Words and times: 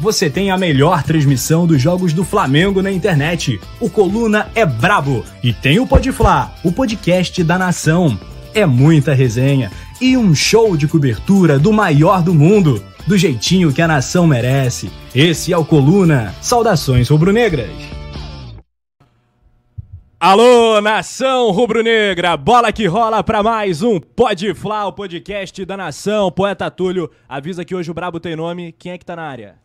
você 0.00 0.30
tem 0.30 0.50
a 0.50 0.56
melhor 0.56 1.02
transmissão 1.02 1.66
dos 1.66 1.80
jogos 1.80 2.14
do 2.14 2.24
Flamengo 2.24 2.80
na 2.80 2.90
internet. 2.90 3.60
O 3.78 3.90
Coluna 3.90 4.50
é 4.54 4.64
brabo 4.64 5.22
e 5.42 5.52
tem 5.52 5.78
o 5.78 5.86
Podfla, 5.86 6.54
o 6.64 6.72
podcast 6.72 7.44
da 7.44 7.58
nação. 7.58 8.18
É 8.54 8.64
muita 8.64 9.12
resenha 9.12 9.70
e 10.00 10.16
um 10.16 10.34
show 10.34 10.74
de 10.74 10.88
cobertura 10.88 11.58
do 11.58 11.70
maior 11.70 12.22
do 12.22 12.32
mundo, 12.32 12.82
do 13.06 13.18
jeitinho 13.18 13.72
que 13.72 13.82
a 13.82 13.86
nação 13.86 14.26
merece. 14.26 14.90
Esse 15.14 15.52
é 15.52 15.58
o 15.58 15.66
Coluna. 15.66 16.34
Saudações 16.40 17.10
rubro-negras. 17.10 17.70
Alô, 20.18 20.80
nação 20.80 21.50
rubro-negra, 21.50 22.36
bola 22.36 22.72
que 22.72 22.86
rola 22.86 23.22
para 23.22 23.42
mais 23.42 23.82
um 23.82 23.98
Pode 24.00 24.52
Flá, 24.54 24.86
o 24.86 24.92
podcast 24.92 25.62
da 25.64 25.76
nação. 25.76 26.30
Poeta 26.30 26.70
Túlio, 26.70 27.10
avisa 27.28 27.64
que 27.64 27.74
hoje 27.74 27.90
o 27.90 27.94
Brabo 27.94 28.18
tem 28.18 28.36
nome. 28.36 28.72
Quem 28.78 28.92
é 28.92 28.98
que 28.98 29.04
tá 29.04 29.16
na 29.16 29.22
área? 29.22 29.59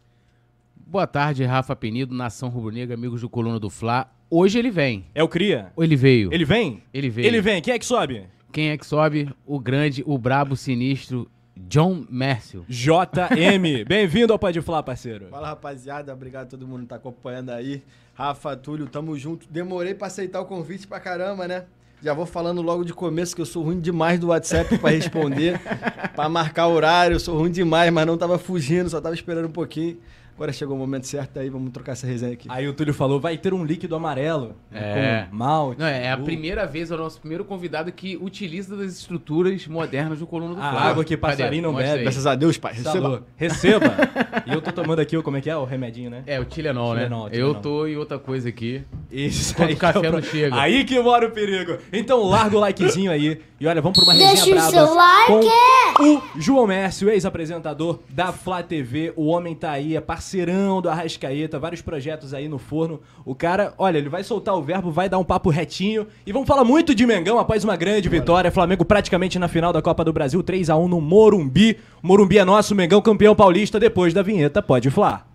Boa 0.88 1.08
tarde, 1.08 1.44
Rafa 1.44 1.76
Penido, 1.76 2.14
nação 2.14 2.48
rubro-negra, 2.48 2.94
amigos 2.94 3.22
do 3.22 3.28
Coluna 3.28 3.60
do 3.60 3.72
Fla. 3.72 4.08
Hoje 4.30 4.60
ele 4.60 4.70
vem. 4.70 5.08
É 5.16 5.24
o 5.24 5.28
Cria? 5.28 5.72
Ou 5.76 5.84
ele 5.84 5.96
veio? 5.96 6.32
Ele 6.32 6.46
vem? 6.46 6.84
Ele 6.94 7.10
veio. 7.10 7.28
Ele 7.28 7.42
vem. 7.42 7.60
Quem 7.60 7.74
é 7.74 7.80
que 7.80 7.86
sobe? 7.86 8.28
Quem 8.52 8.70
é 8.70 8.78
que 8.78 8.86
sobe? 8.86 9.28
O 9.48 9.60
grande, 9.60 10.04
o 10.06 10.16
brabo, 10.16 10.56
sinistro, 10.56 11.28
John 11.58 12.06
Mércio. 12.08 12.64
JM. 12.70 13.84
Bem-vindo 13.90 14.32
ao 14.32 14.38
Pode 14.38 14.62
Flá, 14.62 14.84
parceiro. 14.84 15.28
Fala, 15.32 15.48
rapaziada. 15.48 16.14
Obrigado 16.14 16.46
a 16.46 16.50
todo 16.52 16.68
mundo 16.68 16.82
que 16.82 16.88
tá 16.90 16.98
acompanhando 16.98 17.50
aí. 17.50 17.82
Rafa, 18.14 18.56
Túlio, 18.56 18.86
tamo 18.86 19.18
junto. 19.18 19.48
Demorei 19.50 19.96
pra 19.96 20.06
aceitar 20.06 20.40
o 20.40 20.46
convite 20.46 20.86
pra 20.86 21.00
caramba, 21.00 21.48
né? 21.48 21.66
Já 22.04 22.14
vou 22.14 22.28
falando 22.28 22.62
logo 22.62 22.86
de 22.86 22.94
começo 22.94 23.36
que 23.36 23.42
eu 23.42 23.46
sou 23.46 23.64
ruim 23.64 23.80
demais 23.80 24.20
do 24.20 24.28
WhatsApp 24.28 24.78
pra 24.78 24.92
responder, 24.92 25.60
pra 26.16 26.30
marcar 26.30 26.68
horário. 26.68 27.16
Eu 27.16 27.20
sou 27.20 27.36
ruim 27.40 27.50
demais, 27.50 27.92
mas 27.92 28.06
não 28.06 28.18
tava 28.18 28.38
fugindo, 28.38 28.88
só 28.88 29.02
tava 29.02 29.16
esperando 29.16 29.48
um 29.48 29.52
pouquinho. 29.52 29.98
Agora 30.36 30.52
chegou 30.52 30.76
o 30.76 30.80
momento 30.80 31.08
certo 31.08 31.40
aí, 31.40 31.50
vamos 31.50 31.72
trocar 31.72 31.94
essa 31.94 32.06
resenha 32.06 32.34
aqui. 32.34 32.48
Aí 32.52 32.68
o 32.68 32.74
Túlio 32.74 32.94
falou, 32.94 33.22
vai 33.22 33.38
ter 33.38 33.54
um 33.54 33.64
líquido 33.64 33.96
amarelo. 33.96 34.54
É. 34.70 35.28
Com 35.30 35.36
malte. 35.38 35.80
Não, 35.80 35.88
é 35.88 36.12
a 36.12 36.18
uh, 36.18 36.24
primeira 36.24 36.66
vez, 36.68 36.92
é 36.92 36.96
o 36.96 36.98
nosso 36.98 37.20
primeiro 37.22 37.46
convidado 37.46 37.90
que 37.92 38.18
utiliza 38.22 38.76
das 38.76 38.92
estruturas 39.00 39.66
modernas 39.66 40.20
do 40.20 40.28
Coluna 40.28 40.56
do 40.56 40.62
A 40.62 40.72
Fla. 40.72 40.82
água 40.82 41.04
que 41.06 41.16
Cadê? 41.16 41.38
passarinho 41.38 41.64
não 41.64 41.74
bebe. 41.74 42.04
Graças 42.04 42.28
a 42.28 42.36
Deus, 42.36 42.58
pai. 42.58 42.74
Receba. 42.74 43.24
Receba. 43.38 43.86
Receba. 43.86 44.44
e 44.46 44.52
eu 44.54 44.62
tô 44.62 44.74
tomando 44.74 45.00
aqui, 45.00 45.16
o- 45.16 45.24
como 45.24 45.38
é 45.38 45.42
que 45.42 45.50
é? 45.50 45.56
O 45.56 45.64
remedinho, 45.64 46.10
né? 46.10 46.24
É, 46.28 46.38
o 46.38 46.44
Tilenol, 46.44 46.96
né? 46.96 47.04
Tilenol, 47.04 47.28
Eu 47.28 47.32
Tilenol. 47.32 47.56
tô 47.62 47.88
em 47.88 47.96
outra 47.96 48.20
coisa 48.20 48.50
aqui. 48.50 48.84
Isso 49.10 49.54
Enquanto 49.54 49.70
aí 49.70 49.74
o 49.74 49.78
café 49.78 50.08
é 50.08 50.12
não 50.12 50.22
chega. 50.22 50.60
Aí 50.60 50.84
que 50.84 51.00
mora 51.00 51.28
o 51.28 51.32
perigo. 51.32 51.78
Então 51.94 52.22
larga 52.28 52.58
o 52.58 52.60
likezinho 52.60 53.10
aí. 53.10 53.40
E 53.58 53.66
olha, 53.66 53.82
vamos 53.82 53.98
pra 53.98 54.04
uma 54.04 54.14
Deixa 54.14 54.44
resenha 54.46 54.52
o 54.52 54.60
braba 54.60 54.72
seu 54.72 54.94
like. 54.94 55.48
com 55.96 56.04
o 56.18 56.22
João 56.42 56.68
Mércio, 56.68 57.10
ex-apresentador 57.10 58.00
da 58.10 58.34
Flá 58.34 58.62
TV. 58.62 59.14
O 59.16 59.28
homem 59.28 59.56
tá 59.56 59.72
aí, 59.72 59.96
é 59.96 60.02
parceirão 60.26 60.82
do 60.82 60.90
Arrascaeta, 60.90 61.60
vários 61.60 61.84
projetos 61.84 62.34
aí 62.34 62.48
no 62.48 62.58
forno. 62.58 63.00
O 63.24 63.36
cara, 63.36 63.76
olha, 63.78 64.00
ele 64.00 64.10
vai 64.10 64.24
soltar 64.24 64.56
o 64.56 64.62
verbo, 64.62 64.90
vai 64.90 65.08
dar 65.08 65.20
um 65.20 65.24
papo 65.24 65.52
retinho. 65.52 66.08
E 66.26 66.32
vamos 66.32 66.48
falar 66.48 66.64
muito 66.64 66.96
de 66.96 67.06
Mengão 67.06 67.38
após 67.38 67.64
uma 67.64 67.76
grande 67.76 68.10
vitória. 68.10 68.52
Flamengo 68.52 68.84
praticamente 68.84 69.38
na 69.38 69.48
final 69.48 69.72
da 69.72 69.84
Copa 69.84 70.04
do 70.04 70.12
Brasil, 70.12 70.42
3 70.42 70.72
a 70.72 70.78
1 70.78 70.88
no 70.88 71.00
Morumbi. 71.00 71.78
O 72.02 72.08
Morumbi 72.08 72.40
é 72.40 72.46
nosso, 72.46 72.74
Mengão 72.74 73.02
campeão 73.02 73.36
paulista 73.36 73.80
depois 73.80 74.14
da 74.14 74.24
vinheta. 74.24 74.64
Pode 74.64 74.90
Flá. 74.90 75.26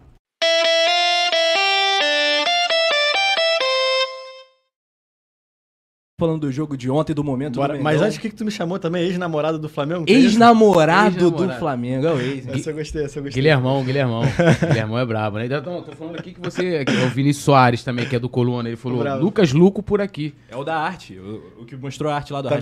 Falando 6.21 6.41
do 6.43 6.53
jogo 6.53 6.77
de 6.77 6.89
ontem, 6.91 7.15
do 7.15 7.25
momento 7.25 7.57
Bora. 7.57 7.77
do. 7.77 7.83
Mas 7.83 8.01
antes, 8.01 8.19
o 8.19 8.21
que, 8.21 8.29
que 8.31 8.37
tu 8.37 8.45
me 8.45 8.51
chamou 8.51 8.79
também? 8.79 9.03
Ex-namorado 9.05 9.59
do 9.59 9.69
Flamengo? 9.69 10.05
Ex-namorado 10.07 11.17
do 11.17 11.25
Ex-namorado. 11.25 11.59
Flamengo, 11.59 12.07
é 12.07 12.13
o 12.13 12.21
ex. 12.21 12.47
Essa 12.47 12.71
eu 12.71 12.75
gostei, 12.75 13.05
essa 13.05 13.19
eu 13.19 13.23
gostei. 13.25 13.43
Guilhermão, 13.43 13.83
Guilhermão. 13.83 14.23
Guilhermão 14.69 14.99
é 14.99 15.07
brabo, 15.07 15.39
né? 15.39 15.47
Então, 15.47 15.83
tô 15.83 15.93
falando 15.93 16.17
aqui 16.19 16.33
que 16.35 16.41
você. 16.41 16.85
que 16.85 16.93
é 16.95 17.05
o 17.07 17.09
Vinícius 17.09 17.45
Soares 17.45 17.83
também, 17.83 18.07
que 18.07 18.15
é 18.15 18.19
do 18.19 18.29
Coluna. 18.29 18.69
Ele 18.69 18.77
falou, 18.77 18.99
Bravo. 19.01 19.25
Lucas 19.25 19.53
Luco 19.53 19.83
por 19.83 20.01
aqui. 20.01 20.35
É 20.51 20.57
o 20.57 20.63
da 20.63 20.77
arte, 20.77 21.19
o, 21.19 21.63
o 21.63 21.65
que 21.65 21.75
mostrou 21.75 22.13
a 22.13 22.17
arte 22.17 22.33
lá 22.33 22.43
do 22.43 22.49
Tá? 22.49 22.57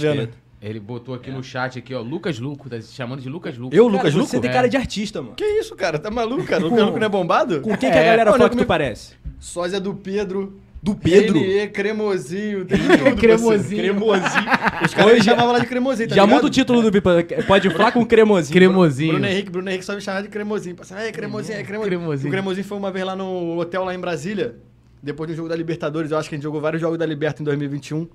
Ele 0.60 0.80
botou 0.80 1.14
aqui 1.14 1.30
no 1.30 1.42
chat 1.42 1.78
aqui, 1.78 1.94
ó, 1.94 2.00
Lucas 2.00 2.38
Luco, 2.40 2.68
tá 2.68 2.80
se 2.80 2.92
chamando 2.92 3.20
de 3.20 3.28
Lucas 3.28 3.56
Luco. 3.56 3.74
Eu, 3.74 3.84
Cara, 3.86 3.96
Lucas 3.96 4.12
você 4.14 4.36
Luco? 4.36 4.40
tem 4.40 4.50
É. 4.50 4.52
cara 4.52 4.68
de 4.68 4.76
artista, 4.76 5.22
mano. 5.22 5.34
Que 5.36 5.44
isso, 5.44 5.76
cara? 5.76 5.98
Tá 6.00 6.10
maluco, 6.10 6.42
cara? 6.44 6.62
Lucas 6.64 6.82
Luco 6.84 6.98
não 6.98 7.06
é 7.06 7.08
bombado? 7.08 7.60
Com 7.60 7.70
quem 7.76 7.78
que 7.90 7.96
a 7.96 8.00
É, 8.00 8.04
galera 8.04 8.30
olha 8.32 8.38
fala 8.38 8.50
que 8.50 8.56
tu 8.56 8.62
é- 8.62 8.66
parece? 8.66 9.14
Sósia 9.38 9.80
do 9.80 9.94
Pedro. 9.94 10.58
Do 10.82 10.94
Pedro? 10.94 11.38
Cremosinho. 11.72 12.64
Tem 12.64 12.78
de 12.78 12.88
tudo, 12.98 13.16
Cremosinho. 13.16 13.82
Cremosinho. 13.82 14.44
Os 14.84 14.94
caras 14.94 15.12
Hoje- 15.12 15.22
chamavam 15.24 15.52
lá 15.52 15.58
de 15.58 15.66
cremosinho, 15.66 16.08
tá 16.08 16.14
Já 16.14 16.22
ligado? 16.22 16.36
muda 16.36 16.46
o 16.46 16.50
título 16.50 16.82
do 16.82 16.90
Bipa. 16.90 17.10
Pode 17.46 17.68
falar 17.70 17.92
com 17.92 18.04
cremosinho. 18.06 18.52
Cremosinho. 18.54 19.12
Bruno 19.12 19.26
Henrique, 19.26 19.50
Bruno 19.50 19.68
Henrique 19.68 19.84
só 19.84 19.94
me 19.94 20.00
chamava 20.00 20.22
de 20.22 20.28
cremosinho. 20.28 20.76
Passava, 20.76 21.02
é 21.02 21.10
cremosinho, 21.12 21.58
é 21.58 21.62
cremosinho. 21.62 21.88
Cremosinho. 21.98 22.28
O 22.28 22.30
cremosinho 22.30 22.64
foi 22.64 22.78
uma 22.78 22.90
vez 22.92 23.04
lá 23.04 23.16
no 23.16 23.58
hotel 23.58 23.84
lá 23.84 23.94
em 23.94 23.98
Brasília, 23.98 24.56
depois 25.02 25.28
do 25.28 25.34
jogo 25.36 25.48
da 25.48 25.56
Libertadores. 25.56 26.10
Eu 26.10 26.18
acho 26.18 26.28
que 26.28 26.34
a 26.34 26.38
gente 26.38 26.44
jogou 26.44 26.60
vários 26.60 26.80
jogos 26.80 26.96
da 26.98 27.04
Liberta 27.06 27.42
em 27.42 27.44
2021. 27.44 28.06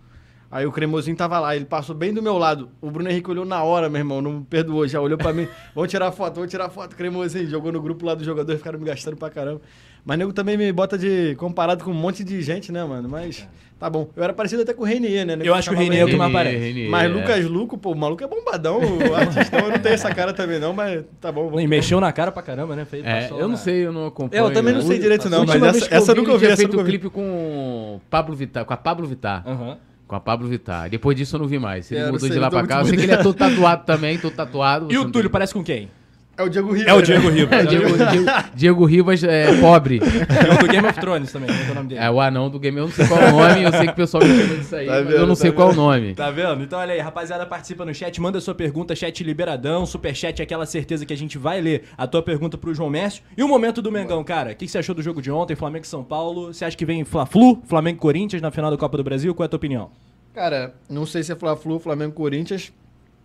Aí 0.49 0.67
o 0.67 0.71
cremosinho 0.71 1.17
tava 1.17 1.39
lá, 1.39 1.55
ele 1.55 1.65
passou 1.65 1.95
bem 1.95 2.13
do 2.13 2.21
meu 2.21 2.37
lado. 2.37 2.69
O 2.79 2.91
Bruno 2.91 3.09
Henrique 3.09 3.29
olhou 3.29 3.43
na 3.43 3.63
hora, 3.63 3.89
meu 3.89 3.97
irmão, 3.99 4.21
não 4.21 4.33
me 4.33 4.43
perdoou, 4.45 4.87
já 4.87 5.01
olhou 5.01 5.17
pra 5.17 5.33
mim. 5.33 5.47
Vamos 5.73 5.89
tirar 5.89 6.11
foto, 6.11 6.35
vamos 6.35 6.51
tirar 6.51 6.69
foto, 6.69 6.95
cremosinho. 6.95 7.49
Jogou 7.49 7.71
no 7.71 7.81
grupo 7.81 8.05
lá 8.05 8.13
dos 8.13 8.23
jogadores, 8.23 8.59
ficaram 8.61 8.77
me 8.79 8.85
gastando 8.85 9.17
pra 9.17 9.31
caramba. 9.31 9.61
Mas 10.05 10.17
nego 10.19 10.33
também 10.33 10.57
me 10.57 10.71
bota 10.71 10.97
de 10.97 11.33
comparado 11.35 11.83
com 11.83 11.91
um 11.91 11.93
monte 11.93 12.23
de 12.23 12.41
gente, 12.41 12.71
né, 12.73 12.83
mano? 12.83 13.07
Mas 13.07 13.47
tá 13.79 13.89
bom. 13.89 14.09
Eu 14.17 14.23
era 14.23 14.33
parecido 14.33 14.61
até 14.61 14.73
com 14.73 14.83
o 14.83 14.85
Renier, 14.85 15.25
né? 15.25 15.35
Nego 15.37 15.47
Eu 15.49 15.53
acho 15.55 15.69
que 15.69 15.75
o 15.75 15.79
Renier 15.79 16.01
é 16.01 16.05
o 16.05 16.09
que 16.09 16.15
mais. 16.17 16.33
Renier, 16.59 16.89
Mas 16.89 17.05
é. 17.05 17.07
Lucas 17.13 17.45
Luco, 17.45 17.77
pô, 17.77 17.91
o 17.93 17.95
maluco 17.95 18.21
é 18.21 18.27
bombadão, 18.27 18.79
o 18.81 19.15
artistão. 19.15 19.59
Eu 19.61 19.69
não 19.71 19.79
tenho 19.79 19.95
essa 19.95 20.13
cara 20.13 20.33
também 20.33 20.59
não, 20.59 20.73
mas 20.73 21.05
tá 21.21 21.31
bom. 21.31 21.45
vamos 21.45 21.61
E 21.63 21.67
mexeu 21.67 22.01
na 22.01 22.11
cara 22.11 22.33
pra 22.33 22.43
caramba, 22.43 22.75
né? 22.75 22.83
Fez, 22.83 23.05
É, 23.05 23.21
passou 23.21 23.37
eu 23.37 23.43
não 23.43 23.51
na- 23.51 23.57
sei, 23.57 23.85
eu 23.85 23.93
não 23.93 24.07
acompanho. 24.07 24.43
Eu 24.45 24.51
também 24.51 24.73
não 24.73 24.81
sei 24.81 24.99
direito 24.99 25.29
não, 25.29 25.43
A 25.43 25.45
mas 25.45 25.63
essa, 25.63 25.95
essa 25.95 26.11
eu 26.11 26.15
nunca 26.15 26.31
ouvi, 26.33 26.45
eu 26.47 26.57
feito 26.57 26.79
um 26.79 26.83
clipe 26.83 27.09
com 27.09 28.01
Pablo 28.09 28.35
Vittar, 28.35 28.65
com 28.65 28.73
a 28.73 28.77
Pablo 28.77 29.07
Vittar. 29.07 29.43
Aham. 29.47 29.77
Com 30.05 30.15
a 30.17 30.19
Pablo 30.19 30.47
Vittar. 30.49 30.89
Depois 30.89 31.15
disso 31.15 31.37
eu 31.37 31.39
não 31.39 31.47
vi 31.47 31.57
mais. 31.57 31.89
Ele 31.89 32.01
É, 32.01 32.05
mudou 32.07 32.19
sei, 32.19 32.31
de 32.31 32.37
lá 32.39 32.49
tô 32.49 32.57
pra 32.57 32.67
cá. 32.67 32.81
Eu 32.81 32.85
sei 32.85 32.97
que 32.97 33.03
ele 33.03 33.13
é 33.13 33.17
todo 33.23 33.35
tatuado 33.35 33.85
também, 33.85 34.17
todo 34.19 34.33
tatuado. 34.33 34.91
E 34.91 34.97
o 34.97 35.05
Túlio 35.05 35.23
tem- 35.23 35.31
parece 35.31 35.53
com 35.53 35.63
quem? 35.63 35.89
É 36.35 36.41
o 36.41 36.49
Diego 36.49 36.71
Ribas. 36.73 36.87
É 36.87 36.93
o 36.95 37.01
Diego 37.03 37.29
Ribas. 37.29 37.59
É, 37.59 37.65
Diego, 37.65 37.85
Diego, 37.95 38.25
Diego 38.55 38.85
Ribas 38.85 39.23
é 39.23 39.55
pobre. 39.61 39.99
É 40.33 40.53
o 40.55 40.57
do 40.57 40.67
Game 40.67 40.87
of 40.87 40.99
Thrones 40.99 41.31
também, 41.31 41.47
como 41.47 41.59
é 41.59 41.63
que 41.63 41.69
é 41.69 41.71
o 41.71 41.75
nome 41.75 41.89
dele? 41.89 42.01
É 42.01 42.09
o 42.09 42.19
anão 42.19 42.49
do 42.49 42.59
game. 42.59 42.77
Eu 42.77 42.85
não 42.85 42.91
sei 42.91 43.07
qual 43.07 43.21
é 43.21 43.27
o 43.27 43.31
nome, 43.31 43.63
eu 43.63 43.71
sei 43.71 43.85
que 43.85 43.91
o 43.91 43.95
pessoal 43.95 44.23
me 44.23 44.29
chama 44.41 44.55
disso 44.55 44.75
aí, 44.75 44.85
Tá 44.87 44.91
mas 44.93 45.03
vendo, 45.05 45.15
eu 45.15 45.21
não 45.27 45.35
tá 45.35 45.41
sei 45.41 45.51
qual 45.51 45.67
é 45.67 45.71
o 45.71 45.73
vendo. 45.75 45.81
nome. 45.83 46.15
Tá 46.15 46.31
vendo? 46.31 46.63
Então 46.63 46.79
olha 46.79 46.93
aí, 46.93 46.99
rapaziada, 46.99 47.45
participa 47.45 47.85
no 47.85 47.93
chat, 47.93 48.19
manda 48.19 48.41
sua 48.41 48.55
pergunta, 48.55 48.95
chat 48.95 49.23
liberadão, 49.23 49.85
superchat 49.85 50.39
é 50.41 50.43
aquela 50.43 50.65
certeza 50.65 51.05
que 51.05 51.13
a 51.13 51.17
gente 51.17 51.37
vai 51.37 51.61
ler 51.61 51.83
a 51.95 52.07
tua 52.07 52.23
pergunta 52.23 52.57
pro 52.57 52.73
João 52.73 52.89
Mércio. 52.89 53.23
E 53.37 53.43
o 53.43 53.47
momento 53.47 53.81
do 53.81 53.91
Mengão, 53.91 54.23
cara, 54.23 54.51
o 54.51 54.55
que, 54.55 54.65
que 54.65 54.71
você 54.71 54.79
achou 54.79 54.95
do 54.95 55.01
jogo 55.03 55.21
de 55.21 55.29
ontem, 55.31 55.55
Flamengo 55.55 55.85
e 55.85 55.87
São 55.87 56.03
Paulo? 56.03 56.51
Você 56.53 56.65
acha 56.65 56.75
que 56.75 56.85
vem 56.85 57.03
Fla-Flu, 57.05 57.61
Flamengo 57.67 57.97
e 57.97 58.01
Corinthians 58.01 58.41
na 58.41 58.49
final 58.49 58.71
da 58.71 58.77
Copa 58.77 58.97
do 58.97 59.03
Brasil? 59.03 59.35
Qual 59.35 59.45
é 59.45 59.47
a 59.47 59.49
tua 59.49 59.57
opinião? 59.57 59.91
Cara, 60.33 60.73
não 60.89 61.05
sei 61.05 61.21
se 61.21 61.31
é 61.31 61.35
Fla-Flu, 61.35 61.79
Flamengo 61.79 62.11
e 62.11 62.15
Corinthians, 62.15 62.73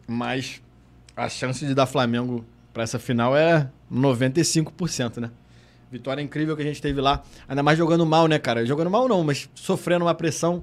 mas 0.06 0.60
a 1.16 1.28
chance 1.28 1.64
de 1.64 1.74
dar 1.74 1.86
Flamengo 1.86 2.44
pra 2.78 2.84
essa 2.84 2.96
final 3.00 3.36
é 3.36 3.68
95%, 3.92 5.16
né? 5.18 5.32
Vitória 5.90 6.22
incrível 6.22 6.54
que 6.54 6.62
a 6.62 6.64
gente 6.64 6.80
teve 6.80 7.00
lá. 7.00 7.24
Ainda 7.48 7.60
mais 7.60 7.76
jogando 7.76 8.06
mal, 8.06 8.28
né, 8.28 8.38
cara? 8.38 8.64
Jogando 8.64 8.88
mal 8.88 9.08
não, 9.08 9.24
mas 9.24 9.50
sofrendo 9.52 10.04
uma 10.04 10.14
pressão. 10.14 10.62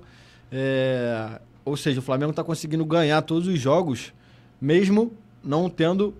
É, 0.49 1.41
Ou 1.65 1.75
seja, 1.75 1.99
o 1.99 2.01
Flamengo 2.01 2.31
tá 2.31 2.41
conseguindo 2.41 2.85
ganhar 2.85 3.21
todos 3.21 3.49
os 3.49 3.59
jogos, 3.59 4.13
mesmo 4.61 5.11
não 5.43 5.69
tendo 5.69 6.13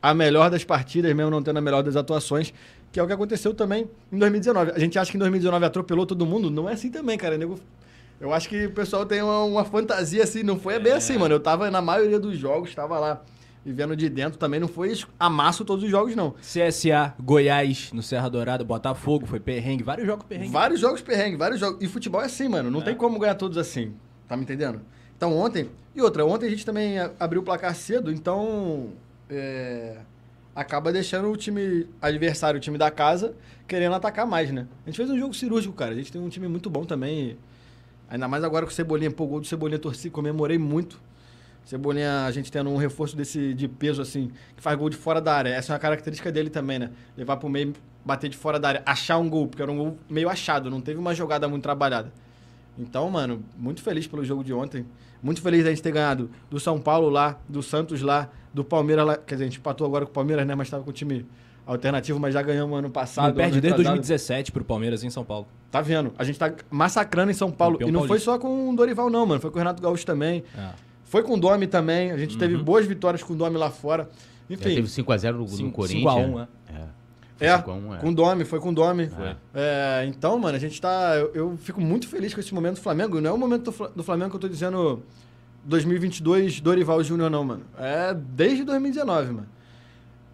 a 0.00 0.14
melhor 0.14 0.48
das 0.48 0.64
partidas, 0.64 1.14
mesmo 1.14 1.30
não 1.30 1.42
tendo 1.42 1.58
a 1.58 1.60
melhor 1.60 1.82
das 1.82 1.96
atuações, 1.96 2.54
que 2.90 2.98
é 2.98 3.02
o 3.02 3.06
que 3.06 3.12
aconteceu 3.12 3.52
também 3.52 3.86
em 4.10 4.18
2019. 4.18 4.70
A 4.74 4.78
gente 4.78 4.98
acha 4.98 5.10
que 5.10 5.18
em 5.18 5.20
2019 5.20 5.66
atropelou 5.66 6.06
todo 6.06 6.24
mundo, 6.24 6.50
não 6.50 6.66
é 6.66 6.72
assim 6.72 6.90
também, 6.90 7.18
cara. 7.18 7.36
Nego- 7.36 7.60
Eu 8.18 8.32
acho 8.32 8.48
que 8.48 8.64
o 8.64 8.70
pessoal 8.70 9.04
tem 9.04 9.20
uma, 9.20 9.42
uma 9.44 9.64
fantasia 9.66 10.22
assim, 10.22 10.42
não 10.42 10.58
foi 10.58 10.78
bem 10.78 10.92
assim, 10.94 11.18
mano. 11.18 11.34
Eu 11.34 11.40
tava 11.40 11.70
na 11.70 11.82
maioria 11.82 12.18
dos 12.18 12.38
jogos, 12.38 12.74
tava 12.74 12.98
lá 12.98 13.20
vivendo 13.66 13.96
de 13.96 14.08
dentro, 14.08 14.38
também 14.38 14.60
não 14.60 14.68
foi 14.68 14.96
amasso 15.18 15.64
todos 15.64 15.84
os 15.84 15.90
jogos, 15.90 16.14
não. 16.14 16.34
CSA, 16.40 17.14
Goiás, 17.20 17.92
no 17.92 18.02
Serra 18.02 18.28
Dourada, 18.30 18.62
Botafogo, 18.64 19.26
foi 19.26 19.40
perrengue, 19.40 19.82
vários 19.82 20.06
jogos 20.06 20.24
perrengue. 20.24 20.52
Vários 20.52 20.80
jogos 20.80 21.02
perrengue, 21.02 21.36
vários 21.36 21.60
jogos. 21.60 21.82
E 21.82 21.88
futebol 21.88 22.22
é 22.22 22.26
assim, 22.26 22.48
mano. 22.48 22.70
Não 22.70 22.80
tem 22.80 22.94
como 22.94 23.18
ganhar 23.18 23.34
todos 23.34 23.58
assim. 23.58 23.92
Tá 24.28 24.36
me 24.36 24.44
entendendo? 24.44 24.80
Então 25.16 25.36
ontem. 25.36 25.68
E 25.94 26.00
outra, 26.00 26.24
ontem 26.24 26.46
a 26.46 26.50
gente 26.50 26.64
também 26.64 26.96
abriu 27.18 27.42
o 27.42 27.44
placar 27.44 27.74
cedo, 27.74 28.12
então. 28.12 28.90
é, 29.28 29.96
acaba 30.56 30.90
deixando 30.90 31.30
o 31.30 31.36
time 31.36 31.86
adversário, 32.00 32.56
o 32.56 32.60
time 32.60 32.78
da 32.78 32.90
casa, 32.90 33.34
querendo 33.68 33.94
atacar 33.94 34.26
mais, 34.26 34.50
né? 34.50 34.66
A 34.84 34.88
gente 34.88 34.96
fez 34.96 35.10
um 35.10 35.18
jogo 35.18 35.34
cirúrgico, 35.34 35.74
cara. 35.74 35.92
A 35.92 35.94
gente 35.94 36.10
tem 36.10 36.20
um 36.20 36.30
time 36.30 36.48
muito 36.48 36.70
bom 36.70 36.84
também. 36.84 37.36
Ainda 38.08 38.26
mais 38.26 38.42
agora 38.42 38.64
com 38.64 38.72
o 38.72 38.74
Cebolinha. 38.74 39.10
Pô, 39.10 39.24
o 39.24 39.26
gol 39.26 39.40
do 39.40 39.46
Cebolinha 39.46 39.78
torci, 39.78 40.08
comemorei 40.08 40.56
muito. 40.56 40.98
Cebolinha, 41.66 42.24
a 42.24 42.30
gente 42.30 42.50
tendo 42.50 42.70
um 42.70 42.76
reforço 42.76 43.16
desse 43.16 43.52
de 43.52 43.66
peso, 43.66 44.00
assim, 44.00 44.30
que 44.56 44.62
faz 44.62 44.78
gol 44.78 44.88
de 44.88 44.96
fora 44.96 45.20
da 45.20 45.34
área. 45.34 45.50
Essa 45.50 45.72
é 45.72 45.74
uma 45.74 45.80
característica 45.80 46.30
dele 46.30 46.48
também, 46.48 46.78
né? 46.78 46.90
Levar 47.16 47.36
pro 47.38 47.48
meio, 47.48 47.74
bater 48.04 48.30
de 48.30 48.36
fora 48.36 48.58
da 48.58 48.68
área, 48.68 48.82
achar 48.86 49.18
um 49.18 49.28
gol, 49.28 49.48
porque 49.48 49.60
era 49.60 49.70
um 49.70 49.76
gol 49.76 49.98
meio 50.08 50.28
achado, 50.28 50.70
não 50.70 50.80
teve 50.80 50.98
uma 50.98 51.12
jogada 51.12 51.48
muito 51.48 51.64
trabalhada. 51.64 52.12
Então, 52.78 53.10
mano, 53.10 53.42
muito 53.58 53.82
feliz 53.82 54.06
pelo 54.06 54.24
jogo 54.24 54.44
de 54.44 54.52
ontem. 54.52 54.86
Muito 55.20 55.42
feliz 55.42 55.64
da 55.64 55.70
gente 55.70 55.82
ter 55.82 55.90
ganhado 55.90 56.30
do 56.48 56.60
São 56.60 56.80
Paulo 56.80 57.08
lá, 57.08 57.36
do 57.48 57.62
Santos 57.62 58.00
lá, 58.00 58.30
do 58.54 58.62
Palmeiras 58.62 59.04
lá. 59.04 59.16
Quer 59.16 59.34
dizer, 59.34 59.44
a 59.44 59.48
gente 59.48 59.58
empatou 59.58 59.86
agora 59.86 60.04
com 60.04 60.12
o 60.12 60.14
Palmeiras, 60.14 60.46
né? 60.46 60.54
Mas 60.54 60.70
tava 60.70 60.84
com 60.84 60.90
o 60.90 60.92
time 60.92 61.26
alternativo, 61.66 62.20
mas 62.20 62.32
já 62.32 62.42
ganhamos 62.42 62.78
ano 62.78 62.90
passado. 62.90 63.28
Não 63.28 63.34
perde 63.34 63.60
desde 63.60 63.78
retrasado. 63.78 63.96
2017 63.96 64.52
pro 64.52 64.64
Palmeiras 64.64 65.02
em 65.02 65.10
São 65.10 65.24
Paulo. 65.24 65.48
Tá 65.70 65.80
vendo? 65.80 66.12
A 66.16 66.22
gente 66.22 66.38
tá 66.38 66.52
massacrando 66.70 67.30
em 67.32 67.34
São 67.34 67.50
Paulo. 67.50 67.74
Campeão 67.74 67.88
e 67.88 67.92
não 67.92 68.00
foi 68.00 68.08
paulista. 68.08 68.30
só 68.30 68.38
com 68.38 68.70
o 68.70 68.76
Dorival, 68.76 69.10
não, 69.10 69.26
mano. 69.26 69.40
Foi 69.40 69.50
com 69.50 69.56
o 69.56 69.58
Renato 69.58 69.82
Gaúcho 69.82 70.06
também. 70.06 70.44
É. 70.56 70.85
Foi 71.06 71.22
com 71.22 71.34
o 71.34 71.40
Domi 71.40 71.66
também. 71.66 72.10
A 72.12 72.18
gente 72.18 72.34
Uhum. 72.34 72.38
teve 72.38 72.56
boas 72.58 72.84
vitórias 72.86 73.22
com 73.22 73.32
o 73.32 73.36
Domi 73.36 73.56
lá 73.56 73.70
fora. 73.70 74.08
Já 74.48 74.54
Enfim. 74.54 74.74
teve 74.74 74.88
5x0 74.88 75.32
no, 75.32 75.38
no 75.66 75.72
Corinthians. 75.72 76.04
5x1, 76.04 76.36
né? 76.36 76.48
É. 76.68 76.84
Foi 77.38 77.46
É, 77.46 77.58
5x1, 77.58 77.94
é. 77.94 77.98
com 77.98 78.08
o 78.10 78.14
Domi, 78.14 78.44
foi 78.44 78.60
com 78.60 78.68
o 78.70 78.74
Domi. 78.74 79.10
É, 79.54 80.04
então, 80.08 80.38
mano, 80.38 80.56
a 80.56 80.60
gente 80.60 80.80
tá. 80.80 81.14
Eu, 81.16 81.30
eu 81.34 81.56
fico 81.58 81.80
muito 81.80 82.06
feliz 82.08 82.32
com 82.34 82.40
esse 82.40 82.52
momento 82.54 82.74
do 82.76 82.80
Flamengo. 82.82 83.20
Não 83.20 83.30
é 83.30 83.32
o 83.32 83.38
momento 83.38 83.64
do, 83.64 83.72
Fla- 83.72 83.90
do 83.94 84.02
Flamengo 84.02 84.30
que 84.30 84.36
eu 84.36 84.40
tô 84.40 84.48
dizendo 84.48 85.02
2022 85.64 86.60
Dorival 86.60 87.02
Júnior, 87.02 87.30
não, 87.30 87.44
mano. 87.44 87.62
É 87.78 88.14
desde 88.14 88.64
2019, 88.64 89.32
mano. 89.32 89.46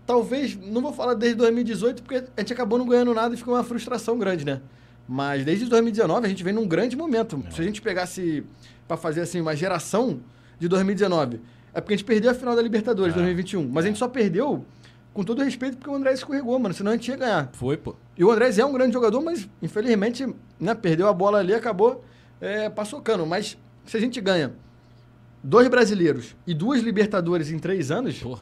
Talvez, 0.06 0.56
não 0.56 0.82
vou 0.82 0.92
falar 0.92 1.14
desde 1.14 1.38
2018, 1.38 2.02
porque 2.02 2.24
a 2.36 2.40
gente 2.40 2.52
acabou 2.52 2.78
não 2.78 2.86
ganhando 2.86 3.14
nada 3.14 3.34
e 3.34 3.38
ficou 3.38 3.54
uma 3.54 3.64
frustração 3.64 4.18
grande, 4.18 4.44
né? 4.44 4.60
Mas 5.08 5.44
desde 5.44 5.66
2019 5.66 6.26
a 6.26 6.28
gente 6.28 6.42
vem 6.44 6.52
num 6.52 6.66
grande 6.66 6.96
momento. 6.96 7.42
Se 7.50 7.60
a 7.60 7.64
gente 7.64 7.80
pegasse 7.80 8.44
pra 8.86 8.96
fazer 8.96 9.20
assim 9.22 9.40
uma 9.40 9.54
geração 9.56 10.20
de 10.62 10.68
2019, 10.68 11.40
é 11.74 11.80
porque 11.80 11.94
a 11.94 11.96
gente 11.96 12.06
perdeu 12.06 12.30
a 12.30 12.34
final 12.34 12.54
da 12.54 12.62
Libertadores 12.62 13.12
É. 13.12 13.16
2021. 13.16 13.68
Mas 13.68 13.84
a 13.84 13.88
gente 13.88 13.98
só 13.98 14.06
perdeu, 14.06 14.64
com 15.12 15.24
todo 15.24 15.42
respeito, 15.42 15.76
porque 15.76 15.90
o 15.90 15.94
André 15.94 16.12
escorregou, 16.12 16.56
mano. 16.58 16.72
Senão 16.72 16.92
a 16.92 16.94
gente 16.94 17.08
ia 17.08 17.16
ganhar. 17.16 17.50
Foi, 17.52 17.76
pô. 17.76 17.96
E 18.16 18.24
o 18.24 18.30
Andrés 18.30 18.58
é 18.58 18.64
um 18.64 18.72
grande 18.72 18.92
jogador, 18.92 19.20
mas 19.20 19.48
infelizmente 19.60 20.26
né, 20.60 20.74
perdeu 20.74 21.08
a 21.08 21.12
bola 21.12 21.38
ali, 21.38 21.52
acabou 21.52 22.04
é, 22.40 22.68
paçocando. 22.70 23.26
Mas 23.26 23.58
se 23.84 23.96
a 23.96 24.00
gente 24.00 24.20
ganha 24.20 24.52
dois 25.42 25.66
brasileiros 25.68 26.36
e 26.46 26.54
duas 26.54 26.80
Libertadores 26.82 27.50
em 27.50 27.58
três 27.58 27.90
anos, 27.90 28.18
Porra. 28.20 28.40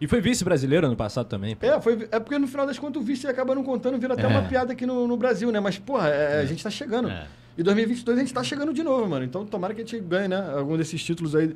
E 0.00 0.06
foi 0.08 0.20
vice-brasileiro 0.20 0.86
ano 0.86 0.96
passado 0.96 1.26
também. 1.28 1.56
pô. 1.56 1.64
é, 1.64 1.80
foi, 1.80 2.06
é 2.10 2.18
porque 2.20 2.36
no 2.38 2.46
final 2.48 2.66
das 2.66 2.78
contas 2.78 3.00
o 3.00 3.04
vice 3.04 3.26
acaba 3.28 3.54
não 3.54 3.62
contando, 3.64 3.96
vira 3.98 4.12
até 4.14 4.24
É. 4.24 4.26
uma 4.26 4.42
piada 4.42 4.72
aqui 4.72 4.84
no, 4.84 5.06
no 5.08 5.16
Brasil, 5.16 5.50
né? 5.52 5.60
Mas, 5.60 5.78
porra, 5.78 6.08
é, 6.08 6.40
a 6.40 6.44
gente 6.44 6.62
tá 6.62 6.68
chegando. 6.68 7.08
É. 7.08 7.26
E 7.56 7.62
2022 7.62 8.18
a 8.18 8.20
gente 8.20 8.34
tá 8.34 8.42
chegando 8.42 8.72
de 8.72 8.82
novo, 8.82 9.08
mano. 9.08 9.24
Então 9.24 9.44
tomara 9.46 9.72
que 9.74 9.80
a 9.82 9.84
gente 9.84 9.98
ganhe, 10.00 10.28
né? 10.28 10.52
Algum 10.56 10.76
desses 10.76 11.02
títulos 11.02 11.34
aí. 11.34 11.54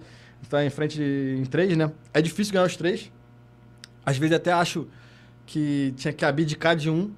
Tá 0.49 0.65
em 0.65 0.71
frente 0.71 1.03
em 1.03 1.45
três, 1.45 1.77
né? 1.77 1.91
É 2.15 2.23
difícil 2.23 2.53
ganhar 2.53 2.67
os 2.67 2.77
três. 2.77 3.11
Às 4.07 4.17
vezes 4.17 4.37
até 4.37 4.53
acho 4.53 4.87
que 5.45 5.93
tinha 5.97 6.13
que 6.13 6.25
abdicar 6.25 6.77
de 6.77 6.89
um. 6.89 7.11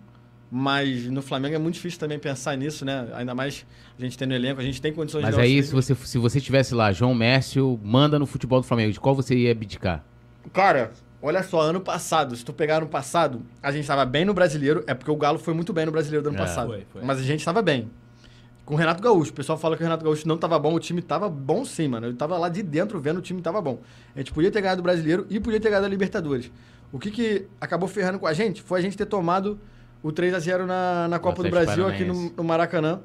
Mas 0.53 1.05
no 1.06 1.23
Flamengo 1.23 1.55
é 1.55 1.59
muito 1.59 1.75
difícil 1.75 2.00
também 2.00 2.19
pensar 2.19 2.56
nisso, 2.56 2.85
né? 2.85 3.09
Ainda 3.15 3.35
mais 3.37 3.65
a 3.97 4.03
gente 4.03 4.19
tem 4.19 4.27
no 4.27 4.35
elenco, 4.35 4.61
a 4.61 4.65
gente 4.65 4.82
tem 4.82 4.93
condições 4.93 5.23
Mas 5.23 5.35
de 5.37 5.41
os 5.41 5.44
aí, 5.47 5.62
se 5.62 5.73
você, 5.73 5.94
se 5.94 6.19
você 6.19 6.41
tivesse 6.41 6.75
lá, 6.75 6.91
João 6.91 7.15
Mércio, 7.15 7.79
manda 7.85 8.19
no 8.19 8.27
futebol 8.27 8.61
do 8.61 8.67
Flamengo, 8.67 8.93
de 8.93 8.99
qual 8.99 9.15
você 9.15 9.37
ia 9.37 9.53
abdicar? 9.53 10.05
Cara, 10.53 10.91
olha 11.23 11.44
só, 11.44 11.61
ano 11.61 11.81
passado, 11.81 12.35
se 12.35 12.44
tu 12.44 12.53
pegar 12.53 12.79
ano 12.79 12.88
passado, 12.88 13.43
a 13.62 13.71
gente 13.71 13.87
tava 13.87 14.05
bem 14.05 14.25
no 14.25 14.35
brasileiro, 14.35 14.82
é 14.88 14.94
porque 14.94 15.11
o 15.12 15.17
Galo 15.17 15.38
foi 15.38 15.55
muito 15.55 15.73
bem 15.73 15.87
no 15.87 15.93
brasileiro 15.93 16.25
do 16.25 16.31
ano 16.31 16.38
É, 16.38 16.41
passado. 16.41 16.67
foi, 16.67 16.85
foi. 16.93 17.03
Mas 17.05 17.21
a 17.21 17.23
gente 17.23 17.44
tava 17.44 17.62
bem. 17.62 17.88
Com 18.70 18.76
o 18.76 18.78
Renato 18.78 19.02
Gaúcho. 19.02 19.32
O 19.32 19.34
pessoal 19.34 19.58
fala 19.58 19.76
que 19.76 19.82
o 19.82 19.84
Renato 19.84 20.05
Gaúcho 20.05 20.28
não 20.28 20.38
tava 20.38 20.56
bom, 20.56 20.72
o 20.72 20.78
time 20.78 21.02
tava 21.02 21.28
bom 21.28 21.64
sim, 21.64 21.88
mano. 21.88 22.06
Eu 22.06 22.14
tava 22.14 22.38
lá 22.38 22.49
de 22.49 22.62
dentro 22.62 23.00
vendo 23.00 23.17
o 23.17 23.20
time 23.20 23.43
tava 23.43 23.61
bom. 23.61 23.81
A 24.14 24.20
gente 24.20 24.32
podia 24.32 24.49
ter 24.49 24.61
ganhado 24.61 24.78
o 24.78 24.82
brasileiro 24.84 25.26
e 25.28 25.40
podia 25.40 25.58
ter 25.58 25.70
ganhado 25.70 25.87
a 25.87 25.88
Libertadores. 25.88 26.52
O 26.93 26.99
que 27.00 27.11
que 27.11 27.49
acabou 27.61 27.88
ferrando 27.88 28.20
com 28.20 28.28
a 28.28 28.32
gente 28.32 28.62
foi 28.62 28.78
a 28.78 28.82
gente 28.82 28.96
ter 28.96 29.06
tomado 29.06 29.58
o 30.05 30.12
3 30.12 30.34
a 30.34 30.38
0 30.38 30.67
na, 30.69 31.08
na 31.08 31.19
Copa 31.19 31.43
do 31.43 31.50
Brasil 31.50 31.84
aqui 31.84 32.05
no, 32.05 32.31
no 32.31 32.44
Maracanã. 32.44 33.00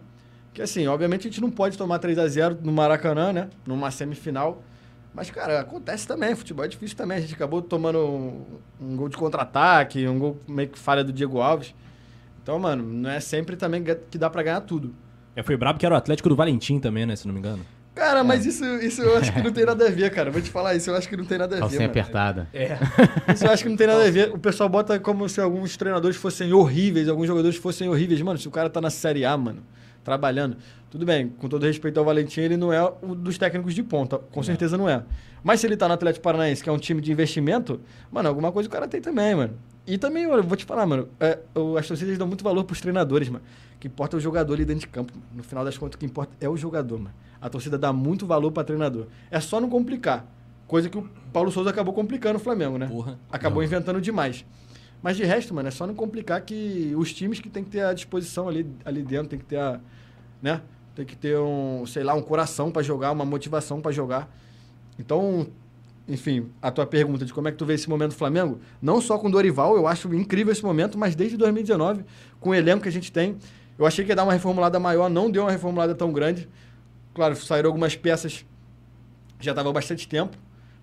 Que 0.54 0.62
assim, 0.62 0.86
obviamente 0.86 1.22
a 1.22 1.32
gente 1.32 1.42
não 1.42 1.50
pode 1.50 1.80
tomar 1.80 1.98
3 1.98 2.20
a 2.20 2.28
0 2.28 2.60
no 2.62 2.72
Maracanã, 2.72 3.34
né? 3.34 3.50
Numa 3.66 3.90
semifinal. 3.90 4.62
Mas, 5.16 5.32
cara, 5.32 5.62
acontece 5.62 6.08
também. 6.08 6.36
Futebol 6.36 6.64
é 6.64 6.68
difícil 6.68 6.96
também. 6.96 7.18
A 7.18 7.22
gente 7.22 7.34
acabou 7.34 7.64
tomando 7.64 8.06
um, 8.06 8.46
um 8.80 8.96
gol 8.96 9.10
de 9.10 9.18
contra-ataque, 9.18 10.08
um 10.08 10.20
gol 10.20 10.38
meio 10.48 10.70
que 10.70 10.78
falha 10.78 11.04
do 11.04 11.12
Diego 11.12 11.40
Alves. 11.40 11.74
Então, 12.44 12.60
mano, 12.60 12.84
não 12.84 13.10
é 13.10 13.20
sempre 13.20 13.56
também 13.56 13.84
que 13.84 14.20
dá 14.20 14.30
pra 14.30 14.44
ganhar 14.44 14.62
tudo. 14.62 14.94
É, 15.36 15.44
foi 15.44 15.58
brabo 15.58 15.78
que 15.78 15.86
era 15.86 15.94
o 15.94 15.98
Atlético 15.98 16.30
do 16.30 16.36
Valentim 16.36 16.80
também, 16.80 17.06
né? 17.06 17.16
Se 17.16 17.28
não 17.28 17.34
me 17.34 17.40
engano. 17.40 17.66
Cara, 17.96 18.26
mas 18.26 18.46
isso, 18.46 18.66
isso 18.82 19.02
eu 19.02 19.18
acho 19.18 19.32
que 19.32 19.42
não 19.42 19.54
tem 19.54 19.66
nada 19.66 19.88
a 19.88 19.90
ver, 19.90 20.12
cara. 20.12 20.30
Vou 20.30 20.42
te 20.42 20.50
falar 20.50 20.76
isso, 20.76 20.90
eu 20.90 20.96
acho 20.96 21.08
que 21.08 21.16
não 21.16 21.24
tem 21.24 21.38
nada 21.38 21.56
a 21.56 21.60
ver. 21.60 21.62
Calcinha 21.62 21.86
apertada. 21.86 22.48
É. 22.54 22.78
Isso 23.34 23.46
eu 23.46 23.52
acho 23.52 23.64
que 23.64 23.70
não 23.70 23.78
tem 23.78 23.88
nada 23.88 24.06
a 24.06 24.12
ver. 24.12 24.32
O 24.34 24.38
pessoal 24.38 24.68
bota 24.68 25.00
como 25.00 25.28
se 25.30 25.40
alguns 25.40 25.78
treinadores 25.78 26.18
fossem 26.18 26.52
horríveis, 26.52 27.08
alguns 27.08 27.26
jogadores 27.26 27.56
fossem 27.56 27.88
horríveis. 27.88 28.22
Mano, 28.22 28.38
se 28.38 28.50
o 28.50 28.52
cara 28.52 28.70
tá 28.70 28.82
na 28.82 28.90
Série 28.90 29.24
A, 29.24 29.38
mano, 29.38 29.64
trabalhando. 30.04 30.58
Tudo 30.90 31.06
bem, 31.06 31.30
com 31.30 31.48
todo 31.48 31.66
respeito 31.66 31.98
ao 31.98 32.06
Valentim, 32.06 32.42
ele 32.42 32.58
não 32.58 32.72
é 32.72 32.84
o 33.02 33.16
dos 33.16 33.38
técnicos 33.38 33.74
de 33.74 33.82
ponta. 33.82 34.18
Com 34.18 34.44
certeza 34.44 34.78
não 34.78 34.90
é. 34.90 35.04
Mas 35.42 35.62
se 35.62 35.68
ele 35.68 35.78
tá 35.78 35.88
no 35.88 35.94
Atlético 35.94 36.24
Paranaense, 36.24 36.62
que 36.62 36.70
é 36.70 36.74
um 36.74 36.78
time 36.78 37.00
de 37.00 37.12
investimento, 37.14 37.80
mano, 38.12 38.28
alguma 38.28 38.52
coisa 38.52 38.68
o 38.68 38.72
cara 38.72 38.90
tem 38.90 39.00
também, 39.00 39.36
mano. 39.36 39.54
E 39.88 39.98
também, 39.98 40.24
eu 40.24 40.44
vou 40.44 40.58
te 40.58 40.66
falar, 40.66 40.86
mano, 40.86 41.08
é, 41.20 41.40
as 41.78 41.88
torcidas 41.88 42.18
dão 42.18 42.28
muito 42.28 42.44
valor 42.44 42.64
pros 42.64 42.82
treinadores, 42.82 43.30
mano. 43.30 43.44
O 43.76 43.80
que 43.80 43.88
importa 43.88 44.16
é 44.16 44.18
o 44.18 44.20
jogador 44.20 44.54
ali 44.54 44.66
dentro 44.66 44.82
de 44.82 44.88
campo. 44.88 45.14
mano. 45.14 45.26
No 45.36 45.44
final 45.44 45.64
das 45.64 45.78
contas, 45.78 45.96
o 45.96 45.98
que 46.00 46.06
importa 46.06 46.36
é 46.42 46.50
o 46.50 46.58
jogador, 46.58 46.98
mano. 46.98 47.14
A 47.40 47.50
torcida 47.50 47.78
dá 47.78 47.94
muito 47.94 48.26
valor 48.26 48.52
pra 48.52 48.64
treinador. 48.64 49.08
É 49.30 49.40
só 49.40 49.62
não 49.62 49.70
complicar. 49.70 50.26
Coisa 50.68 50.90
que 50.90 50.98
o 50.98 51.08
Paulo 51.32 51.52
Souza 51.52 51.70
acabou 51.70 51.94
complicando 51.94 52.38
o 52.38 52.40
Flamengo, 52.40 52.78
né? 52.78 52.88
Porra. 52.88 53.20
Acabou 53.32 53.62
inventando 53.64 54.02
demais. 54.02 54.44
Mas 55.04 55.16
de 55.18 55.24
resto, 55.24 55.54
mano, 55.54 55.68
é 55.68 55.72
só 55.72 55.86
não 55.86 55.94
complicar 55.94 56.42
que 56.42 56.94
os 56.98 57.14
times 57.14 57.40
que 57.40 57.50
tem 57.50 57.64
que 57.64 57.70
ter 57.70 57.82
a 57.82 57.94
disposição 57.94 58.50
ali, 58.50 58.66
ali 58.84 59.04
dentro, 59.04 59.28
tem 59.28 59.38
que 59.38 59.46
ter 59.46 59.58
a. 59.58 59.80
né? 60.42 60.62
Tem 60.96 61.06
que 61.06 61.16
ter 61.16 61.38
um, 61.38 61.86
sei 61.86 62.04
lá, 62.04 62.16
um 62.16 62.22
coração 62.22 62.72
pra 62.72 62.82
jogar, 62.82 63.12
uma 63.12 63.26
motivação 63.26 63.82
pra 63.82 63.92
jogar. 63.92 64.34
Então, 64.98 65.46
enfim, 66.08 66.50
a 66.62 66.70
tua 66.70 66.86
pergunta 66.86 67.26
de 67.26 67.34
como 67.34 67.48
é 67.48 67.52
que 67.52 67.58
tu 67.58 67.66
vê 67.66 67.74
esse 67.74 67.90
momento 67.90 68.12
do 68.12 68.18
Flamengo, 68.18 68.60
não 68.82 69.02
só 69.02 69.18
com 69.18 69.28
o 69.28 69.32
Dorival, 69.32 69.76
eu 69.76 69.88
acho 69.88 70.14
incrível 70.14 70.52
esse 70.52 70.64
momento, 70.64 70.98
mas 70.98 71.16
desde 71.16 71.36
2019, 71.38 72.04
com 72.40 72.52
o 72.52 72.56
elenco 72.56 72.84
que 72.84 72.90
a 72.90 72.92
gente 72.92 73.12
tem, 73.12 73.38
eu 73.78 73.86
achei 73.86 74.06
que 74.06 74.12
ia 74.12 74.16
dar 74.16 74.24
uma 74.24 74.34
reformulada 74.34 74.80
maior, 74.80 75.10
não 75.10 75.30
deu 75.30 75.44
uma 75.44 75.52
reformulada 75.52 75.96
tão 75.96 76.14
grande. 76.14 76.48
Claro, 77.14 77.36
saíram 77.36 77.70
algumas 77.70 77.96
peças, 77.96 78.46
já 79.40 79.54
tava 79.54 79.70
há 79.70 79.74
bastante 79.74 80.08
tempo, 80.08 80.38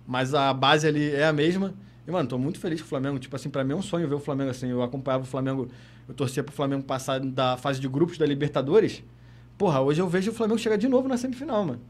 mas 0.05 0.33
a 0.33 0.53
base 0.53 0.87
ali 0.87 1.11
é 1.11 1.25
a 1.25 1.33
mesma. 1.33 1.73
E, 2.05 2.11
mano, 2.11 2.27
tô 2.27 2.37
muito 2.37 2.59
feliz 2.59 2.81
com 2.81 2.85
o 2.85 2.89
Flamengo. 2.89 3.17
Tipo 3.17 3.35
assim, 3.35 3.49
pra 3.49 3.63
mim 3.63 3.73
é 3.73 3.75
um 3.75 3.81
sonho 3.81 4.07
ver 4.07 4.15
o 4.15 4.19
Flamengo 4.19 4.51
assim. 4.51 4.67
Eu 4.67 4.83
acompanhava 4.83 5.23
o 5.23 5.27
Flamengo, 5.27 5.69
eu 6.07 6.13
torcia 6.13 6.43
pro 6.43 6.53
Flamengo 6.53 6.83
passar 6.83 7.19
da 7.19 7.55
fase 7.57 7.79
de 7.79 7.87
grupos 7.87 8.17
da 8.17 8.25
Libertadores. 8.25 9.03
Porra, 9.57 9.79
hoje 9.81 10.01
eu 10.01 10.07
vejo 10.07 10.31
o 10.31 10.33
Flamengo 10.33 10.59
chegar 10.59 10.75
de 10.75 10.87
novo 10.87 11.07
na 11.07 11.17
semifinal, 11.17 11.63
mano. 11.65 11.81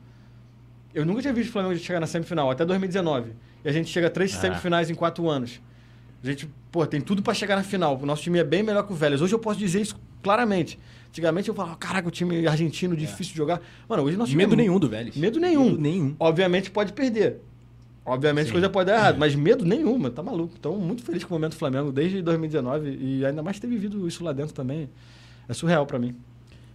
Eu 0.94 1.06
nunca 1.06 1.22
tinha 1.22 1.34
visto 1.34 1.50
o 1.50 1.54
Flamengo 1.54 1.75
chegar 1.78 2.00
na 2.00 2.07
semifinal, 2.07 2.51
até 2.51 2.63
2019. 2.66 3.31
E 3.66 3.69
a 3.69 3.72
gente 3.72 3.90
chega 3.90 4.07
a 4.07 4.10
três 4.10 4.36
Ah. 4.36 4.40
semifinais 4.40 4.90
em 4.90 4.95
quatro 4.95 5.28
anos. 5.30 5.60
A 6.24 6.28
gente, 6.28 6.50
pô, 6.72 6.86
tem 6.86 7.01
tudo 7.01 7.22
pra 7.22 7.34
chegar 7.34 7.56
na 7.56 7.63
final. 7.63 8.00
O 8.01 8.06
nosso 8.06 8.22
time 8.24 8.40
é 8.40 8.44
bem 8.44 8.63
melhor 8.63 8.84
que 8.86 8.94
o 8.94 8.95
Vélez. 8.95 9.22
Hoje 9.22 9.34
eu 9.34 9.40
posso 9.40 9.60
dizer 9.60 9.81
isso 9.81 10.00
claramente. 10.22 10.80
Antigamente 11.10 11.50
eu 11.50 11.56
falava, 11.56 11.76
caraca, 11.76 12.07
o 12.07 12.12
time 12.12 12.47
argentino, 12.47 12.95
difícil 12.95 13.33
de 13.33 13.38
jogar. 13.38 13.62
Mano, 13.90 14.04
hoje 14.04 14.16
nosso 14.18 14.35
Medo 14.35 14.54
é 14.54 14.57
nenhum 14.57 14.80
do 14.80 14.88
Vélez. 14.88 15.16
Medo 15.18 15.40
nenhum. 15.40 15.66
Medo 15.71 15.81
nenhum. 15.81 16.16
Obviamente 16.19 16.71
pode 16.71 16.94
perder. 16.94 17.42
Obviamente 18.06 18.47
Sim. 18.47 18.52
coisa 18.54 18.69
pode 18.69 18.88
dar 18.88 18.95
errado, 18.97 19.18
mas 19.18 19.33
medo 19.33 19.64
nenhum, 19.64 19.97
mano, 19.97 20.14
tá 20.14 20.21
maluco. 20.21 20.54
Então, 20.59 20.78
muito 20.78 21.04
feliz 21.04 21.23
com 21.23 21.33
o 21.33 21.38
momento 21.38 21.54
do 21.54 21.57
Flamengo 21.57 21.92
desde 21.92 22.21
2019 22.21 22.97
e 23.00 23.26
ainda 23.26 23.42
mais 23.42 23.59
ter 23.59 23.68
vivido 23.68 24.06
isso 24.07 24.23
lá 24.23 24.33
dentro 24.33 24.54
também. 24.54 24.90
É 25.47 25.54
surreal 25.54 25.85
pra 25.85 25.97
mim. 26.00 26.16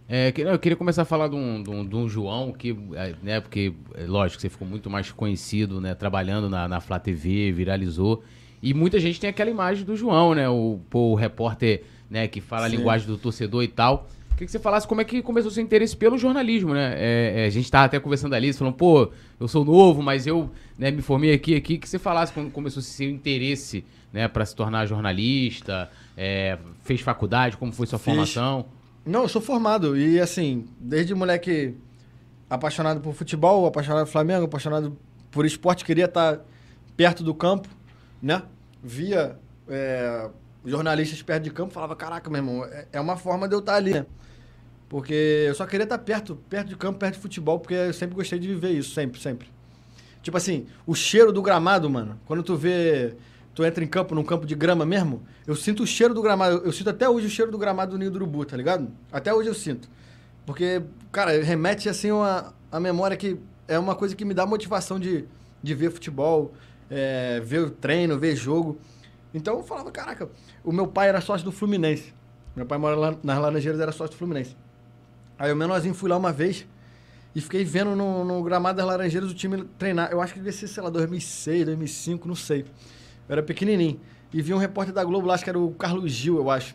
É, 0.08 0.32
eu 0.36 0.58
queria 0.58 0.74
começar 0.76 1.02
a 1.02 1.04
falar 1.04 1.28
de 1.28 1.36
um, 1.36 1.62
de 1.62 1.68
um- 1.68 1.84
de 1.86 1.94
um 1.94 2.08
João 2.08 2.50
que, 2.50 2.74
é, 2.94 3.14
né, 3.22 3.40
porque, 3.40 3.74
é, 3.94 4.04
lógico, 4.06 4.40
você 4.40 4.48
ficou 4.48 4.66
muito 4.66 4.88
mais 4.88 5.12
conhecido, 5.12 5.80
né, 5.82 5.94
trabalhando 5.94 6.48
na, 6.48 6.66
na 6.66 6.80
Flá 6.80 6.98
TV, 6.98 7.52
viralizou. 7.52 8.22
E 8.62 8.72
muita 8.72 8.98
gente 8.98 9.20
tem 9.20 9.28
aquela 9.28 9.50
imagem 9.50 9.84
do 9.84 9.94
João, 9.94 10.34
né, 10.34 10.48
o, 10.48 10.80
pô, 10.88 11.10
o 11.10 11.14
repórter, 11.14 11.82
né, 12.10 12.26
que 12.26 12.40
fala 12.40 12.66
a 12.66 12.70
Sim. 12.70 12.76
linguagem 12.76 13.06
do 13.06 13.18
torcedor 13.18 13.62
e 13.62 13.68
tal. 13.68 14.08
Queria 14.30 14.46
que 14.46 14.52
você 14.52 14.58
falasse 14.58 14.86
como 14.88 15.00
é 15.00 15.04
que 15.04 15.20
começou 15.20 15.50
seu 15.50 15.62
interesse 15.62 15.94
pelo 15.96 16.16
jornalismo, 16.16 16.72
né? 16.72 16.94
É, 16.96 17.42
é, 17.42 17.44
a 17.46 17.50
gente 17.50 17.68
tava 17.68 17.86
até 17.86 17.98
conversando 17.98 18.34
ali, 18.34 18.52
você 18.52 18.60
falou, 18.60 18.72
pô, 18.72 19.10
eu 19.38 19.48
sou 19.48 19.64
novo, 19.64 20.00
mas 20.00 20.28
eu 20.28 20.48
né, 20.78 20.92
me 20.92 21.02
formei 21.02 21.32
aqui, 21.34 21.56
aqui. 21.56 21.76
Que 21.76 21.88
você 21.88 21.98
falasse 21.98 22.32
quando 22.32 22.48
começou 22.52 22.80
seu 22.80 23.10
interesse, 23.10 23.84
né, 24.12 24.28
para 24.28 24.46
se 24.46 24.54
tornar 24.54 24.86
jornalista, 24.86 25.90
é, 26.16 26.56
fez 26.84 27.00
faculdade, 27.00 27.56
como 27.56 27.72
foi 27.72 27.86
sua 27.88 27.98
Fiz. 27.98 28.04
formação? 28.06 28.66
Não, 29.08 29.22
eu 29.22 29.28
sou 29.28 29.40
formado 29.40 29.96
e 29.96 30.20
assim, 30.20 30.68
desde 30.78 31.14
moleque 31.14 31.74
apaixonado 32.50 33.00
por 33.00 33.14
futebol, 33.14 33.64
apaixonado 33.64 34.04
por 34.04 34.12
Flamengo, 34.12 34.44
apaixonado 34.44 34.98
por 35.30 35.46
esporte, 35.46 35.82
queria 35.82 36.04
estar 36.04 36.44
perto 36.94 37.24
do 37.24 37.34
campo, 37.34 37.70
né? 38.20 38.42
Via 38.82 39.38
é, 39.66 40.28
jornalistas 40.62 41.22
perto 41.22 41.44
de 41.44 41.50
campo, 41.50 41.72
falava, 41.72 41.96
caraca, 41.96 42.28
meu 42.28 42.38
irmão, 42.38 42.64
é, 42.66 42.86
é 42.92 43.00
uma 43.00 43.16
forma 43.16 43.48
de 43.48 43.54
eu 43.54 43.60
estar 43.60 43.76
ali, 43.76 43.94
né? 43.94 44.04
Porque 44.90 45.46
eu 45.48 45.54
só 45.54 45.64
queria 45.64 45.84
estar 45.84 45.96
perto, 45.96 46.36
perto 46.36 46.68
de 46.68 46.76
campo, 46.76 46.98
perto 46.98 47.14
de 47.14 47.20
futebol, 47.20 47.58
porque 47.58 47.74
eu 47.74 47.94
sempre 47.94 48.14
gostei 48.14 48.38
de 48.38 48.46
viver 48.46 48.72
isso, 48.72 48.92
sempre, 48.92 49.18
sempre. 49.18 49.48
Tipo 50.20 50.36
assim, 50.36 50.66
o 50.86 50.94
cheiro 50.94 51.32
do 51.32 51.40
gramado, 51.40 51.88
mano, 51.88 52.20
quando 52.26 52.42
tu 52.42 52.56
vê, 52.56 53.16
tu 53.58 53.64
entra 53.64 53.82
em 53.82 53.88
campo, 53.88 54.14
num 54.14 54.22
campo 54.22 54.46
de 54.46 54.54
grama 54.54 54.86
mesmo, 54.86 55.20
eu 55.44 55.56
sinto 55.56 55.82
o 55.82 55.86
cheiro 55.86 56.14
do 56.14 56.22
gramado, 56.22 56.62
eu, 56.64 56.70
sinto 56.70 56.90
até 56.90 57.08
hoje 57.08 57.26
o 57.26 57.28
cheiro 57.28 57.50
do 57.50 57.58
gramado 57.58 57.90
do 57.90 57.98
Ninho 57.98 58.08
do 58.08 58.14
Urubu, 58.14 58.44
tá 58.44 58.56
ligado? 58.56 58.88
Até 59.10 59.34
hoje 59.34 59.48
eu 59.48 59.54
sinto. 59.54 59.88
Porque, 60.46 60.80
cara, 61.10 61.42
remete 61.42 61.88
assim 61.88 62.12
uma, 62.12 62.54
a 62.70 62.78
memória 62.78 63.16
que 63.16 63.36
é 63.66 63.76
uma 63.76 63.96
coisa 63.96 64.14
que 64.14 64.24
me 64.24 64.32
dá 64.32 64.46
motivação 64.46 65.00
de, 65.00 65.24
de 65.60 65.74
ver 65.74 65.90
futebol, 65.90 66.52
é, 66.88 67.40
ver 67.40 67.58
o 67.62 67.70
treino, 67.70 68.16
ver 68.16 68.36
jogo. 68.36 68.78
Então 69.34 69.56
eu 69.56 69.64
falava, 69.64 69.90
caraca, 69.90 70.30
o 70.62 70.70
meu 70.70 70.86
pai 70.86 71.08
era 71.08 71.20
sócio 71.20 71.44
do 71.44 71.50
Fluminense. 71.50 72.14
Meu 72.54 72.64
pai 72.64 72.78
mora 72.78 72.94
lá 72.94 73.16
nas 73.24 73.38
Laranjeiras, 73.40 73.80
era 73.80 73.90
sócio 73.90 74.14
do 74.14 74.18
Fluminense. 74.18 74.56
Aí 75.36 75.50
eu 75.50 75.56
menorzinho 75.56 75.94
fui 75.94 76.08
lá 76.08 76.16
uma 76.16 76.30
vez 76.30 76.64
e 77.34 77.40
fiquei 77.40 77.64
vendo 77.64 77.96
no, 77.96 78.24
no 78.24 78.40
gramado 78.40 78.76
das 78.76 78.86
Laranjeiras 78.86 79.32
o 79.32 79.34
time 79.34 79.64
treinar. 79.76 80.12
Eu 80.12 80.20
acho 80.20 80.32
que 80.32 80.38
devia 80.38 80.52
ser, 80.52 80.68
sei 80.68 80.80
lá, 80.80 80.90
2006, 80.90 81.66
2005, 81.66 82.28
não 82.28 82.36
sei. 82.36 82.64
Eu 83.28 83.34
era 83.34 83.42
pequenininho. 83.42 84.00
E 84.32 84.42
vi 84.42 84.52
um 84.52 84.58
repórter 84.58 84.94
da 84.94 85.04
Globo 85.04 85.26
lá, 85.26 85.34
acho 85.34 85.44
que 85.44 85.50
era 85.50 85.58
o 85.58 85.70
Carlos 85.72 86.12
Gil, 86.12 86.36
eu 86.36 86.50
acho. 86.50 86.74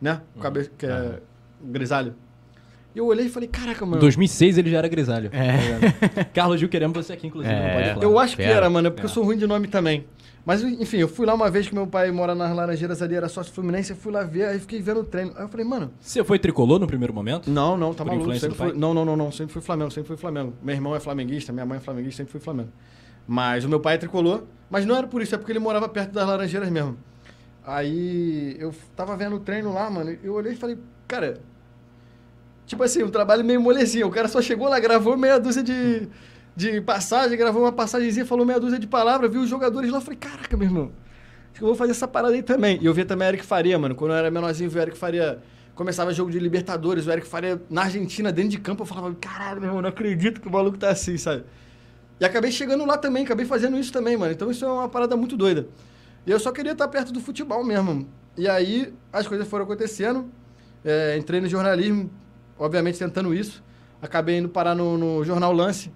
Né? 0.00 0.20
O 0.36 0.40
cabe... 0.40 0.70
que 0.76 0.86
é 0.86 1.20
grisalho. 1.62 2.14
E 2.94 2.98
eu 2.98 3.06
olhei 3.06 3.26
e 3.26 3.28
falei, 3.28 3.48
caraca, 3.48 3.84
Em 3.84 3.88
mano. 3.88 4.00
2006 4.00 4.58
ele 4.58 4.70
já 4.70 4.78
era 4.78 4.88
grisalho. 4.88 5.30
É. 5.32 6.24
Carlos 6.34 6.58
Gil, 6.58 6.68
queremos 6.68 6.96
você 6.96 7.12
aqui, 7.12 7.28
inclusive, 7.28 7.54
É. 7.54 7.96
Eu 8.00 8.18
acho 8.18 8.36
que 8.36 8.42
era, 8.42 8.68
mano, 8.68 8.88
é 8.88 8.90
porque 8.90 9.04
eu 9.04 9.10
sou 9.10 9.24
ruim 9.24 9.36
de 9.36 9.46
nome 9.46 9.68
também. 9.68 10.04
Mas, 10.44 10.62
enfim, 10.62 10.96
eu 10.96 11.06
fui 11.06 11.26
lá 11.26 11.34
uma 11.34 11.50
vez 11.50 11.68
que 11.68 11.74
meu 11.74 11.86
pai 11.86 12.10
mora 12.10 12.34
nas 12.34 12.54
Laranjeiras 12.54 13.02
ali, 13.02 13.14
era 13.14 13.28
sócio 13.28 13.52
Fluminense, 13.52 13.90
eu 13.90 13.96
fui 13.96 14.10
lá 14.10 14.24
ver, 14.24 14.46
aí 14.46 14.58
fiquei 14.58 14.80
vendo 14.80 15.00
o 15.00 15.04
treino. 15.04 15.32
Aí 15.36 15.44
eu 15.44 15.48
falei, 15.48 15.66
mano, 15.66 15.92
Você 16.00 16.24
foi 16.24 16.38
tricolor 16.38 16.78
no 16.78 16.86
primeiro 16.86 17.12
momento? 17.12 17.50
não, 17.50 17.76
não, 17.76 17.92
tá 17.92 18.04
Por 18.04 18.12
maluco. 18.12 18.34
Sempre 18.38 18.56
fui, 18.56 18.72
não, 18.72 18.94
não, 18.94 19.04
não, 19.04 19.16
não, 19.16 19.30
sempre 19.30 19.52
fui 19.52 19.62
Flamengo, 19.62 19.90
sempre 19.90 20.08
fui 20.08 20.16
Flamengo. 20.16 20.54
Meu 20.62 20.74
irmão 20.74 20.96
é 20.96 21.00
flamenguista, 21.00 21.52
minha 21.52 21.66
mãe 21.66 21.76
é 21.76 21.80
flamenguista, 21.80 22.16
sempre 22.16 22.32
fui 22.32 22.40
Flamengo. 22.40 22.70
Mas 23.28 23.64
o 23.64 23.68
meu 23.68 23.80
pai 23.80 23.94
é 23.94 23.98
tricolor, 23.98 24.44
mas 24.70 24.86
não 24.86 24.96
era 24.96 25.06
por 25.06 25.20
isso, 25.20 25.34
é 25.34 25.38
porque 25.38 25.50
ele 25.50 25.58
morava 25.58 25.88
perto 25.88 26.12
das 26.12 26.26
Laranjeiras 26.26 26.70
mesmo. 26.70 26.96
Aí 27.66 28.56
eu 28.58 28.72
tava 28.96 29.16
vendo 29.16 29.36
o 29.36 29.40
treino 29.40 29.72
lá, 29.72 29.90
mano, 29.90 30.16
eu 30.22 30.34
olhei 30.34 30.52
e 30.52 30.56
falei, 30.56 30.78
cara, 31.06 31.40
tipo 32.66 32.82
assim, 32.82 33.02
um 33.02 33.10
trabalho 33.10 33.44
meio 33.44 33.60
molezinho. 33.60 34.06
O 34.06 34.10
cara 34.10 34.28
só 34.28 34.40
chegou 34.40 34.68
lá, 34.68 34.78
gravou 34.78 35.16
meia 35.16 35.38
dúzia 35.38 35.62
de, 35.62 36.08
de 36.54 36.80
passagem, 36.80 37.36
gravou 37.36 37.62
uma 37.62 37.72
passagenzinha, 37.72 38.24
falou 38.24 38.46
meia 38.46 38.60
dúzia 38.60 38.78
de 38.78 38.86
palavras, 38.86 39.30
viu 39.30 39.42
os 39.42 39.48
jogadores 39.48 39.90
lá, 39.90 39.98
eu 39.98 40.02
falei, 40.02 40.18
caraca, 40.18 40.56
meu 40.56 40.68
irmão, 40.68 40.92
acho 41.50 41.58
que 41.58 41.62
eu 41.62 41.68
vou 41.68 41.76
fazer 41.76 41.90
essa 41.90 42.06
parada 42.06 42.34
aí 42.34 42.42
também. 42.42 42.78
E 42.80 42.86
eu 42.86 42.94
via 42.94 43.04
também 43.04 43.26
Eric 43.28 43.44
Faria, 43.44 43.78
mano, 43.78 43.94
quando 43.94 44.12
eu 44.12 44.16
era 44.16 44.30
menorzinho, 44.30 44.70
eu 44.72 44.82
Eric 44.82 44.96
Faria, 44.96 45.40
começava 45.74 46.14
jogo 46.14 46.30
de 46.30 46.38
Libertadores, 46.38 47.06
o 47.06 47.10
Eric 47.12 47.26
Faria 47.26 47.60
na 47.68 47.82
Argentina, 47.82 48.30
dentro 48.30 48.50
de 48.50 48.58
campo, 48.58 48.82
eu 48.82 48.86
falava, 48.86 49.12
caralho, 49.20 49.60
meu 49.60 49.68
irmão, 49.68 49.82
não 49.82 49.88
acredito 49.88 50.40
que 50.40 50.46
o 50.46 50.50
maluco 50.50 50.78
tá 50.78 50.90
assim, 50.90 51.16
sabe? 51.18 51.44
E 52.20 52.24
acabei 52.24 52.52
chegando 52.52 52.84
lá 52.84 52.98
também, 52.98 53.24
acabei 53.24 53.46
fazendo 53.46 53.78
isso 53.78 53.90
também, 53.92 54.16
mano. 54.16 54.32
Então 54.32 54.50
isso 54.50 54.64
é 54.64 54.68
uma 54.68 54.88
parada 54.88 55.16
muito 55.16 55.36
doida. 55.36 55.66
E 56.26 56.30
eu 56.30 56.38
só 56.38 56.52
queria 56.52 56.72
estar 56.72 56.86
perto 56.88 57.12
do 57.12 57.20
futebol 57.20 57.64
mesmo. 57.64 58.06
E 58.36 58.46
aí 58.46 58.92
as 59.10 59.26
coisas 59.26 59.48
foram 59.48 59.64
acontecendo. 59.64 60.28
É, 60.84 61.16
entrei 61.16 61.40
no 61.40 61.48
jornalismo, 61.48 62.10
obviamente 62.58 62.98
tentando 62.98 63.34
isso. 63.34 63.62
Acabei 64.02 64.36
indo 64.38 64.48
parar 64.48 64.74
no, 64.74 64.98
no 64.98 65.24
Jornal 65.24 65.52
Lance. 65.52 65.90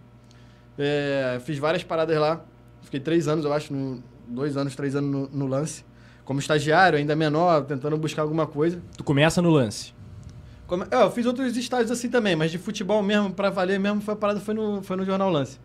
É, 0.78 1.38
fiz 1.44 1.58
várias 1.58 1.84
paradas 1.84 2.18
lá. 2.18 2.42
Fiquei 2.82 3.00
três 3.00 3.28
anos, 3.28 3.44
eu 3.44 3.52
acho, 3.52 3.72
no, 3.72 4.02
dois 4.26 4.56
anos, 4.56 4.74
três 4.74 4.96
anos 4.96 5.10
no, 5.10 5.28
no 5.28 5.46
Lance. 5.46 5.84
Como 6.24 6.40
estagiário, 6.40 6.98
ainda 6.98 7.14
menor, 7.14 7.64
tentando 7.64 7.98
buscar 7.98 8.22
alguma 8.22 8.46
coisa. 8.46 8.80
Tu 8.96 9.04
começa 9.04 9.42
no 9.42 9.50
lance. 9.50 9.92
Como- 10.66 10.84
é, 10.90 11.02
eu 11.02 11.10
fiz 11.10 11.26
outros 11.26 11.54
estágios 11.54 11.90
assim 11.90 12.08
também, 12.08 12.34
mas 12.34 12.50
de 12.50 12.56
futebol 12.56 13.02
mesmo, 13.02 13.30
pra 13.30 13.50
valer 13.50 13.78
mesmo, 13.78 14.00
foi 14.00 14.14
a 14.14 14.16
parada 14.16 14.40
foi 14.40 14.54
no, 14.54 14.82
foi 14.82 14.96
no 14.96 15.04
Jornal 15.04 15.30
Lance. 15.30 15.58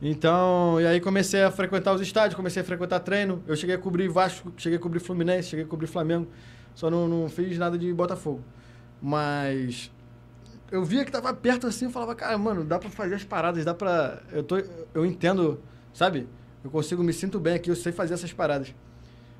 Então, 0.00 0.78
e 0.80 0.86
aí 0.86 1.00
comecei 1.00 1.42
a 1.42 1.50
frequentar 1.50 1.94
os 1.94 2.00
estádios, 2.00 2.34
comecei 2.34 2.60
a 2.62 2.64
frequentar 2.64 3.00
treino. 3.00 3.42
Eu 3.46 3.56
cheguei 3.56 3.74
a 3.74 3.78
cobrir 3.78 4.08
Vasco, 4.08 4.52
cheguei 4.56 4.78
a 4.78 4.80
cobrir 4.80 5.00
Fluminense, 5.00 5.48
cheguei 5.48 5.64
a 5.64 5.68
cobrir 5.68 5.86
Flamengo. 5.86 6.28
Só 6.74 6.90
não, 6.90 7.08
não 7.08 7.28
fiz 7.28 7.56
nada 7.56 7.78
de 7.78 7.92
Botafogo. 7.92 8.42
Mas 9.00 9.90
eu 10.70 10.84
via 10.84 11.04
que 11.04 11.10
tava 11.10 11.32
perto 11.32 11.66
assim, 11.66 11.86
eu 11.86 11.90
falava, 11.90 12.14
cara, 12.14 12.36
mano, 12.36 12.64
dá 12.64 12.78
pra 12.78 12.90
fazer 12.90 13.14
as 13.14 13.24
paradas, 13.24 13.64
dá 13.64 13.72
pra. 13.72 14.20
Eu, 14.30 14.42
tô, 14.42 14.62
eu 14.92 15.06
entendo, 15.06 15.60
sabe? 15.94 16.28
Eu 16.62 16.70
consigo, 16.70 17.02
me 17.02 17.12
sinto 17.12 17.40
bem 17.40 17.54
aqui, 17.54 17.70
eu 17.70 17.76
sei 17.76 17.92
fazer 17.92 18.14
essas 18.14 18.32
paradas. 18.32 18.74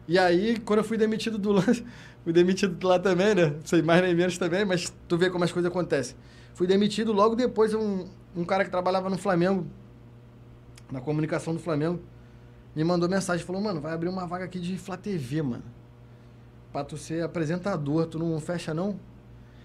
E 0.09 0.19
aí, 0.19 0.59
quando 0.61 0.79
eu 0.79 0.85
fui 0.85 0.97
demitido 0.97 1.37
do 1.37 1.51
lance, 1.53 1.85
fui 2.25 2.33
demitido 2.33 2.87
lá 2.87 2.99
também, 2.99 3.35
né? 3.35 3.55
Sei 3.65 3.83
mais 3.83 4.01
nem 4.01 4.15
menos 4.15 4.39
também, 4.39 4.65
mas 4.65 4.93
tu 5.09 5.19
vê 5.19 5.29
como 5.29 5.45
as 5.45 5.53
coisas 5.53 5.71
acontecem. 5.71 6.17
Fui 6.55 6.67
demitido 6.67 7.13
logo 7.13 7.35
depois, 7.35 7.75
um, 7.75 8.07
um 8.35 8.45
cara 8.45 8.65
que 8.65 8.71
trabalhava 8.71 9.11
no 9.11 9.19
Flamengo, 9.19 9.67
na 10.91 11.01
comunicação 11.01 11.55
do 11.55 11.61
Flamengo, 11.61 12.01
me 12.75 12.85
mandou 12.85 13.09
mensagem, 13.09 13.45
falou, 13.45 13.63
mano, 13.63 13.81
vai 13.81 13.93
abrir 13.93 14.09
uma 14.09 14.27
vaga 14.27 14.45
aqui 14.45 14.59
de 14.59 14.77
Flá 14.77 14.97
TV, 14.97 15.43
mano. 15.43 15.65
Pra 16.73 16.85
tu 16.85 16.97
ser 16.97 17.25
apresentador, 17.25 18.07
tu 18.07 18.19
não 18.19 18.39
fecha 18.41 18.75
não? 18.75 18.99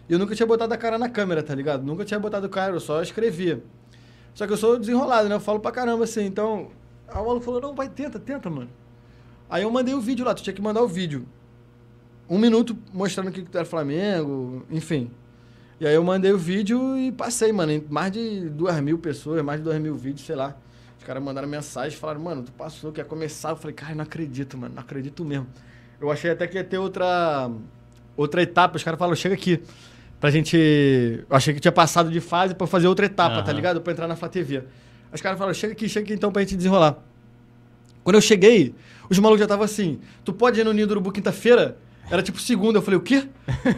E 0.08 0.14
eu 0.14 0.20
nunca 0.20 0.36
tinha 0.36 0.48
botado 0.48 0.74
a 0.74 0.78
cara 0.78 0.98
na 0.98 1.10
câmera, 1.10 1.44
tá 1.44 1.54
ligado? 1.54 1.84
Nunca 1.84 2.06
tinha 2.06 2.20
botado 2.20 2.48
o 2.48 2.50
cara, 2.50 2.74
eu 2.74 2.80
só 2.80 3.02
escrevia. 3.02 3.64
Só 4.34 4.48
que 4.48 4.54
eu 4.54 4.58
sou 4.58 4.80
desenrolado, 4.80 5.28
né? 5.28 5.36
Eu 5.36 5.40
falo 5.40 5.60
pra 5.60 5.72
caramba 5.72 6.06
assim, 6.06 6.26
então... 6.26 6.70
O 7.14 7.16
maluco 7.16 7.42
falou, 7.42 7.60
não, 7.60 7.76
vai, 7.76 7.90
tenta, 7.90 8.18
tenta, 8.18 8.50
mano. 8.50 8.70
Aí 9.50 9.64
eu 9.64 9.72
mandei 9.72 9.94
o 9.94 10.00
vídeo 10.00 10.26
lá, 10.26 10.34
tu 10.34 10.42
tinha 10.42 10.54
que 10.54 10.62
mandar 10.62 10.82
o 10.82 10.88
vídeo. 10.88 11.28
Um 12.30 12.38
minuto 12.38 12.78
mostrando 12.94 13.30
que 13.30 13.42
tu 13.42 13.58
era 13.58 13.66
Flamengo, 13.66 14.66
enfim. 14.70 15.12
E 15.78 15.86
aí 15.86 15.94
eu 15.94 16.04
mandei 16.04 16.32
o 16.32 16.38
vídeo 16.38 16.98
e 16.98 17.12
passei, 17.12 17.52
mano. 17.52 17.74
Em 17.74 17.86
mais 17.90 18.14
de 18.14 18.50
duas 18.50 18.80
mil 18.80 18.98
pessoas, 18.98 19.44
mais 19.44 19.60
de 19.60 19.66
dois 19.66 19.82
mil 19.82 19.96
vídeos, 19.96 20.26
sei 20.26 20.38
lá. 20.38 20.56
Os 21.02 21.08
caras 21.08 21.24
mandaram 21.24 21.48
mensagem, 21.48 21.98
falaram, 21.98 22.22
mano, 22.22 22.44
tu 22.44 22.52
passou, 22.52 22.92
quer 22.92 23.06
começar? 23.06 23.50
Eu 23.50 23.56
falei, 23.56 23.74
cara, 23.74 23.96
não 23.96 24.04
acredito, 24.04 24.56
mano, 24.56 24.76
não 24.76 24.84
acredito 24.84 25.26
mesmo. 25.26 25.48
Eu 26.00 26.12
achei 26.12 26.30
até 26.30 26.46
que 26.46 26.56
ia 26.56 26.64
ter 26.64 26.78
outra, 26.78 27.50
outra 28.16 28.44
etapa. 28.44 28.78
Os 28.78 28.84
caras 28.84 29.00
falaram, 29.00 29.16
chega 29.16 29.34
aqui. 29.34 29.64
Pra 30.20 30.30
gente. 30.30 30.56
Eu 31.28 31.36
achei 31.36 31.56
que 31.56 31.60
tinha 31.60 31.72
passado 31.72 32.12
de 32.12 32.20
fase 32.22 32.54
pra 32.54 32.68
fazer 32.68 32.88
outra 32.88 33.08
etapa, 33.08 33.38
tá 33.38 33.50
Aham. 33.50 33.54
ligado? 33.54 33.82
Pra 33.82 33.94
entrar 33.94 34.08
na 34.08 34.16
Flá 34.16 34.30
TV. 34.30 34.64
Os 35.12 35.20
caras 35.20 35.40
falaram, 35.40 35.56
chega 35.56 35.74
aqui, 35.74 35.90
chega 35.90 36.06
aqui 36.06 36.14
então 36.14 36.32
pra 36.32 36.44
gente 36.44 36.56
desenrolar. 36.56 37.00
Quando 38.04 38.18
eu 38.18 38.22
cheguei, 38.22 38.76
os 39.10 39.18
malucos 39.18 39.40
já 39.40 39.46
estavam 39.46 39.66
assim, 39.66 40.00
tu 40.24 40.32
pode 40.32 40.60
ir 40.60 40.64
no 40.64 40.72
Ninho 40.72 40.86
do 40.86 40.92
Urubu 40.92 41.12
quinta-feira? 41.12 41.80
Era 42.12 42.22
tipo 42.22 42.40
segunda. 42.40 42.78
Eu 42.78 42.84
falei, 42.84 43.00
o 43.00 43.02
quê? 43.02 43.28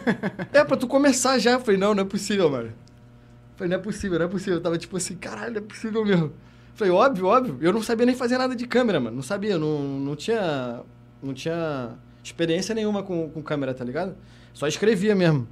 é, 0.52 0.62
pra 0.62 0.76
tu 0.76 0.86
começar 0.86 1.38
já. 1.38 1.52
Eu 1.52 1.60
falei, 1.60 1.80
não, 1.80 1.94
não 1.94 2.02
é 2.02 2.06
possível, 2.06 2.50
mano. 2.50 2.66
Eu 2.66 3.56
falei, 3.56 3.70
não 3.70 3.78
é 3.78 3.82
possível, 3.82 4.18
não 4.18 4.26
é 4.26 4.28
possível. 4.28 4.54
Eu 4.56 4.60
tava 4.60 4.76
tipo 4.76 4.94
assim, 4.98 5.16
caralho, 5.16 5.52
não 5.52 5.58
é 5.62 5.64
possível 5.64 6.04
mesmo. 6.04 6.30
Falei, 6.74 6.92
óbvio, 6.92 7.26
óbvio. 7.26 7.58
Eu 7.60 7.72
não 7.72 7.82
sabia 7.82 8.04
nem 8.04 8.14
fazer 8.14 8.36
nada 8.36 8.54
de 8.54 8.66
câmera, 8.66 8.98
mano. 8.98 9.16
Não 9.16 9.22
sabia, 9.22 9.56
não, 9.56 9.78
não 9.80 10.16
tinha. 10.16 10.80
Não 11.22 11.32
tinha 11.32 11.92
experiência 12.22 12.74
nenhuma 12.74 13.02
com, 13.02 13.30
com 13.30 13.42
câmera, 13.42 13.72
tá 13.72 13.84
ligado? 13.84 14.16
Só 14.52 14.66
escrevia 14.66 15.14
mesmo. 15.14 15.46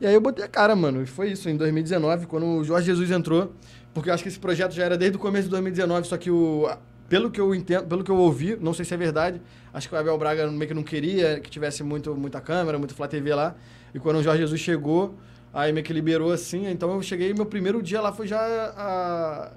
E 0.00 0.06
aí 0.06 0.14
eu 0.14 0.20
botei 0.20 0.44
a 0.44 0.48
cara, 0.48 0.74
mano. 0.74 1.02
E 1.02 1.06
foi 1.06 1.32
isso, 1.32 1.48
em 1.50 1.56
2019, 1.56 2.26
quando 2.26 2.46
o 2.46 2.64
Jorge 2.64 2.86
Jesus 2.86 3.10
entrou. 3.10 3.52
Porque 3.92 4.08
eu 4.08 4.14
acho 4.14 4.22
que 4.22 4.28
esse 4.28 4.38
projeto 4.38 4.72
já 4.72 4.84
era 4.84 4.96
desde 4.96 5.16
o 5.16 5.20
começo 5.20 5.44
de 5.44 5.50
2019, 5.50 6.06
só 6.06 6.16
que 6.16 6.30
o. 6.30 6.70
Pelo 7.08 7.28
que 7.28 7.40
eu 7.40 7.52
entendo, 7.52 7.86
pelo 7.88 8.04
que 8.04 8.10
eu 8.10 8.16
ouvi, 8.16 8.56
não 8.60 8.72
sei 8.72 8.84
se 8.84 8.94
é 8.94 8.96
verdade, 8.96 9.42
acho 9.74 9.88
que 9.88 9.94
o 9.96 9.98
Abel 9.98 10.16
Braga 10.16 10.48
meio 10.48 10.68
que 10.68 10.74
não 10.74 10.84
queria 10.84 11.40
que 11.40 11.50
tivesse 11.50 11.82
muito, 11.82 12.14
muita 12.14 12.40
câmera, 12.40 12.78
muito 12.78 12.94
Flá 12.94 13.08
TV 13.08 13.34
lá. 13.34 13.56
E 13.92 13.98
quando 13.98 14.18
o 14.18 14.22
Jorge 14.22 14.42
Jesus 14.42 14.60
chegou, 14.60 15.16
aí 15.52 15.72
meio 15.72 15.84
que 15.84 15.92
liberou 15.92 16.30
assim. 16.30 16.68
Então 16.68 16.94
eu 16.94 17.02
cheguei, 17.02 17.34
meu 17.34 17.46
primeiro 17.46 17.82
dia 17.82 18.00
lá 18.00 18.12
foi 18.12 18.28
já 18.28 18.38
a, 18.38 19.50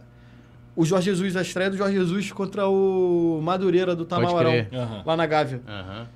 o 0.76 0.86
Jorge 0.86 1.06
Jesus, 1.06 1.36
a 1.36 1.42
estreia 1.42 1.70
do 1.70 1.78
Jorge 1.78 1.96
Jesus 1.96 2.32
contra 2.32 2.68
o 2.68 3.40
Madureira 3.44 3.96
do 3.96 4.06
crer. 4.52 4.70
Aham. 4.74 5.04
lá 5.06 5.16
na 5.18 5.26
Gávea. 5.26 5.62
Aham. 5.68 6.08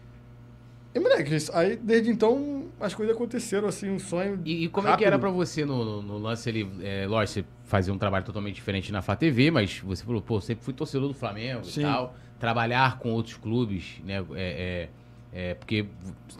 E 0.96 1.00
moleque, 1.00 1.36
aí 1.54 1.76
desde 1.76 2.10
então 2.10 2.66
as 2.80 2.96
coisas 2.96 3.16
aconteceram 3.16 3.68
assim, 3.68 3.90
um 3.90 4.00
sonho. 4.00 4.42
E, 4.44 4.64
e 4.64 4.68
como 4.70 4.88
é 4.88 4.92
rápido. 4.92 5.04
que 5.04 5.06
era 5.08 5.20
pra 5.20 5.30
você 5.30 5.64
no, 5.64 5.84
no- 5.86 6.02
no 6.02 6.18
lance 6.18 6.50
ali? 6.50 6.68
É, 6.82 7.06
lógico, 7.08 7.34
você 7.42 7.46
fazia 7.66 7.94
um 7.94 7.98
trabalho 8.00 8.26
totalmente 8.26 8.56
diferente 8.56 8.92
na 8.92 9.02
Flá 9.04 9.16
TV, 9.16 9.52
mas 9.52 9.80
você 9.80 10.04
falou, 10.04 10.22
pô, 10.22 10.42
sempre 10.42 10.64
fui 10.66 10.74
torcedor 10.74 11.08
do 11.08 11.14
Flamengo 11.14 11.64
Sim. 11.66 11.82
e 11.82 11.84
tal. 11.84 12.16
Trabalhar 12.40 12.98
com 12.98 13.12
outros 13.12 13.36
clubes, 13.38 14.02
né? 14.04 14.24
É, 14.34 14.36
é, 14.36 14.90
é, 15.34 15.54
porque, 15.54 15.86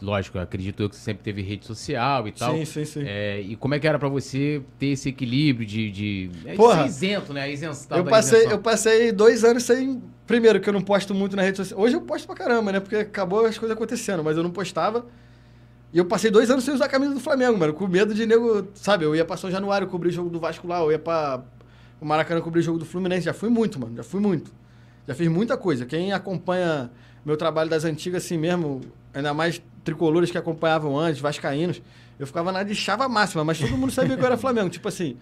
lógico, 0.00 0.38
acredito 0.38 0.82
eu 0.82 0.88
que 0.88 0.96
você 0.96 1.02
sempre 1.02 1.22
teve 1.22 1.42
rede 1.42 1.66
social 1.66 2.26
e 2.26 2.32
tal. 2.32 2.54
Sim, 2.56 2.64
sim, 2.64 2.84
sim. 2.84 3.02
É, 3.06 3.40
e 3.40 3.54
como 3.54 3.74
é 3.74 3.78
que 3.78 3.86
era 3.86 3.98
pra 3.98 4.08
você 4.08 4.62
ter 4.78 4.86
esse 4.88 5.10
equilíbrio 5.10 5.66
de, 5.66 5.90
de, 5.90 6.30
é, 6.46 6.54
Porra. 6.54 6.86
isento, 6.86 7.32
né? 7.32 7.50
Isenção 7.52 7.98
Eu 7.98 8.04
passei, 8.04 8.38
isenção. 8.38 8.56
eu 8.56 8.62
passei 8.62 9.12
dois 9.12 9.44
anos 9.44 9.62
sem. 9.62 10.02
Primeiro, 10.26 10.60
que 10.60 10.68
eu 10.68 10.72
não 10.72 10.82
posto 10.82 11.14
muito 11.14 11.36
na 11.36 11.42
rede 11.42 11.58
social. 11.58 11.80
Hoje 11.80 11.94
eu 11.94 12.00
posto 12.00 12.26
pra 12.26 12.34
caramba, 12.34 12.72
né? 12.72 12.80
Porque 12.80 12.96
acabou 12.96 13.46
as 13.46 13.56
coisas 13.56 13.76
acontecendo, 13.76 14.24
mas 14.24 14.36
eu 14.36 14.42
não 14.42 14.50
postava. 14.50 15.06
E 15.92 15.98
eu 15.98 16.04
passei 16.04 16.30
dois 16.30 16.50
anos 16.50 16.64
sem 16.64 16.74
usar 16.74 16.84
a 16.84 16.88
camisa 16.88 17.14
do 17.14 17.20
Flamengo, 17.20 17.58
mano. 17.58 17.72
Com 17.72 17.86
medo 17.86 18.12
de 18.12 18.26
nego. 18.26 18.68
Sabe, 18.74 19.04
eu 19.04 19.14
ia 19.14 19.24
pra 19.24 19.36
São 19.36 19.50
Januário 19.50 19.86
cobrir 19.86 20.10
jogo 20.10 20.28
do 20.28 20.38
Vasco 20.38 20.66
lá, 20.66 20.80
eu 20.80 20.92
ia 20.92 20.98
pra 20.98 21.42
o 22.00 22.04
Maracanã 22.04 22.40
cobrir 22.40 22.62
jogo 22.62 22.78
do 22.78 22.84
Fluminense. 22.84 23.24
Já 23.24 23.32
fui 23.32 23.48
muito, 23.48 23.78
mano. 23.78 23.96
Já 23.96 24.02
fui 24.02 24.20
muito. 24.20 24.52
Já 25.06 25.14
fiz 25.14 25.28
muita 25.28 25.56
coisa. 25.56 25.86
Quem 25.86 26.12
acompanha 26.12 26.90
meu 27.24 27.36
trabalho 27.36 27.68
das 27.68 27.84
antigas 27.84 28.24
assim 28.24 28.38
mesmo, 28.38 28.80
ainda 29.12 29.32
mais 29.34 29.60
tricolores 29.84 30.30
que 30.30 30.38
acompanhavam 30.38 30.98
antes, 30.98 31.20
vascaínos, 31.20 31.80
eu 32.18 32.26
ficava 32.26 32.50
na 32.50 32.62
de 32.62 32.74
chava 32.74 33.08
máxima, 33.08 33.44
mas 33.44 33.58
todo 33.58 33.76
mundo 33.76 33.92
sabia 33.92 34.16
que 34.16 34.22
eu 34.22 34.26
era 34.26 34.36
Flamengo. 34.36 34.68
Tipo 34.68 34.88
assim, 34.88 35.16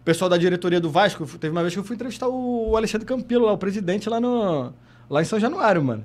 o 0.00 0.04
pessoal 0.04 0.28
da 0.28 0.36
diretoria 0.36 0.80
do 0.80 0.90
Vasco, 0.90 1.26
teve 1.38 1.50
uma 1.50 1.62
vez 1.62 1.72
que 1.72 1.80
eu 1.80 1.84
fui 1.84 1.94
entrevistar 1.94 2.28
o 2.28 2.76
Alexandre 2.76 3.06
Campelo, 3.06 3.46
lá, 3.46 3.52
o 3.52 3.58
presidente, 3.58 4.08
lá, 4.08 4.20
no, 4.20 4.72
lá 5.08 5.22
em 5.22 5.24
São 5.24 5.40
Januário, 5.40 5.82
mano. 5.82 6.04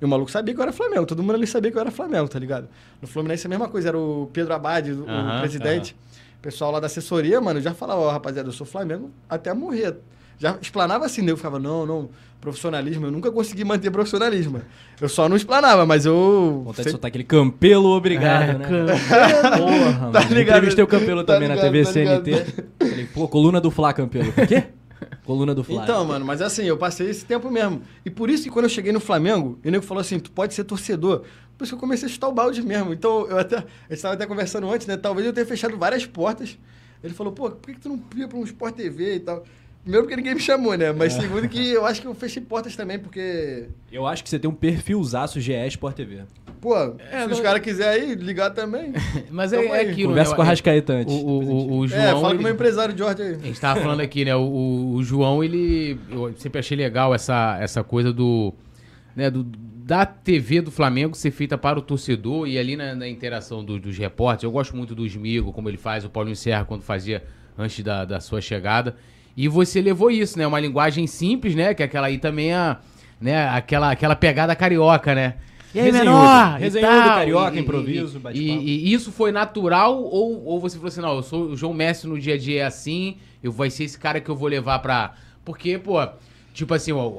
E 0.00 0.04
o 0.04 0.08
maluco 0.08 0.30
sabia 0.30 0.52
que 0.52 0.60
eu 0.60 0.62
era 0.62 0.72
Flamengo, 0.72 1.06
todo 1.06 1.22
mundo 1.22 1.36
ali 1.36 1.46
sabia 1.46 1.70
que 1.70 1.76
eu 1.76 1.80
era 1.80 1.90
Flamengo, 1.90 2.28
tá 2.28 2.38
ligado? 2.38 2.68
No 3.00 3.06
Fluminense 3.08 3.46
a 3.46 3.50
mesma 3.50 3.68
coisa, 3.68 3.88
era 3.88 3.98
o 3.98 4.28
Pedro 4.32 4.52
Abad, 4.52 4.90
o, 4.90 5.04
o 5.04 5.40
presidente. 5.40 5.96
O 6.38 6.42
pessoal 6.42 6.72
lá 6.72 6.80
da 6.80 6.86
assessoria, 6.86 7.40
mano, 7.40 7.60
já 7.60 7.72
falava, 7.72 8.00
ó, 8.00 8.10
rapaziada, 8.10 8.48
eu 8.48 8.52
sou 8.52 8.66
Flamengo 8.66 9.10
até 9.28 9.54
morrer. 9.54 9.96
já 10.38 10.58
explanava 10.60 11.06
assim, 11.06 11.22
né? 11.22 11.30
eu 11.30 11.36
ficava, 11.36 11.60
não, 11.60 11.86
não, 11.86 12.10
profissionalismo, 12.42 13.06
eu 13.06 13.10
nunca 13.12 13.30
consegui 13.32 13.64
manter 13.64 13.90
profissionalismo. 13.90 14.60
Eu 15.00 15.08
só 15.08 15.28
não 15.28 15.36
explanava, 15.36 15.86
mas 15.86 16.04
eu. 16.04 16.62
Vontade 16.66 16.84
de 16.86 16.90
soltar 16.90 17.08
aquele 17.08 17.24
campelo 17.24 17.88
obrigado, 17.90 18.50
É, 18.50 18.58
né? 18.58 18.64
Campelo. 18.64 18.88
Porra, 19.58 20.10
Tá 20.12 20.20
mano. 20.20 20.34
ligado? 20.34 20.56
Entrevistei 20.58 20.84
o 20.84 20.86
Campelo 20.86 21.24
Tá 21.24 21.34
também 21.34 21.48
na 21.48 21.54
ligado, 21.54 21.72
TV 21.72 21.84
tá. 21.84 21.92
CNT. 21.92 22.64
Falei, 22.90 23.06
pô, 23.06 23.28
coluna 23.28 23.60
do 23.60 23.70
Fla, 23.70 23.92
Campelo. 23.94 24.28
O 24.30 24.46
quê? 24.46 24.64
Coluna 25.24 25.54
do 25.54 25.62
Fla. 25.62 25.84
Então, 25.84 26.04
mano, 26.04 26.24
mas 26.24 26.42
assim, 26.42 26.64
eu 26.64 26.76
passei 26.76 27.08
esse 27.08 27.24
tempo 27.24 27.48
mesmo. 27.50 27.82
E 28.04 28.10
por 28.10 28.28
isso 28.28 28.42
que 28.44 28.50
quando 28.50 28.64
eu 28.64 28.68
cheguei 28.68 28.92
no 28.92 29.00
Flamengo, 29.00 29.58
o 29.64 29.70
nego 29.70 29.84
falou 29.84 30.00
assim: 30.00 30.18
tu 30.18 30.30
pode 30.32 30.52
ser 30.52 30.64
torcedor. 30.64 31.22
Por 31.56 31.64
isso 31.64 31.72
que 31.72 31.76
eu 31.76 31.80
comecei 31.80 32.08
a 32.08 32.10
chutar 32.10 32.28
o 32.28 32.32
balde 32.32 32.60
mesmo. 32.60 32.92
Então, 32.92 33.24
eu 33.28 33.38
até. 33.38 33.56
A 33.58 33.60
gente 33.60 33.66
estava 33.92 34.14
até 34.14 34.26
conversando 34.26 34.68
antes, 34.68 34.86
né? 34.88 34.96
Talvez 34.96 35.24
eu 35.26 35.32
tenha 35.32 35.46
fechado 35.46 35.76
várias 35.78 36.04
portas. 36.04 36.58
Ele 37.04 37.14
falou, 37.14 37.32
pô, 37.32 37.50
por 37.50 37.66
que, 37.68 37.74
que 37.74 37.80
tu 37.80 37.88
não 37.88 38.00
ia 38.16 38.26
pra 38.28 38.38
um 38.38 38.44
Sport 38.44 38.74
TV 38.76 39.16
e 39.16 39.20
tal? 39.20 39.44
Primeiro 39.82 40.04
porque 40.06 40.16
ninguém 40.16 40.34
me 40.34 40.40
chamou, 40.40 40.76
né? 40.76 40.86
É. 40.86 40.92
Mas 40.92 41.12
segundo 41.14 41.48
que 41.48 41.70
eu 41.72 41.84
acho 41.84 42.00
que 42.00 42.06
eu 42.06 42.14
fechei 42.14 42.40
portas 42.42 42.76
também, 42.76 42.98
porque. 42.98 43.66
Eu 43.90 44.06
acho 44.06 44.22
que 44.22 44.28
você 44.30 44.38
tem 44.38 44.48
um 44.48 44.54
perfilzaço 44.54 45.40
GE 45.40 45.52
Sport 45.68 45.96
TV. 45.96 46.20
Pô, 46.60 46.76
É, 46.76 47.22
se 47.22 47.26
não- 47.26 47.32
os 47.32 47.40
caras 47.40 47.60
quiserem 47.60 48.10
aí, 48.10 48.14
ligar 48.14 48.50
também. 48.50 48.92
Mas 49.28 49.52
é, 49.52 49.64
é 49.64 49.80
aquilo, 49.90 50.10
Conversa 50.10 50.30
né? 50.30 50.36
com 50.36 50.42
a 50.42 50.44
Rascaeta 50.44 50.92
antes. 50.92 51.12
O, 51.12 51.18
o, 51.18 51.42
o, 51.42 51.78
o 51.78 51.88
João. 51.88 52.00
é, 52.00 52.12
fala 52.12 52.28
ele- 52.28 52.34
com 52.34 52.40
o 52.40 52.42
meu 52.44 52.52
empresário 52.54 52.96
Jorge 52.96 53.22
aí. 53.22 53.34
A 53.34 53.38
gente 53.38 53.60
tava 53.60 53.80
falando 53.80 54.00
aqui, 54.00 54.24
né? 54.24 54.36
O, 54.36 54.94
o- 54.94 55.02
João, 55.02 55.42
ele. 55.42 55.98
Eu 56.10 56.32
sempre 56.38 56.60
achei 56.60 56.76
legal 56.76 57.12
essa, 57.14 57.58
essa 57.60 57.82
coisa 57.82 58.12
do. 58.12 58.54
Né, 59.16 59.30
do 59.30 59.44
da 59.84 60.06
TV 60.06 60.60
do 60.62 60.70
Flamengo 60.70 61.14
ser 61.16 61.32
feita 61.32 61.58
para 61.58 61.76
o 61.76 61.82
torcedor 61.82 62.46
e 62.46 62.56
ali 62.56 62.76
na, 62.76 62.94
na 62.94 63.08
interação 63.08 63.64
do- 63.64 63.80
dos 63.80 63.98
repórteres. 63.98 64.44
Eu 64.44 64.52
gosto 64.52 64.76
muito 64.76 64.94
do 64.94 65.04
Smigo, 65.04 65.52
como 65.52 65.68
ele 65.68 65.76
faz, 65.76 66.04
o 66.04 66.08
Paulinho 66.08 66.36
Serra 66.36 66.64
quando 66.64 66.82
fazia 66.82 67.24
antes 67.58 67.82
da, 67.84 68.04
da 68.04 68.20
sua 68.20 68.40
chegada. 68.40 68.94
E 69.36 69.48
você 69.48 69.80
levou 69.80 70.10
isso, 70.10 70.38
né? 70.38 70.46
Uma 70.46 70.60
linguagem 70.60 71.06
simples, 71.06 71.54
né? 71.54 71.74
Que 71.74 71.82
é 71.82 71.86
aquela 71.86 72.06
aí 72.08 72.18
também 72.18 72.52
a. 72.52 72.78
Né, 73.20 73.48
aquela, 73.50 73.92
aquela 73.92 74.16
pegada 74.16 74.54
carioca, 74.56 75.14
né? 75.14 75.34
E 75.72 75.78
aí, 75.78 75.84
Resenhudo. 75.92 76.10
menor? 76.18 76.56
e 76.56 76.60
Resenhudo, 76.64 76.90
tal, 77.02 77.14
carioca, 77.14 77.56
e- 77.56 77.60
improviso, 77.60 78.20
e, 78.34 78.50
e, 78.50 78.92
isso 78.92 79.12
foi 79.12 79.30
natural 79.30 79.96
ou, 80.02 80.44
ou 80.44 80.60
você 80.60 80.76
falou 80.76 80.88
assim, 80.88 81.00
não, 81.00 81.14
eu 81.16 81.22
sou 81.22 81.42
o 81.50 81.56
João 81.56 81.72
Messi 81.72 82.06
no 82.08 82.18
dia 82.18 82.34
a 82.34 82.38
dia 82.38 82.62
é 82.62 82.64
assim, 82.64 83.16
eu 83.40 83.52
vai 83.52 83.70
ser 83.70 83.84
esse 83.84 83.96
cara 83.96 84.20
que 84.20 84.28
eu 84.28 84.34
vou 84.34 84.48
levar 84.48 84.80
pra... 84.80 85.14
Porque, 85.44 85.78
pô, 85.78 86.04
tipo 86.52 86.74
assim, 86.74 86.90
ó, 86.90 87.12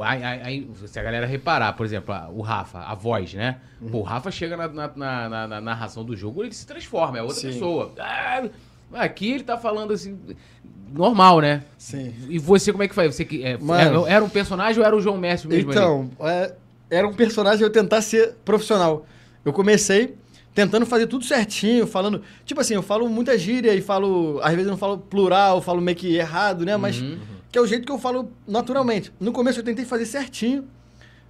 se 0.85 0.99
a 0.99 1.03
galera 1.03 1.25
reparar, 1.25 1.71
por 1.73 1.85
exemplo, 1.85 2.13
o 2.35 2.41
Rafa, 2.41 2.79
a 2.79 2.93
voz, 2.93 3.33
né? 3.33 3.59
Pô, 3.89 3.99
o 3.99 4.03
Rafa 4.03 4.29
chega 4.29 4.57
na, 4.57 4.67
na, 4.67 4.91
na- 4.95 5.29
na- 5.29 5.47
na 5.47 5.61
narração 5.61 6.03
do 6.03 6.15
jogo, 6.17 6.43
ele 6.43 6.53
se 6.53 6.67
transforma, 6.67 7.17
é 7.17 7.21
outra 7.21 7.37
Sim. 7.39 7.47
pessoa. 7.47 7.93
Ah, 7.97 8.43
aqui 8.91 9.31
ele 9.31 9.43
tá 9.45 9.57
falando 9.57 9.93
assim, 9.93 10.19
normal, 10.93 11.39
né? 11.41 11.63
Sim. 11.77 12.13
E 12.29 12.37
você, 12.39 12.71
como 12.71 12.83
é 12.83 12.87
que 12.87 12.95
faz? 12.95 13.15
Você 13.15 13.25
que, 13.25 13.43
é, 13.43 13.57
Mano. 13.57 14.05
era, 14.07 14.23
um 14.23 14.29
personagem 14.29 14.79
ou 14.79 14.85
era 14.85 14.95
o 14.95 15.01
João 15.01 15.17
Messi 15.17 15.47
mesmo? 15.47 15.71
Então, 15.71 16.09
é, 16.21 16.53
era 16.89 17.07
um 17.07 17.13
personagem 17.13 17.63
eu 17.63 17.69
tentar 17.69 18.01
ser 18.01 18.35
profissional. 18.45 19.05
Eu 19.43 19.51
comecei 19.51 20.15
tentando 20.53 20.85
fazer 20.85 21.07
tudo 21.07 21.25
certinho, 21.25 21.87
falando. 21.87 22.21
Tipo 22.45 22.61
assim, 22.61 22.75
eu 22.75 22.83
falo 22.83 23.09
muita 23.09 23.37
gíria 23.37 23.73
e 23.73 23.81
falo. 23.81 24.39
Às 24.43 24.51
vezes 24.51 24.65
eu 24.67 24.71
não 24.71 24.77
falo 24.77 24.97
plural, 24.99 25.61
falo 25.61 25.81
meio 25.81 25.97
que 25.97 26.15
errado, 26.15 26.63
né? 26.63 26.77
Mas 26.77 27.01
Uhum. 27.01 27.17
que 27.51 27.57
é 27.57 27.61
o 27.61 27.65
jeito 27.67 27.85
que 27.85 27.91
eu 27.91 27.97
falo 27.99 28.31
naturalmente. 28.47 29.11
No 29.19 29.31
começo 29.31 29.59
eu 29.59 29.63
tentei 29.63 29.83
fazer 29.83 30.05
certinho, 30.05 30.65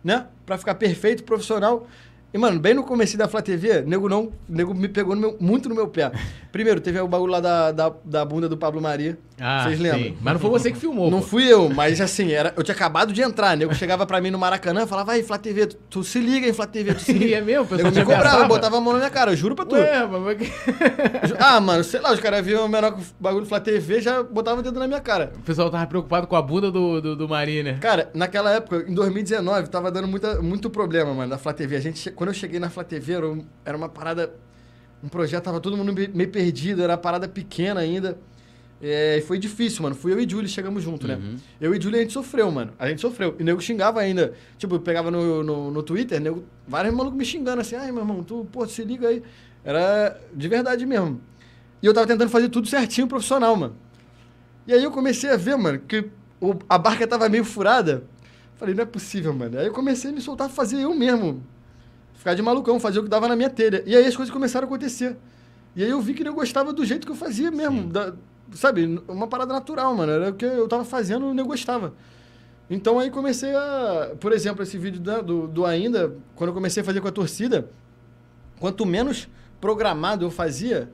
né? 0.04 0.26
Pra 0.46 0.58
ficar 0.58 0.76
perfeito, 0.76 1.24
profissional. 1.24 1.88
E, 2.34 2.38
mano, 2.38 2.60
bem 2.60 2.74
no 2.74 2.84
começo 2.84 3.16
da 3.16 3.28
Flá 3.28 3.42
TV, 3.44 3.82
nego 3.84 4.10
não. 4.10 4.32
Nego 4.50 4.74
me 4.74 4.88
pegou 4.88 5.14
no 5.16 5.22
meu- 5.22 5.38
muito 5.40 5.70
no 5.70 5.76
meu 5.76 5.88
pé. 5.88 6.12
Primeiro, 6.52 6.82
teve 6.82 7.00
o 7.00 7.08
bagulho 7.08 7.32
lá 7.32 7.40
da, 7.40 7.72
da, 7.72 7.92
da 8.04 8.26
bunda 8.26 8.50
do 8.50 8.58
Pablo 8.58 8.82
Maria. 8.82 9.18
Ah, 9.40 9.64
Vocês 9.64 9.78
sim. 9.78 9.84
lembram? 9.84 10.16
Mas 10.22 10.34
não 10.34 10.40
foi 10.40 10.50
você 10.50 10.72
que 10.72 10.78
filmou, 10.78 11.10
Não 11.12 11.20
pô. 11.20 11.26
fui 11.28 11.52
eu, 11.52 11.68
mas 11.70 12.00
assim, 12.00 12.32
era, 12.32 12.54
eu 12.56 12.64
tinha 12.64 12.74
acabado 12.76 13.12
de 13.14 13.22
entrar. 13.22 13.56
Nego 13.58 13.74
chegava 13.76 14.06
pra 14.06 14.20
mim 14.22 14.30
no 14.32 14.38
Maracanã 14.40 14.84
e 14.84 14.88
falava, 14.88 15.12
vai, 15.12 15.22
Flá 15.24 15.38
TV, 15.38 15.68
tu, 15.68 15.78
tu 15.90 16.04
se 16.04 16.20
liga, 16.20 16.46
hein, 16.48 16.54
Flá 16.54 16.66
TV, 16.66 16.94
tu 16.96 17.02
se 17.02 17.14
liga. 17.14 17.38
é 17.38 17.42
mesmo? 17.42 17.68
Nego 17.76 17.92
me 17.92 18.04
cobrava, 18.06 18.46
botava 18.48 18.78
a 18.78 18.82
mão 18.82 18.94
na 18.94 19.00
minha 19.00 19.10
cara, 19.12 19.32
eu 19.32 19.36
juro 19.36 19.56
pra 19.56 19.66
tu. 19.66 19.76
Ué, 19.76 20.06
mas... 20.08 20.38
Ah, 21.40 21.60
mano, 21.60 21.84
sei 21.84 22.00
lá, 22.00 22.14
os 22.14 22.20
caras 22.20 22.46
viam 22.46 22.66
o 22.66 22.70
menor 22.70 22.98
bagulho 23.20 23.44
do 23.44 23.48
Flá 23.50 23.60
TV 23.60 24.02
já 24.02 24.24
botavam 24.24 24.60
o 24.60 24.64
dedo 24.64 24.80
na 24.80 24.88
minha 24.88 25.02
cara. 25.02 25.34
O 25.36 25.42
pessoal 25.42 25.70
tava 25.70 25.86
preocupado 25.88 26.26
com 26.28 26.36
a 26.36 26.42
bunda 26.42 26.72
do, 26.72 27.02
do, 27.02 27.16
do 27.16 27.28
Mari, 27.30 27.64
né? 27.64 27.78
Cara, 27.82 28.10
naquela 28.14 28.52
época, 28.52 28.86
em 28.88 28.94
2019, 28.94 29.70
tava 29.70 29.92
dando 29.92 30.08
muita, 30.08 30.42
muito 30.42 30.70
problema, 30.70 31.14
mano, 31.14 31.30
da 31.32 31.38
Flá 31.38 31.54
TV. 31.54 31.76
A 31.76 31.80
gente, 31.80 32.12
quando 32.24 32.30
eu 32.30 32.34
cheguei 32.34 32.58
na 32.60 32.70
Flá 32.70 32.84
TV, 32.86 33.14
era, 33.14 33.28
um- 33.30 33.46
era 33.66 33.76
uma 33.76 33.90
parada. 33.90 34.34
Um 35.04 35.10
projeto, 35.10 35.44
tava 35.44 35.60
todo 35.60 35.76
mundo 35.76 35.92
me- 35.92 36.08
meio 36.08 36.30
perdido, 36.30 36.82
era 36.82 36.94
uma 36.94 36.98
parada 36.98 37.28
pequena 37.28 37.82
ainda. 37.82 38.18
É, 38.82 39.18
e 39.18 39.22
foi 39.22 39.38
difícil, 39.38 39.84
mano. 39.84 39.94
Fui 39.96 40.14
eu 40.14 40.20
e 40.20 40.30
Júlio, 40.30 40.48
chegamos 40.48 40.82
junto, 40.84 41.06
né? 41.08 41.16
Uhum. 41.16 41.36
Eu 41.60 41.76
e 41.76 41.82
Júlio, 41.82 41.98
a 42.00 42.02
gente 42.02 42.14
sofreu, 42.14 42.50
mano. 42.52 42.72
A 42.80 42.88
gente 42.88 43.02
sofreu. 43.02 43.36
E 43.38 43.42
o 43.42 43.46
nego 43.46 43.60
xingava 43.62 44.00
ainda. 44.00 44.34
Tipo, 44.58 44.76
eu 44.76 44.80
pegava 44.80 45.12
no, 45.12 45.44
no, 45.44 45.72
no 45.72 45.84
Twitter, 45.84 46.20
nego, 46.22 46.44
vários 46.68 46.94
malucos 46.96 47.18
me 47.18 47.26
xingando 47.26 47.60
assim. 47.62 47.76
Ai, 47.76 47.92
meu 47.92 48.02
irmão, 48.02 48.24
tu, 48.24 48.48
pô, 48.52 48.66
se 48.66 48.84
liga 48.86 49.10
aí. 49.10 49.22
Era 49.66 50.18
de 50.34 50.48
verdade 50.48 50.86
mesmo. 50.86 51.20
E 51.82 51.86
eu 51.86 51.94
tava 51.94 52.08
tentando 52.08 52.30
fazer 52.30 52.48
tudo 52.50 52.68
certinho, 52.68 53.08
profissional, 53.08 53.54
mano. 53.58 53.76
E 54.66 54.74
aí 54.74 54.82
eu 54.84 54.92
comecei 54.92 55.30
a 55.30 55.36
ver, 55.38 55.58
mano, 55.58 55.80
que 55.80 56.10
o- 56.42 56.56
a 56.70 56.78
barca 56.78 57.06
tava 57.06 57.28
meio 57.28 57.44
furada. 57.44 58.04
Falei, 58.56 58.74
não 58.76 58.84
é 58.84 58.86
possível, 58.86 59.34
mano. 59.34 59.60
Aí 59.60 59.66
eu 59.68 59.74
comecei 59.74 60.10
a 60.12 60.14
me 60.14 60.22
soltar, 60.22 60.50
fazer 60.50 60.80
eu 60.82 60.94
mesmo. 60.94 61.44
Ficar 62.14 62.34
de 62.36 62.42
malucão, 62.42 62.80
fazer 62.80 63.00
o 63.00 63.04
que 63.04 63.10
dava 63.10 63.28
na 63.28 63.36
minha 63.36 63.50
telha. 63.50 63.84
E 63.86 63.96
aí 63.96 64.06
as 64.06 64.16
coisas 64.16 64.32
começaram 64.34 64.66
a 64.66 64.70
acontecer. 64.70 65.18
E 65.76 65.84
aí 65.84 65.90
eu 65.90 66.00
vi 66.02 66.14
que 66.14 66.26
eu 66.28 66.34
gostava 66.34 66.72
do 66.72 66.86
jeito 66.86 67.06
que 67.06 67.12
eu 67.12 67.16
fazia 67.16 67.52
mesmo. 67.52 67.88
da- 67.88 68.14
sabe, 68.54 69.02
uma 69.08 69.28
parada 69.28 69.54
natural, 69.54 69.96
mano. 69.96 70.12
Era 70.12 70.30
o 70.30 70.34
que 70.34 70.46
eu 70.46 70.68
tava 70.68 70.86
fazendo 70.86 71.34
e 71.34 71.38
eu 71.38 71.46
gostava. 71.46 71.94
Então 72.70 73.00
aí 73.00 73.10
comecei 73.10 73.54
a. 73.56 74.16
Por 74.20 74.32
exemplo, 74.32 74.64
esse 74.64 74.78
vídeo 74.78 75.02
da- 75.02 75.22
do, 75.22 75.48
do 75.48 75.66
Ainda, 75.66 76.16
quando 76.36 76.50
eu 76.50 76.54
comecei 76.54 76.82
a 76.82 76.86
fazer 76.86 77.02
com 77.02 77.08
a 77.08 77.12
torcida, 77.12 77.70
quanto 78.60 78.86
menos 78.86 79.28
programado 79.60 80.24
eu 80.26 80.32
fazia. 80.32 80.90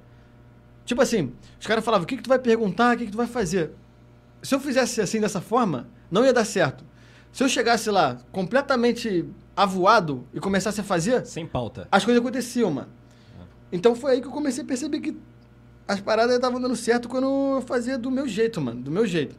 Tipo 0.86 1.02
assim, 1.02 1.32
os 1.60 1.68
caras 1.68 1.84
falavam: 1.84 2.06
o 2.06 2.08
que, 2.08 2.18
que 2.18 2.24
tu 2.24 2.30
vai 2.30 2.40
perguntar, 2.40 2.96
o 2.96 2.98
que, 3.00 3.06
que 3.06 3.12
tu 3.12 3.18
vai 3.18 3.28
fazer? 3.28 3.72
Se 4.42 4.56
eu 4.56 4.60
fizesse 4.60 5.02
assim 5.02 5.20
dessa 5.20 5.42
forma, 5.42 5.88
não 6.10 6.26
ia 6.26 6.34
dar 6.34 6.46
certo. 6.46 6.84
Se 7.32 7.44
eu 7.44 7.50
chegasse 7.50 7.92
lá 7.92 8.18
completamente 8.32 9.26
avoado 9.64 10.26
e 10.34 10.40
começasse 10.40 10.80
a 10.80 10.84
fazer, 10.84 11.26
Sem 11.26 11.46
pauta. 11.46 11.88
as 11.92 12.06
coisas 12.06 12.22
aconteciam, 12.22 12.72
mano. 12.72 12.88
Então 13.72 13.94
foi 13.96 14.14
aí 14.14 14.22
que 14.22 14.28
eu 14.28 14.32
comecei 14.32 14.64
a 14.64 14.68
perceber 14.68 15.00
que 15.00 15.18
as 15.88 16.00
paradas 16.00 16.36
estavam 16.36 16.60
dando 16.62 16.76
certo 16.76 17.08
quando 17.10 17.26
eu 17.58 17.62
fazia 17.68 17.98
do 17.98 18.10
meu 18.10 18.28
jeito, 18.28 18.60
mano. 18.62 18.82
Do 18.82 18.90
meu 18.92 19.06
jeito. 19.06 19.36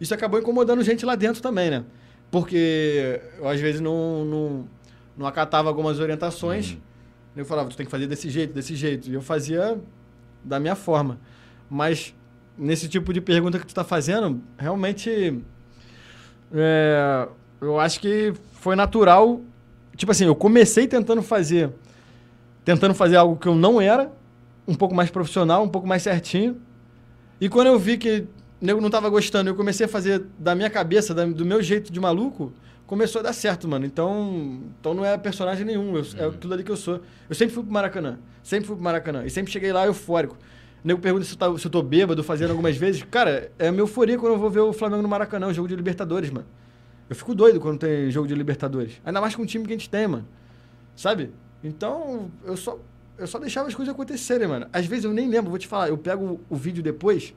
Isso 0.00 0.12
acabou 0.12 0.38
incomodando 0.38 0.82
gente 0.82 1.04
lá 1.06 1.14
dentro 1.14 1.40
também, 1.40 1.70
né? 1.70 1.84
Porque 2.30 3.20
eu 3.38 3.48
às 3.48 3.60
vezes 3.60 3.80
não, 3.80 4.24
não, 4.24 4.68
não 5.16 5.26
acatava 5.26 5.68
algumas 5.68 5.98
orientações. 5.98 6.76
Eu 7.36 7.44
falava, 7.44 7.68
tu 7.68 7.76
tem 7.76 7.86
que 7.86 7.90
fazer 7.90 8.06
desse 8.06 8.28
jeito, 8.30 8.52
desse 8.52 8.76
jeito. 8.76 9.08
E 9.08 9.14
eu 9.14 9.22
fazia 9.22 9.80
da 10.44 10.60
minha 10.60 10.74
forma. 10.76 11.18
Mas 11.70 12.14
nesse 12.56 12.88
tipo 12.88 13.12
de 13.12 13.20
pergunta 13.20 13.58
que 13.58 13.66
tu 13.66 13.74
tá 13.74 13.82
fazendo, 13.84 14.40
realmente. 14.58 15.42
é, 16.52 17.28
eu 17.60 17.78
acho 17.80 17.98
que 18.00 18.32
foi 18.52 18.76
natural. 18.76 19.40
Tipo 19.96 20.12
assim, 20.12 20.24
eu 20.24 20.34
comecei 20.34 20.86
tentando 20.86 21.22
fazer. 21.22 21.70
Tentando 22.64 22.94
fazer 22.94 23.16
algo 23.16 23.36
que 23.36 23.46
eu 23.46 23.54
não 23.54 23.80
era, 23.80 24.10
um 24.66 24.74
pouco 24.74 24.94
mais 24.94 25.10
profissional, 25.10 25.62
um 25.62 25.68
pouco 25.68 25.86
mais 25.86 26.02
certinho. 26.02 26.56
E 27.40 27.48
quando 27.48 27.66
eu 27.66 27.78
vi 27.78 27.98
que 27.98 28.20
o 28.60 28.64
nego 28.64 28.80
não 28.80 28.88
tava 28.90 29.08
gostando, 29.10 29.50
eu 29.50 29.54
comecei 29.54 29.84
a 29.86 29.88
fazer 29.88 30.24
da 30.38 30.54
minha 30.54 30.70
cabeça, 30.70 31.12
da- 31.12 31.26
do 31.26 31.44
meu 31.44 31.62
jeito 31.62 31.92
de 31.92 32.00
maluco, 32.00 32.52
começou 32.86 33.20
a 33.20 33.22
dar 33.24 33.32
certo, 33.34 33.68
mano. 33.68 33.84
Então, 33.84 34.60
então 34.80 34.94
não 34.94 35.04
é 35.04 35.16
personagem 35.18 35.66
nenhum, 35.66 35.94
eu- 35.96 36.04
é 36.16 36.30
tudo 36.32 36.54
ali 36.54 36.64
que 36.64 36.70
eu 36.70 36.76
sou. 36.76 37.00
Eu 37.28 37.34
sempre 37.34 37.54
fui 37.54 37.62
pro 37.62 37.72
Maracanã, 37.72 38.18
sempre 38.42 38.66
fui 38.66 38.76
pro 38.76 38.84
Maracanã. 38.84 39.24
E 39.26 39.30
sempre 39.30 39.52
cheguei 39.52 39.72
lá 39.72 39.84
eufórico. 39.86 40.36
O 40.82 40.86
nego 40.88 41.00
pergunta 41.00 41.24
se 41.24 41.32
eu, 41.34 41.38
tá- 41.38 41.58
se 41.58 41.66
eu 41.66 41.70
tô 41.70 41.82
bêbado 41.82 42.22
fazendo 42.24 42.50
algumas 42.50 42.76
vezes. 42.76 43.02
Cara, 43.10 43.50
é 43.58 43.68
a 43.68 43.72
minha 43.72 43.82
euforia 43.82 44.18
quando 44.18 44.32
eu 44.34 44.38
vou 44.38 44.50
ver 44.50 44.60
o 44.60 44.72
Flamengo 44.72 45.02
no 45.02 45.08
Maracanã, 45.08 45.48
o 45.48 45.52
jogo 45.52 45.68
de 45.68 45.76
Libertadores, 45.76 46.30
mano. 46.30 46.46
Eu 47.08 47.16
fico 47.16 47.34
doido 47.34 47.60
quando 47.60 47.78
tem 47.78 48.10
jogo 48.10 48.26
de 48.26 48.34
Libertadores. 48.34 49.00
Ainda 49.04 49.20
mais 49.20 49.34
com 49.34 49.42
o 49.42 49.46
time 49.46 49.66
que 49.66 49.72
a 49.72 49.76
gente 49.76 49.90
tem, 49.90 50.06
mano. 50.06 50.26
Sabe? 50.96 51.32
Então, 51.62 52.30
eu 52.44 52.56
só, 52.56 52.78
eu 53.18 53.26
só 53.26 53.38
deixava 53.38 53.68
as 53.68 53.74
coisas 53.74 53.92
acontecerem, 53.92 54.48
mano. 54.48 54.66
Às 54.72 54.86
vezes 54.86 55.04
eu 55.04 55.12
nem 55.12 55.28
lembro, 55.28 55.50
vou 55.50 55.58
te 55.58 55.66
falar. 55.66 55.88
Eu 55.88 55.98
pego 55.98 56.40
o, 56.48 56.56
vídeo 56.56 56.82
depois. 56.82 57.34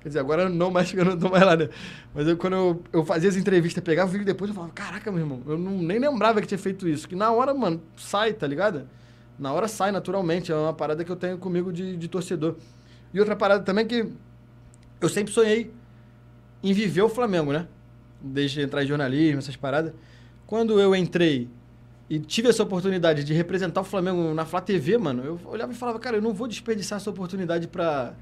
Quer 0.00 0.08
dizer, 0.08 0.20
agora 0.20 0.48
não 0.48 0.70
mais, 0.70 0.92
eu 0.94 1.04
não 1.04 1.18
tô 1.18 1.28
mais 1.28 1.44
lá, 1.44 1.56
né? 1.56 1.68
Mas 2.14 2.26
eu, 2.26 2.36
quando 2.36 2.54
eu, 2.54 2.82
eu 2.92 3.04
fazia 3.04 3.28
as 3.28 3.36
entrevistas, 3.36 3.82
pegava 3.82 4.08
o 4.08 4.12
vídeo 4.12 4.24
depois, 4.24 4.48
eu 4.48 4.54
falava, 4.54 4.72
caraca, 4.72 5.10
meu 5.10 5.20
irmão, 5.20 5.42
eu 5.46 5.58
não, 5.58 5.72
nem 5.72 5.98
lembrava 5.98 6.40
que 6.40 6.46
tinha 6.46 6.58
feito 6.58 6.88
isso. 6.88 7.08
Que 7.08 7.16
na 7.16 7.30
hora, 7.32 7.52
mano, 7.52 7.82
sai, 7.96 8.32
tá 8.32 8.46
ligado? 8.46 8.88
Na 9.38 9.52
hora 9.52 9.66
sai 9.66 9.90
naturalmente. 9.90 10.52
É 10.52 10.54
uma 10.54 10.72
parada 10.72 11.04
que 11.04 11.10
eu 11.10 11.16
tenho 11.16 11.36
comigo 11.38 11.72
de, 11.72 11.96
de 11.96 12.08
torcedor. 12.08 12.56
E 13.12 13.18
outra 13.18 13.34
parada 13.34 13.64
também 13.64 13.86
que 13.86 14.12
eu 15.00 15.08
sempre 15.08 15.32
sonhei 15.32 15.72
em 16.62 16.72
viver 16.72 17.02
o 17.02 17.08
Flamengo, 17.08 17.52
né? 17.52 17.66
Desde 18.20 18.60
entrar 18.60 18.84
em 18.84 18.86
jornalismo, 18.86 19.38
essas 19.38 19.56
paradas. 19.56 19.92
Quando 20.46 20.80
eu 20.80 20.94
entrei 20.94 21.48
e 22.08 22.18
tive 22.18 22.48
essa 22.48 22.62
oportunidade 22.62 23.22
de 23.22 23.32
representar 23.32 23.80
o 23.80 23.84
Flamengo 23.84 24.34
na 24.34 24.44
Flá 24.44 24.60
TV, 24.60 24.98
mano, 24.98 25.22
eu 25.24 25.40
olhava 25.44 25.72
e 25.72 25.74
falava, 25.76 25.98
cara, 25.98 26.16
eu 26.16 26.22
não 26.22 26.34
vou 26.34 26.48
desperdiçar 26.48 26.96
essa 26.96 27.08
oportunidade 27.08 27.68
pra, 27.68 28.14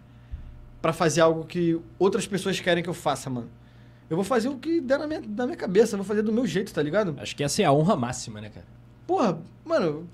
pra 0.83 0.93
fazer 0.93 1.23
algo 1.23 1.45
que 1.45 1.81
outras 1.99 2.27
pessoas 2.27 2.61
querem 2.61 2.83
que 2.83 2.91
eu 2.91 2.95
faça, 2.95 3.31
mano. 3.31 3.49
Eu 4.11 4.17
vou 4.17 4.25
fazer 4.25 4.49
o 4.49 4.57
que 4.57 4.81
der 4.81 4.99
na 4.99 5.07
minha, 5.07 5.23
na 5.27 5.47
minha 5.47 5.57
cabeça, 5.57 5.95
eu 5.95 5.99
vou 5.99 6.07
fazer 6.07 6.23
do 6.23 6.33
meu 6.33 6.47
jeito, 6.47 6.73
tá 6.73 6.83
ligado? 6.83 7.17
Acho 7.19 7.35
que 7.35 7.43
essa 7.43 7.63
é 7.63 7.65
a 7.65 7.73
honra 7.73 7.97
máxima, 7.97 8.41
né, 8.41 8.51
cara? 8.51 8.67
Porra, 9.07 9.39
mano, 9.65 10.07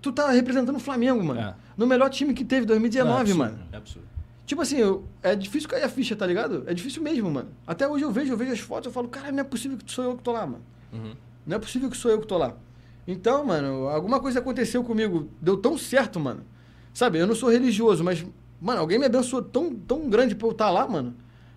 tu 0.00 0.12
tá 0.12 0.30
representando 0.30 0.76
o 0.76 0.80
Flamengo, 0.80 1.22
mano. 1.22 1.40
É. 1.40 1.54
No 1.76 1.86
melhor 1.86 2.10
time 2.10 2.34
que 2.34 2.44
teve, 2.44 2.66
2019, 2.66 3.16
é 3.16 3.20
absurdo, 3.20 3.38
mano. 3.38 3.58
É 3.72 3.76
absurdo. 3.76 4.08
Tipo 4.50 4.62
assim, 4.62 4.78
eu- 4.78 5.04
é 5.22 5.36
difícil 5.36 5.68
cair 5.68 5.84
a 5.84 5.88
ficha, 5.88 6.16
tá 6.16 6.26
ligado? 6.26 6.64
É 6.66 6.74
difícil 6.74 7.00
mesmo, 7.00 7.30
mano. 7.30 7.50
Até 7.64 7.86
hoje 7.86 8.02
eu 8.04 8.10
vejo, 8.10 8.32
eu 8.32 8.36
vejo 8.36 8.50
as 8.50 8.58
fotos, 8.58 8.86
eu 8.86 8.92
falo, 8.92 9.06
cara, 9.06 9.30
não 9.30 9.38
é 9.38 9.44
possível 9.44 9.78
que 9.78 9.92
sou 9.92 10.02
eu 10.04 10.16
que 10.16 10.24
tô 10.24 10.32
lá, 10.32 10.44
mano. 10.44 10.64
Uhum. 10.92 11.12
Não 11.46 11.56
é 11.56 11.60
possível 11.60 11.88
que 11.88 11.96
sou 11.96 12.10
eu 12.10 12.18
que 12.20 12.26
tô 12.26 12.36
lá. 12.36 12.56
Então, 13.06 13.44
mano, 13.44 13.86
alguma 13.86 14.18
coisa 14.18 14.40
aconteceu 14.40 14.82
comigo, 14.82 15.28
deu 15.40 15.56
tão 15.56 15.78
certo, 15.78 16.18
mano. 16.18 16.40
Sabe, 16.92 17.18
eu 17.20 17.28
não 17.28 17.34
sou 17.36 17.48
religioso, 17.48 18.02
mas, 18.02 18.26
mano, 18.60 18.80
alguém 18.80 18.98
me 18.98 19.06
abençoou 19.06 19.40
tão, 19.40 19.72
tão 19.72 20.10
grande 20.10 20.34
pra 20.34 20.48
eu 20.48 20.50
estar 20.50 20.68
lá, 20.68 20.84
mano. 20.88 21.14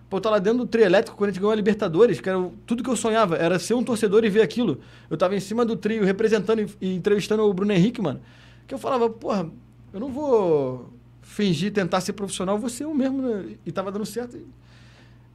Pra 0.08 0.16
eu 0.16 0.18
estar 0.18 0.30
lá 0.30 0.38
dentro 0.38 0.60
do 0.60 0.66
trio 0.68 0.84
elétrico 0.84 1.16
quando 1.18 1.30
a 1.30 1.32
gente 1.32 1.40
ganhou 1.40 1.50
a 1.52 1.56
Libertadores, 1.56 2.20
que 2.20 2.28
era 2.28 2.48
tudo 2.64 2.80
que 2.84 2.90
eu 2.90 2.94
sonhava, 2.96 3.34
era 3.34 3.58
ser 3.58 3.74
um 3.74 3.82
torcedor 3.82 4.24
e 4.24 4.30
ver 4.30 4.42
aquilo. 4.42 4.78
Eu 5.10 5.16
tava 5.16 5.34
em 5.34 5.40
cima 5.40 5.64
do 5.64 5.74
trio 5.74 6.04
representando 6.04 6.60
e, 6.60 6.68
e 6.80 6.94
entrevistando 6.94 7.42
o 7.42 7.52
Bruno 7.52 7.72
Henrique, 7.72 8.00
mano. 8.00 8.20
Que 8.68 8.74
eu 8.74 8.78
falava, 8.78 9.10
porra, 9.10 9.50
eu 9.92 9.98
não 9.98 10.10
vou 10.12 10.93
fingir, 11.24 11.72
tentar 11.72 12.00
ser 12.00 12.12
profissional, 12.12 12.58
vou 12.58 12.68
ser 12.70 12.84
eu 12.84 12.94
mesmo, 12.94 13.20
né? 13.22 13.56
E 13.66 13.72
tava 13.72 13.90
dando 13.90 14.06
certo. 14.06 14.36
E, 14.36 14.46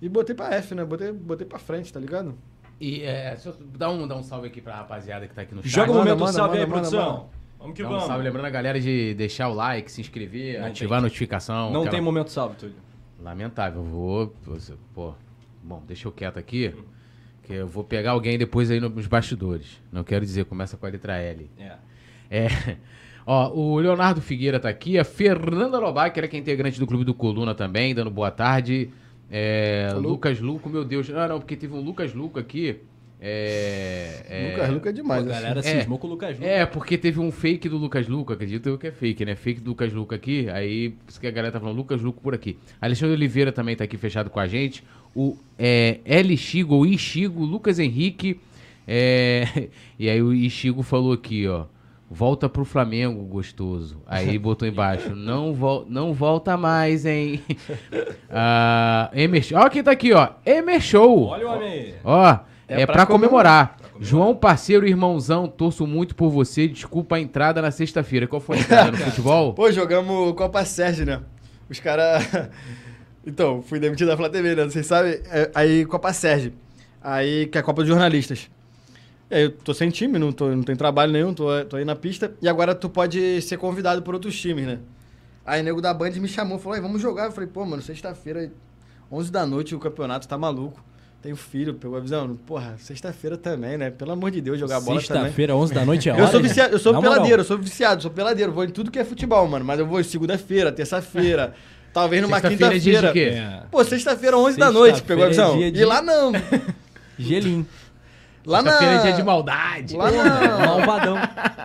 e 0.02 0.08
botei 0.10 0.34
pra 0.36 0.54
F, 0.56 0.74
né? 0.76 0.86
Botei, 0.86 1.12
botei 1.12 1.46
pra 1.46 1.60
frente, 1.60 1.92
tá 1.92 2.00
ligado? 2.00 2.34
E 2.80 3.02
é, 3.02 3.36
só 3.36 3.54
dá 3.78 3.90
um, 3.90 4.08
dá 4.08 4.16
um 4.16 4.24
salve 4.24 4.48
aqui 4.48 4.62
pra 4.62 4.76
rapaziada 4.76 5.28
que 5.28 5.34
tá 5.36 5.42
aqui 5.42 5.54
no 5.54 5.62
chat. 5.62 5.72
Joga 5.72 5.92
o 5.92 5.96
momento 5.96 6.20
manda, 6.20 6.32
salve 6.32 6.58
aí, 6.58 6.66
manda, 6.66 6.76
manda, 6.76 6.90
produção. 6.90 7.14
manda. 7.18 7.40
Vamos 7.60 7.76
que 7.76 7.82
Dá 7.84 7.90
um 7.90 7.92
vamos. 7.92 8.08
salve, 8.08 8.24
lembrando 8.24 8.46
a 8.46 8.50
galera 8.50 8.80
de 8.80 9.14
deixar 9.16 9.50
o 9.50 9.54
like, 9.54 9.92
se 9.92 10.00
inscrever, 10.00 10.62
Não 10.62 10.68
ativar 10.68 11.00
a 11.00 11.02
tem. 11.02 11.10
notificação. 11.10 11.72
Não 11.72 11.82
aquela- 11.82 11.90
tem 11.92 12.00
momento 12.02 12.32
salve, 12.32 12.56
Túlio. 12.56 12.76
Lamentável, 13.22 13.84
vou. 13.84 14.34
você- 14.46 14.76
Pô, 14.94 15.14
bom, 15.62 15.84
deixa 15.86 16.08
eu 16.08 16.12
quieto 16.14 16.40
aqui. 16.40 16.74
Que 17.44 17.54
eu 17.56 17.68
vou 17.68 17.84
pegar 17.84 18.12
alguém 18.12 18.38
depois 18.38 18.72
aí 18.72 18.80
nos 18.80 19.08
bastidores. 19.08 19.82
Não 19.92 20.04
quero 20.06 20.24
dizer, 20.24 20.46
começa 20.46 20.78
com 20.78 20.86
a 20.86 20.90
letra 20.90 21.18
L. 21.18 21.50
É. 21.58 21.74
É. 22.30 22.48
Ó, 23.32 23.54
o 23.54 23.78
Leonardo 23.78 24.22
Figueira 24.22 24.60
tá 24.60 24.70
aqui, 24.70 24.98
a 24.98 25.04
Fernanda 25.04 25.78
Lobac, 25.78 26.12
que 26.12 26.20
era 26.20 26.28
que 26.28 26.36
é 26.36 26.40
integrante 26.40 26.80
do 26.80 26.88
Clube 26.88 27.04
do 27.04 27.14
Coluna 27.14 27.54
também, 27.54 27.94
dando 27.94 28.10
boa 28.10 28.32
tarde. 28.32 28.90
É? 29.30 29.94
Lucas 29.96 30.40
Luco, 30.40 30.68
meu 30.68 30.84
Deus. 30.84 31.08
Não, 31.10 31.28
não, 31.28 31.40
porque 31.40 31.56
teve 31.56 31.72
um 31.76 31.80
Lucas 31.80 32.12
Luco 32.12 32.40
aqui. 32.40 32.78
É, 33.22 34.26
é, 34.28 34.50
Lucas 34.50 34.70
Luca 34.72 34.90
é 34.90 34.92
Pô, 34.92 34.96
demais. 34.96 35.28
a 35.28 35.30
assim. 35.30 35.42
galera 35.44 35.60
É. 35.60 35.62
cismou 35.62 36.00
com 36.00 36.08
o 36.08 36.10
Lucas 36.10 36.40
Luco. 36.40 36.44
É, 36.44 36.66
porque 36.66 36.98
teve 36.98 37.20
um 37.20 37.32
fake 37.32 37.70
do 37.70 37.78
Lucas 37.78 38.08
Luco, 38.08 38.34
acredito 38.34 38.68
eu 38.68 38.80
que 38.80 38.88
é 38.88 38.92
fake, 38.92 39.24
né? 39.24 39.36
Fake 39.36 39.62
do 39.62 39.70
Lucas 39.70 39.94
Luco 39.94 40.16
aqui, 40.16 40.50
aí 40.50 40.90
por 40.90 41.12
isso 41.12 41.22
que 41.22 41.28
a 41.28 41.32
galera 41.32 41.52
tá 41.52 41.60
falando 41.60 41.78
Lucas 41.78 42.02
Luco 42.02 42.20
por 42.20 42.34
aqui. 42.34 42.58
Alexandre 42.82 43.14
Oliveira 43.14 43.52
também 43.52 43.76
tá 43.76 43.84
aqui 43.84 43.96
fechado 43.96 44.32
com 44.32 44.40
a 44.40 44.48
gente. 44.48 44.84
O 45.14 45.38
é, 45.56 46.00
L. 46.04 46.36
Chigo, 46.36 46.74
ou 46.74 46.84
Ichigo, 46.84 47.46
Lucas 47.46 47.78
Henrique. 47.78 48.40
é, 48.88 49.70
e 50.00 50.10
aí 50.10 50.20
o 50.20 50.34
Ichigo 50.34 50.82
falou 50.82 51.14
aqui, 51.14 51.48
ó. 51.48 51.66
Volta 52.12 52.50
pro 52.50 52.66
Flamengo, 52.66 53.24
gostoso. 53.26 54.02
Aí 54.08 54.38
botou 54.40 54.68
embaixo. 54.68 55.16
Não, 55.16 55.54
vol 55.54 55.86
não 55.88 56.12
volta 56.12 56.58
mais, 56.58 57.06
hein? 57.06 57.44
ah, 58.32 59.12
Emer, 59.14 59.46
ó 59.54 59.70
quem 59.70 59.84
tá 59.84 59.92
aqui, 59.92 60.12
ó. 60.12 60.30
Emer 60.44 60.82
Show. 60.82 61.28
Olha 61.28 61.48
o 61.48 61.52
homem 61.54 61.70
aí. 61.70 61.96
Ó, 62.04 62.40
é, 62.68 62.82
É 62.82 62.86
pra, 62.88 62.96
pra 62.96 63.06
comemorar. 63.06 63.78
João, 64.00 64.36
parceiro 64.36 64.88
irmãozão, 64.88 65.48
torço 65.48 65.86
muito 65.86 66.16
por 66.16 66.30
você. 66.32 66.68
Desculpa 66.68 67.18
a 67.18 67.20
entrada 67.20 67.62
na 67.62 67.70
sexta-feira. 67.70 68.28
Qual 68.28 68.40
foi 68.42 68.58
a 68.58 68.62
entrada 68.62 68.92
no 68.92 68.98
futebol? 69.06 69.54
Pô, 69.54 69.72
jogamos 69.72 70.34
Copa 70.34 70.66
Sérgio, 70.66 71.06
né? 71.06 71.22
Os 71.70 71.80
caras. 71.80 72.28
então, 73.28 73.62
fui 73.62 73.80
demitido 73.80 74.08
da 74.08 74.18
Flá 74.18 74.30
TV, 74.30 74.56
né? 74.56 74.64
Vocês 74.64 74.86
sabem? 74.86 75.20
É, 75.30 75.52
aí, 75.54 75.86
Copa 75.86 76.12
Sérgio. 76.12 76.54
Aí, 77.04 77.46
que 77.48 77.58
é 77.58 77.62
a 77.62 77.64
Copa 77.64 77.82
dos 77.82 77.90
Jornalistas. 77.90 78.50
E 79.32 79.36
aí, 79.36 79.44
eu 79.44 79.52
tô 79.52 79.74
sem 79.74 79.90
time, 79.90 80.18
não, 80.18 80.32
tô, 80.32 80.50
não 80.50 80.64
tem 80.64 80.76
trabalho 80.76 81.12
nenhum, 81.12 81.34
tô, 81.34 81.46
tô 81.66 81.76
aí 81.78 81.86
na 81.86 81.96
pista. 81.96 82.32
E 82.42 82.50
agora 82.50 82.74
tu 82.74 82.90
pode 82.90 83.42
ser 83.42 83.58
convidado 83.58 84.02
por 84.02 84.14
outros 84.16 84.40
times, 84.40 84.66
né? 84.66 84.80
Aí, 85.46 85.62
o 85.62 85.64
nego 85.64 85.82
da 85.82 85.94
Band 85.94 86.12
me 86.12 86.28
chamou, 86.28 86.58
falou, 86.60 86.82
vamos 86.82 87.02
jogar. 87.02 87.26
Eu 87.26 87.32
falei, 87.32 87.50
pô, 87.52 87.66
mano, 87.66 87.82
sexta-feira, 87.82 88.52
11 89.12 89.32
da 89.32 89.46
noite, 89.46 89.76
o 89.76 89.80
campeonato 89.80 90.28
tá 90.28 90.38
maluco. 90.38 90.84
Tenho 91.22 91.36
filho, 91.36 91.74
pegou 91.74 91.98
a 91.98 92.00
visão. 92.00 92.38
Porra, 92.48 92.76
sexta-feira 92.80 93.38
também, 93.38 93.78
né? 93.78 93.90
Pelo 93.92 94.12
amor 94.14 94.32
de 94.32 94.40
Deus, 94.40 94.58
jogar 94.60 94.80
bola 94.80 95.02
também. 95.02 95.24
Sexta-feira, 95.24 95.54
11 95.56 95.74
da 95.74 95.86
noite 95.86 96.08
é 96.10 96.14
hora. 96.14 96.22
Eu 96.22 96.28
sou 96.28 96.42
viciado, 96.42 96.74
eu 96.76 96.80
sou 96.80 96.94
Na 96.94 97.00
moral. 97.02 97.14
peladeiro, 97.16 97.42
eu 97.42 97.46
sou 97.46 97.58
viciado, 97.58 98.02
sou 98.02 98.10
peladeiro, 98.12 98.54
vou 98.54 98.64
em 98.64 98.70
tudo 98.70 98.90
que 98.90 98.98
é 98.98 99.04
futebol, 99.04 99.46
mano. 99.48 99.66
Mas 99.66 99.80
eu 99.80 99.86
vou 99.86 100.02
segunda-feira, 100.04 100.72
terça-feira, 100.72 101.54
talvez 101.94 102.22
numa 102.22 102.38
é 102.38 102.42
dia 102.42 102.50
de 102.52 102.58
quinta-feira. 102.58 103.12
quê? 103.12 103.20
É. 103.36 103.64
Pô, 103.70 103.84
sexta-feira, 103.84 104.38
11 104.38 104.58
da 104.58 104.72
noite, 104.72 105.02
pegou 105.04 105.26
a 105.26 105.28
Sexta-feira 105.28 105.52
visão? 105.52 105.56
é 105.56 105.58
dia 105.58 105.68
E 105.68 105.72
de- 105.72 105.86
lá 105.86 106.02
não. 106.02 106.32
Gelim. 107.20 107.66
Lá 108.46 108.62
na. 108.62 108.72
Sexta-feira 108.72 109.00
é 109.02 109.04
dia 109.08 109.14
de 109.14 109.24
maldade. 109.24 109.98
Lá 109.98 110.12
na. 110.12 110.58
Malvadão. 110.66 111.18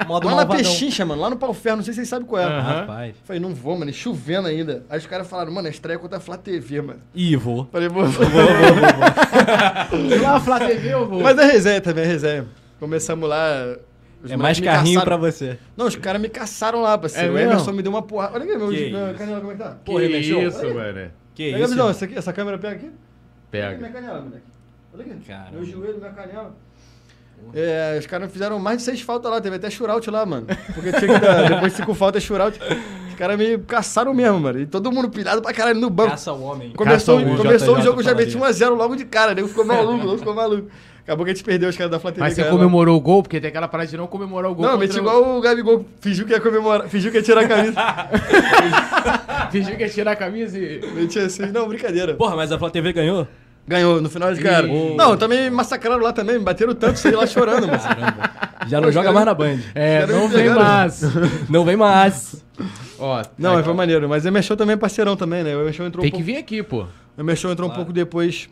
Modo 0.07 0.25
Lá 0.27 0.31
na 0.33 0.37
malvadão. 0.39 0.57
Pechincha, 0.57 1.05
mano, 1.05 1.21
lá 1.23 1.31
no 1.31 1.37
Pau 1.37 1.55
Ferro, 1.55 1.77
não 1.77 1.85
sei 1.85 1.93
se 1.95 1.99
vocês 1.99 2.09
sabem 2.09 2.27
qual 2.27 2.43
é. 2.43 2.45
Aham. 2.45 2.81
Rapaz. 2.81 3.15
Falei, 3.25 3.41
não 3.41 3.55
vou, 3.55 3.79
mano, 3.79 3.91
e 3.91 3.95
chovendo 3.95 4.49
ainda. 4.49 4.85
Aí 4.91 4.99
os 4.99 5.07
caras 5.07 5.27
falaram, 5.27 5.53
mano, 5.53 5.69
a 5.69 5.71
estreia 5.71 5.99
contra 5.99 6.19
a 6.19 6.21
Flá 6.21 6.37
TV, 6.37 6.83
mano. 6.83 7.01
Ih, 7.15 7.37
vou. 7.37 7.69
Falei, 7.73 7.89
vou. 7.89 8.05
Lá, 10.23 10.41
Flá 10.41 10.59
TV, 10.61 10.93
eu 10.93 11.07
vou. 11.09 11.23
Mas 11.23 11.39
é 11.39 11.45
resenha 11.45 11.81
também, 11.81 12.05
é 12.05 12.07
resenha. 12.07 12.47
Começamos 12.79 13.29
lá. 13.29 13.77
os 14.23 14.31
É 14.31 14.37
mais 14.37 14.59
carrinho 14.61 15.01
caçaram. 15.01 15.19
pra 15.19 15.31
você. 15.31 15.59
Não, 15.77 15.87
os 15.87 15.97
caras 15.97 16.21
me 16.21 16.29
caçaram 16.29 16.81
lá, 16.83 16.99
parceiro. 16.99 17.29
É 17.29 17.31
o? 17.33 17.39
Emerson 17.39 17.73
me 17.73 17.83
deu 17.83 17.93
uma 17.93 18.03
porrada. 18.03 18.35
Olha 18.35 18.45
aqui, 18.45 18.57
meu 18.57 18.69
Que 18.69 18.91
minha 18.91 19.15
canela, 19.15 19.41
como 19.41 19.53
é 19.53 19.55
que 19.55 19.63
tá? 19.63 19.71
que 19.71 19.85
Porra, 19.85 20.05
Emer 20.05 20.23
Show. 20.23 20.43
isso, 20.43 20.75
mano. 20.75 21.11
Que 21.35 21.51
Pega 21.53 21.65
isso? 21.65 21.73
visão, 21.73 21.89
essa, 21.91 22.05
aqui, 22.05 22.19
essa 22.19 22.33
câmera 22.33 22.59
pega 22.59 22.77
aqui? 22.77 22.91
Pega 23.51 23.69
minha 23.77 23.79
Pega. 23.91 23.93
canela, 23.93 24.21
moleque. 24.21 24.54
Olha 24.95 25.05
aqui. 25.05 25.25
Caramba. 25.27 25.51
Meu 25.53 25.65
joelho, 25.65 25.99
minha 25.99 26.11
canela. 26.13 26.55
É, 27.53 27.97
os 27.99 28.07
caras 28.07 28.31
fizeram 28.33 28.59
mais 28.59 28.79
de 28.79 28.85
seis 28.85 29.01
faltas 29.01 29.31
lá, 29.31 29.41
teve 29.41 29.57
até 29.57 29.69
shootout 29.69 30.09
lá, 30.11 30.25
mano. 30.25 30.47
Porque 30.73 30.93
tinha 30.93 31.15
que 31.15 31.19
dar, 31.27 31.49
depois 31.49 31.73
de 31.73 31.79
cinco 31.79 31.93
faltas, 31.95 32.23
shootout. 32.23 32.59
Os 33.09 33.15
caras 33.17 33.37
me 33.37 33.59
caçaram 33.59 34.15
mesmo, 34.15 34.41
mano. 34.41 34.61
E 34.61 34.67
todo 34.67 34.91
mundo 34.91 35.11
pilhado 35.11 35.43
pra 35.43 35.53
caralho 35.53 35.81
no 35.81 35.91
banco. 35.91 36.11
Caça 36.11 36.33
o 36.33 36.43
homem. 36.43 36.71
Começou, 36.73 37.19
Caça 37.21 37.33
o 37.33 37.37
começou 37.37 37.77
o 37.77 37.83
jogo, 37.83 38.03
já 38.03 38.15
meti 38.15 38.39
1x0 38.39 38.71
logo 38.77 38.95
de 38.97 39.05
cara. 39.05 39.35
Nego 39.35 39.49
ficou 39.49 39.65
maluco, 39.65 39.99
nego 40.05 40.19
ficou 40.19 40.35
maluco. 40.35 40.69
Acabou 41.03 41.25
que 41.27 41.33
a 41.33 41.35
gente 41.35 41.45
perdeu 41.45 41.69
os 41.69 41.77
caras 41.77 41.91
da 41.91 41.99
TV. 41.99 42.19
Mas 42.21 42.35
você 42.35 42.45
comemorou 42.45 42.97
o 42.97 43.01
gol, 43.01 43.23
porque 43.23 43.39
tem 43.39 43.49
aquela 43.51 43.69
parada 43.69 43.91
de 43.91 43.97
não 43.97 44.07
comemorar 44.07 44.51
o 44.51 44.55
gol. 44.55 44.65
Não, 44.65 44.79
meti 44.79 44.97
o- 44.97 45.01
igual 45.01 45.37
o 45.37 45.41
Gabigol, 45.41 45.85
fingiu 46.01 46.25
que 46.25 46.33
ia 46.33 46.41
comemorar, 46.41 46.89
fingiu 46.89 47.11
que 47.11 47.19
ia 47.19 47.23
tirar 47.23 47.43
a 47.43 47.49
camisa. 47.49 47.75
Fingiu 49.51 49.77
que 49.77 49.83
ia 49.83 49.89
tirar 49.91 50.13
a 50.13 50.17
camisa 50.17 50.59
e. 50.59 50.81
meti 50.95 51.19
assim, 51.19 51.47
não, 51.53 51.69
brincadeira. 51.69 52.15
Porra, 52.15 52.35
mas 52.37 52.51
a 52.51 52.59
Flá 52.59 52.71
TV 52.71 52.93
ganhou? 52.93 53.29
Ganhou, 53.67 54.01
no 54.01 54.11
final 54.11 54.29
eles 54.29 54.43
ganharam. 54.43 54.95
Não, 54.95 55.17
também 55.17 55.45
me 55.45 55.51
massacraram 55.57 56.03
lá 56.03 56.13
também, 56.13 56.39
me 56.39 56.45
bateram 56.45 56.75
tanto, 56.75 56.99
saí 56.99 57.13
lá 57.13 57.27
chorando, 57.27 57.67
mano. 57.67 57.79
Já 58.67 58.79
não 58.81 58.89
Pô, 58.89 58.93
joga 58.93 59.05
cara- 59.07 59.15
mais 59.15 59.27
na 59.27 59.35
Band. 59.35 59.59
É, 59.75 60.07
não 60.07 60.29
vem 60.29 60.51
mais. 60.51 61.03
Não 61.49 61.65
vem 61.65 61.77
mais. 61.77 62.45
Ó, 62.99 63.23
Não, 63.39 63.55
mas 63.55 63.65
foi 63.65 63.75
maneiro. 63.75 64.09
Mas 64.09 64.25
o 64.25 64.29
Emerson 64.29 64.55
também 64.57 64.75
é 64.75 64.77
parceirão 64.77 65.17
também, 65.17 65.43
né? 65.43 65.57
O 65.57 65.63
Emerson 65.63 65.85
entrou 65.85 66.03
Tem 66.03 66.09
um 66.09 66.13
que 66.13 66.19
pouco... 66.19 66.27
vir 66.27 66.37
aqui, 66.37 66.63
pô. 66.63 66.83
O 67.17 67.21
Emerson 67.21 67.51
entrou 67.51 67.67
um 67.67 67.71
Claro. 67.71 67.85
pouco 67.85 67.93
depois 67.93 68.49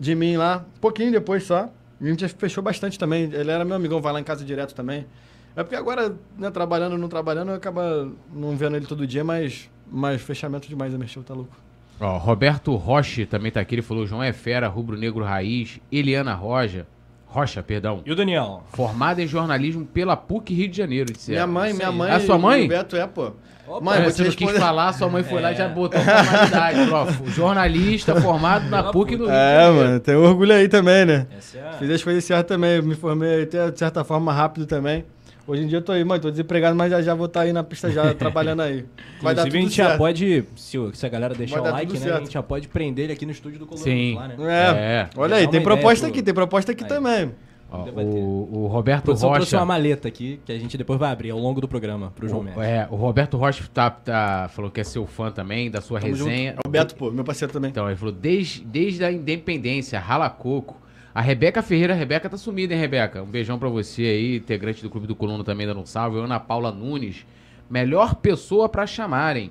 de 0.00 0.14
mim 0.14 0.36
lá. 0.36 0.64
Um 0.76 0.80
pouquinho 0.80 1.12
depois 1.12 1.44
só. 1.44 1.68
E 2.00 2.06
a 2.06 2.08
gente 2.08 2.26
fechou 2.28 2.62
bastante 2.62 2.98
também. 2.98 3.24
Ele 3.32 3.50
era 3.50 3.64
meu 3.64 3.76
amigão, 3.76 4.00
vai 4.00 4.12
lá 4.12 4.20
em 4.20 4.24
casa 4.24 4.44
direto 4.44 4.74
também. 4.74 5.06
É 5.54 5.62
porque 5.62 5.76
agora, 5.76 6.14
né, 6.38 6.50
trabalhando, 6.50 6.98
não 6.98 7.08
trabalhando, 7.08 7.50
acaba 7.52 8.08
não 8.34 8.56
vendo 8.56 8.76
ele 8.76 8.84
todo 8.86 9.06
dia, 9.06 9.24
mas, 9.24 9.70
mas 9.90 10.20
fechamento 10.20 10.68
demais, 10.68 10.92
Emerson 10.92 11.22
tá 11.22 11.32
louco. 11.32 11.56
Ó, 12.00 12.18
Roberto 12.18 12.74
Roche 12.76 13.24
também 13.26 13.50
tá 13.50 13.60
aqui. 13.60 13.74
Ele 13.74 13.82
falou: 13.82 14.06
João 14.06 14.22
é 14.22 14.32
fera, 14.32 14.68
rubro-negro 14.68 15.24
raiz. 15.24 15.80
Eliana 15.90 16.34
Roja. 16.34 16.86
Rocha, 17.26 17.62
perdão. 17.62 18.02
E 18.06 18.12
o 18.12 18.16
Daniel? 18.16 18.62
Formada 18.72 19.22
em 19.22 19.26
jornalismo 19.26 19.84
pela 19.84 20.16
PUC 20.16 20.54
Rio 20.54 20.68
de 20.68 20.76
Janeiro. 20.76 21.12
Disse 21.12 21.32
minha 21.32 21.46
mãe, 21.46 21.72
minha 21.74 21.92
mãe. 21.92 22.10
É 22.10 22.14
a 22.14 22.20
sua 22.20 22.38
mãe? 22.38 22.64
O 22.64 22.68
Beto 22.68 22.96
é, 22.96 23.06
pô. 23.06 23.32
Opa, 23.66 23.80
mãe, 23.84 23.98
É, 23.98 24.04
você 24.04 24.22
não 24.24 24.30
quis 24.30 24.52
falar, 24.52 24.92
sua 24.92 25.08
mãe 25.08 25.24
foi 25.24 25.42
lá 25.42 25.50
e 25.50 25.54
É. 25.54 25.58
já 25.58 25.68
botou 25.68 26.00
formalidade, 26.00 26.86
prof. 26.86 27.20
Jornalista 27.34 28.20
formado 28.20 28.70
na 28.70 28.84
PUC 28.92 29.16
do 29.16 29.24
Rio 29.24 29.32
de 29.32 29.38
É, 29.38 29.70
mano, 29.70 30.00
tem 30.00 30.14
orgulho 30.14 30.54
aí 30.54 30.68
também, 30.68 31.04
né? 31.04 31.26
Essa 31.36 31.58
é. 31.58 31.72
Fiz 31.78 31.90
as 31.90 32.04
coisas 32.04 32.24
certas 32.24 32.46
também, 32.46 32.80
me 32.80 32.94
formei 32.94 33.42
até 33.42 33.70
de 33.70 33.78
certa 33.78 34.04
forma 34.04 34.32
rápido 34.32 34.64
também. 34.66 35.04
Hoje 35.46 35.62
em 35.62 35.66
dia 35.68 35.78
eu 35.78 35.82
tô 35.82 35.92
aí, 35.92 36.04
mãe, 36.04 36.18
tô 36.18 36.28
desempregado, 36.30 36.74
mas 36.74 36.90
já 36.90 37.00
já 37.00 37.14
vou 37.14 37.26
estar 37.26 37.42
aí 37.42 37.52
na 37.52 37.62
pista 37.62 37.88
já 37.90 38.12
trabalhando 38.14 38.62
aí. 38.62 38.84
Vai 39.22 39.34
dar 39.34 39.42
Inclusive, 39.42 39.50
tudo 39.50 39.56
a 39.56 39.60
gente 39.60 39.76
já 39.76 39.84
certo. 39.86 39.98
pode, 39.98 40.44
se, 40.56 40.76
se 40.92 41.06
a 41.06 41.08
galera 41.08 41.34
deixar 41.34 41.60
o 41.60 41.64
like, 41.70 41.98
né? 41.98 42.12
A 42.12 42.18
gente 42.18 42.32
já 42.32 42.42
pode 42.42 42.66
prender 42.68 43.04
ele 43.04 43.12
aqui 43.12 43.24
no 43.24 43.30
estúdio 43.32 43.58
do 43.60 43.66
Coluna 43.66 43.84
Sim. 43.84 44.14
lá, 44.16 44.28
né? 44.28 44.36
É. 44.40 44.76
É. 45.02 45.08
Olha 45.16 45.36
aí, 45.36 45.46
tem 45.48 45.62
proposta 45.62 46.06
pro- 46.06 46.12
aqui, 46.14 46.22
tem 46.22 46.34
proposta 46.34 46.72
aqui 46.72 46.82
Aí. 46.82 46.88
também. 46.88 47.30
Ó, 47.70 47.78
o, 47.90 48.62
o 48.62 48.66
Roberto 48.68 49.00
A 49.00 49.02
produção 49.06 49.32
trouxe 49.32 49.52
Rocha. 49.54 49.58
uma 49.58 49.66
maleta 49.66 50.06
aqui, 50.06 50.40
que 50.44 50.52
a 50.52 50.58
gente 50.58 50.76
depois 50.78 50.98
vai 51.00 51.10
abrir 51.12 51.30
ao 51.30 51.38
longo 51.38 51.60
do 51.60 51.66
programa, 51.66 52.12
pro 52.14 52.28
João 52.28 52.40
O, 52.40 52.44
Mendes. 52.44 52.62
é, 52.62 52.86
o 52.90 52.94
Roberto 52.96 53.36
Rocha 53.36 53.64
tá, 53.74 53.90
tá- 53.90 54.48
falou 54.52 54.70
que 54.70 54.80
é 54.80 54.84
seu 54.84 55.04
fã 55.06 55.30
também, 55.32 55.68
da 55.70 55.80
sua 55.80 56.00
Tamo 56.00 56.12
resenha. 56.12 56.52
junto. 56.52 56.66
O 56.66 56.70
Beto, 56.70 56.94
pô, 56.94 57.10
meu 57.10 57.24
parceiro 57.24 57.52
também. 57.52 57.70
Então, 57.70 57.86
ele 57.88 57.96
falou, 57.96 58.12
desde, 58.14 58.64
desde 58.64 59.04
a 59.04 59.10
independência, 59.12 59.98
rala 59.98 60.30
coco. 60.30 60.76
A 61.16 61.22
Rebeca 61.22 61.62
Ferreira, 61.62 61.94
a 61.94 61.96
Rebeca 61.96 62.28
tá 62.28 62.36
sumida, 62.36 62.74
hein, 62.74 62.80
Rebeca? 62.80 63.22
Um 63.22 63.26
beijão 63.26 63.58
pra 63.58 63.70
você 63.70 64.02
aí, 64.02 64.36
integrante 64.36 64.82
do 64.82 64.90
Clube 64.90 65.06
do 65.06 65.16
Colono 65.16 65.42
também 65.42 65.66
dando 65.66 65.80
um 65.80 65.86
salve. 65.86 66.18
Ana 66.18 66.38
Paula 66.38 66.70
Nunes, 66.70 67.24
melhor 67.70 68.16
pessoa 68.16 68.68
pra 68.68 68.86
chamarem. 68.86 69.50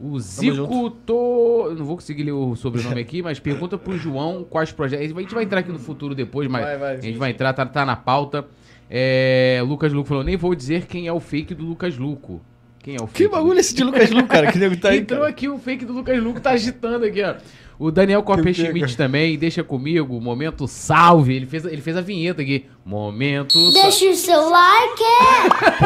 O 0.00 0.18
Zico 0.18 0.90
tô. 0.90 1.72
Não 1.78 1.84
vou 1.84 1.94
conseguir 1.94 2.24
ler 2.24 2.32
o 2.32 2.56
sobrenome 2.56 3.00
aqui, 3.00 3.22
mas 3.22 3.38
pergunta 3.38 3.78
pro 3.78 3.96
João 3.96 4.42
quais 4.42 4.72
projetos. 4.72 5.16
A 5.16 5.20
gente 5.20 5.32
vai 5.32 5.44
entrar 5.44 5.60
aqui 5.60 5.70
no 5.70 5.78
futuro 5.78 6.16
depois, 6.16 6.48
mas 6.48 6.64
Vai, 6.64 6.78
vai. 6.78 6.96
a 6.96 7.00
gente 7.00 7.16
vai 7.16 7.30
entrar, 7.30 7.52
tá, 7.52 7.64
tá 7.64 7.86
na 7.86 7.94
pauta. 7.94 8.44
É, 8.90 9.62
Lucas 9.64 9.92
Luco 9.92 10.08
falou: 10.08 10.24
nem 10.24 10.36
vou 10.36 10.52
dizer 10.52 10.86
quem 10.86 11.06
é 11.06 11.12
o 11.12 11.20
fake 11.20 11.54
do 11.54 11.64
Lucas 11.64 11.96
Luco. 11.96 12.42
Quem 12.80 12.96
é 12.96 13.02
o 13.02 13.06
fake? 13.06 13.22
Que 13.22 13.28
bagulho 13.28 13.58
esse 13.60 13.72
de 13.74 13.82
Lucas 13.82 14.10
Lu, 14.10 14.26
cara? 14.26 14.52
Que 14.52 14.58
nego 14.58 14.76
tá 14.76 14.90
aí, 14.90 14.98
Entrou 14.98 15.20
cara. 15.20 15.30
aqui 15.30 15.48
o 15.48 15.58
fake 15.58 15.84
do 15.86 15.92
Lucas 15.94 16.22
Luco, 16.22 16.38
tá 16.40 16.50
agitando 16.50 17.06
aqui, 17.06 17.22
ó. 17.22 17.36
O 17.78 17.90
Daniel 17.90 18.22
Que 18.22 18.26
Copper-Schmidt 18.26 18.96
também, 18.96 19.36
deixa 19.36 19.64
comigo, 19.64 20.20
momento 20.20 20.68
salve. 20.68 21.34
Ele 21.34 21.46
fez, 21.46 21.64
ele 21.64 21.80
fez 21.82 21.96
a 21.96 22.00
vinheta 22.00 22.40
aqui. 22.42 22.66
Momento 22.84 23.54
salve. 23.54 23.82
Deixa 23.82 24.10
o 24.10 24.14
seu 24.14 24.48
like. 24.50 25.04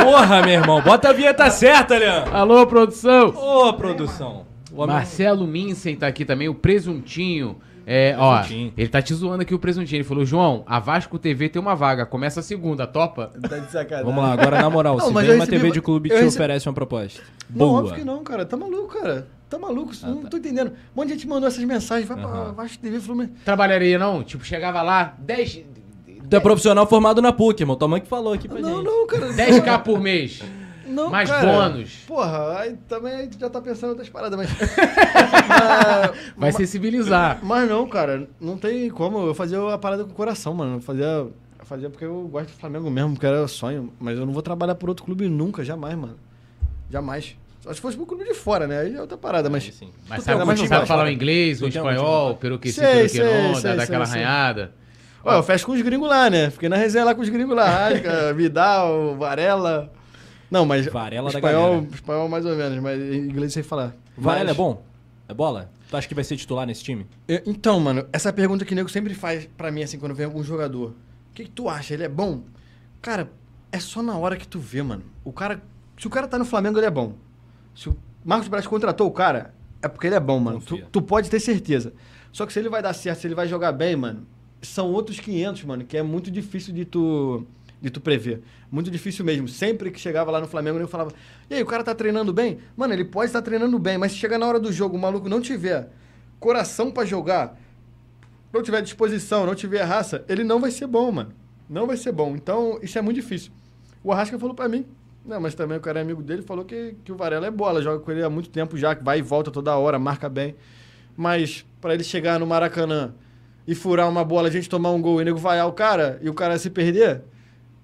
Porra, 0.05 0.43
meu 0.43 0.53
irmão. 0.55 0.83
Bota 0.83 1.09
a 1.09 1.13
vinheta 1.13 1.49
certa, 1.51 1.97
Leandro. 1.97 2.37
Alô, 2.37 2.67
produção! 2.67 3.29
Ô, 3.29 3.73
produção. 3.73 4.47
O 4.71 4.83
homem- 4.83 4.97
Marcelo 4.97 5.47
Minsen 5.47 5.97
tá 5.97 6.07
aqui 6.07 6.25
também, 6.25 6.49
o 6.49 6.55
Presuntinho. 6.55 7.57
É, 7.91 8.15
ó, 8.19 8.41
Presuntinho. 8.41 8.73
ele 8.77 8.89
tá 8.91 9.01
te 9.01 9.15
zoando 9.15 9.41
aqui 9.41 9.55
o 9.55 9.59
Presuntinho. 9.59 9.97
Ele 9.97 10.05
falou: 10.05 10.23
João, 10.27 10.63
a 10.67 10.79
Vasco 10.79 11.19
TV 11.19 11.49
tem 11.49 11.61
uma 11.61 11.75
vaga, 11.75 12.05
começa 12.05 12.41
a 12.41 12.43
segunda, 12.43 12.87
topa? 12.87 13.31
Tá 13.49 13.59
de 13.59 13.71
sacanagem. 13.73 14.05
Vamos 14.05 14.23
lá, 14.23 14.33
agora 14.35 14.61
na 14.61 14.69
moral. 14.69 14.99
Não, 14.99 15.07
se 15.07 15.13
mas 15.15 15.23
vem 15.25 15.31
eu 15.35 15.39
uma 15.41 15.45
recebi- 15.47 15.63
TV 15.63 15.73
de 15.73 15.81
clube 15.81 16.11
eu 16.11 16.17
te 16.17 16.23
recebi- 16.25 16.37
oferece 16.37 16.69
uma 16.69 16.75
proposta. 16.75 17.23
Não, 17.49 17.57
Boa. 17.67 17.79
óbvio 17.81 17.95
que 17.95 18.05
não, 18.05 18.23
cara. 18.23 18.45
Tá 18.45 18.59
maluco, 18.59 18.89
cara. 19.01 19.27
Tá 19.49 19.59
maluco. 19.59 19.93
Ah, 20.03 20.09
não 20.09 20.23
tá. 20.23 20.29
tô 20.29 20.37
entendendo. 20.37 20.69
Um 20.69 20.75
monte 20.97 21.09
de 21.09 21.15
gente 21.15 21.27
mandou 21.29 21.49
essas 21.49 21.65
mensagens. 21.65 22.07
Vai 22.07 22.19
pra 22.19 22.29
Aham. 22.29 22.53
Vasco 22.53 22.79
TV 22.79 23.01
Fluminense. 23.01 23.33
Trabalharia 23.45 23.99
não? 23.99 24.23
Tipo, 24.23 24.45
chegava 24.45 24.83
lá, 24.83 25.15
10. 25.19 25.63
Tu 26.29 26.37
é 26.37 26.41
profissional 26.41 26.87
formado 26.87 27.23
na 27.23 27.33
PUC, 27.33 27.63
irmão. 27.63 27.75
Tua 27.77 27.89
mãe 27.89 28.01
que 28.01 28.09
falou 28.09 28.35
aqui 28.35 28.47
pra 28.47 28.61
Não, 28.61 28.77
gente. 28.77 28.85
não, 28.85 29.07
cara. 29.07 29.33
10k 29.33 29.83
por 29.83 29.99
mês. 30.01 30.43
Não, 30.87 31.11
mais 31.11 31.29
cara. 31.31 31.47
bônus. 31.71 32.05
Porra, 32.07 32.59
aí 32.61 32.77
também 32.89 33.13
aí 33.15 33.31
já 33.39 33.49
tá 33.51 33.61
pensando 33.61 33.89
em 33.89 33.91
outras 33.91 34.09
paradas, 34.09 34.39
mas. 34.39 34.51
mas, 34.51 36.11
Vai 36.37 36.53
sensibilizar. 36.53 37.39
mas 37.43 37.69
não, 37.69 37.87
cara, 37.89 38.29
não 38.41 38.57
tem 38.57 38.89
como. 38.91 39.19
Eu 39.27 39.35
fazia 39.35 39.73
a 39.73 39.79
parada 39.79 40.05
com 40.05 40.11
o 40.11 40.15
coração, 40.15 40.55
mano. 40.55 40.77
Eu 40.77 40.81
fazia, 40.81 41.05
eu 41.05 41.33
fazia 41.65 41.91
porque 41.91 42.05
eu 42.05 42.27
gosto 42.31 42.49
do 42.49 42.59
Flamengo 42.59 42.91
mesmo, 42.91 43.13
porque 43.13 43.27
era 43.27 43.47
sonho. 43.49 43.93
Mas 44.01 44.19
eu 44.19 44.25
não 44.27 44.33
vou 44.33 44.43
trabalhar 44.43 44.75
por 44.75 44.89
outro 44.89 45.05
clube 45.05 45.29
nunca, 45.29 45.63
jamais, 45.65 45.95
mano. 45.97 46.17
Jamais. 46.91 47.37
Só 47.61 47.73
se 47.73 47.81
fosse 47.81 47.97
pro 47.97 48.07
clube 48.07 48.25
de 48.25 48.35
fora, 48.35 48.67
né? 48.67 48.81
Aí 48.81 48.95
é 48.95 49.01
outra 49.01 49.19
parada, 49.19 49.51
mas. 49.51 49.65
Aí 49.65 49.73
sim. 49.73 49.91
Mas 50.09 50.23
sabe, 50.25 50.45
motivo, 50.45 50.69
sabe 50.69 50.87
falar 50.87 51.05
o 51.07 51.11
inglês, 51.11 51.59
o 51.59 51.63
tem 51.63 51.69
espanhol, 51.71 52.23
motivo? 52.29 52.41
pelo 52.41 52.59
que 52.59 52.73
sei, 52.73 53.03
dá 53.03 53.87
sei. 53.87 53.97
arranhada. 53.97 54.73
Ó, 55.25 55.35
eu 55.35 55.43
fecho 55.43 55.67
com 55.67 55.73
os 55.73 55.83
gringos 55.83 56.09
lá, 56.09 56.31
né? 56.31 56.51
Fiquei 56.51 56.69
na 56.69 56.77
resenha 56.77 57.05
lá 57.05 57.15
com 57.15 57.21
os 57.21 57.29
gringos 57.29 57.55
lá. 57.57 57.69
Rasca, 57.69 58.33
Vidal, 58.35 59.17
Varela. 59.17 59.93
Não, 60.51 60.65
mas. 60.65 60.87
Varela 60.87 61.31
da 61.31 61.39
espanhol, 61.39 61.73
galera. 61.75 61.89
espanhol 61.95 62.29
mais 62.29 62.47
ou 62.47 62.55
menos, 62.57 62.79
mas 62.83 63.01
em 63.01 63.19
inglês 63.29 63.53
sei 63.53 63.63
falar. 63.63 63.95
Varela 64.17 64.47
Mas- 64.47 64.55
é 64.55 64.57
bom? 64.57 64.83
É 65.29 65.35
bola? 65.35 65.71
Tu 65.91 65.97
acha 65.97 66.07
que 66.09 66.15
vai 66.15 66.25
ser 66.25 66.37
titular 66.37 66.67
nesse 66.67 66.83
time? 66.85 67.07
Eu- 67.27 67.43
Então, 67.47 67.79
mano, 67.81 68.07
essa 68.13 68.33
pergunta 68.33 68.65
que 68.65 68.73
o 68.73 68.77
nego 68.77 68.89
sempre 68.89 69.15
faz 69.15 69.49
pra 69.57 69.71
mim, 69.71 69.83
assim, 69.83 69.99
quando 69.99 70.15
vem 70.15 70.27
algum 70.27 70.43
jogador. 70.43 70.91
O 71.31 71.35
que, 71.35 71.45
que 71.45 71.51
tu 71.51 71.69
acha? 71.69 71.95
Ele 71.95 72.05
é 72.05 72.09
bom? 72.09 72.43
Cara, 73.03 73.31
é 73.73 73.79
só 73.79 74.03
na 74.03 74.17
hora 74.17 74.37
que 74.37 74.47
tu 74.49 74.59
vê, 74.59 74.83
mano. 74.83 75.03
O 75.25 75.33
cara. 75.33 75.61
Se 75.99 76.07
o 76.07 76.11
cara 76.11 76.27
tá 76.29 76.39
no 76.39 76.45
Flamengo, 76.45 76.79
ele 76.79 76.87
é 76.87 76.91
bom. 76.91 77.13
Se 77.79 77.89
o 77.89 77.97
Marcos 78.25 78.49
Braz 78.49 78.67
contratou 78.67 79.07
o 79.07 79.11
cara, 79.13 79.55
é 79.81 79.87
porque 79.87 80.09
ele 80.09 80.17
é 80.17 80.21
bom, 80.21 80.41
mano. 80.41 80.61
Tu, 80.61 80.83
tu 80.91 81.01
pode 81.01 81.31
ter 81.31 81.39
certeza. 81.39 81.93
Só 82.33 82.45
que 82.45 82.53
se 82.53 82.59
ele 82.59 82.69
vai 82.69 82.83
dar 82.83 82.93
certo, 82.93 83.21
se 83.21 83.29
ele 83.29 83.37
vai 83.37 83.47
jogar 83.47 83.71
bem, 83.71 83.95
mano, 83.95 84.27
são 84.61 84.91
outros 84.91 85.21
500, 85.21 85.63
mano, 85.63 85.85
que 85.85 85.97
é 85.97 86.03
muito 86.03 86.29
difícil 86.29 86.75
de 86.75 86.85
tu, 86.85 87.47
de 87.81 87.89
tu 87.89 88.01
prever. 88.01 88.43
Muito 88.69 88.91
difícil 88.91 89.25
mesmo. 89.25 89.47
Sempre 89.47 89.93
que 89.93 90.01
chegava 90.01 90.29
lá 90.29 90.41
no 90.41 90.49
Flamengo, 90.49 90.77
eu 90.81 90.89
falava: 90.89 91.13
E 91.49 91.55
aí, 91.55 91.63
o 91.63 91.67
cara 91.67 91.85
tá 91.85 91.95
treinando 91.95 92.33
bem? 92.33 92.59
Mano, 92.77 92.93
ele 92.93 93.05
pode 93.05 93.27
estar 93.27 93.43
treinando 93.43 93.79
bem, 93.79 93.97
mas 93.97 94.11
se 94.11 94.19
chegar 94.19 94.39
na 94.39 94.47
hora 94.47 94.59
do 94.59 94.73
jogo, 94.73 94.97
o 94.97 95.01
maluco 95.01 95.29
não 95.29 95.41
tiver 95.41 95.89
coração 96.41 96.91
pra 96.91 97.05
jogar, 97.05 97.57
não 98.53 98.61
tiver 98.61 98.83
disposição, 98.83 99.47
não 99.47 99.55
tiver 99.55 99.85
raça, 99.85 100.25
ele 100.29 100.43
não 100.43 100.59
vai 100.59 100.73
ser 100.73 100.89
bom, 100.89 101.13
mano. 101.13 101.33
Não 101.71 101.87
vai 101.87 101.97
ser 101.97 102.11
bom. 102.11 102.35
Então, 102.35 102.81
isso 102.83 102.99
é 102.99 103.03
muito 103.03 103.21
difícil. 103.21 103.53
O 104.03 104.11
Arrasca 104.11 104.37
falou 104.37 104.55
pra 104.55 104.69
mim, 104.69 104.85
não, 105.29 105.41
mas 105.41 105.55
também 105.55 105.77
o 105.79 105.81
cara 105.81 105.99
é 105.99 106.03
amigo 106.03 106.23
dele, 106.23 106.43
falou 106.43 106.65
que, 106.65 106.97
que 107.05 107.13
o 107.13 107.17
Varela 107.17 107.47
é 107.47 107.51
bola, 107.51 107.83
joga 107.83 108.01
com 108.03 108.11
ele 108.11 108.23
há 108.23 108.31
muito 108.31 108.49
tempo 108.49 108.77
já, 108.77 108.95
que 108.95 109.05
vai 109.05 109.19
e 109.19 109.23
volta 109.23 109.51
toda 109.51 109.77
hora, 109.77 109.99
marca 109.99 110.29
bem. 110.29 110.57
Mas 111.17 111.65
pra 111.81 111.95
ele 111.95 112.03
chegar 112.05 112.39
no 112.41 112.47
Maracanã 112.47 113.13
e 113.67 113.75
furar 113.75 114.09
uma 114.09 114.25
bola, 114.25 114.49
a 114.49 114.51
gente 114.51 114.69
tomar 114.69 114.91
um 114.91 115.03
gol 115.03 115.19
e 115.19 115.23
o 115.23 115.25
nego 115.25 115.39
vaiar 115.39 115.67
o 115.69 115.73
cara 115.73 116.19
e 116.23 116.29
o 116.29 116.35
cara 116.35 116.57
se 116.59 116.71
perder, 116.71 117.23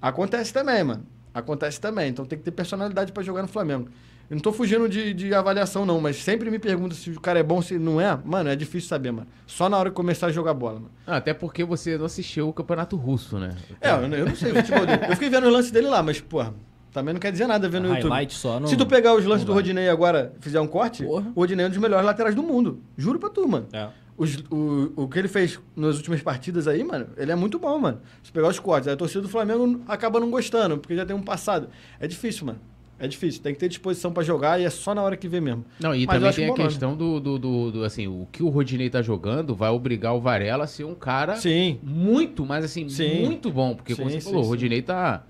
acontece 0.00 0.52
também, 0.52 0.82
mano. 0.84 1.06
Acontece 1.32 1.80
também. 1.80 2.08
Então 2.10 2.24
tem 2.24 2.38
que 2.38 2.44
ter 2.44 2.52
personalidade 2.52 3.12
pra 3.12 3.22
jogar 3.22 3.42
no 3.42 3.48
Flamengo. 3.48 3.88
Eu 4.30 4.36
não 4.36 4.40
tô 4.40 4.52
fugindo 4.52 4.88
de, 4.88 5.12
de 5.12 5.34
avaliação, 5.34 5.84
não, 5.84 6.00
mas 6.00 6.16
sempre 6.16 6.50
me 6.50 6.58
pergunta 6.58 6.94
se 6.94 7.10
o 7.10 7.20
cara 7.20 7.40
é 7.40 7.42
bom, 7.42 7.60
se 7.60 7.78
não 7.78 8.00
é. 8.00 8.18
Mano, 8.24 8.48
é 8.48 8.56
difícil 8.56 8.88
saber, 8.88 9.10
mano. 9.12 9.26
Só 9.46 9.68
na 9.68 9.76
hora 9.76 9.90
que 9.90 9.96
começar 9.96 10.28
a 10.28 10.32
jogar 10.32 10.54
bola, 10.54 10.76
mano. 10.76 10.90
Ah, 11.06 11.16
até 11.16 11.34
porque 11.34 11.62
você 11.62 11.98
não 11.98 12.06
assistiu 12.06 12.48
o 12.48 12.52
Campeonato 12.52 12.96
Russo, 12.96 13.38
né? 13.38 13.54
É, 13.82 13.90
eu, 13.90 14.08
não- 14.08 14.16
eu 14.16 14.24
não 14.26 14.34
sei 14.34 14.52
o 14.52 14.54
futebol 14.56 14.86
dele. 14.86 15.02
Eu 15.06 15.12
fiquei 15.12 15.28
vendo 15.28 15.46
os 15.46 15.52
lances 15.52 15.70
dele 15.70 15.88
lá, 15.88 16.02
mas, 16.02 16.20
porra, 16.22 16.54
também 16.94 17.12
não 17.12 17.20
quer 17.20 17.30
dizer 17.32 17.46
nada 17.46 17.68
vendo 17.68 17.82
no 17.82 17.88
YouTube. 17.94 18.08
Highlight 18.10 18.32
só 18.32 18.58
não... 18.58 18.68
Se 18.68 18.76
tu 18.76 18.86
pegar 18.86 19.14
os 19.14 19.24
lances 19.26 19.44
do. 19.44 19.52
Rodinei 19.52 19.88
agora 19.90 20.32
e 20.38 20.42
fizer 20.42 20.60
um 20.60 20.66
corte, 20.66 21.02
Porra. 21.04 21.26
o 21.34 21.40
Rodinei 21.40 21.64
é 21.64 21.68
um 21.68 21.70
dos 21.70 21.78
melhores 21.78 22.06
laterais 22.06 22.34
do 22.34 22.42
mundo. 22.42 22.80
Juro 22.96 23.18
pra 23.18 23.28
tu, 23.28 23.46
mano. 23.46 23.66
É. 23.72 23.88
Os- 24.16 24.36
o, 24.48 24.92
o 24.94 25.08
que 25.08 25.18
ele 25.18 25.26
fez 25.26 25.58
nas 25.74 25.96
últimas 25.96 26.22
partidas 26.22 26.68
aí, 26.68 26.84
mano, 26.84 27.08
ele 27.16 27.32
é 27.32 27.34
muito 27.34 27.58
bom, 27.58 27.76
mano. 27.78 28.00
Se 28.22 28.30
pegar 28.30 28.46
os 28.48 28.60
cortes, 28.60 28.86
aí 28.86 28.94
a 28.94 28.96
torcida 28.96 29.20
do 29.22 29.28
Flamengo 29.28 29.80
acaba 29.88 30.20
não 30.20 30.30
gostando, 30.30 30.78
porque 30.78 30.94
já 30.94 31.04
tem 31.04 31.16
um 31.16 31.22
passado. 31.22 31.68
É 31.98 32.06
difícil, 32.06 32.46
mano. 32.46 32.60
É 32.96 33.08
difícil. 33.08 33.42
Tem 33.42 33.52
que 33.52 33.58
ter 33.58 33.68
disposição 33.68 34.12
pra 34.12 34.22
jogar 34.22 34.60
e 34.60 34.64
é 34.64 34.70
só 34.70 34.94
na 34.94 35.02
hora 35.02 35.16
que 35.16 35.26
vê 35.26 35.40
mesmo. 35.40 35.64
Não, 35.80 35.92
e 35.92 36.06
Mas 36.06 36.14
também 36.16 36.32
tem 36.32 36.48
a 36.48 36.54
questão 36.68 36.96
do, 36.96 37.18
do, 37.18 37.38
do, 37.40 37.70
do, 37.72 37.84
assim, 37.84 38.06
o 38.06 38.28
que 38.30 38.40
o 38.40 38.48
Rodinei 38.48 38.88
tá 38.88 39.02
jogando 39.02 39.52
vai 39.52 39.68
obrigar 39.70 40.14
o 40.14 40.20
Varela 40.20 40.62
a 40.62 40.66
ser 40.68 40.84
um 40.84 40.94
cara 40.94 41.34
Sim. 41.34 41.80
muito, 41.82 42.46
mas 42.46 42.64
assim, 42.64 42.88
Sim. 42.88 43.24
muito 43.24 43.50
bom. 43.50 43.74
Porque, 43.74 43.96
como 43.96 44.08
Sim, 44.08 44.14
você 44.14 44.20
sim, 44.20 44.30
falou, 44.30 44.44
o. 44.44 44.48
Rodinei 44.48 44.80
tá, 44.80 45.24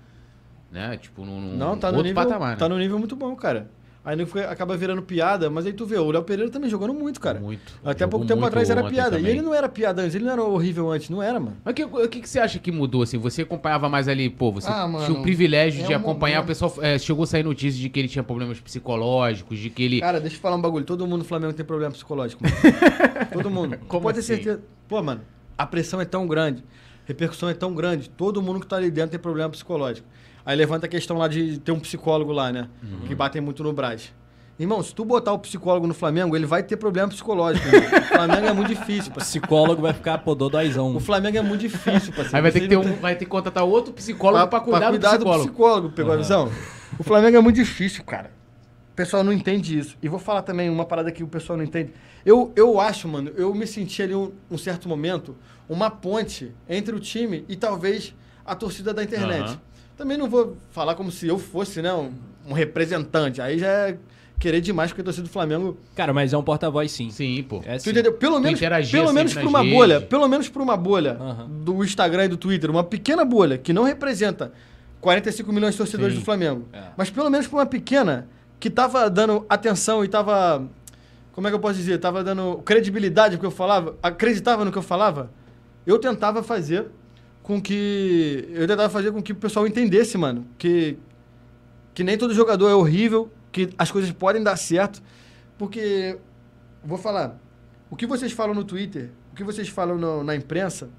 né, 0.75 0.97
tipo, 0.97 1.25
num, 1.25 1.39
num 1.39 1.57
Não, 1.57 1.77
tá 1.77 1.89
no 1.91 1.97
outro 1.99 2.11
nível, 2.11 2.23
patamar, 2.23 2.51
né? 2.51 2.55
tá 2.57 2.67
no 2.69 2.77
nível 2.77 2.99
muito 2.99 3.15
bom, 3.15 3.33
cara. 3.35 3.71
Aí 4.03 4.23
fica- 4.23 4.51
acaba 4.51 4.77
virando 4.77 5.01
piada, 5.01 5.49
mas 5.49 5.65
aí 5.65 5.73
tu 5.73 5.83
vê, 5.83 5.97
o 5.97 6.11
Léo 6.11 6.21
Pereira 6.21 6.51
também 6.51 6.69
jogando 6.69 6.93
muito, 6.93 7.19
cara. 7.19 7.39
Muito. 7.39 7.73
Até 7.83 8.01
Jogou 8.03 8.11
pouco 8.19 8.25
tempo 8.27 8.45
atrás 8.45 8.69
era 8.69 8.83
piada. 8.83 9.19
E 9.19 9.25
ele 9.25 9.41
não 9.41 9.51
era 9.51 9.67
piada 9.67 10.03
antes, 10.03 10.13
ele 10.13 10.25
não 10.25 10.31
era 10.31 10.43
horrível 10.43 10.91
antes, 10.91 11.09
não 11.09 11.23
era, 11.23 11.39
mano. 11.39 11.57
Mas 11.65 11.71
o 11.71 11.75
que, 11.75 11.83
o 11.83 12.07
que, 12.07 12.19
que 12.21 12.29
você 12.29 12.37
acha 12.37 12.59
que 12.59 12.71
mudou, 12.71 13.01
assim? 13.01 13.17
Você 13.17 13.41
acompanhava 13.41 13.89
mais 13.89 14.07
ali, 14.07 14.29
pô, 14.29 14.51
você 14.51 14.69
Ah, 14.69 14.87
mano, 14.87 15.03
tinha 15.07 15.17
o 15.17 15.23
privilégio 15.23 15.81
é 15.83 15.87
de 15.87 15.93
um 15.93 15.95
acompanhar, 15.97 16.35
momento. 16.35 16.45
o 16.45 16.47
pessoal 16.49 16.85
é, 16.85 16.99
chegou 16.99 17.23
a 17.23 17.25
sair 17.25 17.41
notícias 17.41 17.77
de 17.81 17.89
que 17.89 17.99
ele 17.99 18.07
tinha 18.07 18.21
problemas 18.23 18.59
psicológicos, 18.59 19.57
de 19.57 19.71
que 19.71 19.81
ele... 19.81 20.01
Cara, 20.01 20.19
deixa 20.21 20.35
eu 20.35 20.39
falar 20.39 20.57
um 20.57 20.61
bagulho. 20.61 20.85
Todo 20.85 21.03
mundo 21.07 21.19
no 21.19 21.25
Flamengo 21.25 21.53
tem 21.53 21.65
problema 21.65 21.91
psicológico, 21.91 22.43
mano. 22.43 22.55
Todo 23.33 23.49
mundo. 23.49 23.79
Como 23.87 24.03
Pode 24.03 24.19
assim? 24.19 24.27
ter 24.35 24.43
certeza. 24.43 24.61
Pô, 24.87 25.01
mano, 25.01 25.21
a 25.57 25.65
pressão 25.65 25.99
é 25.99 26.05
tão 26.05 26.27
grande, 26.27 26.63
repercussão 27.05 27.49
é 27.49 27.55
tão 27.55 27.73
grande, 27.73 28.07
todo 28.07 28.39
mundo 28.39 28.59
que 28.59 28.67
tá 28.67 28.75
ali 28.75 28.91
dentro 28.91 29.09
tem 29.11 29.19
problema 29.19 29.49
psicológico. 29.49 30.07
Aí 30.45 30.55
levanta 30.55 30.85
a 30.85 30.89
questão 30.89 31.17
lá 31.17 31.27
de 31.27 31.59
ter 31.59 31.71
um 31.71 31.79
psicólogo 31.79 32.31
lá, 32.31 32.51
né? 32.51 32.69
Uhum. 32.83 33.07
Que 33.07 33.15
batem 33.15 33.41
muito 33.41 33.63
no 33.63 33.73
Braz. 33.73 34.13
Irmão, 34.57 34.81
se 34.81 34.95
tu 34.95 35.03
botar 35.03 35.33
o 35.33 35.39
psicólogo 35.39 35.85
no 35.85 35.93
Flamengo, 35.93 36.33
ele 36.33 36.45
vai 36.45 36.63
ter 36.63 36.77
problema 36.77 37.09
psicológico. 37.09 37.67
o 37.67 38.01
Flamengo 38.03 38.47
é 38.47 38.53
muito 38.53 38.69
difícil, 38.69 39.11
parceiro. 39.11 39.41
Psicólogo 39.41 39.81
vai 39.81 39.91
ficar 39.93 40.19
pododóizão. 40.19 40.95
O 40.95 40.99
Flamengo 41.01 41.37
é 41.37 41.41
muito 41.41 41.61
difícil, 41.61 42.13
parceiro. 42.13 42.37
Aí 42.37 42.41
vai 42.41 42.51
ter 42.51 42.61
que 42.61 42.67
ter 42.69 42.77
um, 42.77 42.93
vai 42.93 43.15
ter 43.15 43.25
que 43.25 43.31
contratar 43.31 43.65
outro 43.65 43.91
psicólogo 43.91 44.47
pra, 44.47 44.61
cuidar, 44.61 44.91
do 44.91 44.99
psicólogo. 44.99 45.49
psicólogo, 45.49 45.89
pegou 45.91 46.13
a 46.13 46.17
visão? 46.17 46.49
O 46.97 47.03
Flamengo 47.03 47.35
é 47.35 47.41
muito 47.41 47.57
difícil, 47.57 48.03
cara. 48.05 48.31
O 48.93 48.95
pessoal 48.95 49.25
não 49.25 49.33
entende 49.33 49.77
isso. 49.77 49.97
E 50.01 50.07
vou 50.07 50.19
falar 50.19 50.41
também 50.41 50.69
uma 50.69 50.85
parada 50.85 51.11
que 51.11 51.21
o 51.21 51.27
pessoal 51.27 51.57
não 51.57 51.65
entende. 51.65 51.91
Eu, 52.25 52.53
eu 52.55 52.79
acho, 52.79 53.09
mano, 53.09 53.31
eu 53.35 53.53
me 53.53 53.67
senti 53.67 54.01
ali 54.01 54.15
um, 54.15 54.31
um 54.49 54.57
certo 54.57 54.87
momento, 54.87 55.35
uma 55.67 55.91
ponte 55.91 56.55
entre 56.69 56.95
o 56.95 56.99
time 56.99 57.43
e 57.49 57.57
talvez 57.57 58.15
a 58.45 58.55
torcida 58.55 58.93
da 58.93 59.03
internet. 59.03 59.49
Aham. 59.49 59.59
Também 59.97 60.17
não 60.17 60.29
vou 60.29 60.57
falar 60.71 60.95
como 60.95 61.11
se 61.11 61.27
eu 61.27 61.37
fosse, 61.39 61.81
né, 61.81 61.93
um, 61.93 62.11
um 62.47 62.53
representante. 62.53 63.41
Aí 63.41 63.57
já 63.57 63.67
é 63.67 63.97
querer 64.39 64.59
demais, 64.59 64.91
porque 64.91 65.01
a 65.01 65.03
torcida 65.05 65.25
do 65.25 65.31
Flamengo 65.31 65.77
Cara, 65.95 66.13
mas 66.13 66.33
é 66.33 66.37
um 66.37 66.43
porta-voz 66.43 66.91
sim. 66.91 67.09
Sim, 67.09 67.41
pô. 67.47 67.61
É 67.65 67.79
sim. 67.79 67.93
Pelo 68.19 68.39
menos, 68.39 68.59
pelo 68.91 69.13
menos 69.13 69.33
por 69.33 69.45
uma 69.45 69.59
redes. 69.61 69.73
bolha, 69.73 70.01
pelo 70.01 70.27
menos 70.27 70.49
por 70.49 70.61
uma 70.61 70.75
bolha 70.75 71.13
Aham. 71.19 71.47
do 71.63 71.83
Instagram 71.83 72.25
e 72.25 72.27
do 72.27 72.37
Twitter, 72.37 72.69
uma 72.69 72.83
pequena 72.83 73.23
bolha 73.23 73.57
que 73.57 73.71
não 73.71 73.83
representa 73.83 74.51
45 74.99 75.53
milhões 75.53 75.73
de 75.73 75.77
torcedores 75.77 76.13
Sim. 76.15 76.19
do 76.19 76.25
Flamengo, 76.25 76.67
É. 76.73 76.81
mas 76.97 77.09
pelo 77.09 77.29
menos 77.29 77.47
por 77.47 77.57
uma 77.57 77.65
pequena 77.65 78.27
que 78.59 78.69
tava 78.69 79.09
dando 79.09 79.45
atenção 79.47 80.03
e 80.03 80.07
tava 80.07 80.67
como 81.31 81.47
é 81.47 81.51
que 81.51 81.55
eu 81.55 81.59
posso 81.59 81.75
dizer, 81.75 81.97
tava 81.99 82.23
dando 82.23 82.61
credibilidade 82.65 83.35
ao 83.35 83.39
que 83.39 83.45
eu 83.45 83.51
falava, 83.51 83.95
acreditava 84.01 84.63
no 84.65 84.71
que 84.71 84.77
eu 84.77 84.81
falava, 84.81 85.29
eu 85.85 85.99
tentava 85.99 86.41
fazer 86.41 86.87
com 87.45 87.61
que 87.61 88.49
eu 88.49 88.67
tentava 88.67 88.89
fazer 88.89 89.11
com 89.11 89.21
que 89.21 89.31
o 89.31 89.35
pessoal 89.35 89.67
entendesse, 89.67 90.17
mano, 90.17 90.47
que 90.57 90.97
que 91.93 92.03
nem 92.03 92.17
todo 92.17 92.33
jogador 92.33 92.67
é 92.69 92.73
horrível, 92.75 93.31
que 93.51 93.69
as 93.77 93.89
coisas 93.91 94.11
podem 94.11 94.41
dar 94.43 94.57
certo, 94.57 95.01
porque 95.57 96.17
vou 96.83 96.97
falar, 96.97 97.39
o 97.89 97.95
que 97.95 98.05
vocês 98.07 98.31
falam 98.33 98.53
no 98.55 98.63
Twitter, 98.65 99.11
o 99.31 99.35
que 99.35 99.43
vocês 99.45 99.69
falam 99.69 99.95
no- 99.97 100.23
na 100.23 100.35
imprensa, 100.35 100.89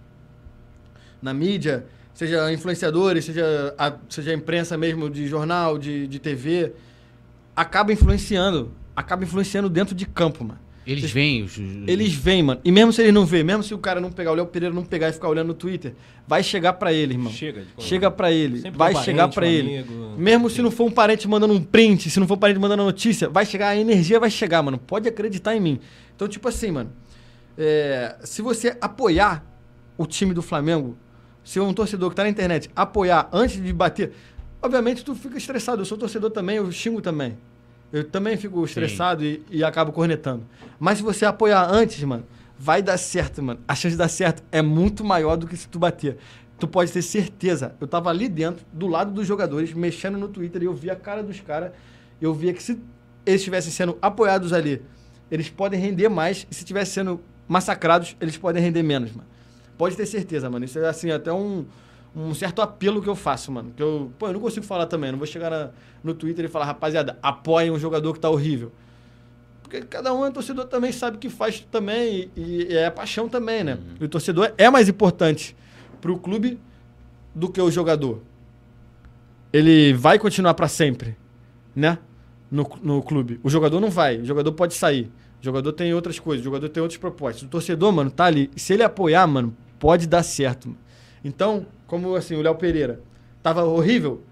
na 1.20 1.34
mídia, 1.34 1.84
seja 2.14 2.50
influenciadores, 2.52 3.24
seja 3.24 3.74
a, 3.76 3.92
seja 4.08 4.30
a 4.30 4.34
imprensa 4.34 4.78
mesmo 4.78 5.10
de 5.10 5.26
jornal, 5.26 5.76
de, 5.76 6.06
de 6.06 6.18
TV, 6.18 6.72
acaba 7.54 7.92
influenciando 7.92 8.72
acaba 8.94 9.24
influenciando 9.24 9.68
dentro 9.68 9.94
de 9.94 10.06
campo, 10.06 10.42
mano. 10.44 10.60
Eles 10.86 11.00
Vocês- 11.00 11.12
vêm, 11.12 11.42
os, 11.42 11.58
Eles 11.88 12.12
vêm, 12.14 12.42
mano. 12.44 12.60
E 12.64 12.70
mesmo 12.70 12.92
se 12.92 13.02
ele 13.02 13.10
não 13.10 13.26
vê, 13.26 13.42
mesmo 13.42 13.62
se 13.62 13.74
o 13.74 13.78
cara 13.78 14.00
não 14.00 14.12
pegar, 14.12 14.30
o 14.30 14.34
Léo 14.36 14.46
Pereira 14.46 14.72
não 14.74 14.84
pegar 14.84 15.08
e 15.08 15.12
ficar 15.12 15.28
olhando 15.28 15.48
no 15.48 15.54
Twitter, 15.54 15.94
vai 16.28 16.42
chegar 16.44 16.74
pra 16.74 16.92
ele, 16.92 17.14
irmão. 17.14 17.32
Chega. 17.32 17.62
de- 17.76 17.82
Chega 17.82 18.08
pra 18.10 18.30
ele. 18.30 18.60
Sempre 18.60 18.78
vai 18.78 18.94
um 18.94 19.02
chegar 19.02 19.28
parente, 19.28 19.34
pra 19.34 19.44
um 19.44 19.48
ele. 19.48 19.78
amigo. 19.78 20.14
Mesmo 20.16 20.48
se 20.48 20.62
não 20.62 20.70
for 20.70 20.84
um 20.84 20.90
parente 20.92 21.26
mandando 21.26 21.54
um 21.54 21.60
print, 21.62 22.08
se 22.08 22.20
não 22.20 22.28
for 22.28 22.34
um 22.34 22.38
parente 22.38 22.60
mandando 22.60 22.84
notícia, 22.84 23.28
vai 23.28 23.44
chegar, 23.44 23.70
a 23.70 23.76
energia 23.76 24.20
vai 24.20 24.30
chegar, 24.30 24.62
mano. 24.62 24.78
Pode 24.78 25.08
acreditar 25.08 25.56
em 25.56 25.60
mim. 25.60 25.80
Então, 26.14 26.28
tipo 26.28 26.48
assim, 26.48 26.70
mano. 26.70 26.92
é, 27.58 28.16
se 28.22 28.40
você 28.42 28.76
apoiar 28.80 29.44
o 29.98 30.06
time 30.06 30.32
do 30.34 30.42
Flamengo, 30.42 30.96
se 31.42 31.58
um 31.58 31.72
torcedor 31.72 32.10
que 32.10 32.16
tá 32.16 32.22
na 32.22 32.28
internet 32.28 32.68
apoiar 32.76 33.28
antes 33.32 33.62
de 33.62 33.72
bater, 33.72 34.12
obviamente 34.62 35.04
tu 35.04 35.14
fica 35.14 35.36
estressado. 35.38 35.80
Eu 35.82 35.86
sou 35.86 35.96
torcedor 35.98 36.30
também, 36.30 36.56
eu 36.58 36.70
xingo 36.70 37.00
também. 37.00 37.36
Eu 37.92 38.04
também 38.04 38.36
fico 38.36 38.64
estressado 38.64 39.24
e, 39.24 39.42
e 39.50 39.62
acabo 39.64 39.92
cornetando. 39.92 40.44
Mas 40.78 40.98
se 40.98 41.04
você 41.04 41.24
apoiar 41.24 41.68
antes, 41.70 42.02
mano, 42.02 42.24
vai 42.58 42.82
dar 42.82 42.98
certo, 42.98 43.42
mano. 43.42 43.60
A 43.66 43.74
chance 43.74 43.92
de 43.92 43.98
dar 43.98 44.08
certo 44.08 44.42
é 44.50 44.60
muito 44.60 45.04
maior 45.04 45.36
do 45.36 45.46
que 45.46 45.56
se 45.56 45.68
tu 45.68 45.78
bater. 45.78 46.16
Tu 46.58 46.66
pode 46.66 46.90
ter 46.90 47.02
certeza. 47.02 47.74
Eu 47.80 47.86
tava 47.86 48.10
ali 48.10 48.28
dentro, 48.28 48.64
do 48.72 48.86
lado 48.86 49.12
dos 49.12 49.26
jogadores, 49.26 49.72
mexendo 49.72 50.18
no 50.18 50.28
Twitter 50.28 50.62
e 50.62 50.64
eu 50.66 50.74
vi 50.74 50.90
a 50.90 50.96
cara 50.96 51.22
dos 51.22 51.40
caras. 51.40 51.72
Eu 52.20 52.32
via 52.32 52.52
que 52.52 52.62
se 52.62 52.80
eles 53.24 53.40
estivessem 53.40 53.70
sendo 53.70 53.98
apoiados 54.00 54.52
ali, 54.52 54.82
eles 55.30 55.50
podem 55.50 55.78
render 55.78 56.08
mais. 56.08 56.46
E 56.50 56.54
se 56.54 56.62
estivessem 56.62 56.94
sendo 56.94 57.20
massacrados, 57.46 58.16
eles 58.20 58.36
podem 58.36 58.62
render 58.62 58.82
menos, 58.82 59.12
mano. 59.12 59.28
Pode 59.76 59.96
ter 59.96 60.06
certeza, 60.06 60.48
mano. 60.48 60.64
Isso 60.64 60.78
é 60.78 60.88
assim, 60.88 61.10
até 61.10 61.32
um, 61.32 61.66
um 62.16 62.32
certo 62.34 62.62
apelo 62.62 63.02
que 63.02 63.08
eu 63.08 63.14
faço, 63.14 63.52
mano. 63.52 63.72
Que 63.76 63.82
eu, 63.82 64.10
pô, 64.18 64.28
eu 64.28 64.32
não 64.32 64.40
consigo 64.40 64.64
falar 64.64 64.86
também. 64.86 65.10
Não 65.12 65.18
vou 65.18 65.26
chegar 65.26 65.50
na- 65.50 65.70
no 66.02 66.14
Twitter 66.14 66.44
e 66.46 66.48
falar, 66.48 66.64
rapaziada, 66.64 67.18
apoiem 67.22 67.70
um 67.70 67.78
jogador 67.78 68.12
que 68.14 68.20
tá 68.20 68.30
horrível. 68.30 68.72
Porque 69.62 69.82
cada 69.82 70.14
um 70.14 70.24
é 70.24 70.30
torcedor 70.30 70.64
também, 70.66 70.92
sabe 70.92 71.16
o 71.16 71.20
que 71.20 71.28
faz 71.28 71.60
também. 71.70 72.30
E, 72.36 72.68
e 72.70 72.76
é 72.76 72.88
paixão 72.88 73.28
também, 73.28 73.62
né? 73.64 73.78
E 74.00 74.04
o 74.04 74.08
torcedor 74.08 74.52
é 74.56 74.70
mais 74.70 74.88
importante 74.88 75.54
pro 76.00 76.16
clube 76.18 76.58
do 77.34 77.50
que 77.50 77.60
o 77.60 77.70
jogador. 77.70 78.22
Ele 79.52 79.92
vai 79.92 80.18
continuar 80.18 80.54
para 80.54 80.68
sempre, 80.68 81.16
né? 81.74 81.98
No, 82.50 82.68
no 82.82 83.02
clube. 83.02 83.40
O 83.42 83.50
jogador 83.50 83.80
não 83.80 83.90
vai. 83.90 84.18
O 84.18 84.24
jogador 84.24 84.52
pode 84.52 84.74
sair. 84.74 85.10
O 85.40 85.44
jogador 85.44 85.72
tem 85.72 85.92
outras 85.94 86.18
coisas. 86.18 86.40
O 86.42 86.44
jogador 86.44 86.68
tem 86.68 86.80
outros 86.82 86.98
propósitos. 86.98 87.42
O 87.46 87.48
torcedor, 87.50 87.92
mano, 87.92 88.10
tá 88.10 88.24
ali. 88.24 88.50
Se 88.56 88.72
ele 88.72 88.82
apoiar, 88.82 89.26
mano, 89.26 89.54
pode 89.78 90.06
dar 90.06 90.22
certo. 90.22 90.74
Então, 91.24 91.66
como 91.86 92.14
assim, 92.14 92.34
o 92.36 92.42
Léo 92.42 92.54
Pereira 92.56 93.00
tava 93.42 93.64
horrível, 93.64 94.22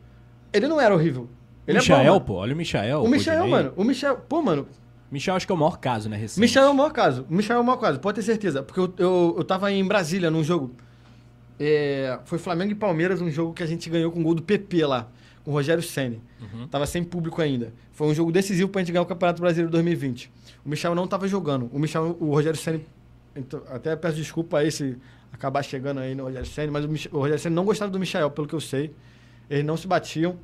ele 0.53 0.67
não 0.69 0.81
era 0.81 0.95
horrível. 0.95 1.29
Ele 1.67 1.79
é 1.79 1.81
bom, 1.81 1.87
Michael, 1.87 2.13
mano. 2.13 2.21
pô. 2.25 2.35
Olha 2.35 2.55
o 2.55 2.57
Michael. 2.57 3.03
O 3.03 3.09
Michel, 3.09 3.35
Rodinei. 3.39 3.51
mano. 3.51 3.73
O 3.77 3.85
Michel, 3.85 4.17
pô, 4.29 4.43
mano, 4.43 4.67
Michel 5.11 5.35
acho 5.35 5.47
que 5.47 5.53
é 5.53 5.55
o 5.55 5.59
maior 5.59 5.79
caso, 5.79 6.09
né, 6.09 6.17
recente. 6.17 6.41
Michel 6.41 6.65
é 6.65 6.69
o 6.71 6.75
maior 6.75 6.93
caso. 6.93 7.25
Michel 7.29 7.57
é 7.57 7.61
o 7.61 7.65
maior 7.65 7.79
caso, 7.79 8.01
pode 8.01 8.17
ter 8.17 8.23
certeza. 8.23 8.63
Porque 8.63 8.81
eu, 8.81 8.93
eu, 8.99 9.35
eu 9.39 9.45
tava 9.45 9.71
em 9.73 9.85
Brasília 9.87 10.31
num 10.31 10.43
jogo. 10.43 10.73
é, 11.59 12.19
foi 12.25 12.39
Flamengo 12.39 12.73
e 12.73 12.75
Palmeiras, 12.75 13.21
um 13.21 13.31
jogo 13.31 13.53
que 13.55 13.63
a 13.63 13.67
gente 13.67 13.89
ganhou 13.89 14.11
com 14.11 14.21
o 14.21 14.23
gol 14.23 14.35
do 14.35 14.43
PP 14.43 14.85
lá, 14.87 15.09
com 15.45 15.53
o 15.53 15.55
Rogério 15.55 15.83
Senni. 15.83 16.21
Uhum. 16.41 16.67
Tava 16.67 16.85
sem 16.87 17.03
público 17.05 17.41
ainda. 17.41 17.73
Foi 17.93 18.09
um 18.09 18.15
jogo 18.15 18.33
decisivo 18.33 18.69
pra 18.69 18.81
gente 18.81 18.91
ganhar 18.93 19.03
o 19.03 19.07
Campeonato 19.07 19.41
Brasileiro 19.41 19.71
2020. 19.71 20.31
O 20.65 20.69
Michel 20.69 20.95
não 20.95 21.07
tava 21.07 21.29
jogando. 21.29 21.71
O 21.73 21.79
Michel, 21.79 22.17
o 22.21 22.31
Rogério 22.31 22.59
Senni. 22.59 22.85
então, 23.37 23.63
até 23.71 23.95
peço 23.95 24.17
desculpa 24.17 24.59
aí 24.59 24.71
se 24.73 24.99
acabar 25.35 25.63
chegando 25.63 26.01
aí 26.01 26.15
no 26.15 26.25
Rogério 26.25 26.47
Senni, 26.47 26.71
mas 26.71 26.85
o, 26.85 26.89
Mich- 26.89 27.09
o 27.13 27.19
Rogério 27.19 27.39
Senni 27.39 27.55
não 27.55 27.65
gostava 27.65 27.91
do 27.91 27.99
Michel, 27.99 28.31
pelo 28.31 28.47
que 28.47 28.55
eu 28.55 28.61
sei. 28.61 28.91
Eles 29.51 29.65
não 29.65 29.77
se 29.77 29.87
batiam. 29.87 30.37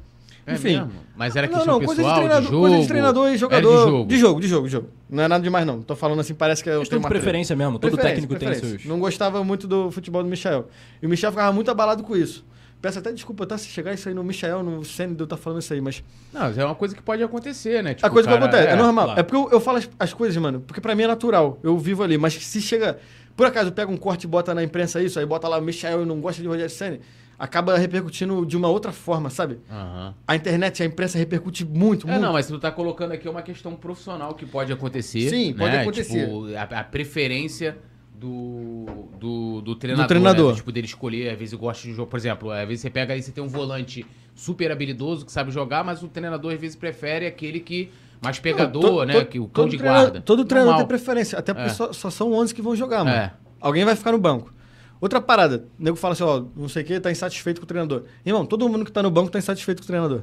É 0.47 0.55
Enfim. 0.55 0.69
mesmo? 0.79 0.91
Mas 1.17 1.37
era 1.37 1.47
Não, 1.47 1.55
questão 1.55 1.79
não, 1.79 1.85
coisa 1.87 2.03
de, 2.03 2.09
pessoal, 2.09 2.15
de, 2.15 2.21
treinador, 2.29 2.51
jogo? 2.51 2.67
coisa 2.67 2.83
de 2.83 2.89
treinador 2.89 3.29
e 3.31 3.37
jogador. 3.37 3.69
de 3.69 3.91
jogo. 3.91 4.09
De 4.09 4.19
jogo, 4.19 4.41
de 4.41 4.49
jogo, 4.49 4.67
de 4.67 4.73
jogo. 4.73 4.89
Não 5.09 5.23
é 5.23 5.29
nada 5.29 5.43
demais, 5.45 5.67
não. 5.67 5.83
Tô 5.83 5.95
falando 5.95 6.21
assim, 6.21 6.35
parece 6.35 6.63
que 6.63 6.69
eu 6.71 6.81
tenho 6.83 6.89
de 6.91 6.97
uma 6.97 7.09
preferência 7.09 7.55
mesmo. 7.55 7.79
Todo 7.79 7.93
Preferência, 7.93 8.15
técnico 8.23 8.35
tem 8.39 8.49
preferência. 8.49 8.79
seus... 8.79 8.91
Não 8.91 8.99
gostava 8.99 9.45
muito 9.45 9.69
do 9.69 9.91
futebol 9.91 10.23
do 10.23 10.29
Michel. 10.29 10.69
E 11.03 11.07
o 11.07 11.09
Michel 11.11 11.31
ficava 11.31 11.53
muito 11.53 11.71
abalado 11.71 12.03
com 12.03 12.17
isso. 12.17 12.45
Peço 12.81 12.99
até 12.99 13.13
desculpa 13.13 13.47
tá, 13.47 13.59
se 13.59 13.67
chegar 13.69 13.93
isso 13.93 14.09
aí 14.09 14.15
no 14.15 14.25
Michel, 14.25 14.63
no 14.63 14.83
Senna, 14.83 15.15
de 15.15 15.21
eu 15.21 15.25
estar 15.25 15.37
falando 15.37 15.61
isso 15.61 15.71
aí, 15.75 15.83
mas 15.83 16.03
Não, 16.33 16.47
é 16.47 16.65
uma 16.65 16.75
coisa 16.75 16.95
que 16.97 17.03
pode 17.03 17.23
acontecer, 17.23 17.83
né? 17.83 17.93
Tipo, 17.93 18.07
a 18.07 18.11
coisa 18.11 18.27
cara- 18.27 18.41
que 18.41 18.47
acontece, 18.47 18.69
é, 18.73 18.77
normal. 18.77 19.05
claro. 19.05 19.21
É 19.21 19.23
porque 19.23 19.37
eu, 19.37 19.53
eu 19.53 19.61
falo 19.61 19.77
as, 19.77 19.91
as 19.99 20.15
coisas, 20.15 20.35
mano, 20.43 20.61
porque 20.61 20.81
pra 20.81 20.95
mim 20.95 21.03
é 21.03 21.07
natural. 21.07 21.59
Eu 21.63 21.77
vivo 21.77 22.03
ali, 22.03 22.17
mas 22.17 22.33
se 22.33 22.61
chega. 22.63 22.99
Por 23.41 23.47
acaso 23.47 23.73
pega 23.73 23.91
um 23.91 23.97
corte 23.97 24.25
e 24.25 24.27
bota 24.27 24.53
na 24.55 24.63
imprensa 24.63 25.03
isso, 25.03 25.19
aí 25.19 25.25
bota 25.25 25.49
lá 25.49 25.57
o 25.57 25.63
Michel 25.63 26.05
não 26.05 26.21
gosta 26.21 26.43
de 26.43 26.47
Rogério 26.47 26.69
Senna, 26.69 27.01
acaba 27.39 27.75
repercutindo 27.79 28.45
de 28.45 28.55
uma 28.55 28.69
outra 28.69 28.93
forma, 28.93 29.31
sabe? 29.31 29.59
Aham. 29.71 30.15
A 30.29 30.37
internet, 30.37 30.83
a 30.83 30.85
imprensa 30.85 31.17
repercute 31.17 31.65
muito, 31.65 32.07
É, 32.07 32.11
muito. 32.11 32.23
não, 32.23 32.35
mas 32.35 32.47
tu 32.49 32.59
tá 32.59 32.71
colocando 32.71 33.13
aqui 33.13 33.27
uma 33.27 33.41
questão 33.41 33.75
profissional 33.75 34.35
que 34.35 34.45
pode 34.45 34.71
acontecer. 34.71 35.31
Sim, 35.31 35.55
pode 35.55 35.75
né? 35.75 35.81
acontecer. 35.81 36.27
Tipo, 36.27 36.55
a, 36.55 36.81
a 36.81 36.85
preferência 36.85 37.79
do, 38.15 38.85
do, 39.19 39.63
do 39.63 39.75
treinador. 39.75 40.07
treinador. 40.07 40.47
né? 40.49 40.53
Do, 40.53 40.57
tipo, 40.57 40.71
dele 40.71 40.87
escolher, 40.87 41.31
às 41.31 41.39
vezes 41.39 41.55
eu 41.55 41.59
gosto 41.59 41.85
de 41.85 41.95
jogo. 41.95 42.11
Por 42.11 42.19
exemplo, 42.19 42.51
às 42.51 42.69
vezes 42.69 42.83
você 42.83 42.91
pega 42.91 43.15
aí, 43.15 43.23
você 43.23 43.33
tem 43.33 43.43
um 43.43 43.49
volante 43.49 44.05
super 44.35 44.71
habilidoso 44.71 45.25
que 45.25 45.33
sabe 45.33 45.51
jogar, 45.51 45.83
mas 45.83 46.03
o 46.03 46.09
treinador 46.09 46.53
às 46.53 46.61
vezes 46.61 46.77
prefere 46.77 47.25
aquele 47.27 47.61
que. 47.61 47.91
Mais 48.23 48.39
pegador, 48.39 48.83
Todo- 48.83 49.05
né? 49.07 49.15
todo- 49.15 49.27
que 49.27 49.39
o 49.41 49.49
cão 49.49 49.69
de 49.69 49.77
guarda. 49.79 50.21
Todo 50.21 50.45
treinador 50.45 50.77
tem 50.79 50.87
preferência, 50.87 51.39
até 51.39 51.55
porque 51.55 51.71
É. 51.71 51.73
só, 51.75 51.93
só 51.93 52.11
são 52.11 52.33
11 52.33 52.55
que 52.55 52.61
vão 52.61 52.77
jogar, 52.77 52.99
mano. 53.05 53.17
É. 53.17 53.33
Alguém 53.61 53.85
vai 53.85 53.97
ficar 53.97 54.13
no 54.13 54.19
banco. 54.19 54.53
Outra 55.01 55.21
parada, 55.21 55.65
o 55.79 55.83
nego 55.83 55.97
fala 55.97 56.13
assim, 56.13 56.23
ó, 56.25 56.43
não 56.55 56.69
sei 56.69 56.83
o 56.83 56.87
que, 56.87 57.01
tá 57.01 57.11
insatisfeito 57.11 57.61
com 57.61 57.65
o 57.65 57.67
treinador. 57.67 58.05
Irmão, 58.25 58.45
todo 58.45 58.69
mundo 58.69 58.85
que 58.85 58.93
tá 58.93 59.03
no 59.03 59.11
banco 59.11 59.31
tá 59.31 59.39
insatisfeito 59.39 59.81
com 59.81 59.85
o 59.85 59.87
treinador. 59.87 60.23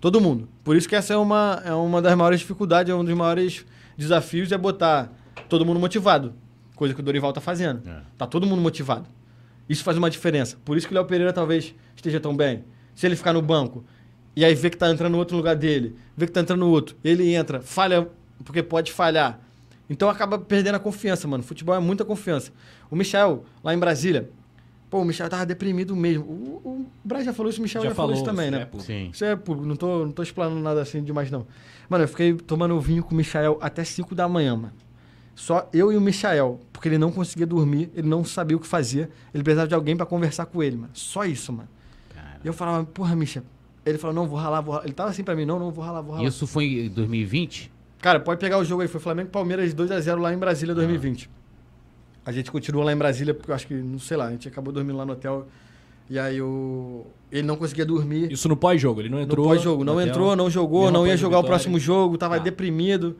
Todo 0.00 0.20
mundo. 0.20 0.46
Por 0.62 0.76
isso 0.76 0.86
que 0.88 0.94
essa 0.94 1.14
é 1.14 1.16
uma, 1.16 1.62
é 1.64 1.72
uma 1.72 2.02
das 2.02 2.14
maiores 2.14 2.40
dificuldades, 2.40 2.92
é 2.92 2.94
um 2.94 3.02
dos 3.04 3.14
maiores 3.14 3.64
desafios, 3.96 4.52
é 4.52 4.58
botar 4.58 5.10
todo 5.48 5.64
mundo 5.64 5.80
motivado. 5.80 6.34
Coisa 6.76 6.94
que 6.94 7.00
o 7.00 7.02
Dorival 7.02 7.32
tá 7.32 7.40
fazendo. 7.40 7.88
É. 7.88 8.00
Tá 8.18 8.26
todo 8.26 8.46
mundo 8.46 8.60
motivado. 8.60 9.06
Isso 9.68 9.82
faz 9.82 9.96
uma 9.96 10.08
diferença. 10.10 10.56
Por 10.64 10.76
isso 10.76 10.86
que 10.86 10.92
o 10.92 10.96
Léo 10.96 11.04
Pereira 11.06 11.32
talvez 11.32 11.74
esteja 11.96 12.20
tão 12.20 12.36
bem. 12.36 12.64
Se 12.94 13.06
ele 13.06 13.16
ficar 13.16 13.32
no 13.32 13.40
banco 13.42 13.84
e 14.38 14.44
aí 14.44 14.54
vê 14.54 14.70
que 14.70 14.76
tá 14.76 14.88
entrando 14.88 15.14
no 15.14 15.18
outro 15.18 15.36
lugar 15.36 15.56
dele, 15.56 15.96
vê 16.16 16.24
que 16.24 16.30
tá 16.30 16.40
entrando 16.40 16.60
no 16.60 16.70
outro, 16.70 16.94
ele 17.02 17.34
entra, 17.34 17.60
falha, 17.60 18.08
porque 18.44 18.62
pode 18.62 18.92
falhar. 18.92 19.40
Então 19.90 20.08
acaba 20.08 20.38
perdendo 20.38 20.76
a 20.76 20.78
confiança, 20.78 21.26
mano. 21.26 21.42
Futebol 21.42 21.74
é 21.74 21.80
muita 21.80 22.04
confiança. 22.04 22.52
O 22.88 22.94
Michel, 22.94 23.44
lá 23.64 23.74
em 23.74 23.78
Brasília, 23.80 24.30
pô, 24.88 25.00
o 25.00 25.04
Michel 25.04 25.28
tava 25.28 25.44
deprimido 25.44 25.96
mesmo. 25.96 26.22
O, 26.22 26.62
o 26.64 26.86
Braz 27.02 27.24
já 27.24 27.32
falou 27.32 27.50
isso, 27.50 27.58
o 27.58 27.62
Michel 27.64 27.82
já, 27.82 27.92
falou 27.92 28.14
isso 28.14 28.22
também, 28.22 28.48
né? 28.48 28.64
pô. 28.64 28.78
Sim. 28.78 29.10
Isso 29.12 29.24
é 29.24 29.34
público, 29.34 29.66
não 29.66 29.74
tô, 29.74 30.04
não 30.04 30.12
tô 30.12 30.22
explanando 30.22 30.60
nada 30.60 30.82
assim 30.82 31.02
demais, 31.02 31.32
não. 31.32 31.44
Mano, 31.88 32.04
eu 32.04 32.08
fiquei 32.08 32.34
tomando 32.34 32.80
vinho 32.80 33.02
com 33.02 33.14
o 33.14 33.16
Michael 33.16 33.58
até 33.60 33.82
5 33.82 34.14
da 34.14 34.28
manhã, 34.28 34.54
mano. 34.54 34.72
Só 35.34 35.68
eu 35.72 35.92
e 35.92 35.96
o 35.96 36.00
Michael, 36.00 36.60
porque 36.72 36.88
ele 36.88 36.98
não 36.98 37.10
conseguia 37.10 37.46
dormir, 37.46 37.90
ele 37.92 38.08
não 38.08 38.24
sabia 38.24 38.56
o 38.56 38.60
que 38.60 38.68
fazia, 38.68 39.10
ele 39.34 39.42
precisava 39.42 39.66
de 39.66 39.74
alguém 39.74 39.96
pra 39.96 40.06
conversar 40.06 40.46
com 40.46 40.62
ele, 40.62 40.76
mano. 40.76 40.92
Só 40.94 41.24
isso, 41.24 41.52
mano. 41.52 41.68
Cara. 42.14 42.38
E 42.44 42.46
eu 42.46 42.52
falava, 42.52 42.84
porra, 42.84 43.16
Micha. 43.16 43.42
Ele 43.88 43.98
falou, 43.98 44.14
não, 44.14 44.26
vou 44.26 44.38
ralar, 44.38 44.60
vou 44.60 44.72
ralar. 44.74 44.86
Ele 44.86 44.94
tava 44.94 45.10
assim 45.10 45.22
pra 45.24 45.34
mim, 45.34 45.44
não, 45.44 45.58
não, 45.58 45.70
vou 45.70 45.84
ralar, 45.84 46.00
vou 46.00 46.14
ralar. 46.14 46.26
Isso 46.28 46.46
foi 46.46 46.64
em 46.86 46.88
2020? 46.90 47.70
Cara, 48.00 48.20
pode 48.20 48.40
pegar 48.40 48.58
o 48.58 48.64
jogo 48.64 48.82
aí, 48.82 48.88
foi 48.88 49.00
Flamengo 49.00 49.28
e 49.28 49.32
Palmeiras 49.32 49.74
2x0 49.74 50.18
lá 50.20 50.32
em 50.32 50.38
Brasília 50.38 50.74
2020. 50.74 51.30
A 52.24 52.30
gente 52.32 52.50
continua 52.50 52.84
lá 52.84 52.92
em 52.92 52.96
Brasília, 52.96 53.32
porque 53.34 53.50
eu 53.50 53.54
acho 53.54 53.66
que, 53.66 53.74
não 53.74 53.98
sei 53.98 54.16
lá, 54.16 54.26
a 54.26 54.30
gente 54.30 54.46
acabou 54.48 54.72
dormindo 54.72 54.96
lá 54.96 55.04
no 55.06 55.12
hotel. 55.14 55.46
E 56.10 56.18
aí 56.18 56.40
o... 56.40 57.06
ele 57.30 57.42
não 57.46 57.56
conseguia 57.56 57.84
dormir. 57.84 58.30
Isso 58.32 58.48
no 58.48 58.56
pós-jogo, 58.56 59.00
ele 59.00 59.08
não 59.08 59.20
entrou. 59.20 59.46
No 59.46 59.52
pós-jogo. 59.52 59.84
Não 59.84 60.00
entrou, 60.00 60.34
não 60.36 60.48
jogou, 60.50 60.90
não 60.90 61.06
ia 61.06 61.16
jogar 61.16 61.38
o 61.38 61.44
próximo 61.44 61.78
jogo, 61.78 62.16
tava 62.16 62.36
Ah. 62.36 62.38
deprimido. 62.38 63.16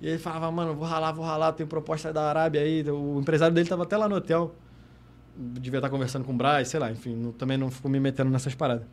E 0.00 0.08
ele 0.08 0.18
falava, 0.18 0.50
mano, 0.50 0.74
vou 0.74 0.86
ralar, 0.86 1.12
vou 1.12 1.24
ralar, 1.24 1.52
tem 1.52 1.66
proposta 1.66 2.12
da 2.12 2.28
Arábia 2.28 2.60
aí. 2.60 2.82
O 2.90 3.18
empresário 3.20 3.54
dele 3.54 3.68
tava 3.68 3.82
até 3.84 3.96
lá 3.96 4.08
no 4.08 4.16
hotel. 4.16 4.54
Devia 5.36 5.78
estar 5.78 5.90
conversando 5.90 6.24
com 6.24 6.32
o 6.32 6.36
Braz, 6.36 6.68
sei 6.68 6.78
lá, 6.78 6.90
enfim, 6.92 7.14
não- 7.16 7.32
também 7.32 7.56
não 7.58 7.70
ficou 7.70 7.90
me 7.90 7.98
metendo 7.98 8.30
nessas 8.30 8.54
paradas. 8.54 8.86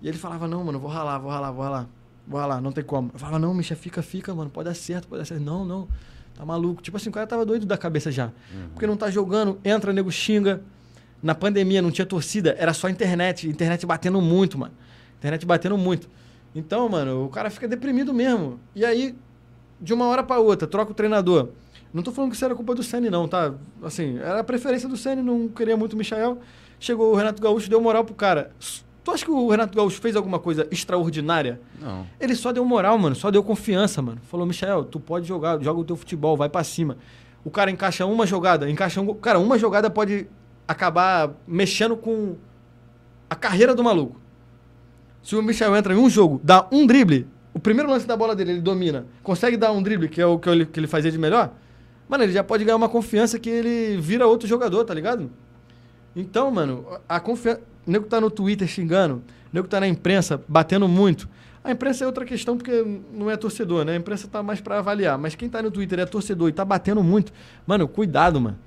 E 0.00 0.08
ele 0.08 0.18
falava, 0.18 0.46
não, 0.46 0.64
mano, 0.64 0.78
vou 0.78 0.90
ralar, 0.90 1.18
vou 1.18 1.30
ralar, 1.30 1.50
vou 1.50 1.64
ralar. 1.64 1.88
Vou 2.26 2.38
ralar, 2.38 2.60
não 2.60 2.72
tem 2.72 2.84
como. 2.84 3.10
Eu 3.12 3.18
falava, 3.18 3.38
não, 3.38 3.54
Micha, 3.54 3.74
fica, 3.74 4.02
fica, 4.02 4.34
mano, 4.34 4.50
pode 4.50 4.68
dar 4.68 4.74
certo, 4.74 5.08
pode 5.08 5.20
dar 5.20 5.24
certo. 5.24 5.42
Não, 5.42 5.64
não, 5.64 5.88
tá 6.34 6.44
maluco. 6.44 6.82
Tipo 6.82 6.98
assim, 6.98 7.08
o 7.08 7.12
cara 7.12 7.26
tava 7.26 7.44
doido 7.46 7.64
da 7.64 7.78
cabeça 7.78 8.12
já. 8.12 8.30
Porque 8.72 8.86
não 8.86 8.96
tá 8.96 9.10
jogando, 9.10 9.58
entra, 9.64 9.92
nego 9.92 10.10
xinga. 10.12 10.62
Na 11.22 11.34
pandemia 11.34 11.82
não 11.82 11.90
tinha 11.90 12.06
torcida, 12.06 12.54
era 12.58 12.72
só 12.72 12.88
internet. 12.88 13.48
Internet 13.48 13.86
batendo 13.86 14.20
muito, 14.20 14.58
mano. 14.58 14.74
Internet 15.16 15.46
batendo 15.46 15.76
muito. 15.78 16.08
Então, 16.54 16.88
mano, 16.88 17.24
o 17.24 17.28
cara 17.28 17.50
fica 17.50 17.66
deprimido 17.66 18.12
mesmo. 18.12 18.60
E 18.74 18.84
aí, 18.84 19.16
de 19.80 19.94
uma 19.94 20.06
hora 20.06 20.22
pra 20.22 20.38
outra, 20.38 20.68
troca 20.68 20.92
o 20.92 20.94
treinador. 20.94 21.48
Não 21.92 22.02
tô 22.02 22.12
falando 22.12 22.30
que 22.30 22.36
isso 22.36 22.44
era 22.44 22.54
culpa 22.54 22.74
do 22.74 22.82
Senna, 22.82 23.10
não, 23.10 23.26
tá? 23.26 23.54
Assim, 23.82 24.18
era 24.18 24.40
a 24.40 24.44
preferência 24.44 24.88
do 24.88 24.96
Senna, 24.96 25.22
não 25.22 25.48
queria 25.48 25.76
muito 25.76 25.94
o 25.94 25.96
Michael. 25.96 26.38
Chegou 26.78 27.12
o 27.12 27.16
Renato 27.16 27.40
Gaúcho, 27.42 27.70
deu 27.70 27.80
moral 27.80 28.04
pro 28.04 28.14
cara. 28.14 28.52
Tu 29.08 29.14
acha 29.14 29.24
que 29.24 29.30
o 29.30 29.48
Renato 29.48 29.74
Gaúcho 29.74 29.98
fez 30.02 30.14
alguma 30.14 30.38
coisa 30.38 30.68
extraordinária? 30.70 31.58
Não. 31.80 32.06
Ele 32.20 32.34
só 32.34 32.52
deu 32.52 32.62
moral, 32.62 32.98
mano. 32.98 33.16
Só 33.16 33.30
deu 33.30 33.42
confiança, 33.42 34.02
mano. 34.02 34.20
Falou, 34.24 34.44
Michel, 34.44 34.84
tu 34.84 35.00
pode 35.00 35.26
jogar, 35.26 35.58
joga 35.62 35.80
o 35.80 35.84
teu 35.84 35.96
futebol, 35.96 36.36
vai 36.36 36.50
pra 36.50 36.62
cima. 36.62 36.98
O 37.42 37.50
cara 37.50 37.70
encaixa 37.70 38.04
uma 38.04 38.26
jogada, 38.26 38.68
encaixa 38.70 39.00
um. 39.00 39.14
Cara, 39.14 39.38
uma 39.38 39.58
jogada 39.58 39.88
pode 39.88 40.28
acabar 40.66 41.30
mexendo 41.46 41.96
com 41.96 42.36
a 43.30 43.34
carreira 43.34 43.74
do 43.74 43.82
maluco. 43.82 44.20
Se 45.22 45.34
o 45.34 45.42
Michel 45.42 45.74
entra 45.74 45.94
em 45.94 45.96
um 45.96 46.10
jogo, 46.10 46.38
dá 46.44 46.66
um 46.70 46.86
drible, 46.86 47.26
o 47.54 47.58
primeiro 47.58 47.90
lance 47.90 48.06
da 48.06 48.14
bola 48.14 48.36
dele, 48.36 48.52
ele 48.52 48.60
domina, 48.60 49.06
consegue 49.22 49.56
dar 49.56 49.72
um 49.72 49.82
drible, 49.82 50.10
que 50.10 50.20
é 50.20 50.26
o 50.26 50.38
que 50.38 50.50
ele, 50.50 50.66
que 50.66 50.78
ele 50.78 50.86
fazia 50.86 51.10
de 51.10 51.16
melhor, 51.16 51.54
mano, 52.06 52.24
ele 52.24 52.32
já 52.34 52.44
pode 52.44 52.62
ganhar 52.62 52.76
uma 52.76 52.90
confiança 52.90 53.38
que 53.38 53.48
ele 53.48 53.96
vira 53.98 54.26
outro 54.26 54.46
jogador, 54.46 54.84
tá 54.84 54.92
ligado? 54.92 55.30
Então, 56.14 56.50
mano, 56.50 56.84
a 57.08 57.18
confiança. 57.18 57.62
O 57.88 57.90
nego 57.90 58.04
tá 58.04 58.20
no 58.20 58.30
Twitter 58.30 58.68
xingando, 58.68 59.14
o 59.16 59.22
nego 59.50 59.66
tá 59.66 59.80
na 59.80 59.88
imprensa 59.88 60.38
batendo 60.46 60.86
muito. 60.86 61.26
A 61.64 61.72
imprensa 61.72 62.04
é 62.04 62.06
outra 62.06 62.24
questão 62.26 62.54
porque 62.56 62.84
não 63.14 63.30
é 63.30 63.36
torcedor, 63.36 63.82
né? 63.84 63.92
A 63.92 63.96
imprensa 63.96 64.28
tá 64.28 64.42
mais 64.42 64.60
pra 64.60 64.78
avaliar. 64.78 65.16
Mas 65.18 65.34
quem 65.34 65.48
tá 65.48 65.62
no 65.62 65.70
Twitter 65.70 65.98
é 65.98 66.04
torcedor 66.06 66.48
e 66.50 66.52
tá 66.52 66.64
batendo 66.64 67.02
muito. 67.02 67.32
Mano, 67.66 67.88
cuidado, 67.88 68.38
mano. 68.40 68.58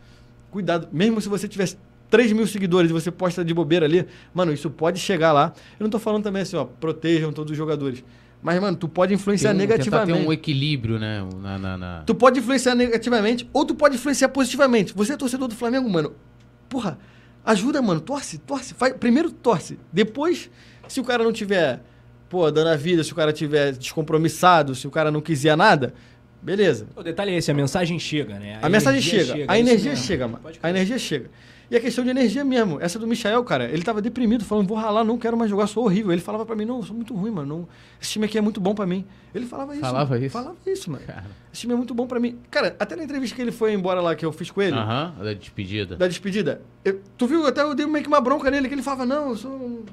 Cuidado. 0.49 0.88
Mesmo 0.91 1.22
se 1.22 1.30
você 1.30 1.47
tivesse 1.47 1.78
3 2.09 2.32
mil 2.32 2.45
seguidores 2.47 2.89
e 2.89 2.93
você 2.93 3.09
posta 3.11 3.45
de 3.45 3.53
bobeira 3.53 3.86
ali, 3.86 4.05
mano, 4.34 4.51
isso 4.51 4.69
pode 4.72 4.99
chegar 4.99 5.32
lá. 5.32 5.53
Eu 5.80 5.84
não 5.84 5.89
tô 5.89 5.99
falando 5.99 6.24
também 6.24 6.41
assim, 6.41 6.57
ó, 6.57 6.65
protejam 6.65 7.32
todos 7.32 7.51
os 7.51 7.57
jogadores. 7.57 8.03
Mas, 8.43 8.59
mano, 8.59 8.76
tu 8.76 8.88
pode 8.88 9.13
influenciar 9.13 9.51
Tem 9.51 9.57
um- 9.57 9.61
negativamente. 9.61 10.19
ter 10.19 10.28
um 10.28 10.34
equilíbrio, 10.34 10.97
né? 10.99 11.24
Na, 11.41 11.57
na- 11.59 11.78
na- 11.78 12.03
Tu 12.07 12.15
pode 12.15 12.39
influenciar 12.39 12.74
negativamente 12.74 13.47
ou 13.53 13.63
tu 13.65 13.76
pode 13.76 13.95
influenciar 13.95 14.30
positivamente. 14.30 14.93
Você 14.95 15.13
é 15.13 15.17
torcedor 15.17 15.47
do 15.47 15.55
Flamengo, 15.55 15.88
mano. 15.89 16.11
Porra, 16.67 16.97
ajuda, 17.46 17.82
mano. 17.82 18.00
Torce, 18.00 18.38
torce. 18.38 18.74
Faz, 18.74 18.94
primeiro 18.94 19.32
torce. 19.32 19.80
Depois, 19.92 20.50
se 20.88 21.00
o 21.00 21.04
cara 21.04 21.24
não 21.24 21.32
tiver, 21.32 21.82
pô, 22.30 22.50
dando 22.52 22.70
a 22.70 22.76
vida, 22.76 23.04
se 23.04 23.12
o 23.12 23.16
cara 23.16 23.34
tiver 23.34 23.74
descompromissado, 23.74 24.76
se 24.76 24.88
o 24.88 24.92
cara 24.92 25.12
não 25.12 25.22
quiser 25.22 25.56
nada, 25.56 25.94
beleza. 26.42 26.88
O 26.96 27.04
detalhe 27.04 27.32
é 27.32 27.38
esse, 27.38 27.52
a 27.52 27.54
mensagem 27.54 28.00
chega, 28.00 28.39
né? 28.39 28.60
A, 28.62 28.70
mensagem 28.70 29.00
energia 29.00 29.26
chega, 29.26 29.52
a 29.52 29.58
é 29.58 29.60
energia 29.60 29.96
chega, 29.96 30.28
mano. 30.28 30.44
A 30.62 30.70
energia 30.70 30.98
chega. 30.98 31.30
E 31.72 31.76
a 31.78 31.80
questão 31.80 32.03
de 32.03 32.09
energia 32.09 32.43
mesmo. 32.43 32.82
Essa 32.82 32.99
do 32.99 33.07
Michael, 33.07 33.41
cara, 33.45 33.63
ele 33.63 33.82
tava 33.82 34.01
deprimido, 34.01 34.43
falando, 34.43 34.67
vou 34.67 34.78
ralar, 34.78 35.05
não 35.05 35.17
quero 35.17 35.38
mais 35.38 35.49
jogar, 35.49 35.67
sou 35.67 35.86
horrível. 35.86 36.11
Ele 36.11 36.22
falava 36.22 36.45
pra 36.45 36.53
mim, 36.53 36.65
não, 36.65 36.78
eu 36.80 36.84
sou 36.84 36.93
muito 36.93 37.15
ruim, 37.15 37.32
mano. 37.32 37.47
não- 37.59 37.67
esse 38.01 38.11
time 38.11 38.26
aqui 38.26 38.38
é 38.38 38.41
muito 38.41 38.59
bom 38.59 38.76
pra 38.76 38.86
mim. 38.86 39.05
Ele 39.34 39.45
falava 39.45 39.72
isso. 39.72 39.82
Falava 39.82 40.09
mano. 40.13 40.26
isso? 40.26 40.34
Falava 40.34 40.55
isso, 40.67 40.91
mano. 40.91 41.05
Cara. 41.07 41.24
Esse 41.53 41.61
time 41.61 41.72
é 41.74 41.76
muito 41.78 41.93
bom 41.93 42.05
pra 42.07 42.19
mim. 42.19 42.38
Cara, 42.51 42.76
até 42.78 42.97
na 42.97 43.05
entrevista 43.05 43.34
que 43.38 43.41
ele 43.41 43.53
foi 43.53 43.72
embora 43.74 44.01
lá, 44.01 44.13
que 44.15 44.26
eu 44.26 44.34
fiz 44.34 44.51
com 44.51 44.61
ele, 44.61 44.76
Aham, 44.76 45.13
da 45.24 45.34
despedida. 45.34 45.95
da 45.95 46.07
despedida, 46.09 46.61
eu- 46.84 46.99
tu 47.17 47.26
viu, 47.26 47.47
até 47.47 47.61
eu 47.61 47.74
dei 47.74 47.86
meio 47.86 48.03
que 48.03 48.09
uma 48.09 48.19
bronca 48.19 48.51
nele, 48.51 48.67
que 48.67 48.74
ele 48.76 48.84
falava, 48.84 49.05
não, 49.05 49.30
eu 49.30 49.38
sou, 49.38 49.86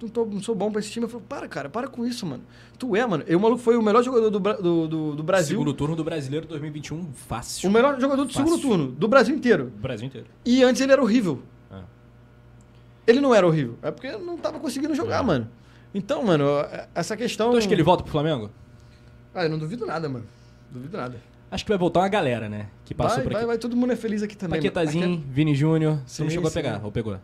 não, 0.00 0.08
tô- 0.08 0.24
não 0.26 0.40
sou 0.42 0.54
bom 0.54 0.70
pra 0.70 0.80
esse 0.80 0.90
time. 0.90 1.04
Eu 1.04 1.08
falei, 1.10 1.26
para, 1.28 1.48
cara, 1.48 1.68
para 1.68 1.88
com 1.88 2.06
isso, 2.06 2.24
mano. 2.26 2.42
Tu 2.78 2.96
é, 2.96 3.06
mano. 3.06 3.24
E 3.26 3.34
o 3.36 3.40
maluco 3.40 3.60
foi 3.62 3.76
o 3.76 3.82
melhor 3.82 4.02
jogador 4.02 4.30
do, 4.30 4.38
do, 4.40 4.88
do, 4.88 5.14
do 5.16 5.22
Brasil. 5.22 5.58
Segundo 5.58 5.74
turno 5.74 5.94
do 5.96 6.02
Brasileiro 6.04 6.46
2021, 6.46 7.12
fácil. 7.12 7.68
O 7.68 7.72
melhor 7.72 8.00
jogador 8.00 8.24
do 8.24 8.32
Fácil. 8.32 8.46
segundo 8.46 8.60
turno, 8.62 8.92
do 8.92 9.08
Brasil 9.08 9.34
inteiro. 9.34 9.72
O 9.76 9.80
Brasil 9.80 10.06
inteiro. 10.06 10.26
E 10.44 10.62
antes 10.62 10.80
ele 10.80 10.92
era 10.92 11.02
horrível. 11.02 11.42
Ah. 11.70 11.82
Ele 13.06 13.20
não 13.20 13.34
era 13.34 13.46
horrível. 13.46 13.78
É 13.82 13.90
porque 13.90 14.10
não 14.12 14.36
tava 14.38 14.58
conseguindo 14.60 14.94
jogar, 14.94 15.20
É. 15.20 15.22
mano. 15.26 15.48
Então, 15.92 16.22
mano, 16.22 16.44
essa 16.94 17.16
questão. 17.16 17.50
Tu 17.50 17.56
acha 17.58 17.68
que 17.68 17.74
ele 17.74 17.82
volta 17.82 18.02
pro 18.02 18.12
Flamengo? 18.12 18.50
Ah, 19.34 19.44
eu 19.44 19.50
não 19.50 19.58
duvido 19.58 19.84
nada, 19.86 20.08
mano. 20.08 20.24
Duvido 20.70 20.96
nada. 20.96 21.16
Acho 21.50 21.64
que 21.64 21.68
vai 21.70 21.78
voltar 21.78 22.00
uma 22.00 22.08
galera, 22.08 22.48
né? 22.48 22.68
Que 22.84 22.94
passou 22.94 23.16
Vai, 23.16 23.24
por 23.24 23.32
vai, 23.32 23.42
aqui. 23.42 23.46
vai, 23.48 23.58
todo 23.58 23.76
mundo 23.76 23.92
é 23.92 23.96
feliz 23.96 24.22
aqui 24.22 24.36
também. 24.36 24.60
Paquetazinho, 24.60 25.24
Vini 25.28 25.52
Júnior. 25.52 25.98
Você 26.06 26.22
não 26.22 26.30
Sim, 26.30 26.34
chegou 26.36 26.46
a 26.46 26.50
sim. 26.50 26.54
pegar, 26.54 26.80
ou 26.84 26.92
pegou? 26.92 27.18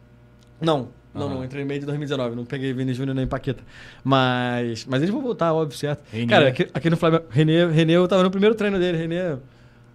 Não, 0.61 0.89
não, 1.17 1.29
não. 1.29 1.45
Entrei 1.45 1.63
em 1.63 1.67
meio 1.67 1.81
de 1.81 1.87
2019. 1.87 2.37
Não 2.37 2.45
peguei 2.45 2.73
Vini 2.73 2.93
Júnior 2.95 3.15
nem 3.15 3.27
Paqueta. 3.27 3.63
Mas. 4.05 4.85
Mas 4.87 5.03
eles 5.03 5.13
vão 5.13 5.23
voltar, 5.23 5.53
óbvio, 5.53 5.77
certo. 5.77 6.03
René. 6.13 6.27
Cara, 6.27 6.49
aqui, 6.49 6.69
aqui 6.73 6.91
no 6.91 6.97
Flamengo. 6.97 7.25
René, 7.31 7.67
René, 7.67 7.93
eu 7.95 8.07
tava 8.07 8.23
no 8.23 8.31
primeiro 8.31 8.55
treino 8.55 8.79
dele. 8.79 8.99
René. 8.99 9.37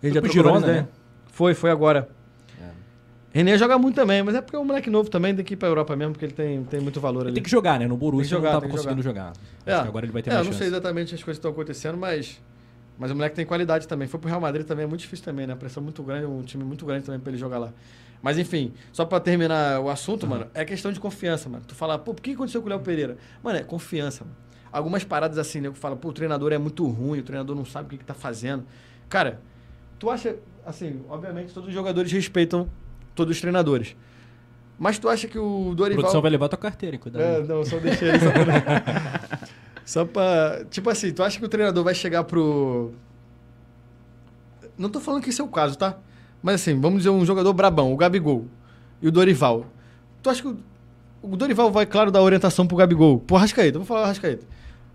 Ele 0.04 0.14
já 0.14 0.22
Girona, 0.28 0.66
né? 0.68 0.88
Foi, 1.28 1.54
foi 1.54 1.70
agora. 1.72 2.10
É. 2.60 2.66
René 3.34 3.58
joga 3.58 3.78
muito 3.78 3.96
também, 3.96 4.22
mas 4.24 4.36
é 4.36 4.42
porque 4.42 4.56
é 4.56 4.60
um 4.60 4.66
moleque 4.66 4.90
novo 4.90 5.10
também, 5.10 5.34
tem 5.36 5.46
que 5.46 5.54
ir 5.54 5.58
pra 5.58 5.70
Europa 5.70 5.96
mesmo, 5.96 6.14
porque 6.14 6.26
ele 6.26 6.34
tem, 6.34 6.64
tem 6.64 6.80
muito 6.82 7.00
valor 7.00 7.22
Ele 7.22 7.28
ali. 7.30 7.34
tem 7.36 7.44
que 7.44 7.50
jogar, 7.50 7.80
né? 7.80 7.88
No 7.88 7.96
Borussia 7.96 8.38
jogar, 8.38 8.54
não 8.54 8.62
tava 8.62 8.72
conseguindo 8.72 9.02
jogar. 9.02 9.32
É, 9.66 9.74
Acho 9.74 9.84
que 9.84 9.88
agora 9.88 10.06
ele 10.06 10.12
vai 10.12 10.22
ter 10.22 10.32
é, 10.32 10.34
mais 10.34 10.46
eu 10.46 10.52
não 10.52 10.58
sei 10.58 10.68
chance. 10.68 10.76
exatamente 10.78 11.16
as 11.16 11.24
coisas 11.24 11.38
que 11.38 11.48
estão 11.48 11.52
acontecendo, 11.52 11.98
mas. 11.98 12.42
Mas 13.00 13.10
o 13.10 13.16
moleque 13.16 13.36
tem 13.36 13.46
qualidade 13.46 13.88
também. 13.88 14.08
Foi 14.08 14.20
pro 14.20 14.30
Real 14.30 14.42
Madrid 14.42 14.66
também, 14.66 14.84
é 14.84 14.88
muito 14.88 15.00
difícil 15.02 15.26
também, 15.26 15.48
né? 15.48 15.56
Pressão 15.56 15.82
muito 15.82 16.04
grande, 16.04 16.26
um 16.26 16.42
time 16.44 16.64
muito 16.64 16.86
grande 16.86 17.06
também 17.06 17.20
pra 17.20 17.32
ele 17.32 17.38
jogar 17.40 17.58
lá. 17.58 17.74
Mas 18.22 18.38
enfim, 18.38 18.74
só 18.94 19.04
pra 19.04 19.20
terminar 19.20 19.80
o 19.80 19.90
assunto, 19.90 20.28
mano, 20.28 20.48
é 20.54 20.64
questão 20.64 20.92
de 20.92 21.00
confiança, 21.00 21.50
mano. 21.50 21.64
Tu 21.68 21.74
fala, 21.74 21.98
pô, 21.98 22.14
por 22.14 22.22
que 22.22 22.32
aconteceu 22.32 22.62
com 22.62 22.68
o 22.68 22.70
Léo 22.70 22.80
Pereira? 22.80 23.18
Mano, 23.42 23.58
é 23.58 23.64
confiança, 23.64 24.24
mano. 24.24 24.36
Algumas 24.72 25.04
paradas 25.04 25.38
assim, 25.38 25.60
né? 25.60 25.70
Que 25.70 25.78
fala, 25.78 25.96
pô, 25.96 26.10
o 26.10 26.14
treinador 26.14 26.54
é 26.54 26.58
muito 26.58 26.88
ruim, 26.88 27.20
o 27.20 27.24
treinador 27.24 27.56
não 27.56 27.66
sabe 27.66 27.88
o 27.88 27.90
que, 27.90 27.98
que 27.98 28.06
tá 28.06 28.14
fazendo. 28.14 28.64
Cara, 29.10 29.42
tu 29.98 30.10
acha, 30.10 30.36
assim, 30.66 31.02
obviamente 31.10 31.54
todos 31.54 31.68
os 31.70 31.74
jogadores 31.74 32.12
respeitam 32.12 32.70
todos 33.16 33.36
os 33.36 33.42
treinadores. 33.42 33.96
Mas 34.78 34.98
tu 34.98 35.10
acha 35.10 35.28
que 35.28 35.38
o 35.38 35.72
A 35.72 35.76
Dorival. 35.76 36.02
produção 36.02 36.22
vai 36.22 36.32
levar 36.32 36.48
tua 36.48 36.58
carteira, 36.58 36.96
hein? 36.96 37.02
cuidado. 37.02 37.22
É, 37.22 37.44
não, 37.44 37.64
só 37.66 37.78
deixei 37.78 38.12
só 38.20 38.32
pra... 38.32 39.40
só 39.86 40.06
pra... 40.06 40.66
Tipo 40.70 40.90
assim, 40.90 41.12
tu 41.12 41.22
acha 41.24 41.38
que 41.38 41.46
o 41.46 41.50
treinador 41.50 41.84
vai 41.84 41.94
chegar 41.94 42.24
pro... 42.24 42.94
Não 44.78 44.90
tô 44.90 45.00
falando 45.00 45.22
que 45.22 45.30
esse 45.30 45.42
é 45.42 45.44
o 45.44 45.50
caso, 45.50 45.78
tá? 45.78 46.00
Mas 46.42 46.56
assim, 46.56 46.80
vamos 46.80 47.00
dizer 47.00 47.10
um 47.10 47.26
jogador 47.26 47.54
brabão, 47.54 47.94
o 47.94 47.98
Gabigol 47.98 48.46
e 49.02 49.08
o 49.08 49.12
Dorival. 49.12 49.66
Tu 50.22 50.30
acha 50.30 50.42
que 50.42 50.48
o, 50.48 50.58
o 51.22 51.36
Dorival 51.36 51.72
vai, 51.72 51.86
claro, 51.86 52.12
dar 52.12 52.22
orientação 52.22 52.66
pro 52.66 52.78
Gabigol? 52.78 53.20
Pro 53.20 53.36
Arrascaeta, 53.36 53.78
vou 53.78 53.86
falar 53.86 54.02
o 54.02 54.04
Arrascaeta. 54.06 54.46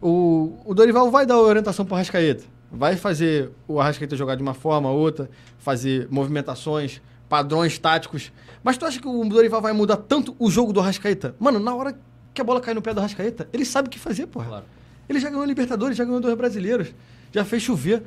O, 0.00 0.58
o 0.64 0.74
Dorival 0.74 1.10
vai 1.10 1.24
dar 1.24 1.38
orientação 1.38 1.84
pro 1.84 1.94
Arrascaeta. 1.94 2.44
Vai 2.70 2.96
fazer 2.96 3.50
o 3.66 3.80
Arrascaeta 3.80 4.16
jogar 4.16 4.34
de 4.34 4.42
uma 4.42 4.54
forma 4.54 4.90
ou 4.90 4.98
outra, 4.98 5.30
fazer 5.58 6.08
movimentações, 6.10 7.00
padrões 7.28 7.78
táticos. 7.78 8.32
Mas 8.62 8.76
tu 8.76 8.84
acha 8.84 9.00
que 9.00 9.08
o 9.08 9.24
Dorival 9.24 9.60
vai 9.60 9.72
mudar 9.72 9.96
tanto 9.96 10.34
o 10.38 10.50
jogo 10.50 10.72
do 10.72 10.80
Arrascaeta? 10.80 11.34
Mano, 11.38 11.58
na 11.58 11.74
hora 11.74 11.96
que 12.34 12.40
a 12.40 12.44
bola 12.44 12.60
cai 12.60 12.74
no 12.74 12.82
pé 12.82 12.92
do 12.92 13.00
Arrascaeta, 13.00 13.48
ele 13.52 13.64
sabe 13.64 13.88
o 13.88 13.90
que 13.90 13.98
fazer, 13.98 14.26
porra. 14.26 14.46
Claro. 14.46 14.64
Ele 15.08 15.20
já 15.20 15.30
ganhou 15.30 15.44
Libertadores, 15.44 15.96
já 15.96 16.04
ganhou 16.04 16.20
dois 16.20 16.36
brasileiros, 16.36 16.92
já 17.32 17.44
fez 17.44 17.62
chover. 17.62 18.02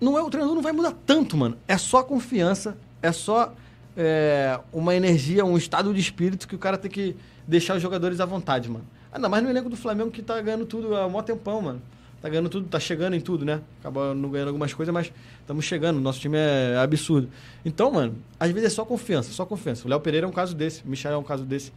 Não 0.00 0.18
é 0.18 0.22
o 0.22 0.30
treinador 0.30 0.54
não 0.54 0.62
vai 0.62 0.72
mudar 0.72 0.92
tanto, 1.06 1.36
mano. 1.36 1.56
É 1.66 1.78
só 1.78 2.02
confiança, 2.02 2.76
é 3.02 3.12
só 3.12 3.54
é, 3.96 4.58
uma 4.72 4.94
energia, 4.94 5.44
um 5.44 5.56
estado 5.56 5.92
de 5.94 6.00
espírito 6.00 6.46
que 6.46 6.54
o 6.54 6.58
cara 6.58 6.76
tem 6.76 6.90
que 6.90 7.16
deixar 7.46 7.76
os 7.76 7.82
jogadores 7.82 8.20
à 8.20 8.26
vontade, 8.26 8.68
mano. 8.68 8.84
Ainda 9.10 9.28
mais 9.28 9.42
no 9.42 9.48
elenco 9.48 9.70
do 9.70 9.76
Flamengo 9.76 10.10
que 10.10 10.22
tá 10.22 10.40
ganhando 10.40 10.66
tudo 10.66 10.94
há 10.94 11.08
mó 11.08 11.22
tempão, 11.22 11.62
mano. 11.62 11.82
Tá 12.20 12.28
ganhando 12.28 12.48
tudo, 12.48 12.66
tá 12.68 12.80
chegando 12.80 13.14
em 13.14 13.20
tudo, 13.20 13.44
né? 13.44 13.60
Acaba 13.80 14.14
não 14.14 14.30
ganhando 14.30 14.48
algumas 14.48 14.72
coisas, 14.74 14.92
mas 14.92 15.12
estamos 15.40 15.64
chegando. 15.64 16.00
Nosso 16.00 16.18
time 16.18 16.36
é 16.36 16.76
absurdo. 16.76 17.28
Então, 17.64 17.90
mano, 17.92 18.16
às 18.40 18.50
vezes 18.50 18.72
é 18.72 18.74
só 18.74 18.84
confiança, 18.84 19.32
só 19.32 19.46
confiança. 19.46 19.86
O 19.86 19.90
Léo 19.90 20.00
Pereira 20.00 20.26
é 20.26 20.28
um 20.28 20.32
caso 20.32 20.54
desse, 20.54 20.82
o 20.82 20.88
Michel 20.88 21.12
é 21.12 21.16
um 21.16 21.22
caso 21.22 21.44
desse. 21.44 21.72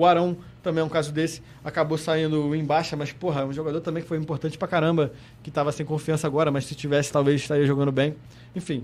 O 0.00 0.06
Arão 0.06 0.34
também 0.62 0.80
é 0.80 0.84
um 0.84 0.88
caso 0.88 1.12
desse. 1.12 1.42
Acabou 1.62 1.98
saindo 1.98 2.54
em 2.54 2.64
baixa, 2.64 2.96
mas, 2.96 3.12
porra, 3.12 3.42
é 3.42 3.44
um 3.44 3.52
jogador 3.52 3.82
também 3.82 4.02
que 4.02 4.08
foi 4.08 4.16
importante 4.16 4.56
pra 4.56 4.66
caramba, 4.66 5.12
que 5.42 5.50
tava 5.50 5.70
sem 5.72 5.84
confiança 5.84 6.26
agora, 6.26 6.50
mas 6.50 6.64
se 6.64 6.74
tivesse, 6.74 7.12
talvez 7.12 7.38
estaria 7.42 7.66
jogando 7.66 7.92
bem. 7.92 8.14
Enfim, 8.56 8.82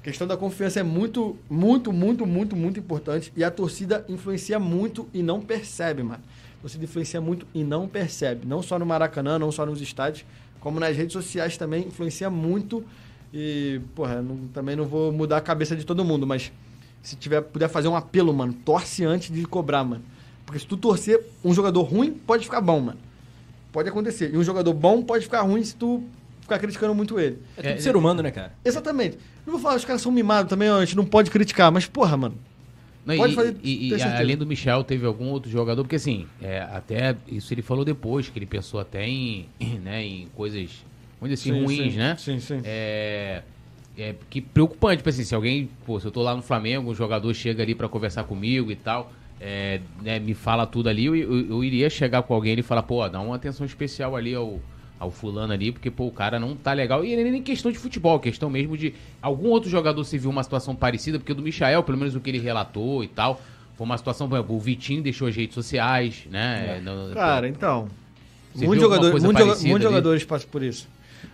a 0.00 0.04
questão 0.04 0.28
da 0.28 0.36
confiança 0.36 0.78
é 0.78 0.82
muito, 0.84 1.36
muito, 1.50 1.92
muito, 1.92 2.24
muito, 2.24 2.54
muito 2.54 2.78
importante. 2.78 3.32
E 3.36 3.42
a 3.42 3.50
torcida 3.50 4.04
influencia 4.08 4.60
muito 4.60 5.08
e 5.12 5.24
não 5.24 5.40
percebe, 5.40 6.04
mano. 6.04 6.22
A 6.58 6.62
torcida 6.62 6.84
influencia 6.84 7.20
muito 7.20 7.44
e 7.52 7.64
não 7.64 7.88
percebe. 7.88 8.46
Não 8.46 8.62
só 8.62 8.78
no 8.78 8.86
Maracanã, 8.86 9.40
não 9.40 9.50
só 9.50 9.66
nos 9.66 9.80
estádios, 9.82 10.24
como 10.60 10.78
nas 10.78 10.96
redes 10.96 11.12
sociais 11.14 11.56
também 11.56 11.88
influencia 11.88 12.30
muito. 12.30 12.84
E, 13.32 13.80
porra, 13.96 14.22
não- 14.22 14.46
também 14.52 14.76
não 14.76 14.84
vou 14.84 15.10
mudar 15.10 15.38
a 15.38 15.40
cabeça 15.40 15.74
de 15.74 15.84
todo 15.84 16.04
mundo, 16.04 16.24
mas 16.28 16.52
se 17.02 17.16
tiver, 17.16 17.40
puder 17.42 17.68
fazer 17.68 17.88
um 17.88 17.96
apelo, 17.96 18.32
mano, 18.32 18.52
torce 18.64 19.04
antes 19.04 19.32
de 19.32 19.44
cobrar, 19.46 19.82
mano. 19.82 20.04
Porque 20.44 20.58
se 20.58 20.66
tu 20.66 20.76
torcer, 20.76 21.20
um 21.44 21.52
jogador 21.54 21.82
ruim 21.82 22.12
pode 22.12 22.44
ficar 22.44 22.60
bom, 22.60 22.80
mano. 22.80 22.98
Pode 23.72 23.88
acontecer. 23.88 24.32
E 24.32 24.36
um 24.38 24.44
jogador 24.44 24.72
bom 24.72 25.02
pode 25.02 25.24
ficar 25.24 25.42
ruim 25.42 25.62
se 25.64 25.74
tu 25.74 26.02
ficar 26.40 26.58
criticando 26.58 26.94
muito 26.94 27.18
ele. 27.18 27.38
É 27.56 27.62
tudo 27.62 27.72
É, 27.78 27.80
ser 27.80 27.96
humano, 27.96 28.22
né, 28.22 28.30
cara? 28.30 28.52
Exatamente. 28.64 29.18
Não 29.46 29.52
vou 29.54 29.60
falar, 29.62 29.76
os 29.76 29.84
caras 29.84 30.02
são 30.02 30.12
mimados 30.12 30.48
também, 30.48 30.70
ó, 30.70 30.76
a 30.78 30.84
gente 30.84 30.96
não 30.96 31.04
pode 31.04 31.30
criticar, 31.30 31.72
mas 31.72 31.86
porra, 31.86 32.16
mano. 32.16 32.36
Não, 33.04 33.14
Pode 33.16 33.32
e, 33.32 33.36
fazer- 33.36 33.56
e- 33.62 33.88
e 33.90 34.02
além 34.02 34.36
do 34.36 34.46
Michel, 34.46 34.82
teve 34.82 35.04
algum 35.04 35.26
outro 35.28 35.50
jogador, 35.50 35.82
porque 35.82 35.96
assim, 35.96 36.26
é, 36.40 36.60
até 36.60 37.14
isso 37.28 37.52
ele 37.52 37.60
falou 37.60 37.84
depois, 37.84 38.30
que 38.30 38.38
ele 38.38 38.46
pensou 38.46 38.80
até 38.80 39.06
em, 39.06 39.46
né, 39.82 40.02
em 40.02 40.28
coisas, 40.34 40.70
vamos 41.20 41.34
dizer 41.38 41.50
assim, 41.52 41.58
Sim, 41.58 41.64
ruins, 41.64 41.92
sim, 41.92 41.98
né? 41.98 42.16
sim, 42.16 42.40
sim. 42.40 42.60
É, 42.64 43.42
é 43.98 44.14
que 44.30 44.40
preocupante, 44.40 44.98
tipo 44.98 45.08
assim, 45.10 45.22
se 45.22 45.34
alguém, 45.34 45.68
pô, 45.84 46.00
se 46.00 46.06
eu 46.06 46.10
tô 46.10 46.22
lá 46.22 46.34
no 46.34 46.40
Flamengo, 46.42 46.90
um 46.90 46.94
jogador 46.94 47.32
chega 47.34 47.62
ali 47.62 47.74
pra 47.74 47.88
conversar 47.90 48.24
comigo 48.24 48.70
e 48.72 48.76
tal, 48.76 49.12
é, 49.46 49.78
né, 50.02 50.18
me 50.18 50.32
fala 50.32 50.66
tudo 50.66 50.88
ali, 50.88 51.04
eu, 51.04 51.14
eu, 51.14 51.48
eu 51.50 51.62
iria 51.64 51.90
chegar 51.90 52.22
com 52.22 52.32
alguém 52.32 52.58
e 52.58 52.62
falar, 52.62 52.82
pô, 52.82 53.06
dá 53.06 53.20
uma 53.20 53.36
atenção 53.36 53.66
especial 53.66 54.16
ali 54.16 54.34
ao, 54.34 54.58
ao 54.98 55.10
fulano 55.10 55.52
ali, 55.52 55.70
porque, 55.70 55.90
pô, 55.90 56.06
o 56.06 56.10
cara 56.10 56.40
não 56.40 56.56
tá 56.56 56.72
legal. 56.72 57.04
E 57.04 57.14
nem 57.14 57.42
questão 57.42 57.70
de 57.70 57.78
futebol, 57.78 58.18
questão 58.18 58.48
mesmo 58.48 58.74
de 58.74 58.94
algum 59.20 59.48
outro 59.50 59.68
jogador 59.68 60.02
se 60.04 60.16
viu 60.16 60.30
uma 60.30 60.42
situação 60.42 60.74
parecida, 60.74 61.18
porque 61.18 61.32
o 61.32 61.34
do 61.34 61.42
Michael, 61.42 61.82
pelo 61.82 61.98
menos 61.98 62.14
o 62.14 62.20
que 62.20 62.30
ele 62.30 62.38
relatou 62.38 63.04
e 63.04 63.08
tal, 63.08 63.38
foi 63.76 63.84
uma 63.84 63.98
situação, 63.98 64.28
por 64.30 64.36
exemplo, 64.36 64.56
o 64.56 64.58
Vitinho 64.60 65.02
deixou 65.02 65.28
as 65.28 65.36
redes 65.36 65.54
sociais, 65.54 66.22
né? 66.30 66.80
no- 66.82 67.12
Cara, 67.14 67.46
então. 67.46 67.88
Muitos 68.54 68.60
viu 68.60 68.68
alguma 68.70 68.84
jogador, 68.96 69.10
coisa 69.10 69.26
muito 69.26 69.38
joga- 69.38 69.50
parecida 69.50 69.68
muitos 69.70 69.86
ali? 69.86 69.94
jogadores 69.94 70.24
passam 70.24 70.48
por 70.48 70.62
isso. 70.62 70.88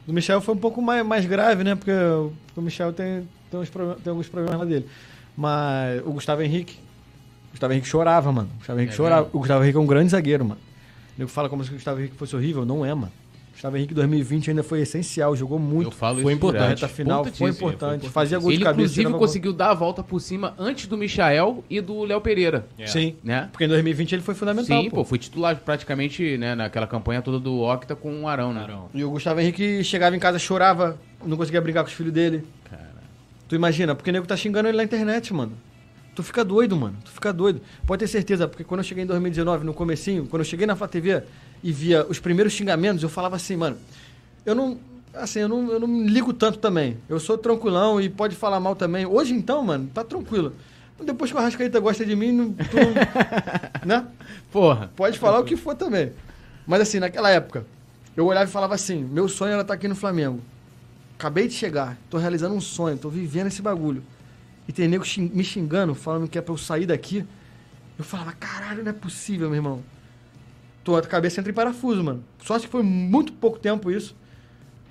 O 0.09 0.13
Michel 0.13 0.41
foi 0.41 0.55
um 0.55 0.59
pouco 0.59 0.83
mais, 0.83 1.07
mais 1.07 1.27
grave, 1.27 1.63
né? 1.63 1.77
Porque, 1.77 1.93
o- 1.93 2.33
Michel 2.63 2.93
tem, 2.93 3.29
tem, 3.51 3.61
uns 3.61 3.71
tem 3.71 4.11
alguns 4.11 4.27
problemas 4.29 4.59
lá 4.59 4.65
dele. 4.65 4.87
Mas 5.37 6.01
o 6.05 6.11
Gustavo 6.13 6.43
Henrique. 6.43 6.77
Gustavo 7.53 7.73
Henrique 7.73 7.89
chorava, 7.89 8.33
mano. 8.33 8.49
O 8.55 8.59
Gustavo 8.59 8.79
Henrique 8.79 8.95
É 8.95 8.97
chorava. 8.97 9.23
mesmo? 9.23 9.31
O 9.37 9.39
Gustavo 9.41 9.63
Henrique 9.65 9.79
é 9.79 9.81
um 9.81 9.87
grande 9.87 10.11
zagueiro, 10.11 10.45
mano. 10.45 10.61
O 11.17 11.19
nego 11.21 11.31
fala 11.31 11.49
como 11.49 11.63
se 11.65 11.71
o 11.71 11.75
Gustavo 11.75 12.01
Henrique 12.01 12.17
fosse 12.17 12.35
horrível. 12.37 12.65
Não 12.65 12.85
é, 12.85 12.95
mano. 12.95 13.13
Gustavo 13.53 13.77
Henrique 13.77 13.93
2020 13.93 14.49
ainda 14.51 14.63
foi 14.63 14.81
essencial, 14.81 15.37
jogou 15.37 15.59
muito. 15.59 15.89
Eu 15.89 15.91
falo 15.91 16.23
Foi 16.23 16.33
isso 16.33 16.37
importante. 16.39 16.69
Reta 16.81 16.89
final 16.89 17.23
foi 17.27 17.51
importante. 17.51 18.01
foi 18.03 18.11
Fazia 18.11 18.39
gol 18.39 18.49
de 18.49 18.57
Ele, 18.57 18.65
cabeça. 18.65 18.79
inclusive, 18.81 19.01
tirava 19.03 19.19
gol. 19.19 19.21
conseguiu 19.27 19.53
dar 19.53 19.71
a 19.71 19.75
volta 19.75 20.03
por 20.03 20.19
cima 20.19 20.55
antes 20.59 20.87
do 20.87 20.97
Michael 20.97 21.63
e 21.69 21.79
do 21.83 22.05
Léo 22.05 22.23
Pereira. 22.23 22.65
É. 22.79 22.87
Sim. 22.87 23.17
Né? 23.23 23.51
Porque 23.53 23.65
em 23.65 23.69
2020 23.69 24.13
ele 24.15 24.23
foi 24.23 24.35
fundamental. 24.35 24.83
Sim, 24.83 24.89
pô. 24.89 25.05
foi 25.05 25.19
titular 25.19 25.57
praticamente 25.57 26.39
né, 26.39 26.55
naquela 26.55 26.87
campanha 26.87 27.21
toda 27.21 27.39
do 27.39 27.61
Octa 27.61 27.95
com 27.95 28.23
o 28.23 28.29
Arão, 28.29 28.55
né? 28.55 28.63
Arão. 28.63 28.89
E 28.95 29.05
o 29.05 29.11
Gustavo 29.11 29.41
Henrique 29.41 29.85
chegava 29.85 30.17
em 30.17 30.19
casa, 30.19 30.39
chorava, 30.39 30.97
não 31.23 31.37
conseguia 31.37 31.61
brincar 31.61 31.83
com 31.83 31.89
os 31.91 31.95
filhos 31.95 32.15
dele. 32.15 32.47
Cara. 32.71 32.89
Tu 33.47 33.55
imagina, 33.57 33.95
porque 33.95 34.09
o 34.09 34.13
nego 34.15 34.27
tá 34.27 34.39
xingando 34.39 34.69
ele 34.71 34.77
na 34.79 34.85
internet, 34.85 35.35
mano. 35.35 35.53
Tu 36.15 36.23
fica 36.23 36.45
doido, 36.45 36.77
mano. 36.77 36.97
Tu 37.05 37.11
fica 37.11 37.33
doido. 37.33 37.61
Pode 37.87 38.01
ter 38.01 38.09
certeza, 38.09 38.47
porque 38.49 38.65
quando 38.65 38.81
eu 38.81 38.85
cheguei 38.85 39.05
em 39.05 39.07
2019, 39.07 39.65
no 39.65 39.73
comecinho, 39.73 40.27
quando 40.27 40.41
eu 40.41 40.45
cheguei 40.47 40.67
na 40.67 40.75
Flá 40.77 40.89
TV 40.89 41.23
e 41.63 41.73
via 41.73 42.05
os 42.09 42.19
primeiros 42.19 42.53
xingamentos, 42.53 43.03
eu 43.03 43.09
falava 43.09 43.37
assim, 43.37 43.57
mano, 43.57 43.77
eu 44.45 44.55
não. 44.55 44.79
Assim, 45.13 45.41
eu 45.41 45.49
não, 45.49 45.71
eu 45.73 45.81
não 45.81 45.89
me 45.89 46.09
ligo 46.09 46.33
tanto 46.33 46.59
também. 46.59 46.97
Eu 47.09 47.19
sou 47.19 47.37
tranquilão 47.37 48.01
e 48.01 48.09
pode 48.09 48.37
falar 48.37 48.61
mal 48.61 48.77
também. 48.77 49.07
Hoje, 49.07 49.35
então, 49.35 49.63
mano, 49.65 49.91
tá 49.93 50.05
tranquilo. 50.05 50.53
Depois 51.03 51.31
que 51.31 51.37
o 51.37 51.41
Arrascaeta 51.41 51.81
gosta 51.81 52.05
de 52.05 52.15
mim, 52.15 52.31
não, 52.33 52.53
tu 52.53 52.77
não- 52.77 52.93
né? 53.87 54.07
Porra. 54.53 54.91
Pode 54.95 55.19
falar 55.19 55.41
o 55.41 55.45
que 55.45 55.57
for 55.57 55.75
também. 55.75 56.13
Mas 56.67 56.83
assim, 56.83 57.01
naquela 57.01 57.31
época, 57.31 57.65
eu 58.17 58.27
olhava 58.27 58.49
e 58.49 58.53
falava 58.53 58.75
assim: 58.75 59.03
meu 59.03 59.29
sonho 59.29 59.53
era 59.53 59.63
estar 59.63 59.75
aqui 59.75 59.89
no 59.89 59.97
Flamengo. 59.97 60.41
Acabei 61.19 61.49
de 61.49 61.55
chegar, 61.55 61.97
tô 62.09 62.17
realizando 62.19 62.55
um 62.55 62.61
sonho, 62.61 62.97
tô 62.97 63.09
vivendo 63.09 63.47
esse 63.49 63.61
bagulho. 63.63 64.03
E 64.71 64.73
tem 64.73 64.87
nego 64.87 65.05
xing- 65.05 65.33
me 65.35 65.43
xingando, 65.43 65.97
falando 65.97 66.29
que 66.29 66.39
é 66.39 66.41
pra 66.41 66.55
eu 66.55 66.57
sair 66.57 66.87
daqui. 66.87 67.27
Eu 67.99 68.05
falava, 68.05 68.31
caralho, 68.31 68.85
não 68.85 68.91
é 68.91 68.93
possível, 68.93 69.49
meu 69.49 69.57
irmão. 69.57 69.83
Tô, 70.85 70.95
a 70.95 71.03
cabeça 71.03 71.41
entra 71.41 71.51
em 71.51 71.55
parafuso, 71.55 72.05
mano. 72.05 72.23
Sorte 72.45 72.67
que 72.67 72.71
foi 72.71 72.85
muito 72.85 73.33
pouco 73.33 73.59
tempo 73.59 73.91
isso. 73.91 74.15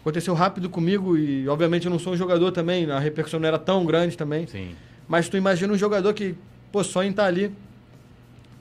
Aconteceu 0.02 0.34
rápido 0.34 0.70
comigo 0.70 1.16
e, 1.18 1.48
obviamente, 1.48 1.86
eu 1.86 1.90
não 1.90 1.98
sou 1.98 2.12
um 2.12 2.18
jogador 2.18 2.52
também, 2.52 2.92
a 2.92 3.00
repercussão 3.00 3.40
não 3.40 3.48
era 3.48 3.58
tão 3.58 3.86
grande 3.86 4.18
também. 4.18 4.46
Sim. 4.48 4.76
Mas 5.08 5.30
tu 5.30 5.38
imagina 5.38 5.72
um 5.72 5.78
jogador 5.78 6.14
que, 6.14 6.36
pô, 6.74 6.84
sonha 6.84 7.08
em 7.08 7.12
estar 7.12 7.24
ali. 7.24 7.50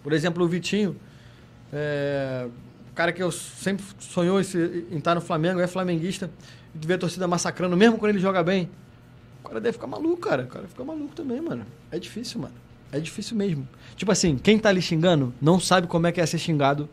Por 0.04 0.12
exemplo, 0.12 0.44
o 0.44 0.46
Vitinho. 0.46 0.94
É, 1.72 2.46
o 2.92 2.94
cara 2.94 3.12
que 3.12 3.20
eu 3.20 3.32
sempre 3.32 3.84
sonhou 3.98 4.40
em, 4.40 4.44
estar 4.96 5.16
no 5.16 5.20
Flamengo, 5.20 5.58
é 5.58 5.66
flamenguista. 5.66 6.30
E 6.76 6.78
tu 6.78 6.86
vê 6.86 6.94
a 6.94 6.98
torcida 6.98 7.26
massacrando, 7.26 7.76
mesmo 7.76 7.98
quando 7.98 8.10
ele 8.10 8.20
joga 8.20 8.40
bem. 8.40 8.70
O 9.48 9.50
cara 9.50 9.60
deve 9.62 9.72
ficar 9.72 9.86
maluco, 9.86 10.18
cara. 10.18 10.42
O 10.42 10.46
cara 10.46 10.68
fica 10.68 10.84
maluco 10.84 11.14
também, 11.14 11.40
mano. 11.40 11.64
É 11.90 11.98
difícil, 11.98 12.38
mano. 12.38 12.52
É 12.92 13.00
difícil 13.00 13.34
mesmo. 13.34 13.66
Tipo 13.96 14.12
assim, 14.12 14.36
quem 14.36 14.58
tá 14.58 14.68
ali 14.68 14.82
xingando 14.82 15.32
não 15.40 15.58
sabe 15.58 15.86
como 15.86 16.06
é 16.06 16.12
que 16.12 16.20
é 16.20 16.26
ser 16.26 16.38
xingado 16.38 16.86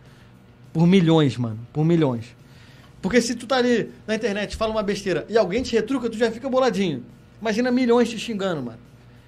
por 0.71 0.87
milhões, 0.87 1.35
mano. 1.35 1.59
Por 1.73 1.83
milhões. 1.83 2.33
Porque 3.01 3.21
se 3.21 3.35
tu 3.35 3.45
tá 3.45 3.57
ali 3.57 3.91
na 4.07 4.15
internet, 4.15 4.55
fala 4.55 4.71
uma 4.71 4.81
besteira 4.81 5.25
e 5.29 5.37
alguém 5.37 5.61
te 5.63 5.75
retruca, 5.75 6.09
tu 6.09 6.17
já 6.17 6.31
fica 6.31 6.49
boladinho. 6.49 7.03
Imagina 7.41 7.69
milhões 7.71 8.09
te 8.09 8.17
xingando, 8.17 8.61
mano. 8.63 8.79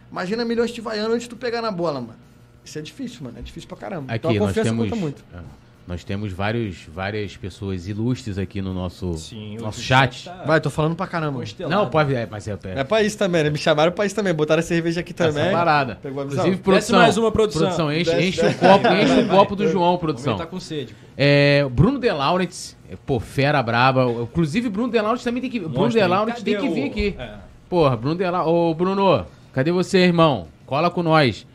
Imagina 0.10 0.46
milhões 0.46 0.72
te 0.72 0.80
vaiando 0.80 1.12
antes 1.12 1.24
de 1.24 1.30
tu 1.30 1.36
pegar 1.36 1.62
na 1.62 1.70
bola, 1.70 2.00
mano. 2.00 2.16
Isso 2.64 2.80
é 2.80 2.82
difícil, 2.82 3.24
mano. 3.24 3.38
É 3.38 3.42
difícil 3.42 3.68
pra 3.68 3.78
caramba. 3.78 4.14
Aqui 4.14 4.26
então 4.26 4.32
a 4.32 4.48
confiança 4.48 4.70
temos, 4.70 4.90
conta 4.90 4.96
muito. 4.96 5.24
é, 5.34 5.40
nós 5.88 6.04
temos 6.04 6.34
vários, 6.34 6.80
várias 6.94 7.38
pessoas 7.38 7.88
ilustres 7.88 8.38
aqui 8.38 8.62
no 8.62 8.74
nosso, 8.74 9.14
Sim, 9.14 9.58
nosso 9.58 9.80
chat. 9.82 10.26
tá 10.26 10.44
Vai, 10.46 10.60
tô 10.60 10.70
falando 10.70 10.96
pra 10.96 11.08
caramba. 11.08 11.40
constelado. 11.40 11.74
Não, 11.74 11.90
pode 11.90 12.14
é, 12.14 12.28
mas 12.30 12.46
é, 12.48 12.52
é, 12.66 12.80
É 12.80 12.84
pra 12.84 13.02
isso 13.02 13.18
também, 13.18 13.44
né? 13.44 13.50
Me 13.50 13.58
chamaram 13.58 13.92
pra 13.94 14.06
isso 14.06 14.14
também. 14.14 14.34
Botaram 14.34 14.60
a 14.60 14.64
cerveja 14.64 15.00
aqui 15.00 15.14
essa 15.18 15.32
também. 15.32 15.52
parada. 15.52 15.98
Pegou 16.02 16.22
a 16.22 16.26
visão? 16.26 16.40
Inclusive, 16.46 16.62
produção. 16.64 17.00
mais 17.00 17.18
uma 17.18 17.32
produção. 17.32 17.92
enche, 17.94 18.12
Desce, 18.12 18.28
enche 18.28 18.42
desce. 18.42 18.56
o 18.56 18.60
copo, 18.60 18.88
enche 18.90 19.06
vai, 19.16 19.24
o 19.24 19.28
copo 19.30 19.56
do 19.56 19.68
João, 19.70 19.98
produção. 19.98 20.34
homem 20.34 20.46
tá 20.46 20.52
com 20.52 20.60
sede. 20.60 20.94
pô. 20.94 21.00
É, 21.16 21.66
Bruno 21.72 21.98
De 22.00 22.12
Laurentiis, 22.12 22.76
é, 22.92 22.96
pô, 23.06 23.20
fera 23.20 23.64
braba. 23.64 24.06
Inclusive, 24.24 24.70
Bruno 24.70 24.92
De 24.92 24.98
Laurentiis 25.00 25.24
também 25.24 25.42
tem 25.42 25.50
que. 25.50 25.60
Bruno 25.60 25.74
Mostra 25.76 25.92
De 26.00 26.02
aí. 26.04 26.10
Laurentiis 26.10 26.44
tem 26.44 26.58
que 26.58 26.70
vir 26.70 26.84
o- 26.84 26.88
aqui. 26.88 27.16
É. 27.18 27.30
Porra, 27.70 27.96
Bruno 27.96 28.16
De 28.16 28.30
Laurentiis. 28.30 28.54
Ô, 28.54 28.74
Bruno, 28.74 29.26
cadê 29.54 29.72
você, 29.72 30.00
irmão? 30.00 30.48
Cola 30.66 30.90
com 30.92 31.02
nós. 31.02 31.48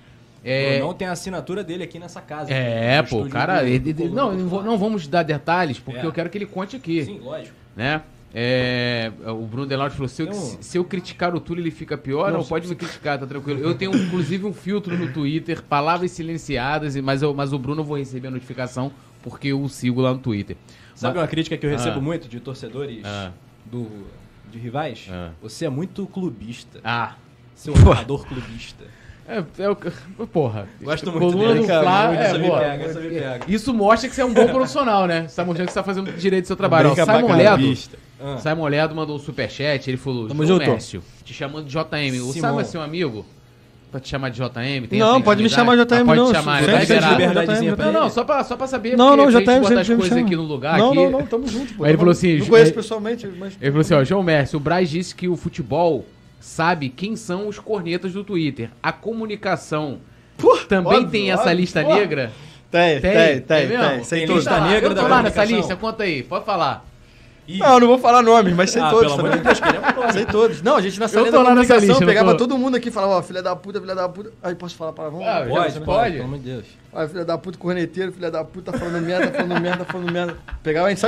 É, 0.45 0.81
Não 0.81 0.93
tem 0.93 1.07
a 1.07 1.13
assinatura 1.13 1.63
dele 1.63 1.85
aqui 1.85 1.99
nessa 1.99 2.21
casa. 2.21 2.53
é 2.53 3.01
No 3.01 3.09
pô, 3.09 3.25
cara. 3.27 3.69
ele- 3.69 3.95
não, 4.09 4.33
não, 4.35 4.77
vamos 4.77 5.07
dar 5.07 5.23
detalhes, 5.23 5.79
porque 5.79 6.01
É. 6.01 6.05
eu 6.07 6.13
quero 6.13 6.29
que 6.29 6.37
ele 6.39 6.47
conte 6.47 6.75
aqui. 6.77 7.05
Sim, 7.05 7.21
lógico. 7.21 7.55
né? 7.77 8.03
É, 8.35 9.13
o 9.27 9.45
Bruno 9.47 9.67
Delaude 9.67 9.95
falou: 9.95 10.09
se 10.09 10.23
eu, 10.23 10.29
um- 10.31 10.33
se 10.63 10.79
eu 10.79 10.85
criticar 10.85 11.35
o 11.35 11.39
Túlio, 11.41 11.63
ele 11.63 11.71
fica 11.71 11.97
pior? 11.99 12.33
Não, 12.33 12.39
Não, 12.39 12.45
pode 12.47 12.67
me 12.67 12.75
criticar, 12.75 13.19
tá 13.19 13.27
tranquilo. 13.27 13.61
Eu 13.61 13.75
tenho 13.75 13.95
inclusive 13.95 14.45
um 14.47 14.55
filtro 14.55 14.97
no 14.97 15.13
Twitter, 15.13 15.63
palavras 15.63 16.11
silenciadas, 16.13 16.97
e- 16.97 17.03
mas, 17.03 17.21
eu, 17.23 17.35
mas 17.35 17.53
o 17.53 17.59
Bruno 17.59 17.83
eu 17.83 17.85
vou 17.85 17.99
receber 17.99 18.29
a 18.29 18.31
notificação 18.31 18.91
porque 19.23 19.49
eu 19.49 19.63
o 19.63 19.69
sigo 19.69 20.01
lá 20.01 20.13
no 20.13 20.19
Twitter. 20.19 20.57
Sabe 20.95 21.19
uma 21.19 21.29
crítica 21.29 21.57
que 21.59 21.67
eu 21.67 21.71
recebo 21.71 21.99
Ah. 21.99 22.03
muito 22.03 22.27
de 22.27 22.41
torcedores 22.41 23.05
Ah. 23.05 23.33
do, 23.67 23.87
de 24.51 24.59
rivais? 24.59 25.07
Ah. 25.11 25.31
Você 25.43 25.67
é 25.67 25.69
muito 25.71 26.07
clubista. 26.07 26.81
Ah, 26.83 27.15
Seu 27.55 27.75
narrador 27.77 28.27
clubista. 28.27 28.85
É, 29.29 29.45
é 29.63 29.69
o- 29.71 29.77
porra. 30.27 30.69
Gosto 30.83 31.11
muito 31.13 31.19
Coluna 31.27 31.49
dele, 31.49 31.61
do 31.61 31.67
cara. 31.67 31.83
Fla, 31.83 32.07
Muito, 32.09 32.21
é, 32.23 32.33
me 32.39 32.47
boa. 32.49 32.59
pega, 32.61 32.85
essa 32.85 33.01
me 33.01 33.09
pega. 33.11 33.41
Isso 33.49 33.75
mostra 33.75 34.09
que 34.09 34.15
você 34.15 34.23
é 34.23 34.25
um 34.25 34.33
bom 34.35 34.49
profissional, 34.49 35.07
né? 35.07 35.27
Você 35.29 35.37
tá 35.37 35.45
mostrando 35.45 35.67
que 35.69 35.73
você 35.73 35.79
tá 35.79 35.85
fazendo 35.85 36.13
direito 36.13 36.45
do 36.45 36.47
seu 36.49 36.57
trabalho. 36.57 36.91
Ó, 36.91 36.95
Simon. 36.95 37.35
Ledo. 37.37 37.79
Ah. 38.21 38.39
Simon 38.39 38.67
Ledo 38.69 38.95
mandou 38.95 39.17
um 39.17 39.19
superchat, 39.19 39.89
ele 39.89 39.97
falou, 39.97 40.29
Tamo 40.29 40.45
João 40.47 40.59
junto. 40.59 40.71
Mércio, 40.71 41.03
te 41.25 41.33
chamando 41.35 41.65
de 41.67 41.71
JM. 41.73 42.21
O 42.21 42.33
Simão. 42.33 42.51
Simon 42.51 42.61
é 42.61 42.65
seu 42.65 42.83
amigo? 42.83 43.27
Pra 43.91 44.01
te 44.01 44.09
chamar 44.09 44.31
de 44.31 44.39
JM? 44.41 44.87
Tem 44.89 44.99
Não, 44.99 45.21
pode 45.21 45.43
me 45.43 45.51
chamar 45.51 45.77
de 45.77 45.83
JM, 45.85 46.01
Ah, 46.01 46.05
pode 46.07 46.21
não. 46.21 46.27
te 46.33 46.33
chamar, 46.33 46.63
Sempre 46.65 47.77
pra 47.77 47.85
Não, 47.85 47.93
não, 47.93 48.09
só 48.11 48.25
pra, 48.25 48.43
só 48.43 48.57
pra 48.57 48.67
saber, 48.67 48.97
Não, 48.97 49.11
não, 49.17 49.27
botar 49.27 49.39
sempre 49.39 49.81
as 49.81 49.87
coisas 49.87 50.17
aqui 50.17 50.35
no 50.35 50.45
lugar. 50.45 50.79
Não, 50.79 50.89
aqui. 50.93 50.97
não, 50.97 51.11
não, 51.11 51.27
tamo 51.27 51.47
junto. 51.47 51.75
Pô. 51.75 51.85
Aí 51.85 51.91
ele 51.91 51.99
falou 51.99 52.13
assim, 52.13 52.39
Não 52.39 52.47
conheço 52.47 52.73
pessoalmente, 52.73 53.27
mas. 53.39 53.53
Ele 53.61 53.71
falou 53.71 53.81
assim, 53.83 53.93
ó, 53.95 54.03
João 54.03 54.23
Mércio, 54.23 54.57
o 54.57 54.61
Braz 54.61 54.89
disse 54.89 55.15
que 55.15 55.29
o 55.29 55.37
futebol 55.37 56.07
sabe 56.43 56.89
quem 56.91 57.17
são 57.17 57.49
os 57.49 57.59
cornetas 57.59 58.13
do 58.13 58.23
Twitter. 58.25 58.71
A 58.83 58.93
comunicação 58.93 60.01
também 60.69 60.93
óbvio, 60.99 61.11
tem 61.11 61.31
essa 61.31 61.43
óbvio, 61.43 61.57
lista 61.57 61.83
porra. 61.83 61.95
negra? 61.97 62.33
Tem, 62.71 63.01
tem, 63.01 63.41
tem, 63.43 63.67
mesmo? 63.69 63.89
tem. 63.89 64.05
Sei 64.05 64.19
Tem 64.21 64.27
todos. 64.29 64.45
lista 64.45 64.59
lá, 64.59 64.69
negra 64.69 64.89
eu 64.91 64.95
da 64.95 65.03
tô 65.03 65.09
lá 65.09 65.23
nessa 65.23 65.45
lista, 65.45 65.77
conta 65.77 66.03
aí, 66.05 66.23
pode 66.23 66.45
falar. 66.45 66.85
Ih, 67.47 67.59
Não, 67.59 67.75
eu 67.75 67.81
não 67.81 67.87
vou 67.89 67.99
falar 67.99 68.23
nomes, 68.23 68.55
mas 68.55 68.71
sei 68.71 68.81
Ah, 68.81 68.89
todos 68.91 69.13
pelo 69.15 69.27
amor 69.27 69.39
também. 69.41 69.53
de 69.55 69.61
Deus. 70.01 70.13
Sei 70.15 70.25
todos. 70.27 70.63
Não, 70.63 70.77
a 70.77 70.81
gente 70.81 70.99
na 71.01 71.09
salinha 71.09 71.33
tô 71.33 71.39
da 71.39 71.43
lá 71.43 71.55
nessa 71.57 71.75
comunicação 71.75 71.89
lista, 71.89 72.07
pegava 72.07 72.31
tô. 72.33 72.37
todo 72.39 72.57
mundo 72.57 72.77
aqui 72.77 72.89
e 72.89 72.93
falava, 72.93 73.15
ó, 73.15 73.23
filha 73.23 73.43
da 73.43 73.55
puta, 73.57 73.81
filha 73.81 73.95
da 73.97 74.09
puta. 74.09 74.33
Aí 74.43 74.55
posso 74.55 74.77
falar 74.77 74.93
palavrão? 74.93 75.23
Ah, 75.25 75.45
Pode, 75.49 75.51
Pode? 75.73 75.81
pode, 75.85 76.13
pelo 76.13 76.25
amor 76.25 76.39
de 76.39 76.45
Deus. 76.45 76.65
Olha, 76.93 77.09
filha 77.09 77.25
da 77.25 77.37
puta, 77.37 77.59
corneteiro, 77.59 78.13
filha 78.13 78.31
da 78.31 78.45
puta, 78.45 78.71
tá 78.73 78.79
falando 78.79 79.05
merda, 79.05 79.27
tá 79.31 79.39
falando 79.43 79.61
merda, 79.61 79.85
tá 79.85 79.93
falando 79.93 80.13
merda. 80.13 80.37
Pegava, 80.63 80.87
a 80.87 80.91
gente 80.91 81.01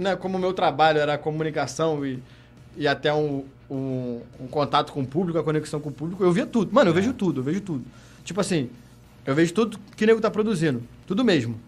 né, 0.00 0.16
como 0.16 0.36
o 0.36 0.40
meu 0.40 0.52
trabalho 0.52 0.98
era 0.98 1.16
comunicação 1.18 2.04
e, 2.04 2.18
e 2.76 2.88
até 2.88 3.12
um, 3.12 3.44
um, 3.70 4.20
um 4.40 4.46
contato 4.48 4.92
com 4.92 5.02
o 5.02 5.06
público, 5.06 5.38
a 5.38 5.44
conexão 5.44 5.80
com 5.80 5.90
o 5.90 5.92
público, 5.92 6.24
eu 6.24 6.32
via 6.32 6.46
tudo. 6.46 6.72
Mano, 6.72 6.90
eu 6.90 6.94
vejo 6.94 7.12
tudo, 7.12 7.40
eu 7.40 7.44
vejo 7.44 7.60
tudo. 7.60 7.84
Tipo 8.24 8.40
assim, 8.40 8.70
eu 9.24 9.34
vejo 9.34 9.52
tudo 9.52 9.78
que 9.96 10.04
o 10.04 10.06
nego 10.06 10.20
tá 10.20 10.30
produzindo, 10.30 10.82
tudo 11.06 11.24
mesmo. 11.24 11.58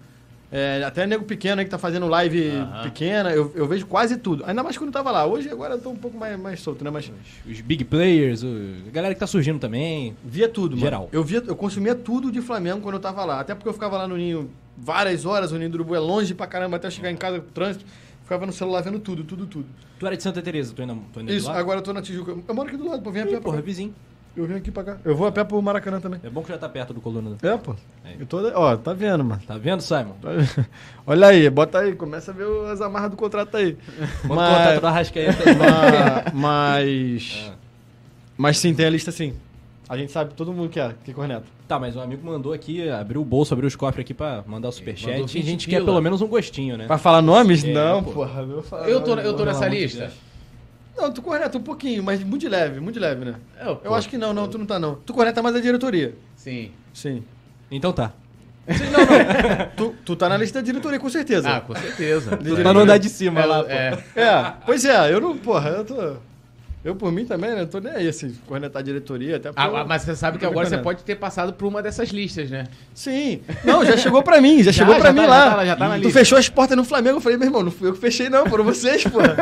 É, 0.55 0.85
até 0.85 1.07
nego 1.07 1.24
pequeno 1.24 1.61
aí 1.61 1.64
que 1.64 1.70
tá 1.70 1.78
fazendo 1.78 2.07
live 2.07 2.53
pequena, 2.83 3.30
eu, 3.33 3.51
eu 3.55 3.66
vejo 3.66 3.87
quase 3.87 4.18
tudo. 4.18 4.45
Ainda 4.45 4.62
mais 4.62 4.76
quando 4.76 4.89
eu 4.89 4.93
tava 4.93 5.11
lá. 5.11 5.24
Hoje, 5.24 5.49
agora 5.49 5.74
eu 5.74 5.80
tô 5.80 5.89
um 5.89 5.97
pouco 5.97 6.18
mais, 6.18 6.39
mais 6.39 6.61
solto, 6.61 6.85
né? 6.85 6.91
Mas 6.91 7.11
Os 7.49 7.61
big 7.62 7.85
players, 7.85 8.45
a 8.45 8.91
galera 8.91 9.14
que 9.14 9.20
tá 9.20 9.26
surgindo 9.26 9.59
também. 9.59 10.14
Via 10.22 10.51
tudo, 10.51 10.72
mano. 10.72 10.83
Geral. 10.83 11.09
Eu, 11.11 11.24
via, 11.24 11.43
eu 11.47 11.57
consumia 11.57 11.95
tudo 11.95 12.30
de 12.30 12.43
Flamengo 12.43 12.83
quando 12.83 12.97
eu 12.97 13.01
tava 13.01 13.24
lá. 13.24 13.41
Até 13.41 13.55
porque 13.55 13.66
eu 13.66 13.72
ficava 13.72 13.97
lá 13.97 14.07
no 14.07 14.14
Ninho 14.14 14.51
várias 14.76 15.24
horas, 15.24 15.53
o 15.53 15.57
Ninho 15.57 15.70
do 15.70 15.76
Urubu 15.76 15.95
é 15.95 15.99
longe 15.99 16.35
pra 16.35 16.47
caramba, 16.47 16.76
até 16.76 16.87
eu 16.87 16.91
chegar 16.91 17.11
em 17.11 17.16
casa 17.16 17.41
com 17.41 17.51
trânsito. 17.51 17.87
Ficava 18.33 18.47
no 18.47 18.53
celular 18.53 18.80
vendo 18.83 18.99
tudo, 18.99 19.24
tudo, 19.24 19.45
tudo. 19.45 19.66
Tu 19.99 20.07
era 20.07 20.16
de 20.16 20.22
Santa 20.22 20.41
Teresa, 20.41 20.72
tu 20.74 20.80
ainda, 20.80 20.97
tu 21.12 21.20
ainda 21.20 21.30
é 21.33 21.37
Isso, 21.37 21.51
agora 21.51 21.80
eu 21.80 21.83
tô 21.83 21.93
na 21.93 22.01
Tijuca. 22.01 22.30
Eu 22.49 22.55
moro 22.55 22.66
aqui 22.66 22.78
do 22.78 22.89
lado, 22.89 23.03
pô, 23.03 23.11
vem 23.11 23.24
a 23.24 23.26
pé 23.26 23.39
porra, 23.41 23.57
cá. 23.59 23.62
vizinho. 23.62 23.95
Eu 24.35 24.47
venho 24.47 24.59
aqui 24.59 24.70
pra 24.70 24.83
cá. 24.83 24.97
Eu 25.05 25.14
vou 25.14 25.26
a 25.26 25.33
pé 25.33 25.45
pro 25.45 25.61
Maracanã 25.61 26.01
também. 26.01 26.18
É 26.24 26.30
bom 26.30 26.41
que 26.43 26.49
já 26.49 26.57
tá 26.57 26.66
perto 26.66 26.95
do 26.95 27.01
Coluna. 27.03 27.37
É, 27.43 27.57
pô. 27.59 27.76
É. 28.03 28.16
Eu 28.18 28.24
tô, 28.24 28.39
ó, 28.59 28.74
tá 28.78 28.95
vendo, 28.95 29.22
mano. 29.22 29.43
Tá 29.47 29.59
vendo, 29.59 29.83
Simon? 29.83 30.14
Tá- 30.22 30.30
Olha 31.07 31.26
aí, 31.26 31.51
bota 31.51 31.80
aí, 31.80 31.95
começa 31.95 32.30
a 32.30 32.35
ver 32.35 32.47
as 32.72 32.80
amarras 32.80 33.11
do 33.11 33.18
contrato 33.18 33.55
aí. 33.55 33.76
O 34.24 34.28
Mas- 34.35 34.57
contato 34.57 34.80
da 34.80 34.91
Rascaeta. 34.91 35.45
Ma- 35.55 36.33
Mas. 36.33 37.51
Ah. 37.51 37.55
Mas 38.39 38.59
sim, 38.59 38.72
tem 38.72 38.87
a 38.87 38.91
lista 38.91 39.12
sim. 39.12 39.35
A 39.93 39.97
gente 39.99 40.11
sabe 40.11 40.32
todo 40.32 40.55
mundo 40.55 40.70
que 40.70 40.80
é, 40.80 40.95
que 41.05 41.11
é 41.11 41.14
corneto. 41.14 41.45
Tá, 41.68 41.78
mas 41.78 41.95
um 41.95 42.01
amigo 42.01 42.26
mandou 42.26 42.55
aqui, 42.55 42.88
abriu 42.88 43.20
o 43.20 43.24
bolso, 43.26 43.53
abriu 43.53 43.68
os 43.68 43.76
cofres 43.76 44.03
aqui 44.03 44.14
pra 44.14 44.43
mandar 44.47 44.70
o 44.70 44.72
superchat. 44.72 45.11
E 45.11 45.22
a 45.22 45.26
20 45.26 45.43
gente 45.43 45.66
pila. 45.66 45.80
quer 45.80 45.84
pelo 45.84 46.01
menos 46.01 46.22
um 46.22 46.26
gostinho, 46.28 46.78
né? 46.78 46.86
Pra 46.86 46.97
falar 46.97 47.20
nomes? 47.20 47.62
É, 47.62 47.74
não, 47.74 48.03
pô. 48.03 48.11
porra. 48.12 48.40
Eu, 48.40 48.62
falar 48.62 48.88
Eu 48.88 49.03
tô, 49.03 49.14
eu 49.16 49.36
tô 49.36 49.45
nessa 49.45 49.68
de 49.68 49.76
lista? 49.76 50.11
Não, 50.97 51.12
tu 51.12 51.20
corneta 51.20 51.59
um 51.59 51.62
pouquinho, 51.62 52.03
mas 52.03 52.24
muito 52.24 52.40
de 52.40 52.49
leve, 52.49 52.80
muito 52.80 52.95
de 52.95 53.01
leve, 53.01 53.22
né? 53.26 53.34
Eu, 53.61 53.82
Eu 53.84 53.95
acho 53.95 54.09
que 54.09 54.16
não, 54.16 54.32
não, 54.32 54.49
tu 54.49 54.57
não 54.57 54.64
tá 54.64 54.78
não. 54.78 54.95
Tu 54.95 55.12
corneta 55.12 55.43
mais 55.43 55.55
a 55.57 55.61
diretoria. 55.61 56.14
Sim. 56.36 56.70
Sim. 56.95 57.22
Então 57.70 57.93
tá. 57.93 58.12
Sim, 58.68 58.84
não, 58.84 58.99
não. 59.01 59.68
tu, 59.76 59.95
tu 60.07 60.16
tá 60.16 60.26
na 60.26 60.38
lista 60.38 60.59
da 60.62 60.64
diretoria, 60.64 60.99
com 60.99 61.11
certeza. 61.11 61.51
Ah, 61.57 61.61
com 61.61 61.74
certeza. 61.74 62.34
Pra 62.62 62.72
não 62.72 62.80
andar 62.80 62.97
de 62.97 63.11
cima 63.11 63.43
É, 63.43 63.45
lá, 63.45 63.62
pô. 63.62 63.68
é. 63.70 64.05
É, 64.16 64.53
pois 64.64 64.86
é, 64.86 65.12
eu 65.12 65.20
não, 65.20 65.36
porra, 65.36 65.68
eu 65.68 65.84
tô. 65.84 66.16
Eu, 66.85 66.97
por 66.97 67.12
mim 67.12 67.24
também, 67.24 67.51
né? 67.55 67.64
Tô 67.64 67.78
nem 67.78 67.93
aí, 67.93 68.09
assim, 68.09 68.35
cornetar 68.47 68.80
a 68.80 68.85
diretoria, 68.85 69.37
até 69.37 69.51
Ah, 69.55 69.66
eu- 69.68 69.87
mas 69.87 70.03
você 70.03 70.16
sabe 70.16 70.37
que 70.37 70.45
eu 70.45 70.51
agora 70.51 70.68
você 70.68 70.78
pode 70.78 71.05
ter 71.05 71.14
passado 71.14 71.53
por 71.53 71.66
uma 71.68 71.80
dessas 71.80 72.09
listas, 72.09 72.51
né? 72.51 72.66
Sim. 72.93 73.41
Não, 73.64 73.85
já 73.85 73.97
chegou 73.97 74.20
pra 74.20 74.41
mim, 74.41 74.61
já, 74.64 74.72
chegou 74.72 74.95
já 74.95 75.01
pra 75.01 75.09
tá- 75.11 75.12
mim 75.14 75.20
já 75.20 75.26
lá. 75.28 75.55
tá- 75.55 75.64
já 75.66 75.76
tá 75.76 75.89
na 75.89 75.95
tu 75.95 76.03
lista. 76.05 76.18
fechou 76.18 76.37
as 76.39 76.49
portas 76.49 76.76
no 76.76 76.83
Flamengo. 76.85 77.18
Eu 77.18 77.20
falei, 77.20 77.39
meu 77.39 77.47
irmão, 77.47 77.62
não 77.62 77.70
fui 77.70 77.89
eu 77.89 77.93
que 77.93 78.01
fechei, 78.01 78.28
não, 78.28 78.47
foram 78.47 78.64
vocês, 78.64 79.05
porra. 79.05 79.37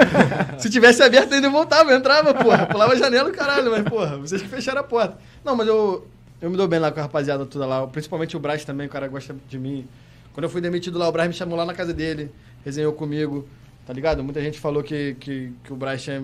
Se 0.59 0.69
tivesse 0.69 1.03
aberto, 1.03 1.33
ainda 1.33 1.49
voltava, 1.49 1.91
eu 1.93 1.97
entrava, 1.97 2.35
porra. 2.35 2.67
Pulava 2.67 2.93
a 2.93 2.97
janela, 2.97 3.31
caralho, 3.31 3.71
mas, 3.71 3.85
porra, 3.85 4.19
vocês 4.19 4.43
que 4.43 4.49
fecharam 4.49 4.81
a 4.83 4.85
porta. 4.85 5.17
Não, 5.43 5.57
mas 5.57 5.67
eu, 5.67 6.07
eu 6.43 6.51
me 6.51 6.59
dou 6.59 6.69
bem 6.69 6.79
lá 6.79 6.93
com 6.93 7.01
a 7.01 7.05
rapaziada 7.05 7.47
toda 7.47 7.65
lá, 7.65 7.87
principalmente 7.87 8.37
o 8.37 8.41
Braz 8.41 8.67
também, 8.67 8.87
o 8.87 8.91
cara 8.91 9.09
gosta 9.09 9.35
de 9.49 9.59
mim. 9.59 9.87
Quando 10.35 10.45
eu 10.45 10.51
fui 10.51 10.61
demitido 10.61 10.99
lá, 10.99 11.09
o 11.09 11.13
Braz 11.13 11.27
me 11.27 11.35
chamou 11.35 11.57
lá 11.57 11.65
na 11.65 11.73
casa 11.73 11.95
dele, 11.95 12.31
resenhou 12.67 12.93
comigo, 12.93 13.49
tá 13.87 13.95
ligado? 13.95 14.23
Muita 14.23 14.43
gente 14.43 14.61
falou 14.61 14.83
que, 14.83 15.17
que, 15.19 15.53
que 15.65 15.73
o 15.73 15.77
Braz 15.77 16.03
tinha 16.03 16.23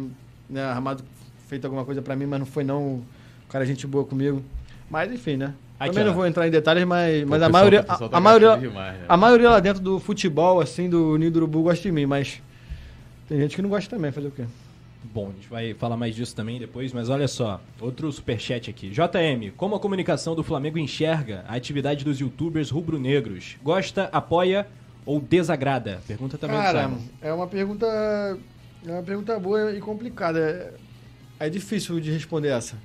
né, 0.48 0.62
armado, 0.64 1.02
feito 1.48 1.64
alguma 1.64 1.84
coisa 1.84 2.00
pra 2.02 2.14
mim, 2.16 2.26
mas 2.26 2.38
não 2.40 2.46
foi 2.46 2.64
não. 2.64 2.82
O 2.84 3.48
cara 3.48 3.64
é 3.64 3.66
gente 3.66 3.86
boa 3.86 4.04
comigo. 4.04 4.42
Mas 4.90 5.12
enfim, 5.12 5.36
né? 5.36 5.54
Aqui, 5.78 5.90
Também 5.90 6.04
ó. 6.04 6.06
não 6.08 6.14
vou 6.14 6.26
entrar 6.26 6.46
em 6.48 6.50
detalhes, 6.50 6.84
mas, 6.84 7.24
mas 7.24 7.38
Pô, 7.40 7.44
a 7.44 7.48
o 7.48 7.50
pessoal- 7.50 7.52
maioria, 7.52 7.80
a, 7.80 7.84
tá 7.84 8.08
a 8.16 8.20
maioria, 8.20 8.56
demais, 8.56 8.98
né? 8.98 9.04
a 9.08 9.16
maioria 9.16 9.50
lá 9.50 9.60
dentro 9.60 9.82
do 9.82 9.98
futebol, 10.00 10.60
assim, 10.60 10.88
do 10.88 11.18
Ninho 11.18 11.30
do 11.30 11.36
Urubu 11.36 11.62
gosta 11.64 11.82
de 11.82 11.92
mim, 11.92 12.06
mas 12.06 12.40
tem 13.28 13.38
gente 13.40 13.54
que 13.56 13.60
não 13.62 13.68
gosta 13.68 13.94
também, 13.94 14.10
fazer 14.10 14.28
o 14.28 14.30
quê? 14.30 14.44
Bom, 15.12 15.28
a 15.30 15.32
gente 15.34 15.48
vai 15.48 15.74
falar 15.74 15.96
mais 15.96 16.14
disso 16.16 16.34
também 16.34 16.58
depois, 16.58 16.92
mas 16.92 17.10
olha 17.10 17.28
só, 17.28 17.60
outro 17.80 18.10
superchat 18.10 18.70
aqui. 18.70 18.88
JM, 18.88 19.50
como 19.56 19.74
a 19.76 19.80
comunicação 19.80 20.34
do 20.34 20.42
Flamengo 20.42 20.78
enxerga 20.78 21.44
a 21.46 21.54
atividade 21.56 22.04
dos 22.04 22.18
youtubers 22.20 22.70
rubro-negros? 22.70 23.56
Gosta, 23.62 24.08
apoia 24.12 24.66
ou 25.04 25.20
desagrada? 25.20 26.00
Pergunta 26.08 26.38
também 26.38 26.56
do 26.56 26.62
Cara, 26.62 26.84
Simon. 26.84 26.98
é 27.20 27.32
uma 27.32 27.46
pergunta. 27.46 27.86
É 28.86 28.92
uma 28.92 29.02
pergunta 29.02 29.38
boa 29.38 29.72
e 29.72 29.80
complicada. 29.80 30.38
É, 31.40 31.46
é 31.46 31.50
difícil 31.50 31.98
de 32.00 32.10
responder 32.10 32.48
essa. 32.48 32.76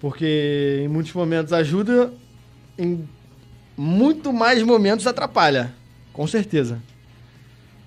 Porque 0.00 0.80
em 0.82 0.88
muitos 0.88 1.12
momentos 1.12 1.52
ajuda, 1.52 2.12
em 2.78 3.08
muito 3.76 4.32
mais 4.32 4.62
momentos 4.62 5.06
atrapalha. 5.06 5.72
Com 6.12 6.26
certeza. 6.26 6.82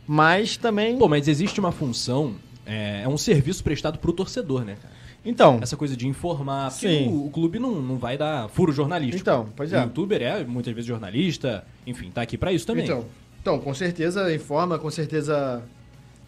Mas 0.08 0.58
também. 0.58 0.98
Pô, 0.98 1.08
mas 1.08 1.28
existe 1.28 1.60
uma 1.60 1.72
função, 1.72 2.36
é, 2.66 3.04
é 3.04 3.08
um 3.08 3.18
serviço 3.18 3.64
prestado 3.64 4.00
pro 4.00 4.12
torcedor, 4.12 4.66
né, 4.66 4.76
cara? 4.82 4.94
Então. 5.26 5.60
Essa 5.62 5.78
coisa 5.78 5.96
de 5.96 6.08
informar, 6.08 6.72
porque 6.72 6.88
Sim. 6.88 7.08
o, 7.08 7.28
o 7.28 7.30
clube 7.30 7.58
não, 7.58 7.82
não 7.82 7.98
vai 7.98 8.18
dar 8.18 8.50
furo 8.50 8.72
jornalístico. 8.72 9.22
Então, 9.22 9.50
pois 9.56 9.72
é. 9.72 9.80
O 9.80 9.84
youtuber 9.84 10.22
é 10.22 10.44
muitas 10.44 10.74
vezes 10.74 10.88
jornalista, 10.88 11.66
enfim, 11.88 12.12
tá 12.12 12.22
aqui 12.22 12.38
pra 12.38 12.52
isso 12.52 12.66
também. 12.66 12.84
Então, 12.84 13.06
então, 13.42 13.60
com 13.60 13.74
certeza 13.74 14.34
informa, 14.34 14.78
com 14.78 14.90
certeza. 14.90 15.62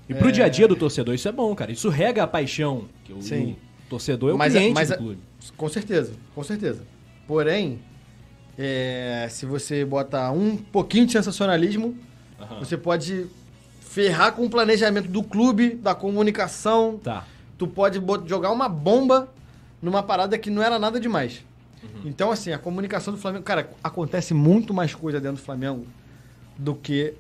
E 0.10 0.14
pro 0.14 0.30
é- 0.30 0.32
dia 0.32 0.46
a 0.46 0.50
dia 0.50 0.68
do 0.68 0.76
torcedor 0.76 1.14
isso 1.16 1.28
é 1.28 1.32
bom, 1.32 1.54
cara. 1.56 1.72
Isso 1.72 1.90
rega 1.90 2.24
a 2.24 2.28
paixão, 2.28 2.86
que 3.04 3.14
o, 3.14 3.22
Sim. 3.22 3.56
torcedor 3.90 4.32
é 4.32 4.34
o 4.34 4.38
Mas- 4.38 4.54
cliente 4.54 4.74
mas- 4.74 4.90
do 4.90 4.98
clube. 4.98 5.20
Com 5.58 5.70
certeza, 5.70 6.14
com 6.34 6.44
certeza. 6.44 6.84
Porém, 7.28 7.80
é, 8.58 9.28
se 9.30 9.46
você 9.46 9.84
bota 9.86 10.32
um 10.32 10.56
pouquinho 10.58 11.06
de 11.06 11.12
sensacionalismo, 11.12 11.96
Aham. 12.40 12.60
você 12.60 12.78
pode 12.78 13.26
ferrar 13.82 14.34
com 14.34 14.46
o 14.46 14.50
planejamento 14.50 15.08
do 15.08 15.24
clube, 15.24 15.72
da 15.76 15.96
comunicação. 15.96 17.00
Tá. 17.04 17.26
Tu 17.58 17.68
pode 17.68 18.02
jogar 18.28 18.52
uma 18.52 18.68
bomba 18.68 19.30
numa 19.82 20.04
parada 20.04 20.38
que 20.38 20.50
não 20.50 20.62
era 20.62 20.78
nada 20.80 21.00
demais. 21.00 21.44
Uhum. 21.84 22.02
Então, 22.06 22.32
assim, 22.32 22.52
a 22.52 22.58
comunicação 22.58 23.14
do 23.14 23.20
Flamengo. 23.20 23.44
Cara, 23.44 23.70
acontece 23.84 24.34
muito 24.34 24.74
mais 24.74 24.94
coisa 24.94 25.20
dentro 25.22 25.38
do 25.38 25.44
Flamengo 25.44 25.86
do 26.58 26.74
que 26.76 27.14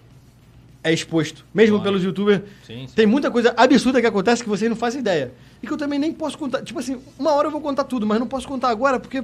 é 0.86 0.94
exposto. 0.94 1.44
Mesmo 1.54 1.78
Lógico. 1.78 1.84
pelos 1.92 2.04
youtubers. 2.04 2.42
Sim, 2.66 2.88
sim. 2.88 2.94
Tem 2.96 3.06
muita 3.06 3.32
coisa 3.32 3.54
absurda 3.58 4.00
que 4.00 4.08
acontece 4.08 4.44
que 4.44 4.50
vocês 4.50 4.70
não 4.70 4.78
fazem 4.78 5.02
ideia. 5.02 5.34
E 5.62 5.68
que 5.68 5.74
eu 5.74 5.78
também 5.78 5.98
nem 6.00 6.14
posso 6.14 6.38
contar. 6.38 6.62
Tipo 6.62 6.80
assim, 6.80 7.00
uma 7.18 7.32
hora 7.34 7.48
eu 7.48 7.52
vou 7.52 7.60
contar 7.60 7.84
tudo, 7.86 8.06
mas 8.06 8.20
não 8.20 8.28
posso 8.28 8.48
contar 8.48 8.70
agora 8.70 9.00
porque. 9.00 9.24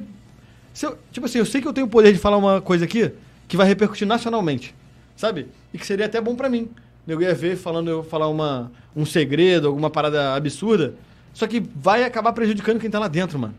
se 0.73 0.85
eu- 0.85 0.97
tipo 1.11 1.25
assim, 1.25 1.37
eu 1.37 1.45
sei 1.45 1.61
que 1.61 1.67
eu 1.67 1.73
tenho 1.73 1.87
o 1.87 1.89
poder 1.89 2.11
de 2.13 2.19
falar 2.19 2.37
uma 2.37 2.59
coisa 2.61 2.83
aqui 2.85 3.11
que 3.47 3.55
vai 3.55 3.67
repercutir 3.67 4.07
nacionalmente. 4.07 4.73
Sabe? 5.15 5.47
E 5.73 5.77
que 5.77 5.85
seria 5.85 6.07
até 6.07 6.19
bom 6.19 6.35
pra 6.35 6.49
mim. 6.49 6.69
Eu 7.07 7.21
ia 7.21 7.33
ver 7.33 7.55
falando 7.57 7.89
eu 7.89 8.03
falar 8.03 8.27
uma, 8.27 8.71
um 8.95 9.05
segredo, 9.05 9.67
alguma 9.67 9.89
parada 9.89 10.33
absurda. 10.33 10.95
Só 11.33 11.45
que 11.47 11.59
vai 11.75 12.03
acabar 12.03 12.33
prejudicando 12.33 12.79
quem 12.79 12.89
tá 12.89 12.97
lá 12.99 13.07
dentro, 13.07 13.37
mano. 13.37 13.53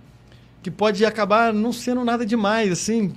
Que 0.62 0.70
pode 0.70 1.04
acabar 1.04 1.52
não 1.52 1.72
sendo 1.72 2.04
nada 2.04 2.24
demais, 2.26 2.70
assim. 2.72 3.12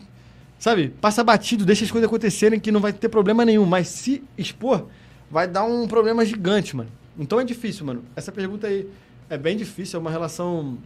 Sabe? 0.57 0.89
Passa 1.01 1.23
batido, 1.23 1.65
deixa 1.65 1.83
as 1.85 1.91
coisas 1.91 2.07
acontecerem 2.07 2.59
que 2.59 2.71
não 2.71 2.79
vai 2.79 2.93
ter 2.93 3.09
problema 3.09 3.43
nenhum. 3.45 3.65
Mas 3.65 3.87
se 3.87 4.23
expor, 4.37 4.87
vai 5.29 5.47
dar 5.47 5.63
um 5.63 5.87
problema 5.87 6.25
gigante, 6.25 6.75
mano. 6.75 6.89
Então 7.17 7.39
é 7.39 7.43
difícil, 7.43 7.85
mano. 7.85 8.03
Essa 8.15 8.31
pergunta 8.31 8.67
aí 8.67 8.87
é 9.29 9.37
bem 9.37 9.55
difícil, 9.57 9.97
é 9.97 10.01
uma 10.01 10.11
relação 10.11 10.77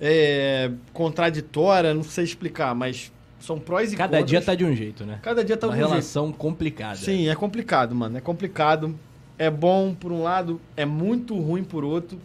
é, 0.00 0.70
contraditória, 0.92 1.94
não 1.94 2.02
sei 2.02 2.24
explicar, 2.24 2.74
mas 2.74 3.12
são 3.40 3.58
prós 3.58 3.92
e 3.92 3.96
Cada 3.96 4.16
contras. 4.18 4.30
dia 4.30 4.42
tá 4.42 4.54
de 4.54 4.64
um 4.64 4.74
jeito, 4.74 5.04
né? 5.04 5.18
Cada 5.22 5.44
dia 5.44 5.56
tá 5.56 5.66
Uma 5.66 5.74
de 5.74 5.78
um 5.78 5.82
jeito. 5.82 5.90
relação 5.90 6.32
complicada. 6.32 6.96
Sim, 6.96 7.28
é 7.28 7.34
complicado, 7.34 7.94
mano. 7.94 8.16
É 8.16 8.20
complicado. 8.20 8.98
É 9.36 9.50
bom 9.50 9.94
por 9.94 10.12
um 10.12 10.22
lado, 10.22 10.60
é 10.76 10.84
muito 10.84 11.36
ruim 11.38 11.64
por 11.64 11.84
outro. 11.84 12.18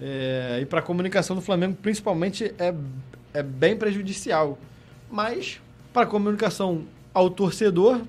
É, 0.00 0.60
e 0.62 0.66
para 0.66 0.78
a 0.78 0.82
comunicação 0.82 1.34
do 1.34 1.42
Flamengo, 1.42 1.76
principalmente, 1.82 2.54
é, 2.58 2.72
é 3.34 3.42
bem 3.42 3.76
prejudicial. 3.76 4.58
Mas, 5.10 5.60
para 5.92 6.06
comunicação 6.06 6.84
ao 7.12 7.30
torcedor, 7.30 8.00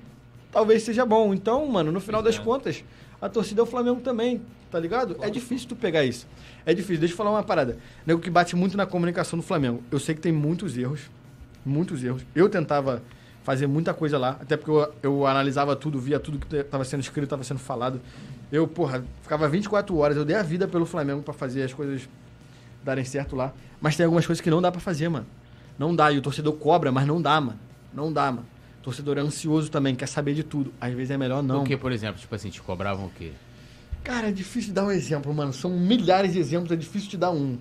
talvez 0.52 0.82
seja 0.82 1.04
bom. 1.06 1.32
Então, 1.32 1.66
mano, 1.66 1.92
no 1.92 2.00
final 2.00 2.22
das 2.22 2.36
é. 2.36 2.38
contas, 2.38 2.84
a 3.20 3.28
torcida 3.28 3.60
é 3.60 3.64
o 3.64 3.66
Flamengo 3.66 4.00
também, 4.00 4.42
tá 4.70 4.78
ligado? 4.78 5.16
É 5.20 5.30
difícil 5.30 5.68
tu 5.68 5.76
pegar 5.76 6.04
isso. 6.04 6.26
É 6.66 6.74
difícil. 6.74 6.98
Deixa 6.98 7.14
eu 7.14 7.16
falar 7.16 7.30
uma 7.30 7.42
parada. 7.42 7.78
Nego 8.06 8.20
que 8.20 8.30
bate 8.30 8.54
muito 8.54 8.76
na 8.76 8.86
comunicação 8.86 9.38
do 9.38 9.42
Flamengo. 9.42 9.82
Eu 9.90 9.98
sei 9.98 10.14
que 10.14 10.20
tem 10.20 10.32
muitos 10.32 10.76
erros. 10.76 11.10
Muitos 11.64 12.04
erros. 12.04 12.22
Eu 12.34 12.48
tentava 12.48 13.02
fazer 13.42 13.66
muita 13.66 13.94
coisa 13.94 14.18
lá, 14.18 14.36
até 14.40 14.58
porque 14.58 14.70
eu, 14.70 14.94
eu 15.02 15.26
analisava 15.26 15.74
tudo, 15.74 15.98
via 15.98 16.20
tudo 16.20 16.38
que 16.38 16.54
estava 16.54 16.84
sendo 16.84 17.00
escrito, 17.00 17.24
estava 17.24 17.42
sendo 17.42 17.58
falado. 17.58 17.98
Eu, 18.52 18.68
porra, 18.68 19.02
ficava 19.22 19.48
24 19.48 19.96
horas, 19.96 20.18
eu 20.18 20.24
dei 20.26 20.36
a 20.36 20.42
vida 20.42 20.68
pelo 20.68 20.84
Flamengo 20.84 21.22
para 21.22 21.32
fazer 21.32 21.62
as 21.62 21.72
coisas 21.72 22.06
darem 22.84 23.06
certo 23.06 23.34
lá. 23.34 23.54
Mas 23.80 23.96
tem 23.96 24.04
algumas 24.04 24.26
coisas 24.26 24.42
que 24.42 24.50
não 24.50 24.60
dá 24.60 24.70
para 24.70 24.82
fazer, 24.82 25.08
mano. 25.08 25.26
Não 25.78 25.94
dá. 25.94 26.10
E 26.10 26.18
o 26.18 26.22
torcedor 26.22 26.54
cobra, 26.54 26.90
mas 26.90 27.06
não 27.06 27.20
dá, 27.22 27.40
mano. 27.40 27.58
Não 27.94 28.12
dá, 28.12 28.32
mano. 28.32 28.46
O 28.80 28.82
torcedor 28.82 29.18
é 29.18 29.20
ansioso 29.20 29.70
também, 29.70 29.94
quer 29.94 30.06
saber 30.06 30.34
de 30.34 30.42
tudo. 30.42 30.72
Às 30.80 30.92
vezes 30.92 31.10
é 31.10 31.16
melhor 31.16 31.42
não. 31.42 31.62
O 31.62 31.64
que, 31.64 31.76
por 31.76 31.92
exemplo? 31.92 32.20
Tipo 32.20 32.34
assim, 32.34 32.50
te 32.50 32.60
cobravam 32.60 33.06
o 33.06 33.10
quê? 33.10 33.32
Cara, 34.02 34.28
é 34.28 34.32
difícil 34.32 34.72
dar 34.72 34.84
um 34.84 34.90
exemplo, 34.90 35.32
mano. 35.34 35.52
São 35.52 35.70
milhares 35.70 36.32
de 36.32 36.38
exemplos, 36.38 36.72
é 36.72 36.76
difícil 36.76 37.10
te 37.10 37.16
dar 37.16 37.30
um. 37.30 37.58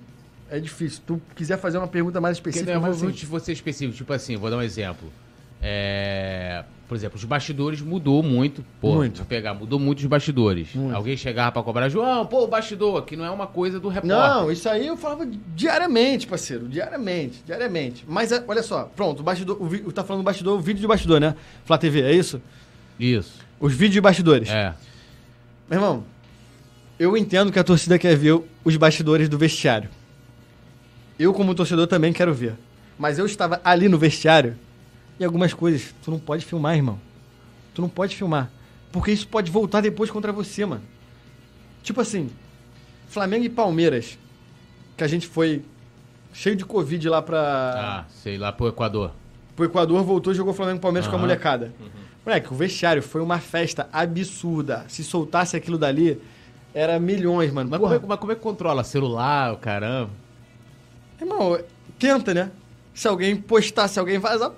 É 0.50 0.60
difícil. 0.60 1.02
Tu 1.06 1.22
quiser 1.36 1.58
fazer 1.58 1.78
uma 1.78 1.88
pergunta 1.88 2.22
mais 2.22 2.40
Porque, 2.40 2.52
específica, 2.60 2.80
né, 2.80 2.88
mas 2.88 3.02
vou, 3.02 3.10
assim, 3.10 3.26
vou 3.26 3.40
ser 3.40 3.52
específico, 3.52 3.98
tipo 3.98 4.14
assim, 4.14 4.38
vou 4.38 4.50
dar 4.50 4.58
um 4.58 4.62
exemplo. 4.62 5.12
É, 5.62 6.64
por 6.88 6.96
exemplo, 6.96 7.18
os 7.18 7.24
bastidores 7.26 7.82
mudou 7.82 8.24
muito. 8.24 8.64
Pô, 8.80 8.96
Muito. 8.96 9.26
pegar, 9.26 9.54
mudou 9.54 9.78
muito 9.78 10.00
os 10.00 10.06
bastidores. 10.06 10.74
Muito. 10.74 10.96
Alguém 10.96 11.18
chegava 11.18 11.52
pra 11.52 11.62
cobrar, 11.62 11.90
João, 11.90 12.26
pô, 12.26 12.46
o 12.46 12.48
bastidor, 12.48 13.04
que 13.04 13.18
não 13.18 13.26
é 13.26 13.30
uma 13.30 13.46
coisa 13.46 13.78
do 13.78 13.90
repórter. 13.90 14.18
Não, 14.18 14.50
isso 14.50 14.70
aí 14.70 14.88
eu 14.88 14.96
falava 14.96 15.28
diariamente, 15.54 16.26
parceiro. 16.26 16.66
Diariamente, 16.70 17.44
diariamente. 17.46 18.06
Mas 18.08 18.32
é, 18.32 18.42
olha 18.48 18.64
só, 18.64 18.84
pronto, 18.96 19.20
o 19.20 19.24
bastidor. 19.24 19.62
O, 19.62 19.92
tá 19.92 20.02
falando 20.04 20.22
do 20.22 20.26
bastidor, 20.26 20.58
o 20.58 20.62
vídeo 20.62 20.80
de 20.80 20.88
bastidor, 20.88 21.20
né? 21.20 21.36
Flá 21.66 21.78
TV, 21.78 22.04
é 22.04 22.14
isso? 22.14 22.42
Isso. 22.98 23.34
Os 23.60 23.74
vídeos 23.74 23.94
de 23.94 24.02
bastidores. 24.02 24.50
É. 24.50 24.74
Meu 25.70 25.80
irmão, 25.80 26.04
eu 26.98 27.18
entendo 27.18 27.52
que 27.52 27.60
a 27.60 27.66
torcida 27.66 28.00
quer 28.00 28.16
ver 28.16 28.42
os 28.64 28.78
bastidores 28.78 29.28
do 29.28 29.38
vestiário. 29.38 29.90
Eu, 31.20 31.34
como 31.34 31.54
torcedor, 31.54 31.86
também 31.88 32.14
quero 32.14 32.34
ver. 32.34 32.56
Mas 32.98 33.20
eu 33.20 33.26
estava 33.26 33.60
ali 33.64 33.90
no 33.90 33.98
vestiário 33.98 34.56
e 35.20 35.26
algumas 35.26 35.54
coisas 35.54 35.94
tu 36.04 36.12
não 36.12 36.20
pode 36.20 36.46
filmar, 36.46 36.76
irmão. 36.76 37.00
Tu 37.74 37.82
não 37.82 37.90
pode 37.90 38.16
filmar. 38.16 38.50
Porque 38.92 39.12
isso 39.12 39.28
pode 39.28 39.52
voltar 39.52 39.82
depois 39.82 40.10
contra 40.10 40.32
você, 40.32 40.66
mano. 40.66 40.82
Tipo 41.84 42.02
assim, 42.02 42.30
Flamengo 43.08 43.46
e 43.46 43.50
Palmeiras, 43.50 44.18
que 44.96 45.04
a 45.04 45.08
gente 45.08 45.28
foi 45.28 45.64
cheio 46.34 46.56
de 46.56 46.66
Covid 46.66 47.08
lá 47.10 47.22
pra, 47.22 47.40
Ah, 48.02 48.06
sei 48.10 48.38
lá, 48.38 48.52
pro 48.52 48.68
Equador. 48.68 49.12
pro 49.56 49.66
Equador, 49.66 50.04
voltou 50.04 50.34
e 50.34 50.36
jogou 50.36 50.54
Flamengo 50.54 50.78
e 50.78 50.82
Palmeiras 50.82 51.10
com 51.10 51.16
a 51.16 51.20
molecada. 51.20 51.74
Moleque, 52.26 52.52
o 52.52 52.56
vestiário 52.56 53.02
foi 53.02 53.22
uma 53.22 53.40
festa 53.40 53.88
absurda. 53.94 54.86
Se 54.90 55.04
soltasse 55.04 55.56
aquilo 55.56 55.78
dali, 55.78 56.22
era 56.74 57.00
milhões, 57.00 57.52
mano. 57.54 57.70
Mas 57.70 57.80
como, 57.80 57.94
é, 57.94 58.00
mas 58.06 58.20
como 58.20 58.32
é 58.32 58.36
que 58.36 58.42
controla? 58.42 58.84
Celular, 58.84 59.54
o 59.54 59.58
caramba. 59.58 60.10
Irmão, 61.20 61.58
tenta, 61.98 62.34
né? 62.34 62.52
Se 62.94 63.08
alguém 63.08 63.36
postar, 63.36 63.88
se 63.88 63.98
alguém 64.00 64.20
vazar. 64.20 64.52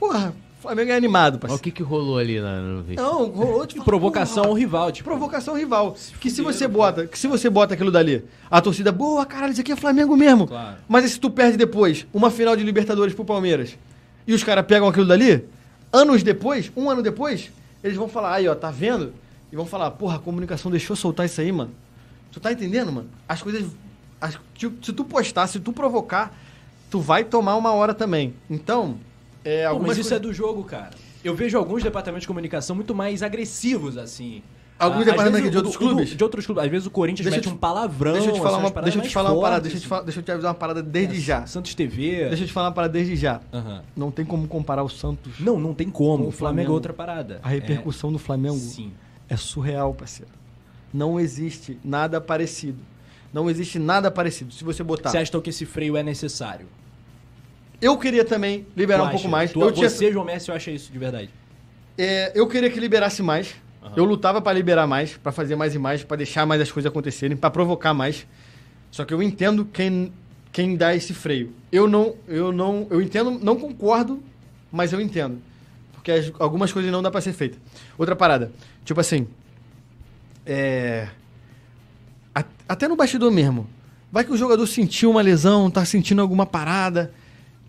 Porra, 0.00 0.34
o 0.58 0.62
Flamengo 0.62 0.90
é 0.90 0.96
animado, 0.96 1.34
Mas 1.34 1.36
o 1.36 1.40
parceiro. 1.40 1.62
que 1.62 1.70
que 1.70 1.82
rolou 1.82 2.18
ali 2.18 2.40
na- 2.40 2.60
no 2.60 2.82
vídeo? 2.82 3.02
Não, 3.02 3.26
rolou 3.26 3.64
E 3.64 3.80
provocação 3.84 4.44
ao 4.46 4.54
rival, 4.54 4.90
tipo. 4.90 5.08
Provocação 5.08 5.54
rival. 5.56 5.94
Que 6.18 6.30
se 6.30 6.40
você 6.42 6.66
bota, 6.66 7.06
que 7.06 7.18
se 7.18 7.28
você 7.28 7.48
bota 7.50 7.74
aquilo 7.74 7.92
dali, 7.92 8.24
a 8.50 8.60
torcida, 8.60 8.90
boa, 8.90 9.24
caralho, 9.26 9.52
isso 9.52 9.60
aqui 9.60 9.72
é 9.72 9.76
Flamengo 9.76 10.16
mesmo. 10.16 10.46
Claro. 10.46 10.78
Mas 10.88 11.04
e 11.04 11.10
se 11.10 11.20
tu 11.20 11.30
perde 11.30 11.56
depois 11.58 12.06
uma 12.12 12.30
final 12.30 12.56
de 12.56 12.64
Libertadores 12.64 13.14
pro 13.14 13.24
Palmeiras 13.24 13.76
e 14.26 14.32
os 14.32 14.42
caras 14.42 14.64
pegam 14.66 14.88
aquilo 14.88 15.06
dali, 15.06 15.44
anos 15.92 16.22
depois, 16.22 16.72
um 16.76 16.88
ano 16.90 17.02
depois, 17.02 17.50
eles 17.84 17.96
vão 17.96 18.08
falar, 18.08 18.34
aí 18.34 18.48
ó, 18.48 18.54
tá 18.54 18.70
vendo? 18.70 19.12
E 19.52 19.56
vão 19.56 19.66
falar, 19.66 19.90
porra, 19.92 20.16
a 20.16 20.18
comunicação 20.18 20.70
deixou 20.70 20.94
soltar 20.96 21.26
isso 21.26 21.40
aí, 21.40 21.52
mano. 21.52 21.70
Tu 22.32 22.38
tá 22.40 22.52
entendendo, 22.52 22.90
mano? 22.92 23.08
As 23.28 23.42
coisas. 23.42 23.66
as- 24.20 24.38
tipo, 24.54 24.84
se 24.84 24.92
tu 24.92 25.02
postar, 25.04 25.46
se 25.46 25.58
tu 25.58 25.72
provocar, 25.72 26.32
tu 26.90 27.00
vai 27.00 27.24
tomar 27.24 27.56
uma 27.56 27.72
hora 27.72 27.94
também. 27.94 28.34
Então, 28.50 28.96
é, 29.44 29.68
Pô, 29.70 29.78
mas 29.80 29.98
isso 29.98 30.12
é 30.14 30.18
do 30.18 30.32
jogo, 30.32 30.64
cara. 30.64 30.90
Eu 31.24 31.34
vejo 31.34 31.56
alguns 31.58 31.82
departamentos 31.82 32.22
de 32.22 32.28
comunicação 32.28 32.74
muito 32.74 32.94
mais 32.94 33.22
agressivos, 33.22 33.96
assim. 33.98 34.42
Alguns 34.78 34.96
Ah, 34.96 35.00
às 35.00 35.04
departamentos 35.08 35.40
vezes 35.40 35.50
de 35.50 35.56
outros 35.58 35.76
clubes? 35.76 36.08
De 36.16 36.24
outros 36.24 36.46
clubes. 36.46 36.64
Às 36.64 36.70
vezes 36.70 36.86
o 36.86 36.90
Corinthians 36.90 37.24
Deixa 37.26 37.36
mete 37.36 37.48
te- 37.48 37.52
um 37.54 37.56
palavrão. 37.58 38.14
Deixa 38.14 38.28
eu 38.30 38.32
te 38.32 38.40
falar 38.40 38.56
uma, 38.56 38.70
deixa 38.82 38.98
eu 38.98 39.02
te 39.02 39.08
falar 39.10 39.32
uma 39.32 39.42
parada, 39.42 39.60
deixa 39.60 39.76
eu 39.76 39.80
te, 39.82 39.92
assim. 39.94 40.04
deixa 40.06 40.20
eu 40.20 40.24
te 40.24 40.32
avisar 40.32 40.48
uma 40.48 40.54
parada 40.58 40.82
desde 40.82 41.16
É, 41.18 41.20
já. 41.20 41.46
Santos 41.46 41.74
TV. 41.74 42.28
Deixa 42.28 42.44
eu 42.44 42.46
te 42.46 42.52
falar 42.54 42.68
uma 42.68 42.72
parada 42.72 42.92
desde 42.94 43.14
já. 43.14 43.42
Aham. 43.52 43.82
Não 43.94 44.10
tem 44.10 44.24
como 44.24 44.48
comparar 44.48 44.82
o 44.82 44.88
Santos. 44.88 45.38
Não, 45.38 45.60
não 45.60 45.74
tem 45.74 45.90
como. 45.90 46.18
Com 46.18 46.24
O 46.24 46.28
o 46.28 46.30
Flamengo 46.30 46.38
Flamengo. 46.38 46.70
é 46.70 46.74
outra 46.74 46.92
parada. 46.94 47.40
A 47.42 47.48
repercussão 47.50 48.10
do 48.10 48.18
Flamengo 48.18 48.56
É, 48.56 48.58
sim. 48.58 48.90
é 49.28 49.36
surreal, 49.36 49.92
parceiro. 49.92 50.32
Não 50.94 51.20
existe 51.20 51.78
nada 51.84 52.18
parecido. 52.18 52.78
Não 53.34 53.50
existe 53.50 53.78
nada 53.78 54.10
parecido. 54.10 54.50
Se 54.54 54.64
você 54.64 54.82
botar. 54.82 55.10
Você 55.10 55.18
acha 55.18 55.28
então 55.28 55.42
que 55.42 55.50
esse 55.50 55.66
freio 55.66 55.94
é 55.94 56.02
necessário? 56.02 56.66
Eu 57.80 57.96
queria 57.96 58.24
também 58.24 58.66
liberar 58.76 59.00
Tu 59.00 59.04
um 59.06 59.10
pouco 59.10 59.20
acha? 59.26 59.28
mais. 59.28 59.52
Tu, 59.52 59.60
eu, 59.60 59.72
tinha- 59.72 59.88
Você, 59.88 60.12
João 60.12 60.24
Messi, 60.24 60.48
eu 60.50 60.54
acho 60.54 60.70
isso 60.70 60.92
de 60.92 60.98
verdade. 60.98 61.30
é, 61.98 62.32
eu 62.34 62.46
queria 62.46 62.70
que 62.70 62.78
liberasse 62.80 63.22
mais. 63.22 63.54
Aham. 63.82 63.94
Eu 63.96 64.04
lutava 64.04 64.40
pra 64.42 64.52
liberar 64.52 64.86
mais, 64.86 65.16
pra 65.16 65.32
fazer 65.32 65.56
mais 65.56 65.74
imagens, 65.74 66.04
pra 66.04 66.16
deixar 66.16 66.44
mais 66.44 66.60
as 66.60 66.70
coisas 66.70 66.90
acontecerem, 66.90 67.36
pra 67.36 67.50
provocar 67.50 67.94
mais. 67.94 68.26
Só 68.90 69.04
que 69.04 69.14
eu 69.14 69.22
entendo 69.22 69.64
quem, 69.64 70.12
quem 70.52 70.76
dá 70.76 70.94
esse 70.94 71.14
freio. 71.14 71.52
Eu 71.72 71.88
não, 71.88 72.14
eu 72.28 72.52
não, 72.52 72.86
eu 72.90 73.00
entendo, 73.00 73.30
não 73.42 73.56
concordo, 73.56 74.22
mas 74.70 74.92
eu 74.92 75.00
entendo. 75.00 75.38
Porque 75.94 76.10
as- 76.12 76.32
algumas 76.38 76.72
coisas 76.72 76.90
não 76.92 77.02
dá 77.02 77.10
pra 77.10 77.20
ser 77.22 77.32
feita. 77.32 77.56
Outra 77.96 78.14
parada, 78.16 78.52
tipo 78.84 79.00
assim, 79.00 79.26
é 80.44 81.08
a- 82.34 82.44
até 82.68 82.88
no 82.88 82.96
bastidor 82.96 83.30
mesmo. 83.30 83.66
Vai 84.12 84.24
que 84.24 84.32
o 84.32 84.36
jogador 84.36 84.66
sentiu 84.66 85.10
uma 85.10 85.22
lesão, 85.22 85.70
tá 85.70 85.84
sentindo 85.84 86.20
alguma 86.20 86.44
parada, 86.44 87.12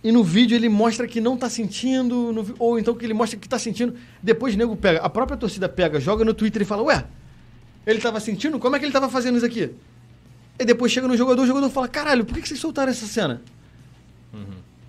e 0.03 0.11
no 0.11 0.23
vídeo 0.23 0.55
ele 0.55 0.67
mostra 0.67 1.07
que 1.07 1.21
não 1.21 1.37
tá 1.37 1.49
sentindo, 1.49 2.33
no 2.33 2.55
ou 2.57 2.79
então 2.79 2.95
que 2.95 3.05
ele 3.05 3.13
mostra 3.13 3.37
que 3.37 3.47
tá 3.47 3.59
sentindo. 3.59 3.95
Depois 4.21 4.55
o 4.55 4.57
nego 4.57 4.75
pega, 4.75 4.99
a 4.99 5.09
própria 5.09 5.37
torcida 5.37 5.69
pega, 5.69 5.99
joga 5.99 6.25
no 6.25 6.33
Twitter 6.33 6.61
e 6.63 6.65
fala: 6.65 6.81
Ué, 6.83 7.05
ele 7.85 7.99
tava 7.99 8.19
sentindo? 8.19 8.57
Como 8.57 8.75
é 8.75 8.79
que 8.79 8.85
ele 8.85 8.91
tava 8.91 9.09
fazendo 9.09 9.37
isso 9.37 9.45
aqui? 9.45 9.71
E 10.59 10.65
depois 10.65 10.91
chega 10.91 11.07
no 11.07 11.15
jogador, 11.15 11.43
o 11.43 11.47
jogador 11.47 11.69
fala: 11.69 11.87
Caralho, 11.87 12.25
por 12.25 12.33
que, 12.33 12.41
que 12.41 12.47
vocês 12.47 12.59
soltaram 12.59 12.91
essa 12.91 13.05
cena? 13.05 13.41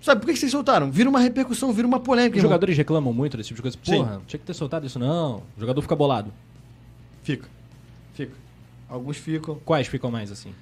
Sabe, 0.01 0.19
por 0.19 0.27
que, 0.27 0.33
que 0.33 0.39
vocês 0.39 0.51
soltaram? 0.51 0.91
Vira 0.91 1.09
uma 1.09 1.19
repercussão, 1.19 1.71
vira 1.71 1.87
uma 1.87 1.99
polêmica. 1.99 2.35
Os 2.35 2.39
irmão. 2.39 2.49
jogadores 2.49 2.75
reclamam 2.75 3.13
muito 3.13 3.37
desse 3.37 3.47
tipo 3.47 3.57
de 3.57 3.61
coisa. 3.61 3.77
Sim. 3.81 4.03
Porra, 4.03 4.21
tinha 4.27 4.37
que 4.37 4.45
ter 4.45 4.53
soltado 4.53 4.85
isso 4.85 4.99
não. 4.99 5.37
O 5.55 5.59
jogador 5.59 5.81
fica 5.81 5.95
bolado. 5.95 6.33
Fica. 7.23 7.47
Fica. 8.13 8.33
Alguns 8.89 9.15
ficam. 9.15 9.55
Quais 9.63 9.87
ficam 9.87 10.11
mais 10.11 10.29
assim? 10.29 10.53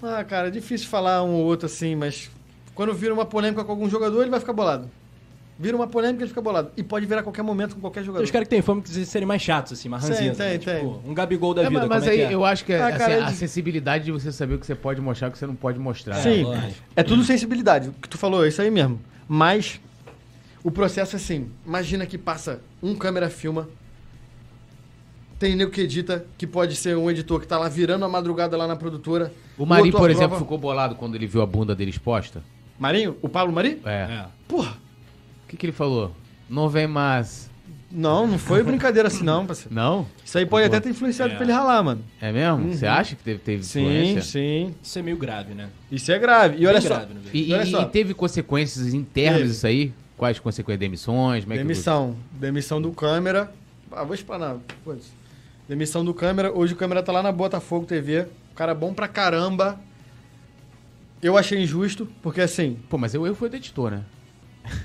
Ah, 0.00 0.22
cara, 0.22 0.46
é 0.46 0.50
difícil 0.52 0.86
falar 0.86 1.24
um 1.24 1.32
ou 1.32 1.44
outro 1.44 1.66
assim, 1.66 1.96
mas 1.96 2.30
quando 2.78 2.94
vira 2.94 3.12
uma 3.12 3.26
polêmica 3.26 3.64
com 3.64 3.72
algum 3.72 3.90
jogador, 3.90 4.20
ele 4.20 4.30
vai 4.30 4.38
ficar 4.38 4.52
bolado. 4.52 4.88
Vira 5.58 5.76
uma 5.76 5.88
polêmica, 5.88 6.22
ele 6.22 6.28
fica 6.28 6.40
bolado. 6.40 6.70
E 6.76 6.82
pode 6.84 7.04
virar 7.06 7.22
a 7.22 7.24
qualquer 7.24 7.42
momento 7.42 7.74
com 7.74 7.80
qualquer 7.80 8.04
jogador. 8.04 8.22
Os 8.22 8.30
caras 8.30 8.46
que 8.46 8.50
têm 8.54 8.62
fama 8.62 8.80
de 8.82 9.04
serem 9.04 9.26
mais 9.26 9.42
chatos, 9.42 9.72
assim, 9.72 9.88
mais 9.88 10.04
ranzinhos. 10.04 10.36
tem, 10.36 10.46
né? 10.52 10.58
tem. 10.58 10.78
Tipo, 10.78 11.02
um 11.04 11.12
Gabigol 11.12 11.52
da 11.54 11.64
É, 11.64 11.68
vida, 11.68 11.88
mas 11.88 12.06
é 12.06 12.10
aí 12.10 12.20
é? 12.20 12.32
eu 12.32 12.44
acho 12.44 12.64
que 12.64 12.72
é, 12.72 12.80
Ah, 12.80 12.86
assim, 12.86 12.98
cara, 12.98 13.26
a 13.26 13.30
de- 13.30 13.36
sensibilidade 13.36 14.04
de 14.04 14.12
você 14.12 14.30
saber 14.30 14.54
o 14.54 14.60
que 14.60 14.66
você 14.66 14.76
pode 14.76 15.00
mostrar 15.00 15.26
e 15.26 15.30
o 15.30 15.32
que 15.32 15.38
você 15.40 15.46
não 15.48 15.56
pode 15.56 15.76
mostrar. 15.80 16.14
Sim, 16.18 16.44
lógico. 16.44 16.72
é 16.94 17.02
tudo 17.02 17.24
sensibilidade. 17.24 17.88
O 17.88 17.92
que 17.94 18.08
tu 18.08 18.16
falou, 18.16 18.44
é 18.44 18.48
isso 18.48 18.62
aí 18.62 18.70
mesmo. 18.70 19.00
Mas 19.26 19.80
o 20.62 20.70
processo 20.70 21.16
é 21.16 21.18
assim: 21.18 21.50
imagina 21.66 22.06
que 22.06 22.16
passa 22.16 22.60
um 22.80 22.94
câmera 22.94 23.28
filma, 23.28 23.68
tem 25.36 25.56
nego 25.56 25.72
que 25.72 25.80
edita, 25.80 26.24
que 26.38 26.46
pode 26.46 26.76
ser 26.76 26.96
um 26.96 27.10
editor 27.10 27.40
que 27.40 27.48
tá 27.48 27.58
lá 27.58 27.68
virando 27.68 28.04
a 28.04 28.08
madrugada 28.08 28.56
lá 28.56 28.68
na 28.68 28.76
produtora. 28.76 29.32
O 29.58 29.66
Mari, 29.66 29.86
outro 29.86 29.98
por 29.98 30.08
exemplo, 30.08 30.38
ficou 30.38 30.56
bolado 30.56 30.94
quando 30.94 31.16
ele 31.16 31.26
viu 31.26 31.42
a 31.42 31.46
bunda 31.46 31.74
dele 31.74 31.90
exposta. 31.90 32.42
Marinho? 32.78 33.16
O 33.22 33.28
Pablo 33.28 33.52
Mari? 33.54 33.80
É. 33.84 33.90
É. 33.90 34.24
Porra! 34.46 34.76
O 35.44 35.48
que, 35.48 35.56
que 35.56 35.66
ele 35.66 35.72
falou? 35.72 36.14
Não 36.48 36.68
vem 36.68 36.86
mais. 36.86 37.48
Não, 37.90 38.26
não 38.26 38.38
foi 38.38 38.62
brincadeira 38.62 39.08
assim, 39.08 39.24
não, 39.24 39.46
parceiro. 39.46 39.74
Não? 39.74 40.06
Isso 40.22 40.36
aí 40.36 40.44
pode 40.44 40.68
Pô. 40.68 40.76
até 40.76 40.80
ter 40.84 40.90
influenciado 40.90 41.32
É. 41.32 41.36
pra 41.36 41.44
ele 41.44 41.52
ralar, 41.52 41.82
mano. 41.82 42.02
É 42.20 42.30
mesmo? 42.30 42.70
Você 42.74 42.86
acha 42.86 43.16
que 43.16 43.22
teve, 43.22 43.38
teve 43.38 43.62
Sim, 43.64 43.80
influência? 43.80 44.22
sim. 44.22 44.74
Isso 44.82 44.98
é 44.98 45.02
meio 45.02 45.16
grave, 45.16 45.54
né? 45.54 45.70
Isso 45.90 46.12
é 46.12 46.18
grave. 46.18 46.58
E 46.62 46.66
olha 46.66 46.80
Bem 46.80 46.88
só. 46.88 46.96
grave, 46.96 47.14
velho? 47.14 47.30
E, 47.32 47.48
E 47.50 47.54
olha 47.54 47.64
só. 47.66 47.82
e 47.82 47.86
teve 47.86 48.12
consequências 48.12 48.92
internas 48.92 49.38
Teve. 49.40 49.50
isso 49.52 49.66
aí? 49.66 49.92
Quais 50.18 50.38
consequências? 50.38 50.80
Demissões? 50.80 51.44
Como 51.44 51.54
é 51.54 51.56
que- 51.56 51.62
Demissão. 51.62 52.14
Demissão 52.32 52.82
do 52.82 52.92
câmera. 52.92 53.50
Ah, 53.90 54.04
vou 54.04 54.14
explanar. 54.14 54.56
Demissão 55.66 56.04
do 56.04 56.12
câmera. 56.12 56.52
Hoje 56.52 56.74
o 56.74 56.76
câmera 56.76 57.02
tá 57.02 57.10
lá 57.12 57.22
na 57.22 57.32
Botafogo 57.32 57.86
TV. 57.86 58.26
O 58.52 58.54
cara 58.54 58.74
bom 58.74 58.92
pra 58.92 59.08
caramba. 59.08 59.80
Eu 61.22 61.36
achei 61.36 61.60
injusto, 61.60 62.06
porque 62.22 62.40
assim, 62.40 62.78
Pô, 62.88 62.96
mas 62.98 63.14
eu, 63.14 63.26
eu 63.26 63.34
fui 63.34 63.48
do 63.48 63.56
editor, 63.56 63.90
né? 63.90 64.02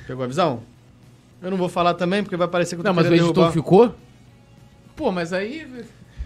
pegou 0.08 0.24
a 0.24 0.28
visão? 0.28 0.62
Eu 1.42 1.52
não 1.52 1.58
vou 1.58 1.68
falar 1.70 1.94
também, 1.94 2.24
porque 2.24 2.38
vai 2.38 2.48
parecer 2.48 2.76
que 2.76 2.80
eu 2.80 2.84
tô 2.84 2.90
Não, 2.90 2.96
mas 2.96 3.06
o 3.06 3.14
editor 3.14 3.34
derrubar. 3.34 3.52
ficou? 3.52 3.96
Pô, 4.96 5.12
mas 5.12 5.34
aí... 5.34 5.68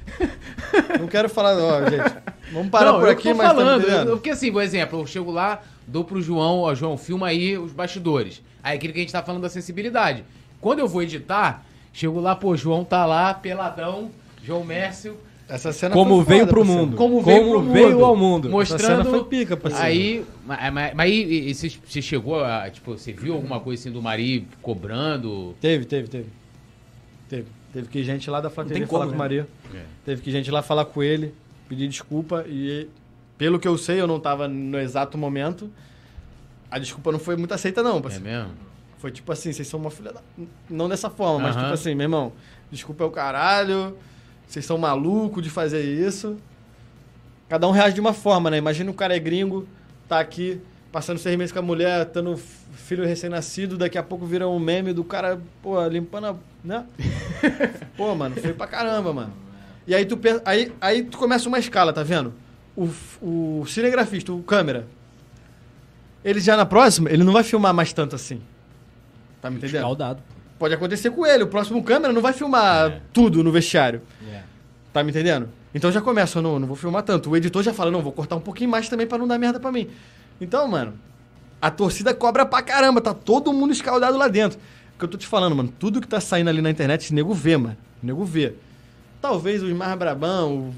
Não 0.99 1.07
quero 1.07 1.27
falar, 1.27 1.57
ó, 1.57 1.81
gente. 1.89 2.17
Vamos 2.51 2.69
parar 2.69 2.93
não, 2.93 2.99
por 2.99 3.09
aqui, 3.09 3.33
mas 3.33 3.49
tá 3.49 3.55
falando. 3.55 3.83
eu- 3.83 4.15
porque 4.17 4.29
assim, 4.29 4.51
por 4.51 4.61
exemplo, 4.61 4.99
eu 5.01 5.05
chego 5.05 5.31
lá, 5.31 5.61
dou 5.85 6.03
pro 6.05 6.21
João, 6.21 6.59
ó, 6.59 6.73
João, 6.73 6.97
filma 6.97 7.27
aí 7.27 7.57
os 7.57 7.73
bastidores. 7.73 8.41
Aí 8.63 8.77
aquilo 8.77 8.93
que 8.93 8.99
a 8.99 9.01
gente 9.01 9.11
tá 9.11 9.21
falando 9.21 9.41
da 9.41 9.49
sensibilidade. 9.49 10.23
Quando 10.61 10.79
eu 10.79 10.87
vou 10.87 11.03
editar, 11.03 11.65
chego 11.91 12.19
lá, 12.21 12.35
pô, 12.35 12.55
João 12.55 12.85
tá 12.85 13.05
lá, 13.05 13.33
peladão, 13.33 14.11
João 14.43 14.63
Mércio, 14.63 15.17
Essa 15.49 15.71
cena 15.71 15.93
Como 15.93 16.17
foi 16.17 16.25
veio 16.25 16.39
foda, 16.41 16.51
pro 16.51 16.61
parceiro. 16.61 16.81
mundo. 16.85 16.97
Como 16.97 17.21
veio 17.21 17.49
pro 17.49 17.61
veio 17.61 18.05
ao 18.05 18.15
mundo. 18.15 18.49
mostrando... 18.49 18.81
Essa 18.81 19.03
cena 19.03 19.05
foi 19.05 19.23
pica, 19.23 19.55
parceiro. 19.55 19.85
Aí, 19.85 20.25
mas, 20.45 20.73
mas, 20.73 20.93
mas 20.93 21.11
aí, 21.11 21.53
você, 21.53 22.01
chegou 22.01 22.43
a, 22.43 22.69
tipo, 22.69 22.97
você 22.97 23.13
viu 23.13 23.33
alguma 23.33 23.59
coisa 23.59 23.81
assim 23.81 23.91
do 23.91 24.01
Mari 24.01 24.45
cobrando? 24.61 25.55
Teve, 25.61 25.85
teve, 25.85 26.07
teve. 26.09 26.27
Teve. 27.29 27.57
Teve 27.73 27.87
que 27.89 28.03
gente 28.03 28.29
lá 28.29 28.41
da 28.41 28.49
tem 28.49 28.85
falar 28.85 28.85
como, 28.87 29.01
com 29.01 29.07
o 29.07 29.11
né? 29.11 29.17
Maria. 29.17 29.47
É. 29.73 29.83
Teve 30.05 30.21
que 30.21 30.31
gente 30.31 30.49
lá 30.49 30.61
falar 30.61 30.85
com 30.85 31.03
ele, 31.03 31.33
pedir 31.69 31.87
desculpa 31.87 32.43
e 32.47 32.87
pelo 33.37 33.59
que 33.59 33.67
eu 33.67 33.77
sei, 33.77 34.01
eu 34.01 34.07
não 34.07 34.19
tava 34.19 34.47
no 34.47 34.79
exato 34.79 35.17
momento. 35.17 35.69
A 36.71 36.79
desculpa 36.79 37.11
não 37.11 37.19
foi 37.19 37.35
muito 37.35 37.53
aceita 37.53 37.83
não, 37.83 37.97
É 37.97 38.01
parceiro. 38.01 38.25
mesmo? 38.25 38.51
Foi 38.97 39.11
tipo 39.11 39.31
assim, 39.31 39.53
vocês 39.53 39.67
são 39.67 39.79
uma 39.79 39.91
filha 39.91 40.11
da... 40.11 40.21
Não 40.69 40.89
dessa 40.89 41.09
forma, 41.09 41.39
mas 41.39 41.55
Aham. 41.55 41.65
tipo 41.65 41.73
assim, 41.75 41.93
meu 41.93 42.05
irmão, 42.05 42.33
desculpa 42.71 43.03
é 43.03 43.07
o 43.07 43.11
caralho, 43.11 43.95
vocês 44.47 44.65
são 44.65 44.77
malucos 44.77 45.43
de 45.43 45.49
fazer 45.49 45.83
isso. 45.83 46.37
Cada 47.49 47.67
um 47.67 47.71
reage 47.71 47.95
de 47.95 48.01
uma 48.01 48.13
forma, 48.13 48.49
né? 48.49 48.57
Imagina 48.57 48.89
o 48.89 48.93
cara 48.93 49.15
é 49.15 49.19
gringo, 49.19 49.67
tá 50.07 50.19
aqui, 50.19 50.61
passando 50.91 51.17
seis 51.17 51.37
meses 51.37 51.51
com 51.51 51.59
a 51.59 51.61
mulher, 51.61 52.05
tendo 52.05 52.37
filho 52.37 53.05
recém-nascido, 53.05 53.77
daqui 53.77 53.97
a 53.97 54.03
pouco 54.03 54.25
vira 54.25 54.47
um 54.47 54.59
meme 54.59 54.93
do 54.93 55.03
cara, 55.03 55.39
pô, 55.61 55.85
limpando 55.87 56.27
a... 56.27 56.35
né? 56.63 56.85
pô, 57.97 58.13
mano, 58.15 58.35
feio 58.35 58.55
pra 58.55 58.67
caramba, 58.67 59.13
mano. 59.13 59.33
E 59.85 59.95
aí 59.95 60.05
tu, 60.05 60.17
pensa, 60.17 60.41
aí, 60.45 60.73
aí 60.79 61.03
tu 61.03 61.17
começa 61.17 61.47
uma 61.47 61.59
escala, 61.59 61.93
tá 61.93 62.03
vendo? 62.03 62.33
O, 62.75 62.89
o 63.21 63.65
cinegrafista, 63.65 64.31
o 64.31 64.43
câmera, 64.43 64.87
ele 66.23 66.39
já 66.39 66.57
na 66.57 66.65
próxima, 66.65 67.09
ele 67.09 67.23
não 67.23 67.33
vai 67.33 67.43
filmar 67.43 67.73
mais 67.73 67.93
tanto 67.93 68.15
assim. 68.15 68.41
Tá 69.41 69.49
me 69.49 69.57
entendendo? 69.57 69.77
Escaldado. 69.77 70.21
Pode 70.59 70.73
acontecer 70.73 71.11
com 71.11 71.25
ele. 71.25 71.43
O 71.43 71.47
próximo 71.47 71.83
câmera 71.83 72.11
não 72.13 72.21
vai 72.21 72.33
filmar 72.33 72.91
É. 72.91 73.01
tudo 73.13 73.43
no 73.43 73.51
vestiário. 73.51 74.01
É. 74.31 74.41
Tá 74.91 75.03
me 75.03 75.11
entendendo? 75.11 75.49
Então 75.73 75.91
já 75.91 76.01
começa, 76.01 76.41
não, 76.41 76.57
não 76.57 76.67
vou 76.67 76.75
filmar 76.75 77.03
tanto. 77.03 77.29
O 77.29 77.37
editor 77.37 77.61
já 77.61 77.73
fala, 77.73 77.91
não, 77.91 78.01
vou 78.01 78.11
cortar 78.11 78.35
um 78.35 78.39
pouquinho 78.41 78.69
mais 78.69 78.89
também 78.89 79.05
pra 79.05 79.17
não 79.17 79.27
dar 79.27 79.37
merda 79.37 79.59
pra 79.59 79.71
mim. 79.71 79.87
Então, 80.41 80.67
mano, 80.67 80.93
a 81.61 81.69
torcida 81.69 82.13
cobra 82.13 82.45
pra 82.45 82.61
caramba. 82.63 83.01
Tá 83.01 83.13
todo 83.13 83.53
mundo 83.53 83.71
escaldado 83.73 84.17
lá 84.17 84.27
dentro. 84.27 84.57
O 84.95 84.99
que 84.99 85.05
eu 85.05 85.09
tô 85.09 85.17
te 85.17 85.27
falando, 85.27 85.55
mano, 85.55 85.71
tudo 85.77 86.01
que 86.01 86.07
tá 86.07 86.19
saindo 86.19 86.49
ali 86.49 86.61
na 86.61 86.71
internet, 86.71 87.11
o 87.11 87.15
nego 87.15 87.33
vê, 87.33 87.55
mano. 87.57 87.77
O 88.01 88.05
nego 88.05 88.25
vê. 88.25 88.53
Talvez 89.21 89.61
os 89.61 89.71
mais 89.73 89.95
brabão, 89.97 90.57
o 90.69 90.75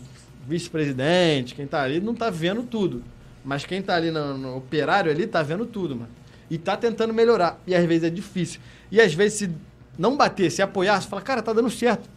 vice-presidente, 0.60 1.56
quem 1.56 1.66
tá 1.68 1.82
ali, 1.82 2.00
não 2.02 2.14
tá 2.14 2.30
vendo 2.30 2.64
tudo. 2.64 3.02
Mas 3.46 3.66
quem 3.66 3.82
tá 3.82 3.96
ali 3.96 4.12
no, 4.12 4.38
no 4.38 4.58
operário 4.58 5.10
ali 5.12 5.26
tá 5.26 5.42
vendo 5.42 5.66
tudo, 5.66 5.96
mano. 5.96 6.10
E 6.50 6.58
tá 6.58 6.76
tentando 6.76 7.14
melhorar. 7.14 7.60
E 7.66 7.74
às 7.74 7.86
vezes 7.86 8.04
é 8.04 8.10
difícil. 8.10 8.60
E 8.92 9.00
às 9.00 9.14
vezes, 9.14 9.38
se 9.40 9.52
não 10.00 10.16
bater, 10.16 10.50
se 10.50 10.62
apoiar, 10.62 11.02
você 11.02 11.10
fala, 11.10 11.22
cara, 11.22 11.42
tá 11.42 11.52
dando 11.52 11.70
certo. 11.70 12.10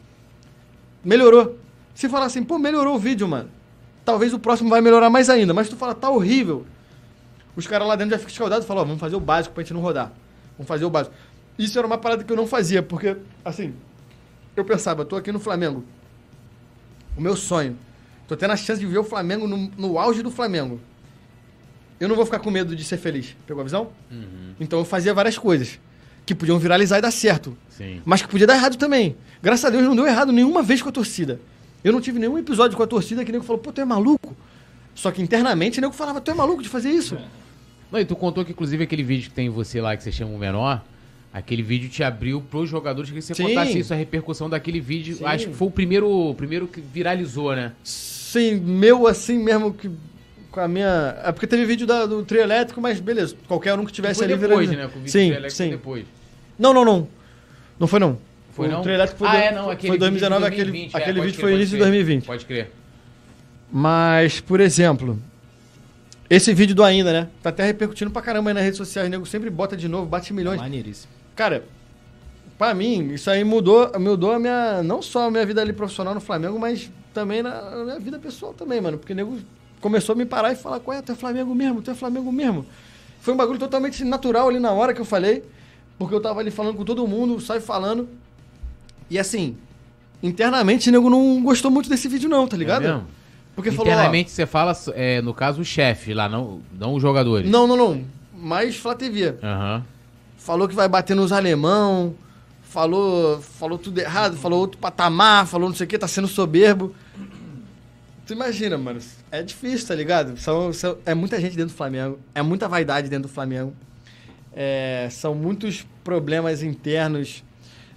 Melhorou. 1.04 1.58
Se 1.92 2.08
falar 2.08 2.26
assim, 2.26 2.44
pô, 2.44 2.56
melhorou 2.56 2.94
o 2.94 2.98
vídeo, 2.98 3.26
mano. 3.26 3.50
Talvez 4.04 4.32
o 4.32 4.38
próximo 4.38 4.70
vai 4.70 4.80
melhorar 4.80 5.10
mais 5.10 5.28
ainda. 5.28 5.52
Mas 5.52 5.68
tu 5.68 5.74
fala, 5.74 5.92
tá 5.92 6.08
horrível. 6.08 6.64
Os 7.56 7.66
caras 7.66 7.88
lá 7.88 7.96
dentro 7.96 8.12
já 8.12 8.18
ficam 8.18 8.30
escaldados 8.30 8.64
e 8.64 8.68
falam, 8.68 8.84
ó, 8.84 8.86
vamos 8.86 9.00
fazer 9.00 9.16
o 9.16 9.20
básico 9.20 9.52
pra 9.52 9.64
gente 9.64 9.74
não 9.74 9.80
rodar. 9.80 10.12
Vamos 10.56 10.68
fazer 10.68 10.84
o 10.84 10.90
básico. 10.90 11.12
Isso 11.58 11.76
era 11.76 11.84
uma 11.84 11.98
parada 11.98 12.22
que 12.22 12.32
eu 12.32 12.36
não 12.36 12.46
fazia, 12.46 12.84
porque, 12.84 13.16
assim, 13.44 13.74
eu 14.54 14.64
pensava, 14.64 15.04
tô 15.04 15.16
aqui 15.16 15.32
no 15.32 15.40
Flamengo. 15.40 15.84
O 17.16 17.20
meu 17.20 17.34
sonho. 17.34 17.76
Tô 18.28 18.36
tendo 18.36 18.52
a 18.52 18.56
chance 18.56 18.78
de 18.80 18.86
ver 18.86 18.98
o 18.98 19.04
Flamengo 19.04 19.48
no, 19.48 19.56
no 19.76 19.98
auge 19.98 20.22
do 20.22 20.30
Flamengo. 20.30 20.80
Eu 21.98 22.08
não 22.08 22.14
vou 22.14 22.24
ficar 22.24 22.38
com 22.38 22.50
medo 22.50 22.76
de 22.76 22.84
ser 22.84 22.96
feliz. 22.96 23.36
Pegou 23.44 23.60
a 23.60 23.64
visão? 23.64 23.90
Então 24.60 24.78
eu 24.78 24.84
fazia 24.84 25.12
várias 25.12 25.36
coisas 25.36 25.80
que 26.24 26.34
podiam 26.34 26.58
viralizar 26.58 26.98
e 26.98 27.00
dar 27.00 27.10
certo. 27.10 27.56
Sim. 27.68 28.00
Mas 28.04 28.22
que 28.22 28.28
podia 28.28 28.46
dar 28.46 28.54
errado 28.54 28.76
também. 28.76 29.16
Graças 29.42 29.64
a 29.64 29.70
Deus 29.70 29.82
não 29.84 29.96
deu 29.96 30.06
errado 30.06 30.32
nenhuma 30.32 30.62
vez 30.62 30.80
com 30.82 30.88
a 30.88 30.92
torcida. 30.92 31.40
Eu 31.82 31.92
não 31.92 32.00
tive 32.00 32.18
nenhum 32.18 32.38
episódio 32.38 32.76
com 32.76 32.82
a 32.82 32.86
torcida 32.86 33.24
que 33.24 33.32
nem 33.32 33.42
falou, 33.42 33.60
pô, 33.60 33.72
tu 33.72 33.80
é 33.80 33.84
maluco? 33.84 34.36
Só 34.94 35.10
que 35.10 35.20
internamente, 35.20 35.80
nego 35.80 35.92
falava, 35.92 36.20
tu 36.20 36.30
é 36.30 36.34
maluco 36.34 36.62
de 36.62 36.68
fazer 36.68 36.90
isso? 36.90 37.18
Não, 37.90 37.98
e 37.98 38.04
tu 38.04 38.14
contou 38.14 38.44
que, 38.44 38.52
inclusive, 38.52 38.84
aquele 38.84 39.02
vídeo 39.02 39.28
que 39.28 39.34
tem 39.34 39.48
você 39.50 39.80
lá, 39.80 39.96
que 39.96 40.02
você 40.02 40.12
chama 40.12 40.32
o 40.32 40.38
menor, 40.38 40.82
aquele 41.32 41.62
vídeo 41.62 41.88
te 41.88 42.04
abriu 42.04 42.40
pros 42.40 42.70
jogadores. 42.70 43.10
Que 43.10 43.20
você 43.20 43.34
Sim. 43.34 43.48
contasse 43.48 43.78
isso, 43.78 43.92
a 43.92 43.96
repercussão 43.96 44.48
daquele 44.48 44.80
vídeo. 44.80 45.16
Sim. 45.16 45.24
Acho 45.24 45.48
que 45.48 45.54
foi 45.54 45.68
o 45.68 45.70
primeiro, 45.70 46.08
o 46.08 46.34
primeiro 46.34 46.66
que 46.68 46.80
viralizou, 46.80 47.54
né? 47.56 47.72
Sim, 47.82 48.54
meu 48.60 49.06
assim 49.06 49.38
mesmo 49.38 49.74
que 49.74 49.90
com 50.52 50.60
a 50.60 50.68
minha. 50.68 51.16
É 51.24 51.32
porque 51.32 51.46
teve 51.48 51.64
vídeo 51.64 51.86
da- 51.86 52.06
do 52.06 52.22
trio 52.24 52.42
elétrico, 52.42 52.80
mas 52.80 53.00
beleza, 53.00 53.34
qualquer 53.48 53.76
um 53.76 53.84
que 53.84 53.90
tivesse 53.92 54.22
foi 54.24 54.32
ali 54.32 54.36
depois, 54.36 54.70
né? 54.70 54.76
Com 54.86 54.98
o 54.98 55.02
vídeo 55.02 55.10
Sim, 55.10 55.32
foi 55.40 55.50
sim. 55.50 55.70
depois. 55.70 56.04
Não, 56.58 56.72
não, 56.72 56.84
não. 56.84 57.08
Não 57.80 57.86
foi 57.88 57.98
não. 57.98 58.18
Foi 58.52 58.68
o 58.68 58.70
não? 58.70 58.82
trio 58.82 58.94
elétrico 58.94 59.18
foi, 59.18 59.28
ah, 59.28 59.32
do- 59.32 59.36
é, 59.38 59.50
não, 59.52 59.70
aquele 59.70 59.88
foi 59.88 59.98
2019, 59.98 60.44
vídeo 60.44 60.54
de 60.56 60.60
aquele, 60.62 60.70
2020, 60.70 60.94
é, 60.94 60.98
aquele 61.02 61.20
vídeo 61.22 61.34
crer, 61.36 61.40
foi 61.42 61.52
início 61.54 61.70
de 61.70 61.76
crer. 61.76 61.90
2020. 61.90 62.26
Pode 62.26 62.44
crer. 62.44 62.70
Mas, 63.72 64.40
por 64.40 64.60
exemplo, 64.60 65.18
esse 66.28 66.52
vídeo 66.52 66.74
do 66.74 66.84
ainda, 66.84 67.12
né? 67.12 67.28
Tá 67.42 67.48
até 67.50 67.64
repercutindo 67.64 68.10
pra 68.10 68.20
caramba 68.20 68.50
aí 68.50 68.54
nas 68.54 68.62
redes 68.62 68.76
sociais. 68.76 69.08
O 69.08 69.10
nego 69.10 69.24
sempre 69.26 69.48
bota 69.50 69.76
de 69.76 69.88
novo, 69.88 70.06
bate 70.06 70.32
milhões. 70.34 70.60
Maneiríssimo. 70.60 71.10
Cara, 71.34 71.64
pra 72.58 72.74
mim, 72.74 73.14
isso 73.14 73.30
aí 73.30 73.42
mudou, 73.42 73.90
mudou 73.98 74.32
a 74.32 74.38
minha. 74.38 74.82
Não 74.82 75.00
só 75.00 75.28
a 75.28 75.30
minha 75.30 75.46
vida 75.46 75.62
ali 75.62 75.72
profissional 75.72 76.12
no 76.14 76.20
Flamengo, 76.20 76.58
mas 76.58 76.90
também 77.14 77.42
na, 77.42 77.70
na 77.76 77.84
minha 77.84 77.98
vida 77.98 78.18
pessoal 78.18 78.52
também, 78.52 78.80
mano. 78.80 78.98
Porque 78.98 79.14
o 79.14 79.16
nego 79.16 79.38
começou 79.82 80.14
a 80.14 80.16
me 80.16 80.24
parar 80.24 80.52
e 80.52 80.56
falar, 80.56 80.80
qual 80.80 80.96
é, 80.96 81.02
tu 81.02 81.12
é 81.12 81.14
Flamengo 81.14 81.54
mesmo, 81.54 81.82
tu 81.82 81.90
é 81.90 81.94
Flamengo 81.94 82.32
mesmo. 82.32 82.64
Foi 83.20 83.34
um 83.34 83.36
bagulho 83.36 83.58
totalmente 83.58 84.02
natural 84.04 84.48
ali 84.48 84.58
na 84.58 84.70
hora 84.70 84.94
que 84.94 85.00
eu 85.00 85.04
falei, 85.04 85.44
porque 85.98 86.14
eu 86.14 86.20
tava 86.20 86.40
ali 86.40 86.50
falando 86.50 86.76
com 86.76 86.84
todo 86.84 87.06
mundo, 87.06 87.38
sai 87.40 87.60
falando. 87.60 88.08
E 89.10 89.18
assim, 89.18 89.56
internamente 90.22 90.88
o 90.88 90.92
nego 90.92 91.10
não 91.10 91.42
gostou 91.42 91.70
muito 91.70 91.90
desse 91.90 92.08
vídeo, 92.08 92.30
não, 92.30 92.46
tá 92.46 92.56
ligado? 92.56 92.84
É 92.84 92.92
mesmo? 92.92 93.06
Porque 93.54 93.70
falou, 93.70 93.92
ó, 93.92 93.96
Internamente 93.96 94.30
você 94.30 94.46
fala, 94.46 94.74
é, 94.94 95.20
no 95.20 95.34
caso, 95.34 95.60
o 95.60 95.64
chefe 95.64 96.14
lá, 96.14 96.28
não, 96.28 96.62
não 96.78 96.94
os 96.94 97.02
jogadores. 97.02 97.50
não, 97.50 97.66
não, 97.66 97.76
não, 97.76 98.04
mais 98.34 98.76
Flá 98.76 98.94
TV. 98.94 99.34
Aham. 99.42 99.84
falou 100.38 100.66
que 100.66 100.74
vai 100.74 100.88
bater 100.88 101.14
nos 101.14 101.32
alemão, 101.32 102.14
falou, 102.62 103.40
falou 103.40 103.76
tudo 103.78 103.98
errado, 103.98 104.36
falou 104.36 104.60
outro 104.60 104.78
patamar, 104.78 105.46
falou 105.46 105.68
não 105.68 105.76
sei 105.76 105.84
o 105.86 105.88
que, 105.88 105.98
tá 105.98 106.08
sendo 106.08 106.28
soberbo. 106.28 106.94
Tu 108.26 108.32
imagina, 108.34 108.78
mano, 108.78 109.00
é 109.30 109.42
difícil, 109.42 109.88
tá 109.88 109.94
ligado? 109.94 110.36
São, 110.38 110.72
são- 110.72 110.96
é 111.04 111.14
muita 111.14 111.40
gente 111.40 111.56
dentro 111.56 111.72
do 111.72 111.76
Flamengo, 111.76 112.18
é 112.34 112.40
muita 112.42 112.68
vaidade 112.68 113.08
dentro 113.08 113.28
do 113.28 113.32
Flamengo, 113.32 113.74
é, 114.54 115.08
são 115.10 115.34
muitos 115.34 115.84
problemas 116.04 116.62
internos. 116.62 117.42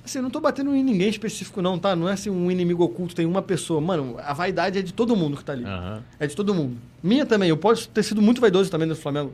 Assim, 0.03 0.19
não 0.21 0.29
tô 0.29 0.39
batendo 0.39 0.75
em 0.75 0.83
ninguém 0.83 1.09
específico 1.09 1.61
não, 1.61 1.77
tá? 1.79 1.95
Não 1.95 2.07
é 2.09 2.13
assim 2.13 2.29
um 2.29 2.49
inimigo 2.51 2.83
oculto, 2.83 3.15
tem 3.15 3.25
uma 3.25 3.41
pessoa. 3.41 3.81
Mano, 3.81 4.15
a 4.19 4.33
vaidade 4.33 4.77
é 4.77 4.81
de 4.81 4.93
todo 4.93 5.15
mundo 5.15 5.35
que 5.37 5.43
tá 5.43 5.53
ali. 5.53 5.63
Aham. 5.65 6.03
É 6.19 6.27
de 6.27 6.35
todo 6.35 6.53
mundo. 6.53 6.77
Minha 7.01 7.25
também. 7.25 7.49
Eu 7.49 7.57
posso 7.57 7.89
ter 7.89 8.03
sido 8.03 8.21
muito 8.21 8.39
vaidoso 8.39 8.69
também 8.69 8.87
do 8.87 8.95
Flamengo. 8.95 9.33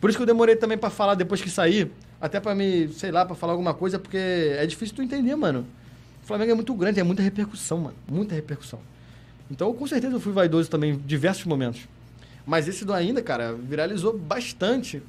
Por 0.00 0.08
isso 0.08 0.18
que 0.18 0.22
eu 0.22 0.26
demorei 0.26 0.56
também 0.56 0.78
pra 0.78 0.88
falar 0.88 1.14
depois 1.14 1.42
que 1.42 1.50
sair. 1.50 1.90
Até 2.18 2.40
pra 2.40 2.54
me, 2.54 2.88
sei 2.88 3.10
lá, 3.10 3.26
pra 3.26 3.36
falar 3.36 3.52
alguma 3.52 3.74
coisa, 3.74 3.98
porque 3.98 4.16
é 4.16 4.64
difícil 4.66 4.96
tu 4.96 5.02
entender, 5.02 5.36
mano. 5.36 5.66
O 6.22 6.26
Flamengo 6.26 6.52
é 6.52 6.54
muito 6.54 6.72
grande, 6.74 6.98
é 6.98 7.02
muita 7.02 7.22
repercussão, 7.22 7.78
mano. 7.78 7.96
Muita 8.10 8.34
repercussão. 8.34 8.80
Então, 9.50 9.72
com 9.72 9.86
certeza 9.86 10.14
eu 10.14 10.20
fui 10.20 10.32
vaidoso 10.32 10.68
também 10.68 10.92
em 10.92 10.96
diversos 10.96 11.44
momentos. 11.44 11.82
Mas 12.46 12.66
esse 12.68 12.84
do 12.84 12.92
ainda, 12.92 13.22
cara, 13.22 13.52
viralizou 13.54 14.16
bastante. 14.16 15.02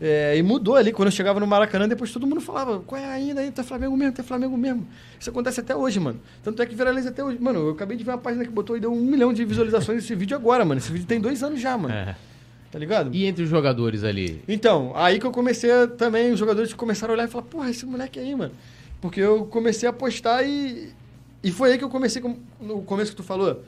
É, 0.00 0.36
e 0.36 0.42
mudou 0.42 0.76
ali. 0.76 0.92
Quando 0.92 1.08
eu 1.08 1.12
chegava 1.12 1.38
no 1.38 1.46
Maracanã, 1.46 1.86
depois 1.86 2.10
todo 2.10 2.26
mundo 2.26 2.40
falava: 2.40 2.80
qual 2.80 3.00
é 3.00 3.04
ainda 3.04 3.42
aí? 3.42 3.50
Tu 3.50 3.60
é 3.60 3.64
Flamengo 3.64 3.96
mesmo, 3.96 4.14
é 4.18 4.22
Flamengo 4.22 4.56
mesmo. 4.56 4.86
Isso 5.18 5.28
acontece 5.28 5.60
até 5.60 5.76
hoje, 5.76 6.00
mano. 6.00 6.18
Tanto 6.42 6.62
é 6.62 6.66
que 6.66 6.74
viraliza 6.74 7.10
até 7.10 7.22
hoje. 7.22 7.38
Mano, 7.38 7.60
eu 7.60 7.70
acabei 7.70 7.96
de 7.96 8.04
ver 8.04 8.12
uma 8.12 8.18
página 8.18 8.44
que 8.44 8.50
botou 8.50 8.76
e 8.76 8.80
deu 8.80 8.92
um 8.92 9.00
milhão 9.00 9.32
de 9.32 9.44
visualizações 9.44 10.00
desse 10.00 10.14
vídeo 10.14 10.34
agora, 10.34 10.64
mano. 10.64 10.78
Esse 10.78 10.90
vídeo 10.90 11.06
tem 11.06 11.20
dois 11.20 11.42
anos 11.42 11.60
já, 11.60 11.76
mano. 11.76 11.92
É. 11.92 12.16
Tá 12.70 12.78
ligado? 12.78 13.10
E 13.12 13.26
entre 13.26 13.42
os 13.42 13.50
jogadores 13.50 14.04
ali? 14.04 14.42
Então, 14.46 14.92
aí 14.94 15.18
que 15.18 15.26
eu 15.26 15.32
comecei 15.32 15.70
a, 15.70 15.86
também, 15.88 16.32
os 16.32 16.38
jogadores 16.38 16.72
começaram 16.72 17.12
a 17.12 17.16
olhar 17.16 17.28
e 17.28 17.30
falar, 17.30 17.44
porra, 17.44 17.68
esse 17.68 17.84
moleque 17.84 18.18
aí, 18.18 18.34
mano. 18.34 18.52
Porque 19.00 19.20
eu 19.20 19.44
comecei 19.46 19.88
a 19.88 19.92
postar 19.92 20.44
e. 20.44 20.90
E 21.42 21.50
foi 21.50 21.72
aí 21.72 21.78
que 21.78 21.84
eu 21.84 21.88
comecei, 21.88 22.20
com- 22.20 22.36
no 22.60 22.82
começo 22.82 23.10
que 23.12 23.16
tu 23.16 23.22
falou, 23.22 23.62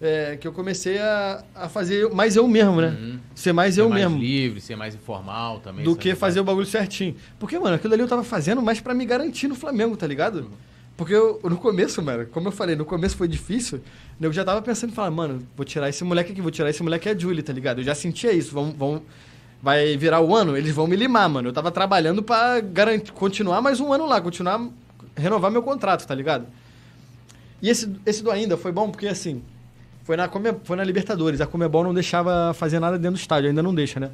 é, 0.00 0.36
que 0.36 0.46
eu 0.46 0.52
comecei 0.52 0.98
a, 0.98 1.42
a 1.54 1.68
fazer 1.68 2.08
mais 2.12 2.36
eu 2.36 2.46
mesmo, 2.46 2.80
né? 2.80 2.88
Uhum. 2.98 3.18
Ser 3.34 3.52
mais 3.52 3.74
Ser 3.74 3.80
eu 3.80 3.88
mais 3.88 4.02
mesmo. 4.04 4.18
livre, 4.18 4.60
ser 4.60 4.76
mais 4.76 4.94
informal 4.94 5.58
também. 5.60 5.84
do 5.84 5.96
que 5.96 6.14
fazer 6.14 6.40
o 6.40 6.44
bagulho 6.44 6.66
certinho. 6.66 7.16
Porque, 7.38 7.58
mano, 7.58 7.76
aquilo 7.76 7.94
ali 7.94 8.02
eu 8.02 8.08
tava 8.08 8.22
fazendo 8.22 8.60
mais 8.62 8.80
pra 8.80 8.94
me 8.94 9.04
garantir 9.04 9.48
no 9.48 9.54
Flamengo, 9.54 9.96
tá 9.96 10.06
ligado? 10.06 10.48
Porque 10.96 11.12
eu, 11.14 11.40
no 11.44 11.56
começo, 11.58 12.00
mano, 12.02 12.26
como 12.26 12.48
eu 12.48 12.52
falei, 12.52 12.74
no 12.76 12.84
começo 12.84 13.16
foi 13.16 13.28
difícil, 13.28 13.80
eu 14.20 14.32
já 14.32 14.44
tava 14.44 14.62
pensando 14.62 14.90
em 14.90 14.94
falar, 14.94 15.10
mano, 15.10 15.42
vou 15.56 15.64
tirar 15.64 15.88
esse 15.90 16.02
moleque 16.04 16.32
aqui, 16.32 16.40
vou 16.40 16.50
tirar 16.50 16.70
esse 16.70 16.82
moleque 16.82 17.08
é 17.08 17.18
Julie, 17.18 17.42
tá 17.42 17.52
ligado? 17.52 17.80
Eu 17.80 17.84
já 17.84 17.94
sentia 17.94 18.32
isso, 18.32 18.52
vão, 18.54 18.70
vão, 18.72 19.02
vai 19.62 19.94
virar 19.98 20.20
o 20.20 20.34
ano, 20.34 20.56
eles 20.56 20.74
vão 20.74 20.86
me 20.86 20.96
limar, 20.96 21.28
mano. 21.28 21.48
Eu 21.48 21.52
tava 21.52 21.70
trabalhando 21.70 22.22
pra 22.22 22.60
garantir, 22.60 23.12
continuar 23.12 23.60
mais 23.60 23.78
um 23.78 23.92
ano 23.92 24.06
lá, 24.06 24.20
continuar, 24.22 24.58
renovar 25.14 25.50
meu 25.50 25.62
contrato, 25.62 26.06
tá 26.06 26.14
ligado? 26.14 26.46
E 27.62 27.68
esse, 27.70 27.90
esse 28.04 28.22
do 28.22 28.30
ainda 28.30 28.56
foi 28.56 28.70
bom 28.72 28.90
porque, 28.90 29.06
assim, 29.08 29.42
foi 30.04 30.16
na, 30.16 30.28
Come- 30.28 30.54
foi 30.64 30.76
na 30.76 30.84
Libertadores. 30.84 31.40
A 31.40 31.46
Comebol 31.46 31.82
não 31.84 31.94
deixava 31.94 32.52
fazer 32.54 32.78
nada 32.78 32.98
dentro 32.98 33.16
do 33.16 33.20
estádio, 33.20 33.48
ainda 33.48 33.62
não 33.62 33.74
deixa, 33.74 33.98
né? 33.98 34.10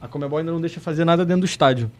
A 0.00 0.08
Comebol 0.08 0.38
ainda 0.38 0.52
não 0.52 0.60
deixa 0.60 0.80
fazer 0.80 1.04
nada 1.04 1.24
dentro 1.24 1.40
do 1.42 1.46
estádio. 1.46 1.90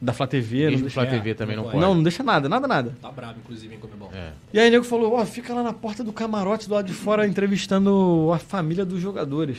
Da 0.00 0.12
Flá 0.12 0.28
TV, 0.28 0.64
não 0.64 0.70
Mesmo 0.70 0.78
o 0.78 0.82
deixa. 0.82 0.94
Flá 0.94 1.02
É, 1.04 1.10
TV 1.10 1.34
também 1.34 1.56
não 1.56 1.64
não 1.64 1.70
pode. 1.72 1.82
Não, 1.84 1.94
não 1.94 2.02
deixa 2.04 2.22
nada, 2.22 2.48
nada, 2.48 2.68
nada. 2.68 2.96
Tá 3.02 3.10
brabo, 3.10 3.40
inclusive, 3.44 3.74
em 3.74 3.78
Comebol. 3.78 4.10
É. 4.14 4.30
E 4.52 4.58
aí 4.60 4.68
o 4.68 4.70
nego 4.70 4.84
falou, 4.84 5.14
ó, 5.14 5.26
fica 5.26 5.52
lá 5.52 5.62
na 5.64 5.72
porta 5.72 6.04
do 6.04 6.12
camarote 6.12 6.68
do 6.68 6.74
lado 6.74 6.86
de 6.86 6.92
fora 6.92 7.26
entrevistando 7.26 8.30
a 8.32 8.38
família 8.38 8.84
dos 8.84 9.00
jogadores. 9.00 9.58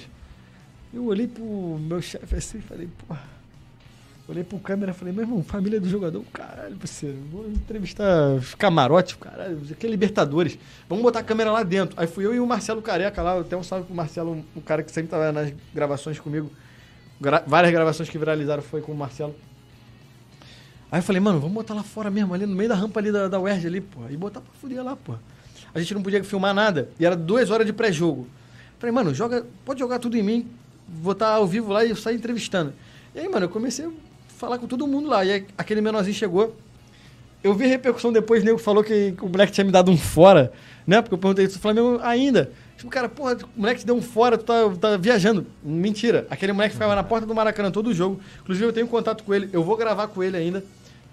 Eu 0.94 1.06
olhei 1.06 1.28
pro 1.28 1.44
meu 1.80 2.02
chefe 2.02 2.36
assim 2.36 2.60
e 2.60 2.62
falei, 2.62 2.88
porra. 3.06 3.22
Olhei 4.30 4.44
pro 4.44 4.60
câmera 4.60 4.92
e 4.92 4.94
falei, 4.94 5.12
meu 5.12 5.24
irmão, 5.24 5.44
família 5.44 5.82
do 5.82 5.90
jogador, 5.90 6.24
caralho, 6.32 6.76
parceiro, 6.78 7.18
vou 7.32 7.50
entrevistar 7.50 8.36
os 8.36 8.54
camarotes, 8.54 9.16
caralho, 9.16 9.60
aqui 9.72 9.88
é 9.88 9.90
Libertadores. 9.90 10.56
Vamos 10.88 11.02
botar 11.04 11.22
a 11.22 11.24
câmera 11.24 11.52
lá 11.52 11.64
dentro. 11.64 12.00
Aí 12.00 12.06
fui 12.06 12.28
eu 12.28 12.36
e 12.36 12.40
o 12.40 12.46
Marcelo 12.46 12.80
Careca 12.80 13.24
lá, 13.24 13.40
até 13.40 13.58
um 13.58 13.64
salve 13.64 13.88
pro 13.88 13.96
Marcelo, 13.96 14.46
o 14.56 14.62
cara 14.62 14.84
que 14.84 14.92
sempre 14.92 15.10
tava 15.10 15.32
nas 15.32 15.52
gravações 15.74 16.20
comigo. 16.20 16.52
Gra- 17.20 17.44
várias 17.48 17.72
gravações 17.74 18.08
que 18.08 18.20
viralizaram 18.20 18.62
foi 18.62 18.82
com 18.82 18.92
o 18.92 18.96
Marcelo. 18.96 19.36
Aí 20.92 21.00
eu 21.00 21.04
falei, 21.04 21.20
mano, 21.20 21.40
vamos 21.40 21.56
botar 21.56 21.74
lá 21.74 21.82
fora 21.84 22.12
mesmo, 22.12 22.32
ali 22.32 22.46
no 22.46 22.56
meio 22.56 22.70
da 22.70 22.76
rampa 22.76 23.00
ali 23.00 23.12
da, 23.12 23.28
da 23.28 23.40
UERJ 23.40 23.66
ali, 23.68 23.82
pô. 23.82 24.02
E 24.12 24.16
botar 24.16 24.42
pra 24.42 24.52
fuder 24.62 24.84
lá, 24.84 24.96
pô. 24.96 25.16
A 25.74 25.80
gente 25.80 25.94
não 25.96 26.04
podia 26.04 26.24
filmar 26.24 26.54
nada. 26.54 26.90
E 27.00 27.06
era 27.06 27.16
duas 27.16 27.50
horas 27.50 27.66
de 27.66 27.74
pré-jogo. 27.74 28.28
Falei, 28.78 28.94
mano, 28.94 29.12
joga, 29.14 29.44
pode 29.66 29.80
jogar 29.80 29.98
tudo 29.98 30.16
em 30.18 30.24
mim. 30.24 30.48
Vou 30.88 31.14
estar 31.14 31.30
ao 31.34 31.48
vivo 31.48 31.72
lá 31.74 31.84
e 31.84 31.96
sair 31.96 32.16
entrevistando. 32.16 32.74
E 33.14 33.20
aí, 33.20 33.28
mano, 33.28 33.46
eu 33.46 33.50
comecei 33.50 33.88
falar 34.40 34.58
com 34.58 34.66
todo 34.68 34.88
mundo 34.88 35.10
lá. 35.10 35.24
E 35.26 35.32
aí, 35.32 35.46
aquele 35.58 35.82
menorzinho 35.82 36.16
chegou. 36.16 36.56
Eu 37.44 37.54
vi 37.54 37.68
repercussão 37.68 38.12
depois, 38.12 38.42
o 38.42 38.46
nego 38.46 38.58
falou 38.58 38.84
que, 38.84 39.12
que 39.14 39.24
o 39.24 39.30
moleque 39.30 39.52
tinha 39.52 39.64
me 39.64 39.72
dado 39.72 39.92
um 39.92 39.98
fora, 39.98 40.52
né? 40.86 41.02
Porque 41.02 41.14
eu 41.14 41.18
perguntei 41.18 41.46
isso, 41.46 41.58
o 41.58 41.62
Flamengo 41.62 42.00
ainda. 42.02 42.52
Tipo, 42.78 42.90
cara, 42.90 43.08
porra, 43.08 43.36
o 43.56 43.60
moleque 43.60 43.82
te 43.82 43.86
deu 43.86 43.96
um 43.96 44.02
fora, 44.02 44.38
tu 44.38 44.44
tá, 44.46 44.70
tá 44.80 44.98
viajando. 44.98 45.46
Mentira. 45.64 46.26
Aquele 46.30 46.52
moleque 46.54 46.74
ficava 46.74 46.96
na 46.96 47.04
porta 47.04 47.26
do 47.26 47.34
Maracanã 47.36 47.72
todo 47.72 47.88
o 47.88 47.94
jogo. 47.94 48.20
Inclusive, 48.42 48.66
eu 48.66 48.74
tenho 48.74 48.88
contato 48.88 49.24
com 49.24 49.34
ele, 49.34 49.50
eu 49.54 49.64
vou 49.64 49.78
gravar 49.78 50.08
com 50.08 50.22
ele 50.24 50.36
ainda, 50.36 50.64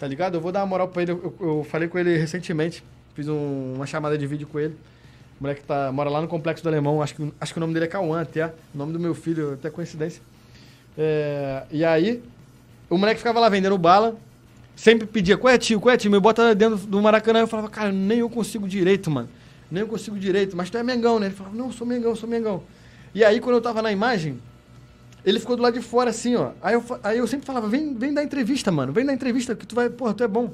tá 0.00 0.06
ligado? 0.06 0.34
Eu 0.34 0.40
vou 0.40 0.50
dar 0.50 0.60
uma 0.60 0.66
moral 0.66 0.88
pra 0.88 1.02
ele. 1.02 1.12
Eu, 1.12 1.34
eu 1.40 1.66
falei 1.70 1.86
com 1.88 1.96
ele 1.98 2.16
recentemente, 2.16 2.82
fiz 3.14 3.28
um- 3.28 3.74
uma 3.76 3.86
chamada 3.86 4.16
de 4.18 4.26
vídeo 4.26 4.46
com 4.48 4.58
ele. 4.58 4.74
O 5.40 5.42
moleque 5.44 5.62
tá, 5.62 5.92
mora 5.92 6.10
lá 6.10 6.20
no 6.20 6.26
Complexo 6.28 6.62
do 6.64 6.68
Alemão, 6.68 7.00
acho 7.02 7.14
que, 7.14 7.32
acho 7.40 7.52
que 7.52 7.58
o 7.58 7.60
nome 7.60 7.72
dele 7.74 7.84
é 7.86 7.88
Cauã 7.88 8.20
até. 8.22 8.46
O 8.46 8.52
nome 8.78 8.92
do 8.92 8.98
meu 8.98 9.14
filho, 9.14 9.52
até 9.54 9.68
coincidência. 9.70 10.22
É, 10.98 11.62
e 11.70 11.84
aí, 11.84 12.22
o 12.88 12.96
moleque 12.98 13.18
ficava 13.18 13.40
lá 13.40 13.48
vendendo 13.48 13.76
bala, 13.76 14.16
sempre 14.74 15.06
pedia, 15.06 15.36
qual 15.36 15.52
é 15.52 15.58
tio, 15.58 15.80
qual 15.80 15.94
é 15.94 15.96
tio? 15.96 16.10
Me 16.10 16.20
bota 16.20 16.54
dentro 16.54 16.76
do 16.76 17.00
Maracanã. 17.00 17.40
Eu 17.40 17.46
falava, 17.46 17.68
cara, 17.68 17.90
nem 17.90 18.18
eu 18.18 18.30
consigo 18.30 18.68
direito, 18.68 19.10
mano. 19.10 19.28
Nem 19.70 19.82
eu 19.82 19.88
consigo 19.88 20.18
direito. 20.18 20.56
Mas 20.56 20.70
tu 20.70 20.78
é 20.78 20.82
Mengão, 20.82 21.18
né? 21.18 21.26
Ele 21.26 21.34
falava, 21.34 21.56
não, 21.56 21.72
sou 21.72 21.86
Mengão, 21.86 22.14
sou 22.14 22.28
Mengão. 22.28 22.62
E 23.14 23.24
aí, 23.24 23.40
quando 23.40 23.56
eu 23.56 23.60
tava 23.60 23.82
na 23.82 23.90
imagem, 23.90 24.38
ele 25.24 25.40
ficou 25.40 25.56
do 25.56 25.62
lado 25.62 25.74
de 25.74 25.84
fora, 25.84 26.10
assim, 26.10 26.36
ó. 26.36 26.50
Aí 26.62 26.74
eu, 26.74 26.84
aí 27.02 27.18
eu 27.18 27.26
sempre 27.26 27.46
falava, 27.46 27.66
vem, 27.66 27.94
vem 27.94 28.14
dar 28.14 28.22
entrevista, 28.22 28.70
mano. 28.70 28.92
Vem 28.92 29.04
dar 29.04 29.12
entrevista, 29.12 29.56
que 29.56 29.66
tu 29.66 29.74
vai, 29.74 29.90
porra, 29.90 30.14
tu 30.14 30.22
é 30.22 30.28
bom. 30.28 30.44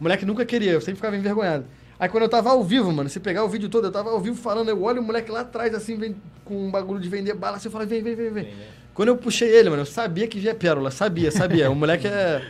O 0.00 0.02
moleque 0.02 0.24
nunca 0.24 0.44
queria, 0.44 0.72
eu 0.72 0.80
sempre 0.80 0.96
ficava 0.96 1.16
envergonhado. 1.16 1.64
Aí 1.98 2.08
quando 2.08 2.22
eu 2.22 2.28
tava 2.30 2.48
ao 2.48 2.64
vivo, 2.64 2.90
mano, 2.90 3.10
se 3.10 3.20
pegar 3.20 3.44
o 3.44 3.48
vídeo 3.48 3.68
todo, 3.68 3.86
eu 3.86 3.92
tava 3.92 4.08
ao 4.08 4.18
vivo 4.18 4.34
falando, 4.34 4.70
eu 4.70 4.82
olho 4.82 5.02
o 5.02 5.04
moleque 5.04 5.30
lá 5.30 5.40
atrás, 5.40 5.74
assim, 5.74 5.96
vem 5.96 6.16
com 6.46 6.66
um 6.66 6.70
bagulho 6.70 6.98
de 6.98 7.08
vender 7.10 7.34
bala, 7.34 7.58
assim, 7.58 7.68
eu 7.68 7.72
falo, 7.72 7.86
vem, 7.86 8.02
vem, 8.02 8.14
vem, 8.14 8.30
vem. 8.30 8.48
Quando 8.94 9.08
eu 9.08 9.16
puxei 9.16 9.48
ele, 9.48 9.70
mano, 9.70 9.82
eu 9.82 9.86
sabia 9.86 10.26
que 10.26 10.40
já 10.40 10.50
é 10.50 10.54
pérola, 10.54 10.90
sabia, 10.90 11.30
sabia. 11.30 11.70
O 11.70 11.74
moleque 11.74 12.06
é. 12.06 12.42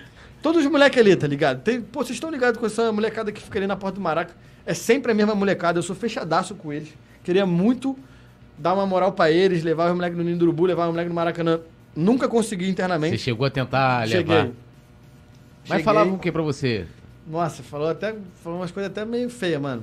Todos 0.43 0.65
os 0.65 0.71
moleques 0.71 0.99
ali, 0.99 1.15
tá 1.15 1.27
ligado? 1.27 1.61
Tem... 1.63 1.81
Pô, 1.83 2.01
vocês 2.03 2.17
estão 2.17 2.31
ligados 2.31 2.59
com 2.59 2.67
essa 2.67 2.91
molecada 2.91 3.31
que 3.31 3.43
fica 3.43 3.59
ali 3.59 3.67
na 3.67 3.77
porta 3.77 3.97
do 3.97 4.01
Maraca? 4.01 4.35
É 4.65 4.73
sempre 4.75 5.13
a 5.13 5.15
mesma 5.15 5.35
molecada, 5.35 5.79
eu 5.79 5.83
sou 5.83 5.95
fechadaço 5.95 6.55
com 6.55 6.73
eles. 6.73 6.89
Queria 7.23 7.45
muito 7.45 7.99
dar 8.57 8.73
uma 8.75 8.87
moral 8.87 9.13
pra 9.13 9.31
eles, 9.31 9.63
levar 9.63 9.91
os 9.91 9.95
moleques 9.95 10.17
no 10.17 10.25
Ninho 10.25 10.39
do 10.39 10.43
Urubu, 10.45 10.65
levar 10.67 10.85
os 10.87 10.91
moleques 10.91 11.09
no 11.11 11.15
Maracanã. 11.15 11.61
Nunca 11.95 12.29
consegui 12.29 12.65
Você 12.65 12.71
internamente. 12.71 13.19
chegou 13.19 13.47
a 13.47 13.51
tentar 13.51 14.07
Cheguei. 14.09 14.35
levar. 14.37 14.45
Mas 15.63 15.69
Cheguei. 15.69 15.85
falava 15.85 16.11
o 16.11 16.19
que 16.19 16.33
pra 16.33 16.43
você? 16.43 16.87
Nossa, 17.27 17.63
falou 17.63 17.89
até. 17.89 18.15
Falou 18.43 18.61
umas 18.61 18.71
coisas 18.71 18.91
até 18.91 19.05
meio 19.05 19.29
feias, 19.29 19.61
mano. 19.61 19.83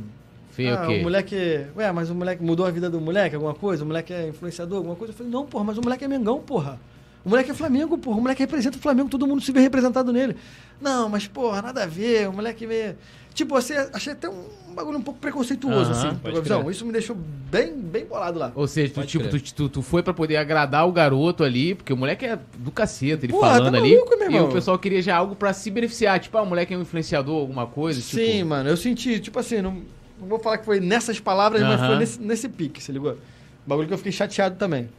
Fez 0.58 0.76
ah, 0.76 0.84
o 0.84 0.88
quê? 0.88 0.98
o 0.98 1.04
moleque. 1.04 1.68
Ué, 1.76 1.92
mas 1.92 2.10
o 2.10 2.16
moleque 2.16 2.44
mudou 2.44 2.66
a 2.66 2.72
vida 2.72 2.90
do 2.90 3.00
moleque, 3.00 3.36
alguma 3.36 3.54
coisa? 3.54 3.84
O 3.84 3.88
moleque 3.88 4.12
é 4.12 4.28
influenciador, 4.28 4.80
alguma 4.80 4.96
coisa? 4.96 5.14
Eu 5.14 5.18
falei, 5.18 5.32
não, 5.32 5.46
porra, 5.46 5.64
mas 5.66 5.78
o 5.78 5.82
moleque 5.84 6.04
é 6.04 6.08
Mengão, 6.08 6.40
porra. 6.40 6.80
O 7.24 7.30
moleque 7.30 7.52
é 7.52 7.54
Flamengo, 7.54 7.96
porra. 7.96 8.18
O 8.18 8.22
moleque 8.22 8.42
representa 8.42 8.76
o 8.76 8.82
Flamengo, 8.82 9.08
todo 9.08 9.28
mundo 9.28 9.40
se 9.40 9.52
vê 9.52 9.60
representado 9.60 10.12
nele. 10.12 10.36
Não, 10.82 11.08
mas, 11.10 11.28
porra, 11.28 11.62
nada 11.62 11.84
a 11.84 11.86
ver. 11.86 12.28
O 12.28 12.34
moleque 12.34 12.66
meio. 12.66 12.96
Tipo, 13.36 13.54
você 13.54 13.88
achei 13.94 14.14
até 14.14 14.28
um 14.28 14.74
bagulho 14.74 14.98
um 14.98 15.02
pouco 15.02 15.20
preconceituoso, 15.20 15.92
Aham, 15.92 16.08
assim, 16.08 16.18
pela 16.18 16.42
visão. 16.42 16.62
crer. 16.62 16.72
Isso 16.72 16.86
me 16.88 16.92
deixou 16.92 17.16
bem, 17.16 17.72
bem 17.78 18.04
bolado 18.04 18.40
lá. 18.40 18.52
Ou 18.56 18.68
seja, 18.68 18.92
tu, 18.94 18.96
Pode 18.96 19.08
tipo, 19.10 19.30
crer. 19.30 19.42
tu, 19.42 19.54
tu, 19.54 19.70
tu 19.70 19.82
foi 19.84 20.02
pra 20.02 20.12
poder 20.12 20.38
agradar 20.38 20.88
o 20.88 20.92
garoto 20.92 21.44
ali, 21.44 21.76
porque 21.76 21.94
o 21.94 21.98
moleque 21.98 22.26
é 22.26 22.40
do 22.58 22.72
cacete, 22.72 23.28
ele 23.28 23.34
Porra, 23.34 23.58
falando 23.58 23.74
tá 23.74 23.78
ali. 23.78 23.94
maluco, 23.94 24.18
meu 24.18 24.32
e 24.32 24.34
irmão? 24.34 24.50
o 24.50 24.54
pessoal 24.54 24.80
queria 24.80 25.04
já 25.04 25.18
algo 25.18 25.36
pra 25.36 25.54
se 25.54 25.70
beneficiar. 25.70 26.20
Tipo, 26.20 26.36
ah, 26.40 26.42
o 26.42 26.48
moleque 26.48 26.74
é 26.74 26.78
um 26.78 26.82
influenciador, 26.82 27.36
alguma 27.40 27.68
coisa. 27.68 28.02
Sim, 28.02 28.38
tipo... 28.38 28.48
mano, 28.48 28.70
eu 28.70 28.78
senti, 28.78 29.20
tipo 29.20 29.38
assim, 29.38 29.62
não, 29.62 29.84
não 30.20 30.28
vou 30.28 30.40
falar 30.40 30.58
que 30.58 30.66
foi 30.66 30.80
nessas 30.80 31.20
palavras, 31.20 31.62
mas 31.62 31.80
Aham. 31.80 31.88
foi 31.88 31.98
nesse, 31.98 32.22
nesse 32.22 32.50
pique, 32.50 32.82
se 32.82 32.92
ligou? 32.92 33.18
Bagulho 33.66 33.88
que 33.88 33.94
eu 33.94 33.98
fiquei 33.98 34.12
chateado 34.12 34.56
também. 34.56 34.90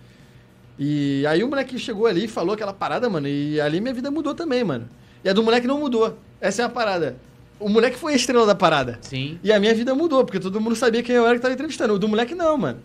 E 0.78 1.26
aí 1.26 1.42
o 1.42 1.48
moleque 1.48 1.78
chegou 1.78 2.06
ali 2.06 2.24
e 2.24 2.28
falou 2.28 2.54
aquela 2.54 2.72
parada, 2.72 3.08
mano, 3.10 3.26
e 3.26 3.60
ali 3.60 3.80
minha 3.80 3.92
vida 3.92 4.10
mudou 4.10 4.34
também, 4.34 4.62
mano. 4.62 4.88
E 5.24 5.28
a 5.28 5.32
do 5.32 5.42
moleque 5.42 5.66
não 5.66 5.78
mudou. 5.80 6.16
Essa 6.40 6.62
é 6.62 6.64
a 6.64 6.68
parada. 6.68 7.16
O 7.58 7.68
moleque 7.68 7.96
foi 7.96 8.12
a 8.12 8.16
estrela 8.16 8.46
da 8.46 8.54
parada. 8.54 8.98
Sim. 9.00 9.40
E 9.42 9.52
a 9.52 9.58
minha 9.58 9.74
vida 9.74 9.92
mudou, 9.94 10.24
porque 10.24 10.38
todo 10.38 10.60
mundo 10.60 10.76
sabia 10.76 11.02
quem 11.02 11.16
eu 11.16 11.26
era 11.26 11.34
que 11.34 11.40
tava 11.40 11.54
entrevistando. 11.54 11.94
O 11.94 11.98
do 11.98 12.06
moleque 12.06 12.34
não, 12.34 12.56
mano. 12.56 12.78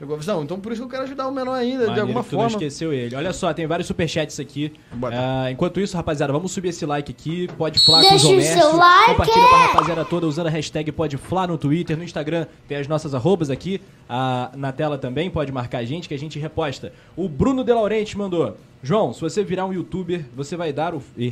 Pegou 0.00 0.16
a 0.16 0.18
visão? 0.18 0.42
Então 0.42 0.58
por 0.58 0.72
isso 0.72 0.80
que 0.80 0.86
eu 0.86 0.90
quero 0.90 1.02
ajudar 1.02 1.28
o 1.28 1.30
menor 1.30 1.52
ainda, 1.52 1.80
de 1.80 1.88
Maneiro 1.88 2.00
alguma 2.00 2.24
que 2.24 2.30
tu 2.30 2.32
não 2.32 2.40
forma. 2.44 2.56
esqueceu 2.56 2.90
ele. 2.90 3.14
Olha 3.14 3.34
só, 3.34 3.52
tem 3.52 3.66
vários 3.66 3.86
superchats 3.86 4.40
aqui. 4.40 4.72
Ah, 5.12 5.50
enquanto 5.50 5.78
isso, 5.78 5.94
rapaziada, 5.94 6.32
vamos 6.32 6.52
subir 6.52 6.70
esse 6.70 6.86
like 6.86 7.12
aqui. 7.12 7.46
Pode 7.58 7.78
falar 7.84 8.00
com 8.00 8.06
o 8.06 8.10
Deixa 8.18 8.54
seu 8.54 8.76
like. 8.76 9.10
Compartilha 9.10 9.48
pra 9.48 9.66
rapaziada 9.66 10.04
toda 10.06 10.26
usando 10.26 10.46
a 10.46 10.50
hashtag 10.50 10.90
Pode 10.90 11.18
Flá 11.18 11.46
no 11.46 11.58
Twitter, 11.58 11.98
no 11.98 12.02
Instagram. 12.02 12.46
Tem 12.66 12.78
as 12.78 12.88
nossas 12.88 13.14
arrobas 13.14 13.50
aqui 13.50 13.78
ah, 14.08 14.50
na 14.56 14.72
tela 14.72 14.96
também. 14.96 15.28
Pode 15.28 15.52
marcar 15.52 15.80
a 15.80 15.84
gente 15.84 16.08
que 16.08 16.14
a 16.14 16.18
gente 16.18 16.38
reposta. 16.38 16.94
O 17.14 17.28
Bruno 17.28 17.62
De 17.62 17.70
Laurenti 17.70 18.16
mandou. 18.16 18.56
João, 18.82 19.12
se 19.12 19.20
você 19.20 19.44
virar 19.44 19.66
um 19.66 19.72
youtuber, 19.74 20.24
você 20.34 20.56
vai 20.56 20.72
dar 20.72 20.94
o. 20.94 21.02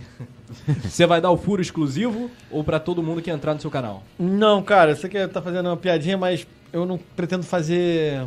Você 0.83 1.05
vai 1.05 1.21
dar 1.21 1.31
o 1.31 1.37
furo 1.37 1.61
exclusivo 1.61 2.31
ou 2.51 2.65
pra 2.65 2.81
todo 2.81 3.03
mundo 3.03 3.21
que 3.21 3.31
entrar 3.31 3.53
no 3.53 3.61
seu 3.61 3.71
canal? 3.71 4.03
Não, 4.19 4.63
cara, 4.63 4.97
você 4.97 5.07
que 5.07 5.29
tá 5.29 5.43
fazendo 5.43 5.67
uma 5.67 5.77
piadinha, 5.77 6.17
mas 6.17 6.47
eu 6.73 6.87
não 6.87 6.99
pretendo 7.17 7.43
fazer. 7.43 8.27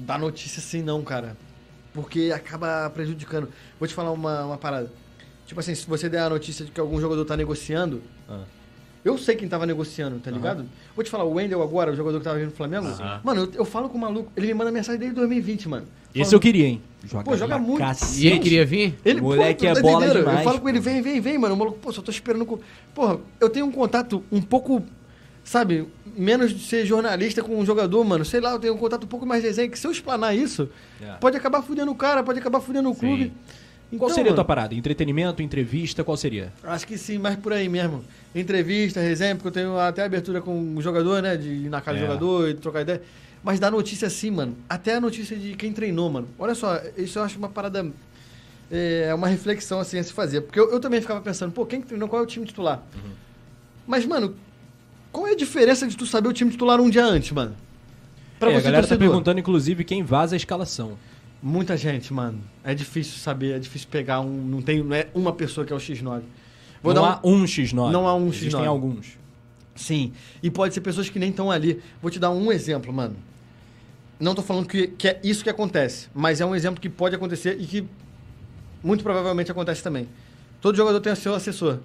Dar 0.00 0.18
notícia 0.18 0.60
assim, 0.60 0.82
não, 0.82 1.02
cara. 1.02 1.36
Porque 1.92 2.30
acaba 2.34 2.88
prejudicando. 2.90 3.48
Vou 3.78 3.88
te 3.88 3.94
falar 3.94 4.12
uma, 4.12 4.44
uma 4.44 4.56
parada. 4.58 4.90
Tipo 5.46 5.58
assim, 5.60 5.74
se 5.74 5.86
você 5.86 6.08
der 6.08 6.20
a 6.20 6.30
notícia 6.30 6.64
de 6.64 6.70
que 6.70 6.80
algum 6.80 7.00
jogador 7.00 7.24
tá 7.24 7.36
negociando, 7.36 8.00
Ah. 8.28 8.42
eu 9.04 9.18
sei 9.18 9.34
quem 9.34 9.48
tava 9.48 9.66
negociando, 9.66 10.20
tá 10.20 10.30
ligado? 10.30 10.64
Vou 10.94 11.04
te 11.04 11.10
falar, 11.10 11.24
o 11.24 11.32
Wendel 11.34 11.60
agora, 11.62 11.90
o 11.90 11.96
jogador 11.96 12.18
que 12.18 12.24
tava 12.24 12.38
vindo 12.38 12.50
do 12.50 12.54
Flamengo, 12.56 12.86
Aham. 12.86 13.20
mano, 13.24 13.40
eu, 13.42 13.52
eu 13.54 13.64
falo 13.64 13.88
com 13.88 13.98
o 13.98 14.00
maluco, 14.00 14.30
ele 14.36 14.46
me 14.46 14.54
manda 14.54 14.70
mensagem 14.70 15.00
desde 15.00 15.16
2020, 15.16 15.68
mano. 15.68 15.86
Esse 16.14 16.18
Falando- 16.18 16.32
eu 16.34 16.40
queria, 16.40 16.66
hein? 16.68 16.82
Joga 17.04 17.24
Pô, 17.24 17.36
joga 17.36 17.58
muito. 17.58 17.78
cacete. 17.78 18.22
E 18.24 18.26
ele 18.28 18.38
queria 18.38 18.64
vir? 18.66 18.96
Ele, 19.04 19.20
Moleque 19.20 19.64
pô, 19.64 19.72
é 19.72 19.74
tá 19.74 19.80
bola 19.80 20.08
demais, 20.10 20.38
Eu 20.38 20.44
falo 20.44 20.56
com 20.58 20.62
pô. 20.64 20.68
ele, 20.68 20.78
vem, 20.80 21.00
vem, 21.02 21.20
vem, 21.20 21.38
mano. 21.38 21.54
O 21.54 21.58
maluco, 21.58 21.78
pô, 21.78 21.90
só 21.92 22.00
tô 22.02 22.10
esperando. 22.10 22.44
Com... 22.46 22.58
Porra, 22.94 23.18
eu 23.40 23.48
tenho 23.48 23.64
um 23.66 23.72
contato 23.72 24.22
um 24.30 24.40
pouco, 24.42 24.84
sabe, 25.42 25.88
menos 26.16 26.52
de 26.52 26.64
ser 26.64 26.84
jornalista 26.86 27.42
com 27.42 27.58
um 27.58 27.64
jogador, 27.64 28.02
mano. 28.04 28.24
Sei 28.24 28.40
lá, 28.40 28.52
eu 28.52 28.58
tenho 28.58 28.74
um 28.74 28.78
contato 28.78 29.04
um 29.04 29.08
pouco 29.08 29.24
mais 29.26 29.42
desenho. 29.42 29.70
Que 29.70 29.78
se 29.78 29.86
eu 29.86 29.90
explanar 29.90 30.36
isso, 30.36 30.68
É. 31.00 31.12
pode 31.20 31.36
acabar 31.36 31.62
fudendo 31.62 31.90
o 31.90 31.94
cara, 31.94 32.22
pode 32.22 32.38
acabar 32.38 32.60
fudendo 32.60 32.90
o 32.90 32.94
Sim. 32.94 33.00
clube. 33.00 33.32
Qual 33.96 34.08
Então, 34.08 34.08
seria 34.10 34.30
a 34.30 34.34
tua 34.34 34.42
mano, 34.44 34.46
parada? 34.46 34.74
Entretenimento, 34.74 35.42
entrevista, 35.42 36.04
qual 36.04 36.16
seria? 36.16 36.52
Acho 36.62 36.86
que 36.86 36.96
sim, 36.96 37.18
mais 37.18 37.34
por 37.34 37.52
aí 37.52 37.68
mesmo. 37.68 38.04
Entrevista, 38.32 39.00
resenha, 39.00 39.34
porque 39.34 39.48
eu 39.48 39.52
tenho 39.52 39.78
até 39.80 40.04
abertura 40.04 40.40
com 40.40 40.76
o 40.76 40.80
jogador, 40.80 41.20
né? 41.20 41.36
De 41.36 41.48
ir 41.48 41.68
na 41.68 41.80
casa 41.80 41.98
É. 41.98 42.00
do 42.02 42.06
jogador 42.06 42.48
e 42.50 42.54
trocar 42.54 42.82
ideia. 42.82 43.02
Mas 43.42 43.58
dar 43.58 43.70
notícia 43.72 44.06
assim, 44.06 44.30
mano. 44.30 44.54
Até 44.68 44.94
a 44.94 45.00
notícia 45.00 45.36
de 45.36 45.54
quem 45.56 45.72
treinou, 45.72 46.08
mano. 46.08 46.28
Olha 46.38 46.54
só, 46.54 46.80
isso 46.96 47.18
eu 47.18 47.24
acho 47.24 47.36
uma 47.38 47.48
parada. 47.48 47.90
É 48.70 49.12
uma 49.12 49.26
reflexão 49.26 49.80
assim 49.80 49.98
a 49.98 50.04
se 50.04 50.12
fazer. 50.12 50.42
Porque 50.42 50.60
eu, 50.60 50.70
eu 50.70 50.78
também 50.78 51.00
ficava 51.00 51.20
pensando, 51.20 51.50
pô, 51.50 51.66
quem 51.66 51.80
que 51.80 51.88
treinou? 51.88 52.08
Qual 52.08 52.20
é 52.20 52.24
o 52.24 52.26
time 52.28 52.46
titular? 52.46 52.80
Mas, 53.86 54.06
mano, 54.06 54.36
qual 55.12 55.26
é 55.26 55.32
a 55.32 55.36
diferença 55.36 55.86
de 55.86 55.96
tu 55.96 56.06
saber 56.06 56.28
o 56.28 56.32
time 56.32 56.50
titular 56.50 56.80
um 56.80 56.88
dia 56.90 57.04
antes, 57.04 57.30
mano? 57.32 57.54
Pra 58.38 58.50
É, 58.50 58.54
a 58.54 58.58
você, 58.58 58.64
galera 58.64 58.82
tá 58.82 58.88
torcedor. 58.88 59.08
perguntando, 59.10 59.40
inclusive, 59.40 59.84
quem 59.84 60.02
vaza 60.02 60.34
a 60.34 60.38
escalação. 60.38 60.96
Muita 61.42 61.76
gente, 61.76 62.12
mano. 62.12 62.38
É 62.64 62.74
difícil 62.74 63.18
saber, 63.18 63.52
é 63.56 63.58
difícil 63.58 63.88
pegar 63.90 64.20
um. 64.20 64.30
Não 64.30 64.60
tem 64.62 64.82
não 64.82 64.94
é 64.94 65.08
uma 65.14 65.32
pessoa 65.32 65.66
que 65.66 65.72
é 65.72 65.76
o 65.76 65.78
X9. 65.78 66.22
Vou 66.82 66.94
não 66.94 67.02
dar 67.02 67.08
um- 67.08 67.12
há 67.12 67.20
um 67.24 67.44
X9. 67.46 67.90
Não 67.92 68.06
há 68.06 68.14
um 68.14 68.28
Existem 68.28 68.50
X9. 68.60 68.66
alguns. 68.66 69.18
Sim. 69.74 70.12
E 70.42 70.50
pode 70.50 70.74
ser 70.74 70.80
pessoas 70.82 71.08
que 71.08 71.18
nem 71.18 71.30
estão 71.30 71.50
ali. 71.50 71.80
Vou 72.02 72.10
te 72.10 72.18
dar 72.18 72.30
um 72.30 72.52
exemplo, 72.52 72.92
mano. 72.92 73.16
Não 74.18 74.34
tô 74.34 74.42
falando 74.42 74.66
que, 74.66 74.88
que 74.88 75.08
é 75.08 75.18
isso 75.24 75.42
que 75.42 75.48
acontece, 75.48 76.08
mas 76.14 76.40
é 76.42 76.46
um 76.46 76.54
exemplo 76.54 76.78
que 76.80 76.90
pode 76.90 77.14
acontecer 77.14 77.56
e 77.58 77.64
que 77.66 77.86
muito 78.82 79.02
provavelmente 79.02 79.50
acontece 79.50 79.82
também. 79.82 80.06
Todo 80.60 80.76
jogador 80.76 81.00
tem 81.00 81.12
o 81.12 81.16
seu 81.16 81.34
assessor 81.34 81.78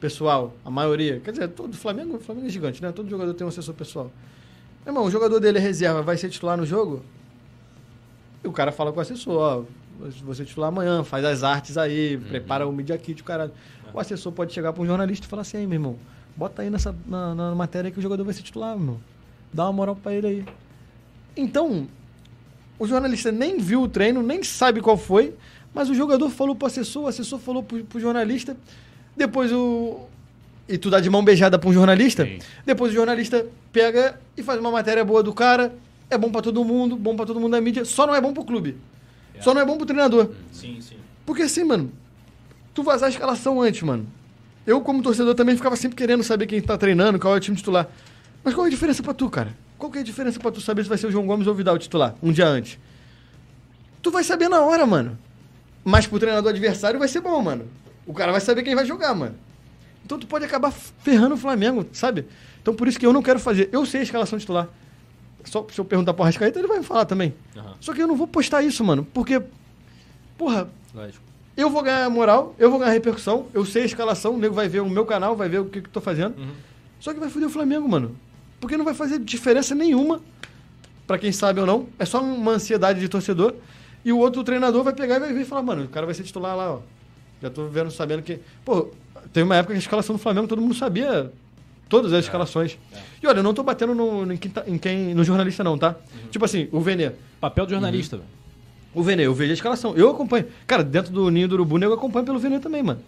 pessoal, 0.00 0.54
a 0.64 0.70
maioria. 0.70 1.20
Quer 1.20 1.30
dizer, 1.30 1.48
todo 1.48 1.76
Flamengo, 1.76 2.16
o 2.16 2.20
Flamengo 2.20 2.46
é 2.48 2.50
gigante, 2.50 2.82
né? 2.82 2.90
Todo 2.90 3.08
jogador 3.08 3.32
tem 3.34 3.44
um 3.44 3.48
assessor 3.48 3.74
pessoal. 3.74 4.10
Meu 4.84 4.92
irmão, 4.92 5.04
o 5.04 5.10
jogador 5.10 5.38
dele 5.38 5.58
é 5.58 5.60
reserva, 5.60 6.02
vai 6.02 6.16
ser 6.16 6.28
titular 6.28 6.56
no 6.56 6.66
jogo? 6.66 7.02
E 8.42 8.48
o 8.48 8.52
cara 8.52 8.72
fala 8.72 8.92
com 8.92 8.98
o 8.98 9.00
assessor, 9.00 9.34
ó, 9.34 9.64
você 10.24 10.44
titular 10.44 10.68
amanhã, 10.68 11.04
faz 11.04 11.24
as 11.24 11.44
artes 11.44 11.78
aí, 11.78 12.18
prepara 12.18 12.66
o 12.66 12.72
media 12.72 12.98
kit, 12.98 13.22
o 13.22 13.24
cara. 13.24 13.52
O 13.94 14.00
assessor 14.00 14.32
pode 14.32 14.52
chegar 14.52 14.72
para 14.72 14.82
um 14.82 14.86
jornalista 14.86 15.26
e 15.26 15.28
falar 15.28 15.42
assim, 15.42 15.58
aí, 15.58 15.66
meu 15.66 15.76
irmão, 15.76 15.96
bota 16.36 16.62
aí 16.62 16.70
nessa, 16.70 16.94
na, 17.06 17.34
na 17.34 17.54
matéria 17.54 17.90
que 17.90 17.98
o 17.98 18.02
jogador 18.02 18.24
vai 18.24 18.34
ser 18.34 18.42
titular, 18.42 18.70
meu 18.70 18.80
irmão. 18.80 19.00
Dá 19.52 19.64
uma 19.64 19.72
moral 19.72 19.94
para 19.94 20.12
ele 20.14 20.26
aí. 20.26 20.44
Então, 21.36 21.86
o 22.78 22.86
jornalista 22.86 23.30
nem 23.30 23.58
viu 23.58 23.82
o 23.82 23.88
treino, 23.88 24.22
nem 24.22 24.42
sabe 24.42 24.80
qual 24.80 24.96
foi, 24.96 25.34
mas 25.74 25.88
o 25.90 25.94
jogador 25.94 26.28
falou 26.30 26.54
pro 26.54 26.66
assessor, 26.66 27.04
o 27.04 27.06
assessor 27.06 27.38
falou 27.38 27.62
pro, 27.62 27.82
pro 27.84 28.00
jornalista, 28.00 28.56
depois 29.16 29.52
o. 29.52 30.06
E 30.68 30.78
tu 30.78 30.88
dá 30.90 31.00
de 31.00 31.10
mão 31.10 31.24
beijada 31.24 31.58
pra 31.58 31.68
um 31.68 31.72
jornalista, 31.72 32.24
Sim. 32.24 32.38
depois 32.64 32.92
o 32.92 32.94
jornalista 32.94 33.44
pega 33.72 34.18
e 34.36 34.42
faz 34.42 34.60
uma 34.60 34.70
matéria 34.70 35.04
boa 35.04 35.22
do 35.22 35.32
cara, 35.32 35.74
é 36.08 36.16
bom 36.16 36.30
pra 36.30 36.40
todo 36.40 36.64
mundo, 36.64 36.96
bom 36.96 37.16
pra 37.16 37.26
todo 37.26 37.40
mundo 37.40 37.52
da 37.52 37.60
mídia, 37.60 37.84
só 37.84 38.06
não 38.06 38.14
é 38.14 38.20
bom 38.20 38.32
pro 38.32 38.44
clube. 38.44 38.76
Só 39.40 39.52
não 39.52 39.60
é 39.60 39.64
bom 39.64 39.76
pro 39.76 39.84
treinador. 39.84 40.30
Sim, 40.52 40.80
sim. 40.80 40.96
Porque 41.26 41.42
assim, 41.42 41.64
mano, 41.64 41.90
tu 42.72 42.82
vazar 42.84 43.08
a 43.08 43.10
escalação 43.10 43.60
antes, 43.60 43.82
mano. 43.82 44.06
Eu, 44.64 44.80
como 44.80 45.02
torcedor, 45.02 45.34
também 45.34 45.56
ficava 45.56 45.74
sempre 45.74 45.96
querendo 45.96 46.22
saber 46.22 46.46
quem 46.46 46.60
tá 46.60 46.78
treinando, 46.78 47.18
qual 47.18 47.34
é 47.34 47.38
o 47.38 47.40
time 47.40 47.56
titular. 47.56 47.88
Mas 48.44 48.54
qual 48.54 48.64
é 48.64 48.68
a 48.68 48.70
diferença 48.70 49.02
pra 49.02 49.12
tu, 49.12 49.28
cara? 49.28 49.52
Qual 49.76 49.90
que 49.90 49.98
é 49.98 50.00
a 50.00 50.04
diferença 50.04 50.38
pra 50.38 50.52
tu 50.52 50.60
saber 50.60 50.84
se 50.84 50.88
vai 50.88 50.96
ser 50.96 51.08
o 51.08 51.10
João 51.10 51.26
Gomes 51.26 51.48
ou 51.48 51.52
o 51.52 51.56
Vidal 51.56 51.76
titular, 51.76 52.14
um 52.22 52.30
dia 52.30 52.46
antes? 52.46 52.78
Tu 54.00 54.10
vai 54.12 54.22
saber 54.22 54.48
na 54.48 54.60
hora, 54.60 54.86
mano. 54.86 55.18
Mas 55.84 56.06
pro 56.06 56.18
treinador 56.18 56.50
adversário 56.50 56.98
vai 56.98 57.08
ser 57.08 57.20
bom, 57.20 57.40
mano. 57.42 57.66
O 58.06 58.12
cara 58.14 58.32
vai 58.32 58.40
saber 58.40 58.62
quem 58.62 58.74
vai 58.74 58.84
jogar, 58.86 59.14
mano. 59.14 59.34
Então 60.04 60.18
tu 60.18 60.26
pode 60.26 60.44
acabar 60.44 60.72
ferrando 60.72 61.34
o 61.34 61.38
Flamengo, 61.38 61.86
sabe? 61.92 62.26
Então 62.60 62.74
por 62.74 62.88
isso 62.88 62.98
que 62.98 63.06
eu 63.06 63.12
não 63.12 63.22
quero 63.22 63.38
fazer. 63.38 63.68
Eu 63.72 63.84
sei 63.86 64.00
a 64.00 64.02
escalação 64.02 64.38
titular. 64.38 64.68
Só 65.44 65.66
se 65.72 65.80
eu 65.80 65.84
perguntar 65.84 66.14
pro 66.14 66.22
Arrascaeta, 66.22 66.58
ele 66.58 66.68
vai 66.68 66.78
me 66.78 66.84
falar 66.84 67.04
também. 67.04 67.34
Aham. 67.56 67.74
Só 67.80 67.92
que 67.92 68.00
eu 68.02 68.06
não 68.06 68.16
vou 68.16 68.26
postar 68.26 68.62
isso, 68.62 68.84
mano. 68.84 69.06
Porque, 69.12 69.42
porra, 70.38 70.68
Lógico. 70.94 71.22
eu 71.56 71.68
vou 71.68 71.82
ganhar 71.82 72.08
moral, 72.10 72.54
eu 72.58 72.70
vou 72.70 72.78
ganhar 72.78 72.92
repercussão, 72.92 73.46
eu 73.52 73.64
sei 73.64 73.82
a 73.82 73.86
escalação, 73.86 74.34
o 74.34 74.38
nego 74.38 74.54
vai 74.54 74.68
ver 74.68 74.80
o 74.80 74.88
meu 74.88 75.04
canal, 75.04 75.34
vai 75.34 75.48
ver 75.48 75.58
o 75.60 75.64
que, 75.64 75.80
que 75.80 75.88
eu 75.88 75.92
tô 75.92 76.00
fazendo. 76.00 76.38
Uhum. 76.38 76.52
Só 77.00 77.12
que 77.12 77.18
vai 77.18 77.28
foder 77.28 77.48
o 77.48 77.50
Flamengo, 77.50 77.88
mano. 77.88 78.16
Porque 78.60 78.76
não 78.76 78.84
vai 78.84 78.94
fazer 78.94 79.18
diferença 79.18 79.74
nenhuma, 79.74 80.20
pra 81.06 81.18
quem 81.18 81.32
sabe 81.32 81.60
ou 81.60 81.66
não. 81.66 81.88
É 81.98 82.04
só 82.04 82.22
uma 82.22 82.52
ansiedade 82.52 83.00
de 83.00 83.08
torcedor. 83.08 83.54
E 84.04 84.12
o 84.12 84.18
outro 84.18 84.42
treinador 84.42 84.82
vai 84.82 84.92
pegar 84.92 85.16
e 85.16 85.20
vai 85.20 85.32
vir 85.32 85.42
e 85.42 85.44
falar, 85.44 85.62
mano, 85.62 85.84
o 85.84 85.88
cara 85.88 86.06
vai 86.06 86.14
ser 86.14 86.22
titular 86.24 86.56
lá, 86.56 86.74
ó. 86.74 86.78
Já 87.40 87.50
tô 87.50 87.66
vendo, 87.68 87.90
sabendo 87.90 88.22
que. 88.22 88.38
Pô, 88.64 88.88
tem 89.32 89.42
uma 89.42 89.56
época 89.56 89.72
que 89.74 89.78
a 89.78 89.80
escalação 89.80 90.14
do 90.16 90.18
Flamengo 90.20 90.46
todo 90.48 90.60
mundo 90.62 90.74
sabia 90.74 91.30
todas 91.88 92.12
as 92.12 92.24
escalações. 92.24 92.78
E 93.22 93.26
olha, 93.26 93.38
eu 93.38 93.42
não 93.42 93.52
tô 93.54 93.62
batendo 93.62 93.94
no, 93.94 94.32
em, 94.32 94.36
quem 94.36 94.50
tá- 94.50 94.64
em 94.66 94.78
quem, 94.78 95.14
no 95.14 95.22
jornalista, 95.24 95.62
não, 95.64 95.76
tá? 95.76 95.96
Tipo 96.30 96.44
assim, 96.44 96.68
o 96.72 96.80
Vene. 96.80 97.10
Papel 97.40 97.66
de 97.66 97.72
jornalista, 97.72 98.16
velho. 98.16 98.28
O 98.94 99.02
Vene, 99.02 99.22
eu 99.22 99.34
vejo 99.34 99.50
a 99.50 99.54
escalação. 99.54 99.94
Eu 99.96 100.10
acompanho. 100.10 100.46
Cara, 100.66 100.84
dentro 100.84 101.12
do 101.12 101.30
ninho 101.30 101.48
do 101.48 101.54
Urubu, 101.54 101.78
eu 101.78 101.92
acompanho 101.92 102.24
pelo 102.26 102.38
Vene 102.38 102.60
também, 102.60 102.82
mano. 102.82 103.00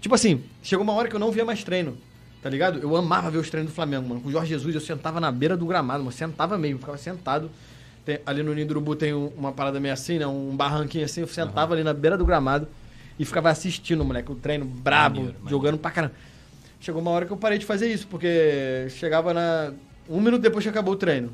Tipo 0.00 0.14
assim, 0.14 0.42
chegou 0.62 0.82
uma 0.82 0.92
hora 0.94 1.08
que 1.08 1.14
eu 1.16 1.20
não 1.20 1.30
via 1.30 1.44
mais 1.44 1.62
treino. 1.64 1.96
Tá 2.42 2.50
ligado? 2.50 2.78
Eu 2.78 2.94
amava 2.96 3.30
ver 3.30 3.38
os 3.38 3.50
treinos 3.50 3.72
do 3.72 3.74
Flamengo, 3.74 4.08
mano. 4.08 4.20
Com 4.20 4.28
o 4.28 4.32
Jorge 4.32 4.48
Jesus, 4.50 4.74
eu 4.74 4.80
sentava 4.80 5.20
na 5.20 5.30
beira 5.32 5.56
do 5.56 5.66
gramado, 5.66 6.00
mano. 6.04 6.12
Sentava 6.14 6.56
mesmo, 6.58 6.78
ficava 6.78 6.96
sentado. 6.98 7.50
Tem- 8.06 8.20
ali 8.24 8.42
no 8.42 8.54
ninho 8.54 8.66
do 8.68 8.70
Urubu 8.70 8.94
tem 8.96 9.12
um- 9.12 9.32
uma 9.36 9.50
parada 9.52 9.78
meio 9.80 9.92
assim, 9.92 10.18
né? 10.18 10.26
Um 10.26 10.56
barranquinho 10.56 11.04
assim. 11.04 11.20
Eu 11.22 11.26
sentava 11.28 11.74
ali 11.74 11.82
na 11.82 11.92
beira 11.92 12.16
do 12.16 12.24
gramado 12.24 12.68
e 13.18 13.24
ficava 13.24 13.50
assistindo, 13.50 14.04
moleque. 14.04 14.30
O 14.30 14.36
treino 14.36 14.64
brabo, 14.64 15.16
Maneiro, 15.16 15.34
maneiro. 15.40 15.50
jogando 15.50 15.76
pra 15.78 15.90
caramba. 15.90 16.14
Chegou 16.80 17.02
uma 17.02 17.10
hora 17.10 17.26
que 17.26 17.32
eu 17.32 17.36
parei 17.36 17.58
de 17.58 17.66
fazer 17.66 17.92
isso, 17.92 18.06
porque 18.06 18.86
chegava 18.90 19.34
na. 19.34 19.72
Um 20.08 20.20
minuto 20.20 20.40
depois 20.40 20.62
que 20.64 20.68
acabou 20.68 20.94
o 20.94 20.96
treino. 20.96 21.30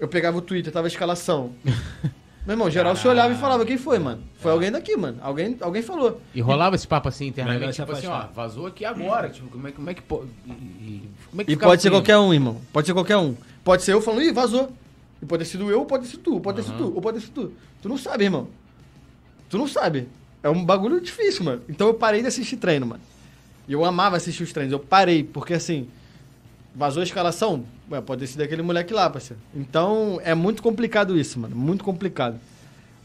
Eu 0.00 0.08
pegava 0.08 0.38
o 0.38 0.40
Twitter, 0.40 0.72
tava 0.72 0.86
a 0.86 0.88
escalação. 0.88 1.52
Meu 2.44 2.54
irmão, 2.54 2.68
geral 2.70 2.96
se 2.96 3.06
olhava 3.06 3.32
e 3.32 3.36
falava, 3.36 3.64
quem 3.64 3.78
foi, 3.78 4.00
mano? 4.00 4.20
Foi 4.38 4.50
alguém 4.50 4.72
daqui, 4.72 4.96
mano. 4.96 5.18
Alguém, 5.22 5.56
alguém 5.60 5.80
falou. 5.80 6.20
E 6.34 6.40
rolava 6.40 6.74
esse 6.74 6.88
papo 6.88 7.08
assim 7.08 7.26
internamente, 7.28 7.74
tipo 7.76 7.92
assim, 7.92 8.08
ó, 8.08 8.14
afastar. 8.14 8.32
vazou 8.34 8.66
aqui 8.66 8.84
agora. 8.84 9.28
Tipo, 9.28 9.48
como 9.48 9.68
é, 9.68 9.70
como 9.70 9.88
é 9.90 9.94
que 9.94 10.02
pode. 10.02 10.26
E, 10.46 10.50
e- 10.50 11.10
como 11.30 11.42
é 11.42 11.44
que 11.44 11.52
E 11.52 11.56
pode 11.56 11.82
ser 11.82 11.88
assim? 11.88 11.96
qualquer 11.96 12.18
um, 12.18 12.34
irmão. 12.34 12.60
Pode 12.72 12.86
ser 12.88 12.94
qualquer 12.94 13.16
um. 13.16 13.36
Pode 13.62 13.82
ser 13.84 13.92
eu 13.92 14.00
falando, 14.00 14.22
ih, 14.22 14.32
vazou. 14.32 14.72
E 15.22 15.26
pode 15.26 15.44
ter 15.44 15.50
sido 15.50 15.70
eu, 15.70 15.78
ou 15.78 15.86
pode 15.86 16.04
ter 16.04 16.10
sido 16.10 16.22
tu, 16.22 16.40
pode 16.40 16.56
ter 16.56 16.64
sido 16.64 16.76
tu, 16.76 16.94
ou 16.94 17.00
pode 17.00 17.20
ter 17.20 17.26
sido 17.26 17.32
tu. 17.32 17.52
Tu 17.80 17.88
não 17.88 17.96
sabe, 17.96 18.24
irmão. 18.24 18.48
Tu 19.48 19.56
não 19.56 19.68
sabe. 19.68 20.08
É 20.42 20.50
um 20.50 20.64
bagulho 20.64 21.00
difícil, 21.00 21.44
mano. 21.44 21.62
Então 21.68 21.86
eu 21.86 21.94
parei 21.94 22.20
de 22.20 22.26
assistir 22.26 22.56
treino, 22.56 22.86
mano. 22.86 23.00
E 23.68 23.72
eu 23.72 23.84
amava 23.84 24.16
assistir 24.16 24.42
os 24.42 24.52
treinos. 24.52 24.72
Eu 24.72 24.80
parei, 24.80 25.22
porque 25.22 25.54
assim, 25.54 25.86
vazou 26.74 27.00
a 27.00 27.04
escalação. 27.04 27.64
Ué, 27.88 28.00
pode 28.00 28.22
ter 28.22 28.26
sido 28.26 28.42
aquele 28.42 28.62
moleque 28.62 28.92
lá, 28.92 29.08
parceiro. 29.08 29.40
Então 29.54 30.20
é 30.24 30.34
muito 30.34 30.60
complicado 30.60 31.16
isso, 31.16 31.38
mano. 31.38 31.54
Muito 31.54 31.84
complicado. 31.84 32.40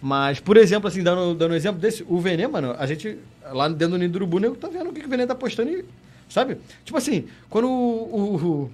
Mas, 0.01 0.39
por 0.39 0.57
exemplo, 0.57 0.87
assim, 0.87 1.03
dando, 1.03 1.35
dando 1.35 1.51
um 1.51 1.55
exemplo 1.55 1.79
desse, 1.79 2.03
o 2.07 2.19
Venê, 2.19 2.47
mano, 2.47 2.75
a 2.77 2.85
gente, 2.85 3.17
lá 3.51 3.67
dentro 3.67 3.89
do 3.89 3.97
Nido 3.97 4.13
do 4.13 4.15
Urubu, 4.17 4.39
nego 4.39 4.55
tá 4.55 4.67
vendo 4.67 4.89
o 4.89 4.93
que, 4.93 5.01
que 5.01 5.07
o 5.07 5.09
Venê 5.09 5.25
tá 5.25 5.35
postando 5.35 5.71
e, 5.71 5.85
sabe? 6.29 6.57
Tipo 6.85 6.97
assim, 6.97 7.27
quando 7.49 7.67
o, 7.67 7.71
o, 7.71 8.35
o, 8.35 8.71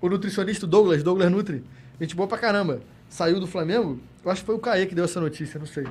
o 0.00 0.08
nutricionista 0.08 0.66
Douglas, 0.66 1.02
Douglas 1.02 1.30
Nutri, 1.30 1.62
gente 2.00 2.14
boa 2.16 2.26
pra 2.28 2.38
caramba, 2.38 2.80
saiu 3.08 3.38
do 3.40 3.46
Flamengo, 3.46 4.00
eu 4.24 4.30
acho 4.30 4.40
que 4.42 4.46
foi 4.46 4.54
o 4.54 4.58
Caê 4.58 4.86
que 4.86 4.94
deu 4.94 5.04
essa 5.04 5.20
notícia, 5.20 5.58
não 5.58 5.66
sei. 5.66 5.84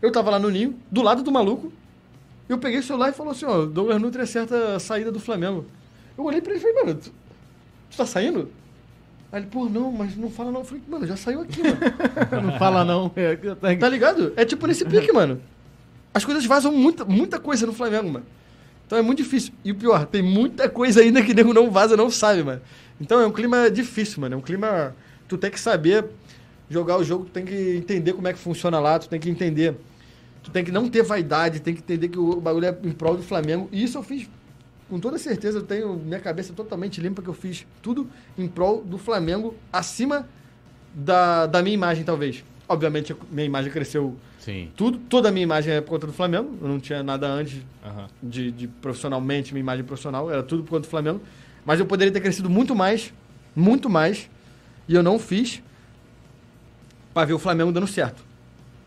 Eu 0.00 0.12
tava 0.12 0.30
lá 0.30 0.38
no 0.38 0.50
Ninho, 0.50 0.76
do 0.90 1.02
lado 1.02 1.22
do 1.22 1.32
maluco, 1.32 1.72
eu 2.48 2.58
peguei 2.58 2.78
o 2.78 2.82
celular 2.82 3.10
e 3.10 3.12
falou 3.12 3.32
assim, 3.32 3.44
ó, 3.46 3.64
Douglas 3.66 4.00
Nutri 4.00 4.22
acerta 4.22 4.76
a 4.76 4.78
saída 4.80 5.10
do 5.12 5.20
Flamengo. 5.20 5.66
Eu 6.16 6.24
olhei 6.24 6.40
pra 6.40 6.52
ele 6.52 6.60
e 6.60 6.62
falei, 6.62 6.84
mano, 6.84 6.94
tu, 6.98 7.10
tu 7.90 7.96
tá 7.96 8.06
saindo? 8.06 8.50
Aí 9.30 9.40
ele, 9.42 9.48
pô, 9.50 9.66
não, 9.66 9.92
mas 9.92 10.16
não 10.16 10.30
fala 10.30 10.50
não. 10.50 10.60
Eu 10.60 10.64
falei, 10.64 10.82
mano, 10.88 11.06
já 11.06 11.14
saiu 11.16 11.42
aqui, 11.42 11.62
mano. 11.62 11.76
Não 12.50 12.58
fala 12.58 12.82
não. 12.82 13.12
É, 13.14 13.36
tá- 13.36 13.76
Tá 13.76 13.88
ligado? 13.90 14.32
É 14.36 14.42
tipo 14.46 14.66
nesse 14.66 14.86
pique, 14.86 15.12
mano. 15.12 15.38
As 16.14 16.24
coisas 16.24 16.46
vazam 16.46 16.72
muita, 16.72 17.04
muita 17.04 17.38
coisa 17.38 17.66
no 17.66 17.74
Flamengo, 17.74 18.08
mano. 18.10 18.24
Então 18.86 18.98
é 18.98 19.02
muito 19.02 19.18
difícil. 19.18 19.52
E 19.62 19.70
o 19.70 19.74
pior, 19.74 20.06
tem 20.06 20.22
muita 20.22 20.66
coisa 20.70 21.02
ainda 21.02 21.20
que 21.22 21.34
nego 21.34 21.52
não 21.52 21.70
vaza, 21.70 21.94
não 21.94 22.08
sabe, 22.08 22.42
mano. 22.42 22.62
Então 23.00 23.20
é 23.20 23.26
um 23.26 23.32
clima 23.32 23.70
difícil, 23.70 24.20
mano. 24.20 24.34
É 24.34 24.38
um 24.38 24.42
clima. 24.42 24.94
Tu 25.26 25.36
tem 25.36 25.50
que 25.50 25.60
saber 25.60 26.06
jogar 26.70 26.98
o 26.98 27.04
jogo, 27.04 27.24
tu 27.24 27.30
tem 27.30 27.44
que 27.44 27.76
entender 27.76 28.12
como 28.12 28.28
é 28.28 28.32
que 28.32 28.38
funciona 28.38 28.78
lá, 28.78 28.98
tu 28.98 29.08
tem 29.08 29.20
que 29.20 29.30
entender. 29.30 29.74
Tu 30.42 30.50
tem 30.50 30.64
que 30.64 30.72
não 30.72 30.88
ter 30.88 31.02
vaidade, 31.02 31.60
tem 31.60 31.74
que 31.74 31.80
entender 31.80 32.08
que 32.08 32.18
o 32.18 32.40
bagulho 32.40 32.66
é 32.66 32.78
em 32.82 32.92
prol 32.92 33.16
do 33.16 33.22
Flamengo. 33.22 33.68
E 33.72 33.82
isso 33.82 33.98
eu 33.98 34.02
fiz 34.02 34.28
com 34.88 34.98
toda 34.98 35.18
certeza, 35.18 35.58
eu 35.58 35.62
tenho 35.62 35.94
minha 35.94 36.20
cabeça 36.20 36.52
totalmente 36.52 37.00
limpa, 37.00 37.20
que 37.20 37.28
eu 37.28 37.34
fiz 37.34 37.66
tudo 37.82 38.08
em 38.38 38.48
prol 38.48 38.82
do 38.82 38.96
Flamengo, 38.96 39.54
acima 39.70 40.26
da, 40.94 41.46
da 41.46 41.62
minha 41.62 41.74
imagem, 41.74 42.04
talvez. 42.04 42.42
Obviamente, 42.66 43.14
minha 43.30 43.44
imagem 43.46 43.70
cresceu 43.70 44.16
Sim. 44.38 44.70
tudo, 44.76 44.98
toda 44.98 45.28
a 45.28 45.32
minha 45.32 45.42
imagem 45.42 45.74
é 45.74 45.80
por 45.80 45.90
conta 45.90 46.06
do 46.06 46.12
Flamengo. 46.12 46.56
Eu 46.60 46.68
não 46.68 46.80
tinha 46.80 47.02
nada 47.02 47.26
antes 47.26 47.60
Aham. 47.84 48.06
de, 48.22 48.50
de 48.50 48.66
profissionalmente, 48.66 49.52
minha 49.52 49.60
imagem 49.60 49.84
profissional, 49.84 50.30
era 50.30 50.42
tudo 50.42 50.62
por 50.62 50.70
conta 50.70 50.82
do 50.82 50.90
Flamengo. 50.90 51.20
Mas 51.68 51.78
eu 51.78 51.84
poderia 51.84 52.10
ter 52.10 52.22
crescido 52.22 52.48
muito 52.48 52.74
mais, 52.74 53.12
muito 53.54 53.90
mais, 53.90 54.30
e 54.88 54.94
eu 54.94 55.02
não 55.02 55.18
fiz 55.18 55.62
pra 57.12 57.26
ver 57.26 57.34
o 57.34 57.38
Flamengo 57.38 57.70
dando 57.70 57.86
certo. 57.86 58.24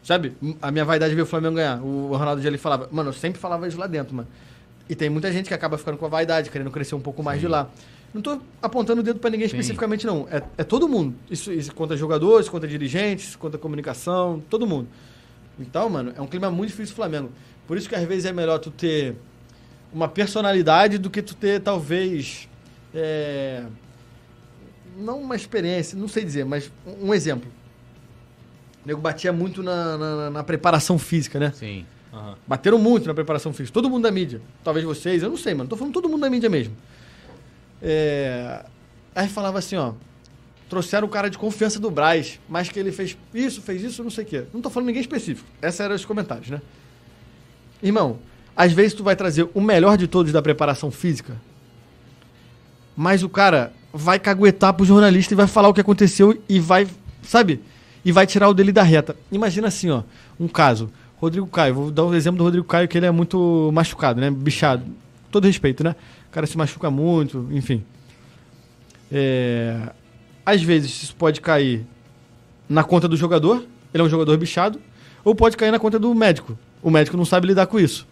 Sabe? 0.01 0.35
A 0.59 0.71
minha 0.71 0.83
vaidade 0.83 1.11
de 1.11 1.15
ver 1.15 1.21
o 1.21 1.27
Flamengo 1.27 1.57
ganhar. 1.57 1.79
O 1.79 2.17
Ronaldo 2.17 2.41
Gelli 2.41 2.57
falava, 2.57 2.89
mano, 2.91 3.09
eu 3.09 3.13
sempre 3.13 3.39
falava 3.39 3.67
isso 3.67 3.77
lá 3.77 3.85
dentro, 3.85 4.15
mano. 4.15 4.27
E 4.89 4.95
tem 4.95 5.11
muita 5.11 5.31
gente 5.31 5.47
que 5.47 5.53
acaba 5.53 5.77
ficando 5.77 5.95
com 5.95 6.07
a 6.07 6.09
vaidade, 6.09 6.49
querendo 6.49 6.71
crescer 6.71 6.95
um 6.95 6.99
pouco 6.99 7.21
mais 7.21 7.39
de 7.39 7.47
lá. 7.47 7.69
Não 8.11 8.19
tô 8.19 8.41
apontando 8.59 9.01
o 9.01 9.03
dedo 9.03 9.19
pra 9.19 9.29
ninguém 9.29 9.47
Sim. 9.47 9.57
especificamente, 9.57 10.07
não. 10.07 10.27
É, 10.31 10.41
é 10.57 10.63
todo 10.63 10.89
mundo. 10.89 11.13
Isso, 11.29 11.53
isso 11.53 11.75
conta 11.75 11.95
jogadores, 11.95 12.49
conta 12.49 12.67
dirigentes, 12.67 13.35
conta 13.35 13.59
comunicação, 13.59 14.41
todo 14.49 14.65
mundo. 14.65 14.87
Então, 15.59 15.87
mano, 15.87 16.13
é 16.17 16.19
um 16.19 16.25
clima 16.25 16.49
muito 16.49 16.71
difícil 16.71 16.93
do 16.93 16.95
Flamengo. 16.95 17.29
Por 17.67 17.77
isso 17.77 17.87
que 17.87 17.93
às 17.93 18.07
vezes 18.07 18.25
é 18.25 18.33
melhor 18.33 18.57
tu 18.57 18.71
ter 18.71 19.15
uma 19.93 20.07
personalidade 20.07 20.97
do 20.97 21.11
que 21.11 21.21
tu 21.21 21.35
ter, 21.35 21.61
talvez. 21.61 22.49
É, 22.93 23.63
Não 24.97 25.21
uma 25.21 25.35
experiência, 25.35 25.97
não 25.97 26.07
sei 26.07 26.23
dizer, 26.23 26.45
mas 26.45 26.71
um 27.01 27.13
exemplo. 27.13 27.49
O 28.83 28.87
nego 28.87 28.99
batia 29.01 29.31
muito 29.31 29.61
na, 29.63 29.97
na- 29.97 30.29
na 30.29 30.43
preparação 30.43 30.97
física, 30.99 31.39
né? 31.39 31.51
Sim. 31.55 31.85
Aham. 32.13 32.35
Bateram 32.45 32.77
muito 32.77 33.07
na 33.07 33.13
preparação 33.13 33.53
física. 33.53 33.73
Todo 33.73 33.89
mundo 33.89 34.03
da 34.03 34.11
mídia. 34.11 34.41
Talvez 34.63 34.85
vocês, 34.85 35.23
eu 35.23 35.29
não 35.29 35.37
sei, 35.37 35.53
mano. 35.53 35.69
Tô 35.69 35.77
falando 35.77 35.93
todo 35.93 36.09
mundo 36.09 36.21
da 36.21 36.29
mídia 36.29 36.49
mesmo. 36.49 36.75
É... 37.81 38.65
Aí 39.15 39.27
falava 39.27 39.59
assim, 39.59 39.75
ó. 39.75 39.93
Trouxeram 40.69 41.05
o 41.07 41.09
cara 41.09 41.29
de 41.29 41.37
confiança 41.37 41.79
do 41.79 41.91
Braz, 41.91 42.39
mas 42.47 42.69
que 42.69 42.79
ele 42.79 42.91
fez 42.93 43.17
isso, 43.33 43.61
fez 43.61 43.81
isso, 43.83 44.03
não 44.03 44.09
sei 44.09 44.23
o 44.23 44.27
quê. 44.27 44.43
Não 44.53 44.61
tô 44.61 44.69
falando 44.69 44.87
ninguém 44.87 45.01
específico. 45.01 45.47
Esses 45.61 45.79
eram 45.79 45.95
os 45.95 46.05
comentários, 46.05 46.49
né? 46.49 46.61
Irmão, 47.83 48.19
às 48.55 48.71
vezes 48.71 48.93
tu 48.93 49.03
vai 49.03 49.15
trazer 49.15 49.49
o 49.53 49.59
melhor 49.61 49.97
de 49.97 50.07
todos 50.07 50.31
da 50.31 50.41
preparação 50.41 50.89
física, 50.89 51.35
mas 52.95 53.23
o 53.23 53.29
cara 53.29 53.73
vai 53.93 54.19
caguetar 54.19 54.73
pro 54.73 54.85
jornalista 54.85 55.33
e 55.33 55.37
vai 55.37 55.47
falar 55.47 55.69
o 55.69 55.73
que 55.73 55.81
aconteceu 55.81 56.41
e 56.47 56.59
vai, 56.59 56.87
sabe? 57.23 57.61
E 58.03 58.11
vai 58.11 58.25
tirar 58.25 58.49
o 58.49 58.53
dele 58.53 58.71
da 58.71 58.83
reta. 58.83 59.15
Imagina 59.31 59.67
assim, 59.67 59.89
ó, 59.89 60.03
um 60.39 60.47
caso. 60.47 60.91
Rodrigo 61.17 61.45
Caio, 61.47 61.75
vou 61.75 61.91
dar 61.91 62.05
um 62.05 62.15
exemplo 62.15 62.39
do 62.39 62.43
Rodrigo 62.43 62.65
Caio, 62.65 62.87
que 62.87 62.97
ele 62.97 63.05
é 63.05 63.11
muito 63.11 63.69
machucado, 63.73 64.19
né? 64.19 64.31
Bichado. 64.31 64.83
Todo 65.29 65.45
respeito, 65.45 65.83
né? 65.83 65.95
O 66.27 66.31
cara 66.31 66.47
se 66.47 66.57
machuca 66.57 66.89
muito, 66.89 67.47
enfim. 67.51 67.83
É... 69.11 69.89
Às 70.43 70.63
vezes 70.63 71.03
isso 71.03 71.15
pode 71.15 71.39
cair 71.39 71.85
na 72.67 72.83
conta 72.83 73.07
do 73.07 73.15
jogador, 73.15 73.63
ele 73.93 74.01
é 74.01 74.05
um 74.05 74.09
jogador 74.09 74.35
bichado, 74.37 74.79
ou 75.23 75.35
pode 75.35 75.55
cair 75.57 75.71
na 75.71 75.77
conta 75.77 75.99
do 75.99 76.13
médico. 76.15 76.57
O 76.81 76.89
médico 76.89 77.15
não 77.17 77.25
sabe 77.25 77.47
lidar 77.47 77.67
com 77.67 77.79
isso. 77.79 78.07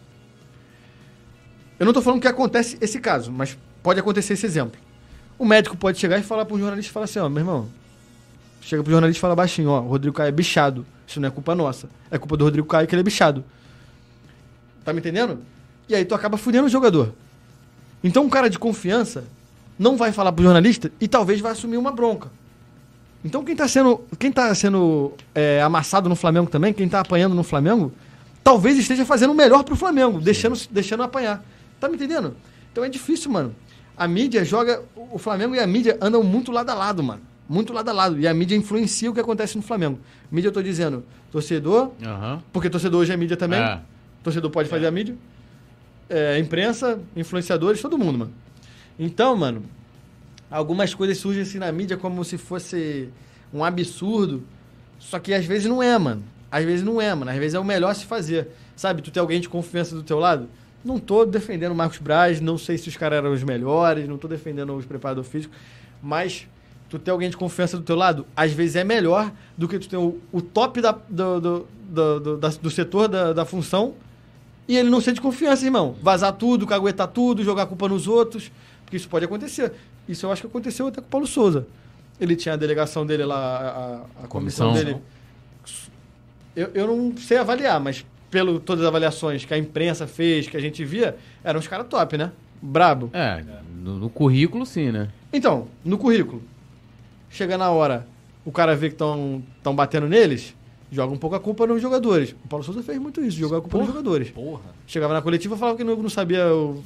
Eu 1.79 1.85
não 1.85 1.93
tô 1.93 2.01
falando 2.01 2.21
que 2.21 2.27
acontece 2.27 2.77
esse 2.81 2.99
caso, 2.99 3.31
mas 3.31 3.57
pode 3.89 4.01
acontecer 4.01 4.33
esse 4.33 4.45
exemplo. 4.45 4.79
O 5.35 5.43
médico 5.43 5.75
pode 5.75 5.97
chegar 5.97 6.19
e 6.19 6.21
falar 6.21 6.45
pro 6.45 6.59
jornalista 6.59 6.91
e 6.91 6.93
falar 6.93 7.05
assim, 7.05 7.17
ó, 7.17 7.27
meu 7.27 7.39
irmão, 7.39 7.67
chega 8.61 8.83
pro 8.83 8.91
jornalista 8.91 9.17
e 9.17 9.19
fala 9.19 9.35
baixinho, 9.35 9.71
ó, 9.71 9.81
o 9.81 9.87
Rodrigo 9.87 10.15
Caio 10.15 10.27
é 10.27 10.31
bichado. 10.31 10.85
Isso 11.07 11.19
não 11.19 11.27
é 11.27 11.31
culpa 11.31 11.55
nossa. 11.55 11.89
É 12.11 12.19
culpa 12.19 12.37
do 12.37 12.43
Rodrigo 12.43 12.67
Caio 12.67 12.87
que 12.87 12.93
ele 12.93 12.99
é 12.99 13.03
bichado. 13.03 13.43
Tá 14.85 14.93
me 14.93 14.99
entendendo? 14.99 15.39
E 15.87 15.95
aí 15.95 16.05
tu 16.05 16.13
acaba 16.13 16.37
fudendo 16.37 16.67
o 16.67 16.69
jogador. 16.69 17.15
Então 18.03 18.23
um 18.25 18.29
cara 18.29 18.47
de 18.47 18.59
confiança 18.59 19.23
não 19.79 19.97
vai 19.97 20.11
falar 20.11 20.33
pro 20.33 20.43
jornalista 20.43 20.91
e 21.01 21.07
talvez 21.07 21.41
vai 21.41 21.53
assumir 21.53 21.77
uma 21.77 21.91
bronca. 21.91 22.29
Então 23.25 23.43
quem 23.43 23.55
tá 23.55 23.67
sendo, 23.67 24.01
quem 24.19 24.31
tá 24.31 24.53
sendo 24.53 25.13
é, 25.33 25.63
amassado 25.63 26.07
no 26.07 26.15
Flamengo 26.15 26.47
também, 26.47 26.73
quem 26.73 26.87
tá 26.87 26.99
apanhando 26.99 27.33
no 27.33 27.43
Flamengo, 27.43 27.91
talvez 28.43 28.77
esteja 28.77 29.03
fazendo 29.03 29.31
o 29.31 29.35
melhor 29.35 29.63
pro 29.63 29.75
Flamengo, 29.75 30.21
deixando, 30.21 30.59
deixando 30.69 31.01
apanhar. 31.01 31.43
Tá 31.79 31.89
me 31.89 31.95
entendendo? 31.95 32.35
Então 32.71 32.83
é 32.83 32.89
difícil, 32.89 33.31
mano. 33.31 33.55
A 33.99 34.07
mídia 34.07 34.45
joga. 34.45 34.81
O 35.11 35.17
Flamengo 35.17 35.53
e 35.53 35.59
a 35.59 35.67
mídia 35.67 35.97
andam 36.01 36.23
muito 36.23 36.53
lado 36.53 36.69
a 36.69 36.73
lado, 36.73 37.03
mano. 37.03 37.21
Muito 37.49 37.73
lado 37.73 37.89
a 37.89 37.91
lado. 37.91 38.17
E 38.17 38.25
a 38.25 38.33
mídia 38.33 38.55
influencia 38.55 39.11
o 39.11 39.13
que 39.13 39.19
acontece 39.19 39.57
no 39.57 39.61
Flamengo. 39.61 39.99
Mídia, 40.31 40.47
eu 40.47 40.53
tô 40.53 40.61
dizendo, 40.61 41.03
torcedor, 41.29 41.91
Aham. 42.01 42.41
porque 42.53 42.69
torcedor 42.69 43.01
hoje 43.01 43.11
é 43.11 43.17
mídia 43.17 43.35
também. 43.35 43.59
É. 43.59 43.81
Torcedor 44.23 44.49
pode 44.51 44.69
fazer 44.69 44.87
a 44.87 44.91
mídia. 44.91 45.17
É, 46.09 46.39
imprensa, 46.39 46.99
influenciadores, 47.13 47.81
todo 47.81 47.97
mundo, 47.97 48.19
mano. 48.19 48.33
Então, 48.97 49.35
mano, 49.35 49.63
algumas 50.49 50.93
coisas 50.93 51.17
surgem 51.17 51.41
assim 51.41 51.57
na 51.57 51.71
mídia 51.71 51.97
como 51.97 52.23
se 52.23 52.37
fosse 52.37 53.09
um 53.53 53.65
absurdo. 53.65 54.43
Só 54.97 55.19
que 55.19 55.33
às 55.33 55.45
vezes 55.45 55.67
não 55.67 55.83
é, 55.83 55.97
mano. 55.97 56.23
Às 56.49 56.63
vezes 56.63 56.85
não 56.85 57.01
é, 57.01 57.13
mano. 57.13 57.29
Às 57.31 57.37
vezes 57.37 57.53
é 57.53 57.59
o 57.59 57.65
melhor 57.65 57.93
se 57.95 58.05
fazer. 58.05 58.47
Sabe, 58.75 59.01
tu 59.01 59.11
tem 59.11 59.19
alguém 59.19 59.41
de 59.41 59.49
confiança 59.49 59.93
do 59.93 60.03
teu 60.03 60.19
lado? 60.19 60.47
Não 60.83 60.97
tô 60.99 61.25
defendendo 61.25 61.71
o 61.71 61.75
Marcos 61.75 61.97
Braz, 61.97 62.39
não 62.39 62.57
sei 62.57 62.77
se 62.77 62.87
os 62.87 62.95
caras 62.97 63.17
eram 63.17 63.33
os 63.33 63.43
melhores, 63.43 64.07
não 64.07 64.17
tô 64.17 64.27
defendendo 64.27 64.73
os 64.75 64.85
preparadores 64.85 65.29
físicos, 65.29 65.57
mas 66.01 66.47
tu 66.89 66.97
ter 66.97 67.11
alguém 67.11 67.29
de 67.29 67.35
confiança 67.37 67.77
do 67.77 67.83
teu 67.83 67.95
lado, 67.95 68.25
às 68.35 68.51
vezes 68.53 68.75
é 68.77 68.83
melhor 68.83 69.31
do 69.57 69.67
que 69.67 69.77
tu 69.77 69.89
ter 69.89 69.97
o, 69.97 70.17
o 70.31 70.41
top 70.41 70.81
da, 70.81 70.91
do, 70.91 71.39
do, 71.41 71.67
do, 71.89 72.19
do, 72.19 72.37
da- 72.37 72.47
do 72.49 72.71
setor 72.71 73.07
da, 73.07 73.33
da 73.33 73.45
função 73.45 73.93
e 74.67 74.77
ele 74.77 74.89
não 74.89 75.01
ser 75.01 75.11
de 75.13 75.19
confiança, 75.21 75.65
irmão. 75.65 75.95
Vazar 76.01 76.31
tudo, 76.33 76.65
caguetar 76.65 77.07
tudo, 77.07 77.43
jogar 77.43 77.65
culpa 77.65 77.87
nos 77.89 78.07
outros, 78.07 78.51
porque 78.85 78.95
isso 78.97 79.09
pode 79.09 79.25
acontecer. 79.25 79.73
Isso 80.07 80.25
eu 80.25 80.31
acho 80.31 80.41
que 80.41 80.47
aconteceu 80.47 80.87
até 80.87 81.01
com 81.01 81.07
o 81.07 81.09
Paulo 81.09 81.27
Souza. 81.27 81.67
Ele 82.19 82.35
tinha 82.35 82.53
a 82.53 82.57
delegação 82.57 83.05
dele 83.05 83.25
lá, 83.25 83.37
a, 83.37 84.21
a- 84.21 84.25
a 84.25 84.27
comissão, 84.27 84.69
Comissão. 84.69 84.73
dele. 84.73 85.01
Eu, 86.55 86.69
eu 86.73 86.87
não 86.87 87.15
sei 87.17 87.37
avaliar, 87.37 87.79
mas 87.79 88.05
pelo 88.29 88.59
todas 88.59 88.83
as 88.83 88.87
avaliações 88.87 89.45
que 89.45 89.53
a 89.53 89.57
imprensa 89.57 90.05
fez, 90.07 90.47
que 90.47 90.55
a 90.57 90.59
gente 90.59 90.83
via, 90.85 91.15
eram 91.43 91.59
os 91.59 91.67
caras 91.67 91.87
top, 91.87 92.17
né? 92.17 92.31
Brabo. 92.61 93.09
É, 93.13 93.43
no, 93.75 93.97
no 93.97 94.09
currículo 94.09 94.65
sim, 94.65 94.91
né? 94.91 95.09
Então, 95.31 95.67
no 95.83 95.97
currículo, 95.97 96.43
chega 97.29 97.57
na 97.57 97.69
hora, 97.71 98.05
o 98.45 98.51
cara 98.51 98.75
vê 98.75 98.89
que 98.89 98.95
estão 98.95 99.41
batendo 99.75 100.07
neles, 100.07 100.55
joga 100.91 101.13
um 101.13 101.17
pouco 101.17 101.35
a 101.35 101.39
culpa 101.39 101.65
nos 101.67 101.81
jogadores. 101.81 102.35
O 102.43 102.47
Paulo 102.47 102.63
Souza 102.65 102.83
fez 102.83 102.97
muito 102.99 103.21
isso, 103.21 103.37
jogou 103.37 103.57
a 103.57 103.61
culpa 103.61 103.77
nos 103.77 103.87
jogadores. 103.87 104.29
Porra. 104.31 104.61
Chegava 104.87 105.13
na 105.13 105.21
coletiva 105.21 105.55
e 105.55 105.57
falava 105.57 105.77
que 105.77 105.83
não, 105.83 105.95
não 105.95 106.09
sabia 106.09 106.53
o... 106.53 106.83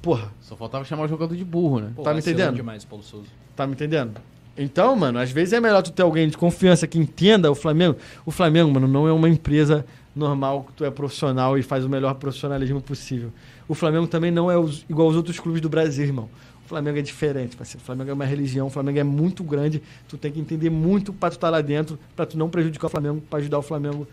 Porra, 0.00 0.32
Só 0.40 0.56
faltava 0.56 0.84
chamar 0.84 1.04
o 1.04 1.08
jogador 1.08 1.36
de 1.36 1.44
burro, 1.44 1.78
né? 1.80 1.92
Pô, 1.94 2.02
Tá 2.02 2.12
me 2.12 2.18
entendendo? 2.18 2.56
demais 2.56 2.84
Paulo 2.84 3.04
Souza. 3.04 3.28
tá 3.54 3.66
me 3.66 3.72
entendendo? 3.74 4.14
Então, 4.58 4.94
mano, 4.96 5.18
às 5.18 5.30
vezes 5.30 5.54
é 5.54 5.60
melhor 5.60 5.80
tu 5.80 5.90
ter 5.92 6.02
alguém 6.02 6.28
de 6.28 6.36
confiança 6.36 6.86
que 6.86 6.98
entenda 6.98 7.50
o 7.50 7.54
Flamengo. 7.54 7.96
O 8.26 8.30
Flamengo, 8.30 8.70
mano, 8.70 8.86
não 8.86 9.08
é 9.08 9.12
uma 9.12 9.28
empresa 9.28 9.86
normal 10.14 10.64
que 10.64 10.72
tu 10.74 10.84
é 10.84 10.90
profissional 10.90 11.56
e 11.58 11.62
faz 11.62 11.84
o 11.84 11.88
melhor 11.88 12.14
profissionalismo 12.14 12.80
possível. 12.80 13.30
O 13.68 13.74
Flamengo 13.74 14.06
também 14.06 14.30
não 14.30 14.50
é 14.50 14.56
os- 14.58 14.84
igual 14.88 15.08
aos 15.08 15.16
outros 15.16 15.38
clubes 15.40 15.60
do 15.60 15.68
Brasil, 15.68 16.04
irmão. 16.04 16.28
O 16.64 16.68
Flamengo 16.68 16.98
é 16.98 17.02
diferente, 17.02 17.56
parceiro. 17.56 17.80
O 17.82 17.84
Flamengo 17.86 18.10
é 18.10 18.14
uma 18.14 18.24
religião, 18.24 18.66
o 18.66 18.70
Flamengo 18.70 18.98
é 18.98 19.04
muito 19.04 19.42
grande. 19.44 19.82
Tu 20.08 20.16
tem 20.16 20.30
que 20.32 20.40
entender 20.40 20.70
muito 20.70 21.12
pra 21.12 21.28
tu 21.30 21.34
estar 21.34 21.50
lá 21.50 21.60
dentro, 21.60 21.98
pra 22.16 22.24
tu 22.26 22.38
não 22.38 22.48
prejudicar 22.48 22.86
o 22.86 22.90
Flamengo, 22.90 23.22
pra 23.28 23.38
ajudar 23.38 23.58
o 23.58 23.62
Flamengo 23.62 24.06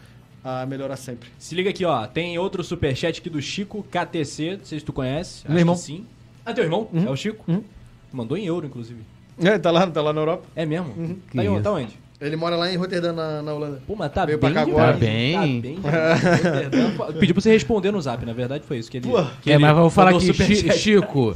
a 0.43 0.65
melhorar 0.65 0.95
sempre. 0.97 1.29
Se 1.37 1.53
liga 1.55 1.69
aqui, 1.69 1.83
ó. 1.85 2.05
Tem 2.07 2.37
outro 2.37 2.63
superchat 2.63 3.19
aqui 3.19 3.29
do 3.29 3.41
Chico 3.41 3.83
KTC. 3.91 4.57
Não 4.57 4.65
sei 4.65 4.79
se 4.79 4.85
tu 4.85 4.91
conhece. 4.93 5.43
Meu 5.47 5.59
irmão. 5.59 5.75
que 5.75 5.81
sim. 5.81 6.05
Ah, 6.45 6.53
teu 6.53 6.63
irmão? 6.63 6.89
Uhum. 6.93 7.07
É 7.07 7.09
o 7.09 7.15
Chico? 7.15 7.43
Uhum. 7.49 7.63
Mandou 8.11 8.37
em 8.37 8.45
euro, 8.45 8.65
inclusive. 8.65 9.01
É, 9.37 9.57
tá 9.59 9.69
lá, 9.71 9.85
tá 9.87 10.01
lá 10.01 10.11
na 10.11 10.19
Europa. 10.21 10.45
É 10.55 10.65
mesmo? 10.65 10.93
Uhum. 10.97 11.17
Tá, 11.33 11.61
tá 11.61 11.71
onde? 11.73 11.97
Ele 12.21 12.35
mora 12.35 12.55
lá 12.57 12.69
em 12.71 12.75
Rotterdam, 12.75 13.13
na, 13.13 13.41
na 13.41 13.53
Holanda. 13.53 13.81
Pô, 13.87 13.95
mas 13.95 14.11
tá 14.11 14.25
Veio 14.25 14.37
bem 14.37 14.51
pra 14.51 14.65
cá 14.65 14.69
agora. 14.69 14.91
Tá 14.93 14.99
bem. 14.99 15.33
Tá 15.33 15.41
bem. 15.41 15.79
Roterdã. 15.79 17.13
Pediu 17.19 17.33
pra 17.33 17.41
você 17.41 17.51
responder 17.51 17.91
no 17.91 18.01
zap, 18.01 18.25
na 18.25 18.33
verdade 18.33 18.63
foi 18.67 18.77
isso 18.77 18.91
que 18.91 18.97
ele... 18.97 19.07
Pô. 19.07 19.23
que 19.41 19.49
É, 19.49 19.55
ele 19.55 19.61
mas 19.63 19.75
vou 19.75 19.89
falar 19.89 20.09
aqui, 20.11 20.19
Chi- 20.21 20.33
superchat. 20.33 20.77
Chico, 20.77 21.35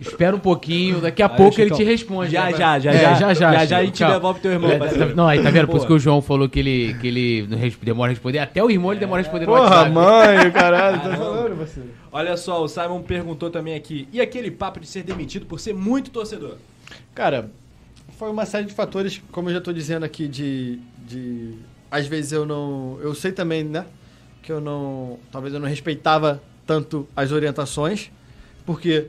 espera 0.00 0.34
um 0.34 0.38
pouquinho, 0.38 1.02
daqui 1.02 1.22
a 1.22 1.26
Aí, 1.30 1.36
pouco 1.36 1.54
ele 1.60 1.64
Chicão. 1.64 1.76
te 1.76 1.84
responde. 1.84 2.32
Já, 2.32 2.46
né? 2.46 2.52
já, 2.56 2.78
já, 2.78 2.90
É, 2.92 2.98
já. 2.98 3.14
já, 3.14 3.34
já, 3.34 3.34
Já, 3.34 3.52
já 3.52 3.60
Chico, 3.66 3.74
a 3.74 3.84
gente 3.84 3.98
calma. 3.98 4.14
devolve 4.14 4.40
teu 4.40 4.52
irmão, 4.52 4.70
É, 4.70 4.78
parceiro. 4.78 5.14
Não, 5.14 5.28
aí 5.28 5.42
tá 5.42 5.50
vendo? 5.50 5.68
Por 5.68 5.76
isso 5.76 5.86
que 5.86 5.92
o 5.92 5.98
João 5.98 6.22
falou 6.22 6.48
que 6.48 6.58
ele, 6.58 6.94
que 6.98 7.06
ele 7.08 7.46
não 7.48 7.58
demora 7.82 8.10
a 8.10 8.14
responder. 8.14 8.38
Até 8.38 8.64
o 8.64 8.70
irmão 8.70 8.90
ele 8.90 9.00
demora 9.00 9.20
a 9.20 9.24
responder 9.24 9.44
no 9.44 9.52
Porra, 9.52 9.64
WhatsApp. 9.68 9.90
mãe, 9.90 10.50
caralho, 10.52 11.00
tá 11.02 11.14
falando, 11.14 11.56
parceiro. 11.58 11.90
Olha 12.10 12.36
só, 12.38 12.62
o 12.64 12.68
Simon 12.68 13.02
perguntou 13.02 13.50
também 13.50 13.74
aqui. 13.74 14.08
E 14.10 14.18
aquele 14.18 14.50
papo 14.50 14.80
de 14.80 14.86
ser 14.86 15.02
demitido 15.02 15.44
por 15.44 15.60
ser 15.60 15.74
muito 15.74 16.10
torcedor? 16.10 16.56
Cara, 17.14 17.50
foi 18.22 18.30
uma 18.30 18.46
série 18.46 18.66
de 18.66 18.72
fatores, 18.72 19.20
como 19.32 19.48
eu 19.48 19.54
já 19.54 19.60
tô 19.60 19.72
dizendo 19.72 20.04
aqui, 20.04 20.28
de. 20.28 20.78
de 21.08 21.54
às 21.90 22.06
vezes 22.06 22.30
eu 22.30 22.46
não. 22.46 22.96
Eu 23.02 23.16
sei 23.16 23.32
também, 23.32 23.64
né? 23.64 23.84
Que 24.40 24.52
eu 24.52 24.60
não. 24.60 25.18
Talvez 25.32 25.52
eu 25.52 25.58
não 25.58 25.66
respeitava 25.66 26.40
tanto 26.64 27.08
as 27.16 27.32
orientações, 27.32 28.12
porque 28.64 29.08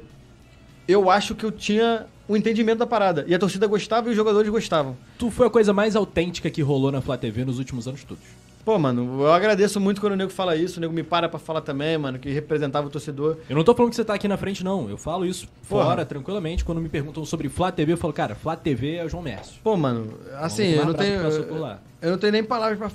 eu 0.87 1.11
acho 1.11 1.35
que 1.35 1.45
eu 1.45 1.51
tinha 1.51 2.07
o 2.27 2.35
entendimento 2.35 2.79
da 2.79 2.87
parada. 2.87 3.23
E 3.27 3.35
a 3.35 3.37
torcida 3.37 3.67
gostava 3.67 4.07
e 4.07 4.09
os 4.09 4.15
jogadores 4.15 4.49
gostavam. 4.49 4.97
Tu 5.19 5.29
foi 5.29 5.45
a 5.45 5.49
coisa 5.51 5.71
mais 5.71 5.95
autêntica 5.95 6.49
que 6.49 6.63
rolou 6.63 6.91
na 6.91 6.99
Flá 6.99 7.15
TV 7.15 7.45
nos 7.45 7.59
últimos 7.59 7.87
anos 7.87 8.03
todos. 8.03 8.23
Pô, 8.65 8.79
mano, 8.79 9.21
eu 9.23 9.31
agradeço 9.33 9.77
muito 9.79 9.99
quando 9.99 10.13
o 10.13 10.15
nego 10.15 10.31
fala 10.31 10.55
isso, 10.55 10.77
o 10.77 10.81
nego 10.81 10.93
me 10.93 11.03
para 11.03 11.27
pra 11.27 11.37
falar 11.37 11.59
também, 11.59 11.97
mano, 11.97 12.17
que 12.17 12.29
representava 12.29 12.87
o 12.87 12.89
torcedor. 12.89 13.37
Eu 13.49 13.57
não 13.57 13.63
tô 13.63 13.75
falando 13.75 13.89
que 13.89 13.95
você 13.97 14.05
tá 14.05 14.13
aqui 14.13 14.25
na 14.25 14.37
frente, 14.37 14.63
não. 14.63 14.89
Eu 14.89 14.97
falo 14.97 15.25
isso 15.25 15.47
Porra. 15.67 15.83
fora, 15.85 16.05
tranquilamente. 16.05 16.63
Quando 16.63 16.79
me 16.79 16.87
perguntam 16.87 17.25
sobre 17.25 17.49
Flá 17.49 17.73
TV, 17.73 17.91
eu 17.93 17.97
falo, 17.97 18.13
cara, 18.13 18.35
Flá 18.35 18.55
TV 18.55 18.95
é 18.95 19.03
o 19.05 19.09
João 19.09 19.21
Mércio. 19.21 19.55
Pô, 19.61 19.75
mano, 19.75 20.17
assim, 20.37 20.67
eu 20.75 20.85
não 20.85 20.93
tenho. 20.93 21.59
lá. 21.59 21.79
Eu 22.01 22.11
não 22.11 22.17
tenho 22.17 22.31
nem 22.31 22.43
palavras 22.43 22.77
pra. 22.79 22.91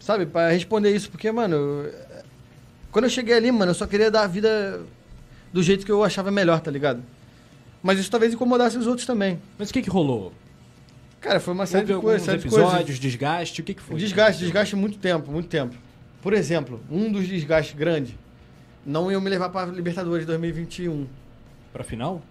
Sabe, 0.00 0.26
pra 0.26 0.48
responder 0.50 0.90
isso, 0.94 1.08
porque, 1.10 1.30
mano. 1.30 1.54
eu- 1.54 1.92
Quando 2.90 3.04
eu 3.04 3.10
cheguei 3.10 3.34
ali, 3.36 3.52
mano, 3.52 3.70
eu 3.70 3.74
só 3.76 3.86
queria 3.86 4.10
dar 4.10 4.22
a 4.22 4.26
vida 4.26 4.80
do 5.52 5.62
jeito 5.62 5.86
que 5.86 5.92
eu 5.92 6.02
achava 6.02 6.32
melhor, 6.32 6.58
tá 6.60 6.70
ligado? 6.70 7.00
Mas 7.80 8.00
isso 8.00 8.10
talvez 8.10 8.34
incomodasse 8.34 8.76
os 8.76 8.88
outros 8.88 9.06
também. 9.06 9.38
Mas 9.56 9.70
o 9.70 9.72
que 9.72 9.82
que 9.82 9.88
rolou? 9.90 10.32
Cara, 11.20 11.38
foi 11.40 11.52
uma 11.52 11.66
série 11.66 11.82
Houve 11.82 11.94
de 11.94 12.00
coisas, 12.00 12.22
série 12.22 12.38
de 12.38 12.48
coisas. 12.48 12.66
episódios, 12.68 12.98
desgaste, 12.98 13.60
o 13.60 13.64
que 13.64 13.74
que 13.74 13.82
foi? 13.82 13.96
Desgaste, 13.98 14.42
desgaste 14.42 14.74
muito 14.74 14.98
tempo, 14.98 15.30
muito 15.30 15.48
tempo. 15.48 15.76
Por 16.22 16.32
exemplo, 16.32 16.80
um 16.90 17.10
dos 17.12 17.26
desgastes 17.28 17.76
grandes, 17.76 18.14
não 18.84 19.10
iam 19.12 19.20
me 19.20 19.28
levar 19.28 19.50
pra 19.50 19.66
Libertadores 19.66 20.24
2021. 20.26 21.06
Pra 21.72 21.84
final? 21.84 22.22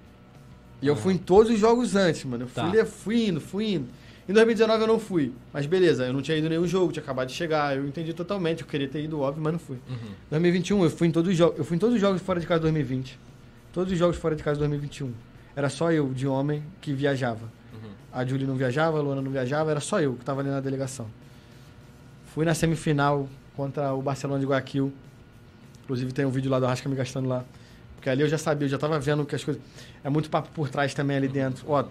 E 0.81 0.87
eu 0.87 0.95
fui 0.95 1.13
em 1.13 1.17
todos 1.17 1.51
os 1.51 1.59
jogos 1.59 1.95
antes, 1.95 2.23
mano. 2.25 2.43
Eu 2.43 2.47
fui, 2.47 2.63
Tá. 2.63 2.67
le- 2.69 2.85
fui 2.85 3.27
indo, 3.27 3.39
fui 3.41 3.73
indo. 3.73 3.87
Em 4.27 4.33
2019 4.33 4.83
eu 4.83 4.87
não 4.87 4.99
fui. 4.99 5.33
Mas 5.53 5.65
beleza, 5.65 6.05
eu 6.05 6.13
não 6.13 6.21
tinha 6.21 6.37
ido 6.37 6.47
nenhum 6.49 6.67
jogo, 6.67 6.91
tinha 6.91 7.01
acabado 7.03 7.27
de 7.27 7.33
chegar. 7.33 7.75
Eu 7.75 7.87
entendi 7.87 8.13
totalmente. 8.13 8.61
Eu 8.61 8.67
queria 8.67 8.87
ter 8.87 9.03
ido, 9.03 9.19
óbvio, 9.19 9.41
mas 9.43 9.53
não 9.53 9.59
fui. 9.59 9.77
Uhum. 9.89 9.97
2021 10.29 10.83
eu 10.83 10.89
fui 10.89 11.07
em 11.07 11.11
todos 11.11 11.31
os 11.31 11.37
jogos. 11.37 11.57
Eu 11.57 11.63
fui 11.65 11.75
em 11.77 11.79
todos 11.79 11.95
os 11.95 12.01
jogos 12.01 12.21
fora 12.21 12.39
de 12.39 12.45
casa 12.47 12.61
2020. 12.61 13.19
Todos 13.73 13.91
os 13.91 13.97
jogos 13.99 14.17
fora 14.17 14.35
de 14.35 14.43
casa 14.43 14.59
2021. 14.59 15.11
Era 15.55 15.69
só 15.69 15.91
eu, 15.91 16.11
de 16.13 16.27
homem, 16.27 16.63
que 16.81 16.93
viajava. 16.93 17.51
A 18.11 18.25
Julie 18.25 18.47
não 18.47 18.55
viajava, 18.55 18.97
a 18.97 19.01
Luana 19.01 19.21
não 19.21 19.31
viajava, 19.31 19.71
era 19.71 19.79
só 19.79 19.99
eu 20.01 20.13
que 20.15 20.25
tava 20.25 20.41
ali 20.41 20.49
na 20.49 20.59
delegação. 20.59 21.07
Fui 22.33 22.45
na 22.45 22.53
semifinal 22.53 23.27
contra 23.55 23.93
o 23.93 24.01
Barcelona 24.01 24.39
de 24.39 24.45
Guayaquil. 24.45 24.91
Inclusive 25.83 26.11
tem 26.11 26.25
um 26.25 26.29
vídeo 26.29 26.49
lá 26.49 26.59
do 26.59 26.65
Arrasca 26.65 26.87
me 26.87 26.95
gastando 26.95 27.27
lá. 27.27 27.43
Porque 27.95 28.09
ali 28.09 28.21
eu 28.21 28.27
já 28.27 28.37
sabia, 28.37 28.65
eu 28.65 28.69
já 28.69 28.77
tava 28.77 28.99
vendo 28.99 29.25
que 29.25 29.35
as 29.35 29.43
coisas. 29.43 29.61
É 30.03 30.09
muito 30.09 30.29
papo 30.29 30.49
por 30.53 30.69
trás 30.69 30.93
também 30.93 31.17
ali 31.17 31.27
dentro. 31.27 31.65
Ó, 31.67 31.83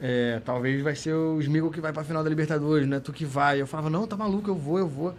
é, 0.00 0.40
talvez 0.44 0.82
vai 0.82 0.94
ser 0.94 1.12
o 1.12 1.40
Smigo 1.40 1.70
que 1.70 1.80
vai 1.80 1.92
pra 1.92 2.02
final 2.04 2.22
da 2.22 2.30
Libertadores, 2.30 2.86
né? 2.88 3.00
Tu 3.00 3.12
que 3.12 3.24
vai. 3.24 3.60
Eu 3.60 3.66
falava, 3.66 3.90
não, 3.90 4.06
tá 4.06 4.16
maluco, 4.16 4.48
eu 4.48 4.54
vou, 4.54 4.78
eu 4.78 4.88
vou. 4.88 5.14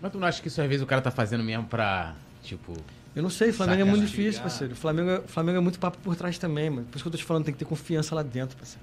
Mas 0.00 0.10
tu 0.12 0.18
não 0.18 0.26
acha 0.26 0.40
que 0.40 0.48
isso 0.48 0.60
às 0.60 0.66
vezes 0.68 0.82
o 0.82 0.86
cara 0.86 1.00
tá 1.02 1.10
fazendo 1.10 1.44
mesmo 1.44 1.64
pra, 1.66 2.14
tipo... 2.42 2.72
Eu 3.14 3.22
não 3.22 3.30
sei, 3.30 3.52
Flamengo 3.52 3.82
é 3.82 3.84
muito 3.84 4.06
difícil, 4.06 4.40
parceiro. 4.40 4.74
Flamengo, 4.74 5.10
é- 5.10 5.20
Flamengo 5.20 5.58
é 5.58 5.60
muito 5.60 5.78
papo 5.78 5.98
por 5.98 6.16
trás 6.16 6.38
também, 6.38 6.70
mano. 6.70 6.86
Por 6.86 6.96
isso 6.96 7.04
que 7.04 7.08
eu 7.08 7.12
tô 7.12 7.18
te 7.18 7.24
falando, 7.24 7.44
tem 7.44 7.52
que 7.52 7.58
ter 7.58 7.64
confiança 7.66 8.14
lá 8.14 8.22
dentro, 8.22 8.56
parceiro. 8.56 8.80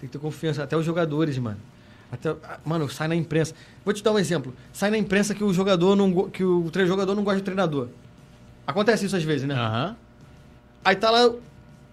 Tem 0.00 0.08
que 0.08 0.12
ter 0.12 0.18
confiança. 0.18 0.62
Até 0.62 0.76
os 0.76 0.84
jogadores, 0.84 1.36
mano. 1.38 1.58
Até, 2.10 2.30
ah, 2.30 2.58
mano, 2.64 2.88
sai 2.88 3.08
na 3.08 3.16
imprensa. 3.16 3.54
Vou 3.84 3.92
te 3.92 4.02
dar 4.02 4.12
um 4.12 4.18
exemplo. 4.18 4.54
Sai 4.72 4.90
na 4.90 4.98
imprensa 4.98 5.34
que 5.34 5.42
o 5.42 5.52
jogador 5.52 5.96
não 5.96 6.28
que 6.30 6.44
o 6.44 6.70
jogador 6.86 7.14
não 7.14 7.24
gosta 7.24 7.40
do 7.40 7.44
treinador. 7.44 7.88
Acontece 8.66 9.06
isso 9.06 9.16
às 9.16 9.22
vezes, 9.24 9.46
né? 9.46 9.54
Aham. 9.54 9.96
Aí 10.84 10.94
tá 10.96 11.10
lá 11.10 11.32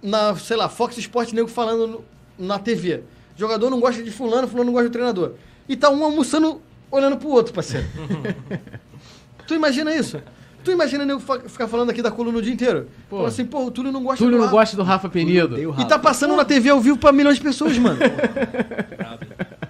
na, 0.01 0.35
sei 0.35 0.57
lá, 0.57 0.69
Fox 0.69 0.97
Sport 0.97 1.31
nego 1.33 1.47
falando 1.47 1.87
no- 1.87 2.05
na 2.45 2.59
TV. 2.59 3.03
Jogador 3.35 3.69
não 3.69 3.79
gosta 3.79 4.03
de 4.03 4.11
fulano, 4.11 4.47
fulano 4.47 4.67
não 4.67 4.73
gosta 4.73 4.89
do 4.89 4.91
treinador. 4.93 5.33
E 5.67 5.75
tá 5.75 5.89
um 5.89 6.03
almoçando 6.03 6.61
olhando 6.91 7.17
pro 7.17 7.29
outro, 7.29 7.53
parceiro. 7.53 7.87
tu 9.47 9.55
imagina 9.55 9.95
isso? 9.95 10.21
Tu 10.63 10.71
imagina 10.71 11.05
nego 11.05 11.19
fa- 11.19 11.39
ficar 11.41 11.67
falando 11.67 11.89
aqui 11.89 12.01
da 12.01 12.09
coluna 12.09 12.37
o 12.37 12.41
dia 12.41 12.53
inteiro? 12.53 12.87
Pô. 13.09 13.17
Fala 13.17 13.27
assim, 13.27 13.45
pô, 13.45 13.65
o 13.65 13.71
Túlio 13.71 13.91
não 13.91 14.01
gosta 14.03 14.17
Túlio 14.23 14.37
do 14.37 14.37
não 14.39 14.45
Rafa. 14.45 14.57
gosta 14.57 14.77
do 14.77 14.83
Rafa 14.83 15.09
Penido. 15.09 15.57
E 15.79 15.85
tá 15.85 15.99
passando 15.99 16.35
na 16.35 16.45
TV 16.45 16.69
ao 16.69 16.79
vivo 16.79 16.97
pra 16.97 17.11
milhões 17.11 17.35
de 17.37 17.41
pessoas, 17.43 17.77
mano. 17.77 17.99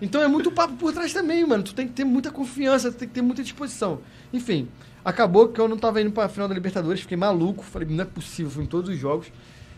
Então 0.02 0.22
é 0.22 0.28
muito 0.28 0.52
papo 0.52 0.74
por 0.76 0.92
trás 0.94 1.14
também, 1.14 1.46
mano. 1.46 1.64
Tu 1.64 1.74
tem 1.74 1.88
que 1.88 1.94
ter 1.94 2.04
muita 2.04 2.30
confiança, 2.30 2.92
tu 2.92 2.98
tem 2.98 3.08
que 3.08 3.14
ter 3.14 3.22
muita 3.22 3.42
disposição. 3.42 4.00
Enfim, 4.34 4.68
acabou 5.04 5.48
que 5.48 5.60
eu 5.62 5.68
não 5.68 5.78
tava 5.78 6.02
indo 6.02 6.12
pra 6.12 6.28
final 6.28 6.48
da 6.48 6.54
Libertadores, 6.54 7.00
fiquei 7.02 7.16
maluco. 7.16 7.64
Falei, 7.64 7.88
não 7.90 8.02
é 8.04 8.06
possível, 8.06 8.52
fui 8.52 8.64
em 8.64 8.68
todos 8.68 8.90
os 8.90 8.98
jogos. 9.00 9.28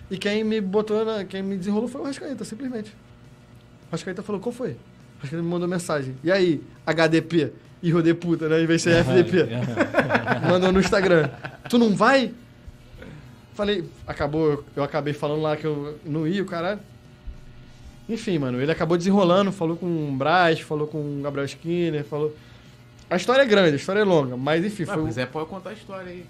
E 0.10 0.18
quem 0.18 0.44
me 0.44 0.60
botou, 0.60 1.06
na, 1.06 1.24
quem 1.26 1.44
me 1.44 1.56
desenrolou 1.56 1.88
foi 1.88 2.02
o 2.02 2.04
Rascaeta, 2.06 2.44
simplesmente. 2.44 2.90
O 3.88 3.92
Rascaeta 3.92 4.24
falou, 4.24 4.42
qual 4.42 4.52
foi? 4.54 4.72
O 4.72 5.22
Rascaeta 5.22 5.44
me 5.44 5.50
mandou 5.50 5.68
mensagem. 5.68 6.16
E 6.24 6.32
aí, 6.32 6.60
HDP? 6.88 7.54
Irro 7.86 8.02
de 8.02 8.16
puta, 8.16 8.50
né? 8.50 8.64
Em 8.64 8.66
vez 8.66 8.82
de 8.82 8.90
ser 8.90 8.98
FDP. 9.06 9.48
Mandou 10.50 10.72
no 10.72 10.80
Instagram. 10.80 11.30
Tu 11.70 11.78
não 11.78 11.96
vai? 11.96 12.32
Falei, 13.54 13.86
acabou, 14.08 14.64
eu 14.76 14.84
acabei 14.84 15.14
falando 15.14 15.42
lá 15.44 15.56
que 15.56 15.66
eu 15.66 16.00
não 16.04 16.28
ia, 16.28 16.42
o 16.42 16.46
caralho. 16.46 16.80
Enfim, 18.10 18.40
mano, 18.40 18.60
ele 18.60 18.72
acabou 18.72 18.98
desenrolando, 18.98 19.52
falou 19.52 19.78
com 19.78 19.86
o 19.86 20.12
Braz, 20.12 20.60
falou 20.62 20.88
com 20.88 20.98
o 20.98 21.22
Gabriel 21.22 21.46
Skinner, 21.46 22.04
falou. 22.04 22.36
A 23.08 23.16
história 23.18 23.44
é 23.44 23.46
grande, 23.46 23.74
a 23.74 23.76
história 23.76 24.00
é 24.00 24.04
longa, 24.04 24.36
mas 24.36 24.66
enfim, 24.66 24.84
Ah, 24.84 24.94
foi. 24.94 25.04
pois 25.04 25.18
é, 25.20 25.26
pode 25.28 25.48
contar 25.48 25.70
a 25.70 25.74
história 25.74 26.10
aí. 26.12 26.26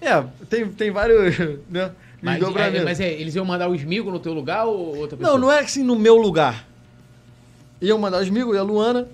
É, 0.00 0.24
tem, 0.48 0.66
tem 0.68 0.90
vários, 0.90 1.38
né? 1.68 1.90
Mas, 2.22 2.42
é, 2.42 2.82
mas 2.82 3.00
é, 3.00 3.12
eles 3.12 3.34
iam 3.34 3.44
mandar 3.44 3.68
o 3.68 3.74
Smigo 3.74 4.10
no 4.10 4.18
teu 4.18 4.32
lugar 4.32 4.64
ou 4.64 4.96
outra 4.96 5.18
pessoa? 5.18 5.34
Não, 5.34 5.46
não 5.46 5.52
é 5.52 5.60
assim 5.60 5.82
no 5.82 5.96
meu 5.96 6.16
lugar. 6.16 6.66
Iam 7.82 7.98
mandar 7.98 8.22
os 8.22 8.28
amigos 8.28 8.54
e 8.56 8.58
a 8.58 8.62
Luana. 8.62 9.06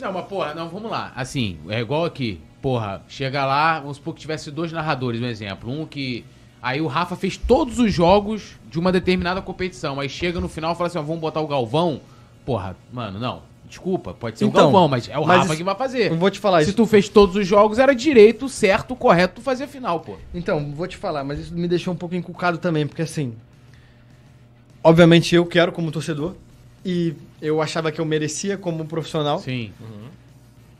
Não, 0.00 0.12
mas 0.12 0.26
porra, 0.26 0.54
não, 0.54 0.68
vamos 0.68 0.90
lá. 0.90 1.12
Assim, 1.16 1.58
é 1.68 1.80
igual 1.80 2.04
aqui. 2.04 2.40
Porra, 2.62 3.02
chega 3.08 3.44
lá, 3.44 3.80
vamos 3.80 3.96
supor 3.98 4.14
que 4.14 4.20
tivesse 4.20 4.50
dois 4.50 4.72
narradores, 4.72 5.20
um 5.20 5.26
exemplo. 5.26 5.70
Um 5.70 5.86
que. 5.86 6.24
Aí 6.60 6.80
o 6.80 6.86
Rafa 6.88 7.14
fez 7.14 7.36
todos 7.36 7.78
os 7.78 7.92
jogos 7.92 8.56
de 8.68 8.78
uma 8.80 8.90
determinada 8.90 9.40
competição. 9.40 10.00
Aí 10.00 10.08
chega 10.08 10.40
no 10.40 10.48
final 10.48 10.72
e 10.72 10.76
fala 10.76 10.88
assim: 10.88 10.98
ó, 10.98 11.02
vamos 11.02 11.20
botar 11.20 11.40
o 11.40 11.46
Galvão. 11.46 12.00
Porra, 12.44 12.76
mano, 12.92 13.18
não. 13.18 13.42
Desculpa, 13.68 14.14
pode 14.14 14.38
ser 14.38 14.46
o 14.46 14.48
Então, 14.48 14.62
Galvão, 14.62 14.88
mas 14.88 15.08
é 15.10 15.18
o 15.18 15.26
mas 15.26 15.36
Rafa 15.40 15.46
isso- 15.48 15.56
que 15.58 15.62
vai 15.64 15.74
fazer. 15.74 16.10
Eu 16.10 16.16
vou 16.16 16.30
te 16.30 16.38
falar 16.40 16.62
Se 16.62 16.68
isso. 16.70 16.76
tu 16.76 16.86
fez 16.86 17.06
todos 17.08 17.36
os 17.36 17.46
jogos, 17.46 17.78
era 17.78 17.94
direito, 17.94 18.48
certo, 18.48 18.96
correto, 18.96 19.36
tu 19.36 19.40
fazer 19.42 19.64
a 19.64 19.68
final, 19.68 20.00
pô. 20.00 20.16
Então, 20.34 20.72
vou 20.72 20.86
te 20.88 20.96
falar, 20.96 21.22
mas 21.22 21.38
isso 21.38 21.54
me 21.54 21.68
deixou 21.68 21.92
um 21.92 21.96
pouco 21.96 22.14
encucado 22.14 22.56
também, 22.58 22.86
porque 22.86 23.02
assim. 23.02 23.34
Obviamente 24.82 25.34
eu 25.34 25.44
quero 25.44 25.70
como 25.72 25.90
torcedor. 25.90 26.34
E 26.84 27.14
eu 27.40 27.60
achava 27.62 27.90
que 27.92 28.00
eu 28.00 28.04
merecia 28.04 28.56
como 28.56 28.84
profissional. 28.86 29.38
Sim. 29.40 29.72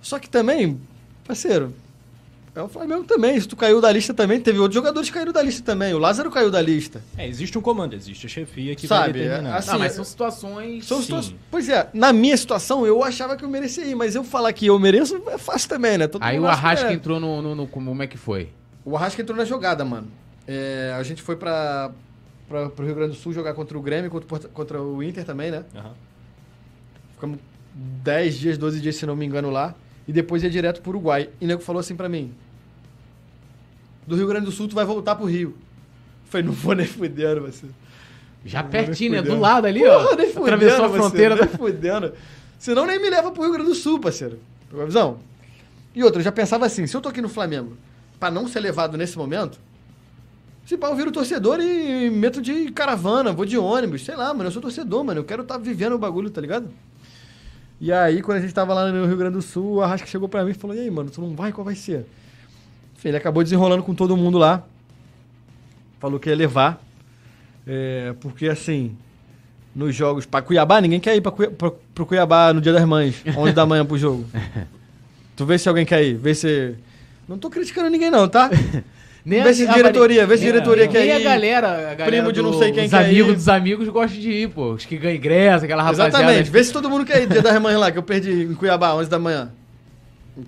Só 0.03 0.19
que 0.19 0.29
também, 0.29 0.81
parceiro, 1.27 1.73
é 2.55 2.63
o 2.63 2.69
Flamengo 2.69 3.05
também. 3.05 3.39
Se 3.41 3.47
tu 3.47 3.57
caiu 3.57 3.81
da 3.81 3.91
lista 3.93 4.13
também, 4.15 4.41
teve 4.41 4.59
outros 4.59 4.75
jogadores 4.75 5.09
que 5.09 5.15
caíram 5.15 5.33
da 5.33 5.43
lista 5.43 5.63
também. 5.63 5.93
O 5.95 5.99
Lázaro 5.99 6.31
caiu 6.31 6.51
da 6.51 6.61
lista. 6.61 7.03
É, 7.17 7.27
existe 7.29 7.57
um 7.59 7.61
comando, 7.61 7.95
existe 7.95 8.27
a 8.27 8.29
chefia 8.29 8.75
que 8.75 8.87
vai 8.87 8.99
Sabe, 9.07 9.13
determinar. 9.21 9.57
assim, 9.57 9.71
não, 9.73 9.79
mas 9.79 9.93
são 9.93 10.05
situações. 10.05 10.85
São 10.87 11.03
situações- 11.03 11.37
Pois 11.51 11.69
é, 11.69 11.89
na 11.93 12.13
minha 12.13 12.37
situação 12.37 12.87
eu 12.87 13.03
achava 13.05 13.37
que 13.37 13.45
eu 13.45 13.49
merecia 13.49 13.85
ir, 13.85 13.95
mas 13.95 14.15
eu 14.15 14.25
falar 14.25 14.53
que 14.53 14.67
eu 14.67 14.79
mereço 14.79 15.23
é 15.29 15.39
fácil 15.39 15.69
também, 15.69 15.99
né? 15.99 16.07
Todo 16.09 16.23
Aí 16.23 16.39
o 16.39 16.47
Arrasca 16.47 16.91
é. 16.91 16.93
entrou 16.95 17.21
no, 17.21 17.43
no, 17.43 17.55
no- 17.55 17.67
Como 17.67 18.03
é 18.03 18.07
que 18.07 18.17
foi? 18.19 18.49
O 18.85 18.97
Arrasca 18.97 19.21
entrou 19.21 19.37
na 19.37 19.45
jogada, 19.45 19.85
mano. 19.85 20.09
É, 20.47 20.95
a 20.99 21.03
gente 21.03 21.21
foi 21.23 21.37
pra, 21.37 21.91
pra, 22.49 22.71
pro 22.71 22.87
Rio 22.87 22.95
Grande 22.95 23.13
do 23.13 23.19
Sul 23.19 23.33
jogar 23.33 23.53
contra 23.55 23.77
o 23.77 23.83
Grêmio, 23.83 24.11
contra, 24.11 24.49
contra 24.49 24.83
o 24.83 25.03
Inter 25.03 25.25
também, 25.25 25.51
né? 25.51 25.65
Aham. 25.77 25.93
Ficamos 27.19 27.39
10 27.75 28.39
dias, 28.39 28.57
12 28.59 28.81
dias, 28.81 28.95
se 28.95 29.05
não 29.05 29.17
me 29.17 29.27
engano, 29.27 29.51
lá. 29.51 29.75
E 30.07 30.13
depois 30.13 30.43
ia 30.45 30.49
direto 30.49 30.81
pro 30.81 30.91
Uruguai. 30.91 31.29
E 31.41 31.45
o 31.45 31.49
nego 31.49 31.61
falou 31.61 31.81
assim 31.81 31.97
pra 31.97 32.09
mim: 32.09 32.33
Do 34.07 34.15
Rio 34.17 34.27
Grande 34.29 34.47
do 34.47 34.53
Sul, 34.53 34.69
tu 34.69 34.75
vai 34.75 34.85
voltar 34.85 35.17
pro 35.17 35.27
Rio. 35.27 35.51
Eu 36.25 36.31
falei, 36.31 36.47
não 36.47 36.53
vou 36.53 36.75
nem 36.75 36.87
fudendo, 36.87 37.41
você. 37.43 37.67
Já 38.45 38.63
Não, 38.63 38.71
pertinho, 38.71 39.13
nem 39.13 39.21
né? 39.23 39.27
Do 39.29 39.39
lado 39.39 39.67
ali, 39.67 39.81
Porra, 39.81 40.13
ó. 40.13 40.17
nem 40.17 40.27
fudendo, 40.33 40.45
Atravessou 40.55 40.85
a 40.85 40.91
fronteira. 40.91 41.35
Nem 41.35 41.45
da- 41.45 41.59
fudendo. 41.59 42.13
Senão 42.59 42.87
nem 42.87 43.01
me 43.01 43.11
leva 43.11 43.31
pro 43.33 43.43
Rio 43.43 43.53
Grande 43.53 43.69
do 43.71 43.75
Sul, 43.75 43.99
parceiro. 43.99 44.39
Pegou 44.69 44.83
a 44.83 44.87
visão? 44.87 45.19
E 45.95 46.05
outra, 46.05 46.21
eu 46.21 46.25
já 46.25 46.31
pensava 46.33 46.65
assim, 46.67 46.87
se 46.87 46.97
eu 46.97 47.01
tô 47.01 47.09
aqui 47.09 47.21
no 47.21 47.29
Flamengo, 47.29 47.77
pra 48.21 48.31
não 48.31 48.47
ser 48.47 48.61
levado 48.61 48.97
nesse 48.97 49.19
momento, 49.19 49.59
se 50.65 50.77
pá, 50.77 50.89
eu 50.89 50.97
viro 50.97 51.11
torcedor 51.11 51.61
e 51.61 52.09
meto 52.11 52.41
de 52.41 52.71
caravana, 52.71 53.33
vou 53.33 53.45
de 53.45 53.59
ônibus, 53.59 54.05
sei 54.05 54.15
lá, 54.15 54.33
mano, 54.33 54.45
eu 54.49 54.51
sou 54.53 54.63
torcedor, 54.63 55.03
mano, 55.03 55.21
eu 55.21 55.25
quero 55.25 55.43
estar 55.43 55.57
vivendo 55.59 55.95
o 55.95 55.99
bagulho, 55.99 56.31
tá 56.31 56.41
ligado? 56.41 56.69
E 57.81 57.93
aí, 57.93 58.21
quando 58.23 58.39
a 58.39 58.41
gente 58.41 58.53
tava 58.53 58.75
lá 58.75 58.91
no 58.91 59.07
Rio 59.07 59.17
Grande 59.17 59.35
do 59.35 59.43
Sul, 59.43 59.75
o 59.77 59.83
Arrasca 59.83 60.07
chegou 60.07 60.29
pra 60.29 60.45
mim 60.45 60.51
e 60.51 60.55
falou, 60.55 60.75
e 60.77 60.81
aí, 60.81 60.91
mano, 60.91 61.11
tu 61.11 61.21
não 61.21 61.35
vai, 61.37 61.53
qual 61.53 61.65
vai 61.65 61.77
ser? 61.77 62.07
Enfim, 62.97 63.09
ele 63.09 63.17
acabou 63.17 63.43
desenrolando 63.45 63.83
com 63.85 63.95
todo 63.95 64.17
mundo 64.17 64.37
lá, 64.39 64.65
falou 66.01 66.19
que 66.19 66.29
ia 66.29 66.35
levar, 66.35 66.83
é, 67.67 68.15
porque 68.21 68.49
assim, 68.49 68.97
nos 69.75 69.95
jogos 69.95 70.27
pra 70.27 70.43
Cuiabá, 70.43 70.81
ninguém 70.81 70.99
quer 70.99 71.15
ir 71.15 71.21
pra, 71.21 71.31
Cui- 71.31 71.51
pra, 71.51 71.71
pro 71.95 72.05
Cuiabá 72.07 72.53
no 72.53 72.61
dia 72.61 72.73
das 72.73 72.85
mães, 72.85 73.23
11 73.37 73.53
da 73.53 73.65
manhã 73.65 73.85
pro 73.87 73.97
jogo. 73.99 74.25
Tu 75.37 75.47
vê 75.47 75.57
se 75.57 75.69
alguém 75.69 75.87
quer 75.87 76.03
ir, 76.03 76.15
vê 76.17 76.35
se... 76.35 76.75
Não 77.29 77.39
tô 77.39 77.49
criticando 77.49 77.89
ninguém 77.89 78.11
não, 78.11 78.27
tá? 78.29 78.51
Nem 79.29 79.43
vê 79.43 79.53
se 79.53 79.67
a- 79.69 79.73
diretoria, 79.75 80.27
vê 80.27 80.37
se 80.39 80.45
nem- 80.45 80.53
diretoria 80.53 80.89
quer 80.89 81.01
Nem 81.01 81.13
a 81.13 81.21
ir. 81.21 81.25
galera, 81.25 81.69
a 81.69 81.95
galera 81.95 82.05
Primo 82.07 82.33
de 82.33 82.41
não 82.41 82.53
sei 82.59 82.73
quem 82.73 82.85
os 82.87 82.91
quer 82.91 83.05
amigos 83.05 83.33
ir. 83.33 83.35
dos 83.35 83.49
amigos 83.49 83.89
gostam 83.89 84.19
de 84.21 84.31
ir, 84.31 84.49
pô. 84.49 84.73
Os 84.73 84.85
que 84.87 84.97
ganham 84.97 85.17
ingresso, 85.17 85.65
aquela 85.67 85.83
rapaziada. 85.83 86.09
Exatamente, 86.17 86.51
vê 86.51 86.65
se 86.65 86.73
todo 86.73 86.89
mundo 86.89 87.05
quer 87.05 87.23
ir 87.23 87.27
dia 87.29 87.43
das 87.43 87.61
mães 87.61 87.77
lá, 87.77 87.91
que 87.93 87.99
eu 87.99 88.03
perdi 88.03 88.31
em 88.45 88.55
Cuiabá, 88.55 88.95
11 88.95 89.11
da 89.11 89.19
manhã. 89.19 89.51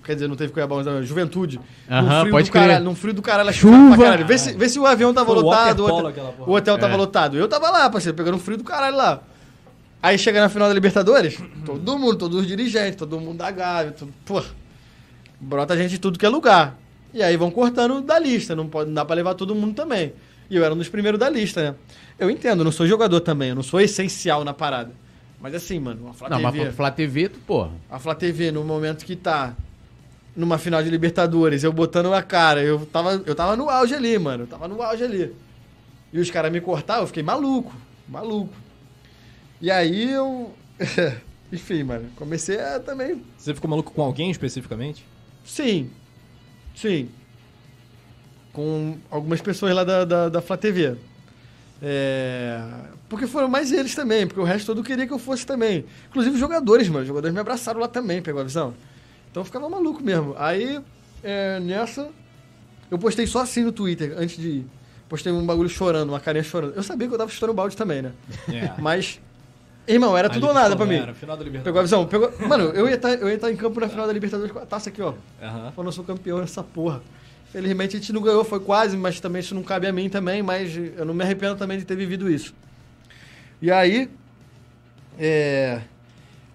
Quer 0.03 0.13
dizer, 0.15 0.27
não 0.27 0.35
teve 0.37 0.51
Cuiabá 0.53 0.75
11 0.77 0.85
da 0.85 0.91
manhã, 0.93 1.03
Juventude. 1.03 1.59
Aham, 1.89 2.21
frio 2.21 2.31
pode 2.31 2.49
do 2.49 2.53
caralho, 2.53 2.71
crer. 2.73 2.81
num 2.83 2.95
frio 2.95 3.13
do 3.13 3.21
caralho, 3.21 3.53
Chuva. 3.53 3.95
pra 3.95 4.05
caralho. 4.05 4.25
Vê 4.25 4.37
se, 4.37 4.53
vê 4.53 4.67
se 4.69 4.79
o 4.79 4.85
avião 4.87 5.13
tava 5.13 5.27
Foi 5.27 5.35
o 5.35 5.41
lotado, 5.41 5.79
o 5.81 5.83
waterpolo, 5.83 6.07
hotel, 6.09 6.35
o 6.47 6.51
hotel 6.53 6.77
tava 6.79 6.93
É. 6.93 6.97
lotado. 6.97 7.37
Eu 7.37 7.47
tava 7.47 7.69
lá, 7.69 7.89
parceiro, 7.89 8.15
pegando 8.17 8.35
um 8.37 8.39
frio 8.39 8.57
do 8.57 8.63
caralho 8.63 8.95
lá. 8.95 9.21
Aí 10.01 10.17
chega 10.17 10.41
na 10.41 10.49
final 10.49 10.67
da 10.67 10.73
Libertadores, 10.73 11.37
todo 11.63 11.99
mundo, 11.99 12.15
todos 12.15 12.39
os 12.39 12.47
dirigentes, 12.47 12.95
todo 12.95 13.19
mundo 13.19 13.37
da 13.37 13.51
Gávea, 13.51 13.91
tudo, 13.91 14.11
pô, 14.25 14.41
brota 15.39 15.77
gente 15.77 15.91
de 15.91 15.99
tudo 15.99 16.17
que 16.17 16.25
é 16.25 16.29
lugar. 16.29 16.75
E 17.13 17.21
aí 17.21 17.35
vão 17.35 17.51
cortando 17.51 18.01
da 18.01 18.17
lista, 18.17 18.55
não, 18.55 18.67
pode, 18.67 18.87
não 18.87 18.95
dá 18.95 19.05
pra 19.05 19.15
levar 19.15 19.33
todo 19.33 19.53
mundo 19.53 19.75
também. 19.75 20.13
E 20.49 20.55
eu 20.55 20.63
era 20.63 20.73
um 20.73 20.77
dos 20.77 20.89
primeiros 20.89 21.19
da 21.19 21.29
lista, 21.29 21.71
né? 21.71 21.75
Eu 22.19 22.29
entendo, 22.29 22.59
eu 22.59 22.65
não 22.65 22.71
sou 22.71 22.85
jogador 22.87 23.19
também, 23.21 23.49
eu 23.49 23.55
não 23.55 23.63
sou 23.63 23.79
essencial 23.81 24.43
na 24.43 24.53
parada. 24.53 24.91
Mas 25.39 25.55
assim, 25.55 25.79
mano, 25.79 26.07
a 26.07 26.13
Flá 26.13 26.29
Não, 26.29 26.39
mas 26.41 26.53
TV, 26.53 26.65
pro 26.65 26.73
Flá 26.73 26.91
TV, 26.91 27.29
tu, 27.29 27.39
porra. 27.39 27.71
a 27.89 27.97
Flá 27.97 28.13
TV, 28.13 28.51
no 28.51 28.63
momento 28.63 29.03
que 29.05 29.15
tá 29.15 29.55
numa 30.35 30.57
final 30.57 30.83
de 30.83 30.89
Libertadores, 30.89 31.63
eu 31.63 31.73
botando 31.73 32.13
a 32.13 32.21
cara, 32.21 32.61
eu 32.61 32.85
tava, 32.85 33.21
eu 33.25 33.33
tava 33.35 33.55
no 33.55 33.69
auge 33.69 33.93
ali, 33.95 34.17
mano, 34.19 34.43
eu 34.43 34.47
tava 34.47 34.67
no 34.67 34.81
auge 34.81 35.03
ali. 35.03 35.33
E 36.13 36.19
os 36.19 36.29
caras 36.29 36.51
me 36.51 36.61
cortaram, 36.61 37.01
eu 37.01 37.07
fiquei 37.07 37.23
maluco, 37.23 37.73
maluco. 38.07 38.53
E 39.59 39.69
aí 39.71 40.11
eu. 40.11 40.53
Enfim, 41.51 41.83
mano, 41.83 42.09
comecei 42.15 42.59
a 42.59 42.79
também. 42.79 43.21
Você 43.37 43.53
ficou 43.53 43.69
maluco 43.69 43.91
com 43.91 44.01
alguém 44.01 44.31
especificamente? 44.31 45.05
Sim. 45.43 45.89
Sim. 46.81 47.09
Com 48.51 48.97
algumas 49.09 49.39
pessoas 49.41 49.73
lá 49.73 49.83
da, 49.83 50.03
da, 50.03 50.29
da 50.29 50.41
Flá 50.41 50.57
TV. 50.57 50.95
É, 51.83 52.61
Porque 53.09 53.25
foram 53.25 53.47
mais 53.47 53.71
eles 53.71 53.95
também, 53.95 54.27
porque 54.27 54.39
o 54.39 54.43
resto 54.43 54.67
todo 54.67 54.83
queria 54.83 55.07
que 55.07 55.13
eu 55.13 55.19
fosse 55.19 55.45
também. 55.45 55.85
Inclusive 56.09 56.35
os 56.35 56.39
jogadores, 56.39 56.87
mano. 56.89 57.01
Os 57.01 57.07
jogadores 57.07 57.33
me 57.33 57.39
abraçaram 57.39 57.79
lá 57.79 57.87
também, 57.87 58.21
pegou 58.21 58.41
a 58.41 58.43
visão? 58.43 58.73
Então 59.29 59.41
eu 59.41 59.45
ficava 59.45 59.69
maluco 59.69 60.03
mesmo. 60.03 60.35
Aí, 60.37 60.81
é, 61.23 61.59
nessa, 61.59 62.09
eu 62.89 62.97
postei 62.99 63.25
só 63.25 63.39
assim 63.41 63.63
no 63.63 63.71
Twitter, 63.71 64.13
antes 64.17 64.37
de 64.37 64.47
ir. 64.49 64.67
Postei 65.07 65.31
um 65.31 65.45
bagulho 65.45 65.69
chorando, 65.69 66.09
uma 66.09 66.19
carinha 66.19 66.43
chorando. 66.43 66.73
Eu 66.75 66.83
sabia 66.83 67.07
que 67.07 67.13
eu 67.13 67.17
tava 67.17 67.29
chutando 67.31 67.53
balde 67.53 67.75
também, 67.75 68.01
né? 68.01 68.11
É. 68.49 68.73
Mas, 68.79 69.19
irmão, 69.93 70.17
era 70.17 70.29
tudo 70.29 70.47
ou 70.47 70.53
nada 70.53 70.75
pra 70.75 70.85
mim. 70.85 70.95
Era, 70.95 71.13
final 71.13 71.37
da 71.37 71.43
Libertadores. 71.43 71.63
Pegou 71.63 71.79
a 71.79 71.83
visão? 71.83 72.05
Pegou... 72.05 72.47
Mano, 72.47 72.65
eu 72.75 72.87
ia 72.87 72.95
estar 72.95 73.13
eu 73.13 73.29
ia 73.29 73.37
tá 73.37 73.51
em 73.51 73.55
campo 73.55 73.79
na 73.79 73.89
final 73.89 74.07
da 74.07 74.13
Libertadores 74.13 74.51
com 74.51 74.59
a 74.59 74.65
taça 74.65 74.89
aqui, 74.89 75.01
ó. 75.01 75.13
Aham. 75.41 75.71
Falando, 75.71 75.87
eu 75.87 75.91
sou 75.91 76.03
campeão 76.03 76.39
nessa 76.39 76.63
porra. 76.63 77.01
Felizmente 77.51 77.97
a 77.97 77.99
gente 77.99 78.13
não 78.13 78.21
ganhou, 78.21 78.43
foi 78.45 78.61
quase, 78.61 78.95
mas 78.95 79.19
também 79.19 79.41
isso 79.41 79.53
não 79.53 79.63
cabe 79.63 79.85
a 79.85 79.91
mim 79.91 80.07
também, 80.09 80.41
mas 80.41 80.75
eu 80.75 81.03
não 81.03 81.13
me 81.13 81.23
arrependo 81.23 81.55
também 81.57 81.77
de 81.77 81.83
ter 81.83 81.97
vivido 81.97 82.29
isso. 82.29 82.53
E 83.61 83.69
aí, 83.69 84.09
é, 85.19 85.81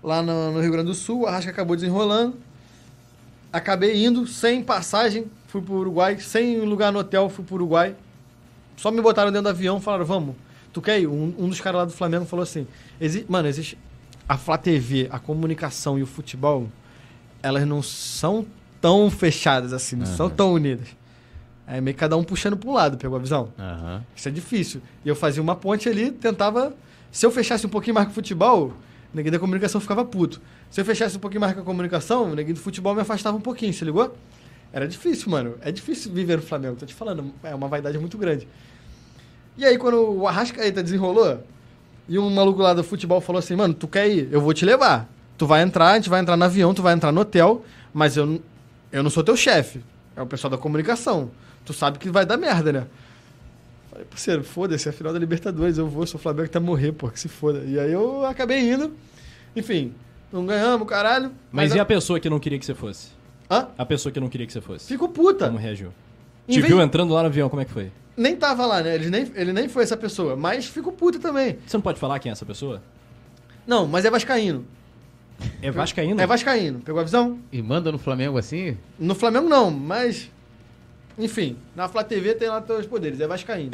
lá 0.02 0.22
no, 0.22 0.52
no 0.52 0.60
Rio 0.60 0.72
Grande 0.72 0.88
do 0.88 0.94
Sul, 0.94 1.22
o 1.22 1.26
Arrasca 1.26 1.50
acabou 1.50 1.76
desenrolando. 1.76 2.36
Acabei 3.52 4.04
indo 4.04 4.26
sem 4.26 4.62
passagem, 4.62 5.26
fui 5.48 5.60
pro 5.60 5.74
Uruguai, 5.74 6.18
sem 6.18 6.60
lugar 6.60 6.90
no 6.90 6.98
hotel, 6.98 7.28
fui 7.28 7.44
pro 7.44 7.56
Uruguai. 7.56 7.94
Só 8.76 8.90
me 8.90 9.00
botaram 9.00 9.30
dentro 9.30 9.44
do 9.44 9.48
avião, 9.50 9.80
falaram, 9.80 10.04
vamos, 10.04 10.34
tu 10.76 10.82
quer 10.82 11.00
ir? 11.00 11.06
Um, 11.06 11.34
um 11.38 11.48
dos 11.48 11.60
caras 11.60 11.78
lá 11.78 11.84
do 11.86 11.92
Flamengo 11.92 12.26
falou 12.26 12.42
assim, 12.42 12.66
exi 13.00 13.24
mano, 13.26 13.48
existe 13.48 13.78
a 14.28 14.36
Flá 14.36 14.58
TV, 14.58 15.08
a 15.10 15.18
comunicação 15.18 15.98
e 15.98 16.02
o 16.02 16.06
futebol, 16.06 16.68
elas 17.42 17.66
não 17.66 17.82
são 17.82 18.44
tão 18.80 19.10
fechadas 19.10 19.72
assim, 19.72 19.96
não 19.96 20.04
são 20.04 20.28
tão 20.28 20.52
unidas. 20.52 20.88
Aí 21.66 21.80
meio 21.80 21.94
que 21.94 22.00
cada 22.00 22.16
um 22.16 22.22
puxando 22.22 22.56
pra 22.56 22.68
um 22.68 22.74
lado, 22.74 22.98
pegou 22.98 23.16
a 23.16 23.20
visão? 23.20 23.52
Aham. 23.58 24.04
Isso 24.14 24.28
é 24.28 24.30
difícil. 24.30 24.82
E 25.04 25.08
eu 25.08 25.16
fazia 25.16 25.42
uma 25.42 25.56
ponte 25.56 25.88
ali, 25.88 26.12
tentava. 26.12 26.74
Se 27.10 27.24
eu 27.24 27.30
fechasse 27.30 27.66
um 27.66 27.70
pouquinho 27.70 27.94
mais 27.94 28.06
com 28.06 28.12
o 28.12 28.14
futebol, 28.14 28.68
o 29.12 29.16
neguinho 29.16 29.32
da 29.32 29.38
comunicação 29.38 29.80
ficava 29.80 30.04
puto. 30.04 30.40
Se 30.70 30.80
eu 30.80 30.84
fechasse 30.84 31.16
um 31.16 31.20
pouquinho 31.20 31.40
mais 31.40 31.54
com 31.54 31.60
a 31.60 31.64
comunicação, 31.64 32.32
o 32.32 32.34
neguinho 32.34 32.54
do 32.54 32.60
futebol 32.60 32.94
me 32.94 33.00
afastava 33.00 33.36
um 33.36 33.40
pouquinho, 33.40 33.72
se 33.72 33.84
ligou? 33.84 34.14
Era 34.72 34.86
difícil, 34.86 35.30
mano. 35.30 35.54
É 35.62 35.72
difícil 35.72 36.12
viver 36.12 36.36
no 36.36 36.42
Flamengo, 36.42 36.76
tô 36.76 36.84
te 36.84 36.94
falando. 36.94 37.32
É 37.42 37.54
uma 37.54 37.66
vaidade 37.66 37.98
muito 37.98 38.18
grande. 38.18 38.46
E 39.58 39.64
aí, 39.64 39.78
quando 39.78 39.96
o 39.98 40.26
Arrascaeta 40.26 40.82
desenrolou, 40.82 41.42
e 42.08 42.18
um 42.18 42.30
maluco 42.30 42.60
lá 42.62 42.72
do 42.74 42.84
futebol 42.84 43.20
falou 43.20 43.38
assim, 43.38 43.56
mano, 43.56 43.74
tu 43.74 43.88
quer 43.88 44.08
ir? 44.08 44.28
Eu 44.30 44.40
vou 44.40 44.52
te 44.54 44.64
levar. 44.64 45.08
Tu 45.38 45.46
vai 45.46 45.62
entrar, 45.62 45.90
a 45.92 45.94
gente 45.96 46.08
vai 46.08 46.20
entrar 46.20 46.36
no 46.36 46.44
avião, 46.44 46.72
tu 46.72 46.82
vai 46.82 46.94
entrar 46.94 47.10
no 47.12 47.20
hotel, 47.20 47.64
mas 47.92 48.16
eu, 48.16 48.40
eu 48.92 49.02
não 49.02 49.10
sou 49.10 49.24
teu 49.24 49.36
chefe. 49.36 49.80
É 50.14 50.22
o 50.22 50.26
pessoal 50.26 50.50
da 50.50 50.56
comunicação. 50.58 51.30
Tu 51.64 51.72
sabe 51.72 51.98
que 51.98 52.08
vai 52.10 52.24
dar 52.24 52.36
merda, 52.36 52.72
né? 52.72 52.86
Falei, 53.90 54.06
parceiro, 54.06 54.44
foda-se, 54.44 54.88
é 54.88 54.90
a 54.90 54.92
final 54.94 55.12
da 55.12 55.18
Libertadores, 55.18 55.78
eu 55.78 55.88
vou, 55.88 56.06
sou 56.06 56.18
o 56.18 56.22
Flamengo 56.22 56.44
até 56.46 56.58
morrer, 56.58 56.92
pô, 56.92 57.08
que 57.10 57.18
se 57.18 57.28
foda. 57.28 57.64
E 57.66 57.78
aí 57.78 57.92
eu 57.92 58.24
acabei 58.24 58.60
indo. 58.60 58.94
Enfim, 59.54 59.92
não 60.32 60.46
ganhamos, 60.46 60.86
caralho. 60.88 61.32
Mas 61.50 61.74
e 61.74 61.80
a 61.80 61.84
pessoa 61.84 62.20
que 62.20 62.30
não 62.30 62.38
queria 62.38 62.58
que 62.58 62.64
você 62.64 62.74
fosse? 62.74 63.08
Hã? 63.50 63.68
A 63.76 63.84
pessoa 63.84 64.12
que 64.12 64.20
não 64.20 64.28
queria 64.28 64.46
que 64.46 64.52
você 64.52 64.60
fosse? 64.60 64.86
Fico 64.86 65.08
puta. 65.08 65.46
Como 65.46 65.58
reagiu? 65.58 65.92
Em 66.48 66.52
Te 66.52 66.60
vez- 66.60 66.72
viu 66.72 66.82
entrando 66.82 67.12
lá 67.12 67.20
no 67.22 67.26
avião, 67.26 67.48
como 67.48 67.60
é 67.62 67.64
que 67.64 67.72
foi? 67.72 67.90
Nem 68.16 68.34
tava 68.34 68.64
lá, 68.64 68.82
né? 68.82 68.94
Ele 68.94 69.10
nem, 69.10 69.30
ele 69.34 69.52
nem 69.52 69.68
foi 69.68 69.82
essa 69.82 69.96
pessoa, 69.96 70.36
mas 70.36 70.66
fico 70.66 70.90
puta 70.90 71.18
também. 71.18 71.58
Você 71.66 71.76
não 71.76 71.82
pode 71.82 72.00
falar 72.00 72.18
quem 72.18 72.30
é 72.30 72.32
essa 72.32 72.46
pessoa? 72.46 72.82
Não, 73.66 73.86
mas 73.86 74.04
é 74.04 74.10
vascaíno. 74.10 74.64
É 75.60 75.70
Vascaíno? 75.70 76.20
É 76.20 76.26
vascaíno, 76.26 76.80
pegou 76.80 77.00
a 77.00 77.04
visão? 77.04 77.38
E 77.52 77.60
manda 77.60 77.92
no 77.92 77.98
Flamengo 77.98 78.38
assim? 78.38 78.76
No 78.98 79.14
Flamengo 79.14 79.48
não, 79.48 79.70
mas. 79.70 80.30
Enfim, 81.18 81.56
na 81.74 81.88
Flá 81.88 82.02
TV 82.04 82.34
tem 82.34 82.48
lá 82.48 82.60
teus 82.60 82.86
poderes, 82.86 83.20
é 83.20 83.26
Vascaíno. 83.26 83.72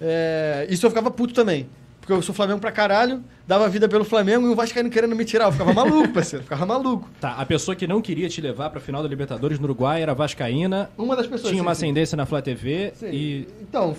É, 0.00 0.66
isso 0.70 0.86
eu 0.86 0.90
ficava 0.90 1.10
puto 1.10 1.34
também. 1.34 1.68
Porque 2.10 2.18
eu 2.18 2.22
sou 2.22 2.34
Flamengo 2.34 2.58
pra 2.58 2.72
caralho, 2.72 3.22
dava 3.46 3.68
vida 3.68 3.88
pelo 3.88 4.04
Flamengo 4.04 4.48
e 4.48 4.50
o 4.50 4.54
Vascaíno 4.56 4.90
querendo 4.90 5.14
me 5.14 5.24
tirar. 5.24 5.44
Eu 5.44 5.52
ficava 5.52 5.72
maluco, 5.72 6.08
parceiro. 6.08 6.42
Ficava 6.42 6.66
maluco. 6.66 7.08
Tá, 7.20 7.34
a 7.34 7.46
pessoa 7.46 7.76
que 7.76 7.86
não 7.86 8.02
queria 8.02 8.28
te 8.28 8.40
levar 8.40 8.68
pra 8.70 8.80
final 8.80 9.00
da 9.00 9.08
Libertadores 9.08 9.60
no 9.60 9.64
Uruguai 9.66 10.02
era 10.02 10.12
Vascaína, 10.12 10.90
Uma 10.98 11.14
das 11.14 11.28
pessoas. 11.28 11.50
tinha 11.50 11.62
uma 11.62 11.72
sim, 11.72 11.82
sim. 11.82 11.86
ascendência 11.86 12.16
na 12.16 12.26
Flá 12.26 12.42
TV 12.42 12.92
Sim. 12.96 13.10
e... 13.12 13.48
Então, 13.62 13.94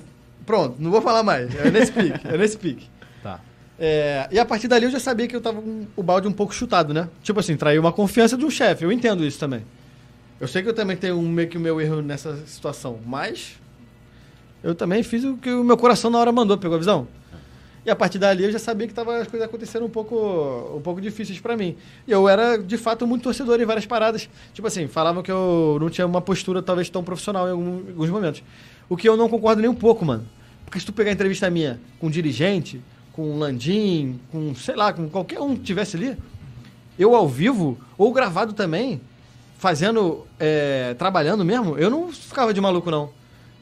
pronto, 0.45 0.75
não 0.77 0.91
vou 0.91 1.01
falar 1.01 1.23
mais. 1.23 1.55
É 1.55 1.71
nesse 1.71 1.93
pique, 1.93 2.19
é 2.27 2.37
nesse 2.37 2.57
pique. 2.57 2.89
Tá. 3.23 3.39
É, 3.79 4.27
e 4.29 4.37
a 4.37 4.43
partir 4.43 4.67
dali 4.67 4.83
eu 4.83 4.91
já 4.91 4.99
sabia 4.99 5.25
que 5.25 5.35
eu 5.35 5.39
tava 5.41 5.61
com 5.61 5.87
o 5.95 6.03
balde 6.03 6.27
um 6.27 6.33
pouco 6.33 6.53
chutado, 6.53 6.93
né? 6.93 7.07
Tipo 7.23 7.39
assim, 7.39 7.55
trair 7.55 7.79
uma 7.79 7.93
confiança 7.93 8.35
de 8.35 8.43
um 8.43 8.51
chefe. 8.51 8.83
Eu 8.83 8.91
entendo 8.91 9.23
isso 9.25 9.39
também. 9.39 9.63
Eu 10.37 10.49
sei 10.49 10.61
que 10.61 10.67
eu 10.67 10.73
também 10.73 10.97
tenho 10.97 11.17
um, 11.17 11.29
meio 11.29 11.47
que 11.47 11.57
o 11.57 11.61
meu 11.61 11.79
erro 11.79 12.01
nessa 12.01 12.35
situação, 12.45 12.99
mas 13.05 13.57
eu 14.61 14.75
também 14.75 15.01
fiz 15.01 15.23
o 15.23 15.37
que 15.37 15.49
o 15.49 15.63
meu 15.63 15.77
coração 15.77 16.11
na 16.11 16.19
hora 16.19 16.31
mandou, 16.33 16.57
pegou 16.57 16.75
a 16.75 16.79
visão? 16.79 17.07
E 17.85 17.89
a 17.89 17.95
partir 17.95 18.19
dali 18.19 18.43
eu 18.43 18.51
já 18.51 18.59
sabia 18.59 18.87
que 18.87 18.93
tava 18.93 19.17
as 19.17 19.27
coisas 19.27 19.47
acontecendo 19.47 19.85
um 19.85 19.89
pouco, 19.89 20.15
um 20.75 20.81
pouco 20.81 21.01
difíceis 21.01 21.39
pra 21.39 21.57
mim. 21.57 21.75
E 22.07 22.11
eu 22.11 22.29
era, 22.29 22.57
de 22.57 22.77
fato, 22.77 23.07
muito 23.07 23.23
torcedor 23.23 23.59
em 23.59 23.65
várias 23.65 23.85
paradas. 23.85 24.29
Tipo 24.53 24.67
assim, 24.67 24.87
falavam 24.87 25.23
que 25.23 25.31
eu 25.31 25.77
não 25.81 25.89
tinha 25.89 26.05
uma 26.05 26.21
postura 26.21 26.61
talvez 26.61 26.89
tão 26.89 27.03
profissional 27.03 27.47
em 27.47 27.51
alguns 27.51 28.09
momentos. 28.09 28.43
O 28.87 28.95
que 28.95 29.09
eu 29.09 29.17
não 29.17 29.27
concordo 29.27 29.61
nem 29.61 29.69
um 29.69 29.75
pouco, 29.75 30.05
mano. 30.05 30.27
Porque 30.63 30.79
se 30.79 30.85
tu 30.85 30.93
pegar 30.93 31.11
entrevista 31.11 31.49
minha 31.49 31.81
com 31.99 32.07
um 32.07 32.09
dirigente, 32.09 32.79
com 33.13 33.31
um 33.31 33.39
Landim, 33.39 34.19
com, 34.31 34.53
sei 34.53 34.75
lá, 34.75 34.93
com 34.93 35.09
qualquer 35.09 35.39
um 35.39 35.55
que 35.55 35.63
tivesse 35.63 35.97
ali, 35.97 36.15
eu 36.99 37.15
ao 37.15 37.27
vivo, 37.27 37.79
ou 37.97 38.13
gravado 38.13 38.53
também, 38.53 39.01
fazendo, 39.57 40.25
é, 40.39 40.93
trabalhando 40.93 41.43
mesmo, 41.43 41.77
eu 41.77 41.89
não 41.89 42.11
ficava 42.11 42.53
de 42.53 42.61
maluco, 42.61 42.91
não. 42.91 43.09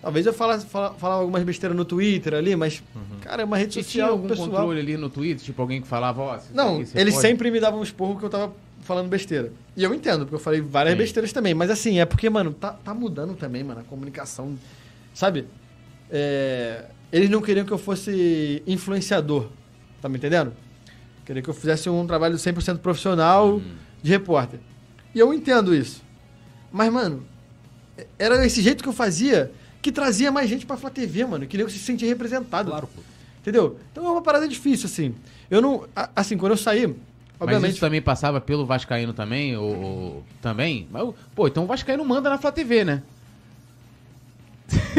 Talvez 0.01 0.25
eu 0.25 0.31
falasse, 0.33 0.65
fala- 0.65 0.93
falava 0.93 1.21
algumas 1.21 1.43
besteiras 1.43 1.75
no 1.75 1.83
Twitter 1.83 2.33
ali, 2.33 2.55
mas, 2.55 2.81
cara, 3.21 3.41
é 3.41 3.45
uma 3.45 3.57
rede 3.57 3.73
tinha 3.73 3.83
social 3.83 4.11
algum 4.11 4.27
pessoal. 4.29 4.47
controle 4.49 4.79
ali 4.79 4.95
no 4.95 5.09
Twitter? 5.09 5.43
Tipo, 5.45 5.61
alguém 5.61 5.81
que 5.81 5.87
falava, 5.87 6.21
ó... 6.21 6.35
isso 6.37 6.45
Não, 6.53 6.79
aqui 6.79 6.91
eles 6.95 7.13
pode? 7.15 7.27
sempre 7.27 7.51
me 7.51 7.59
davam 7.59 7.81
um 7.81 7.83
esporro 7.83 8.17
que 8.17 8.23
eu 8.23 8.29
tava 8.29 8.53
falando 8.81 9.09
besteira. 9.09 9.51
E 9.75 9.83
eu 9.83 9.93
entendo, 9.93 10.19
porque 10.21 10.35
eu 10.35 10.39
falei 10.39 10.61
várias 10.61 10.93
Sim. 10.93 10.97
besteiras 10.99 11.33
também. 11.33 11.53
Mas 11.53 11.69
assim, 11.69 11.99
é 11.99 12.05
porque, 12.05 12.29
mano, 12.29 12.53
tá, 12.53 12.71
tá 12.71 12.93
mudando 12.93 13.35
também, 13.35 13.61
mano, 13.63 13.81
a 13.81 13.83
comunicação. 13.83 14.57
Sabe? 15.13 15.45
É, 16.09 16.85
eles 17.11 17.29
não 17.29 17.41
queriam 17.41 17.65
que 17.65 17.71
eu 17.73 17.77
fosse 17.77 18.63
influenciador. 18.65 19.47
Tá 20.01 20.07
me 20.07 20.17
entendendo? 20.17 20.53
Queriam 21.25 21.43
que 21.43 21.49
eu 21.49 21.53
fizesse 21.53 21.89
um 21.89 22.07
trabalho 22.07 22.35
100% 22.37 22.77
profissional 22.79 23.55
Uhum. 23.55 23.61
de 24.01 24.09
repórter. 24.09 24.59
E 25.13 25.19
eu 25.19 25.33
entendo 25.33 25.75
isso. 25.75 26.01
Mas, 26.71 26.91
mano, 26.91 27.25
era 28.17 28.45
esse 28.45 28.61
jeito 28.61 28.81
que 28.81 28.89
eu 28.89 28.93
fazia 28.93 29.51
que 29.81 29.91
trazia 29.91 30.31
mais 30.31 30.49
gente 30.49 30.65
pra 30.65 30.77
Flá 30.77 30.89
TV, 30.89 31.25
mano. 31.25 31.45
Que 31.47 31.57
eu 31.57 31.69
se 31.69 31.79
sentir 31.79 32.05
representado. 32.07 32.69
Claro, 32.71 32.87
pô. 32.93 33.01
Entendeu? 33.41 33.79
Então 33.91 34.05
é 34.05 34.11
uma 34.11 34.21
parada 34.21 34.47
difícil, 34.47 34.85
assim. 34.87 35.15
Eu 35.49 35.61
não. 35.61 35.85
Assim, 36.15 36.37
quando 36.37 36.51
eu 36.51 36.57
saí, 36.57 36.85
Mas 36.87 36.95
obviamente. 37.39 37.71
isso 37.71 37.79
também 37.79 38.01
passava 38.01 38.41
pelo 38.41 38.65
Vascaíno 38.65 39.13
também? 39.13 39.55
Ou, 39.55 39.75
ou- 39.81 40.23
também? 40.41 40.87
Mas, 40.91 41.09
pô, 41.33 41.47
então 41.47 41.63
o 41.63 41.67
Vascaíno 41.67 42.03
manda 42.05 42.29
na 42.29 42.37
Flá 42.37 42.51
TV, 42.51 42.83
né? 42.83 43.01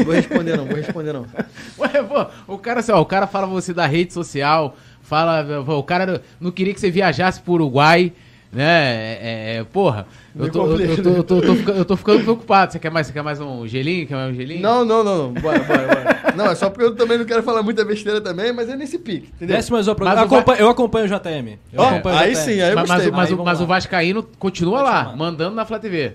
Vou 0.05 0.15
responder, 0.15 0.57
não, 0.57 0.67
vou 0.67 0.77
responder, 0.77 1.13
não. 1.13 1.27
Ué, 1.79 2.03
pô, 2.03 2.27
o 2.55 2.59
cara, 2.59 2.81
assim, 2.81 2.91
ó, 2.93 3.01
o 3.01 3.07
cara 3.07 3.27
fala 3.27 3.47
você 3.47 3.73
da 3.73 3.87
rede 3.87 4.13
social, 4.13 4.77
fala, 5.03 5.63
pô, 5.65 5.77
o 5.77 5.83
cara 5.85 6.23
não 6.41 6.51
queria 6.51 6.75
que 6.75 6.81
você 6.81 6.91
viajasse 6.91 7.41
pro 7.41 7.53
Uruguai, 7.53 8.13
né? 8.53 8.65
É, 8.65 9.57
é, 9.59 9.65
porra, 9.65 10.07
eu 10.37 10.51
tô, 10.51 10.67
eu, 10.67 10.81
eu 10.81 11.03
tô, 11.03 11.11
eu 11.11 11.23
tô- 11.25 11.37
eu 11.37 11.43
tô 11.43 11.55
fica- 11.55 11.73
eu 11.73 11.85
tô 11.85 11.97
ficando 11.97 12.23
preocupado. 12.23 12.73
Você 12.73 12.79
quer 12.79 12.91
mais, 12.91 13.07
você 13.07 13.13
quer 13.13 13.23
mais 13.23 13.41
um 13.41 13.67
gelinho? 13.67 14.07
Quer 14.07 14.15
mais 14.17 14.33
um 14.33 14.35
gelinho? 14.35 14.61
Não, 14.61 14.85
não, 14.85 15.05
não, 15.05 15.19
não. 15.29 15.33
Bora, 15.35 15.59
bora, 15.61 15.87
bora. 15.87 16.35
Não, 16.37 16.47
é 16.47 16.55
só 16.55 16.69
porque 16.71 16.85
eu 16.85 16.95
também 16.97 17.19
não 17.19 17.25
quero 17.25 17.43
falar 17.43 17.63
muita 17.63 17.85
besteira 17.85 18.21
também, 18.21 18.53
mas 18.53 18.69
é 18.69 18.77
nesse 18.77 18.99
pique, 18.99 19.29
entendeu? 19.35 19.57
Desce 19.57 19.71
mais 19.71 19.87
uma 19.87 19.93
Mas 19.95 19.97
programa. 19.99 20.27
o 20.27 20.29
Va- 20.29 20.37
Acompanha- 20.39 20.61
Eu 20.61 20.69
acompanho 20.69 21.05
o 21.07 21.09
JM. 21.09 21.59
Eu 21.73 21.83
acompanho 21.83 22.17
o 22.17 22.19
aí 22.19 22.33
JM. 22.33 22.37
sim, 22.45 22.61
aí 22.61 22.71
eu 22.71 22.75
mas, 22.77 22.89
mas, 22.89 22.89
gostei. 22.89 23.09
o- 23.11 23.17
mas, 23.17 23.29
Aí 23.29 23.35
o- 23.35 23.45
mas 23.45 23.61
o 23.61 23.67
Vascaíno 23.67 24.23
continua 24.39 24.83
lá, 24.83 25.05
chamar. 25.05 25.17
mandando 25.17 25.55
na 25.57 25.65
Flá 25.65 25.79
TV. 25.79 26.13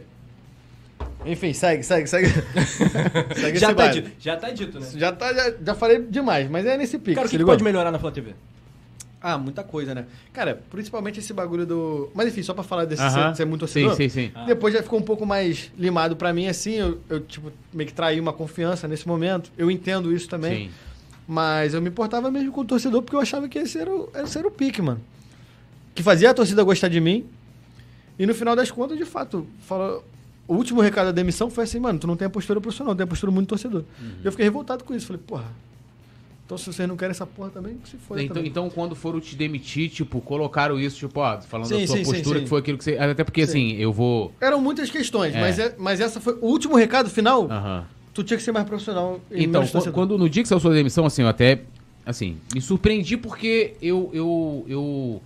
Enfim, 1.25 1.53
segue, 1.53 1.81
segue, 1.83 2.07
segue. 2.07 2.27
segue 3.35 3.35
Já 3.35 3.49
esse 3.49 3.59
tá, 3.67 3.73
baile. 3.73 3.93
dito, 4.01 4.11
já 4.19 4.35
tá 4.37 4.49
dito, 4.51 4.79
né? 4.79 4.87
Já, 4.95 5.11
tá, 5.11 5.33
já, 5.33 5.53
já 5.65 5.73
falei 5.73 5.99
demais, 6.07 6.49
mas 6.49 6.65
é 6.65 6.77
nesse 6.77 6.99
pique. 6.99 7.15
Cara, 7.15 7.27
o 7.27 7.29
que, 7.29 7.37
que 7.37 7.43
pode 7.45 7.63
melhorar 7.63 7.91
na 7.91 7.97
Flá 7.97 8.11
TV? 8.11 8.35
Ah, 9.27 9.39
muita 9.39 9.63
coisa, 9.63 9.95
né? 9.95 10.05
Cara, 10.31 10.61
principalmente 10.69 11.17
esse 11.19 11.33
bagulho 11.33 11.65
do. 11.65 12.11
Mas 12.13 12.27
enfim, 12.27 12.43
só 12.43 12.53
pra 12.53 12.63
falar 12.63 12.85
desse 12.85 13.01
Aham. 13.01 13.29
ser, 13.31 13.37
ser 13.37 13.45
muito 13.45 13.65
Sim, 13.65 13.85
torcedor. 13.85 13.95
sim, 13.95 14.07
sim. 14.07 14.31
Ah. 14.35 14.45
Depois 14.45 14.71
já 14.71 14.83
ficou 14.83 14.99
um 14.99 15.01
pouco 15.01 15.25
mais 15.25 15.71
limado 15.75 16.15
pra 16.15 16.31
mim, 16.31 16.45
assim. 16.45 16.73
Eu, 16.73 16.99
eu, 17.09 17.19
tipo, 17.21 17.51
meio 17.73 17.87
que 17.87 17.93
traí 17.95 18.19
uma 18.19 18.31
confiança 18.31 18.87
nesse 18.87 19.07
momento. 19.07 19.51
Eu 19.57 19.71
entendo 19.71 20.13
isso 20.13 20.29
também. 20.29 20.67
Sim. 20.67 20.71
Mas 21.27 21.73
eu 21.73 21.81
me 21.81 21.89
importava 21.89 22.29
mesmo 22.29 22.51
com 22.51 22.61
o 22.61 22.65
torcedor 22.65 23.01
porque 23.01 23.15
eu 23.15 23.19
achava 23.19 23.49
que 23.49 23.57
esse 23.57 23.79
era 23.79 23.89
o, 23.89 24.07
esse 24.13 24.37
era 24.37 24.47
o 24.47 24.51
pique, 24.51 24.79
mano. 24.79 25.01
Que 25.95 26.03
fazia 26.03 26.29
a 26.29 26.33
torcida 26.35 26.61
gostar 26.61 26.87
de 26.89 27.01
mim. 27.01 27.25
E 28.19 28.27
no 28.27 28.35
final 28.35 28.55
das 28.55 28.69
contas, 28.69 28.95
de 28.95 29.05
fato, 29.05 29.47
fala, 29.61 30.03
o 30.47 30.53
último 30.53 30.81
recado 30.81 31.07
da 31.07 31.11
demissão 31.11 31.49
foi 31.49 31.63
assim, 31.63 31.79
mano, 31.79 31.97
tu 31.97 32.05
não 32.05 32.15
tem 32.15 32.27
a 32.27 32.29
postura 32.29 32.61
profissional, 32.61 32.93
tu 32.93 32.97
tem 32.99 33.05
a 33.05 33.07
postura 33.07 33.31
muito 33.31 33.47
torcedor. 33.47 33.83
Uhum. 33.99 34.11
E 34.23 34.25
eu 34.27 34.31
fiquei 34.31 34.45
revoltado 34.45 34.83
com 34.83 34.93
isso. 34.93 35.07
Falei, 35.07 35.19
porra, 35.25 35.45
então 36.45 36.57
se 36.57 36.65
vocês 36.71 36.87
não 36.87 36.95
querem 36.95 37.11
essa 37.11 37.25
porra 37.25 37.49
também, 37.49 37.77
que 37.77 37.89
se 37.89 37.97
for. 37.97 38.19
Então, 38.19 38.43
então, 38.45 38.69
quando 38.69 38.95
foram 38.95 39.19
te 39.19 39.35
demitir, 39.35 39.89
tipo, 39.89 40.21
colocaram 40.21 40.79
isso, 40.79 40.97
tipo, 40.99 41.19
ó, 41.19 41.41
falando 41.41 41.67
Sim, 41.67 41.81
da 41.81 41.87
sua 41.87 41.97
sim, 41.97 42.03
postura, 42.03 42.37
sim. 42.39 42.43
que 42.43 42.49
foi 42.49 42.59
aquilo 42.59 42.77
que 42.77 42.83
você. 42.83 42.97
Até 42.97 43.23
porque, 43.23 43.45
Sim. 43.45 43.49
assim, 43.71 43.75
eu 43.77 43.91
vou. 43.91 44.31
Eram 44.39 44.61
muitas 44.61 44.89
questões, 44.91 45.33
É. 45.35 45.41
mas, 45.41 45.57
é- 45.57 45.75
mas 45.77 45.99
essa 45.99 46.21
foi 46.21 46.33
o 46.39 46.45
último 46.45 46.75
recado 46.75 47.09
final. 47.09 47.49
Aham. 47.49 47.85
Tu 48.13 48.23
tinha 48.23 48.37
que 48.37 48.43
ser 48.43 48.51
mais 48.53 48.65
profissional. 48.65 49.19
Então, 49.29 49.63
quando 49.91 50.17
no 50.17 50.29
dia 50.29 50.41
que 50.43 50.47
saiu 50.47 50.59
sua 50.59 50.73
demissão, 50.73 51.05
assim, 51.05 51.23
eu 51.23 51.27
até. 51.27 51.63
Assim, 52.05 52.37
me 52.53 52.61
surpreendi 52.61 53.17
porque 53.17 53.73
eu. 53.81 54.09
Eu. 54.13 54.65
Eu. 54.67 55.21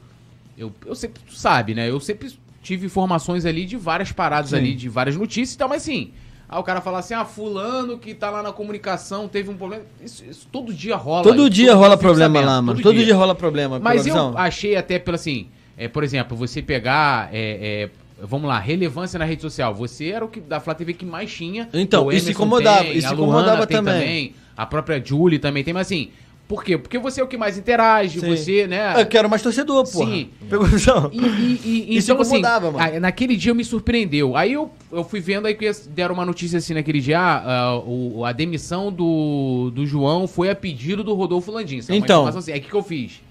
Eu, 0.57 0.73
eu 0.85 0.95
sempre. 0.95 1.21
Tu 1.27 1.35
sabe, 1.35 1.75
né? 1.75 1.89
Eu 1.89 1.99
sempre 1.99 2.31
tive 2.63 2.85
informações 2.85 3.45
ali 3.45 3.65
de 3.65 3.75
várias 3.77 4.11
paradas 4.11 4.53
ali, 4.53 4.73
de 4.73 4.87
várias 4.89 5.15
notícias 5.15 5.53
e 5.53 5.57
tal, 5.57 5.69
mas 5.69 5.81
assim. 5.83 6.11
Aí 6.49 6.59
o 6.59 6.63
cara 6.63 6.81
fala 6.81 6.97
assim, 6.97 7.13
ah, 7.13 7.23
fulano 7.23 7.99
que 7.99 8.15
tá 8.15 8.31
lá 8.31 8.41
na 8.41 8.51
comunicação 8.51 9.27
teve 9.27 9.51
um 9.51 9.55
problema. 9.55 9.83
Isso, 10.03 10.25
isso 10.25 10.47
todo 10.51 10.73
dia 10.73 10.95
rola. 10.95 11.21
Todo 11.21 11.43
isso, 11.43 11.49
dia 11.51 11.69
eu 11.69 11.77
rola 11.77 11.95
problema 11.95 12.41
lá, 12.41 12.59
mano. 12.59 12.81
Todo 12.81 12.97
dia 12.97 13.15
rola 13.15 13.35
problema. 13.35 13.79
Mas 13.79 14.07
eu 14.07 14.35
achei 14.35 14.75
até 14.75 14.97
pelo 14.97 15.13
assim, 15.13 15.47
é, 15.77 15.87
por 15.87 16.03
exemplo, 16.03 16.35
você 16.35 16.59
pegar, 16.59 17.29
é, 17.31 17.89
é, 18.19 18.25
vamos 18.25 18.49
lá, 18.49 18.57
relevância 18.57 19.19
na 19.19 19.25
rede 19.25 19.43
social. 19.43 19.75
Você 19.75 20.07
era 20.07 20.25
o 20.25 20.27
que 20.27 20.41
da 20.41 20.59
Flá 20.59 20.73
TV 20.73 20.93
que 20.93 21.05
mais 21.05 21.31
tinha. 21.31 21.69
Então, 21.71 22.11
isso 22.11 22.31
incomodava, 22.31 22.83
tem, 22.83 22.97
isso 22.97 23.13
incomodava 23.13 23.67
tem 23.67 23.77
também. 23.77 24.33
A 24.57 24.65
própria 24.65 24.99
Julie 25.03 25.37
também 25.37 25.63
tem, 25.63 25.73
mas 25.73 25.85
assim, 25.85 26.09
por 26.49 26.63
quê? 26.63 26.79
Porque 26.79 26.97
você 26.97 27.21
é 27.21 27.23
o 27.23 27.27
que 27.27 27.37
mais 27.37 27.59
interage, 27.59 28.19
Sim. 28.19 28.27
você, 28.35 28.65
né? 28.65 28.99
Eu 28.99 29.05
quero 29.05 29.29
mais 29.29 29.39
torcedor, 29.43 29.87
porra. 29.87 30.09
Sim. 30.11 30.29
Pegou 30.49 30.65
visão? 30.65 31.07
E, 31.13 31.19
e- 31.19 31.61
e- 31.63 31.93
Isso 31.97 32.11
então, 32.11 32.21
assim, 32.23 32.41
mano. 32.41 32.99
naquele 32.99 33.35
dia 33.35 33.53
me 33.53 33.63
surpreendeu. 33.63 34.35
Aí 34.35 34.53
eu, 34.53 34.71
eu 34.91 35.03
fui 35.03 35.19
vendo 35.19 35.45
aí 35.45 35.53
que 35.53 35.71
deram 35.89 36.15
uma 36.15 36.25
notícia 36.25 36.57
assim 36.57 36.73
naquele 36.73 37.01
dia, 37.01 37.19
ah, 37.19 37.43
ah, 37.45 37.77
o, 37.85 38.25
a 38.25 38.31
demissão 38.31 38.91
do, 38.91 39.69
do 39.75 39.85
João 39.85 40.27
foi 40.27 40.49
a 40.49 40.55
pedido 40.55 41.03
do 41.03 41.13
Rodolfo 41.13 41.51
Landim. 41.51 41.81
É 41.87 41.95
Então. 41.95 42.25
assim. 42.25 42.51
Aí 42.51 42.57
o 42.59 42.63
que, 42.63 42.69
que 42.69 42.75
eu 42.75 42.81
fiz? 42.83 43.21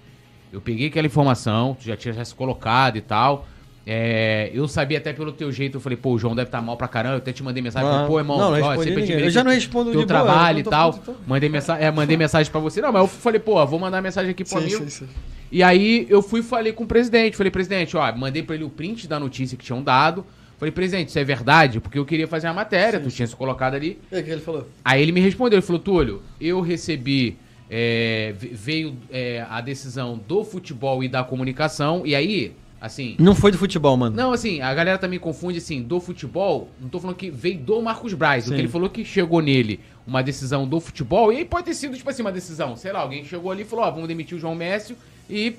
Eu 0.53 0.61
peguei 0.61 0.87
aquela 0.87 1.09
informação, 1.09 1.77
tu 1.79 1.85
já 1.87 1.97
tinha 1.97 2.15
já 2.15 2.25
se 2.25 2.33
colocado 2.37 2.97
e 2.97 3.01
tal. 3.01 3.49
É, 3.91 4.51
eu 4.53 4.69
sabia 4.69 4.99
até 4.99 5.15
pelo 5.15 5.33
teu 5.33 5.51
jeito, 5.51 5.79
eu 5.79 5.81
falei, 5.81 5.97
pô, 5.97 6.13
o 6.13 6.19
João 6.19 6.37
deve 6.37 6.49
estar 6.49 6.61
mal 6.61 6.77
pra 6.77 6.87
caramba. 6.87 7.15
Eu 7.15 7.19
até 7.19 7.33
te 7.33 7.43
mandei 7.43 7.63
mensagem, 7.63 7.89
Ah, 7.89 8.05
pô, 8.07 8.19
irmão, 8.19 8.37
não, 8.39 8.51
não 8.51 8.61
ó, 8.67 8.77
sempre 8.77 9.01
ninguém. 9.01 9.21
Eu 9.21 9.31
já 9.31 9.43
não 9.43 9.51
respondo 9.51 9.91
teu 9.93 10.01
de 10.03 10.07
boa, 10.07 10.23
trabalho 10.25 10.59
eu 10.59 10.61
e 10.61 10.65
tal. 10.65 10.93
puto, 10.93 11.11
então. 11.11 11.17
Mandei, 11.27 11.49
mensa 11.49 11.75
é, 11.77 11.91
mandei 11.91 12.15
mensagem 12.15 12.53
pra 12.53 12.61
você. 12.61 12.83
Não, 12.83 12.93
mas 12.93 13.01
eu 13.01 13.09
falei, 13.09 13.41
pô, 13.41 13.65
vou 13.67 13.79
mandar 13.79 14.03
mensagem 14.03 14.31
aqui 14.33 14.45
pro 14.45 14.59
Sim, 14.59 14.65
amigo. 14.67 14.85
sim, 14.85 14.91
sim. 14.91 15.09
E 15.51 15.63
aí 15.63 16.07
eu 16.11 16.21
fui 16.21 16.41
e 16.41 16.43
falei 16.43 16.75
com 16.75 16.85
o 16.85 16.87
presidente. 16.87 17.35
Falei, 17.35 17.51
presidente, 17.51 17.97
ó, 17.97 18.15
mandei 18.15 18.43
pra 18.43 18.55
ele 18.55 18.65
o 18.65 18.69
print 18.69 19.09
da 19.09 19.19
notícia 19.19 19.57
que 19.57 19.65
tinham 19.65 19.83
dado. 19.83 20.27
Falei, 20.59 20.71
presidente, 20.71 21.09
isso 21.09 21.19
é 21.19 21.25
verdade? 21.25 21.81
Porque 21.81 21.99
eu 21.99 22.05
queria 22.05 22.29
fazer 22.29 22.49
a 22.49 22.53
matéria, 22.53 23.01
tu 23.01 23.09
tinha 23.11 23.27
se 23.27 23.35
colocado 23.35 23.73
ali. 23.75 23.99
E 24.13 24.17
aí, 24.17 24.21
o 24.21 24.25
que 24.25 24.31
ele 24.33 24.41
falou? 24.43 24.69
Aí 24.85 25.01
ele 25.01 25.13
me 25.13 25.21
respondeu, 25.21 25.57
ele 25.57 25.65
falou, 25.67 25.81
Túlio, 25.81 26.21
eu 26.39 26.61
recebi, 26.61 27.39
é, 27.71 28.35
ve- 28.37 28.51
veio 28.53 28.97
é, 29.11 29.47
a 29.49 29.63
decisão 29.63 30.21
do 30.29 30.45
futebol 30.45 31.03
e 31.03 31.09
da 31.09 31.23
comunicação, 31.25 32.03
e 32.05 32.15
aí, 32.15 32.53
assim... 32.81 33.17
Não 33.19 33.35
foi 33.35 33.51
do 33.51 33.59
futebol, 33.59 33.97
mano. 33.97 34.15
Não, 34.17 34.33
assim, 34.33 34.61
a 34.61 34.73
galera 34.75 34.99
também 34.99 35.19
confunde, 35.19 35.59
assim, 35.59 35.83
do 35.83 36.01
futebol, 36.01 36.69
não 36.81 36.89
tô 36.89 37.01
falando 37.01 37.17
que 37.17 37.31
veio 37.31 37.59
do 37.59 37.81
Marcos 37.83 38.15
Braz, 38.15 38.45
o 38.45 38.49
Sim. 38.49 38.55
que 38.55 38.61
ele 38.61 38.69
falou 38.69 38.89
que 38.89 39.05
chegou 39.05 39.41
nele 39.41 39.81
uma 40.07 40.23
decisão 40.23 40.67
do 40.67 40.81
futebol, 40.81 41.33
e 41.33 41.39
aí 41.39 41.45
pode 41.45 41.67
ter 41.67 41.75
sido, 41.75 41.97
tipo 41.97 42.09
assim, 42.09 42.23
uma 42.23 42.33
decisão, 42.33 42.77
sei 42.77 42.93
lá, 42.93 43.01
alguém 43.01 43.25
chegou 43.25 43.51
ali 43.51 43.63
e 43.63 43.65
falou, 43.65 43.85
ó, 43.85 43.91
vamos 43.91 44.09
demitir 44.09 44.37
o 44.37 44.41
João 44.41 44.55
Mécio, 44.55 44.97
e, 45.29 45.57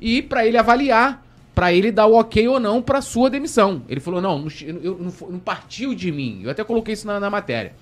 e 0.00 0.22
para 0.22 0.46
ele 0.46 0.56
avaliar, 0.58 1.24
pra 1.54 1.72
ele 1.72 1.92
dar 1.92 2.06
o 2.06 2.14
ok 2.14 2.48
ou 2.48 2.58
não 2.58 2.80
pra 2.80 3.02
sua 3.02 3.28
demissão. 3.28 3.82
Ele 3.88 4.00
falou, 4.00 4.20
não, 4.20 4.38
não, 4.38 4.48
eu, 4.82 4.98
não, 4.98 5.28
não 5.28 5.38
partiu 5.38 5.94
de 5.94 6.10
mim, 6.10 6.40
eu 6.42 6.50
até 6.50 6.64
coloquei 6.64 6.94
isso 6.94 7.06
na, 7.06 7.20
na 7.20 7.28
matéria. 7.28 7.74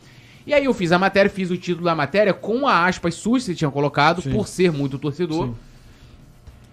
E 0.47 0.55
aí 0.55 0.65
eu 0.65 0.75
fiz 0.75 0.91
a 0.91 0.99
matéria, 0.99 1.31
fiz 1.31 1.51
o 1.51 1.57
título 1.57 1.85
da 1.85 1.95
matéria 1.95 2.33
com 2.33 2.67
a 2.67 2.87
aspas 2.87 3.15
suas 3.15 3.43
que 3.43 3.51
você 3.51 3.55
tinha 3.55 3.71
colocado, 3.71 4.23
Sim. 4.23 4.33
por 4.33 4.49
ser 4.49 4.73
muito 4.73 4.99
torcedor. 4.99 5.49
Sim. 5.49 5.55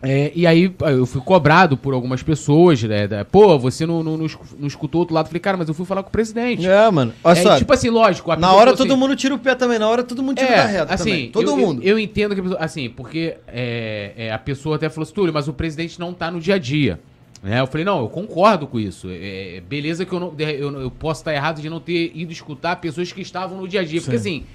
É, 0.02 0.32
e 0.36 0.46
aí 0.46 0.72
eu 0.82 1.08
fui 1.08 1.20
cobrado 1.22 1.76
por 1.76 1.92
algumas 1.94 2.22
pessoas, 2.22 2.84
né? 2.84 3.08
da- 3.08 3.26
Pô, 3.26 3.58
você 3.58 3.84
não, 3.84 4.04
não, 4.04 4.16
não 4.16 4.26
escu- 4.28 4.46
não 4.60 4.68
escutou 4.68 5.00
o 5.00 5.02
outro 5.02 5.16
lado. 5.16 5.26
Falei, 5.28 5.40
cara, 5.40 5.58
mas 5.58 5.68
eu 5.68 5.74
fui 5.74 5.88
falar 5.88 6.04
com 6.04 6.10
o 6.10 6.12
presidente. 6.12 6.68
É, 6.68 6.92
mano. 6.92 7.14
Olha 7.24 7.40
É, 7.40 7.42
só. 7.42 7.58
tipo 7.58 7.74
assim, 7.74 7.90
lógico. 7.90 8.32
a 8.32 8.36
na 8.36 8.54
hora 8.54 8.76
todo 8.78 8.92
assim, 8.92 9.00
mundo 9.00 9.16
tira 9.16 9.34
o 9.34 9.40
pé 9.40 9.56
também. 9.56 9.80
Na 9.80 9.90
hora 9.90 10.04
todo 10.04 10.22
mundo 10.22 10.38
tira 10.38 10.52
é, 10.52 10.56
da 10.58 10.66
reta 10.66 10.94
assim, 10.94 11.04
também. 11.10 11.32
Todo 11.32 11.50
eu, 11.50 11.58
mundo. 11.58 11.82
Eu, 11.82 11.90
eu 11.98 12.00
entendo 12.00 12.36
que 12.36 12.42
a 12.42 12.44
pessoa, 12.44 12.60
assim, 12.64 12.90
porque 12.90 13.38
é, 13.48 14.12
é, 14.16 14.32
a 14.32 14.38
pessoa 14.38 14.76
até 14.76 14.88
falou 14.88 15.04
assim, 15.04 15.14
Túlio, 15.16 15.34
mas 15.34 15.48
o 15.48 15.54
presidente 15.54 16.00
não 16.00 16.14
tá 16.14 16.30
no 16.30 16.40
dia 16.40 16.56
a 16.56 16.60
dia. 16.60 17.00
Né? 17.42 17.60
Eu 17.60 17.66
falei, 17.66 17.84
não, 17.84 18.00
eu 18.02 18.08
concordo 18.10 18.68
com 18.68 18.80
isso. 18.80 19.10
É, 19.10 19.58
é, 19.58 19.62
beleza 19.62 20.06
que 20.06 20.14
eu, 20.14 20.20
não, 20.20 20.34
eu, 20.38 20.80
eu 20.82 20.92
posso 20.92 21.22
estar 21.22 21.34
errado 21.34 21.60
de 21.60 21.70
não 21.72 21.80
ter 21.80 22.12
ido 22.14 22.32
escutar 22.32 22.76
pessoas 22.76 23.12
que 23.12 23.22
estavam 23.22 23.58
no 23.60 23.68
dia 23.68 23.82
a 23.82 23.84
dia. 23.84 24.00
Porque 24.00 24.20
Sim. 24.20 24.42
assim, 24.42 24.46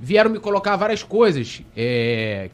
vieram 0.00 0.30
me 0.30 0.38
colocar 0.38 0.76
várias 0.76 1.02
coisas 1.02 1.62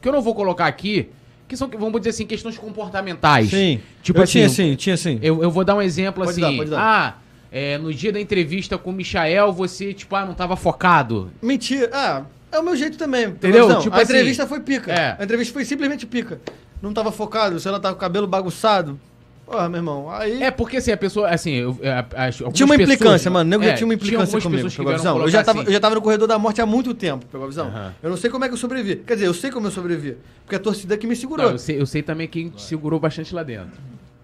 que 0.01 0.09
eu 0.09 0.13
não 0.13 0.23
vou 0.23 0.35
colocar 0.35 0.67
aqui, 0.67 1.09
que 1.51 1.57
são, 1.57 1.69
vamos 1.69 2.01
dizer 2.01 2.11
assim, 2.11 2.25
questões 2.25 2.57
comportamentais. 2.57 3.51
Sim. 3.51 3.81
Tipo 4.05 4.21
eu 4.21 4.23
assim, 4.23 4.33
tinha 4.33 4.49
sim, 4.49 4.75
tinha 4.77 4.97
sim. 4.97 5.19
Eu, 5.21 5.43
eu 5.43 5.51
vou 5.51 5.65
dar 5.65 5.75
um 5.75 5.83
exemplo 5.83 6.25
Pode 6.25 6.31
assim. 6.31 6.41
dar, 6.53 6.57
pode 6.57 6.71
dar. 6.71 6.81
Ah, 6.81 7.15
é, 7.51 7.77
no 7.77 7.93
dia 7.93 8.13
da 8.13 8.21
entrevista 8.21 8.79
com 8.79 8.91
o 8.91 8.93
Michael, 8.93 9.53
você, 9.53 9.93
tipo, 9.93 10.15
ah, 10.15 10.25
não 10.25 10.33
tava 10.33 10.55
focado. 10.55 11.29
Mentira. 11.43 11.91
Ah, 11.93 12.23
é 12.53 12.59
o 12.61 12.63
meu 12.63 12.77
jeito 12.77 12.97
também. 12.97 13.25
Entendeu? 13.27 13.69
Não, 13.69 13.81
Tipo 13.81 13.97
a 13.97 13.99
assim, 13.99 14.13
entrevista 14.13 14.47
foi 14.47 14.61
pica. 14.61 14.93
é. 14.93 15.17
A 15.19 15.25
entrevista 15.25 15.53
foi 15.53 15.65
simplesmente 15.65 16.07
pica. 16.07 16.41
Não 16.81 16.95
tava 16.95 17.11
focado, 17.11 17.59
se 17.59 17.67
ela 17.67 17.81
tava 17.81 17.95
com 17.95 17.99
o 17.99 18.01
cabelo 18.01 18.29
bagunçado. 18.29 18.99
Porra, 19.51 19.69
meu 19.69 19.79
irmão. 19.79 20.09
Aí. 20.11 20.41
É 20.43 20.51
porque 20.51 20.77
assim, 20.77 20.93
a 20.93 20.97
pessoa, 20.97 21.29
assim, 21.29 21.51
eu, 21.55 21.77
é, 21.83 22.03
tinha 22.31 22.65
uma 22.65 22.77
pessoas- 22.77 22.81
implicância, 22.81 23.31
mano. 23.31 23.49
O 23.49 23.51
nego 23.51 23.65
já 23.65 23.71
é, 23.71 23.75
tinha 23.75 23.85
uma 23.87 23.95
implicância 23.95 24.23
algumas 24.37 24.43
comigo, 24.45 24.57
pessoas 24.59 24.73
que 24.73 24.79
pegou 24.79 24.93
a 24.93 24.97
visão? 24.97 25.21
Eu 25.21 25.29
já, 25.29 25.43
tava, 25.43 25.59
assim, 25.61 25.69
eu 25.69 25.73
já 25.73 25.81
tava 25.81 25.95
no 25.97 26.03
corredor 26.03 26.29
da 26.29 26.39
morte 26.39 26.61
há 26.61 26.67
muito 26.67 26.95
tempo, 26.95 27.27
pegou 27.27 27.47
a 27.47 27.49
visão? 27.49 27.67
Aham. 27.67 27.93
Eu 28.01 28.11
não 28.11 28.17
sei 28.17 28.31
como 28.31 28.45
é 28.45 28.49
que 28.49 28.55
eu 28.55 28.59
sobrevivi. 28.59 29.03
Quer 29.05 29.15
dizer, 29.15 29.27
eu 29.27 29.35
sei 29.35 29.51
como 29.51 29.67
eu 29.67 29.71
sobrevivi. 29.73 30.17
Porque 30.45 30.55
a 30.55 30.61
torcida 30.61 30.97
que 30.97 31.05
me 31.07 31.17
segurou. 31.17 31.47
Não, 31.47 31.53
eu, 31.53 31.59
sei, 31.59 31.81
eu 31.81 31.87
sei 31.87 32.01
também 32.01 32.29
quem 32.29 32.49
te 32.51 32.63
segurou 32.63 33.01
bastante 33.01 33.35
lá 33.35 33.43
dentro. 33.43 33.73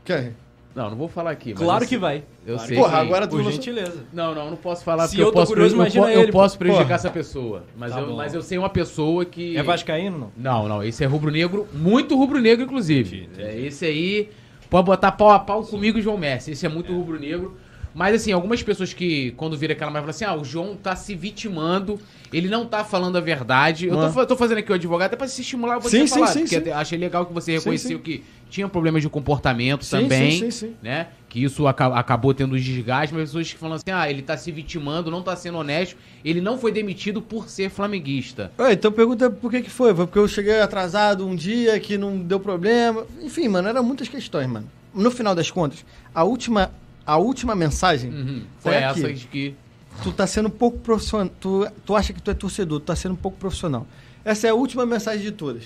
Quem? 0.04 0.32
Não, 0.76 0.90
não 0.90 0.96
vou 0.96 1.08
falar 1.08 1.30
aqui. 1.30 1.54
mas 1.54 1.62
Claro 1.62 1.84
assim, 1.84 1.88
que 1.88 1.98
vai. 1.98 2.22
Eu 2.46 2.54
Claro 2.56 2.68
sei 2.68 2.76
que 2.76 2.82
Porra, 2.82 2.96
vai. 2.98 3.06
agora 3.06 3.26
tu 3.26 3.30
Por 3.30 3.42
não- 3.42 3.50
gentileza. 3.50 4.04
Não, 4.12 4.32
não, 4.34 4.50
não 4.50 4.56
posso 4.56 4.84
falar 4.84 5.04
Se 5.08 5.16
porque 5.16 5.22
eu 5.22 5.26
eu 5.28 5.32
tô 5.32 5.38
posso, 5.40 5.52
curioso, 5.52 5.74
eu, 5.74 5.80
imagina 5.80 6.12
eu 6.12 6.20
ele, 6.22 6.30
pô. 6.32 6.38
posso 6.38 6.56
prejudicar 6.58 6.84
Porra. 6.84 6.94
essa 6.96 7.10
pessoa. 7.10 7.64
Mas, 7.76 7.92
Tá 7.92 8.00
eu, 8.00 8.06
bom. 8.08 8.16
mas 8.16 8.32
eu 8.34 8.42
sei 8.42 8.58
uma 8.58 8.68
pessoa 8.68 9.24
que. 9.24 9.56
É 9.56 9.62
vascaíno, 9.62 10.18
não? 10.18 10.32
Não, 10.36 10.68
não, 10.68 10.84
esse 10.84 11.02
é 11.02 11.06
rubro-negro, 11.06 11.66
muito 11.72 12.14
rubro-negro, 12.16 12.64
inclusive. 12.64 13.28
É, 13.38 13.58
esse 13.58 13.86
aí 13.86 14.28
pode 14.68 14.86
botar 14.86 15.12
pau 15.12 15.30
a 15.30 15.38
pau 15.38 15.62
comigo 15.64 15.98
e 15.98 16.02
João 16.02 16.18
Messi. 16.18 16.52
Esse 16.52 16.66
é 16.66 16.68
muito 16.68 16.92
rubro-negro. 16.92 17.56
Mas 17.96 18.14
assim, 18.14 18.30
algumas 18.30 18.62
pessoas 18.62 18.92
que, 18.92 19.30
quando 19.38 19.56
vira 19.56 19.72
aquela 19.72 19.90
mais 19.90 20.02
falam 20.02 20.10
assim: 20.10 20.24
ah, 20.26 20.34
o 20.38 20.44
João 20.44 20.76
tá 20.76 20.94
se 20.94 21.14
vitimando, 21.14 21.98
ele 22.30 22.46
não 22.46 22.66
tá 22.66 22.84
falando 22.84 23.16
a 23.16 23.22
verdade. 23.22 23.86
Eu 23.86 23.96
tô, 24.12 24.26
tô 24.26 24.36
fazendo 24.36 24.58
aqui 24.58 24.70
o 24.70 24.74
advogado 24.74 25.06
até 25.06 25.16
pra 25.16 25.26
se 25.26 25.40
estimular 25.40 25.78
você 25.78 26.00
Sim, 26.00 26.06
falar. 26.06 26.26
sim, 26.26 26.40
porque 26.40 26.60
sim. 26.60 26.70
achei 26.72 26.98
legal 26.98 27.24
que 27.24 27.32
você 27.32 27.52
reconheceu 27.52 27.96
sim. 27.96 28.02
que 28.02 28.22
tinha 28.50 28.68
problemas 28.68 29.00
de 29.00 29.08
comportamento 29.08 29.82
Sim, 29.82 30.02
também. 30.02 30.30
sim, 30.32 30.50
sim, 30.50 30.50
sim. 30.50 30.74
Né? 30.82 31.06
Que 31.26 31.42
isso 31.42 31.66
aca- 31.66 31.98
acabou 31.98 32.34
tendo 32.34 32.54
um 32.54 32.58
desgaste, 32.58 33.14
mas 33.14 33.30
pessoas 33.30 33.50
que 33.50 33.58
falam 33.58 33.76
assim: 33.76 33.90
ah, 33.90 34.10
ele 34.10 34.20
tá 34.20 34.36
se 34.36 34.52
vitimando, 34.52 35.10
não 35.10 35.22
tá 35.22 35.34
sendo 35.34 35.56
honesto. 35.56 35.96
Ele 36.22 36.42
não 36.42 36.58
foi 36.58 36.72
demitido 36.72 37.22
por 37.22 37.48
ser 37.48 37.70
flamenguista. 37.70 38.52
Ué, 38.58 38.74
então 38.74 38.92
pergunta 38.92 39.30
por 39.30 39.50
que 39.50 39.62
que 39.62 39.70
foi. 39.70 39.94
Foi 39.94 40.04
porque 40.06 40.18
eu 40.18 40.28
cheguei 40.28 40.60
atrasado 40.60 41.26
um 41.26 41.34
dia 41.34 41.80
que 41.80 41.96
não 41.96 42.18
deu 42.18 42.38
problema. 42.38 43.06
Enfim, 43.22 43.48
mano, 43.48 43.68
eram 43.68 43.82
muitas 43.82 44.06
questões, 44.06 44.46
mano. 44.46 44.68
No 44.94 45.10
final 45.10 45.34
das 45.34 45.50
contas, 45.50 45.82
a 46.14 46.22
última, 46.24 46.70
a 47.06 47.16
última 47.16 47.54
mensagem 47.54 48.10
Uhum. 48.10 48.42
Foi 48.58 48.74
essa 48.74 49.12
de 49.12 49.26
que. 49.26 49.54
tu 50.02 50.12
tá 50.12 50.26
sendo 50.26 50.50
pouco 50.50 50.78
profissional. 50.78 51.30
Tu, 51.40 51.66
tu 51.84 51.94
acha 51.94 52.12
que 52.12 52.20
tu 52.20 52.30
é 52.30 52.34
torcedor, 52.34 52.80
tu 52.80 52.86
tá 52.86 52.96
sendo 52.96 53.12
um 53.12 53.16
pouco 53.16 53.38
profissional. 53.38 53.86
Essa 54.24 54.48
é 54.48 54.50
a 54.50 54.54
última 54.54 54.84
mensagem 54.84 55.22
de 55.22 55.30
todas. 55.30 55.64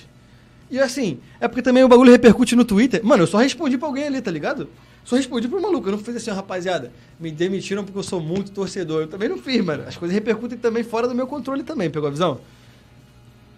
E 0.71 0.79
assim, 0.79 1.19
é 1.41 1.49
porque 1.49 1.63
também 1.63 1.83
o 1.83 1.89
bagulho 1.89 2.13
repercute 2.13 2.55
no 2.55 2.65
Twitter. 2.65 3.05
Mano, 3.05 3.25
eu 3.25 3.27
só 3.27 3.39
respondi 3.39 3.77
pra 3.77 3.89
alguém 3.89 4.05
ali, 4.05 4.21
tá 4.21 4.31
ligado? 4.31 4.69
Só 5.05 5.17
respondi 5.17 5.49
pro 5.49 5.61
maluco. 5.61 5.89
Eu 5.89 5.93
não 5.93 5.99
fiz 5.99 6.15
assim, 6.15 6.31
rapaziada, 6.31 6.93
me 7.19 7.33
demitiram 7.33 7.83
porque 7.83 7.99
eu 7.99 8.03
sou 8.03 8.21
muito 8.21 8.53
torcedor. 8.53 9.03
Eu 9.03 9.09
também 9.09 9.29
não 9.29 9.39
fiz, 9.39 9.65
mano. 9.65 9.85
As 9.89 9.97
coisas 9.97 10.15
repercutem 10.15 10.59
também 10.59 10.85
fora 10.85 11.09
do 11.09 11.15
meu 11.15 11.27
controle 11.27 11.63
também, 11.63 11.91
pegou 11.91 12.07
a 12.07 12.11
visão? 12.11 12.41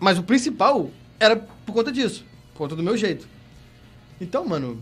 Mas 0.00 0.18
o 0.18 0.22
principal 0.22 0.90
era 1.20 1.36
por 1.36 1.72
conta 1.72 1.92
disso. 1.92 2.24
Por 2.52 2.58
conta 2.58 2.76
do 2.76 2.82
meu 2.82 2.96
jeito. 2.96 3.26
Então, 4.20 4.46
mano, 4.46 4.80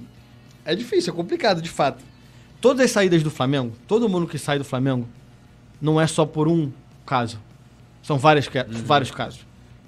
é 0.64 0.74
difícil, 0.74 1.12
é 1.12 1.16
complicado, 1.16 1.60
de 1.60 1.70
fato. 1.70 2.04
Todas 2.60 2.84
as 2.84 2.90
saídas 2.90 3.22
do 3.22 3.30
Flamengo, 3.30 3.72
todo 3.88 4.08
mundo 4.08 4.26
que 4.26 4.38
sai 4.38 4.58
do 4.58 4.64
Flamengo, 4.64 5.06
não 5.80 6.00
é 6.00 6.06
só 6.06 6.26
por 6.26 6.46
um 6.46 6.70
caso. 7.06 7.38
São 8.02 8.18
várias, 8.18 8.48
ca- 8.48 8.66
vários 8.68 9.10
casos. 9.10 9.46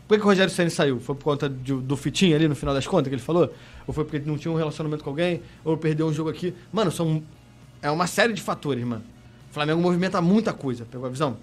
Por 0.08 0.14
que, 0.16 0.20
que 0.20 0.26
o 0.26 0.28
Rogério 0.28 0.52
Senna 0.52 0.70
saiu? 0.70 0.98
Foi 1.00 1.14
por 1.14 1.24
conta 1.24 1.48
de- 1.48 1.74
do 1.74 1.96
fitinho 1.96 2.34
ali 2.36 2.48
no 2.48 2.54
final 2.54 2.74
das 2.74 2.86
contas 2.86 3.08
que 3.08 3.14
ele 3.14 3.22
falou? 3.22 3.52
Ou 3.86 3.92
foi 3.94 4.04
porque 4.04 4.18
ele 4.18 4.26
não 4.26 4.36
tinha 4.38 4.52
um 4.52 4.56
relacionamento 4.56 5.02
com 5.04 5.10
alguém? 5.10 5.42
Ou 5.64 5.76
perdeu 5.76 6.06
um 6.06 6.12
jogo 6.12 6.30
aqui? 6.30 6.54
Mano, 6.72 6.90
são. 6.90 7.22
É 7.80 7.90
uma 7.90 8.06
série 8.06 8.32
de 8.32 8.40
fatores, 8.42 8.84
mano. 8.84 9.02
O 9.50 9.54
Flamengo 9.54 9.80
movimenta 9.80 10.20
muita 10.20 10.52
coisa, 10.52 10.86
pegou 10.90 11.06
a 11.06 11.10
visão? 11.10 11.36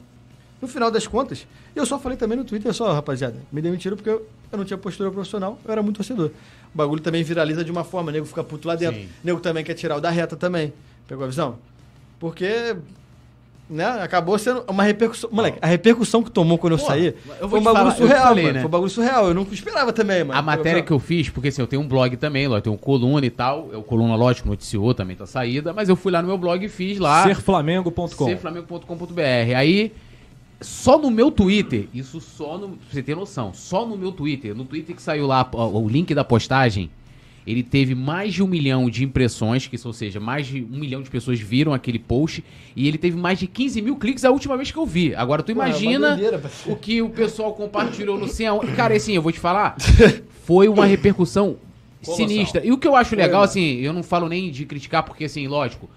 No 0.61 0.67
final 0.67 0.91
das 0.91 1.07
contas, 1.07 1.47
eu 1.75 1.85
só 1.85 1.97
falei 1.99 2.17
também 2.17 2.37
no 2.37 2.43
Twitter, 2.43 2.73
só, 2.73 2.91
rapaziada, 2.91 3.37
me 3.51 3.61
demitiram 3.61 3.95
porque 3.95 4.09
eu, 4.09 4.27
eu 4.51 4.57
não 4.57 4.65
tinha 4.65 4.77
postura 4.77 5.09
profissional, 5.09 5.57
eu 5.63 5.71
era 5.71 5.81
muito 5.81 5.97
torcedor. 5.97 6.31
O 6.73 6.77
bagulho 6.77 7.01
também 7.01 7.23
viraliza 7.23 7.63
de 7.63 7.71
uma 7.71 7.83
forma, 7.85 8.09
o 8.09 8.13
nego 8.13 8.25
fica 8.25 8.43
puto 8.43 8.67
lá 8.67 8.75
dentro. 8.75 8.99
Sim. 8.99 9.05
O 9.23 9.25
nego 9.27 9.39
também 9.39 9.63
quer 9.63 9.73
tirar 9.75 9.95
o 9.95 10.01
da 10.01 10.09
reta 10.09 10.35
também. 10.35 10.73
Pegou 11.09 11.23
a 11.23 11.27
visão? 11.27 11.55
Porque, 12.19 12.75
né, 13.67 13.85
acabou 14.03 14.37
sendo 14.37 14.63
uma 14.67 14.83
repercussão. 14.83 15.27
Moleque, 15.33 15.57
a 15.59 15.65
repercussão 15.65 16.21
que 16.21 16.29
tomou 16.29 16.59
quando 16.59 16.73
eu 16.73 16.77
Pô, 16.77 16.85
saí 16.85 17.15
eu 17.41 17.49
foi 17.49 17.59
um 17.59 17.63
bagulho 17.63 17.85
falar, 17.85 17.89
eu 17.89 17.97
surreal, 17.97 18.27
falei, 18.27 18.43
mano. 18.43 18.53
né? 18.53 18.59
Foi 18.59 18.67
um 18.67 18.71
bagulho 18.71 18.91
surreal. 18.91 19.27
Eu 19.29 19.33
não 19.33 19.47
esperava 19.51 19.91
também, 19.91 20.23
mano. 20.23 20.39
A 20.39 20.41
matéria 20.43 20.83
que 20.83 20.91
eu 20.91 20.99
fiz, 20.99 21.27
porque 21.27 21.47
assim, 21.47 21.61
eu 21.61 21.67
tenho 21.67 21.81
um 21.81 21.87
blog 21.87 22.15
também, 22.17 22.47
lá, 22.47 22.57
eu 22.57 22.61
tenho 22.61 22.75
um 22.75 22.77
coluna 22.77 23.25
e 23.25 23.31
tal. 23.31 23.69
O 23.73 23.81
coluna, 23.81 24.15
lógico, 24.15 24.47
noticiou 24.47 24.93
também 24.93 25.15
tá 25.15 25.25
saída, 25.25 25.73
mas 25.73 25.89
eu 25.89 25.95
fui 25.95 26.11
lá 26.11 26.21
no 26.21 26.27
meu 26.27 26.37
blog 26.37 26.63
e 26.63 26.69
fiz 26.69 26.99
lá. 26.99 27.23
Serflamengo.com. 27.23 28.07
serflamengo.com.br. 28.07 29.55
Aí, 29.57 29.91
só 30.61 30.99
no 30.99 31.09
meu 31.09 31.31
Twitter, 31.31 31.87
isso 31.91 32.21
só 32.21 32.55
no. 32.55 32.69
Pra 32.69 32.77
você 32.91 33.01
ter 33.01 33.15
noção, 33.15 33.51
só 33.51 33.83
no 33.83 33.97
meu 33.97 34.11
Twitter, 34.11 34.53
no 34.53 34.63
Twitter 34.63 34.95
que 34.95 35.01
saiu 35.01 35.25
lá 35.25 35.49
o 35.51 35.87
link 35.89 36.13
da 36.13 36.23
postagem, 36.23 36.91
ele 37.45 37.63
teve 37.63 37.95
mais 37.95 38.33
de 38.33 38.43
um 38.43 38.47
milhão 38.47 38.89
de 38.89 39.03
impressões, 39.03 39.67
que 39.67 39.77
ou 39.85 39.93
seja, 39.93 40.19
mais 40.19 40.47
de 40.47 40.61
um 40.71 40.77
milhão 40.77 41.01
de 41.01 41.09
pessoas 41.09 41.39
viram 41.39 41.73
aquele 41.73 41.99
post, 41.99 42.43
e 42.75 42.87
ele 42.87 42.97
teve 42.97 43.17
mais 43.17 43.39
de 43.39 43.47
15 43.47 43.81
mil 43.81 43.95
cliques 43.95 44.25
a 44.25 44.31
última 44.31 44.55
vez 44.55 44.71
que 44.71 44.77
eu 44.77 44.85
vi. 44.85 45.15
Agora, 45.15 45.41
tu 45.41 45.53
Pô, 45.53 45.61
é 45.63 45.67
imagina 45.67 46.09
parceiro. 46.09 46.41
o 46.67 46.75
que 46.75 47.01
o 47.01 47.09
pessoal 47.09 47.53
compartilhou 47.53 48.17
no 48.17 48.27
aonde. 48.47 48.71
Cara, 48.73 48.95
assim, 48.95 49.13
eu 49.13 49.21
vou 49.21 49.31
te 49.31 49.39
falar, 49.39 49.75
foi 50.45 50.67
uma 50.67 50.85
repercussão 50.85 51.57
sinistra. 52.01 52.65
E 52.65 52.71
o 52.71 52.77
que 52.77 52.87
eu 52.87 52.95
acho 52.95 53.15
legal, 53.15 53.43
assim, 53.43 53.77
eu 53.77 53.93
não 53.93 54.03
falo 54.03 54.29
nem 54.29 54.51
de 54.51 54.65
criticar, 54.65 55.03
porque, 55.03 55.25
assim, 55.25 55.47
lógico, 55.47 55.89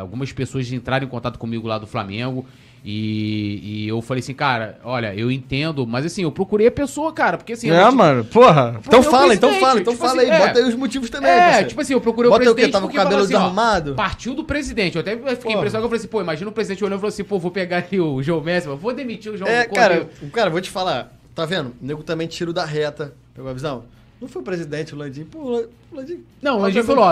algumas 0.00 0.32
pessoas 0.32 0.70
entraram 0.72 1.06
em 1.06 1.10
contato 1.10 1.38
comigo 1.38 1.66
lá 1.66 1.78
do 1.78 1.86
Flamengo 1.86 2.44
e, 2.84 3.84
e 3.84 3.88
eu 3.88 4.02
falei 4.02 4.20
assim, 4.20 4.34
cara, 4.34 4.78
olha, 4.84 5.14
eu 5.14 5.30
entendo, 5.30 5.86
mas 5.86 6.04
assim, 6.04 6.22
eu 6.24 6.32
procurei 6.32 6.66
a 6.66 6.70
pessoa, 6.70 7.12
cara, 7.12 7.36
porque 7.38 7.52
assim... 7.52 7.70
É, 7.70 7.88
ti- 7.88 7.94
mano, 7.94 8.24
porra. 8.24 8.80
Então 8.86 9.02
fala, 9.02 9.34
então 9.34 9.50
presidente, 9.50 9.60
fala, 9.60 9.80
então 9.80 9.92
tipo 9.94 10.04
fala 10.06 10.20
assim, 10.22 10.30
aí. 10.30 10.36
é. 10.36 10.46
Bota 10.46 10.58
aí 10.58 10.64
os 10.68 10.74
motivos 10.74 11.08
também, 11.10 11.30
É, 11.30 11.40
parceiro. 11.44 11.68
tipo 11.68 11.80
assim, 11.80 11.92
eu 11.92 12.00
procurei 12.00 12.30
Bota 12.30 12.42
o 12.42 12.46
aí 12.46 12.48
o 12.48 12.54
quê? 12.54 12.62
presidente 12.62 12.72
Tava 12.72 12.86
com 12.86 12.92
o 12.92 12.96
cabelo 12.96 13.22
assim, 13.22 13.34
ó? 13.34 13.94
Partiu 13.94 14.34
do 14.34 14.44
presidente. 14.44 14.96
Eu 14.96 15.00
até 15.00 15.12
fiquei 15.16 15.36
Porra. 15.36 15.54
impressionado, 15.56 15.84
eu 15.84 15.88
falei 15.88 15.98
assim, 16.00 16.08
pô, 16.08 16.20
imagina 16.20 16.50
o 16.50 16.52
presidente 16.52 16.84
olhando 16.84 16.98
e 16.98 17.00
falou 17.00 17.08
assim, 17.08 17.24
pô, 17.24 17.38
vou 17.38 17.50
pegar 17.50 17.78
aqui 17.78 18.00
o 18.00 18.22
João 18.22 18.40
Messi, 18.40 18.68
mas 18.68 18.78
vou 18.80 18.92
demitir 18.92 19.32
o 19.32 19.36
João 19.36 19.48
É, 19.50 19.64
cara, 19.64 20.08
cara, 20.32 20.50
vou 20.50 20.60
te 20.60 20.70
falar. 20.70 21.12
Tá 21.34 21.46
vendo? 21.46 21.68
O 21.68 21.74
nego 21.86 22.02
também 22.02 22.26
tiro 22.26 22.52
da 22.52 22.64
reta. 22.64 23.14
Pegou 23.34 23.50
a 23.50 23.54
visão? 23.54 23.84
Não 24.22 24.28
foi 24.28 24.40
o 24.40 24.44
presidente, 24.44 24.94
o 24.94 24.96
Landim. 24.96 25.24
Pô, 25.24 25.66
o 25.90 25.96
Landim. 25.96 26.20
Não, 26.40 26.58
o 26.58 26.60
Landinho 26.62 26.84
falou, 26.84 27.04
ó, 27.04 27.10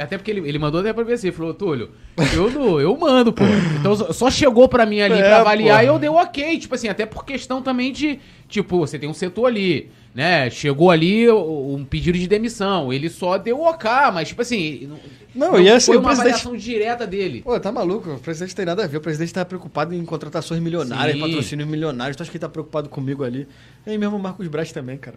até 0.00 0.16
porque 0.16 0.30
ele, 0.30 0.48
ele 0.48 0.60
mandou 0.60 0.80
até 0.80 0.92
pra 0.92 1.04
mim 1.04 1.12
assim, 1.12 1.32
falou, 1.32 1.52
Túlio, 1.52 1.90
eu, 2.32 2.50
não, 2.52 2.80
eu 2.80 2.96
mando, 2.96 3.32
pô. 3.32 3.42
Então 3.80 3.96
só- 4.12 4.30
chegou 4.30 4.68
pra 4.68 4.86
mim 4.86 5.00
ali 5.00 5.14
É, 5.18 5.22
pra 5.22 5.40
avaliar 5.40 5.82
e 5.82 5.88
eu 5.88 5.98
dei 5.98 6.08
o 6.08 6.14
ok, 6.14 6.56
tipo 6.60 6.72
assim, 6.76 6.86
até 6.86 7.04
por 7.04 7.24
questão 7.24 7.60
também 7.60 7.92
de, 7.92 8.20
tipo, 8.48 8.78
você 8.78 8.96
tem 8.96 9.08
um 9.08 9.12
setor 9.14 9.46
ali, 9.46 9.90
né, 10.14 10.48
chegou 10.50 10.90
ali 10.92 11.28
um 11.32 11.84
pedido 11.84 12.16
de 12.16 12.28
demissão, 12.28 12.92
ele 12.92 13.10
só 13.10 13.36
deu 13.38 13.58
o 13.58 13.64
ok, 13.64 13.90
mas 14.14 14.28
tipo 14.28 14.42
assim, 14.42 14.88
Não, 15.34 15.58
e 15.60 15.68
assim, 15.68 15.86
foi 15.86 15.96
uma 15.96 16.10
presidente- 16.10 16.34
avaliação 16.46 16.56
direta 16.56 17.04
dele. 17.08 17.42
Pô, 17.42 17.58
tá 17.58 17.72
maluco? 17.72 18.08
O 18.08 18.18
presidente 18.20 18.54
tem 18.54 18.64
nada 18.66 18.84
a 18.84 18.86
ver. 18.86 18.98
O 18.98 19.00
presidente 19.00 19.34
tá 19.34 19.44
preocupado 19.44 19.92
em 19.92 20.04
contratações 20.04 20.60
milionárias, 20.62 21.16
Sim. 21.16 21.20
patrocínios 21.22 21.68
milionários. 21.68 22.16
Tu 22.16 22.22
acha 22.22 22.30
que 22.30 22.36
ele 22.36 22.42
tá 22.42 22.48
preocupado 22.48 22.88
comigo 22.88 23.24
ali? 23.24 23.48
E 23.84 23.90
aí 23.90 23.98
mesmo 23.98 24.16
o 24.16 24.20
Marcos 24.20 24.46
Braz 24.46 24.70
também, 24.70 24.96
cara. 24.96 25.16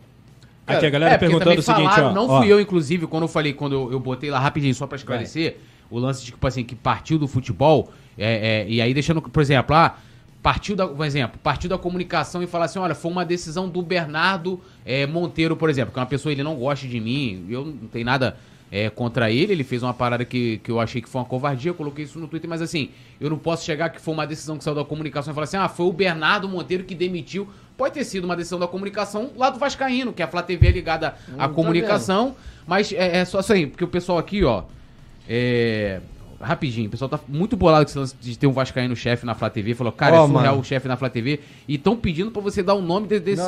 Aqui 0.68 0.78
a 0.78 0.80
Cara, 0.80 0.90
galera 0.90 1.14
É, 1.14 1.18
perguntando 1.18 1.60
o 1.60 1.62
seguinte, 1.62 1.84
falaram, 1.84 2.10
ó. 2.10 2.14
não 2.14 2.28
ó. 2.30 2.40
fui 2.40 2.52
eu, 2.52 2.60
inclusive, 2.60 3.06
quando 3.08 3.24
eu 3.24 3.28
falei, 3.28 3.54
quando 3.54 3.74
eu, 3.74 3.92
eu 3.92 4.00
botei 4.00 4.32
lá 4.32 4.40
rapidinho, 4.40 4.74
só 4.74 4.88
pra 4.88 4.96
esclarecer, 4.96 5.58
o 5.90 6.00
lance 6.00 6.22
de, 6.22 6.32
tipo 6.32 6.48
assim, 6.48 6.64
que 6.64 6.76
partiu 6.76 7.20
do 7.20 7.28
futebol, 7.28 7.92
é, 8.18 8.64
é, 8.64 8.70
e 8.70 8.82
aí 8.82 8.94
deixando, 8.94 9.22
por 9.22 9.42
exemplo, 9.42 9.76
ah, 9.76 9.96
partiu 10.42 10.76
da, 10.76 10.88
por 10.88 11.06
exemplo, 11.06 11.40
partiu 11.42 11.70
da 11.70 11.78
comunicação 11.78 12.42
e 12.42 12.48
falar 12.48 12.66
assim, 12.66 12.80
olha, 12.80 12.96
foi 12.96 13.12
uma 13.12 13.26
decisão 13.26 13.70
do 13.70 13.82
Bernardo 13.82 14.60
é, 14.84 15.06
Monteiro, 15.06 15.56
por 15.56 15.70
exemplo, 15.70 15.94
que 15.94 16.00
é 16.00 16.02
uma 16.02 16.08
pessoa, 16.08 16.32
ele 16.32 16.44
não 16.44 16.56
gosta 16.56 16.88
de 16.88 17.00
mim, 17.00 17.46
eu 17.50 17.66
não 17.66 17.88
tenho 17.88 18.06
nada 18.06 18.38
é, 18.72 18.90
contra 18.90 19.32
ele, 19.32 19.54
ele 19.54 19.64
fez 19.64 19.84
uma 19.84 19.94
parada 19.94 20.26
que, 20.26 20.58
que 20.58 20.72
eu 20.72 20.80
achei 20.80 21.02
que 21.02 21.08
foi 21.08 21.22
uma 21.22 21.28
covardia, 21.28 21.70
eu 21.70 21.76
coloquei 21.76 22.04
isso 22.06 22.20
no 22.20 22.28
Twitter, 22.28 22.50
mas 22.50 22.62
assim, 22.62 22.90
eu 23.22 23.30
não 23.30 23.38
posso 23.38 23.64
chegar 23.64 23.90
que 23.90 24.02
foi 24.02 24.14
uma 24.14 24.26
decisão 24.26 24.58
que 24.58 24.64
saiu 24.64 24.76
da 24.76 24.84
comunicação 24.84 25.32
e 25.32 25.34
falar 25.34 25.46
assim, 25.46 25.58
ah, 25.58 25.70
foi 25.70 25.86
o 25.86 25.94
Bernardo 25.94 26.50
Monteiro 26.50 26.84
que 26.84 26.96
demitiu, 26.96 27.48
pode 27.78 27.94
ter 27.94 28.04
sido 28.04 28.26
uma 28.26 28.36
decisão 28.36 28.60
da 28.60 28.68
comunicação 28.68 29.32
lá 29.38 29.50
do 29.50 29.60
Vascaíno, 29.60 30.12
que 30.12 30.24
a 30.24 30.28
Flá 30.28 30.42
TV 30.42 30.68
é 30.68 30.72
ligada 30.72 31.16
à 31.38 31.48
tá 31.48 31.50
comunicação, 31.50 32.36
mas 32.68 32.92
é, 32.92 33.18
é 33.20 33.26
só 33.26 33.40
isso 33.40 33.54
aí, 33.54 33.68
porque 33.68 33.84
o 33.84 33.88
pessoal 33.88 34.18
aqui, 34.18 34.44
ó, 34.44 34.64
é... 35.30 36.02
Rapidinho, 36.38 36.88
o 36.88 36.92
pessoal 36.92 37.08
tá 37.08 37.18
muito 37.30 37.56
bolado 37.56 37.86
com 37.86 37.90
esse 37.90 37.98
lance 37.98 38.16
de 38.20 38.38
ter 38.38 38.46
um 38.46 38.52
Vascaíno 38.52 38.94
chefe 38.94 39.26
na 39.26 39.34
Flá 39.34 39.50
TV. 39.50 39.74
Falou, 39.74 39.92
cara, 39.92 40.22
Ó, 40.22 40.26
é 40.26 40.28
surreal 40.28 40.60
o 40.60 40.64
chefe 40.66 40.86
na 40.86 40.98
Flá 40.98 41.10
TV. 41.10 41.40
E 41.66 41.76
estão 41.76 41.96
pedindo 41.96 42.30
pra 42.30 42.42
você 42.42 42.62
dar 42.62 42.74
o 42.74 42.82
nome 42.82 43.08
de- 43.08 43.22
desse 43.22 43.42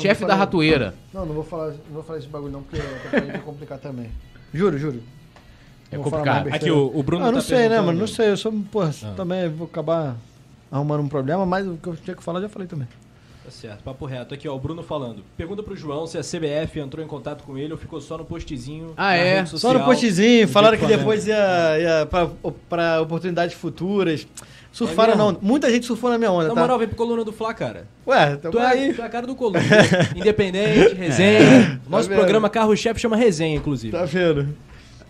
chefe 0.00 0.24
da 0.24 0.34
ratoeira. 0.34 0.94
Não, 1.12 1.26
não 1.26 1.34
vou 1.34 1.44
falar, 1.44 1.68
não 1.68 1.92
vou 1.92 2.02
falar 2.02 2.18
esse 2.18 2.26
bagulho 2.28 2.50
não, 2.52 2.62
porque 2.62 2.82
pra 3.10 3.38
complicar 3.40 3.78
também. 3.78 4.08
Juro, 4.52 4.78
juro. 4.78 5.02
É 5.90 5.96
vou 5.96 6.04
complicado. 6.04 6.48
Aqui 6.52 6.70
o, 6.70 6.90
o 6.94 7.02
Bruno 7.02 7.24
Ah, 7.24 7.32
não 7.32 7.38
tá 7.40 7.44
sei, 7.46 7.68
né, 7.68 7.80
mano? 7.80 7.98
Não 7.98 8.06
sei. 8.06 8.30
Eu 8.30 8.36
sou, 8.36 8.52
porra, 8.70 8.90
Ah. 9.04 9.12
também 9.16 9.48
vou 9.48 9.66
acabar 9.66 10.16
arrumando 10.70 11.02
um 11.02 11.08
problema, 11.08 11.44
mas 11.44 11.66
o 11.66 11.76
que 11.76 11.86
eu 11.88 11.96
tinha 11.96 12.16
que 12.16 12.22
falar, 12.22 12.38
eu 12.38 12.44
já 12.44 12.48
falei 12.48 12.66
também. 12.66 12.88
Tá 13.44 13.50
certo, 13.50 13.82
papo 13.82 14.06
reto. 14.06 14.34
Aqui, 14.34 14.48
ó, 14.48 14.54
o 14.54 14.58
Bruno 14.58 14.82
falando. 14.82 15.24
Pergunta 15.36 15.62
pro 15.62 15.74
João 15.74 16.06
se 16.06 16.16
a 16.16 16.20
CBF 16.20 16.78
entrou 16.78 17.04
em 17.04 17.08
contato 17.08 17.42
com 17.42 17.58
ele 17.58 17.72
ou 17.72 17.78
ficou 17.78 18.00
só 18.00 18.16
no 18.16 18.24
postzinho. 18.24 18.92
Ah, 18.96 19.10
na 19.10 19.16
é? 19.16 19.44
Só 19.46 19.72
no 19.72 19.84
postzinho, 19.84 20.46
do 20.46 20.52
falaram 20.52 20.78
que 20.78 20.86
depois 20.86 21.26
ia, 21.26 21.78
ia 21.80 22.06
pra, 22.06 22.30
pra 22.68 23.00
oportunidades 23.00 23.54
futuras. 23.56 24.26
Surfaram 24.70 25.12
É 25.12 25.16
não. 25.16 25.36
Muita 25.42 25.70
gente 25.70 25.84
surfou 25.84 26.08
na 26.08 26.16
minha 26.16 26.30
onda, 26.30 26.48
Na 26.48 26.54
tá? 26.54 26.60
moral, 26.60 26.78
vem 26.78 26.88
pro 26.88 26.96
coluna 26.96 27.22
do 27.24 27.32
Fla, 27.32 27.52
cara. 27.52 27.86
Ué, 28.06 28.36
tamo 28.36 28.52
Tu 28.52 28.58
é, 28.58 28.66
aí. 28.66 28.94
tu 28.94 29.02
é 29.02 29.04
a 29.04 29.08
cara 29.08 29.26
do 29.26 29.34
coluna. 29.34 29.60
Independente, 30.16 30.94
resenha. 30.96 31.80
Nosso 31.88 32.08
vendo? 32.08 32.18
programa 32.18 32.48
Carro-Chefe 32.48 32.98
chama 33.00 33.16
resenha, 33.16 33.56
inclusive. 33.56 33.92
Tá 33.92 34.04
vendo? 34.04 34.48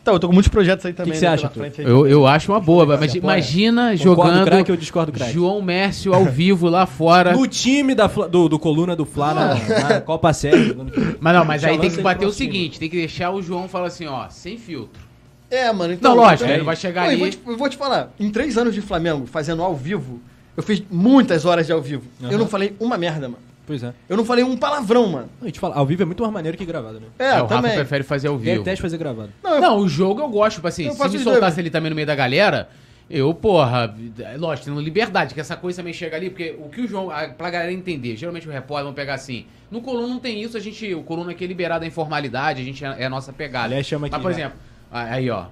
Então, 0.03 0.15
eu 0.15 0.19
tô 0.19 0.27
com 0.27 0.35
muitos 0.35 0.51
projetos 0.51 0.85
aí 0.85 0.93
também. 0.93 1.13
que 1.13 1.19
você 1.21 1.27
né, 1.27 1.33
acha, 1.33 1.49
frente 1.49 1.81
aí. 1.81 1.87
Eu, 1.87 2.09
eu 2.09 2.27
acho 2.27 2.51
uma 2.51 2.59
boa, 2.59 2.85
mas 2.85 3.15
imagina 3.15 3.97
Concordo, 3.97 4.03
jogando 4.03 4.45
craque, 4.45 4.71
ou 4.73 4.77
discordo, 4.77 5.13
craque? 5.13 5.33
João 5.33 5.63
Mércio 5.63 6.13
ao 6.13 6.25
vivo 6.25 6.69
lá 6.69 6.87
fora. 6.87 7.33
No 7.33 7.47
time 7.47 7.95
da 7.95 8.09
do, 8.09 8.49
do 8.49 8.59
coluna 8.59 8.97
do 8.97 9.05
Fla 9.07 9.33
na, 9.33 9.55
na 9.55 10.01
Copa 10.01 10.33
Série. 10.33 10.77
Mas 11.21 11.35
não, 11.35 11.45
mas 11.45 11.63
aí 11.63 11.79
tem 11.79 11.89
que 11.89 12.01
bater 12.03 12.27
o 12.27 12.33
seguinte, 12.33 12.81
tem 12.81 12.91
que 12.91 12.97
deixar 12.97 13.31
o 13.31 13.41
João 13.41 13.69
falar 13.69 13.87
assim, 13.87 14.07
ó, 14.07 14.29
sem 14.29 14.59
filtro. 14.59 15.01
É, 15.49 15.73
mano. 15.73 15.93
Então, 15.93 16.17
Não, 16.17 16.23
lógico, 16.25 16.51
ele 16.51 16.65
vai 16.65 16.75
chegar 16.75 17.05
Pô, 17.05 17.11
e 17.11 17.13
ali- 17.13 17.21
Vou 17.21 17.31
te, 17.31 17.39
eu 17.47 17.57
vou 17.57 17.69
te 17.69 17.77
falar, 17.77 18.13
em 18.19 18.29
três 18.31 18.57
anos 18.59 18.75
de 18.75 18.81
Flamengo, 18.81 19.27
fazendo 19.27 19.63
ao 19.63 19.77
vivo, 19.77 20.21
eu 20.57 20.63
fiz 20.65 20.83
muitas 20.91 21.45
horas 21.45 21.67
de 21.67 21.73
ao 21.73 21.81
vivo. 21.81 22.03
Eu 22.21 22.29
Aham. 22.31 22.39
não 22.39 22.47
falei 22.49 22.75
uma 22.81 22.99
merda, 22.99 23.29
mano. 23.29 23.52
Pois 23.67 23.83
é. 23.83 23.93
Eu 24.09 24.17
não 24.17 24.25
falei 24.25 24.45
um 24.45 24.57
palavrão, 24.57 25.07
mano. 25.09 25.29
Não, 25.41 25.49
e 25.49 25.53
te 25.53 25.61
falar, 25.61 25.77
ao 25.77 25.87
vivo 25.87 26.03
é 26.03 26.05
muito 26.05 26.21
mais 26.23 26.33
maneiro 26.35 26.59
que 26.59 26.65
gravado, 26.65 26.99
né? 27.01 27.07
É, 27.19 27.25
É, 27.25 27.29
o 27.35 27.43
Rafa 27.43 27.49
também. 27.57 27.75
prefere 27.75 28.03
fazer 28.05 28.29
ao 28.29 28.37
vivo. 28.37 28.59
Detesto 28.59 28.83
fazer 28.83 28.99
gravado. 28.99 29.31
Não, 29.43 29.55
eu- 29.55 29.61
Não, 29.61 29.79
o 29.79 29.89
jogo 29.89 30.21
eu 30.21 30.29
gosto, 30.29 30.57
tipo 30.57 30.67
assim, 30.69 30.87
Eu 30.87 30.93
se 30.95 31.09
me 31.09 31.19
soltasse 31.21 31.61
ele 31.61 31.71
também 31.71 31.89
no 31.91 31.95
meio 31.95 32.07
da 32.07 32.15
galera, 32.15 32.69
eu, 33.09 33.33
porra, 33.33 33.95
é 34.21 34.37
lógico, 34.37 34.67
tendo 34.69 34.81
liberdade, 34.81 35.33
que 35.35 35.41
essa 35.41 35.55
coisa 35.57 35.77
também 35.81 35.93
chega 35.93 36.17
ali, 36.17 36.29
porque 36.31 36.57
o 36.59 36.69
que 36.69 36.81
o 36.81 36.89
João, 36.89 37.11
a- 37.11 37.29
pra 37.29 37.51
galera 37.51 37.73
entender, 37.73 38.17
geralmente 38.17 38.49
o 38.49 38.51
repórter 38.51 38.85
vão 38.87 38.95
pegar 38.95 39.15
assim, 39.15 39.47
no 39.71 39.81
Coluna 39.81 40.09
não 40.09 40.19
tem 40.19 40.43
isso, 40.43 40.57
a 40.57 40.61
gente, 40.61 40.93
o 40.95 41.03
Coluna 41.03 41.31
aqui 41.31 41.45
é 41.45 41.47
liberado 41.47 41.85
a 41.85 41.87
informalidade, 41.87 42.61
a 42.61 42.65
gente 42.65 42.85
é, 42.85 42.97
é 43.03 43.05
a 43.07 43.11
nossa 43.11 43.33
pegada. 43.33 43.67
Aliás, 43.67 43.87
chama 43.87 44.07
aqui, 44.09 44.15
Mas, 44.17 44.23
por 44.23 44.31
né? 44.33 44.37
exemplo, 44.39 44.59
aí, 44.91 45.31
ó, 45.31 45.45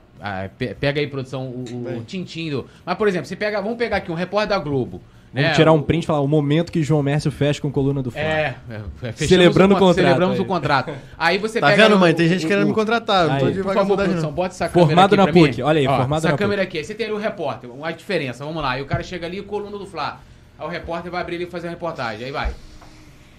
pe- 0.59 0.75
pega 0.75 1.01
aí, 1.01 1.07
produção, 1.07 1.47
o, 1.47 1.65
o, 1.73 1.79
Bem. 1.85 1.99
o 1.99 2.03
tintim 2.05 2.51
do... 2.51 2.67
Mas, 2.85 2.97
por 2.99 3.07
exemplo, 3.07 3.27
você 3.27 3.37
pega, 3.37 3.61
vamos 3.63 3.79
pegar 3.79 3.99
aqui 3.99 4.11
um 4.11 4.15
repórter 4.15 4.49
da 4.49 4.59
Globo, 4.59 5.01
Vamos 5.33 5.49
né, 5.51 5.55
tirar 5.55 5.71
um 5.73 5.81
print 5.81 6.03
e 6.03 6.07
falar 6.07 6.21
o 6.21 6.27
momento 6.27 6.73
que 6.73 6.83
João 6.83 7.03
Mércio 7.05 7.31
fecha 7.31 7.61
com 7.61 7.71
coluna 7.71 8.03
do 8.03 8.11
Fla. 8.11 8.21
É, 8.21 8.57
é, 8.69 8.75
é, 8.75 9.13
fechamos 9.13 9.29
Celebrando 9.29 9.75
o 9.75 9.79
con- 9.79 9.85
contrato 9.87 10.05
Celebramos 10.05 10.37
aí. 10.37 10.43
o 10.43 10.45
contrato. 10.45 10.93
Aí 11.17 11.39
você 11.39 11.61
Tá 11.61 11.69
pega... 11.69 11.85
vendo, 11.85 11.95
o- 11.97 12.01
mãe? 12.01 12.13
Tem 12.13 12.29
gente 12.29 12.45
o- 12.45 12.49
querendo 12.49 12.65
o- 12.65 12.69
me 12.69 12.75
contratar. 12.75 13.29
Não 13.29 13.39
tô 13.39 13.47
Aí, 13.47 13.53
de 13.53 13.63
por 13.63 13.73
favor, 13.75 13.97
produção, 13.97 14.23
não. 14.23 14.33
bota 14.33 14.49
essa 14.55 14.69
Formado 14.69 14.89
câmera 14.89 15.05
aqui 15.07 15.17
na 15.17 15.25
pra 15.25 15.33
PUC. 15.33 15.57
mim. 15.59 15.63
Olha 15.63 15.79
aí, 15.81 15.87
Ó, 15.87 15.97
formado 15.97 16.19
essa 16.19 16.31
na 16.33 16.37
câmera 16.37 16.63
aqui. 16.63 16.79
Aí 16.79 16.85
você 16.85 16.95
tem 16.97 17.07
ali 17.07 17.15
o 17.15 17.19
repórter, 17.19 17.71
uma 17.71 17.93
diferença. 17.93 18.45
Vamos 18.45 18.61
lá. 18.61 18.77
E 18.79 18.83
o 18.83 18.87
cara 18.87 19.03
chega 19.05 19.27
ali, 19.27 19.41
coluna 19.43 19.79
do 19.79 19.87
Fla. 19.87 20.21
Aí 20.59 20.67
o 20.67 20.69
repórter 20.69 21.13
vai 21.13 21.21
abrir 21.21 21.37
ali 21.37 21.45
e 21.45 21.51
fazer 21.51 21.69
a 21.69 21.71
reportagem. 21.71 22.25
Aí 22.27 22.33
vai. 22.33 22.51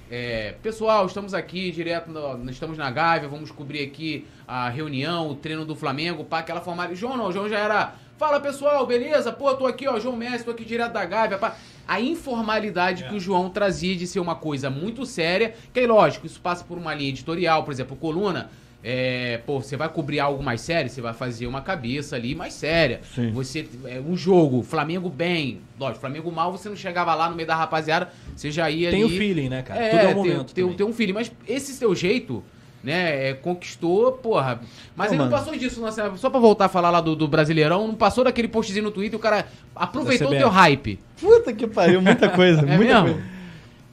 É, 0.10 0.56
pessoal, 0.62 1.06
estamos 1.06 1.34
aqui 1.34 1.72
direto, 1.72 2.10
no- 2.10 2.50
estamos 2.52 2.78
na 2.78 2.92
Gávea, 2.92 3.30
vamos 3.30 3.50
cobrir 3.50 3.82
aqui 3.84 4.26
a 4.48 4.68
reunião, 4.70 5.30
o 5.30 5.36
treino 5.36 5.64
do 5.66 5.74
Flamengo, 5.76 6.24
pá, 6.26 6.40
aquela 6.40 6.60
formalidade. 6.60 7.00
João 7.00 7.16
não, 7.16 7.32
João 7.32 7.48
já 7.50 7.60
era. 7.60 7.94
Fala 8.18 8.40
pessoal, 8.40 8.86
beleza? 8.86 9.32
Pô, 9.32 9.54
tô 9.56 9.66
aqui, 9.66 9.88
ó, 9.88 10.00
João 10.00 10.16
Messi, 10.16 10.44
tô 10.44 10.52
aqui 10.52 10.64
direto 10.66 10.92
da 10.92 11.04
Gávea, 11.06 11.38
pá. 11.38 11.56
A 11.92 12.00
informalidade 12.00 13.04
que 13.04 13.14
o 13.14 13.20
João 13.20 13.50
trazia 13.50 13.94
de 13.98 14.08
ser 14.08 14.22
uma 14.22 14.34
coisa 14.34 14.70
muito 14.70 15.06
séria, 15.06 15.54
que 15.74 15.80
aí, 15.82 15.86
lógico, 15.86 16.26
isso 16.26 16.40
passa 16.40 16.64
por 16.64 16.78
uma 16.78 16.94
linha 16.94 17.10
editorial, 17.10 17.66
por 17.66 17.74
exemplo, 17.74 17.98
coluna. 17.98 18.50
É, 18.82 19.42
pô, 19.46 19.62
você 19.62 19.76
vai 19.76 19.90
cobrir 19.90 20.22
algo 20.22 20.42
mais 20.42 20.62
sério, 20.62 20.90
você 20.90 21.02
vai 21.02 21.14
fazer 21.14 21.48
uma 21.48 21.60
cabeça 21.62 22.16
ali 22.16 22.34
mais 22.34 22.54
séria. 22.54 23.02
Sim. 23.14 23.32
Você, 23.34 23.68
é, 23.86 24.00
um 24.00 24.16
jogo, 24.16 24.64
Flamengo 24.64 25.10
bem, 25.10 25.60
lógico, 25.78 26.00
Flamengo 26.00 26.32
mal, 26.32 26.50
você 26.54 26.70
não 26.70 26.78
chegava 26.78 27.14
lá 27.14 27.30
no 27.30 27.36
meio 27.36 27.46
da 27.48 27.56
rapaziada, 27.58 28.10
você 28.36 28.50
já 28.50 28.70
ia 28.72 28.90
Tem 28.90 29.04
o 29.04 29.08
ali. 29.08 29.18
feeling, 29.18 29.50
né, 29.50 29.62
cara? 29.62 29.80
É, 29.82 29.90
Tudo 29.90 30.00
é 30.00 30.04
um 30.04 30.08
tem, 30.08 30.16
momento. 30.16 30.54
tem, 30.54 30.64
também. 30.64 30.78
tem 30.78 30.86
um 30.86 30.94
feeling, 30.94 31.14
mas 31.14 31.30
esse 31.46 31.74
seu 31.74 31.94
jeito, 31.94 32.42
né, 32.84 33.30
é, 33.30 33.34
conquistou, 33.34 34.14
porra. 34.14 34.62
Mas 34.96 35.08
Não, 35.12 35.16
ele 35.16 35.24
não 35.24 35.32
passou 35.32 35.56
disso, 35.56 35.82
né, 35.82 35.92
só 36.18 36.30
pra 36.30 36.40
voltar 36.40 36.66
a 36.66 36.70
falar 36.70 36.90
lá 36.90 37.02
do, 37.02 37.16
do 37.16 37.28
Brasileirão, 37.28 37.88
não 37.88 37.96
passou 37.96 38.24
daquele 38.24 38.48
postzinho 38.48 38.86
no 38.86 38.92
Twitter, 38.92 39.18
o 39.18 39.22
cara 39.22 39.48
aproveitou 39.76 40.28
o 40.28 40.32
teu 40.32 40.50
hype. 40.50 41.00
Puta 41.20 41.54
que 41.54 41.68
pariu, 41.68 42.02
muita 42.02 42.30
coisa. 42.30 42.62
É 42.68 42.78
muita 42.78 43.02
mesmo? 43.02 43.18
coisa. 43.18 43.30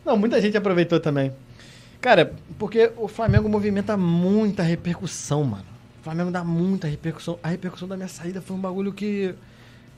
Não, 0.05 0.17
muita 0.17 0.41
gente 0.41 0.57
aproveitou 0.57 0.99
também. 0.99 1.33
Cara, 2.01 2.33
porque 2.59 2.91
o 2.97 3.09
Flamengo 3.09 3.49
movimenta 3.49 3.97
muita 3.97 4.63
repercussão, 4.63 5.45
mano. 5.45 5.65
O 6.01 6.05
Flamengo 6.05 6.31
dá 6.31 6.45
muita 6.45 6.87
repercussão. 6.87 7.39
A 7.43 7.49
repercussão 7.49 7.89
da 7.89 7.97
minha 7.97 8.09
saída 8.09 8.41
foi 8.41 8.57
um 8.57 8.61
bagulho 8.61 8.93
que. 8.93 9.35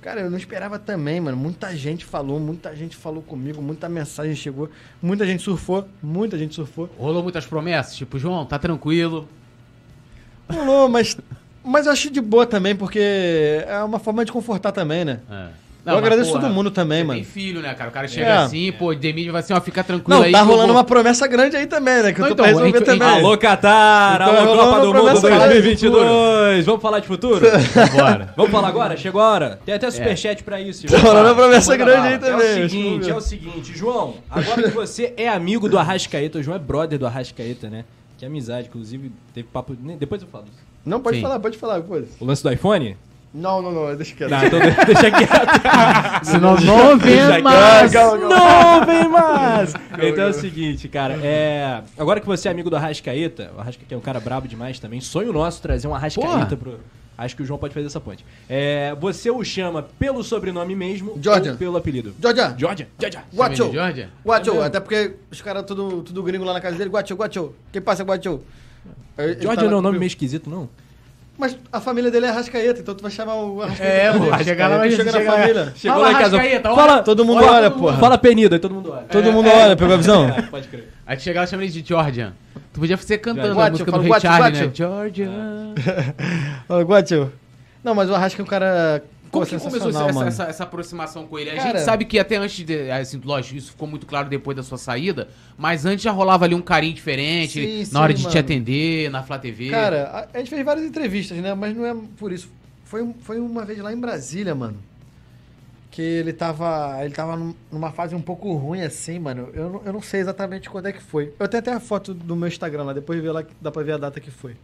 Cara, 0.01 0.22
eu 0.22 0.31
não 0.31 0.39
esperava 0.39 0.78
também, 0.78 1.20
mano. 1.20 1.36
Muita 1.36 1.77
gente 1.77 2.06
falou, 2.06 2.40
muita 2.40 2.74
gente 2.74 2.97
falou 2.97 3.22
comigo, 3.22 3.60
muita 3.60 3.89
mensagem 3.89 4.35
chegou, 4.35 4.70
muita 5.01 5.27
gente 5.27 5.43
surfou, 5.43 5.86
muita 6.02 6.39
gente 6.39 6.55
surfou. 6.55 6.89
Rolou 6.98 7.22
muitas 7.22 7.44
promessas, 7.44 7.97
tipo, 7.97 8.18
João, 8.18 8.47
tá 8.47 8.59
tranquilo. 8.59 9.28
Rolou, 10.48 10.89
mas. 10.89 11.16
Mas 11.62 11.85
eu 11.85 11.93
acho 11.93 12.10
de 12.10 12.22
boa 12.22 12.47
também, 12.47 12.74
porque 12.74 12.98
é 12.98 13.82
uma 13.85 13.98
forma 13.98 14.24
de 14.24 14.32
confortar 14.32 14.72
também, 14.72 15.05
né? 15.05 15.20
É. 15.31 15.48
Eu 15.86 15.97
agradeço 15.97 16.31
todo 16.32 16.48
mundo 16.51 16.70
também, 16.70 16.98
você 16.98 17.05
mano. 17.05 17.19
Tem 17.20 17.24
filho, 17.24 17.61
né, 17.61 17.73
cara? 17.74 17.89
O 17.90 17.93
cara 17.93 18.07
chega 18.07 18.27
É. 18.27 18.36
assim, 18.39 18.70
pô, 18.73 18.94
Demídio 18.94 19.32
vai 19.32 19.40
assim, 19.40 19.52
ó, 19.55 19.61
fica 19.61 19.82
tranquilo 19.82 20.19
Não, 20.19 20.27
aí. 20.27 20.32
tá 20.32 20.39
que 20.39 20.44
eu 20.44 20.48
rolando 20.48 20.69
vou- 20.69 20.77
uma 20.77 20.85
promessa 20.85 21.27
grande 21.27 21.57
aí 21.57 21.66
também, 21.66 22.02
né? 22.02 22.12
Que 22.12 22.20
eu 22.20 22.23
Não, 22.23 22.28
tô 22.28 22.35
então, 22.35 22.44
pra 22.44 22.47
resolver 22.47 22.78
gente- 22.78 22.85
também. 22.85 23.09
Alô, 23.24 23.39
Qatar! 23.39 24.20
Então, 24.23 24.36
Alô, 24.36 24.57
Copa 24.65 24.81
do 24.81 24.86
Mundo 24.86 24.93
promessa 25.20 25.28
aí. 25.28 25.48
2022! 25.85 26.66
Vamos 26.66 26.82
falar 26.82 27.01
de 27.01 27.07
futuro? 27.07 27.47
Bora. 27.97 28.32
Vamos 28.36 28.52
falar 28.52 28.69
agora? 28.69 28.97
Chegou 28.97 29.20
a 29.20 29.31
hora. 29.31 29.61
Tem 29.65 29.74
até 29.74 29.90
superchat 29.90 30.43
pra 30.44 30.61
isso. 30.61 30.86
Tá 30.86 30.98
rolando 30.98 31.28
uma 31.28 31.35
promessa 31.35 31.77
grande 31.77 32.07
aí 32.09 32.19
também, 32.19 32.47
É 32.47 32.65
o 32.65 32.69
seguinte, 32.69 33.11
é 33.11 33.15
o 33.15 33.20
seguinte, 33.20 33.77
João, 33.77 34.15
agora 34.31 34.62
que 34.62 34.70
você 34.70 35.15
é 35.16 35.28
amigo 35.28 35.69
do 35.69 35.78
Arrascaeta, 35.78 36.39
o 36.39 36.43
João 36.43 36.57
é 36.57 36.59
brother 36.61 36.98
do 36.98 37.07
Arrascaeta, 37.07 37.69
né? 37.69 37.85
Que 38.19 38.27
amizade, 38.27 38.69
inclusive, 38.69 39.11
teve 39.35 39.48
papo... 39.51 39.74
Depois 39.98 40.20
eu 40.20 40.28
falo 40.28 40.44
isso. 40.44 40.62
Não, 40.85 41.01
pode 41.01 41.16
Sim. 41.16 41.23
falar, 41.23 41.40
pode 41.40 41.57
falar, 41.59 41.81
pô. 41.81 42.02
O 42.20 42.24
lance 42.24 42.43
do 42.43 42.52
iPhone? 42.52 42.97
Não, 43.32 43.62
não, 43.62 43.70
não, 43.70 43.97
deixa 43.97 44.15
quieto. 44.16 44.31
Não, 44.31 44.44
então 44.44 44.59
de- 44.59 44.70
deixa 44.86 45.11
quieto. 45.11 45.61
Senão 46.24 46.57
não 46.61 46.98
vem 46.98 47.16
Deixa 47.16 47.40
mais. 47.43 47.90
quieto. 47.93 48.16
Não 48.19 48.85
vem 48.86 49.09
mais! 49.09 49.73
Então 50.02 50.24
é 50.24 50.28
o 50.28 50.32
seguinte, 50.32 50.89
cara, 50.89 51.15
é... 51.23 51.82
Agora 51.97 52.19
que 52.20 52.27
você 52.27 52.48
é 52.48 52.51
amigo 52.51 52.69
do 52.69 52.77
Arrascaeta, 52.77 53.52
o 53.57 53.61
Arrascaeta 53.61 53.94
é 53.94 53.97
um 53.97 54.01
cara 54.01 54.19
brabo 54.19 54.48
demais 54.48 54.78
também, 54.81 55.01
sonho 55.01 55.32
nosso 55.32 55.62
trazer 55.62 55.86
um 55.86 55.94
Arrascaeta 55.94 56.28
Porra. 56.39 56.57
pro... 56.57 56.81
Acho 57.16 57.36
que 57.36 57.43
o 57.43 57.44
João 57.44 57.59
pode 57.59 57.74
fazer 57.74 57.86
essa 57.86 58.01
ponte. 58.01 58.24
É, 58.48 58.97
você 58.98 59.31
o 59.31 59.44
chama 59.44 59.82
pelo 59.98 60.24
sobrenome 60.24 60.74
mesmo 60.74 61.19
Jordan. 61.23 61.51
ou 61.52 61.57
pelo 61.59 61.77
apelido? 61.77 62.15
Georgia, 62.20 62.55
Georgia, 62.57 62.89
Georgia. 62.98 63.24
Guacho. 63.35 63.70
Guacho, 64.24 64.51
É 64.51 64.52
mesmo? 64.55 64.62
até 64.65 64.81
porque 64.81 65.16
os 65.31 65.43
caras 65.43 65.65
tudo, 65.66 66.02
tudo 66.02 66.23
gringo 66.23 66.44
lá 66.44 66.55
na 66.55 66.61
casa 66.62 66.77
dele. 66.78 66.89
Guacho, 66.89 67.15
Guacho. 67.15 67.52
Quem 67.70 67.82
passa, 67.82 68.02
Guacho? 68.05 68.40
Georgia 69.19 69.55
tá 69.57 69.62
lá 69.65 69.69
não 69.69 69.77
é 69.77 69.81
um 69.81 69.82
nome 69.82 69.98
meio 69.98 70.07
esquisito, 70.09 70.48
não? 70.48 70.66
Mas 71.41 71.57
a 71.73 71.81
família 71.81 72.11
dele 72.11 72.27
é 72.27 72.29
Arrascaeta, 72.29 72.81
então 72.81 72.95
tu 72.95 73.01
vai 73.03 73.11
chamar 73.11 73.35
o 73.35 73.62
Arrascaeta. 73.62 73.93
É, 73.93 74.12
pô, 74.12 74.45
chegar 74.45 74.69
lá, 74.69 74.77
mas 74.79 74.95
chega 74.95 75.11
na 75.11 75.19
chega- 75.19 75.33
família. 75.33 75.73
Chegou 75.75 75.97
Fala, 75.97 76.09
lá 76.09 76.12
em 76.12 76.23
casa. 76.23 76.37
Arrascaeta, 76.37 76.69
fala, 76.75 76.93
olha- 76.93 77.03
Todo 77.03 77.25
mundo 77.25 77.39
olha, 77.39 77.51
olha, 77.53 77.71
porra. 77.71 77.99
Fala 77.99 78.19
penido, 78.19 78.53
aí 78.53 78.59
todo 78.59 78.75
mundo 78.75 78.93
olha. 78.93 79.03
Todo 79.05 79.33
mundo 79.33 79.49
olha, 79.49 79.75
pegou 79.75 79.95
a 79.95 79.97
visão? 79.97 80.29
É, 80.29 80.43
pode 80.43 80.69
crer. 80.69 80.89
Aí 81.07 81.17
tu 81.17 81.23
chega 81.23 81.41
lá 81.41 81.45
e 81.45 81.49
chama 81.49 81.62
ele 81.65 81.73
de 81.73 81.83
Georgia. 81.89 82.33
Tu 82.75 82.79
podia 82.81 82.97
ser 82.99 83.19
cantando 83.19 83.55
Guacho, 83.55 83.67
a 83.67 83.71
música 83.71 83.91
do 83.93 84.03
guacho, 84.03 84.21
Charles, 84.27 84.59
né? 84.61 84.65
guacho. 84.67 84.77
Georgia. 84.77 85.31
Ó, 86.69 86.81
Guacho. 86.83 87.33
Não, 87.83 87.95
mas 87.95 88.11
o 88.11 88.15
Arrasca 88.15 88.41
é 88.41 88.45
um 88.45 88.47
cara 88.47 89.03
Como 89.31 89.44
pô, 89.44 89.51
que 89.51 89.59
começou 89.59 89.90
essa, 89.90 90.24
essa, 90.27 90.43
essa 90.44 90.65
aproximação 90.65 91.27
com 91.27 91.39
ele? 91.39 91.51
A 91.51 91.57
Cara- 91.57 91.69
gente 91.78 91.85
sabe 91.85 92.05
que 92.05 92.19
até 92.19 92.36
antes 92.36 92.65
de. 92.65 92.90
Assim, 92.90 93.20
lógico, 93.24 93.57
isso 93.57 93.70
ficou 93.70 93.86
muito 93.86 94.05
claro 94.07 94.28
depois 94.28 94.57
da 94.57 94.62
sua 94.62 94.77
saída, 94.77 95.28
mas 95.57 95.86
antes 95.86 96.02
já 96.02 96.11
rolava 96.11 96.44
ali 96.44 96.55
um 96.55 96.61
carinho 96.62 96.93
diferente, 96.94 97.52
Sim, 97.65 97.78
na 97.78 97.85
sim, 97.85 97.97
hora 97.98 98.12
de 98.15 98.23
te 98.23 98.27
mano. 98.27 98.40
atender, 98.40 99.11
na 99.11 99.23
Flá 99.23 99.39
TV. 99.39 99.70
Cara, 99.70 100.28
a, 100.32 100.36
a 100.36 100.39
gente 100.40 100.51
fez 100.51 100.65
várias 100.65 100.85
entrevistas, 100.85 101.39
né? 101.39 101.55
Mas 101.55 101.77
não 101.77 101.86
é 101.86 101.94
por 102.16 102.32
isso. 102.32 102.51
Foi, 102.85 103.09
foi 103.20 103.39
uma 103.39 103.65
vez 103.65 103.78
lá 103.78 103.93
em 103.93 103.98
Brasília, 104.01 104.52
mano. 104.55 104.77
Que 105.93 106.02
ele 106.02 106.32
tava. 106.32 106.98
Ele 107.05 107.15
tava 107.15 107.36
num- 107.36 107.55
numa 107.70 107.93
fase 107.93 108.15
um 108.16 108.20
pouco 108.20 108.52
ruim 108.55 108.82
assim, 108.82 109.19
mano. 109.20 109.48
Eu, 109.55 109.70
não- 109.70 109.82
eu 109.85 109.93
não 109.93 110.02
sei 110.02 110.20
exatamente 110.20 110.69
quando 110.69 110.86
é 110.86 110.93
que 110.93 111.02
foi. 111.02 111.32
Eu 111.39 111.47
tenho 111.47 111.61
até 111.61 111.73
a 111.73 111.78
foto 111.81 112.12
do 112.12 112.35
meu 112.35 112.48
Instagram 112.48 112.82
lá, 112.85 112.93
depois 112.93 113.20
vê 113.23 113.31
lá, 113.31 113.44
dá 113.61 113.70
pra 113.70 113.82
ver 113.85 113.93
a 113.93 113.97
data 113.98 114.20
que 114.20 114.31
foi. 114.31 114.57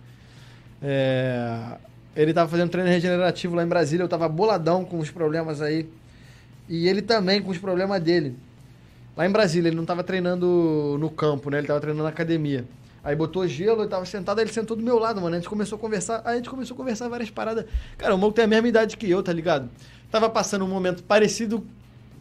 É, 0.82 1.76
ele 2.16 2.32
tava 2.32 2.50
fazendo 2.50 2.70
treino 2.70 2.88
regenerativo 2.88 3.54
lá 3.54 3.62
em 3.62 3.68
Brasília, 3.68 4.02
eu 4.02 4.08
tava 4.08 4.28
boladão 4.28 4.84
com 4.84 4.98
os 4.98 5.10
problemas 5.10 5.60
aí. 5.60 5.88
E 6.68 6.88
ele 6.88 7.02
também 7.02 7.42
com 7.42 7.50
os 7.50 7.58
problemas 7.58 8.02
dele. 8.02 8.36
Lá 9.16 9.26
em 9.26 9.30
Brasília, 9.30 9.68
ele 9.68 9.76
não 9.76 9.84
tava 9.84 10.02
treinando 10.02 10.96
no 10.98 11.10
campo, 11.10 11.50
né? 11.50 11.58
Ele 11.58 11.66
tava 11.66 11.80
treinando 11.80 12.02
na 12.02 12.08
academia. 12.08 12.64
Aí 13.04 13.14
botou 13.14 13.46
gelo, 13.46 13.82
eu 13.82 13.88
tava 13.88 14.04
sentado, 14.04 14.40
ele 14.40 14.52
sentou 14.52 14.76
do 14.76 14.82
meu 14.82 14.98
lado, 14.98 15.20
mano. 15.20 15.36
A 15.36 15.38
gente 15.38 15.48
começou 15.48 15.76
a 15.76 15.78
conversar, 15.78 16.22
aí 16.24 16.34
a 16.34 16.36
gente 16.36 16.50
começou 16.50 16.74
a 16.74 16.76
conversar 16.76 17.08
várias 17.08 17.30
paradas. 17.30 17.64
Cara, 17.96 18.14
o 18.14 18.18
Moco 18.18 18.34
tem 18.34 18.44
a 18.44 18.48
mesma 18.48 18.66
idade 18.66 18.96
que 18.96 19.08
eu, 19.08 19.22
tá 19.22 19.32
ligado? 19.32 19.70
Tava 20.10 20.28
passando 20.28 20.64
um 20.64 20.68
momento 20.68 21.04
parecido 21.04 21.64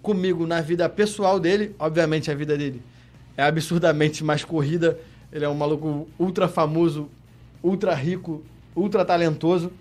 comigo 0.01 0.45
na 0.45 0.61
vida 0.61 0.87
pessoal 0.87 1.39
dele. 1.39 1.75
Obviamente 1.79 2.29
a 2.29 2.35
vida 2.35 2.55
dele 2.55 2.83
é 3.35 3.43
absurdamente 3.43 4.23
mais 4.23 4.43
corrida. 4.43 4.99
Ele 5.31 5.43
é 5.43 5.49
um 5.49 5.55
maluco 5.55 6.07
ultra 6.19 6.47
famoso, 6.47 7.09
ultra 7.63 7.95
rico, 7.95 8.43
ultra 8.75 9.03
talentoso. 9.03 9.71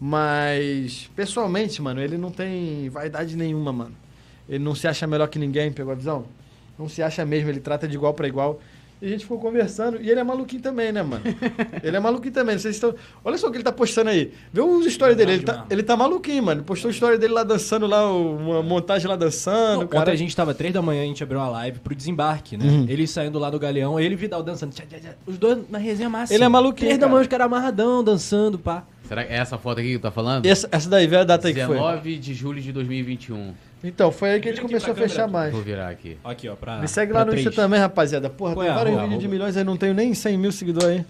Mas, 0.00 1.10
pessoalmente, 1.16 1.82
mano, 1.82 2.00
ele 2.00 2.16
não 2.16 2.30
tem 2.30 2.88
vaidade 2.88 3.36
nenhuma, 3.36 3.72
mano. 3.72 3.94
Ele 4.48 4.62
não 4.62 4.74
se 4.74 4.86
acha 4.86 5.06
melhor 5.06 5.28
que 5.28 5.38
ninguém, 5.38 5.72
pegou 5.72 5.92
a 5.92 5.96
visão? 5.96 6.24
Não 6.78 6.88
se 6.88 7.02
acha 7.02 7.24
mesmo, 7.24 7.50
ele 7.50 7.60
trata 7.60 7.88
de 7.88 7.96
igual 7.96 8.14
pra 8.14 8.28
igual. 8.28 8.60
E 9.00 9.06
a 9.06 9.08
gente 9.10 9.22
ficou 9.22 9.38
conversando. 9.38 10.00
E 10.00 10.10
ele 10.10 10.18
é 10.18 10.24
maluquinho 10.24 10.60
também, 10.60 10.90
né, 10.90 11.02
mano? 11.02 11.22
ele 11.84 11.96
é 11.96 12.00
maluquinho 12.00 12.34
também. 12.34 12.58
Se 12.58 12.68
estão... 12.68 12.94
Olha 13.24 13.38
só 13.38 13.46
o 13.46 13.50
que 13.50 13.56
ele 13.58 13.64
tá 13.64 13.70
postando 13.70 14.10
aí. 14.10 14.32
Vê 14.52 14.60
os 14.60 14.92
stories 14.92 15.16
dele. 15.16 15.32
Ele 15.34 15.42
tá, 15.44 15.66
ele 15.70 15.82
tá 15.84 15.96
maluquinho, 15.96 16.42
mano. 16.42 16.64
Postou 16.64 16.88
a 16.88 16.92
história 16.92 17.16
dele 17.16 17.32
lá 17.32 17.44
dançando 17.44 17.86
lá, 17.86 18.12
uma 18.12 18.60
montagem 18.60 19.08
lá 19.08 19.14
dançando. 19.14 19.82
Não, 19.82 19.86
cara. 19.86 20.02
Ontem 20.02 20.10
a 20.10 20.16
gente 20.16 20.34
tava 20.34 20.52
três 20.52 20.74
da 20.74 20.82
manhã, 20.82 21.02
a 21.02 21.06
gente 21.06 21.22
abriu 21.22 21.38
uma 21.38 21.48
live 21.48 21.78
pro 21.78 21.94
desembarque, 21.94 22.56
né? 22.56 22.64
Uhum. 22.64 22.86
Ele 22.88 23.06
saindo 23.06 23.38
lá 23.38 23.50
do 23.50 23.58
galeão, 23.58 24.00
ele 24.00 24.14
e 24.14 24.16
Vidal 24.16 24.42
dançando. 24.42 24.74
Os 25.26 25.38
dois 25.38 25.58
na 25.70 25.78
resenha 25.78 26.10
máxima. 26.10 26.36
Ele 26.36 26.44
é 26.44 26.48
maluquinho, 26.48 26.88
Três 26.88 26.98
da 26.98 27.06
cara. 27.06 27.12
manhã, 27.12 27.22
os 27.22 27.28
caras 27.28 27.46
amarradão, 27.46 28.02
dançando, 28.02 28.58
pá. 28.58 28.84
Será 29.08 29.24
que 29.24 29.32
é 29.32 29.36
essa 29.36 29.56
foto 29.58 29.78
aqui 29.80 29.92
que 29.92 29.98
tu 29.98 30.02
tá 30.02 30.10
falando? 30.10 30.44
Essa, 30.46 30.68
essa 30.70 30.88
daí, 30.88 31.06
vê 31.06 31.16
a 31.16 31.24
data 31.24 31.48
aí 31.48 31.54
que 31.54 31.64
foi. 31.64 31.76
19 31.76 32.16
de 32.18 32.34
julho 32.34 32.60
de 32.60 32.70
2021. 32.72 33.54
Então, 33.82 34.10
foi 34.12 34.30
aí 34.32 34.40
que 34.40 34.48
a 34.48 34.52
gente 34.52 34.60
começou 34.60 34.92
a 34.92 34.94
fechar 34.94 35.26
mais. 35.28 35.52
Vou 35.52 35.62
virar 35.62 35.88
aqui. 35.88 36.18
Aqui, 36.24 36.48
ó, 36.48 36.54
pra. 36.56 36.78
Me 36.78 36.88
segue 36.88 37.12
pra 37.12 37.20
lá 37.20 37.24
no. 37.26 37.34
Insta 37.34 37.50
também, 37.52 37.78
rapaziada. 37.80 38.28
Porra, 38.28 38.54
Qual 38.54 38.64
tem 38.64 38.68
é 38.68 38.72
a 38.72 38.76
vários 38.76 38.92
arroba? 38.94 39.06
vídeos 39.08 39.22
de 39.22 39.28
milhões 39.28 39.56
aí, 39.56 39.64
não 39.64 39.76
tenho 39.76 39.94
nem 39.94 40.12
100 40.14 40.36
mil 40.36 40.52
seguidores 40.52 40.88
aí. 40.98 41.04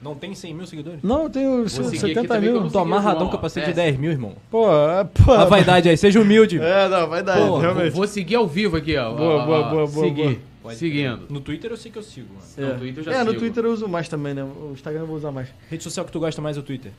Não 0.00 0.14
tem 0.14 0.34
100 0.34 0.54
mil 0.54 0.66
seguidores? 0.66 1.00
Não, 1.02 1.24
eu 1.24 1.30
tenho 1.30 1.68
seguir 1.68 1.88
aqui 1.88 1.98
70 1.98 2.28
também 2.28 2.42
que 2.42 2.48
eu 2.48 2.52
mil. 2.54 2.62
não 2.64 2.70
Tô 2.70 2.78
amarradão 2.78 3.22
com 3.22 3.28
ó. 3.28 3.36
capacete 3.36 3.66
de 3.66 3.72
É. 3.72 3.74
10 3.74 3.96
mil, 3.98 4.10
irmão. 4.10 4.34
Pô, 4.50 4.66
é, 4.70 5.04
pô. 5.04 5.32
A 5.32 5.44
vaidade 5.46 5.88
aí, 5.88 5.96
seja 5.96 6.20
humilde. 6.20 6.60
É, 6.60 6.88
não, 6.88 7.08
vai 7.08 7.22
dar, 7.22 7.38
Porra, 7.38 7.60
realmente. 7.62 7.90
Vou 7.94 8.06
seguir 8.06 8.34
ao 8.36 8.46
vivo 8.46 8.76
aqui, 8.76 8.96
ó. 8.96 9.12
Boa, 9.14 9.42
Ó, 9.42 9.46
boa, 9.46 9.58
ó, 9.58 9.70
boa, 9.70 9.86
boa, 9.86 10.06
Seguir. 10.06 10.40
Pode- 10.62 10.76
Seguindo. 10.76 11.26
No 11.28 11.40
Twitter 11.40 11.70
eu 11.70 11.76
sei 11.76 11.90
que 11.90 11.98
eu 11.98 12.02
sigo, 12.02 12.28
mano. 12.34 12.46
É, 12.70 12.72
No 12.74 12.78
Twitter 12.78 12.98
eu 13.00 13.04
já 13.04 13.12
é 13.18 13.24
no 13.24 13.30
sigo. 13.30 13.40
Twitter 13.40 13.64
eu 13.64 13.72
uso 13.72 13.88
mais 13.88 14.08
também, 14.08 14.34
né? 14.34 14.42
O 14.44 14.70
Instagram 14.72 15.00
eu 15.02 15.06
vou 15.06 15.16
usar 15.16 15.30
mais. 15.30 15.48
Rede 15.70 15.82
social 15.82 16.06
que 16.06 16.12
tu 16.12 16.20
gosta 16.20 16.40
mais 16.40 16.56
é 16.56 16.60
o 16.60 16.62
Twitter. 16.62 16.92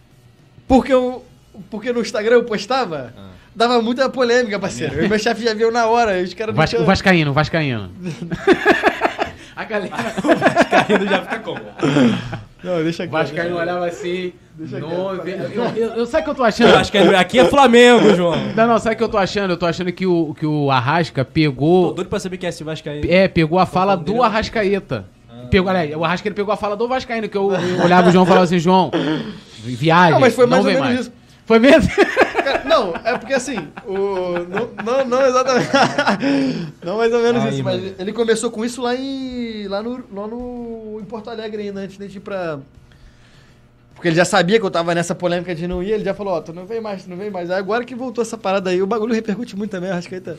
Porque, 0.67 0.91
eu, 0.93 1.23
porque 1.69 1.91
no 1.93 2.01
Instagram 2.01 2.35
eu 2.35 2.43
postava, 2.43 3.13
Ah. 3.17 3.29
dava 3.55 3.81
muita 3.81 4.09
polêmica, 4.09 4.59
parceiro. 4.59 5.03
E 5.03 5.07
meu 5.07 5.19
chefe 5.19 5.43
já 5.43 5.53
viu 5.53 5.71
na 5.71 5.85
hora, 5.87 6.21
os 6.21 6.33
caras 6.33 6.53
não 6.55 6.61
Vasco, 6.61 6.75
tinham- 6.75 6.85
Vascaíno, 6.85 7.33
Vascaíno. 7.33 7.89
A 9.55 9.63
galera. 9.63 9.93
Caindo 10.69 11.05
já 11.05 11.21
fica 11.21 11.39
como? 11.39 11.59
Não, 12.61 12.83
deixa 12.83 13.03
aqui. 13.03 13.11
Vascaíno 13.13 13.55
olhava 13.57 13.87
assim. 13.87 14.33
Deixa 14.53 14.79
no- 14.79 15.19
quieto. 15.21 15.51
eu, 15.53 15.63
eu, 15.75 15.87
eu, 15.95 16.05
sabe 16.05 16.21
o 16.21 16.25
que 16.25 16.29
eu 16.31 16.35
tô 16.35 16.43
achando? 16.43 16.69
Eu 16.71 16.77
acho 16.77 16.91
que 16.91 16.97
é- 16.97 17.15
aqui 17.15 17.39
é 17.39 17.45
Flamengo, 17.45 18.13
João. 18.15 18.35
Não, 18.53 18.67
não, 18.67 18.79
sabe 18.79 18.95
o 18.95 18.97
que 18.97 19.03
eu 19.03 19.09
tô 19.09 19.17
achando? 19.17 19.51
Eu 19.51 19.57
tô 19.57 19.65
achando 19.65 19.91
que 19.93 20.05
o, 20.05 20.33
que 20.37 20.45
o 20.45 20.69
Arrasca 20.71 21.23
Tô 21.23 21.31
pegou. 21.31 21.93
doido 21.93 22.09
pra 22.09 22.19
saber 22.19 22.37
quem 22.37 22.47
é 22.47 22.49
esse 22.49 22.65
Vascaíno. 22.65 23.05
É, 23.09 23.29
pegou 23.29 23.57
a 23.57 23.65
fala 23.65 23.95
do. 23.95 24.21
Arrascaeta. 24.21 25.05
Pegou, 25.49 25.69
aliás, 25.69 25.95
o 25.95 26.03
Arrascaeta 26.03 26.35
pegou 26.35 26.53
a 26.53 26.57
fala 26.57 26.75
do 26.75 26.85
Vascaíno, 26.87 27.29
que 27.29 27.37
eu, 27.37 27.49
eu 27.53 27.81
olhava 27.83 28.09
o 28.09 28.11
João 28.11 28.25
e 28.25 28.27
falava 28.27 28.43
assim, 28.43 28.59
João, 28.59 28.91
viagem. 29.73 30.11
Não, 30.11 30.19
mas 30.19 30.35
foi 30.35 30.45
mais 30.45 30.65
ou 30.65 30.71
menos 30.71 30.99
isso. 30.99 31.11
Foi 31.45 31.59
mesmo? 31.59 31.89
Cara, 32.43 32.63
Não, 32.65 32.93
é 33.03 33.17
porque 33.17 33.33
assim, 33.33 33.67
o. 33.87 33.95
Não, 34.49 34.69
não, 34.83 35.05
não 35.05 35.25
exatamente. 35.25 35.69
não 36.83 36.97
mais 36.97 37.13
ou 37.13 37.21
menos 37.21 37.43
Aí, 37.43 37.53
isso, 37.53 37.63
mas 37.63 37.81
mano. 37.81 37.95
ele 37.97 38.13
começou 38.13 38.51
com 38.51 38.65
isso 38.65 38.81
lá 38.81 38.95
em. 38.95 39.67
lá 39.67 39.81
no. 39.81 40.03
lá 40.13 40.27
no. 40.27 40.99
em 41.01 41.05
Porto 41.05 41.29
Alegre 41.29 41.63
ainda, 41.63 41.81
antes 41.81 41.97
de 41.97 42.17
ir 42.17 42.19
pra. 42.19 42.59
Porque 43.93 44.09
ele 44.09 44.15
já 44.15 44.25
sabia 44.25 44.59
que 44.59 44.65
eu 44.65 44.71
tava 44.71 44.93
nessa 44.93 45.15
polêmica 45.15 45.55
de 45.55 45.67
não 45.67 45.81
ir, 45.81 45.91
ele 45.91 46.03
já 46.03 46.13
falou, 46.13 46.33
ó, 46.33 46.41
tu 46.41 46.51
não 46.51 46.65
vem 46.65 46.81
mais, 46.81 47.03
tu 47.03 47.09
não 47.09 47.15
vem 47.15 47.29
mais. 47.29 47.49
Aí 47.49 47.57
agora 47.57 47.85
que 47.85 47.95
voltou 47.95 48.21
essa 48.21 48.37
parada 48.37 48.69
aí, 48.69 48.81
o 48.81 48.87
bagulho 48.87 49.13
repercute 49.13 49.55
muito 49.55 49.71
também, 49.71 49.89
acho 49.89 50.09
que 50.09 50.19
tá. 50.19 50.35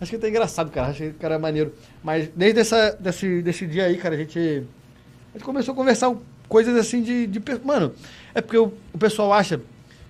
Acho 0.00 0.10
que 0.10 0.18
tá 0.18 0.28
engraçado, 0.28 0.70
cara. 0.70 0.88
Acho 0.88 0.98
que 0.98 1.08
o 1.08 1.14
cara 1.14 1.34
é 1.34 1.38
maneiro. 1.38 1.72
Mas 2.02 2.28
desde 2.34 2.60
essa, 2.60 2.96
desse, 2.98 3.42
desse 3.42 3.66
dia 3.66 3.84
aí, 3.84 3.96
cara, 3.96 4.14
a 4.14 4.18
gente. 4.18 4.38
A 4.38 5.38
gente 5.38 5.44
começou 5.44 5.72
a 5.72 5.76
conversar 5.76 6.14
coisas 6.48 6.76
assim 6.76 7.02
de. 7.02 7.26
de 7.26 7.42
mano, 7.64 7.92
é 8.34 8.40
porque 8.40 8.58
o, 8.58 8.72
o 8.92 8.98
pessoal 8.98 9.32
acha 9.32 9.60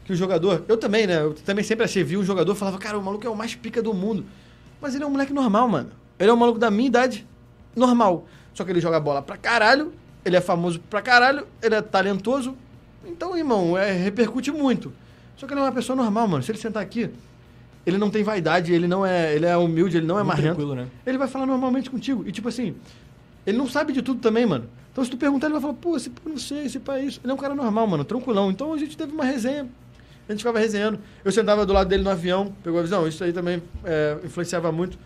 que 0.04 0.12
o 0.12 0.16
jogador. 0.16 0.64
Eu 0.68 0.76
também, 0.76 1.06
né? 1.06 1.20
Eu 1.22 1.34
também 1.34 1.64
sempre 1.64 1.84
achei, 1.84 2.02
vi 2.04 2.16
um 2.16 2.24
jogador 2.24 2.52
e 2.52 2.56
falava, 2.56 2.78
cara, 2.78 2.98
o 2.98 3.02
maluco 3.02 3.26
é 3.26 3.30
o 3.30 3.36
mais 3.36 3.54
pica 3.54 3.82
do 3.82 3.94
mundo. 3.94 4.24
Mas 4.80 4.94
ele 4.94 5.04
é 5.04 5.06
um 5.06 5.10
moleque 5.10 5.32
normal, 5.32 5.68
mano. 5.68 5.90
Ele 6.18 6.30
é 6.30 6.32
um 6.32 6.36
maluco 6.36 6.58
da 6.58 6.70
minha 6.70 6.86
idade, 6.88 7.26
normal. 7.74 8.26
Só 8.52 8.64
que 8.64 8.70
ele 8.70 8.80
joga 8.80 9.00
bola 9.00 9.22
pra 9.22 9.36
caralho, 9.36 9.92
ele 10.24 10.36
é 10.36 10.40
famoso 10.40 10.78
pra 10.90 11.00
caralho, 11.02 11.46
ele 11.62 11.74
é 11.74 11.82
talentoso. 11.82 12.56
Então, 13.06 13.36
irmão, 13.36 13.76
é, 13.76 13.92
repercute 13.92 14.50
muito. 14.50 14.92
Só 15.36 15.46
que 15.46 15.52
ele 15.52 15.60
é 15.60 15.64
uma 15.64 15.72
pessoa 15.72 15.96
normal, 15.96 16.28
mano. 16.28 16.42
Se 16.42 16.50
ele 16.50 16.58
sentar 16.58 16.82
aqui, 16.82 17.10
ele 17.84 17.98
não 17.98 18.10
tem 18.10 18.22
vaidade, 18.22 18.72
ele 18.72 18.86
não 18.86 19.04
é. 19.04 19.34
Ele 19.34 19.46
é 19.46 19.56
humilde, 19.56 19.96
ele 19.96 20.06
não 20.06 20.16
é 20.16 20.22
Muito 20.22 20.28
marrento. 20.28 20.46
tranquilo, 20.56 20.74
né? 20.74 20.86
Ele 21.06 21.18
vai 21.18 21.28
falar 21.28 21.46
normalmente 21.46 21.90
contigo. 21.90 22.24
E 22.26 22.32
tipo 22.32 22.48
assim, 22.48 22.74
ele 23.46 23.58
não 23.58 23.68
sabe 23.68 23.92
de 23.92 24.02
tudo 24.02 24.20
também, 24.20 24.46
mano. 24.46 24.66
Então 24.94 25.04
se 25.04 25.10
tu 25.10 25.16
perguntar, 25.16 25.48
ele 25.48 25.54
vai 25.54 25.60
falar, 25.60 25.74
pô, 25.74 25.96
esse 25.96 26.08
pô, 26.08 26.30
não 26.30 26.38
sei, 26.38 26.66
esse 26.66 26.78
pá 26.78 26.98
é 26.98 27.04
isso. 27.04 27.20
Ele 27.24 27.32
é 27.32 27.34
um 27.34 27.36
cara 27.36 27.52
normal, 27.52 27.84
mano, 27.84 28.04
tranquilão. 28.04 28.48
Então 28.48 28.72
a 28.72 28.78
gente 28.78 28.96
teve 28.96 29.12
uma 29.12 29.24
resenha. 29.24 29.68
A 30.28 30.30
gente 30.30 30.38
ficava 30.38 30.60
resenhando. 30.60 31.00
Eu 31.24 31.32
sentava 31.32 31.66
do 31.66 31.72
lado 31.72 31.88
dele 31.88 32.04
no 32.04 32.10
avião, 32.10 32.54
pegou 32.62 32.78
a 32.78 32.82
visão. 32.82 33.06
Isso 33.08 33.24
aí 33.24 33.32
também 33.32 33.60
é, 33.84 34.16
influenciava 34.24 34.70
muito. 34.70 34.96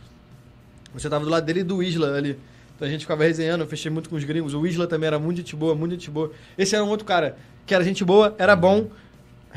Eu 0.92 1.00
sentava 1.00 1.24
do 1.24 1.30
lado 1.30 1.42
dele 1.46 1.60
e 1.60 1.62
do 1.62 1.82
Isla 1.82 2.14
ali. 2.14 2.38
Então 2.76 2.86
a 2.86 2.90
gente 2.90 3.00
ficava 3.00 3.24
resenhando, 3.24 3.64
eu 3.64 3.66
fechei 3.66 3.90
muito 3.90 4.10
com 4.10 4.16
os 4.16 4.24
gringos. 4.24 4.52
O 4.52 4.66
Isla 4.66 4.86
também 4.86 5.06
era 5.06 5.18
muito 5.18 5.38
gente 5.38 5.56
boa, 5.56 5.74
muito 5.74 5.92
gente 5.92 6.10
boa. 6.10 6.32
Esse 6.58 6.74
era 6.74 6.84
um 6.84 6.88
outro 6.88 7.06
cara 7.06 7.38
que 7.64 7.74
era 7.74 7.82
gente 7.82 8.04
boa, 8.04 8.34
era 8.36 8.54
bom. 8.54 8.90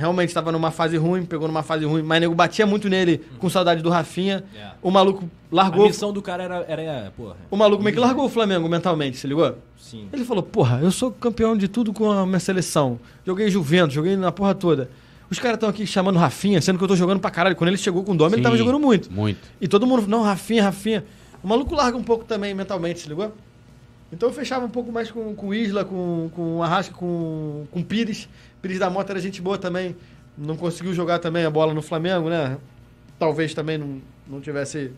Realmente 0.01 0.29
estava 0.29 0.51
numa 0.51 0.71
fase 0.71 0.97
ruim, 0.97 1.23
pegou 1.23 1.47
numa 1.47 1.61
fase 1.61 1.85
ruim, 1.85 2.01
mas 2.01 2.19
nego 2.19 2.33
batia 2.33 2.65
muito 2.65 2.89
nele, 2.89 3.21
com 3.37 3.47
saudade 3.51 3.83
do 3.83 3.89
Rafinha. 3.91 4.43
É. 4.57 4.71
O 4.81 4.89
maluco 4.89 5.29
A 5.51 5.55
largou. 5.55 5.85
missão 5.85 6.11
do 6.11 6.23
cara 6.23 6.41
era, 6.43 6.65
era 6.67 7.13
porra, 7.15 7.35
O 7.51 7.55
maluco 7.55 7.83
meio 7.83 7.93
que 7.93 7.99
largou 8.01 8.25
o 8.25 8.29
Flamengo 8.29 8.67
mentalmente, 8.67 9.17
se 9.17 9.27
ligou? 9.27 9.55
sim. 9.77 10.07
Ele 10.11 10.25
falou, 10.25 10.41
porra, 10.41 10.79
eu 10.81 10.89
sou 10.91 11.11
campeão 11.11 11.55
de 11.55 11.67
tudo 11.67 11.93
com 11.93 12.09
a 12.11 12.25
minha 12.25 12.39
seleção. 12.39 12.99
Joguei 13.23 13.47
Juventus, 13.51 13.93
joguei 13.93 14.15
na 14.17 14.31
porra 14.31 14.55
toda. 14.55 14.89
Os 15.29 15.37
caras 15.37 15.57
estão 15.57 15.69
aqui 15.69 15.85
chamando 15.85 16.17
Rafinha, 16.17 16.59
sendo 16.61 16.77
que 16.79 16.83
eu 16.83 16.87
tô 16.87 16.95
jogando 16.95 17.19
pra 17.19 17.29
caralho. 17.29 17.55
Quando 17.55 17.67
ele 17.67 17.77
chegou 17.77 18.03
com 18.03 18.13
o 18.13 18.17
Dome, 18.17 18.35
ele 18.35 18.41
tava 18.41 18.55
Sim, 18.55 18.63
jogando 18.63 18.79
muito. 18.79 19.11
Muito. 19.13 19.39
E 19.61 19.67
todo 19.67 19.85
mundo, 19.85 20.07
não, 20.07 20.23
Rafinha, 20.23 20.63
Rafinha. 20.63 21.05
O 21.43 21.47
maluco 21.47 21.75
larga 21.75 21.95
um 21.95 22.03
pouco 22.03 22.25
também 22.25 22.53
mentalmente, 22.55 22.99
se 23.01 23.07
ligou? 23.07 23.31
Então 24.11 24.27
eu 24.27 24.33
fechava 24.33 24.65
um 24.65 24.69
pouco 24.69 24.91
mais 24.91 25.09
com, 25.09 25.33
com 25.33 25.47
o 25.47 25.53
Isla, 25.53 25.85
com, 25.85 26.29
com 26.35 26.57
o 26.57 26.63
Arrasca, 26.63 26.93
com, 26.93 27.63
com 27.71 27.79
o 27.79 27.83
Pires. 27.83 28.27
Pires 28.61 28.79
da 28.79 28.89
Mota 28.89 29.13
era 29.13 29.19
gente 29.19 29.41
boa 29.41 29.57
também. 29.57 29.95
Não 30.38 30.55
conseguiu 30.55 30.93
jogar 30.93 31.19
também 31.19 31.43
a 31.45 31.49
bola 31.49 31.73
no 31.73 31.81
Flamengo, 31.81 32.29
né? 32.29 32.57
Talvez 33.19 33.53
também 33.53 33.77
não, 33.77 34.01
não 34.27 34.41
tivesse 34.41 34.91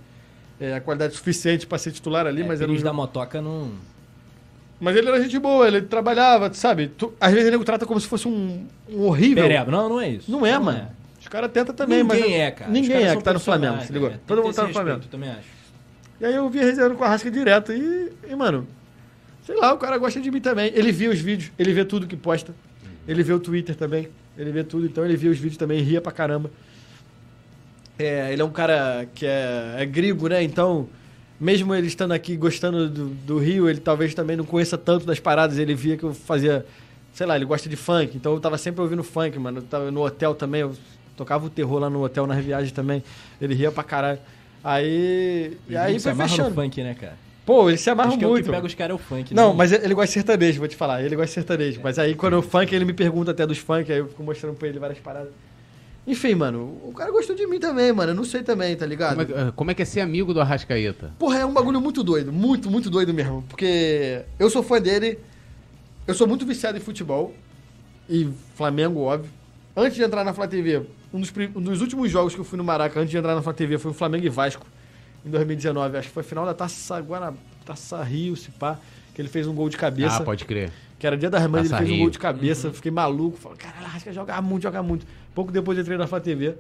é, 0.60 0.76
a 0.76 0.82
qualidade 0.82 1.14
suficiente 1.16 1.66
pra 1.68 1.78
ser 1.78 1.92
titular 1.92 2.26
ali, 2.28 2.42
É, 2.42 2.46
mas 2.46 2.62
era 2.62 2.70
um 2.70 2.74
Pires 2.74 2.82
jo- 2.82 2.86
da 2.86 2.94
motoca 2.94 3.42
não... 3.42 3.72
mas 4.80 4.96
ele 4.96 5.08
era 5.08 5.22
gente 5.22 5.38
boa, 5.40 5.68
ele 5.68 5.82
trabalhava, 5.82 6.54
sabe? 6.54 6.88
Tu- 6.90 7.14
às 7.20 7.32
vezes 7.32 7.46
ele 7.48 7.52
nego 7.56 7.64
trata 7.66 7.86
como 7.86 8.00
se 8.00 8.08
fosse 8.08 8.28
um, 8.28 8.66
um 8.90 9.02
horrível. 9.02 9.44
Pereba. 9.44 9.72
Não, 9.72 9.90
não 9.90 10.00
é 10.02 10.10
isso. 10.10 10.32
Não 10.32 10.46
é, 10.46 10.58
mano. 10.60 10.88
Os 11.20 11.28
caras 11.28 11.52
tentam 11.52 11.74
também, 11.74 12.04
Ninguém 12.04 12.22
mas. 12.22 12.32
é, 12.32 12.52
cara. 12.52 12.72
Ninguém 12.72 13.04
é 13.08 13.16
que 13.16 13.24
tá 13.24 13.34
no 13.34 13.40
Flamengo, 13.40 13.82
se 13.82 13.94
ligou? 13.94 14.12
Todo 14.28 14.44
mundo 14.44 14.54
tá 14.54 14.64
no 14.68 14.74
Flamengo. 14.74 15.02
também 15.10 15.30
acho. 15.30 15.48
E 16.20 16.26
aí 16.26 16.36
eu 16.36 16.50
via 16.50 16.64
resenhando 16.64 16.96
com 16.96 17.04
a 17.04 17.08
Rasca 17.10 17.32
direto 17.32 17.72
e, 17.74 18.12
e, 18.30 18.36
mano, 18.36 18.68
sei 19.46 19.56
lá, 19.56 19.74
o 19.74 19.78
cara 19.78 19.98
gosta 19.98 20.20
de 20.22 20.30
mim 20.30 20.40
também. 20.42 20.72
Ele 20.76 20.92
via 20.92 21.10
os 21.10 21.20
vídeos, 21.20 21.52
ele 21.58 21.74
vê 21.74 21.84
tudo 21.86 22.06
que 22.08 22.16
posta. 22.16 22.54
Ele 23.08 23.24
vê 23.24 23.34
o 23.34 23.40
Twitter 23.40 23.76
também, 23.76 24.08
ele 24.38 24.52
vê 24.52 24.64
tudo, 24.64 24.86
então 24.86 25.04
ele 25.04 25.16
via 25.18 25.30
os 25.30 25.38
vídeos 25.38 25.58
também, 25.58 25.82
ria 25.82 26.02
pra 26.02 26.12
caramba. 26.12 26.50
É, 27.98 28.32
ele 28.32 28.42
é 28.42 28.46
um 28.46 28.52
cara 28.52 29.08
que 29.14 29.26
é, 29.26 29.76
é 29.78 29.86
gringo, 29.86 30.28
né? 30.28 30.42
Então, 30.42 30.88
mesmo 31.40 31.76
ele 31.76 31.88
estando 31.88 32.12
aqui 32.14 32.36
gostando 32.36 32.90
do, 32.90 33.10
do 33.10 33.38
Rio, 33.38 33.70
ele 33.70 33.80
talvez 33.80 34.14
também 34.14 34.36
não 34.36 34.46
conheça 34.46 34.78
tanto 34.78 35.06
das 35.06 35.20
paradas. 35.20 35.58
Ele 35.58 35.76
via 35.76 35.96
que 35.96 36.04
eu 36.04 36.14
fazia, 36.14 36.66
sei 37.14 37.28
lá, 37.28 37.36
ele 37.36 37.46
gosta 37.46 37.70
de 37.70 37.76
funk, 37.76 38.18
então 38.18 38.34
eu 38.34 38.40
tava 38.40 38.58
sempre 38.58 38.82
ouvindo 38.82 39.04
funk, 39.04 39.38
mano. 39.38 39.60
Eu 39.60 39.64
tava 39.64 39.92
no 39.92 40.04
hotel 40.04 40.34
também, 40.34 40.62
eu 40.62 40.76
tocava 41.16 41.46
o 41.46 41.50
terror 41.50 41.80
lá 41.80 41.90
no 41.90 42.04
hotel 42.04 42.26
nas 42.26 42.44
viagens 42.44 42.72
também. 42.72 43.04
Ele 43.40 43.54
ria 43.54 43.72
pra 43.72 43.84
caralho. 43.84 44.20
Aí. 44.64 45.58
E 45.68 45.76
aí 45.76 46.00
foi 46.00 46.16
fechando. 46.16 46.50
no 46.50 46.56
funk, 46.56 46.82
né, 46.82 46.96
cara? 46.96 47.18
Pô, 47.46 47.70
ele 47.70 47.78
se 47.78 47.90
amarra 47.90 48.10
Acho 48.10 48.18
que 48.18 48.24
é 48.24 48.28
o 48.28 48.32
muito. 48.32 48.46
que 48.46 48.52
pega 48.52 48.66
os 48.66 48.74
caras 48.74 48.92
é 48.92 48.96
o 48.96 48.98
funk. 48.98 49.34
Não, 49.34 49.50
né? 49.50 49.56
mas 49.58 49.72
ele 49.74 49.94
gosta 49.94 50.08
de 50.08 50.14
sertanejo, 50.14 50.60
vou 50.60 50.68
te 50.68 50.76
falar. 50.78 51.04
Ele 51.04 51.16
gosta 51.16 51.28
de 51.28 51.34
sertanejo. 51.34 51.82
Mas 51.84 52.00
aí 52.00 52.16
quando 52.16 52.38
o 52.38 52.42
funk, 52.42 52.74
ele 52.74 52.86
me 52.86 52.94
pergunta 52.94 53.32
até 53.32 53.46
dos 53.46 53.58
funk, 53.58 53.92
aí 53.92 53.98
eu 54.00 54.08
fico 54.08 54.24
mostrando 54.24 54.56
pra 54.56 54.68
ele 54.68 54.80
várias 54.80 55.00
paradas. 55.00 55.32
Enfim, 56.06 56.36
mano, 56.36 56.80
o 56.84 56.94
cara 56.94 57.12
gostou 57.12 57.36
de 57.36 57.46
mim 57.48 57.60
também, 57.60 57.92
mano. 57.94 58.12
Eu 58.12 58.16
não 58.16 58.26
sei 58.26 58.44
também, 58.44 58.76
tá 58.76 58.86
ligado? 58.86 59.12
Como 59.16 59.22
é, 59.22 59.26
que- 59.46 59.52
como 59.54 59.72
é 59.72 59.74
que 59.74 59.82
é 59.82 59.86
ser 59.86 60.02
amigo 60.02 60.34
do 60.34 60.42
Arrascaeta? 60.42 61.12
Porra, 61.20 61.40
é 61.40 61.46
um 61.46 61.54
bagulho 61.54 61.80
muito 61.82 62.04
doido. 62.04 62.32
Muito, 62.32 62.70
muito 62.70 62.90
doido 62.90 63.14
mesmo. 63.14 63.44
Porque 63.48 64.22
eu 64.40 64.50
sou 64.50 64.62
fã 64.64 64.82
dele. 64.82 65.20
Eu 66.08 66.14
sou 66.14 66.28
muito 66.28 66.46
viciado 66.46 66.78
em 66.78 66.82
futebol. 66.82 67.34
E 68.10 68.30
Flamengo, 68.56 69.00
óbvio. 69.02 69.30
Antes 69.76 69.96
de 69.96 70.04
entrar 70.04 70.24
na 70.26 70.34
Flá 70.34 70.46
TV, 70.48 70.82
um 71.14 71.20
dos, 71.22 71.34
um 71.56 71.62
dos 71.62 71.82
últimos 71.82 72.12
jogos 72.12 72.34
que 72.36 72.40
eu 72.42 72.46
fui 72.46 72.58
no 72.58 72.64
Maraca, 72.64 73.00
antes 73.00 73.10
de 73.10 73.18
entrar 73.18 73.34
na 73.34 73.42
Flá 73.42 73.54
TV, 73.54 73.78
foi 73.78 73.92
o 73.92 73.94
Flamengo 73.94 74.26
e 74.26 74.30
Vasco. 74.30 74.68
Em 75.26 75.30
2019. 75.30 75.98
Acho 75.98 76.08
que 76.08 76.14
foi 76.14 76.24
final 76.24 76.46
da 76.46 76.54
Taça 76.54 77.00
Guarabara, 77.00 77.38
Taça 77.66 78.02
Rio, 78.04 78.36
se 78.36 78.52
pá. 78.52 78.78
Que 79.14 79.22
ele 79.22 79.30
fez 79.30 79.48
um 79.48 79.54
gol 79.54 79.70
de 79.70 79.78
cabeça. 79.78 80.18
Ah, 80.18 80.22
pode 80.22 80.44
crer. 80.46 80.72
Que 80.98 81.06
era 81.06 81.16
dia 81.18 81.30
das 81.30 81.46
mães, 81.48 81.70
ele 81.70 81.78
fez 81.78 81.90
um 81.90 81.94
Rio. 81.94 82.02
gol 82.04 82.10
de 82.10 82.20
cabeça, 82.20 82.72
fiquei 82.72 82.92
maluco. 82.92 83.38
Falei, 83.38 83.58
caralho, 83.58 83.86
Arrasca 83.86 84.12
joga 84.12 84.42
muito, 84.42 84.64
joga 84.64 84.82
muito. 84.82 85.06
Pouco 85.36 85.52
depois 85.52 85.78
eu 85.78 85.84
entrei 85.84 85.98
na 85.98 86.08
Flá 86.08 86.20
TV. 86.20 86.56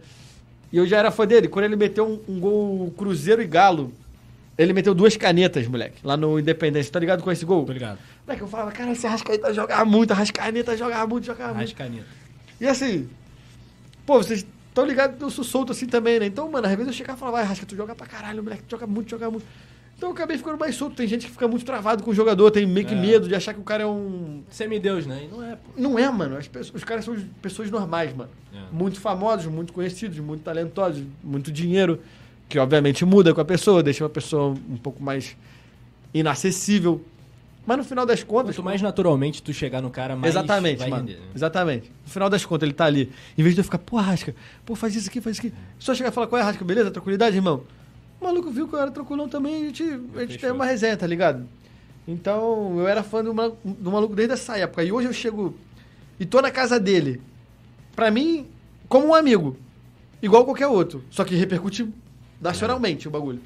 E 0.71 0.77
eu 0.77 0.85
já 0.85 0.97
era 0.97 1.11
fã 1.11 1.25
dele. 1.25 1.47
Quando 1.47 1.65
ele 1.65 1.75
meteu 1.75 2.07
um, 2.07 2.33
um 2.35 2.39
gol 2.39 2.91
Cruzeiro 2.97 3.41
e 3.41 3.47
Galo, 3.47 3.91
ele 4.57 4.73
meteu 4.73 4.93
duas 4.93 5.15
canetas, 5.17 5.67
moleque, 5.67 5.97
lá 6.03 6.15
no 6.15 6.39
Independência. 6.39 6.91
Tá 6.91 6.99
ligado 6.99 7.23
com 7.23 7.31
esse 7.31 7.45
gol? 7.45 7.65
Tô 7.65 7.73
ligado. 7.73 7.97
Moleque, 8.25 8.43
eu 8.43 8.47
falava, 8.47 8.71
cara, 8.71 8.91
esse 8.91 9.05
Arrascaeta 9.07 9.53
joga 9.53 9.83
muito, 9.83 10.11
Arrascaeta 10.11 10.77
joga 10.77 11.05
muito, 11.07 11.25
joga 11.25 11.45
muito. 11.47 11.57
Arrascaneta. 11.57 12.05
E 12.61 12.67
assim, 12.67 13.09
pô, 14.05 14.17
vocês 14.17 14.45
estão 14.73 14.85
ligados 14.85 15.17
que 15.17 15.23
eu 15.23 15.29
sou 15.29 15.43
solto 15.43 15.71
assim 15.71 15.85
também, 15.85 16.19
né? 16.19 16.25
Então, 16.25 16.49
mano, 16.51 16.65
às 16.65 16.71
vezes 16.73 16.87
eu 16.87 16.93
chegava 16.93 17.17
e 17.17 17.19
falava, 17.19 17.37
vai, 17.37 17.45
Arrasca, 17.45 17.65
tu 17.65 17.75
joga 17.75 17.93
pra 17.95 18.07
caralho, 18.07 18.43
moleque, 18.43 18.63
tu 18.63 18.71
joga 18.71 18.87
muito, 18.87 19.09
joga 19.09 19.29
muito. 19.29 19.45
Então 19.95 20.09
eu 20.09 20.13
acabei 20.15 20.37
ficando 20.37 20.57
mais 20.57 20.75
solto. 20.75 20.95
Tem 20.95 21.07
gente 21.07 21.27
que 21.27 21.31
fica 21.31 21.47
muito 21.47 21.63
travado 21.63 22.03
com 22.03 22.09
o 22.11 22.13
jogador, 22.13 22.49
tem 22.51 22.65
meio 22.65 22.85
que 22.85 22.95
É. 22.95 22.97
medo 22.99 23.27
de 23.27 23.35
achar 23.35 23.53
que 23.53 23.59
o 23.59 23.63
cara 23.63 23.83
é 23.83 23.85
um. 23.85 24.41
Semideus, 24.49 25.05
né? 25.05 25.25
E 25.25 25.27
não 25.33 25.43
é, 25.43 25.55
pô. 25.55 25.69
Não 25.77 25.99
é, 25.99 26.09
mano. 26.09 26.35
As 26.35 26.47
pessoas- 26.47 26.75
os 26.75 26.83
caras 26.83 27.05
são 27.05 27.15
pessoas 27.41 27.69
normais, 27.69 28.13
mano. 28.13 28.31
É. 28.53 28.57
Muito 28.71 28.99
famosos, 28.99 29.45
muito 29.45 29.71
conhecidos, 29.71 30.17
muito 30.19 30.41
talentosos, 30.41 31.03
muito 31.23 31.51
dinheiro, 31.51 31.99
que 32.49 32.57
obviamente 32.59 33.05
muda 33.05 33.33
com 33.33 33.39
a 33.39 33.45
pessoa, 33.45 33.81
deixa 33.83 34.03
uma 34.03 34.09
pessoa 34.09 34.49
um 34.69 34.77
pouco 34.77 35.01
mais 35.01 35.37
inacessível. 36.13 37.01
Mas 37.65 37.77
no 37.77 37.83
final 37.83 38.05
das 38.05 38.23
contas. 38.23 38.55
Quanto 38.55 38.65
mais 38.65 38.81
naturalmente 38.81 39.41
tu 39.41 39.53
chegar 39.53 39.81
no 39.81 39.89
cara, 39.89 40.15
mais 40.15 40.33
Exatamente, 40.33 40.79
vai 40.79 40.89
mano. 40.89 41.07
render, 41.07 41.19
né? 41.19 41.27
Exatamente. 41.33 41.91
No 42.05 42.11
final 42.11 42.29
das 42.29 42.45
contas, 42.45 42.67
ele 42.67 42.73
tá 42.73 42.85
ali. 42.85 43.11
Em 43.37 43.43
vez 43.43 43.55
de 43.55 43.61
eu 43.61 43.63
ficar, 43.63 43.77
pô, 43.77 43.97
Rasca, 43.97 44.35
pô, 44.65 44.75
faz 44.75 44.95
isso 44.95 45.09
aqui, 45.09 45.21
faz 45.21 45.37
isso 45.37 45.47
aqui. 45.47 45.55
Só 45.79 45.95
chegar 45.95 46.09
e 46.09 46.11
falar, 46.11 46.27
qual 46.27 46.41
é, 46.41 46.43
Rasca, 46.43 46.63
beleza? 46.65 46.91
Tranquilidade, 46.91 47.35
irmão? 47.35 47.63
O 48.19 48.25
maluco 48.25 48.51
viu 48.51 48.67
que 48.67 48.75
eu 48.75 48.79
era 48.79 48.91
tranquilão 48.91 49.29
também 49.29 49.53
e 49.53 49.63
a 49.63 49.65
gente, 49.67 49.83
a 50.15 50.19
gente 50.21 50.37
tem 50.37 50.51
uma 50.51 50.65
resenha, 50.65 50.97
tá 50.97 51.07
ligado? 51.07 51.47
Então, 52.07 52.79
eu 52.79 52.87
era 52.87 53.01
fã 53.01 53.23
do 53.23 53.33
maluco, 53.33 53.57
do 53.65 53.91
maluco 53.91 54.15
desde 54.15 54.33
essa 54.33 54.57
época. 54.57 54.83
E 54.83 54.91
hoje 54.91 55.07
eu 55.07 55.13
chego 55.13 55.55
e 56.19 56.25
tô 56.25 56.41
na 56.41 56.51
casa 56.51 56.79
dele, 56.79 57.21
pra 57.95 58.11
mim, 58.11 58.47
como 58.89 59.07
um 59.07 59.15
amigo, 59.15 59.57
igual 60.21 60.45
qualquer 60.45 60.67
outro, 60.67 61.03
só 61.09 61.23
que 61.23 61.35
repercute 61.35 61.87
nacionalmente 62.41 63.07
o 63.07 63.11
bagulho. 63.11 63.39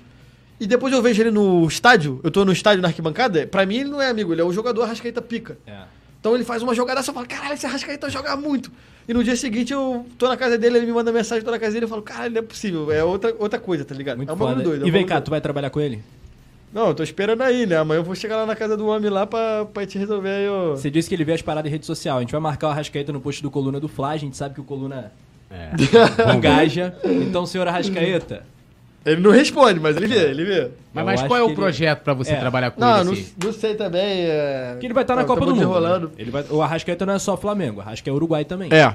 E 0.59 0.65
depois 0.65 0.91
eu 0.93 1.01
vejo 1.01 1.21
ele 1.21 1.31
no 1.31 1.67
estádio, 1.67 2.19
eu 2.23 2.31
tô 2.31 2.43
no 2.43 2.51
estádio 2.51 2.81
na 2.81 2.88
arquibancada, 2.88 3.45
pra 3.45 3.65
mim 3.65 3.77
ele 3.77 3.89
não 3.89 4.01
é 4.01 4.09
amigo, 4.09 4.34
ele 4.34 4.41
é 4.41 4.43
o 4.43 4.51
jogador 4.51 4.84
Arrascaeta 4.84 5.21
pica. 5.21 5.57
É. 5.67 5.81
Então 6.19 6.34
ele 6.34 6.43
faz 6.43 6.63
uma 6.63 6.73
jogada 6.73 7.01
só 7.03 7.11
e 7.11 7.13
fala, 7.15 7.27
caralho, 7.27 7.53
esse 7.53 7.65
Arrascaeta 7.65 8.09
joga 8.09 8.35
muito. 8.35 8.71
E 9.07 9.13
no 9.13 9.23
dia 9.23 9.35
seguinte 9.35 9.71
eu 9.71 10.05
tô 10.17 10.27
na 10.27 10.35
casa 10.35 10.57
dele, 10.57 10.77
ele 10.77 10.88
me 10.88 10.91
manda 10.93 11.11
mensagem, 11.11 11.43
tô 11.45 11.51
na 11.51 11.59
casa 11.59 11.73
dele 11.73 11.85
e 11.85 11.89
falo, 11.89 12.01
caralho, 12.01 12.34
não 12.34 12.39
é 12.39 12.41
possível, 12.41 12.91
é 12.91 13.03
outra, 13.03 13.35
outra 13.38 13.59
coisa, 13.59 13.85
tá 13.85 13.93
ligado? 13.93 14.17
Muito 14.17 14.29
é 14.29 14.34
um 14.34 14.35
bagulho 14.35 14.63
doido. 14.63 14.85
é 14.85 14.88
e 14.88 14.91
vem 14.91 15.05
cá, 15.05 15.15
doido. 15.15 15.25
tu 15.25 15.29
vai 15.31 15.39
trabalhar 15.41 15.69
com 15.69 15.79
ele? 15.79 16.03
Não, 16.73 16.88
eu 16.88 16.93
tô 16.95 17.01
esperando 17.03 17.41
aí, 17.43 17.65
né? 17.65 17.77
Amanhã 17.77 17.99
eu 17.99 18.03
vou 18.03 18.13
chegar 18.15 18.35
lá 18.38 18.45
na 18.45 18.55
casa 18.55 18.75
do 18.75 18.88
homem 18.88 19.09
lá 19.09 19.25
pra, 19.25 19.65
pra 19.65 19.85
te 19.85 19.97
resolver 19.97 20.29
aí, 20.29 20.49
ó. 20.49 20.71
Você 20.71 20.89
disse 20.91 21.07
que 21.07 21.15
ele 21.15 21.23
vê 21.23 21.34
as 21.34 21.41
paradas 21.41 21.69
em 21.69 21.71
rede 21.71 21.85
social. 21.85 22.17
A 22.17 22.21
gente 22.21 22.31
vai 22.31 22.41
marcar 22.41 22.67
o 22.67 22.71
Arrascaeta 22.71 23.13
no 23.13 23.21
post 23.21 23.41
do 23.41 23.49
Coluna 23.49 23.79
do 23.79 23.88
Fla. 23.88 24.09
A 24.09 24.17
gente 24.17 24.35
sabe 24.35 24.55
que 24.55 24.61
o 24.61 24.63
Coluna 24.65 25.11
É. 25.49 25.71
engaja. 26.35 26.93
Então, 27.05 27.45
senhor 27.45 27.67
Arrascaeta, 27.69 28.43
Ele 29.11 29.21
não 29.21 29.31
responde, 29.31 29.79
mas 29.79 29.95
ele 29.95 30.07
vê, 30.07 30.29
ele 30.29 30.43
vê. 30.45 30.69
Mas, 30.93 31.05
mas 31.05 31.23
qual 31.23 31.39
é 31.39 31.43
o 31.43 31.47
ele- 31.47 31.55
projeto 31.55 32.01
pra 32.01 32.13
você 32.13 32.34
É. 32.34 32.35
trabalhar 32.35 32.71
com 32.71 32.81
Não, 32.81 32.95
ele? 32.97 33.05
não, 33.05 33.13
assim? 33.13 33.34
não 33.43 33.53
sei 33.53 33.75
também. 33.75 34.01
É... 34.25 34.75
que 34.79 34.85
ele 34.85 34.93
vai 34.93 35.03
estar 35.03 35.15
na 35.15 35.21
Tá- 35.21 35.27
Copa 35.27 35.39
do 35.41 35.47
Mundo. 35.47 35.55
desenrolando. 35.59 36.07
né? 36.07 36.13
Ele 36.17 36.29
vai... 36.31 36.43
O 36.49 36.61
Arrascaeta 36.61 37.05
não 37.05 37.13
é 37.13 37.19
só 37.19 37.38
Flamengo. 37.38 37.79
O 37.79 37.81
Arrascaeta 37.81 38.09
é 38.09 38.13
Uruguai 38.13 38.43
também. 38.45 38.69
É. 38.73 38.93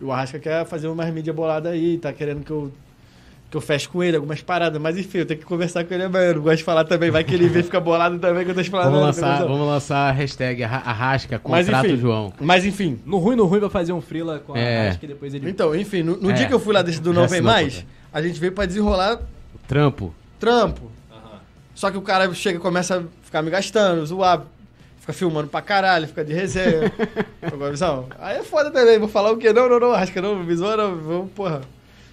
O 0.00 0.12
Arrasca 0.12 0.38
quer 0.38 0.64
fazer 0.66 0.88
umas 0.88 1.12
mídia 1.12 1.32
bolada 1.32 1.70
aí, 1.70 1.96
tá 1.98 2.12
querendo 2.12 2.44
que 2.44 2.50
eu, 2.50 2.70
que 3.50 3.56
eu 3.56 3.60
feche 3.62 3.88
com 3.88 4.02
ele 4.02 4.14
algumas 4.16 4.42
paradas, 4.42 4.80
mas 4.80 4.98
enfim, 4.98 5.18
eu 5.18 5.26
tenho 5.26 5.40
que 5.40 5.46
conversar 5.46 5.84
com 5.84 5.94
ele 5.94 6.02
amanhã. 6.04 6.26
Eu 6.26 6.34
não 6.36 6.42
gosto 6.42 6.58
de 6.58 6.64
falar 6.64 6.84
também, 6.84 7.10
vai 7.10 7.24
que 7.24 7.32
ele 7.34 7.48
vê 7.48 7.60
e 7.60 7.62
fica 7.62 7.80
bolado 7.80 8.18
também 8.18 8.44
que 8.44 8.50
eu 8.50 8.54
tô 8.54 8.62
falando. 8.64 8.90
Vamos 8.90 9.06
lançar, 9.06 9.38
vamos 9.46 9.66
lançar 9.66 10.08
a 10.08 10.12
hashtag 10.12 10.62
arra- 10.64 10.82
Arrasca, 10.84 11.40
Mas 11.48 11.64
contrato 11.66 11.86
enfim, 11.86 11.96
João. 11.96 12.32
mas 12.40 12.64
enfim. 12.66 12.98
No 13.06 13.16
ruim, 13.18 13.36
no 13.36 13.46
ruim, 13.46 13.60
vai 13.60 13.70
fazer 13.70 13.92
um 13.94 14.00
frila 14.02 14.40
com 14.46 14.52
a 14.54 14.58
É. 14.58 14.80
Arrasca 14.88 15.04
e 15.06 15.08
depois 15.08 15.32
ele... 15.32 15.48
Então, 15.48 15.74
enfim, 15.74 16.02
no, 16.02 16.16
no 16.18 16.30
É. 16.30 16.34
dia 16.34 16.46
que 16.46 16.52
eu 16.52 16.60
fui 16.60 16.74
lá 16.74 16.82
desse 16.82 17.00
do 17.00 17.14
Não 17.14 17.26
Vem 17.26 17.40
Mais, 17.40 17.86
a 18.18 18.22
gente 18.22 18.40
veio 18.40 18.52
pra 18.52 18.64
desenrolar 18.66 19.20
Trampo. 19.68 20.14
trampo. 20.40 20.90
Aham. 21.10 21.38
Só 21.74 21.90
que 21.90 21.98
o 21.98 22.02
cara 22.02 22.32
chega 22.34 22.58
e 22.58 22.60
começa 22.60 22.98
a 22.98 23.02
ficar 23.24 23.42
me 23.42 23.50
gastando, 23.50 24.04
zoar, 24.06 24.42
fica 25.00 25.12
filmando 25.12 25.48
pra 25.48 25.60
caralho, 25.60 26.06
fica 26.08 26.24
de 26.24 26.32
resenha. 26.32 26.92
Agora, 27.42 27.70
visão. 27.72 28.06
Aí 28.18 28.38
é 28.38 28.42
foda 28.42 28.70
também, 28.70 28.98
vou 28.98 29.08
falar 29.08 29.32
o 29.32 29.36
quê? 29.36 29.52
Não, 29.52 29.68
não, 29.68 29.78
não, 29.80 29.92
acho 29.92 30.12
que 30.12 30.20
não, 30.20 30.42
zoa 30.56 30.76
não, 30.76 30.96
vamos, 30.96 31.30
porra. 31.32 31.60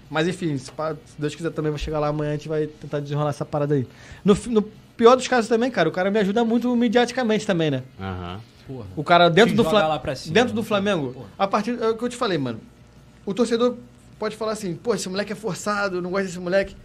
Mas 0.09 0.27
enfim, 0.27 0.57
se, 0.57 0.71
pá, 0.71 0.93
se 1.05 1.19
Deus 1.19 1.33
quiser 1.35 1.51
também, 1.51 1.71
vou 1.71 1.77
chegar 1.79 1.99
lá 1.99 2.07
amanhã, 2.07 2.31
a 2.31 2.35
gente 2.35 2.49
vai 2.49 2.67
tentar 2.67 2.99
desenrolar 2.99 3.29
essa 3.29 3.45
parada 3.45 3.73
aí. 3.75 3.87
No, 4.25 4.35
fi- 4.35 4.49
no 4.49 4.61
pior 4.61 5.15
dos 5.15 5.27
casos 5.27 5.47
também, 5.47 5.71
cara, 5.71 5.87
o 5.89 5.91
cara 5.91 6.11
me 6.11 6.19
ajuda 6.19 6.43
muito 6.43 6.75
mediaticamente 6.75 7.47
também, 7.47 7.71
né? 7.71 7.83
Aham. 7.99 8.39
Porra. 8.67 8.85
O 8.95 9.03
cara 9.03 9.29
dentro 9.29 9.51
Te 9.51 9.57
do 9.57 9.63
joga 9.63 9.75
lá 9.75 9.81
Flamengo. 9.81 10.01
pra 10.01 10.15
cima, 10.15 10.33
Dentro 10.33 10.53
do 10.53 10.61
né? 10.61 10.67
Flamengo, 10.67 11.13
Porra. 11.13 11.25
a 11.37 11.47
partir. 11.47 11.81
É 11.81 11.89
o 11.89 11.97
que 11.97 12.03
eu 12.03 12.09
te 12.09 12.15
falei, 12.15 12.37
mano. 12.37 12.59
O 13.25 13.33
torcedor 13.33 13.75
pode 14.23 14.37
falar 14.37 14.53
assim, 14.53 14.73
pô, 14.73 14.95
esse 14.95 15.09
moleque 15.09 15.33
é 15.33 15.35
forçado, 15.35 15.97
eu 15.97 16.01
não 16.01 16.09
gosto 16.09 16.27
desse 16.27 16.39
moleque. 16.39 16.77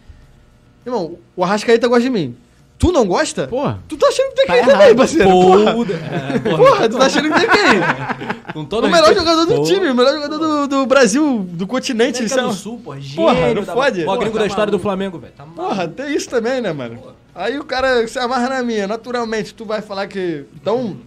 Irmão, 0.85 1.17
o 1.37 1.41
Arrascaeta 1.41 1.87
gosta 1.87 2.03
de 2.03 2.09
mim. 2.09 2.35
Tu 2.77 2.91
não 2.91 3.05
gosta? 3.07 3.47
Porra. 3.47 3.79
Tu 3.87 3.95
tá 3.95 4.07
achando 4.07 4.29
que 4.29 4.35
tem 4.35 4.45
Tá 4.47 4.53
quem 4.53 4.65
também, 4.65 4.95
parceiro? 4.95 5.29
Porra, 5.29 5.73
Porra, 5.73 5.93
é, 5.93 6.39
porra, 6.39 6.57
porra 6.57 6.89
tu 6.89 6.97
tá 6.97 7.05
achando 7.05 7.31
que 7.31 7.39
tem 7.39 7.49
quem? 7.49 8.53
com 8.53 8.65
todo 8.65 8.87
o 8.87 8.87
melhor 8.89 9.07
respeito, 9.07 9.19
jogador 9.19 9.45
do 9.45 9.55
porra. 9.55 9.67
time, 9.73 9.89
o 9.89 9.95
melhor 9.95 10.13
jogador 10.15 10.37
do, 10.37 10.67
do 10.67 10.85
Brasil, 10.85 11.39
do 11.49 11.65
continente. 11.65 12.17
América 12.19 12.35
sei 12.35 12.43
do. 12.43 12.53
Sul, 12.53 12.81
porra. 12.83 12.99
Gênio 12.99 13.15
Porra, 13.15 13.53
não 13.53 13.63
da... 13.63 13.73
fode? 13.73 14.01
Ó, 14.01 14.05
Porra, 14.05 14.17
gringo 14.17 14.33
tá 14.33 14.39
da 14.39 14.47
história 14.47 14.71
do 14.71 14.75
maluco. 14.75 14.83
Flamengo, 14.83 15.19
velho. 15.19 15.33
Tá 15.37 15.45
Porra, 15.45 15.87
tem 15.87 16.13
isso 16.13 16.29
também, 16.29 16.59
né, 16.59 16.73
mano? 16.73 17.01
Aí 17.33 17.57
o 17.57 17.63
cara 17.63 18.05
se 18.05 18.19
amarra 18.19 18.49
na 18.49 18.63
minha, 18.63 18.85
naturalmente, 18.85 19.53
tu 19.53 19.63
vai 19.63 19.81
falar 19.81 20.07
que. 20.07 20.43
Então, 20.61 20.97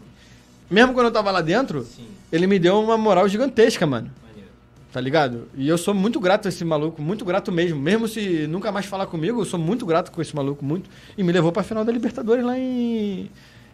mesmo 0.70 0.94
quando 0.94 1.06
eu 1.06 1.12
tava 1.12 1.30
lá 1.30 1.42
dentro, 1.42 1.82
Sim, 1.84 2.06
ele 2.30 2.46
me 2.46 2.58
deu 2.58 2.80
uma 2.80 2.96
moral 2.96 3.28
gigantesca, 3.28 3.86
mano. 3.86 4.10
Tá 4.92 5.00
ligado? 5.00 5.48
E 5.56 5.66
eu 5.66 5.78
sou 5.78 5.94
muito 5.94 6.20
grato 6.20 6.46
a 6.46 6.48
esse 6.50 6.62
maluco, 6.66 7.00
muito 7.00 7.24
grato 7.24 7.50
mesmo. 7.50 7.80
Mesmo 7.80 8.06
se 8.06 8.46
nunca 8.46 8.70
mais 8.70 8.84
falar 8.84 9.06
comigo, 9.06 9.40
eu 9.40 9.44
sou 9.46 9.58
muito 9.58 9.86
grato 9.86 10.12
com 10.12 10.20
esse 10.20 10.36
maluco, 10.36 10.62
muito. 10.62 10.90
E 11.16 11.22
me 11.22 11.32
levou 11.32 11.50
pra 11.50 11.62
final 11.62 11.82
da 11.82 11.90
Libertadores 11.90 12.44
lá 12.44 12.58
em, 12.58 13.30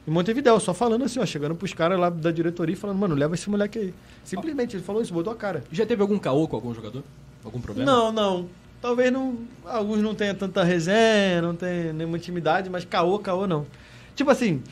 em 0.06 0.10
Montevidéu, 0.10 0.60
só 0.60 0.72
falando 0.72 1.04
assim, 1.04 1.18
ó, 1.18 1.26
chegando 1.26 1.56
pros 1.56 1.74
caras 1.74 1.98
lá 1.98 2.08
da 2.08 2.30
diretoria 2.30 2.72
e 2.72 2.76
falando, 2.76 2.98
mano, 2.98 3.16
leva 3.16 3.34
esse 3.34 3.50
moleque 3.50 3.78
aí. 3.80 3.94
Simplesmente, 4.22 4.76
ele 4.76 4.82
falou 4.84 5.02
isso, 5.02 5.12
botou 5.12 5.32
a 5.32 5.36
cara. 5.36 5.64
Já 5.72 5.84
teve 5.84 6.00
algum 6.00 6.20
caô 6.20 6.46
com 6.46 6.54
algum 6.54 6.72
jogador? 6.72 7.02
Algum 7.44 7.60
problema? 7.60 7.90
Não, 7.90 8.12
não. 8.12 8.48
Talvez 8.80 9.12
não. 9.12 9.38
Alguns 9.64 10.00
não 10.00 10.14
tenham 10.14 10.36
tanta 10.36 10.62
resenha, 10.62 11.42
não 11.42 11.56
tem 11.56 11.92
nenhuma 11.92 12.16
intimidade, 12.16 12.70
mas 12.70 12.84
caô, 12.84 13.18
caô 13.18 13.44
não. 13.44 13.66
Tipo 14.14 14.30
assim, 14.30 14.62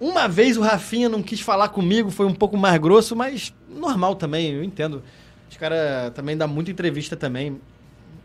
uma 0.00 0.26
vez 0.26 0.56
o 0.56 0.62
Rafinha 0.62 1.08
não 1.08 1.22
quis 1.22 1.40
falar 1.40 1.68
comigo, 1.68 2.10
foi 2.10 2.26
um 2.26 2.34
pouco 2.34 2.56
mais 2.56 2.76
grosso, 2.80 3.14
mas 3.14 3.54
normal 3.68 4.16
também, 4.16 4.50
eu 4.50 4.64
entendo. 4.64 5.00
Os 5.50 5.56
caras 5.56 6.12
também 6.14 6.36
dão 6.36 6.48
muita 6.48 6.70
entrevista 6.70 7.16
também. 7.16 7.60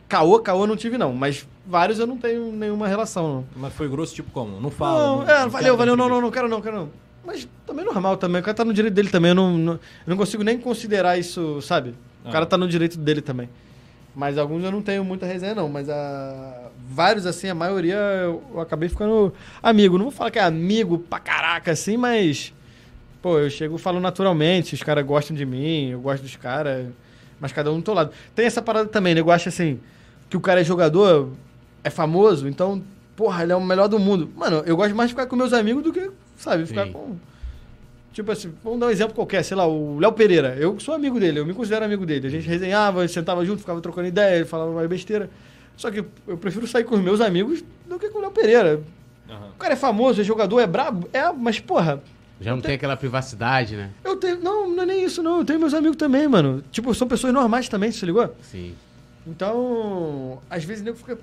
Caô, 0.08 0.40
caô 0.40 0.64
eu 0.64 0.68
não 0.68 0.76
tive 0.76 0.98
não, 0.98 1.14
mas 1.14 1.48
vários 1.68 2.00
eu 2.00 2.08
não 2.08 2.18
tenho 2.18 2.52
nenhuma 2.52 2.88
relação. 2.88 3.28
Não. 3.56 3.62
Mas 3.62 3.74
foi 3.74 3.88
grosso 3.88 4.16
tipo 4.16 4.32
como? 4.32 4.60
Não 4.60 4.72
fala. 4.72 5.00
Não, 5.06 5.16
não- 5.18 5.30
é, 5.30 5.40
não 5.42 5.50
valeu, 5.50 5.78
valeu, 5.78 5.96
não, 5.96 6.10
não, 6.10 6.22
não 6.22 6.32
quero 6.32 6.48
não, 6.48 6.62
quero 6.62 6.76
não. 6.78 6.90
Mas 7.24 7.48
também 7.68 7.86
normal 7.86 8.18
também, 8.18 8.42
o 8.42 8.44
cara 8.44 8.56
tá 8.56 8.66
no 8.66 8.74
direito 8.74 8.94
dele 8.96 9.10
também, 9.10 9.30
eu 9.30 9.36
não, 9.36 9.56
não, 9.56 9.74
eu 9.74 9.80
não 10.08 10.18
consigo 10.18 10.42
nem 10.42 10.58
considerar 10.58 11.18
isso, 11.20 11.62
sabe? 11.62 11.90
O 12.26 12.30
Ah. 12.30 12.32
cara 12.32 12.46
tá 12.46 12.58
no 12.58 12.68
direito 12.68 12.98
dele 12.98 13.22
também. 13.22 13.48
Mas 14.16 14.38
alguns 14.40 14.64
eu 14.64 14.72
não 14.72 14.82
tenho 14.82 15.04
muita 15.06 15.26
resenha 15.28 15.54
não, 15.54 15.70
mas 15.70 15.88
a... 15.90 16.70
vários 16.90 17.28
assim, 17.28 17.48
a 17.48 17.54
maioria 17.54 17.96
eu, 18.24 18.42
eu 18.54 18.60
acabei 18.60 18.90
ficando 18.90 19.32
amigo. 19.62 19.98
Não 19.98 20.06
vou 20.06 20.12
falar 20.12 20.32
que 20.32 20.40
é 20.40 20.44
amigo 20.44 20.98
pra 20.98 21.20
caraca 21.20 21.72
assim, 21.72 21.96
mas... 21.96 22.52
Pô, 23.22 23.38
eu 23.38 23.50
chego 23.50 23.76
e 23.76 23.80
falo 23.80 24.00
naturalmente, 24.00 24.74
os 24.74 24.82
caras 24.82 25.06
gostam 25.06 25.36
de 25.36 25.46
mim, 25.46 25.90
eu 25.90 26.00
gosto 26.02 26.24
dos 26.24 26.36
caras, 26.38 26.88
mas 27.40 27.52
cada 27.52 27.72
um 27.72 27.80
do 27.80 27.86
seu 27.86 27.94
lado. 27.94 28.12
Tem 28.36 28.46
essa 28.46 28.62
parada 28.62 28.90
também, 28.90 29.16
né? 29.16 29.22
Eu 29.22 29.32
acho 29.32 29.50
assim, 29.50 29.80
que 30.30 30.38
o 30.38 30.40
cara 30.40 30.62
é 30.62 30.64
jogador, 30.64 31.30
é 31.84 31.90
famoso, 31.90 32.48
então, 32.48 32.82
porra, 33.16 33.44
ele 33.44 33.52
é 33.52 33.56
o 33.56 33.64
melhor 33.64 33.88
do 33.88 34.00
mundo. 34.00 34.30
Mano, 34.36 34.64
eu 34.66 34.76
gosto 34.76 34.96
mais 34.96 35.10
de 35.10 35.16
ficar 35.16 35.28
com 35.28 35.36
meus 35.36 35.54
amigos 35.54 35.84
do 35.84 35.92
que, 35.92 36.12
sabe, 36.38 36.66
ficar 36.66 36.86
Sim. 36.86 36.94
com. 36.94 37.16
Tipo 38.12 38.32
assim, 38.32 38.52
vamos 38.64 38.80
dar 38.80 38.88
um 38.88 38.90
exemplo 38.90 39.14
qualquer, 39.14 39.44
sei 39.44 39.56
lá, 39.56 39.68
o 39.68 40.00
Léo 40.00 40.12
Pereira. 40.12 40.56
Eu 40.60 40.80
sou 40.80 40.94
amigo 40.94 41.20
dele, 41.20 41.40
eu 41.40 41.46
me 41.46 41.54
considero 41.54 41.86
amigo 41.86 42.06
dele. 42.06 42.28
A 42.28 42.30
gente 42.30 42.48
resenhava, 42.48 43.08
sentava 43.08 43.46
junto, 43.46 43.60
ficava 43.60 43.80
trocando 43.80 44.08
ideia, 44.08 44.38
ele 44.38 44.46
falava 44.46 44.72
mais 44.72 44.90
besteira. 44.90 45.30
Só 45.78 45.90
que 45.90 46.04
eu 46.28 46.38
prefiro 46.38 46.68
sair 46.68 46.84
com 46.84 46.96
os 46.96 47.02
meus 47.02 47.22
amigos 47.22 47.64
do 47.88 47.98
que 47.98 48.10
com 48.10 48.18
o 48.18 48.22
Léo 48.22 48.32
Pereira. 48.32 48.82
Aham. 49.30 49.50
O 49.56 49.60
cara 49.60 49.74
é 49.74 49.78
famoso, 49.78 50.20
é 50.20 50.24
jogador, 50.24 50.60
é 50.60 50.68
brabo, 50.68 51.08
é, 51.14 51.32
mas 51.32 51.60
porra, 51.60 52.02
Já 52.42 52.52
não 52.52 52.62
tem 52.62 52.76
aquela 52.76 52.96
privacidade, 52.96 53.76
né? 53.76 53.90
eu 54.04 54.16
tenho. 54.16 54.40
Não, 54.40 54.70
não 54.70 54.84
é 54.84 54.86
nem 54.86 55.04
isso, 55.04 55.22
não. 55.22 55.40
Eu 55.40 55.46
tenho 55.46 55.60
meus 55.60 55.74
amigos 55.74 55.98
também, 55.98 56.28
mano. 56.28 56.64
Tipo, 56.72 56.94
são 56.96 57.08
pessoas 57.08 57.34
normais 57.34 57.68
também, 57.68 57.92
você 57.92 58.06
ligou? 58.06 58.34
Sim. 58.42 58.74
Então, 59.28 60.42
às 60.50 60.64
vezes 60.64 60.82
o 60.82 60.86
nego 60.86 60.98
fica 60.98 61.20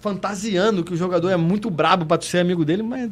fantasiando 0.00 0.82
que 0.82 0.94
o 0.94 0.96
jogador 0.96 1.28
é 1.30 1.36
muito 1.36 1.68
brabo 1.68 2.06
pra 2.06 2.16
tu 2.16 2.24
ser 2.24 2.38
amigo 2.38 2.64
dele, 2.64 2.82
mas 2.82 3.10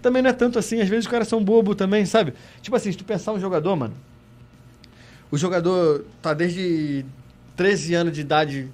também 0.00 0.22
não 0.22 0.30
é 0.30 0.32
tanto 0.32 0.58
assim. 0.58 0.80
Às 0.80 0.88
vezes 0.88 1.06
os 1.06 1.10
caras 1.10 1.26
são 1.26 1.42
bobo 1.42 1.74
também, 1.74 2.06
sabe? 2.06 2.32
Tipo 2.62 2.76
assim, 2.76 2.92
se 2.92 2.98
tu 2.98 3.04
pensar 3.04 3.32
um 3.32 3.40
jogador, 3.40 3.74
mano. 3.74 3.94
O 5.30 5.36
jogador 5.36 6.04
tá 6.22 6.32
desde 6.32 7.04
13 7.56 7.94
anos 7.94 8.12
de 8.12 8.20
idade 8.20 8.68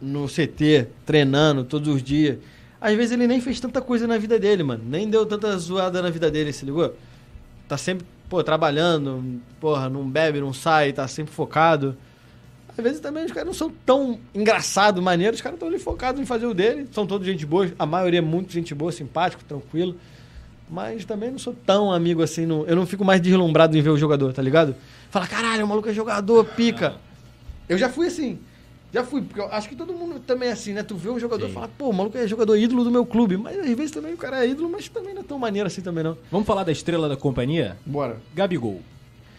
no 0.00 0.26
CT, 0.26 0.88
treinando 1.04 1.64
todos 1.64 1.94
os 1.94 2.02
dias. 2.02 2.38
Às 2.82 2.94
vezes 2.96 3.12
ele 3.12 3.28
nem 3.28 3.40
fez 3.40 3.60
tanta 3.60 3.80
coisa 3.80 4.06
na 4.08 4.18
vida 4.18 4.38
dele, 4.40 4.62
mano. 4.64 4.82
Nem 4.84 5.08
deu 5.08 5.24
tanta 5.24 5.56
zoada 5.56 6.02
na 6.02 6.10
vida 6.10 6.28
dele, 6.30 6.52
se 6.52 6.64
ligou? 6.64 6.94
Tá 7.68 7.76
sempre, 7.78 8.04
pô, 8.28 8.42
trabalhando, 8.42 9.40
porra, 9.60 9.88
não 9.88 10.08
bebe, 10.08 10.40
não 10.40 10.52
sai, 10.52 10.92
tá 10.92 11.06
sempre 11.06 11.32
focado. 11.32 11.96
Às 12.76 12.82
vezes 12.82 13.00
também 13.00 13.24
os 13.24 13.30
caras 13.30 13.46
não 13.46 13.54
são 13.54 13.70
tão 13.86 14.18
engraçados, 14.34 15.00
maneiros, 15.02 15.36
os 15.38 15.42
caras 15.42 15.56
estão 15.56 15.68
ali 15.68 15.78
focados 15.78 16.20
em 16.20 16.24
fazer 16.26 16.46
o 16.46 16.52
dele. 16.54 16.88
São 16.90 17.06
todos 17.06 17.24
gente 17.26 17.46
boa, 17.46 17.70
a 17.78 17.86
maioria 17.86 18.18
é 18.18 18.22
muito 18.22 18.52
gente 18.52 18.74
boa, 18.74 18.90
simpático, 18.90 19.44
tranquilo. 19.44 19.94
Mas 20.68 21.04
também 21.04 21.30
não 21.30 21.38
sou 21.38 21.54
tão 21.66 21.92
amigo 21.92 22.22
assim, 22.22 22.46
não- 22.46 22.66
eu 22.66 22.74
não 22.74 22.86
fico 22.86 23.04
mais 23.04 23.20
deslumbrado 23.20 23.76
em 23.76 23.80
ver 23.82 23.90
o 23.90 23.96
jogador, 23.96 24.32
tá 24.32 24.40
ligado? 24.42 24.74
Fala, 25.10 25.26
caralho, 25.26 25.64
o 25.64 25.68
maluco 25.68 25.88
é 25.88 25.92
jogador, 25.92 26.44
pica. 26.46 26.94
Eu 27.68 27.76
já 27.78 27.88
fui 27.90 28.06
assim. 28.08 28.38
Já 28.92 29.02
fui, 29.02 29.22
porque 29.22 29.40
eu 29.40 29.46
acho 29.46 29.68
que 29.68 29.74
todo 29.74 29.94
mundo 29.94 30.20
também 30.20 30.50
é 30.50 30.52
assim, 30.52 30.74
né? 30.74 30.82
Tu 30.82 30.94
vê 30.94 31.08
um 31.08 31.18
jogador 31.18 31.48
e 31.48 31.52
fala, 31.52 31.66
pô, 31.66 31.88
o 31.88 31.92
maluco 31.94 32.18
é 32.18 32.26
jogador 32.28 32.56
ídolo 32.56 32.84
do 32.84 32.90
meu 32.90 33.06
clube. 33.06 33.36
Mas 33.38 33.58
às 33.58 33.66
vezes 33.70 33.90
também 33.90 34.12
o 34.12 34.16
cara 34.18 34.44
é 34.44 34.48
ídolo, 34.50 34.68
mas 34.68 34.86
também 34.88 35.14
não 35.14 35.22
é 35.22 35.24
tão 35.24 35.38
maneiro 35.38 35.66
assim 35.66 35.80
também 35.80 36.04
não. 36.04 36.16
Vamos 36.30 36.46
falar 36.46 36.62
da 36.62 36.70
estrela 36.72 37.08
da 37.08 37.16
companhia? 37.16 37.76
Bora. 37.86 38.18
Gabigol. 38.34 38.82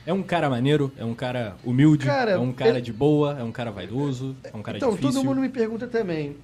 É 0.05 0.11
um 0.11 0.23
cara 0.23 0.49
maneiro, 0.49 0.91
é 0.97 1.05
um 1.05 1.13
cara 1.13 1.55
humilde, 1.63 2.05
Cara, 2.05 2.31
é 2.31 2.37
um 2.37 2.51
cara 2.51 2.71
ele- 2.71 2.81
de 2.81 2.91
boa, 2.91 3.37
é 3.39 3.43
um 3.43 3.51
cara 3.51 3.71
vaidoso, 3.71 4.35
é 4.43 4.57
um 4.57 4.61
cara 4.61 4.77
então, 4.77 4.89
difícil. 4.89 5.13
todo 5.13 5.23
mundo 5.23 5.39
me 5.39 5.47
pergunta 5.49 5.87
também. 5.87 6.35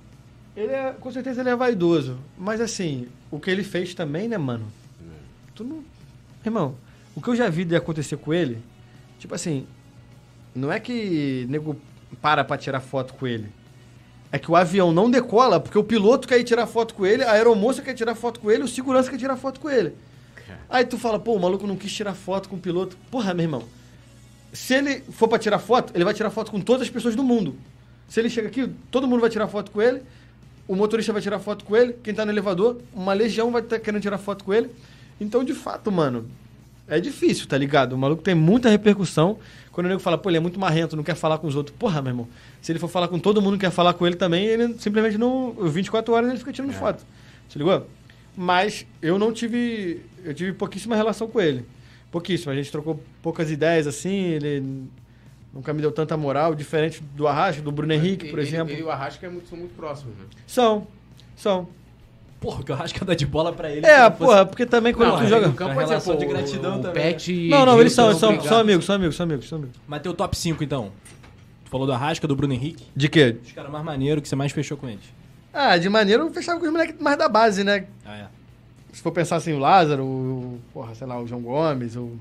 Ele 0.55 0.71
é, 0.71 0.93
com 0.97 1.11
certeza 1.11 1.41
ele 1.41 1.49
é 1.49 1.55
vaidoso. 1.55 2.17
Mas 2.37 2.61
assim, 2.61 3.07
o 3.31 3.39
que 3.39 3.49
ele 3.49 3.63
fez 3.63 3.93
também, 3.93 4.27
né, 4.29 4.37
mano? 4.37 4.65
Tu 5.55 5.63
não. 5.63 5.83
Irmão, 6.45 6.75
o 7.15 7.21
que 7.21 7.27
eu 7.29 7.35
já 7.35 7.49
vi 7.49 7.65
de 7.65 7.75
acontecer 7.75 8.15
com 8.17 8.33
ele, 8.33 8.59
tipo 9.17 9.35
assim, 9.35 9.65
não 10.55 10.71
é 10.71 10.79
que 10.79 11.45
nego 11.49 11.75
para 12.21 12.43
pra 12.43 12.57
tirar 12.57 12.79
foto 12.79 13.13
com 13.13 13.27
ele. 13.27 13.47
É 14.31 14.37
que 14.37 14.49
o 14.49 14.55
avião 14.55 14.91
não 14.91 15.09
decola 15.09 15.59
porque 15.59 15.77
o 15.77 15.83
piloto 15.83 16.27
quer 16.27 16.39
ir 16.39 16.43
tirar 16.43 16.67
foto 16.67 16.93
com 16.93 17.05
ele, 17.05 17.23
a 17.23 17.31
aeromoça 17.31 17.81
quer 17.81 17.93
tirar 17.93 18.13
foto 18.15 18.39
com 18.39 18.51
ele, 18.51 18.63
o 18.63 18.67
segurança 18.67 19.09
quer 19.09 19.17
tirar 19.17 19.35
foto 19.35 19.59
com 19.59 19.69
ele. 19.69 19.93
Aí 20.69 20.85
tu 20.85 20.97
fala, 20.97 21.19
pô, 21.19 21.33
o 21.33 21.39
maluco 21.39 21.65
não 21.65 21.75
quis 21.75 21.91
tirar 21.91 22.13
foto 22.13 22.49
com 22.49 22.55
o 22.55 22.59
piloto. 22.59 22.97
Porra, 23.09 23.33
meu 23.33 23.43
irmão. 23.43 23.63
Se 24.53 24.73
ele 24.73 25.01
for 25.11 25.27
pra 25.27 25.39
tirar 25.39 25.59
foto, 25.59 25.91
ele 25.95 26.03
vai 26.03 26.13
tirar 26.13 26.29
foto 26.29 26.51
com 26.51 26.59
todas 26.59 26.83
as 26.83 26.89
pessoas 26.89 27.15
do 27.15 27.23
mundo. 27.23 27.55
Se 28.07 28.19
ele 28.19 28.29
chega 28.29 28.47
aqui, 28.47 28.69
todo 28.89 29.07
mundo 29.07 29.21
vai 29.21 29.29
tirar 29.29 29.47
foto 29.47 29.71
com 29.71 29.81
ele, 29.81 30.01
o 30.67 30.75
motorista 30.75 31.13
vai 31.13 31.21
tirar 31.21 31.39
foto 31.39 31.63
com 31.65 31.75
ele, 31.75 31.93
quem 32.03 32.13
tá 32.13 32.25
no 32.25 32.31
elevador, 32.31 32.79
uma 32.93 33.13
legião 33.13 33.51
vai 33.51 33.61
estar 33.61 33.79
querendo 33.79 34.01
tirar 34.01 34.17
foto 34.17 34.43
com 34.43 34.53
ele. 34.53 34.69
Então, 35.21 35.43
de 35.43 35.53
fato, 35.53 35.91
mano, 35.91 36.27
é 36.87 36.99
difícil, 36.99 37.47
tá 37.47 37.57
ligado? 37.57 37.93
O 37.93 37.97
maluco 37.97 38.23
tem 38.23 38.33
muita 38.33 38.69
repercussão. 38.69 39.37
Quando 39.79 39.85
o 39.85 39.89
nego 39.89 40.01
fala, 40.01 40.17
pô, 40.17 40.29
ele 40.29 40.35
é 40.35 40.39
muito 40.41 40.59
marrento, 40.59 40.97
não 40.97 41.05
quer 41.05 41.15
falar 41.15 41.37
com 41.37 41.47
os 41.47 41.55
outros. 41.55 41.73
Porra, 41.79 42.01
meu 42.01 42.11
irmão, 42.11 42.27
se 42.61 42.69
ele 42.69 42.79
for 42.79 42.89
falar 42.89 43.07
com 43.07 43.17
todo 43.17 43.41
mundo 43.41 43.53
que 43.57 43.61
quer 43.65 43.71
falar 43.71 43.93
com 43.93 44.05
ele 44.05 44.17
também, 44.17 44.45
ele 44.45 44.73
simplesmente 44.77 45.17
não. 45.17 45.53
24 45.53 46.13
horas 46.13 46.29
ele 46.29 46.37
fica 46.37 46.51
tirando 46.51 46.73
foto. 46.73 47.05
Se 47.47 47.57
ligou? 47.57 47.87
Mas 48.35 48.85
eu 49.01 49.17
não 49.17 49.31
tive. 49.31 50.01
Eu 50.21 50.33
tive 50.33 50.51
pouquíssima 50.51 50.97
relação 50.97 51.29
com 51.29 51.39
ele. 51.39 51.65
Pouquíssimo. 52.11 52.51
A 52.51 52.55
gente 52.55 52.69
trocou 52.69 53.01
poucas 53.23 53.49
ideias 53.49 53.87
assim. 53.87 54.11
Ele 54.33 54.83
nunca 55.53 55.71
me 55.71 55.79
deu 55.79 55.93
tanta 55.93 56.17
moral, 56.17 56.53
diferente 56.53 57.01
do 57.15 57.25
Arrasca, 57.25 57.61
do 57.61 57.71
Bruno 57.71 57.93
Henrique, 57.93 58.27
por 58.29 58.37
Ele- 58.37 58.47
exemplo. 58.49 58.73
Ele 58.73 58.81
e 58.81 58.83
o 58.83 58.91
Arrasca 58.91 59.27
é 59.27 59.29
muito- 59.29 59.47
são 59.47 59.57
muito 59.57 59.75
próximos, 59.77 60.13
né? 60.17 60.25
São. 60.45 60.85
São. 61.37 61.69
Porra, 62.39 62.63
que 62.63 62.71
eu 62.71 63.05
dá 63.05 63.13
de 63.13 63.25
bola 63.25 63.51
pra 63.51 63.69
ele. 63.69 63.85
É, 63.85 63.99
não 63.99 64.11
fosse- 64.11 64.17
porra, 64.17 64.45
porque 64.45 64.65
também 64.65 64.93
quando 64.93 65.09
Não, 65.09 65.17
tu 65.19 65.27
joga. 65.27 65.51
campo 65.51 65.71
A 65.71 65.83
relação 65.83 66.13
pô, 66.13 66.19
de 66.19 66.25
gratidão 66.25 66.79
o 66.79 66.81
também. 66.81 66.93
Pet 67.03 67.33
e 67.33 67.49
Não, 67.49 67.65
não, 67.65 67.79
eles 67.81 67.91
são, 67.93 68.13
são, 68.15 68.39
são 68.41 68.59
amigos, 68.59 68.85
são 68.85 68.95
amigos, 68.95 69.15
são 69.15 69.23
amigos, 69.25 69.47
são 69.49 69.57
amigos. 69.57 69.75
Mas 69.87 70.01
teu 70.01 70.13
top 70.13 70.37
5, 70.37 70.63
então. 70.63 70.91
Tu 71.65 71.69
falou 71.69 71.85
do 71.85 71.91
Arrasca, 71.93 72.25
do 72.27 72.35
Bruno 72.35 72.53
Henrique. 72.53 72.85
De 72.95 73.09
quê? 73.09 73.37
Os 73.43 73.51
caras 73.51 73.69
mais 73.71 73.83
maneiros 73.83 74.21
que 74.23 74.29
você 74.29 74.35
mais 74.35 74.51
fechou 74.53 74.77
com 74.77 74.87
eles. 74.87 75.03
Ah, 75.53 75.77
de 75.77 75.89
maneiro 75.89 76.23
eu 76.23 76.33
fechava 76.33 76.59
com 76.59 76.65
os 76.65 76.71
moleques 76.71 76.95
mais 77.01 77.17
da 77.17 77.27
base, 77.27 77.63
né? 77.63 77.85
Ah, 78.05 78.17
é. 78.17 78.25
Se 78.93 79.01
for 79.01 79.11
pensar 79.11 79.35
assim, 79.35 79.53
o 79.53 79.59
Lázaro, 79.59 80.03
o, 80.03 80.59
porra, 80.73 80.95
sei 80.95 81.05
lá, 81.05 81.19
o 81.21 81.27
João 81.27 81.41
Gomes, 81.41 81.95
o, 81.95 82.11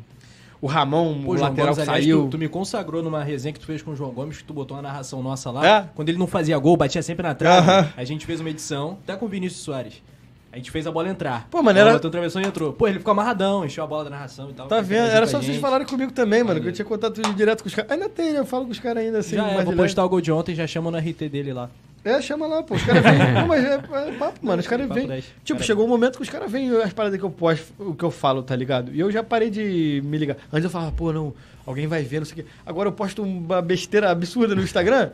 o 0.60 0.66
Ramon, 0.66 1.22
Pô, 1.22 1.32
o 1.32 1.36
João 1.38 1.50
lateral 1.50 1.66
Gomes, 1.74 1.76
que 1.84 1.90
aliás, 1.90 2.04
saiu. 2.04 2.22
tu, 2.24 2.30
tu 2.30 2.38
me 2.38 2.48
consagrou 2.48 3.02
numa 3.02 3.22
resenha 3.22 3.52
que 3.52 3.60
tu 3.60 3.66
fez 3.66 3.80
com 3.82 3.92
o 3.92 3.96
João 3.96 4.10
Gomes, 4.10 4.38
que 4.38 4.44
tu 4.44 4.52
botou 4.52 4.76
uma 4.76 4.82
narração 4.82 5.22
nossa 5.22 5.50
lá. 5.50 5.66
É? 5.66 5.88
Quando 5.94 6.08
ele 6.08 6.18
não 6.18 6.26
fazia 6.26 6.58
gol, 6.58 6.76
batia 6.76 7.02
sempre 7.02 7.22
na 7.22 7.34
trave. 7.34 7.68
Aham. 7.70 7.88
A 7.96 8.04
gente 8.04 8.26
fez 8.26 8.40
uma 8.40 8.50
edição, 8.50 8.98
até 9.04 9.16
com 9.16 9.26
o 9.26 9.28
Vinícius 9.28 9.62
Soares. 9.62 10.02
A 10.50 10.56
gente 10.56 10.70
fez 10.70 10.86
a 10.86 10.90
bola 10.90 11.08
entrar. 11.10 11.46
Pô, 11.50 11.62
mano, 11.62 11.78
era- 11.78 11.92
botou 11.92 12.10
travessão 12.10 12.40
e 12.40 12.46
entrou. 12.46 12.72
Pô, 12.72 12.88
ele 12.88 12.98
ficou 12.98 13.12
amarradão, 13.12 13.64
encheu 13.66 13.84
a 13.84 13.86
bola 13.86 14.04
da 14.04 14.10
narração 14.10 14.48
e 14.50 14.54
tal. 14.54 14.66
Tá 14.66 14.80
vendo? 14.80 15.08
Era 15.10 15.26
só 15.26 15.40
vocês 15.40 15.58
falarem 15.58 15.86
comigo 15.86 16.10
também, 16.10 16.42
mano, 16.42 16.58
que 16.60 16.68
eu 16.68 16.72
tinha 16.72 16.86
contato 16.86 17.20
direto 17.34 17.62
com 17.62 17.68
os 17.68 17.74
caras. 17.74 17.92
Ainda 17.92 18.08
tem, 18.08 18.30
eu 18.30 18.46
falo 18.46 18.64
com 18.64 18.70
os 18.72 18.78
caras 18.80 19.04
ainda 19.04 19.18
assim. 19.18 19.36
Já 19.36 19.46
é, 19.46 19.62
vou 19.62 19.74
postar 19.74 20.04
o 20.04 20.08
gol 20.08 20.20
de 20.22 20.32
ontem, 20.32 20.54
já 20.54 20.66
chama 20.66 20.90
no 20.90 20.96
RT 20.98 21.28
dele 21.28 21.52
lá. 21.52 21.68
É, 22.04 22.22
chama 22.22 22.46
lá, 22.46 22.62
pô. 22.62 22.74
Os 22.74 22.82
caras 22.82 23.02
vêm. 23.02 23.18
Não, 23.34 23.46
mas 23.46 23.64
é, 23.64 23.74
é 23.74 24.12
papo, 24.12 24.38
mano. 24.46 24.60
Os 24.60 24.66
caras 24.66 24.88
vêm. 24.88 25.06
10. 25.06 25.24
Tipo, 25.44 25.58
Cara, 25.58 25.66
chegou 25.66 25.84
um 25.84 25.88
momento 25.88 26.16
que 26.16 26.22
os 26.22 26.28
caras 26.30 26.50
vêm 26.50 26.70
as 26.82 26.92
paradas 26.92 27.18
que 27.18 27.24
eu 27.24 27.30
posto, 27.30 27.72
o 27.78 27.94
que 27.94 28.04
eu 28.04 28.10
falo, 28.10 28.42
tá 28.42 28.54
ligado? 28.54 28.92
E 28.94 29.00
eu 29.00 29.10
já 29.10 29.22
parei 29.22 29.50
de 29.50 30.00
me 30.04 30.16
ligar. 30.16 30.36
Antes 30.52 30.64
eu 30.64 30.70
falava, 30.70 30.92
pô, 30.92 31.12
não, 31.12 31.34
alguém 31.66 31.86
vai 31.86 32.02
ver, 32.02 32.20
não 32.20 32.26
sei 32.26 32.40
o 32.40 32.44
quê. 32.44 32.50
Agora 32.64 32.88
eu 32.88 32.92
posto 32.92 33.22
uma 33.22 33.60
besteira 33.60 34.10
absurda 34.10 34.54
no 34.54 34.62
Instagram. 34.62 35.10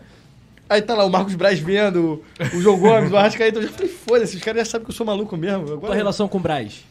Aí 0.69 0.81
tá 0.81 0.94
lá 0.94 1.05
o 1.05 1.11
Marcos 1.11 1.35
Braz 1.35 1.59
vendo, 1.59 2.23
o 2.55 2.61
João 2.61 2.78
Gomes, 2.78 3.12
o 3.12 3.16
Arrascaeta. 3.16 3.59
Eu 3.59 3.65
já 3.65 3.69
falei, 3.69 3.89
foda-se, 3.89 4.36
os 4.36 4.43
caras 4.43 4.61
já 4.61 4.73
sabem 4.73 4.85
que 4.86 4.90
eu 4.90 4.94
sou 4.94 5.06
maluco 5.06 5.36
mesmo. 5.36 5.66
Tua 5.66 5.74
Agora, 5.74 5.94
relação 5.94 6.27
com 6.27 6.39
o 6.39 6.40
Braz. 6.40 6.85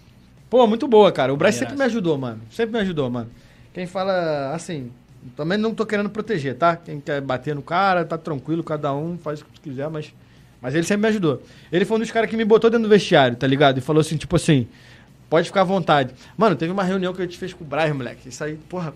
Pô, 0.49 0.67
muito 0.67 0.87
boa, 0.87 1.11
cara. 1.11 1.33
O 1.33 1.37
Braz 1.37 1.55
sempre 1.55 1.75
me 1.75 1.83
ajudou, 1.83 2.17
mano. 2.17 2.41
Sempre 2.51 2.73
me 2.73 2.79
ajudou, 2.81 3.09
mano. 3.09 3.29
Quem 3.73 3.87
fala 3.87 4.53
assim, 4.53 4.91
também 5.35 5.57
não 5.57 5.73
tô 5.73 5.85
querendo 5.85 6.09
proteger, 6.09 6.55
tá? 6.55 6.75
Quem 6.75 6.99
quer 6.99 7.21
bater 7.21 7.55
no 7.55 7.61
cara, 7.61 8.03
tá 8.05 8.17
tranquilo, 8.17 8.63
cada 8.63 8.93
um 8.93 9.17
faz 9.17 9.41
o 9.41 9.45
que 9.45 9.61
quiser, 9.61 9.89
mas. 9.89 10.13
Mas 10.61 10.73
ele 10.73 10.83
sempre 10.83 11.01
me 11.01 11.07
ajudou. 11.09 11.43
Ele 11.69 11.83
foi 11.83 11.97
um 11.97 11.99
dos 11.99 12.09
caras 12.09 12.29
que 12.29 12.37
me 12.37 12.45
botou 12.45 12.69
dentro 12.69 12.87
do 12.87 12.89
vestiário, 12.89 13.35
tá 13.35 13.45
ligado? 13.45 13.79
E 13.79 13.81
falou 13.81 13.99
assim, 13.99 14.15
tipo 14.15 14.37
assim, 14.37 14.65
pode 15.29 15.47
ficar 15.47 15.61
à 15.61 15.65
vontade. 15.65 16.13
Mano, 16.37 16.55
teve 16.55 16.71
uma 16.71 16.83
reunião 16.83 17.13
que 17.13 17.21
a 17.21 17.25
gente 17.25 17.37
fez 17.37 17.53
com 17.53 17.65
o 17.65 17.67
Braz, 17.67 17.93
moleque. 17.93 18.29
Isso 18.29 18.41
aí, 18.43 18.55
porra. 18.69 18.93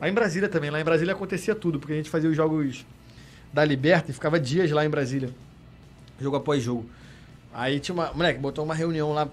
Lá 0.00 0.08
em 0.08 0.12
Brasília 0.12 0.48
também. 0.48 0.70
Lá 0.70 0.80
em 0.80 0.84
Brasília 0.84 1.12
acontecia 1.12 1.54
tudo, 1.54 1.80
porque 1.80 1.94
a 1.94 1.96
gente 1.96 2.08
fazia 2.08 2.30
os 2.30 2.36
jogos 2.36 2.86
da 3.52 3.64
Liberta 3.64 4.12
e 4.12 4.14
ficava 4.14 4.38
dias 4.38 4.70
lá 4.70 4.84
em 4.84 4.88
Brasília. 4.88 5.30
Jogo 6.20 6.36
após 6.36 6.62
jogo. 6.62 6.88
Aí 7.52 7.80
tinha 7.80 7.92
uma. 7.92 8.12
Moleque, 8.12 8.38
botou 8.38 8.64
uma 8.64 8.74
reunião 8.74 9.12
lá. 9.12 9.28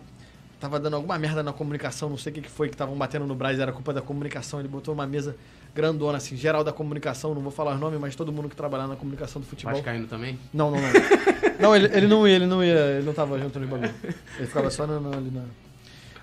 Tava 0.59 0.79
dando 0.79 0.95
alguma 0.95 1.19
merda 1.19 1.43
na 1.43 1.53
comunicação, 1.53 2.09
não 2.09 2.17
sei 2.17 2.31
o 2.31 2.35
que, 2.35 2.41
que 2.41 2.49
foi, 2.49 2.67
que 2.67 2.73
estavam 2.73 2.95
batendo 2.95 3.27
no 3.27 3.35
Braz, 3.35 3.59
era 3.59 3.71
culpa 3.71 3.93
da 3.93 4.01
comunicação. 4.01 4.59
Ele 4.59 4.67
botou 4.67 4.91
uma 4.91 5.05
mesa 5.05 5.35
grandona, 5.77 6.17
assim, 6.17 6.35
geral 6.35 6.63
da 6.63 6.73
comunicação, 6.73 7.33
não 7.35 7.41
vou 7.41 7.51
falar 7.51 7.75
os 7.75 7.79
nomes, 7.79 7.99
mas 7.99 8.15
todo 8.15 8.31
mundo 8.33 8.49
que 8.49 8.55
trabalhava 8.55 8.89
na 8.89 8.95
comunicação 8.95 9.39
do 9.41 9.47
futebol. 9.47 9.75
Vascaíno 9.75 10.07
também? 10.07 10.37
Não, 10.53 10.71
não, 10.71 10.79
não. 10.81 10.89
não, 11.59 11.75
ele, 11.75 11.85
ele 11.95 12.07
não 12.07 12.27
ia, 12.27 12.35
ele 12.35 12.45
não 12.47 12.63
ia, 12.63 12.73
ele 12.97 13.05
não 13.05 13.13
tava 13.13 13.37
junto 13.39 13.59
no 13.59 13.67
bagulho. 13.67 13.93
Ele 14.37 14.47
ficava 14.47 14.69
só 14.71 14.87
na, 14.87 14.99
na- 14.99 15.15
ali 15.15 15.29
na. 15.31 15.43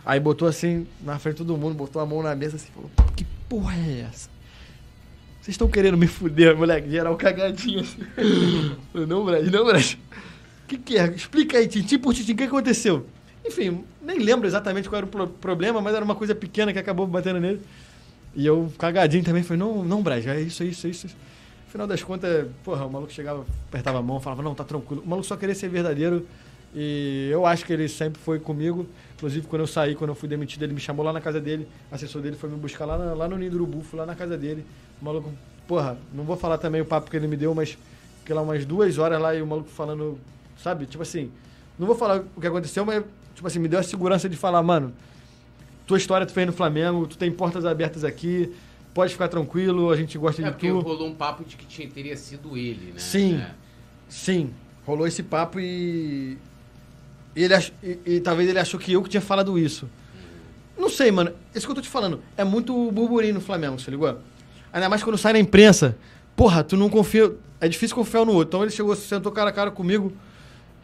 Aí 0.04 0.20
botou 0.20 0.46
assim, 0.48 0.86
na 1.00 1.18
frente 1.18 1.36
de 1.36 1.44
todo 1.44 1.56
mundo, 1.56 1.74
botou 1.74 2.02
a 2.02 2.04
mão 2.06 2.22
na 2.22 2.34
mesa 2.34 2.56
assim, 2.56 2.68
falou, 2.74 2.90
que 3.16 3.24
porra 3.48 3.74
é 3.76 4.06
essa? 4.10 4.28
Vocês 5.40 5.54
estão 5.54 5.68
querendo 5.68 5.96
me 5.96 6.06
fuder, 6.06 6.56
moleque, 6.56 6.90
geral 6.90 7.16
cagadinho 7.16 7.80
assim. 7.80 7.98
Eu, 8.92 9.06
não, 9.06 9.24
Brad, 9.24 9.44
não, 9.46 9.64
Brad. 9.64 9.94
O 9.94 10.66
que, 10.66 10.78
que 10.78 10.98
é? 10.98 11.06
Explica 11.08 11.58
aí, 11.58 11.68
tintim 11.68 11.98
por 11.98 12.12
tintim, 12.14 12.32
o 12.32 12.36
que 12.36 12.44
aconteceu? 12.44 13.06
Enfim, 13.46 13.84
nem 14.02 14.18
lembro 14.18 14.46
exatamente 14.46 14.88
qual 14.88 14.96
era 14.98 15.06
o 15.06 15.08
pro- 15.08 15.26
problema, 15.28 15.80
mas 15.80 15.94
era 15.94 16.02
uma 16.04 16.14
coisa 16.14 16.34
pequena 16.34 16.72
que 16.72 16.78
acabou 16.78 17.06
batendo 17.06 17.38
nele. 17.40 17.60
E 18.36 18.44
eu, 18.44 18.72
cagadinho 18.78 19.22
também, 19.22 19.42
falei, 19.42 19.60
não, 19.60 19.84
não, 19.84 20.02
Brad, 20.02 20.26
é 20.26 20.40
isso, 20.40 20.62
é 20.62 20.66
isso, 20.66 20.86
é 20.86 20.90
isso. 20.90 21.06
No 21.06 21.70
final 21.70 21.86
das 21.86 22.02
contas, 22.02 22.46
porra, 22.64 22.84
o 22.84 22.90
maluco 22.90 23.12
chegava, 23.12 23.44
apertava 23.68 23.98
a 23.98 24.02
mão, 24.02 24.20
falava, 24.20 24.42
não, 24.42 24.54
tá 24.54 24.64
tranquilo. 24.64 25.02
O 25.04 25.08
maluco 25.08 25.26
só 25.26 25.36
queria 25.36 25.54
ser 25.54 25.68
verdadeiro 25.68 26.26
e 26.74 27.28
eu 27.32 27.46
acho 27.46 27.64
que 27.64 27.72
ele 27.72 27.88
sempre 27.88 28.20
foi 28.20 28.40
comigo. 28.40 28.86
Inclusive, 29.16 29.46
quando 29.46 29.62
eu 29.62 29.66
saí, 29.66 29.94
quando 29.94 30.10
eu 30.10 30.14
fui 30.14 30.28
demitido, 30.28 30.64
ele 30.64 30.74
me 30.74 30.80
chamou 30.80 31.04
lá 31.04 31.12
na 31.12 31.20
casa 31.20 31.40
dele. 31.40 31.68
O 31.90 31.94
assessor 31.94 32.20
dele 32.20 32.36
foi 32.36 32.50
me 32.50 32.56
buscar 32.56 32.84
lá, 32.84 32.96
lá 32.96 33.28
no 33.28 33.36
Ninho 33.36 33.52
do 33.52 33.56
Urubu, 33.58 33.82
fui 33.82 33.98
lá 33.98 34.04
na 34.04 34.16
casa 34.16 34.36
dele. 34.36 34.64
O 35.00 35.04
maluco, 35.04 35.32
porra, 35.68 35.96
não 36.12 36.24
vou 36.24 36.36
falar 36.36 36.58
também 36.58 36.80
o 36.80 36.84
papo 36.84 37.10
que 37.10 37.16
ele 37.16 37.28
me 37.28 37.36
deu, 37.36 37.54
mas 37.54 37.78
fiquei 38.18 38.34
lá 38.34 38.42
umas 38.42 38.64
duas 38.64 38.98
horas 38.98 39.20
lá 39.20 39.34
e 39.34 39.40
o 39.40 39.46
maluco 39.46 39.68
falando, 39.68 40.18
sabe? 40.60 40.86
Tipo 40.86 41.02
assim, 41.04 41.30
não 41.78 41.86
vou 41.86 41.94
falar 41.94 42.24
o 42.36 42.40
que 42.40 42.46
aconteceu, 42.46 42.84
mas, 42.84 43.04
tipo 43.34 43.46
assim, 43.46 43.60
me 43.60 43.68
deu 43.68 43.78
a 43.78 43.82
segurança 43.82 44.28
de 44.28 44.36
falar, 44.36 44.62
mano, 44.62 44.92
tua 45.86 45.98
história 45.98 46.26
tu 46.26 46.32
fez 46.32 46.46
no 46.46 46.52
Flamengo, 46.52 47.06
tu 47.06 47.16
tem 47.18 47.30
portas 47.30 47.64
abertas 47.64 48.04
aqui, 48.04 48.52
pode 48.92 49.12
ficar 49.12 49.28
tranquilo, 49.28 49.90
a 49.90 49.96
gente 49.96 50.16
gosta 50.18 50.42
É 50.42 50.46
de 50.46 50.50
porque 50.52 50.68
tu. 50.68 50.80
rolou 50.80 51.08
um 51.08 51.14
papo 51.14 51.44
de 51.44 51.56
que 51.56 51.66
tinha, 51.66 51.88
teria 51.88 52.16
sido 52.16 52.56
ele, 52.56 52.92
né? 52.92 52.98
Sim. 52.98 53.36
É. 53.36 53.50
Sim, 54.08 54.50
rolou 54.86 55.06
esse 55.06 55.22
papo 55.22 55.58
e. 55.58 56.38
ele 57.34 57.54
ach... 57.54 57.70
e, 57.82 57.98
e 58.06 58.20
talvez 58.20 58.48
ele 58.48 58.58
achou 58.58 58.78
que 58.78 58.92
eu 58.92 59.02
que 59.02 59.08
tinha 59.08 59.20
falado 59.20 59.58
isso. 59.58 59.88
Não 60.76 60.88
sei, 60.88 61.10
mano. 61.12 61.32
Isso 61.54 61.66
que 61.66 61.70
eu 61.70 61.76
tô 61.76 61.80
te 61.80 61.88
falando. 61.88 62.20
É 62.36 62.42
muito 62.42 62.90
burburinho 62.90 63.34
no 63.34 63.40
Flamengo, 63.40 63.78
você 63.78 63.90
ligou? 63.90 64.18
Ainda 64.72 64.88
mais 64.88 65.02
quando 65.04 65.16
sai 65.16 65.32
na 65.32 65.38
imprensa. 65.38 65.96
Porra, 66.34 66.64
tu 66.64 66.76
não 66.76 66.90
confia. 66.90 67.32
É 67.60 67.68
difícil 67.68 67.94
confiar 67.94 68.24
no 68.26 68.32
outro. 68.32 68.48
Então 68.48 68.62
ele 68.62 68.72
chegou, 68.72 68.94
sentou 68.96 69.30
cara 69.30 69.50
a 69.50 69.52
cara 69.52 69.70
comigo 69.70 70.12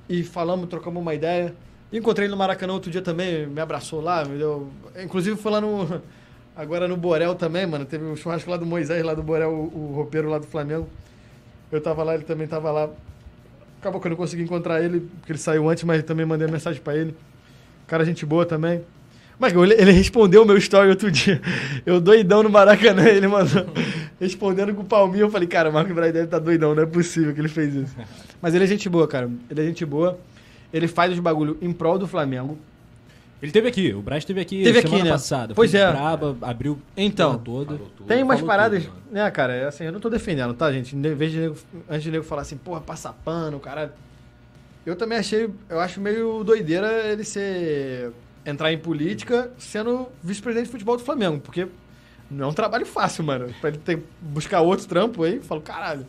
e 0.09 0.23
falamos, 0.23 0.69
trocamos 0.69 1.03
uma 1.03 1.13
ideia. 1.13 1.55
Encontrei 1.93 2.27
ele 2.27 2.31
no 2.31 2.37
Maracanã 2.37 2.73
outro 2.73 2.91
dia 2.91 3.03
também, 3.03 3.47
me 3.47 3.61
abraçou 3.61 4.01
lá, 4.01 4.25
me 4.25 4.39
deu. 4.39 4.69
Inclusive 5.03 5.37
foi 5.37 5.51
lá 5.53 5.61
no. 5.61 6.03
Agora 6.55 6.87
no 6.87 6.97
Borel 6.97 7.35
também, 7.35 7.67
mano. 7.67 7.85
Teve 7.85 8.05
um 8.05 8.15
churrasco 8.15 8.51
lá 8.51 8.57
do 8.57 8.67
Moisés, 8.67 9.05
lá 9.05 9.15
do 9.15 9.23
Borel, 9.23 9.51
o, 9.51 9.91
o 9.91 9.93
roupeiro 9.95 10.29
lá 10.29 10.39
do 10.39 10.47
Flamengo. 10.47 10.89
Eu 11.73 11.81
tava 11.81 12.03
lá, 12.03 12.15
ele 12.15 12.25
também 12.25 12.47
tava 12.47 12.71
lá. 12.71 12.91
Acabou 13.81 14.01
que 14.01 14.07
eu 14.07 14.11
não 14.11 14.17
consegui 14.17 14.43
encontrar 14.43 14.83
ele, 14.83 15.01
porque 15.01 15.33
ele 15.33 15.39
saiu 15.39 15.69
antes, 15.69 15.85
mas 15.85 16.03
também 16.03 16.27
mandei 16.27 16.47
mensagem 16.47 16.81
pra 16.81 16.95
ele. 16.95 17.15
Cara, 17.87 18.05
gente 18.05 18.27
boa 18.27 18.45
também. 18.45 18.83
Mas 19.39 19.55
ele, 19.55 19.75
ele 19.75 19.91
respondeu 19.91 20.43
o 20.43 20.47
meu 20.47 20.59
story 20.59 20.91
outro 20.91 21.11
dia. 21.11 21.41
Eu 21.87 21.99
doidão 21.99 22.43
no 22.43 22.51
Maracanã, 22.51 23.05
ele 23.05 23.27
mandou. 23.27 23.67
Respondendo 24.21 24.75
com 24.75 24.83
o 24.83 24.85
palminho, 24.85 25.23
eu 25.23 25.31
falei, 25.31 25.49
cara, 25.49 25.71
o 25.71 25.73
Marco 25.73 25.95
Braz 25.95 26.13
deve 26.13 26.27
tá 26.27 26.39
doidão, 26.39 26.75
não 26.75 26.83
é 26.83 26.87
possível 26.87 27.33
que 27.33 27.41
ele 27.41 27.49
fez 27.49 27.75
isso. 27.75 27.97
Mas 28.43 28.55
ele 28.55 28.65
é 28.65 28.67
gente 28.67 28.87
boa, 28.87 29.09
cara. 29.09 29.31
Ele 29.49 29.63
é 29.63 29.65
gente 29.65 29.87
boa. 29.87 30.19
Ele 30.73 30.87
faz 30.89 31.13
os 31.13 31.19
bagulho 31.19 31.59
em 31.61 31.73
prol 31.73 31.99
do 31.99 32.07
Flamengo. 32.07 32.59
Ele 33.43 33.51
teve 33.53 33.69
aqui, 33.69 33.93
o 33.95 34.03
Braz 34.03 34.25
teve 34.25 34.39
aqui 34.41 34.63
Teve 34.63 34.83
semana 34.83 34.97
aqui, 34.99 35.05
né? 35.07 35.11
passada. 35.13 35.55
Pois 35.55 35.71
Foi 35.71 35.81
é. 35.81 35.91
Braba, 35.91 36.37
abriu 36.43 36.79
Então, 36.97 37.39
toda. 37.39 37.79
Tem 38.07 38.23
umas 38.23 38.43
paradas, 38.43 38.85
tudo, 38.85 38.95
né, 39.11 39.31
cara? 39.31 39.55
É 39.55 39.67
assim, 39.67 39.85
eu 39.85 39.93
não 39.93 39.99
tô 40.01 40.11
defendendo, 40.11 40.53
tá, 40.53 40.71
gente? 40.71 40.95
Em 40.95 41.01
vez 41.01 41.33
de 41.33 41.39
nego- 41.41 41.57
antes 41.89 42.03
de 42.03 42.11
nego 42.11 42.23
falar 42.25 42.43
assim, 42.43 42.57
porra, 42.59 42.81
passa 42.83 43.13
pano, 43.25 43.59
cara. 43.59 43.95
Eu 44.85 44.95
também 44.95 45.17
achei, 45.19 45.49
eu 45.71 45.81
acho 45.81 46.01
meio 46.01 46.45
doideira 46.45 46.89
ele 47.11 47.25
ser. 47.25 48.13
entrar 48.45 48.73
em 48.73 48.79
política 48.79 49.51
sendo 49.59 50.09
vice-presidente 50.23 50.67
de 50.67 50.73
futebol 50.73 50.97
do 50.97 51.03
Flamengo, 51.03 51.41
porque 51.41 51.67
não 52.31 52.47
é 52.47 52.49
um 52.49 52.53
trabalho 52.55 52.85
fácil, 52.87 53.23
mano. 53.25 53.55
Pra 53.61 53.69
ele 53.71 53.79
ter, 53.79 54.03
buscar 54.21 54.61
outro 54.61 54.87
trampo 54.87 55.23
aí, 55.25 55.37
eu 55.37 55.43
falo, 55.43 55.61
caralho. 55.63 56.07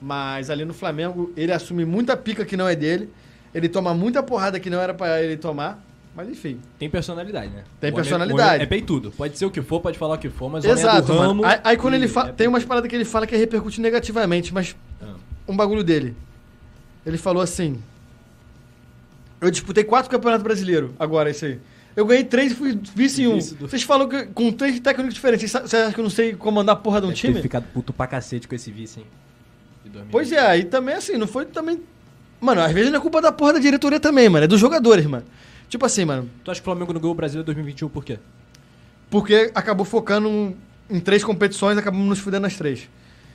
Mas 0.00 0.50
ali 0.50 0.64
no 0.64 0.74
Flamengo, 0.74 1.32
ele 1.36 1.52
assume 1.52 1.84
muita 1.84 2.16
pica 2.16 2.44
que 2.44 2.56
não 2.56 2.66
é 2.68 2.74
dele, 2.74 3.08
ele 3.54 3.68
toma 3.68 3.94
muita 3.94 4.22
porrada 4.22 4.58
que 4.60 4.68
não 4.70 4.80
era 4.80 4.92
pra 4.94 5.22
ele 5.22 5.36
tomar, 5.36 5.82
mas 6.14 6.28
enfim. 6.28 6.58
Tem 6.78 6.88
personalidade, 6.90 7.48
né? 7.48 7.64
Tem 7.80 7.90
O 7.90 7.94
homem- 7.94 8.02
personalidade. 8.04 8.62
É 8.62 8.66
peitudo. 8.66 9.10
Pode 9.12 9.36
ser 9.38 9.44
o 9.46 9.50
que 9.50 9.62
for, 9.62 9.80
pode 9.80 9.98
falar 9.98 10.14
o 10.14 10.18
que 10.18 10.28
for, 10.30 10.50
mas 10.50 10.64
o 10.64 10.68
homem 10.68 10.82
é 10.82 10.86
Exato. 10.88 11.12
Aí, 11.44 11.60
aí 11.64 11.76
quando 11.76 11.94
ele 11.94 12.08
fala. 12.08 12.28
é 12.30 12.32
tem 12.32 12.48
umas 12.48 12.64
paradas 12.64 12.88
que 12.88 12.94
ele 12.96 13.04
fala 13.04 13.26
que 13.26 13.36
repercute 13.36 13.80
negativamente, 13.80 14.52
mas 14.52 14.74
Ah. 15.02 15.14
um 15.48 15.56
bagulho 15.56 15.82
dele. 15.84 16.14
Ele 17.04 17.16
falou 17.18 17.42
assim: 17.42 17.76
Eu 19.40 19.50
disputei 19.50 19.82
quatro 19.84 20.10
campeonatos 20.10 20.44
brasileiros, 20.44 20.90
agora 20.98 21.30
isso 21.30 21.44
aí. 21.44 21.58
Eu 21.94 22.06
ganhei 22.06 22.24
três 22.24 22.52
e 22.52 22.54
fui 22.54 22.78
vice 22.94 23.22
em 23.22 23.26
um. 23.26 23.38
Do- 23.38 23.68
Vocês 23.68 23.82
falam 23.82 24.08
que 24.08 24.24
com 24.26 24.50
três 24.52 24.78
técnicos 24.80 25.12
diferentes. 25.14 25.50
Você 25.50 25.76
acha 25.76 25.92
que 25.92 25.98
eu 26.00 26.04
não 26.04 26.10
sei 26.10 26.32
comandar 26.34 26.74
a 26.74 26.78
porra 26.78 27.00
de 27.00 27.06
um 27.06 27.10
Deve 27.10 27.20
time? 27.20 27.34
ter 27.34 27.42
ficado 27.42 27.64
puto 27.74 27.92
pra 27.92 28.06
cacete 28.06 28.48
com 28.48 28.54
esse 28.54 28.70
vice, 28.70 29.00
hein? 29.00 29.06
De 29.84 29.90
2020. 29.90 30.10
Pois 30.12 30.32
é, 30.32 30.40
aí 30.40 30.64
também 30.64 30.94
assim, 30.94 31.18
não 31.18 31.26
foi 31.26 31.44
também. 31.44 31.82
Mano, 32.42 32.60
às 32.60 32.72
vezes 32.72 32.90
não 32.90 32.98
é 32.98 33.00
culpa 33.00 33.22
da 33.22 33.30
porra 33.30 33.52
da 33.52 33.60
diretoria 33.60 34.00
também, 34.00 34.28
mano. 34.28 34.44
É 34.44 34.48
dos 34.48 34.58
jogadores, 34.58 35.06
mano. 35.06 35.24
Tipo 35.68 35.86
assim, 35.86 36.04
mano. 36.04 36.28
Tu 36.42 36.50
acha 36.50 36.60
que 36.60 36.64
o 36.64 36.70
Flamengo 36.72 36.92
não 36.92 37.00
ganhou 37.00 37.12
o 37.12 37.16
Brasileiro 37.16 37.46
2021 37.46 37.88
por 37.88 38.04
quê? 38.04 38.18
Porque 39.08 39.52
acabou 39.54 39.86
focando 39.86 40.52
em 40.90 40.98
três 40.98 41.22
competições, 41.22 41.78
acabamos 41.78 42.04
nos 42.08 42.18
fudendo 42.18 42.42
nas 42.42 42.56
três. 42.56 42.88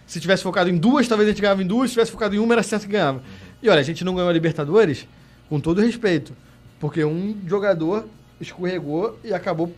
Se 0.06 0.20
tivesse 0.20 0.44
focado 0.44 0.70
em 0.70 0.76
duas, 0.78 1.08
talvez 1.08 1.30
a 1.30 1.32
gente 1.32 1.42
ganhava 1.42 1.64
em 1.64 1.66
duas. 1.66 1.90
Se 1.90 1.94
tivesse 1.94 2.12
focado 2.12 2.36
em 2.36 2.40
uma, 2.40 2.54
era 2.54 2.62
certo 2.62 2.86
que 2.86 2.92
ganhava. 2.92 3.24
E 3.64 3.70
olha, 3.70 3.80
a 3.80 3.84
gente 3.84 4.04
não 4.04 4.14
ganhou 4.14 4.30
a 4.30 4.34
Libertadores, 4.34 5.08
com 5.48 5.58
todo 5.58 5.80
respeito. 5.80 6.34
Porque 6.78 7.06
um 7.06 7.38
jogador 7.48 8.10
escorregou 8.42 9.18
e 9.24 9.34
acabou 9.34 9.74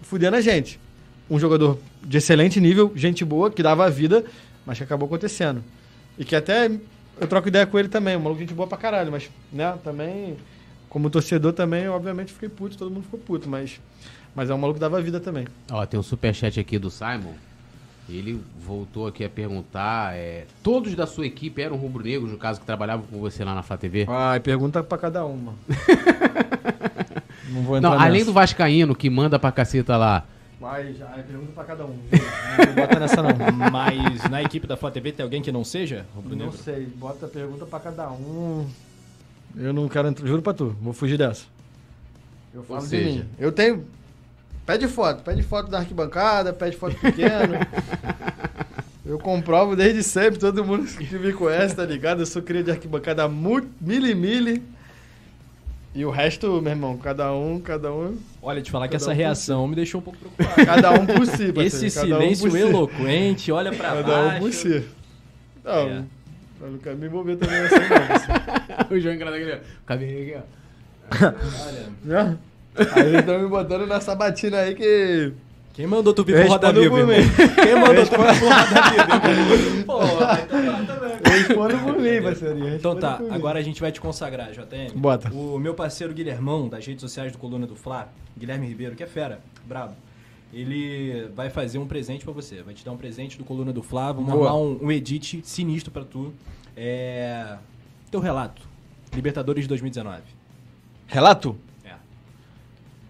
fudendo 0.00 0.36
a 0.36 0.40
gente. 0.40 0.78
Um 1.28 1.40
jogador 1.40 1.76
de 2.04 2.18
excelente 2.18 2.60
nível, 2.60 2.92
gente 2.94 3.24
boa, 3.24 3.50
que 3.50 3.64
dava 3.64 3.84
a 3.84 3.90
vida, 3.90 4.24
mas 4.64 4.78
que 4.78 4.84
acabou 4.84 5.06
acontecendo. 5.06 5.64
E 6.16 6.24
que 6.24 6.36
até 6.36 6.70
eu 7.20 7.28
troco 7.28 7.48
ideia 7.48 7.66
com 7.66 7.78
ele 7.78 7.88
também, 7.88 8.16
um 8.16 8.20
maluco 8.20 8.40
gente 8.40 8.54
boa 8.54 8.66
pra 8.66 8.78
caralho, 8.78 9.12
mas, 9.12 9.30
né, 9.52 9.78
também, 9.84 10.36
como 10.88 11.10
torcedor 11.10 11.52
também, 11.52 11.84
eu, 11.84 11.92
obviamente 11.92 12.32
fiquei 12.32 12.48
puto, 12.48 12.76
todo 12.76 12.90
mundo 12.90 13.04
ficou 13.04 13.20
puto, 13.20 13.48
mas, 13.48 13.80
mas 14.34 14.50
é 14.50 14.54
um 14.54 14.58
maluco 14.58 14.78
que 14.78 14.80
dava 14.80 15.00
vida 15.00 15.20
também. 15.20 15.46
Ó, 15.70 15.84
tem 15.86 16.00
um 16.00 16.02
superchat 16.02 16.58
aqui 16.58 16.78
do 16.78 16.90
Simon. 16.90 17.34
Ele 18.08 18.42
voltou 18.58 19.06
aqui 19.06 19.22
a 19.24 19.28
perguntar: 19.28 20.16
é, 20.16 20.46
todos 20.64 20.96
da 20.96 21.06
sua 21.06 21.26
equipe 21.26 21.62
eram 21.62 21.76
rubro-negros, 21.76 22.32
no 22.32 22.38
caso 22.38 22.58
que 22.58 22.66
trabalhavam 22.66 23.06
com 23.06 23.20
você 23.20 23.44
lá 23.44 23.54
na 23.54 23.62
Flá 23.62 23.76
TV? 23.76 24.04
Ai, 24.08 24.40
pergunta 24.40 24.82
pra 24.82 24.98
cada 24.98 25.24
uma. 25.24 25.54
não 27.50 27.62
vou 27.62 27.76
entrar 27.76 27.90
Não, 27.90 27.96
além 28.00 28.14
nessa. 28.14 28.24
do 28.26 28.32
Vascaíno 28.32 28.96
que 28.96 29.08
manda 29.08 29.38
pra 29.38 29.52
caceta 29.52 29.96
lá. 29.96 30.24
Vai, 30.60 30.92
já, 30.92 31.06
ai, 31.14 31.22
pergunta 31.22 31.52
pra 31.52 31.64
cada 31.64 31.86
um. 31.86 31.96
Não 32.66 32.74
bota 32.74 33.00
nessa 33.00 33.22
não. 33.22 33.30
Mas 33.72 34.28
na 34.30 34.42
equipe 34.42 34.66
da 34.66 34.76
Flá 34.76 34.90
TV 34.90 35.10
tem 35.10 35.24
alguém 35.24 35.40
que 35.40 35.50
não 35.50 35.64
seja 35.64 36.04
Não 36.14 36.22
rubro-negro? 36.22 36.52
sei, 36.58 36.84
bota 36.84 37.26
pergunta 37.26 37.64
pra 37.64 37.80
cada 37.80 38.10
um. 38.10 38.68
Eu 39.56 39.72
não 39.72 39.88
quero 39.88 40.08
entrar, 40.08 40.26
juro 40.26 40.42
pra 40.42 40.52
tu, 40.52 40.76
vou 40.80 40.92
fugir 40.92 41.16
dessa. 41.16 41.44
Eu 42.52 42.62
falo 42.62 42.82
de 42.82 42.88
seja- 42.88 43.20
mim. 43.20 43.24
Eu 43.38 43.50
tenho. 43.50 43.86
Pede 44.66 44.86
foto, 44.86 45.22
pede 45.22 45.42
foto 45.42 45.70
da 45.70 45.78
arquibancada, 45.78 46.52
pede 46.52 46.76
foto 46.76 46.94
pequeno. 46.96 47.54
eu 49.06 49.18
comprovo 49.18 49.74
desde 49.74 50.02
sempre, 50.02 50.38
todo 50.38 50.62
mundo 50.64 50.84
que 50.86 51.18
me 51.18 51.32
conhece, 51.32 51.74
tá 51.74 51.84
ligado? 51.86 52.20
Eu 52.20 52.26
sou 52.26 52.42
cria 52.42 52.62
de 52.62 52.70
arquibancada 52.70 53.26
mu- 53.28 53.66
mili 53.80 54.14
mili. 54.14 54.62
E 55.94 56.04
o 56.04 56.10
resto, 56.10 56.60
meu 56.60 56.70
irmão, 56.72 56.96
cada 56.98 57.32
um, 57.32 57.58
cada 57.60 57.92
um. 57.92 58.16
Olha, 58.42 58.62
te 58.62 58.70
falar 58.70 58.88
que 58.88 58.92
Cada 58.92 59.02
essa 59.04 59.10
um 59.12 59.14
reação 59.14 59.68
me 59.68 59.74
deixou 59.76 60.00
um 60.00 60.04
pouco 60.04 60.18
preocupado. 60.18 60.64
Cada 60.66 60.90
um 60.92 61.04
por 61.06 61.26
si, 61.26 61.52
parceiro, 61.52 61.60
Esse 61.62 61.90
cada 61.90 62.06
um 62.06 62.20
silêncio 62.20 62.50
si. 62.50 62.58
eloquente, 62.58 63.52
olha 63.52 63.70
pra 63.72 63.88
Cada 63.88 64.02
baixo. 64.02 64.36
um 64.36 64.40
por 64.40 64.52
si. 64.52 64.84
Não, 65.62 65.72
É. 65.88 66.02
eu 66.62 66.70
não 66.70 66.78
quero 66.78 66.96
me 66.96 67.06
envolver 67.06 67.36
também 67.36 67.58
assim, 67.58 67.74
não. 67.76 67.88
parceiro. 68.08 68.94
o 68.94 69.00
João 69.00 69.14
engrada 69.14 69.36
aqui, 69.36 69.52
ó. 69.52 69.58
Cabelinho 69.86 70.22
aqui, 70.22 70.46
ó. 71.16 71.26
Olha? 72.06 72.38
Aí 72.94 73.02
eles 73.08 73.20
estão 73.20 73.38
me 73.40 73.48
botando 73.48 73.86
nessa 73.86 74.14
batina 74.14 74.58
aí 74.58 74.74
que. 74.74 75.32
Quem 75.72 75.86
mandou 75.86 76.12
tu 76.12 76.24
vir 76.24 76.40
pro 76.40 76.48
Roda 76.48 76.72
Viva. 76.72 76.96
Quem 77.62 77.74
mandou 77.74 78.04
tu 78.04 78.10
vir 78.10 78.38
pro 78.38 78.48
Roda 78.48 79.34
Viva? 79.34 79.84
Pô, 79.86 79.98
vai 79.98 80.46
tomar 80.46 80.86
também. 80.86 81.10
Respondo 81.32 81.78
por 81.78 81.98
mim, 81.98 82.22
parceirinho. 82.22 82.68
eu 82.68 82.76
Então 82.76 82.96
tá, 82.96 83.20
agora 83.30 83.58
a 83.58 83.62
gente 83.62 83.80
vai 83.80 83.92
te 83.92 84.00
consagrar, 84.00 84.50
JM. 84.50 84.94
Bota. 84.94 85.32
O 85.32 85.58
meu 85.58 85.74
parceiro 85.74 86.12
Guilhermão, 86.12 86.68
das 86.68 86.86
redes 86.86 87.00
sociais 87.00 87.32
do 87.32 87.38
Coluna 87.38 87.66
do 87.66 87.76
Fla, 87.76 88.08
Guilherme 88.36 88.66
Ribeiro, 88.66 88.96
que 88.96 89.02
é 89.02 89.06
fera, 89.06 89.40
brabo. 89.64 89.94
Ele 90.52 91.28
vai 91.34 91.48
fazer 91.48 91.78
um 91.78 91.86
presente 91.86 92.24
pra 92.24 92.34
você. 92.34 92.62
Vai 92.62 92.74
te 92.74 92.84
dar 92.84 92.90
um 92.90 92.96
presente 92.96 93.38
do 93.38 93.44
Coluna 93.44 93.72
do 93.72 93.82
Fla. 93.82 94.12
Vamos 94.12 94.30
arrumar 94.30 94.56
um, 94.56 94.78
um 94.82 94.90
edit 94.90 95.40
sinistro 95.44 95.92
pra 95.92 96.04
tu. 96.04 96.32
É. 96.76 97.56
Teu 98.10 98.18
relato. 98.18 98.62
Libertadores 99.14 99.62
de 99.64 99.68
2019. 99.68 100.22
Relato? 101.06 101.56
É. 101.84 101.94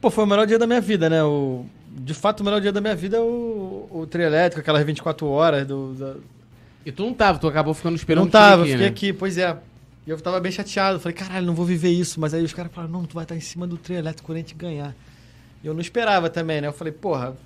Pô, 0.01 0.11
foi 0.11 0.25
o 0.25 0.27
melhor 0.27 0.47
dia 0.47 0.59
da 0.59 0.67
minha 0.67 0.81
vida, 0.83 1.09
né? 1.09 1.25
O... 1.25 1.65
De 2.03 2.15
fato, 2.15 2.41
o 2.41 2.45
melhor 2.45 2.61
dia 2.61 2.73
da 2.73 2.81
minha 2.81 2.95
vida 2.95 3.19
é 3.19 3.21
o, 3.21 3.87
o 3.91 4.07
trio 4.07 4.25
elétrico, 4.25 4.61
aquelas 4.61 4.85
24 4.85 5.27
horas 5.27 5.67
do. 5.67 5.93
Da... 5.93 6.17
E 6.85 6.91
tu 6.91 7.05
não 7.05 7.13
tava, 7.13 7.39
tu 7.39 7.47
acabou 7.47 7.75
ficando 7.75 7.95
esperando 7.95 8.25
não 8.25 8.31
tava, 8.31 8.63
aqui, 8.63 8.73
fiquei 8.73 8.87
né? 8.87 8.91
aqui, 8.91 9.13
pois 9.13 9.37
é. 9.37 9.55
E 10.07 10.11
eu 10.11 10.19
tava 10.19 10.41
bem 10.41 10.51
chateado. 10.51 10.99
Falei, 10.99 11.15
caralho, 11.15 11.45
não 11.45 11.55
vou 11.55 11.67
viver 11.67 11.91
isso. 11.91 12.19
Mas 12.19 12.33
aí 12.33 12.43
os 12.43 12.55
caras 12.55 12.73
falaram, 12.73 12.93
não, 12.93 13.05
tu 13.05 13.15
vai 13.15 13.25
estar 13.25 13.37
em 13.37 13.41
cima 13.41 13.67
do 13.67 13.77
trio 13.77 13.99
elétrico 13.99 14.27
quando 14.27 14.37
a 14.37 14.41
gente 14.41 14.55
ganhar. 14.55 14.95
E 15.63 15.67
eu 15.67 15.75
não 15.75 15.81
esperava 15.81 16.31
também, 16.31 16.63
né? 16.63 16.69
Eu 16.69 16.73
falei, 16.73 16.93
porra, 16.93 17.37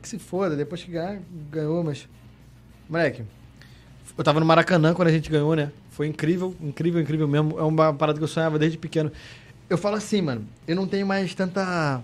que 0.00 0.08
se 0.08 0.20
foda, 0.20 0.54
depois 0.54 0.84
que 0.84 0.92
ganhar, 0.92 1.18
ganhou, 1.50 1.82
mas. 1.82 2.08
Moleque, 2.88 3.24
eu 4.16 4.22
tava 4.22 4.38
no 4.38 4.46
Maracanã 4.46 4.94
quando 4.94 5.08
a 5.08 5.12
gente 5.12 5.28
ganhou, 5.28 5.56
né? 5.56 5.72
Foi 5.90 6.06
incrível, 6.06 6.54
incrível, 6.60 7.00
incrível 7.00 7.26
mesmo. 7.26 7.58
É 7.58 7.62
uma 7.62 7.92
parada 7.92 8.18
que 8.18 8.22
eu 8.22 8.28
sonhava 8.28 8.56
desde 8.56 8.78
pequeno. 8.78 9.10
Eu 9.68 9.76
falo 9.76 9.96
assim, 9.96 10.22
mano, 10.22 10.46
eu 10.68 10.76
não 10.76 10.86
tenho 10.86 11.06
mais 11.06 11.34
tanta. 11.34 12.00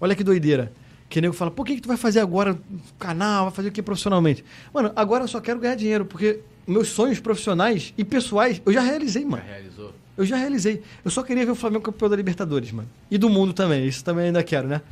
Olha 0.00 0.16
que 0.16 0.24
doideira. 0.24 0.72
Que 1.14 1.20
nego 1.20 1.32
fala, 1.32 1.52
o 1.56 1.62
que, 1.62 1.76
que 1.76 1.80
tu 1.80 1.86
vai 1.86 1.96
fazer 1.96 2.18
agora 2.18 2.58
canal? 2.98 3.44
Vai 3.44 3.54
fazer 3.54 3.68
o 3.68 3.70
que 3.70 3.80
profissionalmente? 3.80 4.44
Mano, 4.72 4.90
agora 4.96 5.22
eu 5.22 5.28
só 5.28 5.40
quero 5.40 5.60
ganhar 5.60 5.76
dinheiro, 5.76 6.04
porque 6.04 6.40
meus 6.66 6.88
sonhos 6.88 7.20
profissionais 7.20 7.94
e 7.96 8.04
pessoais 8.04 8.60
eu 8.66 8.72
já 8.72 8.80
realizei, 8.80 9.22
Já 9.22 9.28
mano. 9.28 9.44
realizou. 9.46 9.92
Eu 10.16 10.26
já 10.26 10.36
realizei. 10.36 10.82
Eu 11.04 11.12
só 11.12 11.22
queria 11.22 11.46
ver 11.46 11.52
o 11.52 11.54
Flamengo 11.54 11.84
campeão 11.84 12.08
da 12.10 12.16
Libertadores, 12.16 12.72
mano. 12.72 12.88
E 13.08 13.16
do 13.16 13.30
mundo 13.30 13.52
também. 13.52 13.86
Isso 13.86 14.02
também 14.02 14.26
ainda 14.26 14.42
quero, 14.42 14.66
né? 14.66 14.82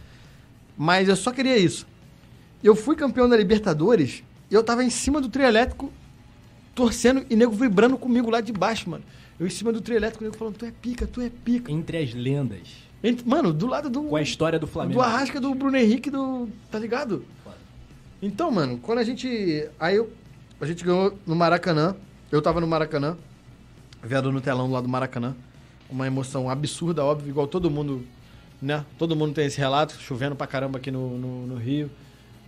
Mas 0.79 1.09
eu 1.09 1.17
só 1.17 1.33
queria 1.33 1.59
isso. 1.59 1.89
Eu 2.63 2.77
fui 2.77 2.95
campeão 2.95 3.29
da 3.29 3.37
Libertadores 3.37 4.23
e 4.49 4.55
eu 4.55 4.63
tava 4.63 4.85
em 4.85 4.91
cima 4.91 5.21
do 5.21 5.29
trio 5.29 5.45
elétrico, 5.45 5.93
torcendo 6.73 7.27
e 7.29 7.35
nego 7.35 7.51
vibrando 7.51 7.99
comigo 7.99 8.31
lá 8.31 8.41
de 8.41 8.53
baixo, 8.53 8.89
mano. 8.89 9.03
Eu 9.41 9.47
em 9.49 9.51
cima 9.51 9.73
do 9.73 9.81
trio 9.81 9.97
elétrico, 9.97 10.23
o 10.23 10.27
nego 10.29 10.39
falando, 10.39 10.55
tu 10.55 10.65
é 10.65 10.71
pica, 10.71 11.05
tu 11.05 11.21
é 11.21 11.29
pica. 11.29 11.73
Entre 11.73 11.99
as 11.99 12.15
lendas. 12.15 12.92
Mano, 13.25 13.53
do 13.53 13.67
lado 13.67 13.91
do. 13.91 14.05
Com 14.05 14.17
a 14.17 14.23
história 14.23 14.59
do 14.59 14.67
Flamengo. 14.67 14.95
Do 14.95 15.03
Arrasca 15.03 15.41
do 15.41 15.55
Bruno 15.55 15.77
Henrique 15.77 16.11
do. 16.11 16.49
Tá 16.71 16.79
ligado? 16.79 17.25
Então, 18.21 18.51
mano, 18.51 18.79
quando 18.79 18.99
a 18.99 19.05
gente. 19.05 19.69
Aí 19.81 19.97
eu, 19.97 20.13
a 20.61 20.67
gente 20.67 20.85
ganhou 20.85 21.19
no 21.27 21.35
Maracanã. 21.35 21.97
Eu 22.31 22.41
tava 22.41 22.61
no 22.61 22.67
Maracanã. 22.67 23.17
Vendo 24.03 24.31
no 24.31 24.41
telão 24.41 24.71
lá 24.71 24.81
do 24.81 24.89
Maracanã. 24.89 25.35
Uma 25.91 26.07
emoção 26.07 26.49
absurda, 26.49 27.05
óbvio, 27.05 27.29
igual 27.29 27.47
todo 27.47 27.71
mundo. 27.71 28.07
Né? 28.61 28.85
Todo 28.97 29.17
mundo 29.17 29.35
tem 29.35 29.47
esse 29.47 29.59
relato, 29.59 29.95
chovendo 30.01 30.37
pra 30.37 30.47
caramba 30.47 30.79
aqui 30.79 30.91
no, 30.91 31.19
no, 31.19 31.47
no 31.49 31.57
Rio. 31.57 31.91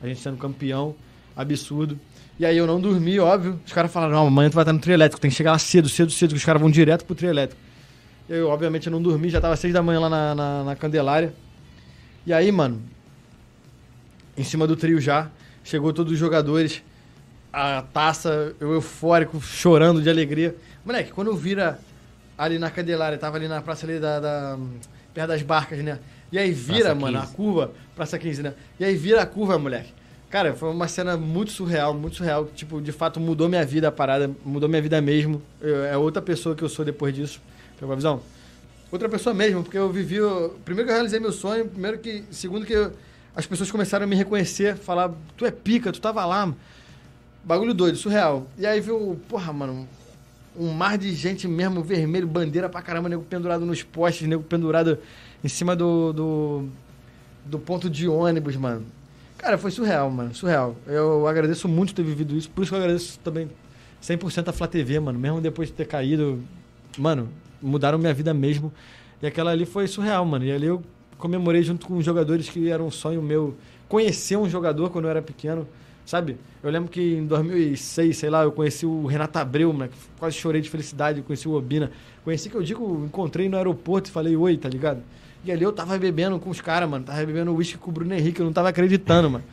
A 0.01 0.07
gente 0.07 0.21
sendo 0.21 0.37
campeão. 0.37 0.95
Absurdo. 1.37 1.99
E 2.39 2.47
aí 2.47 2.57
eu 2.57 2.67
não 2.67 2.81
dormi, 2.81 3.19
óbvio. 3.19 3.61
Os 3.67 3.73
caras 3.73 3.93
falaram, 3.93 4.15
não, 4.15 4.27
amanhã 4.29 4.51
tu 4.51 4.55
vai 4.55 4.63
estar 4.63 4.73
no 4.73 4.79
trio 4.79 4.95
elétrico, 4.95 5.21
tem 5.21 5.31
que 5.31 5.37
chegar 5.37 5.53
lá 5.53 5.59
cedo, 5.59 5.89
cedo, 5.89 6.11
cedo, 6.13 6.31
que 6.31 6.37
os 6.37 6.45
caras 6.45 6.61
vão 6.61 6.71
direto 6.71 7.05
pro 7.05 7.15
trio 7.15 7.31
elétrico. 7.31 7.61
Eu, 8.29 8.49
obviamente, 8.49 8.89
não 8.89 9.03
dormi, 9.03 9.29
já 9.29 9.41
tava 9.41 9.57
seis 9.57 9.73
da 9.73 9.83
manhã 9.83 10.01
lá 10.01 10.09
na, 10.09 10.35
na, 10.35 10.65
na 10.65 10.77
Candelária. 10.77 11.35
E 12.27 12.33
aí, 12.33 12.51
mano, 12.51 12.81
em 14.37 14.43
cima 14.45 14.67
do 14.67 14.77
trio 14.77 15.01
já, 15.01 15.31
chegou 15.63 15.93
todos 15.93 16.13
os 16.13 16.19
jogadores, 16.19 16.83
a 17.53 17.83
taça, 17.83 18.55
eu 18.59 18.73
eufórico, 18.73 19.41
chorando 19.41 20.01
de 20.03 20.09
alegria. 20.09 20.57
Moleque, 20.85 21.13
quando 21.13 21.29
eu 21.29 21.37
vira 21.37 21.79
ali 22.37 22.59
na 22.59 22.71
Candelária, 22.71 23.19
tava 23.19 23.37
ali 23.37 23.47
na 23.47 23.61
praça 23.61 23.87
ali 23.87 23.99
da, 24.01 24.19
da- 24.21 24.59
perto 25.13 25.29
das 25.29 25.43
barcas, 25.43 25.79
né? 25.81 25.99
E 26.33 26.39
aí 26.39 26.51
vira, 26.51 26.87
Praça 26.87 26.95
mano, 26.97 27.19
a 27.19 27.21
15. 27.23 27.35
curva, 27.35 27.71
Praça 27.95 28.19
15, 28.19 28.43
né? 28.43 28.55
E 28.81 28.85
aí 28.85 28.97
vira 28.97 29.23
a 29.23 29.27
curva, 29.27 29.59
moleque. 29.59 29.93
Cara, 30.31 30.53
foi 30.55 30.69
uma 30.71 30.89
cena 30.89 31.17
muito 31.17 31.53
surreal, 31.53 31.95
muito 31.95 32.17
surreal. 32.17 32.47
Tipo, 32.57 32.81
de 32.81 32.91
fato, 32.91 33.21
mudou 33.21 33.49
minha 33.49 33.65
vida 33.65 33.87
a 33.87 33.93
parada, 33.93 34.29
mudou 34.45 34.69
minha 34.69 34.83
vida 34.83 35.01
mesmo. 35.01 35.41
Eu- 35.61 35.85
é 35.85 35.97
outra 35.97 36.21
pessoa 36.21 36.57
que 36.57 36.65
eu 36.65 36.69
sou 36.69 36.85
depois 36.85 37.15
disso. 37.15 37.41
Pegou 37.79 37.93
a 37.93 37.97
visão? 37.97 38.21
Outra 38.91 39.09
pessoa 39.09 39.35
mesmo, 39.35 39.63
porque 39.63 39.77
eu 39.79 39.91
vivi. 39.91 40.21
o- 40.21 40.51
Primeiro 40.65 40.87
que 40.87 40.93
eu 40.93 40.95
realizei 40.97 41.19
meu 41.21 41.33
sonho, 41.33 41.67
primeiro 41.69 41.99
que. 41.99 42.25
Segundo 42.31 42.65
que 42.65 42.73
eu- 42.73 42.93
as 43.35 43.47
pessoas 43.47 43.71
começaram 43.71 44.05
a 44.05 44.07
me 44.07 44.15
reconhecer, 44.15 44.77
falar, 44.77 45.13
tu 45.37 45.45
é 45.45 45.51
pica, 45.51 45.91
tu 45.93 46.01
tava 46.01 46.25
lá. 46.25 46.53
Bagulho 47.43 47.75
doido, 47.75 47.97
surreal. 47.99 48.47
E 48.57 48.65
aí 48.67 48.81
viu, 48.81 49.21
porra, 49.29 49.53
mano, 49.53 49.87
um 50.57 50.71
mar 50.71 50.97
de 50.97 51.13
gente 51.15 51.49
mesmo, 51.49 51.83
vermelho, 51.83 52.27
bandeira 52.27 52.69
pra 52.69 52.81
caramba, 52.81 53.09
nego 53.09 53.23
pendurado 53.23 53.67
nos 53.67 53.83
postes, 53.83 54.27
nego 54.29 54.43
pendurado 54.45 54.97
em 55.43 55.49
cima 55.49 55.75
do, 55.75 56.13
do, 56.13 56.69
do 57.45 57.59
ponto 57.59 57.91
de 57.91 58.09
ônibus, 58.09 58.55
mano. 58.57 58.85
Cara, 59.37 59.59
foi 59.59 59.71
surreal, 59.73 60.09
mano, 60.11 60.33
surreal. 60.35 60.77
Eu 60.87 61.27
agradeço 61.27 61.69
muito 61.69 61.93
ter 61.95 62.03
vivido 62.05 62.35
isso, 62.37 62.49
por 62.49 62.63
isso 62.63 62.71
que 62.71 62.77
eu 62.77 62.81
agradeço 62.83 63.19
também 63.19 63.51
100% 64.01 64.49
a 64.49 64.53
Flá 64.53 64.67
TV, 64.69 65.01
mano. 65.01 65.19
Mesmo 65.19 65.41
depois 65.41 65.69
de 65.69 65.75
ter 65.75 65.87
caído, 65.87 66.41
mano, 66.97 67.29
mudaram 67.65 67.99
minha 67.99 68.15
vida 68.15 68.35
mesmo. 68.35 68.73
E 69.23 69.27
aquela 69.27 69.51
ali 69.51 69.65
foi 69.65 69.87
surreal, 69.87 70.25
mano. 70.25 70.45
E 70.45 70.53
ali 70.53 70.67
eu 70.67 70.83
comemorei 71.19 71.63
junto 71.63 71.87
com 71.87 71.97
os 71.97 72.05
jogadores 72.05 72.49
que 72.49 72.69
era 72.69 72.83
um 72.83 72.91
sonho 72.91 73.23
meu 73.23 73.57
conhecer 73.89 74.37
um 74.37 74.49
jogador 74.49 74.91
quando 74.91 75.07
eu 75.07 75.11
era 75.11 75.23
pequeno. 75.23 75.67
sabe? 76.05 76.37
Eu 76.63 76.71
lembro 76.71 76.91
que 76.91 77.15
em 77.15 77.27
2006, 77.27 78.17
sei 78.17 78.31
lá, 78.31 78.43
eu 78.43 78.53
conheci 78.53 78.85
o 78.85 79.07
Renato 79.07 79.39
Abreu, 79.39 79.73
né? 79.73 79.89
Quase 80.19 80.37
chorei 80.37 80.61
de 80.61 80.69
felicidade, 80.69 81.23
conheci 81.23 81.49
o 81.49 81.53
Obina. 81.53 81.91
Conheci 82.25 82.51
que 82.51 82.57
eu 82.57 82.63
digo, 82.63 83.05
encontrei 83.05 83.49
no 83.49 83.57
aeroporto 83.57 84.11
e 84.11 84.13
falei 84.13 84.37
oi, 84.37 84.57
tá 84.57 84.69
ligado? 84.69 85.03
E 85.45 85.53
ali 85.53 85.63
eu 85.63 85.73
tava 85.73 85.99
bebendo 85.99 86.39
com 86.39 86.51
os 86.51 86.61
caras, 86.61 86.89
mano. 86.89 87.05
Tava 87.05 87.25
bebendo 87.25 87.55
uísque 87.55 87.79
com 87.79 87.91
o 87.91 87.93
Bruno 87.93 88.15
Henrique, 88.15 88.41
eu 88.41 88.47
não 88.47 88.53
tava 88.53 88.71
acreditando, 88.71 89.31
mano. 89.31 89.45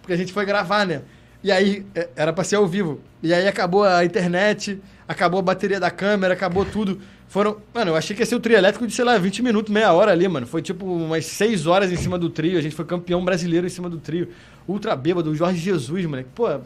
Porque 0.00 0.12
a 0.12 0.16
gente 0.16 0.32
foi 0.32 0.44
gravar, 0.44 0.86
né? 0.86 1.02
E 1.42 1.50
aí, 1.50 1.84
é, 1.94 2.08
era 2.14 2.32
pra 2.32 2.44
ser 2.44 2.56
ao 2.56 2.66
vivo. 2.66 3.00
E 3.22 3.32
aí 3.32 3.48
acabou 3.48 3.84
a 3.84 4.04
internet, 4.04 4.80
acabou 5.08 5.40
a 5.40 5.42
bateria 5.42 5.80
da 5.80 5.90
câmera, 5.90 6.34
acabou 6.34 6.64
tudo. 6.64 7.00
Foram. 7.32 7.56
Mano, 7.72 7.92
eu 7.92 7.96
achei 7.96 8.14
que 8.14 8.20
ia 8.20 8.26
ser 8.26 8.34
o 8.34 8.40
trio 8.40 8.58
elétrico 8.58 8.86
de, 8.86 8.92
sei 8.92 9.06
lá, 9.06 9.16
20 9.16 9.42
minutos, 9.42 9.72
meia 9.72 9.90
hora 9.94 10.12
ali, 10.12 10.28
mano. 10.28 10.46
Foi 10.46 10.60
tipo 10.60 10.84
umas 10.84 11.24
6 11.24 11.66
horas 11.66 11.90
em 11.90 11.96
cima 11.96 12.18
do 12.18 12.28
trio. 12.28 12.58
A 12.58 12.60
gente 12.60 12.74
foi 12.74 12.84
campeão 12.84 13.24
brasileiro 13.24 13.66
em 13.66 13.70
cima 13.70 13.88
do 13.88 13.96
trio. 13.96 14.28
Ultra 14.68 14.94
bêbado, 14.94 15.30
o 15.30 15.34
Jorge 15.34 15.58
Jesus, 15.58 16.04
mano. 16.04 16.26
Pô, 16.34 16.60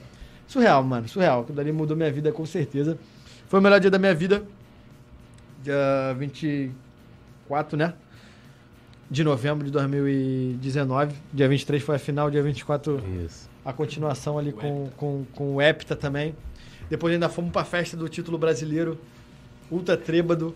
surreal, 0.48 0.82
mano, 0.82 1.08
surreal. 1.08 1.42
Aquilo 1.42 1.54
dali 1.54 1.70
mudou 1.70 1.96
minha 1.96 2.10
vida 2.10 2.32
com 2.32 2.44
certeza. 2.44 2.98
Foi 3.46 3.60
o 3.60 3.62
melhor 3.62 3.78
dia 3.78 3.92
da 3.92 3.96
minha 3.96 4.12
vida. 4.12 4.42
Dia 5.62 6.12
24, 6.18 7.78
né? 7.78 7.94
De 9.08 9.22
novembro 9.22 9.64
de 9.64 9.70
2019. 9.70 11.14
Dia 11.32 11.48
23 11.48 11.80
foi 11.80 11.94
a 11.94 11.98
final, 12.00 12.28
dia 12.28 12.42
24 12.42 13.00
Isso. 13.24 13.48
a 13.64 13.72
continuação 13.72 14.36
ali 14.36 14.50
com, 14.50 14.90
com, 14.96 15.24
com 15.32 15.54
o 15.54 15.62
Hepta 15.62 15.94
também. 15.94 16.34
Depois 16.90 17.14
ainda 17.14 17.28
fomos 17.28 17.52
pra 17.52 17.62
festa 17.64 17.96
do 17.96 18.08
título 18.08 18.36
brasileiro. 18.36 18.98
Ultra 19.70 19.96
trêbado. 19.96 20.54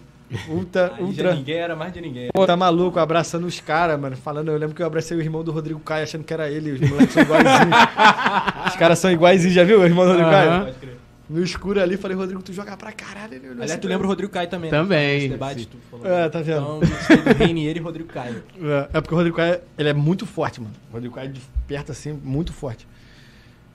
Ultra, 0.48 0.92
Aí 0.96 1.02
ultra. 1.02 1.34
ninguém 1.34 1.56
era 1.56 1.74
mais 1.74 1.92
de 1.92 2.00
ninguém. 2.00 2.28
Pô, 2.32 2.46
tá 2.46 2.56
maluco, 2.56 3.00
abraçando 3.00 3.46
os 3.46 3.58
caras, 3.60 3.98
mano. 3.98 4.16
Falando, 4.16 4.48
eu 4.48 4.56
lembro 4.56 4.76
que 4.76 4.82
eu 4.82 4.86
abracei 4.86 5.16
o 5.16 5.20
irmão 5.20 5.42
do 5.42 5.50
Rodrigo 5.50 5.80
Caio 5.80 6.04
achando 6.04 6.22
que 6.22 6.32
era 6.32 6.48
ele. 6.48 6.72
Os 6.72 6.80
moleques 6.88 7.12
são 7.14 7.22
iguaizinhos. 7.22 7.76
os 8.68 8.76
caras 8.76 8.98
são 9.00 9.10
iguaizinhos, 9.10 9.54
já 9.54 9.64
viu 9.64 9.80
o 9.80 9.84
irmão 9.84 10.04
do 10.04 10.10
Rodrigo. 10.12 10.30
Caio? 10.30 10.64
Pode 10.66 10.76
crer. 10.78 10.96
No 11.28 11.42
escuro 11.44 11.80
ali, 11.80 11.96
falei, 11.96 12.16
Rodrigo, 12.16 12.42
tu 12.42 12.52
joga 12.52 12.76
pra 12.76 12.90
caralho. 12.92 13.34
Ele 13.34 13.40
olhou 13.40 13.52
Aliás, 13.52 13.70
assim 13.72 13.80
tu 13.80 13.86
lembra 13.88 14.04
o 14.04 14.08
Rodrigo 14.10 14.32
Caio 14.32 14.48
também. 14.48 14.70
né? 14.70 14.78
Também, 14.78 15.18
Esse 15.18 15.28
debate, 15.28 15.66
tu 15.66 15.76
falou. 15.90 16.06
É, 16.06 16.28
tá 16.28 16.40
vendo? 16.40 16.80
Então, 16.82 17.32
Reinier 17.38 17.76
e 17.76 17.80
Rodrigo 17.80 18.08
Caio. 18.08 18.42
É, 18.60 18.98
é 18.98 19.00
porque 19.00 19.14
o 19.14 19.16
Rodrigo 19.16 19.36
Caio, 19.36 19.60
ele 19.78 19.88
é 19.88 19.92
muito 19.92 20.26
forte, 20.26 20.60
mano. 20.60 20.74
O 20.90 20.94
Rodrigo 20.94 21.14
Caio 21.14 21.30
de 21.30 21.40
perto, 21.68 21.92
assim, 21.92 22.12
muito 22.12 22.52
forte. 22.52 22.86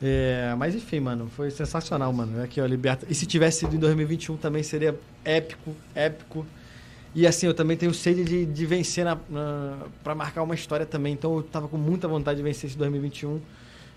É, 0.01 0.53
mas 0.57 0.75
enfim, 0.75 0.99
mano, 0.99 1.29
foi 1.35 1.49
sensacional, 1.51 2.11
mano. 2.11 2.43
Aqui, 2.43 2.59
ó, 2.59 2.65
Liberta. 2.65 3.05
E 3.09 3.15
se 3.15 3.25
tivesse 3.25 3.59
sido 3.59 3.75
em 3.75 3.79
2021 3.79 4.37
também 4.37 4.63
seria 4.63 4.97
épico, 5.23 5.73
épico. 5.93 6.45
E 7.13 7.25
assim, 7.25 7.47
eu 7.47 7.53
também 7.53 7.77
tenho 7.77 7.93
sede 7.93 8.25
de, 8.25 8.45
de 8.45 8.65
vencer 8.65 9.05
na, 9.05 9.17
na, 9.29 9.77
pra 10.03 10.13
marcar 10.13 10.43
uma 10.43 10.53
história 10.53 10.85
também. 10.85 11.13
Então 11.13 11.37
eu 11.37 11.43
tava 11.43 11.67
com 11.67 11.77
muita 11.77 12.07
vontade 12.07 12.37
de 12.37 12.43
vencer 12.43 12.69
esse 12.69 12.77
2021. 12.77 13.39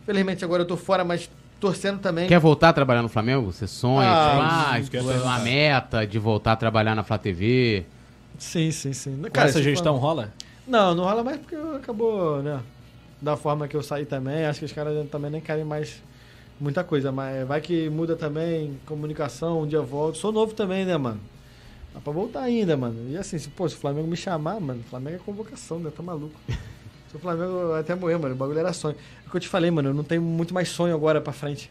Felizmente 0.06 0.44
agora 0.44 0.62
eu 0.62 0.66
tô 0.66 0.76
fora, 0.76 1.04
mas 1.04 1.28
torcendo 1.58 1.98
também. 1.98 2.28
Quer 2.28 2.38
voltar 2.38 2.68
a 2.68 2.72
trabalhar 2.72 3.02
no 3.02 3.08
Flamengo? 3.08 3.52
Você 3.52 3.66
sonha? 3.66 4.08
Ah, 4.08 4.80
tipo, 4.80 4.96
ah, 4.98 5.00
ia 5.02 5.22
uma 5.22 5.38
meta 5.40 6.06
de 6.06 6.18
voltar 6.18 6.52
a 6.52 6.56
trabalhar 6.56 6.94
na 6.94 7.02
Flá 7.02 7.18
TV? 7.18 7.84
Sim, 8.38 8.70
sim, 8.70 8.92
sim. 8.92 9.20
Com 9.34 9.40
essa 9.40 9.60
gestão 9.60 9.96
rola? 9.96 10.32
Não, 10.66 10.94
não 10.94 11.04
rola 11.04 11.24
mais 11.24 11.38
porque 11.38 11.56
acabou, 11.76 12.40
né? 12.40 12.60
Da 13.20 13.36
forma 13.36 13.66
que 13.66 13.77
eu 13.77 13.82
saí 13.82 14.05
também. 14.07 14.45
Acho 14.47 14.61
que 14.61 14.65
os 14.66 14.73
caras 14.73 15.09
também 15.11 15.31
nem 15.31 15.40
querem 15.40 15.65
mais 15.65 16.03
muita 16.61 16.85
coisa. 16.85 17.11
Mas 17.11 17.47
vai 17.47 17.61
que 17.61 17.89
muda 17.90 18.15
também, 18.16 18.78
comunicação, 18.86 19.62
um 19.62 19.66
dia 19.66 19.78
eu 19.78 19.85
volto. 19.85 20.19
Sou 20.19 20.31
novo 20.32 20.55
também, 20.55 20.85
né, 20.85 20.97
mano? 20.97 21.20
Dá 21.95 22.01
pra 22.01 22.12
voltar 22.12 22.43
ainda, 22.43 22.77
mano. 22.77 22.95
E 23.11 23.16
assim, 23.16 23.39
se, 23.39 23.49
pô, 23.49 23.69
se 23.69 23.74
o 23.74 23.78
Flamengo 23.78 24.07
me 24.07 24.16
chamar, 24.16 24.61
mano, 24.61 24.82
Flamengo 24.89 25.16
é 25.16 25.20
convocação, 25.24 25.78
né? 25.81 25.90
Tá 25.97 26.03
maluco. 26.03 26.35
se 26.49 27.16
o 27.16 27.19
Flamengo 27.19 27.73
até 27.74 27.95
morrer, 27.95 28.19
mano, 28.19 28.35
o 28.35 28.39
bagulho 28.39 28.59
era 28.61 28.73
sonho. 28.73 28.95
É 29.24 29.27
o 29.27 29.31
que 29.31 29.36
eu 29.36 29.40
te 29.40 29.49
falei, 29.49 29.70
mano, 29.70 29.89
eu 29.90 29.95
não 29.95 30.05
tenho 30.05 30.23
muito 30.23 30.55
mais 30.55 30.69
sonho 30.69 30.95
agora 30.95 31.20
pra 31.20 31.32
frente. 31.32 31.70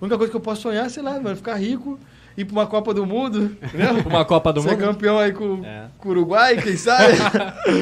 A 0.00 0.04
única 0.04 0.16
coisa 0.18 0.30
que 0.30 0.36
eu 0.36 0.40
posso 0.40 0.62
sonhar, 0.62 0.88
sei 0.90 1.02
lá, 1.02 1.18
mano, 1.18 1.34
ficar 1.36 1.54
rico, 1.56 1.98
ir 2.36 2.44
pra 2.44 2.52
uma 2.54 2.66
Copa 2.66 2.92
do 2.94 3.04
Mundo, 3.06 3.56
entendeu? 3.62 3.94
Uma 4.06 4.24
Copa 4.24 4.52
do 4.52 4.60
Ser 4.60 4.70
Mundo? 4.72 4.80
campeão 4.80 5.18
aí 5.18 5.32
com, 5.32 5.64
É. 5.64 5.86
com 5.98 6.08
o 6.08 6.10
Uruguai, 6.12 6.60
quem 6.60 6.76
sabe? 6.76 7.14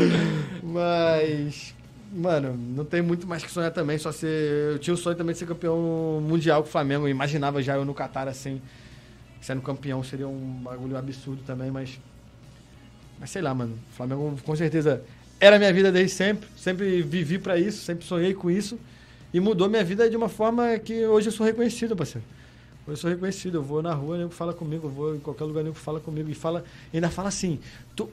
Mas, 0.62 1.71
mano, 2.12 2.56
não 2.56 2.84
tem 2.84 3.00
muito 3.00 3.26
mais 3.26 3.42
que 3.42 3.50
sonhar 3.50 3.70
também. 3.70 3.98
Só 3.98 4.12
ser. 4.12 4.72
Eu 4.72 4.78
tinha 4.78 4.94
o 4.94 4.96
sonho 4.96 5.16
também 5.16 5.32
de 5.32 5.38
ser 5.38 5.46
campeão 5.46 6.20
mundial 6.20 6.62
com 6.62 6.68
o 6.68 6.72
Flamengo. 6.72 7.06
Eu 7.06 7.10
imaginava 7.10 7.62
já 7.62 7.76
eu 7.76 7.84
no 7.84 7.94
Qatar 7.94 8.28
assim. 8.28 8.60
Sendo 9.40 9.62
campeão 9.62 10.02
seria 10.04 10.28
um 10.28 10.60
bagulho 10.62 10.96
absurdo 10.96 11.42
também, 11.44 11.70
mas. 11.70 11.98
Mas 13.18 13.30
sei 13.30 13.42
lá, 13.42 13.54
mano. 13.54 13.78
O 13.92 13.96
Flamengo 13.96 14.38
com 14.44 14.54
certeza 14.54 15.02
era 15.40 15.58
minha 15.58 15.72
vida 15.72 15.90
desde 15.90 16.14
sempre. 16.14 16.48
Sempre 16.56 17.02
vivi 17.02 17.38
pra 17.38 17.58
isso, 17.58 17.84
sempre 17.84 18.04
sonhei 18.04 18.34
com 18.34 18.50
isso. 18.50 18.78
E 19.32 19.40
mudou 19.40 19.68
minha 19.68 19.82
vida 19.82 20.08
de 20.08 20.16
uma 20.16 20.28
forma 20.28 20.78
que 20.78 21.06
hoje 21.06 21.28
eu 21.28 21.32
sou 21.32 21.46
reconhecido, 21.46 21.96
parceiro. 21.96 22.26
Hoje 22.86 22.92
eu 22.92 22.96
sou 22.96 23.10
reconhecido. 23.10 23.56
Eu 23.56 23.62
vou 23.62 23.82
na 23.82 23.94
rua, 23.94 24.18
nego 24.18 24.30
fala 24.30 24.52
comigo. 24.52 24.86
Eu 24.86 24.90
vou 24.90 25.16
em 25.16 25.18
qualquer 25.18 25.44
lugar, 25.44 25.64
nego 25.64 25.76
fala 25.76 25.98
comigo. 25.98 26.28
E 26.28 26.34
fala, 26.34 26.64
ainda 26.92 27.08
fala 27.08 27.28
assim. 27.28 27.58
Tu, 27.96 28.08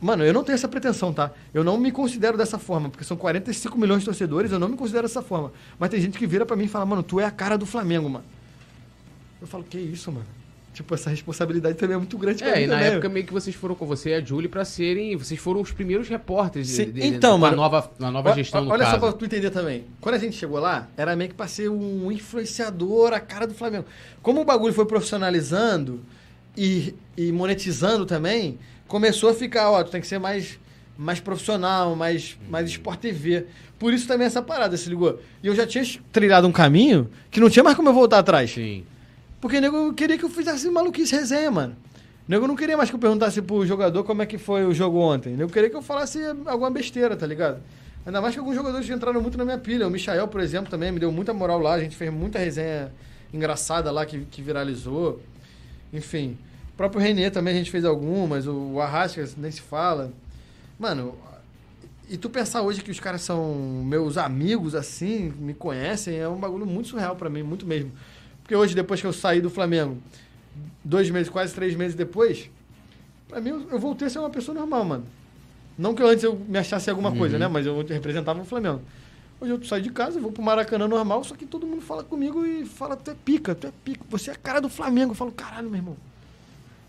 Mano, 0.00 0.24
eu 0.24 0.32
não 0.32 0.42
tenho 0.44 0.54
essa 0.54 0.68
pretensão, 0.68 1.12
tá? 1.12 1.30
Eu 1.52 1.62
não 1.64 1.76
me 1.78 1.92
considero 1.92 2.36
dessa 2.38 2.58
forma, 2.58 2.88
porque 2.88 3.04
são 3.04 3.16
45 3.16 3.78
milhões 3.78 4.00
de 4.00 4.06
torcedores, 4.06 4.50
eu 4.52 4.58
não 4.58 4.68
me 4.68 4.76
considero 4.76 5.06
dessa 5.06 5.20
forma. 5.22 5.52
Mas 5.78 5.90
tem 5.90 6.00
gente 6.00 6.18
que 6.18 6.26
vira 6.26 6.46
pra 6.46 6.56
mim 6.56 6.64
e 6.64 6.68
fala, 6.68 6.86
mano, 6.86 7.02
tu 7.02 7.20
é 7.20 7.24
a 7.24 7.30
cara 7.30 7.58
do 7.58 7.66
Flamengo, 7.66 8.08
mano. 8.08 8.24
Eu 9.40 9.46
falo, 9.46 9.64
que 9.64 9.78
isso, 9.78 10.10
mano? 10.10 10.24
Tipo, 10.72 10.94
essa 10.94 11.08
responsabilidade 11.08 11.76
também 11.78 11.94
é 11.94 11.98
muito 11.98 12.18
grande 12.18 12.42
pra 12.42 12.52
É, 12.52 12.56
mim 12.58 12.62
e 12.64 12.66
na 12.66 12.74
também. 12.76 12.90
época 12.92 13.08
meio 13.08 13.24
que 13.26 13.32
vocês 13.32 13.56
foram 13.56 13.74
com 13.74 13.86
você 13.86 14.10
e 14.10 14.14
a 14.14 14.20
Julie 14.22 14.46
pra 14.48 14.62
serem. 14.62 15.16
Vocês 15.16 15.40
foram 15.40 15.62
os 15.62 15.72
primeiros 15.72 16.06
repórteres. 16.06 16.68
Sim, 16.68 16.86
de- 16.86 16.92
de- 17.00 17.06
então, 17.06 17.38
mano, 17.38 17.56
nova, 17.56 17.90
na 17.98 18.10
nova 18.10 18.34
gestão 18.34 18.60
ó, 18.60 18.64
no 18.64 18.70
Olha 18.72 18.84
só 18.84 18.90
caso. 18.92 19.00
pra 19.00 19.12
tu 19.14 19.24
entender 19.24 19.48
também. 19.50 19.84
Quando 20.02 20.16
a 20.16 20.18
gente 20.18 20.36
chegou 20.36 20.58
lá, 20.60 20.86
era 20.94 21.16
meio 21.16 21.30
que 21.30 21.36
pra 21.36 21.48
ser 21.48 21.70
um 21.70 22.12
influenciador, 22.12 23.14
a 23.14 23.20
cara 23.20 23.46
do 23.46 23.54
Flamengo. 23.54 23.86
Como 24.22 24.42
o 24.42 24.44
bagulho 24.44 24.74
foi 24.74 24.84
profissionalizando 24.84 26.00
e, 26.54 26.94
e 27.16 27.32
monetizando 27.32 28.04
também, 28.04 28.58
começou 28.88 29.30
a 29.30 29.34
ficar, 29.34 29.70
ó, 29.70 29.82
tu 29.82 29.90
tem 29.90 30.00
que 30.00 30.06
ser 30.06 30.18
mais, 30.18 30.58
mais 30.96 31.20
profissional, 31.20 31.94
mais, 31.96 32.36
mais 32.48 32.68
Sport 32.70 33.00
TV. 33.00 33.46
Por 33.78 33.92
isso 33.92 34.06
também 34.08 34.26
essa 34.26 34.40
parada, 34.40 34.76
se 34.76 34.88
ligou? 34.88 35.20
E 35.42 35.46
eu 35.46 35.54
já 35.54 35.66
tinha 35.66 35.84
trilhado 36.12 36.46
um 36.46 36.52
caminho 36.52 37.10
que 37.30 37.40
não 37.40 37.50
tinha 37.50 37.62
mais 37.62 37.76
como 37.76 37.88
eu 37.88 37.92
voltar 37.92 38.18
atrás. 38.18 38.50
Sim. 38.50 38.84
Porque 39.40 39.58
o 39.58 39.60
nego 39.60 39.92
queria 39.92 40.16
que 40.16 40.24
eu 40.24 40.30
fizesse 40.30 40.68
maluquice 40.70 41.14
resenha, 41.14 41.50
mano. 41.50 41.76
O 42.26 42.30
nego 42.30 42.46
não 42.46 42.56
queria 42.56 42.76
mais 42.76 42.88
que 42.88 42.96
eu 42.96 43.00
perguntasse 43.00 43.40
pro 43.42 43.66
jogador 43.66 44.02
como 44.02 44.22
é 44.22 44.26
que 44.26 44.38
foi 44.38 44.64
o 44.64 44.72
jogo 44.72 44.98
ontem. 44.98 45.34
O 45.34 45.36
nego 45.36 45.52
queria 45.52 45.70
que 45.70 45.76
eu 45.76 45.82
falasse 45.82 46.18
alguma 46.46 46.70
besteira, 46.70 47.14
tá 47.14 47.26
ligado? 47.26 47.60
Ainda 48.04 48.20
mais 48.20 48.34
que 48.34 48.38
alguns 48.38 48.54
jogadores 48.54 48.88
entraram 48.88 49.20
muito 49.20 49.36
na 49.36 49.44
minha 49.44 49.58
pilha. 49.58 49.86
O 49.86 49.90
Michael, 49.90 50.28
por 50.28 50.40
exemplo, 50.40 50.70
também 50.70 50.90
me 50.90 50.98
deu 50.98 51.12
muita 51.12 51.34
moral 51.34 51.58
lá. 51.58 51.74
A 51.74 51.80
gente 51.80 51.96
fez 51.96 52.12
muita 52.12 52.38
resenha 52.38 52.92
engraçada 53.32 53.90
lá 53.90 54.06
que, 54.06 54.20
que 54.30 54.40
viralizou. 54.40 55.20
Enfim. 55.92 56.38
O 56.76 56.76
próprio 56.76 57.00
Renê 57.00 57.30
também 57.30 57.54
a 57.54 57.56
gente 57.56 57.70
fez 57.70 57.86
algumas. 57.86 58.46
O 58.46 58.78
Arrasca 58.78 59.26
nem 59.38 59.50
se 59.50 59.62
fala. 59.62 60.12
Mano, 60.78 61.14
e 62.06 62.18
tu 62.18 62.28
pensar 62.28 62.60
hoje 62.60 62.82
que 62.82 62.90
os 62.90 63.00
caras 63.00 63.22
são 63.22 63.54
meus 63.82 64.18
amigos, 64.18 64.74
assim, 64.74 65.32
me 65.38 65.54
conhecem, 65.54 66.18
é 66.18 66.28
um 66.28 66.36
bagulho 66.36 66.66
muito 66.66 66.90
surreal 66.90 67.16
pra 67.16 67.30
mim, 67.30 67.42
muito 67.42 67.66
mesmo. 67.66 67.90
Porque 68.42 68.54
hoje, 68.54 68.74
depois 68.74 69.00
que 69.00 69.06
eu 69.06 69.12
saí 69.14 69.40
do 69.40 69.48
Flamengo, 69.48 69.96
dois 70.84 71.08
meses, 71.08 71.30
quase 71.30 71.54
três 71.54 71.74
meses 71.74 71.96
depois, 71.96 72.50
pra 73.26 73.40
mim 73.40 73.66
eu, 73.70 73.78
voltei 73.78 74.08
a 74.08 74.10
ser 74.10 74.18
uma 74.18 74.28
pessoa 74.28 74.54
normal, 74.54 74.84
mano. 74.84 75.06
Não 75.78 75.94
que 75.94 76.02
antes 76.02 76.24
eu 76.24 76.36
me 76.36 76.58
achasse 76.58 76.90
alguma 76.90 77.10
coisa, 77.16 77.38
né? 77.38 77.48
Mas 77.48 77.64
eu 77.64 77.84
representava 77.86 78.38
o 78.38 78.44
Flamengo. 78.44 78.82
Hoje 79.40 79.50
eu 79.50 79.64
saio 79.64 79.82
de 79.82 79.90
casa, 79.90 80.20
vou 80.20 80.30
pro 80.30 80.42
Maracanã 80.42 80.86
normal, 80.86 81.24
só 81.24 81.34
que 81.34 81.46
todo 81.46 81.66
mundo 81.66 81.80
fala 81.80 82.04
comigo 82.04 82.44
e 82.44 82.66
fala, 82.66 82.96
tu 82.96 83.10
é 83.10 83.14
pica, 83.14 83.54
tu 83.54 83.66
é 83.66 83.72
pica, 83.82 84.04
você 84.10 84.30
é 84.30 84.34
a 84.34 84.36
cara 84.36 84.60
do 84.60 84.68
Flamengo. 84.68 85.12
Eu 85.12 85.14
falo, 85.14 85.32
caralho, 85.32 85.70
meu 85.70 85.78
irmão. 85.78 85.96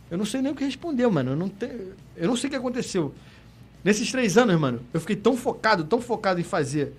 Eu 0.10 0.18
não 0.18 0.26
sei 0.26 0.42
nem 0.42 0.52
o 0.52 0.56
que 0.56 0.64
responder, 0.64 1.08
mano. 1.08 1.32
Eu 1.32 1.36
não, 1.36 1.50
tenho, 1.50 1.94
eu 2.16 2.28
não 2.28 2.36
sei 2.36 2.48
o 2.48 2.52
que 2.52 2.56
aconteceu. 2.58 3.14
Nesses 3.84 4.12
três 4.12 4.38
anos, 4.38 4.60
mano, 4.60 4.82
eu 4.94 5.00
fiquei 5.00 5.16
tão 5.16 5.36
focado, 5.38 5.84
tão 5.84 6.02
focado 6.02 6.40
em 6.40 6.44
fazer, 6.44 6.94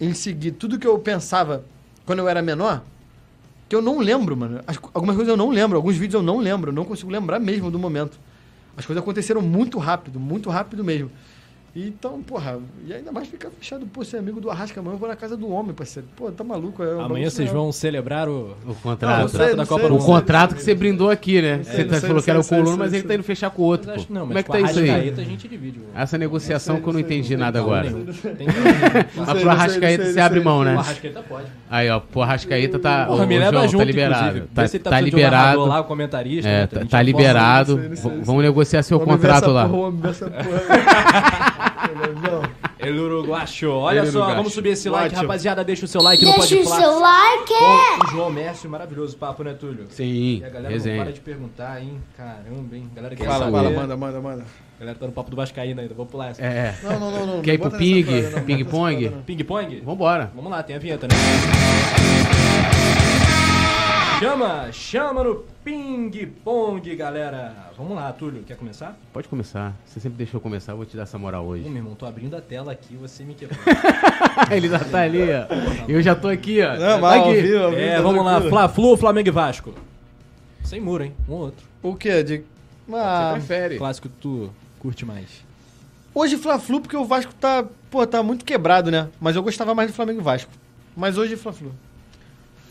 em 0.00 0.12
seguir 0.14 0.52
tudo 0.52 0.78
que 0.78 0.86
eu 0.86 0.98
pensava 0.98 1.64
quando 2.06 2.20
eu 2.20 2.28
era 2.28 2.42
menor, 2.42 2.82
que 3.68 3.74
eu 3.76 3.82
não 3.82 3.98
lembro, 3.98 4.36
mano. 4.36 4.60
As- 4.66 4.78
algumas 4.94 5.16
coisas 5.16 5.30
eu 5.30 5.36
não 5.36 5.50
lembro, 5.50 5.76
alguns 5.76 5.96
vídeos 5.96 6.14
eu 6.14 6.22
não 6.22 6.38
lembro, 6.38 6.70
eu 6.70 6.74
não 6.74 6.84
consigo 6.84 7.10
lembrar 7.10 7.38
mesmo 7.40 7.70
do 7.70 7.78
momento. 7.78 8.18
As 8.76 8.86
coisas 8.86 9.02
aconteceram 9.02 9.42
muito 9.42 9.78
rápido, 9.78 10.18
muito 10.18 10.48
rápido 10.50 10.82
mesmo. 10.82 11.10
Então, 11.74 12.20
porra, 12.22 12.58
e 12.86 12.92
ainda 12.92 13.10
mais 13.10 13.26
ficar 13.28 13.48
fechado, 13.48 13.86
pô, 13.86 14.04
ser 14.04 14.18
amigo 14.18 14.42
do 14.42 14.50
Arrasca 14.50 14.78
amanhã, 14.78 14.94
eu 14.96 14.98
vou 14.98 15.08
na 15.08 15.16
casa 15.16 15.38
do 15.38 15.48
homem, 15.50 15.72
parceiro. 15.72 16.06
Pô, 16.14 16.30
tá 16.30 16.44
maluco. 16.44 16.82
É 16.82 16.94
um 16.96 17.00
Amanhã 17.00 17.30
vocês 17.30 17.50
vão 17.50 17.72
celebrar 17.72 18.28
o. 18.28 18.32
O 18.32 18.56
Não, 18.66 18.74
contrato. 18.74 19.20
não 19.22 19.28
sei, 19.28 19.48
da 19.52 19.56
não 19.56 19.64
Copa 19.66 19.80
sei, 19.80 19.88
do 19.88 19.94
o 19.94 19.98
Mundo. 19.98 20.04
sei, 20.04 20.14
contrato 20.14 20.54
que 20.54 20.62
sei. 20.62 20.74
você 20.74 20.78
brindou 20.78 21.08
aqui, 21.08 21.40
né? 21.40 21.62
sei, 21.64 21.76
Você 21.76 21.84
tá- 21.84 21.90
sei, 21.92 22.00
falou 22.00 22.16
não 22.16 22.22
que 22.22 22.30
era 22.30 22.40
o 22.40 22.42
sei, 22.42 22.58
colono, 22.58 22.76
sei, 22.76 22.78
mas 22.78 22.92
ele 22.92 23.00
sei. 23.00 23.08
tá 23.08 23.14
indo 23.14 23.22
fechar 23.24 23.48
com 23.48 23.62
o 23.62 23.64
outro. 23.64 23.86
Mas 23.90 24.02
acho- 24.02 24.12
não, 24.12 24.20
Como 24.20 24.34
mas 24.34 24.40
é 24.40 24.42
que 24.42 24.50
tá 24.52 24.58
a 24.58 24.60
isso 24.60 24.78
aí? 24.80 24.90
Arrascaeta 24.90 25.20
a 25.22 25.24
gente 25.24 25.48
divide. 25.48 25.78
o- 25.78 25.98
Essa 25.98 26.18
negociação 26.18 26.78
que 26.78 26.86
eu 26.86 26.92
não 26.92 27.00
entendi 27.00 27.36
nada 27.38 27.58
Não, 27.58 27.64
agora. 27.64 27.90
sei, 27.90 28.02
pro 29.14 29.24
sei, 29.40 29.48
Arrascaeta 29.48 30.04
você 30.12 30.20
abre 30.20 30.40
sei, 30.40 30.44
mão, 30.44 30.64
né? 30.64 30.74
O 30.76 30.78
Arrascaeta 30.78 31.22
pode. 31.22 31.46
Aí, 31.70 31.88
ó, 31.88 32.00
pro 32.00 32.20
Arrascaeta 32.20 32.78
tá. 32.78 33.06
Porra, 33.06 33.24
ô, 33.24 33.26
me 33.26 33.38
leva 33.38 33.62
junto, 33.66 33.78
tá 33.78 33.84
liberado. 33.84 34.40
Tá, 34.54 34.68
tá 34.68 34.90
narrador 34.90 35.04
liberado. 35.06 35.64
lá, 35.64 35.80
o 35.80 35.84
comentarista. 35.84 36.46
É, 36.50 36.60
né? 36.60 36.66
tá, 36.66 36.84
tá 36.84 37.00
liberado. 37.02 37.76
sei, 37.78 37.88
sei, 37.88 37.96
sei. 37.96 38.20
Vamos 38.24 38.42
negociar 38.42 38.82
seu 38.82 39.00
contrato 39.00 39.50
lá. 39.50 39.66
porra, 41.92 42.06
vamos 42.08 42.20
ver 42.20 42.28
essa 42.28 42.40
porra. 42.40 42.42
Não. 42.42 42.42
El 42.78 42.98
Uruguacho. 42.98 43.70
Olha 43.70 43.98
El 44.00 44.06
só, 44.06 44.10
Uruguacho. 44.18 44.36
vamos 44.36 44.52
subir 44.52 44.70
esse 44.70 44.88
like, 44.90 45.08
Guacho. 45.14 45.22
rapaziada. 45.22 45.64
Deixa 45.64 45.84
o 45.84 45.88
seu 45.88 46.02
like 46.02 46.24
no 46.24 46.32
Deixa 46.32 46.48
Pode 46.56 46.62
o 46.62 46.66
seu 46.74 46.98
like. 46.98 47.52
Com 47.54 48.04
o 48.06 48.10
João 48.10 48.30
Mércio, 48.30 48.68
maravilhoso 48.70 49.16
papo, 49.16 49.42
né, 49.44 49.54
Túlio? 49.54 49.86
Sim, 49.90 50.38
E 50.40 50.44
a 50.44 50.48
galera 50.48 50.76
não 50.76 50.96
para 50.96 51.12
de 51.12 51.20
perguntar, 51.20 51.80
hein? 51.80 52.00
Caramba, 52.16 52.76
hein? 52.76 52.90
A 52.92 52.96
galera 52.96 53.16
quer 53.16 53.24
Fala, 53.26 53.44
saber. 53.44 53.56
fala, 53.56 53.70
manda, 53.70 53.96
manda, 53.96 54.20
manda. 54.20 54.44
A 54.76 54.80
galera 54.80 54.98
tá 54.98 55.06
no 55.06 55.12
papo 55.12 55.30
do 55.30 55.36
Vascaína 55.36 55.82
ainda, 55.82 55.94
vou 55.94 56.06
pular 56.06 56.30
essa. 56.30 56.42
É. 56.42 56.74
Não, 56.82 56.98
não, 56.98 57.10
não. 57.10 57.26
não 57.36 57.42
Quer 57.42 57.54
ir 57.54 57.58
pro 57.58 57.70
ping? 57.70 58.04
parada, 58.04 58.30
não, 58.30 58.42
Ping 58.42 58.64
bota 58.64 58.64
nessa 58.64 58.70
pong? 58.70 58.94
parada, 58.96 59.16
não. 59.16 59.22
Ping-pong? 59.22 59.80
Vambora. 59.84 60.32
Vamos 60.34 60.50
lá, 60.50 60.62
tem 60.62 60.74
a 60.74 60.78
vinheta, 60.80 61.06
né? 61.06 61.14
Chama, 64.22 64.70
chama 64.72 65.24
no 65.24 65.44
ping-pong, 65.64 66.94
galera. 66.94 67.54
Vamos 67.76 67.96
lá, 67.96 68.12
Túlio, 68.12 68.44
quer 68.44 68.56
começar? 68.56 68.96
Pode 69.12 69.26
começar. 69.26 69.74
Você 69.84 69.98
sempre 69.98 70.16
deixou 70.18 70.38
eu 70.38 70.42
começar, 70.42 70.72
eu 70.72 70.76
vou 70.76 70.86
te 70.86 70.96
dar 70.96 71.02
essa 71.02 71.18
moral 71.18 71.44
hoje. 71.44 71.64
meu 71.68 71.78
irmão, 71.78 71.94
tô 71.96 72.06
abrindo 72.06 72.36
a 72.36 72.40
tela 72.40 72.70
aqui, 72.70 72.94
você 72.94 73.24
me 73.24 73.34
quebrou. 73.34 73.58
Ele 74.50 74.68
já 74.68 74.78
tá 74.78 75.00
ali, 75.02 75.22
ó. 75.22 75.46
Eu 75.88 76.00
já 76.00 76.14
tô 76.14 76.28
aqui, 76.28 76.62
ó. 76.62 76.76
Não, 76.76 77.00
mas 77.00 77.22
tá 77.22 77.30
aqui. 77.30 77.40
vivo, 77.42 77.58
é, 77.74 77.96
tá 77.96 78.02
vamos 78.02 78.24
lá. 78.24 78.40
Fla-Flu, 78.42 78.96
Flamengo 78.96 79.28
e 79.28 79.32
Vasco. 79.32 79.74
Sem 80.62 80.80
muro, 80.80 81.02
hein? 81.04 81.12
Um 81.28 81.32
ou 81.32 81.38
outro. 81.40 81.66
O 81.82 81.96
quê? 81.96 82.22
De... 82.22 82.38
Você 82.86 82.96
Ah, 82.96 83.30
prefere. 83.34 83.76
Clássico 83.78 84.08
que 84.08 84.14
tu 84.20 84.50
curte 84.78 85.04
mais. 85.04 85.44
hoje 86.14 86.36
Fla-Flu, 86.36 86.80
porque 86.80 86.96
o 86.96 87.04
Vasco 87.04 87.34
tá, 87.34 87.64
pô, 87.90 88.06
tá 88.06 88.22
muito 88.22 88.44
quebrado, 88.44 88.88
né? 88.90 89.08
Mas 89.20 89.34
eu 89.34 89.42
gostava 89.42 89.74
mais 89.74 89.90
do 89.90 89.94
Flamengo 89.94 90.20
e 90.20 90.24
Vasco. 90.24 90.50
Mas 90.96 91.18
hoje 91.18 91.34
Fla-Flu. 91.36 91.72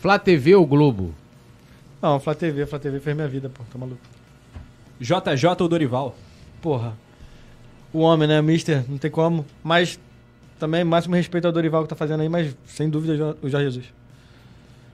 Flá 0.00 0.18
TV 0.18 0.54
ou 0.54 0.66
Globo? 0.66 1.14
Não, 2.02 2.18
Flá 2.18 2.34
TV, 2.34 2.66
Flá 2.66 2.80
TV 2.80 2.98
fez 2.98 3.14
minha 3.14 3.28
vida, 3.28 3.48
pô, 3.48 3.62
tá 3.72 3.78
maluco. 3.78 4.00
JJ 5.00 5.48
ou 5.60 5.68
Dorival? 5.68 6.16
Porra. 6.60 6.94
O 7.92 8.00
homem, 8.00 8.26
né, 8.26 8.42
Mister, 8.42 8.84
não 8.88 8.98
tem 8.98 9.10
como. 9.10 9.46
Mas 9.62 10.00
também 10.58 10.82
máximo 10.82 11.14
respeito 11.14 11.46
ao 11.46 11.52
Dorival 11.52 11.84
que 11.84 11.88
tá 11.88 11.94
fazendo 11.94 12.20
aí, 12.20 12.28
mas 12.28 12.56
sem 12.66 12.90
dúvida 12.90 13.36
o 13.40 13.48
Jorge 13.48 13.66
Jesus. 13.66 13.86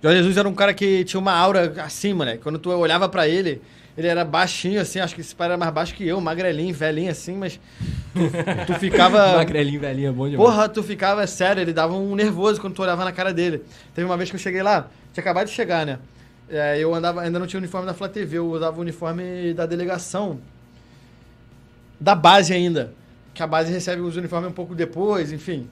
Jorge 0.03 0.19
Jesus 0.19 0.37
era 0.37 0.49
um 0.49 0.55
cara 0.55 0.75
que 0.75 1.03
tinha 1.05 1.19
uma 1.19 1.33
aura 1.33 1.83
assim, 1.83 2.13
moleque. 2.13 2.43
Quando 2.43 2.59
tu 2.59 2.71
olhava 2.71 3.09
pra 3.09 3.27
ele, 3.27 3.63
ele 3.97 4.07
era 4.07 4.25
baixinho, 4.25 4.81
assim, 4.81 5.01
acho 5.01 5.15
que 5.15 5.23
esse 5.23 5.35
pai 5.35 5.49
era 5.49 5.57
mais 5.57 5.73
baixo 5.73 5.95
que 5.95 6.07
eu, 6.07 6.21
magrelinho, 6.21 6.75
velhinho, 6.75 7.11
assim, 7.11 7.37
mas 7.37 7.59
tu, 8.13 8.67
tu 8.67 8.75
ficava. 8.79 9.33
Magrelinho, 9.39 9.81
velhinho, 9.81 10.09
é 10.11 10.13
bom 10.13 10.29
demais. 10.29 10.51
Porra, 10.51 10.69
tu 10.69 10.83
ficava 10.83 11.27
sério, 11.27 11.63
ele 11.63 11.73
dava 11.73 11.95
um 11.95 12.15
nervoso 12.15 12.61
quando 12.61 12.75
tu 12.75 12.83
olhava 12.83 13.05
na 13.05 13.13
cara 13.13 13.33
dele. 13.33 13.63
Teve 13.95 14.07
uma 14.07 14.17
vez 14.17 14.29
que 14.29 14.37
eu 14.37 14.41
cheguei 14.41 14.63
lá, 14.63 14.89
tinha 15.13 15.23
acabado 15.23 15.47
de 15.47 15.53
chegar, 15.53 15.87
né? 15.87 15.99
É, 16.51 16.79
eu 16.79 16.95
andava, 16.95 17.21
ainda 17.21 17.39
não 17.39 17.47
tinha 17.47 17.59
uniforme 17.59 17.87
da 17.87 17.95
Flá 17.95 18.09
TV, 18.09 18.39
eu 18.39 18.51
usava 18.51 18.77
o 18.79 18.81
uniforme 18.81 19.53
da 19.55 19.67
delegação. 19.67 20.41
Da 22.01 22.15
base 22.15 22.53
ainda. 22.53 22.93
Que 23.35 23.43
a 23.43 23.47
base 23.47 23.73
recebe 23.73 24.01
os 24.01 24.17
uniformes 24.17 24.51
um 24.51 24.55
pouco 24.55 24.75
depois, 24.75 25.33
enfim. 25.33 25.69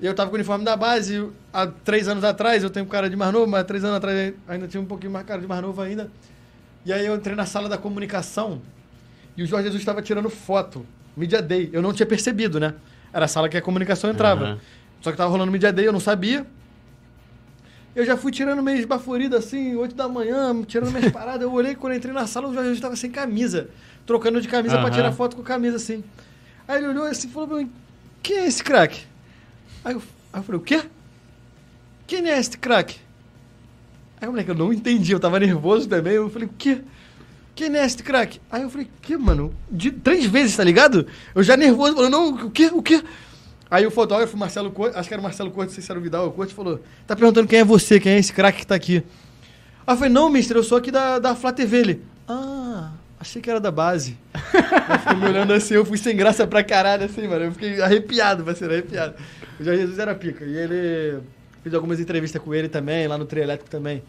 Eu 0.00 0.14
tava 0.14 0.30
com 0.30 0.34
o 0.34 0.38
uniforme 0.38 0.64
da 0.64 0.76
base 0.76 1.28
há 1.52 1.66
três 1.66 2.08
anos 2.08 2.24
atrás, 2.24 2.62
eu 2.62 2.70
tenho 2.70 2.86
cara 2.86 3.08
de 3.08 3.16
mais 3.16 3.32
novo, 3.32 3.46
mas 3.46 3.60
há 3.60 3.64
três 3.64 3.84
anos 3.84 3.96
atrás 3.96 4.34
ainda 4.48 4.66
tinha 4.66 4.80
um 4.80 4.86
pouquinho 4.86 5.12
mais 5.12 5.26
cara 5.26 5.40
de 5.40 5.46
mais 5.46 5.60
novo 5.60 5.80
ainda. 5.80 6.10
E 6.84 6.92
aí 6.92 7.04
eu 7.04 7.14
entrei 7.14 7.36
na 7.36 7.44
sala 7.44 7.68
da 7.68 7.76
comunicação 7.76 8.62
e 9.36 9.42
o 9.42 9.46
Jorge 9.46 9.66
Jesus 9.66 9.82
estava 9.82 10.00
tirando 10.00 10.30
foto. 10.30 10.86
Media 11.16 11.42
Day. 11.42 11.68
Eu 11.72 11.82
não 11.82 11.92
tinha 11.92 12.06
percebido, 12.06 12.58
né? 12.58 12.74
Era 13.12 13.26
a 13.26 13.28
sala 13.28 13.48
que 13.48 13.56
a 13.56 13.62
comunicação 13.62 14.10
entrava. 14.10 14.44
Aham. 14.44 14.58
Só 15.00 15.10
que 15.10 15.16
tava 15.16 15.30
rolando 15.30 15.52
Media 15.52 15.72
Day, 15.72 15.86
eu 15.86 15.92
não 15.92 16.00
sabia. 16.00 16.46
Eu 17.94 18.04
já 18.06 18.16
fui 18.16 18.30
tirando 18.30 18.62
meio 18.62 18.78
esbaforido 18.78 19.36
assim, 19.36 19.74
8 19.74 19.94
da 19.94 20.08
manhã, 20.08 20.62
tirando 20.62 20.92
minhas 20.92 21.10
paradas. 21.12 21.42
Eu 21.42 21.52
olhei 21.52 21.74
quando 21.74 21.92
eu 21.92 21.98
entrei 21.98 22.12
na 22.14 22.26
sala, 22.26 22.48
o 22.48 22.54
Jorge 22.54 22.72
estava 22.72 22.94
sem 22.96 23.10
camisa. 23.10 23.68
Trocando 24.06 24.40
de 24.40 24.48
camisa 24.48 24.76
pra 24.76 24.86
Aham. 24.86 24.94
tirar 24.94 25.12
foto 25.12 25.36
com 25.36 25.42
camisa 25.42 25.76
assim. 25.76 26.02
Aí 26.66 26.78
ele 26.78 26.88
olhou 26.88 27.04
assim 27.04 27.28
e 27.28 27.30
falou 27.30 27.48
pra 27.48 27.56
mim: 27.58 27.70
Quem 28.22 28.36
é 28.38 28.46
esse 28.46 28.62
craque? 28.62 29.04
Aí 29.84 29.94
eu, 29.94 30.02
aí 30.32 30.40
eu 30.40 30.44
falei: 30.44 30.60
O 30.60 30.64
quê? 30.64 30.82
Quem 32.06 32.28
é 32.28 32.38
esse 32.38 32.56
craque? 32.56 32.98
Aí 34.20 34.28
o 34.28 34.32
moleque, 34.32 34.50
eu 34.50 34.54
não 34.54 34.72
entendi, 34.72 35.12
eu 35.12 35.20
tava 35.20 35.38
nervoso 35.40 35.88
também. 35.88 36.14
Eu 36.14 36.30
falei: 36.30 36.48
O 36.48 36.52
quê? 36.56 36.82
Quem 37.54 37.76
é 37.76 37.84
esse 37.84 38.02
craque? 38.02 38.40
Aí 38.50 38.62
eu 38.62 38.70
falei: 38.70 38.88
Que, 39.02 39.16
mano? 39.16 39.54
De 39.70 39.90
três 39.90 40.24
vezes, 40.24 40.56
tá 40.56 40.64
ligado? 40.64 41.06
Eu 41.34 41.42
já 41.42 41.56
nervoso, 41.56 41.94
falando: 41.94 42.12
Não, 42.12 42.46
o 42.46 42.50
quê? 42.50 42.70
O 42.72 42.82
quê? 42.82 43.02
Aí 43.70 43.86
o 43.86 43.90
fotógrafo, 43.90 44.36
Marcelo 44.36 44.70
Corte, 44.72 44.98
acho 44.98 45.08
que 45.08 45.14
era 45.14 45.20
o 45.20 45.22
Marcelo 45.22 45.50
Corte, 45.50 45.68
não 45.68 45.74
sei 45.74 45.84
se 45.84 45.90
era 45.90 46.00
o 46.00 46.02
Vidal 46.02 46.24
ou 46.24 46.30
o 46.30 46.32
Corte, 46.32 46.52
falou: 46.52 46.80
Tá 47.06 47.14
perguntando 47.14 47.46
quem 47.46 47.60
é 47.60 47.64
você, 47.64 48.00
quem 48.00 48.12
é 48.12 48.18
esse 48.18 48.32
craque 48.32 48.58
que 48.58 48.66
tá 48.66 48.74
aqui. 48.74 49.04
Aí 49.86 49.94
eu 49.94 49.96
falei: 49.96 50.12
Não, 50.12 50.28
mister, 50.28 50.56
eu 50.56 50.64
sou 50.64 50.76
aqui 50.76 50.90
da, 50.90 51.20
da 51.20 51.36
Flá 51.36 51.52
TV. 51.52 51.78
Ele: 51.78 52.02
Ah, 52.26 52.90
achei 53.20 53.40
que 53.40 53.48
era 53.48 53.60
da 53.60 53.70
base. 53.70 54.18
eu 54.34 54.98
fiquei 54.98 55.16
me 55.16 55.26
olhando 55.26 55.52
assim, 55.52 55.74
eu 55.74 55.84
fui 55.84 55.98
sem 55.98 56.16
graça 56.16 56.46
pra 56.48 56.64
caralho, 56.64 57.04
assim, 57.04 57.28
mano. 57.28 57.44
Eu 57.44 57.52
fiquei 57.52 57.80
arrepiado, 57.80 58.42
parceiro, 58.42 58.74
arrepiado. 58.74 59.14
O 59.60 59.62
Jorge 59.62 59.82
Jesus 59.82 59.98
era 60.00 60.14
pica. 60.16 60.44
E 60.44 60.56
ele. 60.56 61.20
Fiz 61.62 61.72
algumas 61.74 62.00
entrevistas 62.00 62.42
com 62.42 62.54
ele 62.54 62.68
também, 62.68 63.06
lá 63.06 63.18
no 63.18 63.26
Trio 63.26 63.42
Elétrico 63.42 63.70
também. 63.70 64.02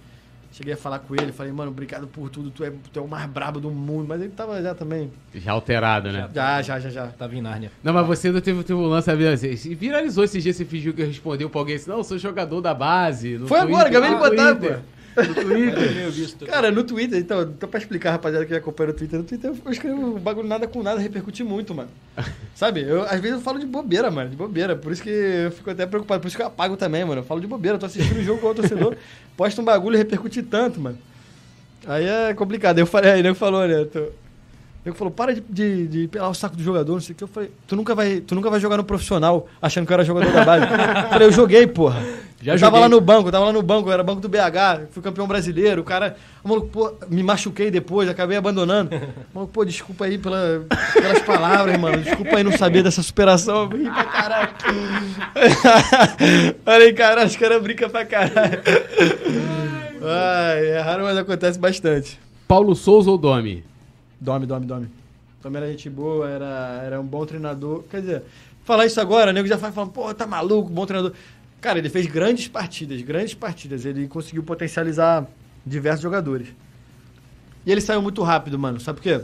Cheguei 0.51 0.73
a 0.73 0.77
falar 0.77 0.99
com 0.99 1.15
ele, 1.15 1.31
falei, 1.31 1.51
mano, 1.51 1.71
obrigado 1.71 2.07
por 2.07 2.29
tudo, 2.29 2.51
tu 2.51 2.63
é, 2.63 2.71
tu 2.91 2.99
é 2.99 3.01
o 3.01 3.07
mais 3.07 3.29
brabo 3.29 3.59
do 3.59 3.71
mundo. 3.71 4.05
Mas 4.07 4.21
ele 4.21 4.31
tava 4.31 4.61
já 4.61 4.75
também. 4.75 5.09
Já 5.33 5.53
alterado, 5.53 6.11
né? 6.11 6.29
Já, 6.33 6.61
já, 6.61 6.79
já, 6.79 6.89
já. 6.89 7.07
Tava 7.07 7.35
em 7.35 7.41
Nárnia. 7.41 7.71
Não, 7.81 7.93
mas 7.93 8.05
você 8.05 8.31
não 8.31 8.41
teve, 8.41 8.61
teve 8.63 8.77
um 8.77 8.85
lance, 8.87 9.09
assim, 9.09 9.55
se 9.55 9.73
Viralizou 9.75 10.23
esses 10.23 10.43
dias, 10.43 10.55
você 10.55 10.65
fingiu 10.65 10.93
que 10.93 11.03
respondeu 11.03 11.49
pra 11.49 11.61
alguém 11.61 11.75
assim, 11.75 11.89
não, 11.89 11.97
eu 11.97 12.03
sou 12.03 12.17
jogador 12.17 12.59
da 12.61 12.73
base. 12.73 13.37
no 13.37 13.47
Foi 13.47 13.59
agora, 13.59 13.89
Twitter, 13.89 13.97
acabei 13.97 14.09
de 14.09 14.15
no 14.15 14.29
botar, 14.29 14.55
Twitter. 14.55 14.77
pô. 14.79 15.01
No 15.15 15.35
Twitter. 15.35 16.47
Cara, 16.47 16.71
no 16.71 16.83
Twitter, 16.83 17.19
então, 17.19 17.41
então 17.41 17.67
pra 17.67 17.79
explicar, 17.79 18.11
rapaziada, 18.11 18.45
que 18.45 18.53
acompanha 18.53 18.87
no 18.87 18.93
Twitter, 18.93 19.19
no 19.19 19.25
Twitter 19.25 19.51
eu 19.65 19.71
escrevo 19.71 20.19
bagulho 20.19 20.47
nada 20.47 20.67
com 20.67 20.81
nada, 20.81 20.99
repercute 21.01 21.43
muito, 21.43 21.75
mano. 21.75 21.89
Sabe? 22.55 22.81
Eu, 22.81 23.03
às 23.03 23.19
vezes 23.19 23.37
eu 23.37 23.41
falo 23.41 23.59
de 23.59 23.65
bobeira, 23.65 24.09
mano, 24.09 24.29
de 24.29 24.35
bobeira. 24.35 24.75
Por 24.75 24.91
isso 24.91 25.03
que 25.03 25.09
eu 25.09 25.51
fico 25.51 25.69
até 25.69 25.85
preocupado, 25.85 26.21
por 26.21 26.27
isso 26.27 26.37
que 26.37 26.43
eu 26.43 26.47
apago 26.47 26.77
também, 26.77 27.03
mano. 27.03 27.21
Eu 27.21 27.25
falo 27.25 27.41
de 27.41 27.47
bobeira, 27.47 27.75
eu 27.75 27.79
tô 27.79 27.85
assistindo 27.85 28.19
o 28.19 28.23
jogo 28.23 28.39
com 28.39 28.47
o 28.47 28.55
torcedor, 28.55 28.95
posto 29.41 29.59
um 29.59 29.65
bagulho 29.65 29.95
e 29.95 29.97
repercute 29.97 30.43
tanto, 30.43 30.79
mano. 30.79 30.99
Aí 31.87 32.05
é 32.05 32.31
complicado. 32.31 32.77
Eu 32.77 32.85
falei, 32.85 33.09
aí 33.09 33.23
nego 33.23 33.33
falou, 33.33 33.67
né? 33.67 33.85
Tô... 33.85 34.09
Nego 34.83 34.97
falou, 34.97 35.11
para 35.11 35.35
de, 35.35 35.41
de, 35.41 35.87
de 35.87 36.07
pelar 36.07 36.29
o 36.29 36.33
saco 36.33 36.55
do 36.55 36.63
jogador, 36.63 36.93
não 36.93 37.01
sei 37.01 37.13
o 37.13 37.15
que. 37.15 37.23
Eu 37.23 37.27
falei, 37.27 37.51
tu 37.67 37.75
nunca 37.75 37.93
vai, 37.93 38.19
tu 38.19 38.33
nunca 38.33 38.49
vai 38.49 38.59
jogar 38.59 38.77
no 38.77 38.83
profissional 38.83 39.47
achando 39.61 39.85
que 39.85 39.93
eu 39.93 39.95
era 39.95 40.03
jogador 40.03 40.31
da 40.31 40.43
base. 40.43 40.65
eu 40.65 41.09
falei, 41.09 41.27
eu 41.27 41.31
joguei, 41.31 41.67
porra. 41.67 42.01
Já 42.41 42.55
eu 42.55 42.59
tava 42.59 42.77
joguei. 42.77 42.81
lá 42.81 42.89
no 42.89 42.99
banco, 42.99 43.27
eu 43.27 43.31
tava 43.31 43.45
lá 43.45 43.53
no 43.53 43.61
banco, 43.61 43.89
eu 43.89 43.93
era 43.93 44.01
banco 44.01 44.19
do 44.19 44.27
BH, 44.27 44.87
fui 44.89 45.03
campeão 45.03 45.27
brasileiro, 45.27 45.81
o 45.81 45.83
cara, 45.83 46.17
o 46.43 46.49
maluco, 46.49 46.67
pô, 46.69 46.91
me 47.07 47.21
machuquei 47.21 47.69
depois, 47.69 48.09
acabei 48.09 48.35
abandonando. 48.35 48.89
O 48.95 49.35
maluco, 49.35 49.53
pô, 49.53 49.63
desculpa 49.63 50.05
aí 50.05 50.17
pela, 50.17 50.65
pelas 50.93 51.19
palavras, 51.21 51.77
mano, 51.79 51.99
desculpa 52.01 52.37
aí 52.37 52.43
não 52.43 52.57
saber 52.57 52.81
dessa 52.81 53.03
superação, 53.03 53.69
eu 53.69 53.77
ri 53.77 53.83
pra 53.83 54.03
caralho. 54.05 54.49
Falei, 56.65 56.93
cara, 56.93 57.25
os 57.25 57.35
caras 57.35 57.61
brincam 57.61 57.91
pra 57.91 58.05
caralho. 58.05 58.59
Ai, 60.03 60.65
é 60.69 60.79
raro, 60.79 61.03
mas 61.03 61.17
acontece 61.19 61.59
bastante. 61.59 62.19
Paulo 62.47 62.75
Souza 62.75 63.11
ou 63.11 63.19
Domi? 63.19 63.63
Dome, 64.21 64.45
dome, 64.45 64.65
dome. 64.67 64.87
Dome 65.41 65.57
era 65.57 65.67
gente 65.71 65.89
boa, 65.89 66.29
era, 66.29 66.81
era 66.85 67.01
um 67.01 67.05
bom 67.05 67.25
treinador. 67.25 67.83
Quer 67.89 68.01
dizer, 68.01 68.23
falar 68.63 68.85
isso 68.85 69.01
agora, 69.01 69.31
o 69.31 69.33
nego 69.33 69.47
já 69.47 69.55
vai 69.57 69.71
falando, 69.71 69.91
pô, 69.91 70.13
tá 70.13 70.27
maluco, 70.27 70.69
bom 70.69 70.85
treinador. 70.85 71.13
Cara, 71.59 71.79
ele 71.79 71.89
fez 71.89 72.05
grandes 72.05 72.47
partidas, 72.47 73.01
grandes 73.01 73.33
partidas. 73.33 73.83
Ele 73.83 74.07
conseguiu 74.07 74.43
potencializar 74.43 75.27
diversos 75.65 76.03
jogadores. 76.03 76.49
E 77.65 77.71
ele 77.71 77.81
saiu 77.81 78.01
muito 78.01 78.21
rápido, 78.21 78.57
mano. 78.59 78.79
Sabe 78.79 78.97
por 78.99 79.03
quê? 79.03 79.21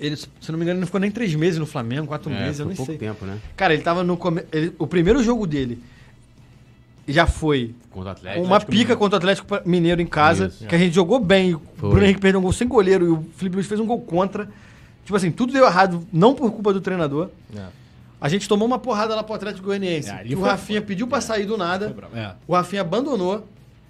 Ele, 0.00 0.16
se 0.16 0.28
não 0.50 0.58
me 0.58 0.64
engano, 0.64 0.76
ele 0.76 0.80
não 0.80 0.86
ficou 0.86 1.00
nem 1.00 1.10
três 1.10 1.32
meses 1.36 1.58
no 1.60 1.66
Flamengo, 1.66 2.08
quatro 2.08 2.32
É, 2.32 2.40
meses, 2.44 2.58
eu 2.58 2.66
nem 2.66 2.74
pouco 2.74 2.90
sei. 2.90 2.98
tempo, 2.98 3.24
né? 3.24 3.38
Cara, 3.56 3.72
ele 3.72 3.82
tava 3.84 4.02
no. 4.02 4.16
Come... 4.16 4.42
ele- 4.50 4.74
o 4.78 4.86
primeiro 4.86 5.22
jogo 5.22 5.46
dele 5.46 5.80
já 7.08 7.26
foi 7.26 7.74
Contra 7.90 8.10
o 8.10 8.12
Atlético. 8.12 8.40
uma 8.46 8.56
Atlético 8.56 8.70
pica 8.70 8.78
Mineiro. 8.82 8.98
contra 8.98 9.16
o 9.16 9.18
Atlético 9.18 9.68
Mineiro 9.68 10.00
em 10.02 10.06
casa, 10.06 10.46
Isso. 10.46 10.66
que 10.66 10.74
a 10.74 10.78
gente 10.78 10.94
jogou 10.94 11.18
bem. 11.18 11.54
O 11.54 11.60
Foi. 11.76 11.90
Bruno 11.90 12.04
Henrique 12.04 12.20
perdeu 12.20 12.38
um 12.40 12.42
gol 12.42 12.52
sem 12.52 12.66
goleiro 12.68 13.04
e 13.06 13.08
o 13.10 13.26
Felipe 13.36 13.56
Luiz 13.56 13.66
fez 13.66 13.80
um 13.80 13.86
gol 13.86 14.00
contra. 14.00 14.48
Tipo 15.04 15.16
assim, 15.16 15.30
tudo 15.30 15.52
deu 15.52 15.64
errado, 15.66 16.06
não 16.12 16.34
por 16.34 16.50
culpa 16.52 16.72
do 16.72 16.80
treinador. 16.80 17.28
É. 17.56 17.64
A 18.20 18.28
gente 18.28 18.48
tomou 18.48 18.66
uma 18.68 18.78
porrada 18.78 19.16
lá 19.16 19.22
pro 19.24 19.34
Atlético 19.34 19.66
Goianiense. 19.66 20.08
É, 20.10 20.22
o 20.34 20.38
foi 20.38 20.48
Rafinha 20.48 20.80
foda. 20.80 20.86
pediu 20.86 21.06
pra 21.08 21.20
sair 21.20 21.44
do 21.44 21.56
nada. 21.56 21.92
Foi. 22.10 22.18
É. 22.20 22.34
O 22.46 22.54
Rafinha 22.54 22.82
abandonou. 22.82 23.46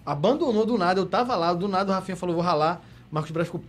Abandonou 0.07 0.65
do 0.65 0.79
nada. 0.79 0.99
Eu 1.01 1.07
tava 1.07 1.37
lá, 1.37 1.53
do 1.53 1.69
nada 1.69 1.93
o 1.93 1.95
Rafinha 1.95 2.17
falou, 2.17 2.35
vou 2.35 2.43
ralar. 2.45 2.83
Marcos 3.11 3.31
Braz 3.31 3.47
ficou. 3.49 3.63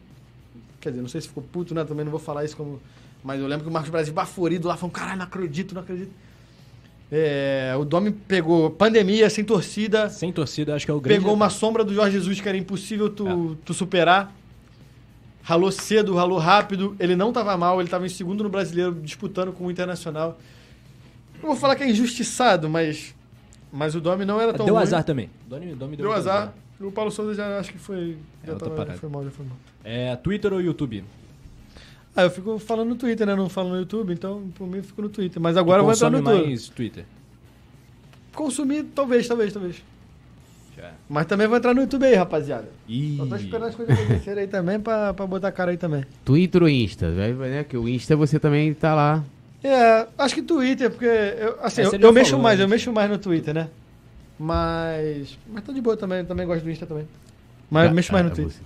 Quer 0.79 0.89
dizer, 0.91 1.01
não 1.01 1.09
sei 1.09 1.19
se 1.21 1.27
ficou 1.27 1.43
puto, 1.43 1.75
né? 1.75 1.83
Também 1.83 2.05
não 2.05 2.11
vou 2.11 2.19
falar 2.19 2.45
isso 2.45 2.55
como. 2.55 2.79
Mas 3.23 3.39
eu 3.39 3.47
lembro 3.47 3.63
que 3.65 3.69
o 3.69 3.73
Marcos 3.73 3.91
Braz 3.91 4.07
baforido 4.09 4.67
lá, 4.67 4.75
falando, 4.77 4.93
caralho, 4.93 5.17
não 5.17 5.25
acredito, 5.25 5.75
não 5.75 5.81
acredito. 5.81 6.11
É, 7.15 7.75
o 7.77 7.85
Domi 7.85 8.11
pegou 8.11 8.71
pandemia, 8.71 9.29
sem 9.29 9.43
torcida. 9.43 10.09
Sem 10.09 10.31
torcida, 10.33 10.73
acho 10.73 10.83
que 10.83 10.89
é 10.89 10.93
o 10.95 10.99
grande. 10.99 11.19
Pegou 11.19 11.31
uma 11.31 11.47
sombra 11.47 11.83
do 11.83 11.93
Jorge 11.93 12.13
Jesus 12.17 12.41
que 12.41 12.49
era 12.49 12.57
impossível 12.57 13.07
tu, 13.07 13.55
tu 13.63 13.71
superar. 13.71 14.33
Ralou 15.43 15.71
cedo, 15.71 16.15
ralou 16.15 16.39
rápido. 16.39 16.95
Ele 16.99 17.15
não 17.15 17.31
tava 17.31 17.55
mal, 17.55 17.79
ele 17.79 17.87
tava 17.89 18.07
em 18.07 18.09
segundo 18.09 18.43
no 18.43 18.49
brasileiro, 18.49 18.93
disputando 18.95 19.51
com 19.53 19.67
o 19.67 19.71
Internacional. 19.71 20.39
Não 21.35 21.49
vou 21.49 21.55
falar 21.55 21.75
que 21.75 21.83
é 21.83 21.89
injustiçado, 21.89 22.67
mas. 22.67 23.13
Mas 23.71 23.93
o 23.93 24.01
Domi 24.01 24.25
não 24.25 24.41
era 24.41 24.51
tão 24.53 24.65
Deu 24.65 24.73
ruim. 24.73 24.83
azar 24.83 25.03
também. 25.03 25.29
Domi, 25.47 25.75
Domi 25.75 25.95
Deu 25.95 26.07
muito 26.07 26.17
azar. 26.19 26.51
O 26.81 26.91
Paulo 26.91 27.11
Souza 27.11 27.35
já 27.35 27.59
acho 27.59 27.71
que 27.71 27.77
foi. 27.77 28.17
É, 28.43 28.47
Já 28.47 28.55
tava, 28.55 28.85
foi 28.93 29.09
mal, 29.09 29.23
já 29.23 29.29
foi 29.29 29.45
mal. 29.45 29.57
É, 29.83 30.15
Twitter 30.15 30.51
ou 30.51 30.59
YouTube? 30.61 31.03
Ah, 32.15 32.23
eu 32.23 32.29
fico 32.29 32.59
falando 32.59 32.89
no 32.89 32.95
Twitter, 32.95 33.25
né? 33.25 33.35
Não 33.35 33.49
falo 33.49 33.69
no 33.69 33.77
YouTube, 33.77 34.13
então 34.13 34.43
por 34.55 34.67
mim 34.67 34.77
eu 34.77 34.83
fico 34.83 35.01
no 35.01 35.09
Twitter. 35.09 35.41
Mas 35.41 35.57
agora 35.57 35.81
eu 35.81 35.85
vou 35.85 35.93
entrar 35.93 36.09
no 36.09 36.17
YouTube. 36.19 36.47
mais 36.47 36.69
Twitter. 36.69 37.05
Consumir, 38.35 38.83
talvez, 38.95 39.27
talvez, 39.27 39.53
talvez. 39.53 39.83
Já. 40.77 40.91
Mas 41.07 41.25
também 41.27 41.47
vou 41.47 41.57
entrar 41.57 41.73
no 41.73 41.81
YouTube 41.81 42.05
aí, 42.05 42.15
rapaziada. 42.15 42.67
Ih. 42.87 43.17
Só 43.17 43.25
tô 43.25 43.35
esperando 43.35 43.67
as 43.69 43.75
coisas 43.75 43.97
acontecerem 43.99 44.41
aí 44.41 44.47
também 44.47 44.79
pra, 44.79 45.13
pra 45.13 45.25
botar 45.27 45.47
a 45.49 45.51
cara 45.51 45.71
aí 45.71 45.77
também. 45.77 46.03
Twitter 46.25 46.61
ou 46.63 46.69
Insta? 46.69 47.09
Né? 47.09 47.63
Que 47.63 47.77
o 47.77 47.87
Insta 47.87 48.15
você 48.15 48.39
também 48.39 48.73
tá 48.73 48.93
lá. 48.95 49.23
É, 49.63 50.07
acho 50.17 50.35
que 50.35 50.41
Twitter, 50.41 50.89
porque 50.89 51.05
eu, 51.05 51.57
assim, 51.63 51.81
eu, 51.81 51.93
eu 51.93 52.11
mexo 52.11 52.31
falou 52.31 52.43
mais, 52.43 52.59
eu 52.59 52.65
antes. 52.65 52.71
mexo 52.71 52.91
mais 52.91 53.09
no 53.09 53.17
Twitter, 53.17 53.53
né? 53.53 53.69
Mas. 54.37 55.37
Mas 55.47 55.63
tô 55.63 55.71
de 55.71 55.79
boa 55.79 55.95
também, 55.95 56.25
também 56.25 56.45
gosto 56.45 56.63
do 56.63 56.69
Insta 56.71 56.85
também. 56.85 57.07
Mas 57.71 57.83
eu 57.83 57.89
Ga- 57.89 57.95
mexo 57.95 58.11
mais 58.11 58.25
ah, 58.25 58.29
no 58.29 58.35
Twitter. 58.35 58.53
você. 58.53 58.63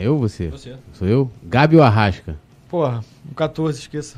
É 0.00 0.06
eu 0.06 0.12
ou 0.14 0.18
você? 0.20 0.48
Você. 0.48 0.76
Sou 0.92 1.08
eu? 1.08 1.30
Gabi 1.42 1.76
ou 1.76 1.82
Arrasca? 1.82 2.36
Porra, 2.70 3.04
o 3.28 3.34
14, 3.34 3.80
esqueça. 3.80 4.16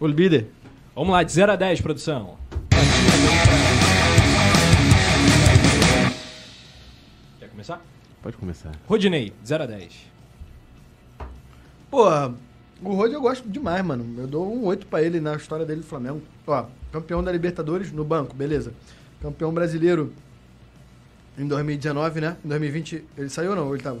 O 0.00 0.06
líder. 0.06 0.46
Vamos 0.94 1.12
lá, 1.12 1.22
de 1.22 1.32
0 1.32 1.52
a 1.52 1.56
10, 1.56 1.82
produção. 1.82 2.38
Quer 7.38 7.50
começar? 7.50 7.82
Pode 8.22 8.38
começar. 8.38 8.72
Rodinei, 8.88 9.34
0 9.44 9.64
a 9.64 9.66
10. 9.66 9.92
Porra, 11.90 12.34
o 12.82 12.94
Rod 12.94 13.12
eu 13.12 13.20
gosto 13.20 13.46
demais, 13.46 13.84
mano. 13.84 14.18
Eu 14.18 14.26
dou 14.26 14.50
um 14.50 14.64
8 14.64 14.86
pra 14.86 15.02
ele 15.02 15.20
na 15.20 15.34
história 15.36 15.66
dele 15.66 15.82
do 15.82 15.86
Flamengo. 15.86 16.22
Ó, 16.46 16.64
campeão 16.90 17.22
da 17.22 17.30
Libertadores 17.30 17.92
no 17.92 18.02
banco, 18.02 18.34
beleza. 18.34 18.72
Campeão 19.20 19.52
brasileiro 19.52 20.10
em 21.36 21.46
2019, 21.46 22.22
né? 22.22 22.38
Em 22.42 22.48
2020, 22.48 23.04
ele 23.18 23.28
saiu 23.28 23.50
ou 23.50 23.56
não? 23.56 23.66
Ou 23.66 23.74
ele 23.74 23.82
tava? 23.82 24.00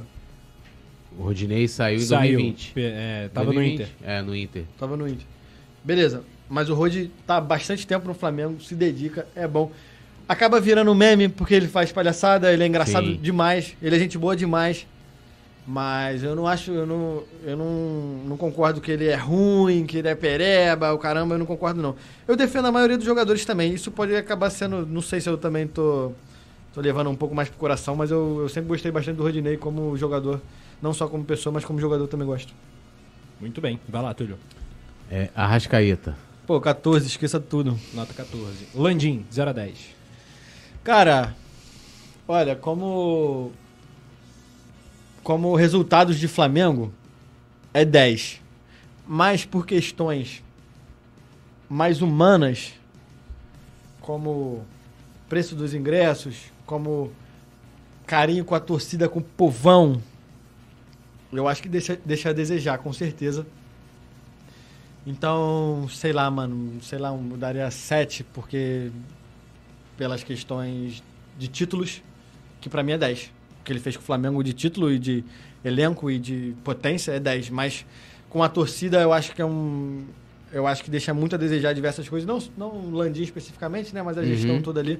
O 1.18 1.22
Rodinei 1.24 1.66
saiu 1.68 1.96
em 1.98 2.00
Saiu. 2.00 2.32
2020. 2.38 2.72
Pe- 2.72 2.80
É, 2.82 3.30
tava 3.32 3.46
2020? 3.52 3.78
no 3.78 3.84
Inter. 3.84 3.94
É, 4.10 4.22
no 4.22 4.36
Inter. 4.36 4.64
Tava 4.78 4.96
no 4.96 5.06
Inter. 5.08 5.26
Beleza, 5.84 6.22
mas 6.48 6.68
o 6.68 6.74
Rod 6.74 7.06
tá 7.26 7.36
há 7.36 7.40
bastante 7.40 7.86
tempo 7.86 8.06
no 8.06 8.14
Flamengo, 8.14 8.60
se 8.60 8.74
dedica, 8.74 9.26
é 9.34 9.46
bom. 9.48 9.70
Acaba 10.28 10.60
virando 10.60 10.90
um 10.90 10.94
meme 10.94 11.28
porque 11.28 11.54
ele 11.54 11.66
faz 11.68 11.90
palhaçada, 11.90 12.52
ele 12.52 12.62
é 12.62 12.66
engraçado 12.66 13.06
Sim. 13.06 13.16
demais, 13.20 13.74
ele 13.82 13.96
é 13.96 13.98
gente 13.98 14.16
boa 14.18 14.36
demais. 14.36 14.86
Mas 15.66 16.22
eu 16.24 16.34
não 16.34 16.46
acho, 16.46 16.70
eu 16.72 16.86
não, 16.86 17.22
eu 17.44 17.56
não, 17.56 17.70
não 18.28 18.36
concordo 18.36 18.80
que 18.80 18.90
ele 18.90 19.06
é 19.06 19.14
ruim, 19.14 19.86
que 19.86 19.98
ele 19.98 20.08
é 20.08 20.14
pereba, 20.14 20.92
o 20.92 20.98
caramba, 20.98 21.34
eu 21.34 21.38
não 21.38 21.46
concordo 21.46 21.80
não. 21.82 21.94
Eu 22.26 22.34
defendo 22.34 22.66
a 22.66 22.72
maioria 22.72 22.96
dos 22.96 23.06
jogadores 23.06 23.44
também, 23.44 23.72
isso 23.72 23.90
pode 23.90 24.14
acabar 24.16 24.50
sendo, 24.50 24.86
não 24.86 25.02
sei 25.02 25.20
se 25.20 25.28
eu 25.28 25.36
também 25.36 25.66
tô, 25.66 26.12
tô 26.74 26.80
levando 26.80 27.10
um 27.10 27.14
pouco 27.14 27.34
mais 27.34 27.48
pro 27.48 27.58
coração, 27.58 27.94
mas 27.94 28.10
eu, 28.10 28.38
eu 28.42 28.48
sempre 28.48 28.68
gostei 28.68 28.90
bastante 28.90 29.16
do 29.16 29.22
Rodinei 29.22 29.56
como 29.56 29.96
jogador, 29.96 30.40
não 30.80 30.92
só 30.92 31.08
como 31.08 31.24
pessoa, 31.24 31.52
mas 31.52 31.64
como 31.64 31.80
jogador 31.80 32.06
também 32.08 32.26
gosto. 32.26 32.52
Muito 33.40 33.60
bem. 33.60 33.80
Vai 33.88 34.02
lá, 34.02 34.14
Túlio. 34.14 34.38
É, 35.10 35.30
Arrascaeta. 35.34 36.16
Pô, 36.46 36.60
14, 36.60 37.06
esqueça 37.06 37.40
tudo. 37.40 37.78
Nota 37.94 38.12
14. 38.12 38.68
Landim, 38.74 39.24
0 39.32 39.50
a 39.50 39.52
10. 39.52 39.78
Cara, 40.82 41.34
olha, 42.26 42.56
como 42.56 43.52
como 45.22 45.54
resultados 45.54 46.18
de 46.18 46.26
Flamengo 46.26 46.92
é 47.72 47.84
10. 47.84 48.40
Mas 49.06 49.44
por 49.44 49.66
questões 49.66 50.42
mais 51.68 52.02
humanas, 52.02 52.72
como 54.00 54.64
preço 55.28 55.54
dos 55.54 55.74
ingressos, 55.74 56.50
como 56.66 57.12
carinho 58.06 58.44
com 58.44 58.54
a 58.54 58.60
torcida, 58.60 59.08
com 59.08 59.20
o 59.20 59.22
povão, 59.22 60.02
eu 61.32 61.46
acho 61.48 61.62
que 61.62 61.68
deixa, 61.68 61.98
deixa 62.04 62.30
a 62.30 62.32
desejar, 62.32 62.78
com 62.78 62.92
certeza. 62.92 63.46
Então, 65.06 65.88
sei 65.90 66.12
lá, 66.12 66.30
mano, 66.30 66.80
sei 66.82 66.98
lá, 66.98 67.08
eu 67.08 67.16
mudaria 67.16 67.70
7, 67.70 68.22
porque 68.34 68.90
pelas 69.96 70.22
questões 70.22 71.02
de 71.38 71.48
títulos, 71.48 72.02
que 72.60 72.68
pra 72.68 72.82
mim 72.82 72.92
é 72.92 72.98
10. 72.98 73.32
O 73.60 73.64
que 73.64 73.72
ele 73.72 73.80
fez 73.80 73.96
com 73.96 74.02
o 74.02 74.04
Flamengo 74.06 74.42
de 74.44 74.52
título 74.52 74.90
e 74.92 74.98
de 74.98 75.24
elenco 75.64 76.10
e 76.10 76.18
de 76.18 76.54
potência 76.64 77.12
é 77.12 77.20
10. 77.20 77.50
Mas 77.50 77.84
com 78.28 78.42
a 78.42 78.48
torcida 78.48 79.00
eu 79.00 79.12
acho 79.12 79.34
que 79.34 79.40
é 79.40 79.44
um. 79.44 80.04
Eu 80.52 80.66
acho 80.66 80.82
que 80.82 80.90
deixa 80.90 81.14
muito 81.14 81.34
a 81.34 81.38
desejar 81.38 81.72
diversas 81.72 82.08
coisas. 82.08 82.26
Não, 82.26 82.38
não 82.56 82.68
o 82.86 82.90
Landim 82.90 83.22
especificamente, 83.22 83.94
né? 83.94 84.02
Mas 84.02 84.18
a 84.18 84.20
Uhum. 84.20 84.26
gestão 84.26 84.60
toda 84.62 84.80
ali. 84.80 84.98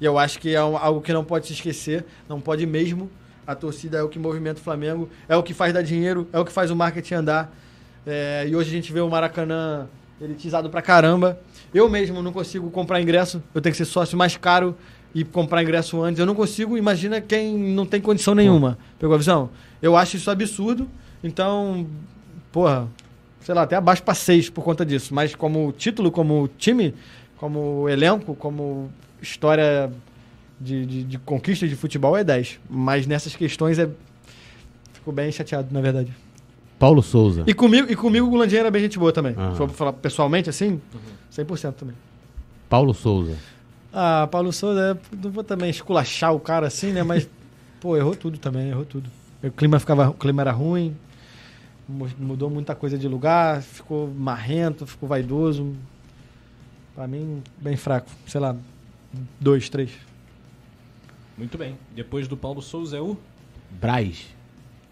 E 0.00 0.04
eu 0.04 0.18
acho 0.18 0.38
que 0.38 0.50
é 0.54 0.56
algo 0.56 1.00
que 1.00 1.12
não 1.12 1.24
pode 1.24 1.46
se 1.46 1.52
esquecer. 1.52 2.04
Não 2.28 2.40
pode 2.40 2.66
mesmo. 2.66 3.10
A 3.48 3.54
torcida 3.54 3.96
é 3.96 4.02
o 4.02 4.10
que 4.10 4.18
movimenta 4.18 4.60
o 4.60 4.62
Flamengo, 4.62 5.08
é 5.26 5.34
o 5.34 5.42
que 5.42 5.54
faz 5.54 5.72
dar 5.72 5.80
dinheiro, 5.80 6.28
é 6.34 6.38
o 6.38 6.44
que 6.44 6.52
faz 6.52 6.70
o 6.70 6.76
marketing 6.76 7.14
andar. 7.14 7.50
É, 8.06 8.46
e 8.46 8.54
hoje 8.54 8.68
a 8.68 8.72
gente 8.74 8.92
vê 8.92 9.00
o 9.00 9.08
Maracanã 9.08 9.86
elitizado 10.20 10.68
pra 10.68 10.82
caramba. 10.82 11.40
Eu 11.72 11.88
mesmo 11.88 12.22
não 12.22 12.30
consigo 12.30 12.70
comprar 12.70 13.00
ingresso, 13.00 13.42
eu 13.54 13.62
tenho 13.62 13.72
que 13.72 13.78
ser 13.78 13.86
sócio 13.86 14.18
mais 14.18 14.36
caro 14.36 14.76
e 15.14 15.24
comprar 15.24 15.62
ingresso 15.62 15.98
antes. 16.02 16.20
Eu 16.20 16.26
não 16.26 16.34
consigo, 16.34 16.76
imagina 16.76 17.22
quem 17.22 17.56
não 17.56 17.86
tem 17.86 18.02
condição 18.02 18.34
nenhuma. 18.34 18.76
Pegou 18.98 19.14
a 19.14 19.18
visão? 19.18 19.48
Eu 19.80 19.96
acho 19.96 20.18
isso 20.18 20.30
absurdo. 20.30 20.86
Então, 21.24 21.86
porra, 22.52 22.86
sei 23.40 23.54
lá, 23.54 23.62
até 23.62 23.76
abaixo 23.76 24.02
pra 24.02 24.12
seis 24.12 24.50
por 24.50 24.62
conta 24.62 24.84
disso. 24.84 25.14
Mas 25.14 25.34
como 25.34 25.72
título, 25.72 26.10
como 26.10 26.50
time, 26.58 26.94
como 27.38 27.88
elenco, 27.88 28.34
como 28.34 28.90
história 29.22 29.90
de, 30.60 30.84
de, 30.86 31.04
de 31.04 31.18
conquista 31.18 31.66
de 31.68 31.74
futebol 31.76 32.16
é 32.16 32.22
10. 32.24 32.58
Mas 32.68 33.06
nessas 33.06 33.34
questões 33.36 33.78
é. 33.78 33.88
Fico 34.92 35.12
bem 35.12 35.30
chateado, 35.32 35.68
na 35.72 35.80
verdade. 35.80 36.12
Paulo 36.78 37.02
Souza. 37.02 37.44
E 37.46 37.54
comigo, 37.54 37.90
e 37.90 37.96
comigo 37.96 38.26
o 38.26 38.30
Gulandinha 38.30 38.60
era 38.60 38.70
bem 38.70 38.82
gente 38.82 38.98
boa 38.98 39.12
também. 39.12 39.34
Aham. 39.36 39.50
Se 39.52 39.56
for 39.58 39.68
falar 39.70 39.92
pessoalmente 39.94 40.48
assim, 40.48 40.80
100% 41.32 41.72
também. 41.74 41.94
Paulo 42.68 42.94
Souza. 42.94 43.36
Ah, 43.92 44.28
Paulo 44.30 44.52
Souza, 44.52 44.98
não 45.22 45.30
vou 45.30 45.42
também 45.42 45.70
esculachar 45.70 46.32
o 46.34 46.38
cara 46.38 46.66
assim, 46.68 46.92
né? 46.92 47.02
Mas, 47.02 47.28
pô, 47.80 47.96
errou 47.96 48.14
tudo 48.14 48.38
também, 48.38 48.68
errou 48.68 48.84
tudo. 48.84 49.10
O 49.42 49.50
clima, 49.50 49.78
ficava, 49.80 50.08
o 50.10 50.14
clima 50.14 50.42
era 50.42 50.52
ruim, 50.52 50.94
mu- 51.88 52.08
mudou 52.18 52.48
muita 52.50 52.74
coisa 52.74 52.96
de 52.98 53.08
lugar, 53.08 53.62
ficou 53.62 54.08
marrento, 54.08 54.86
ficou 54.86 55.08
vaidoso. 55.08 55.74
Pra 56.94 57.06
mim, 57.08 57.42
bem 57.60 57.76
fraco. 57.76 58.08
Sei 58.26 58.40
lá, 58.40 58.54
dois, 59.40 59.68
três. 59.68 59.90
Muito 61.38 61.56
bem. 61.56 61.78
Depois 61.94 62.26
do 62.26 62.36
Paulo 62.36 62.60
Souza 62.60 62.96
é 62.96 63.00
o 63.00 63.16
Braz. 63.70 64.26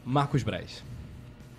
Marcos 0.04 0.44
Braz. 0.44 0.84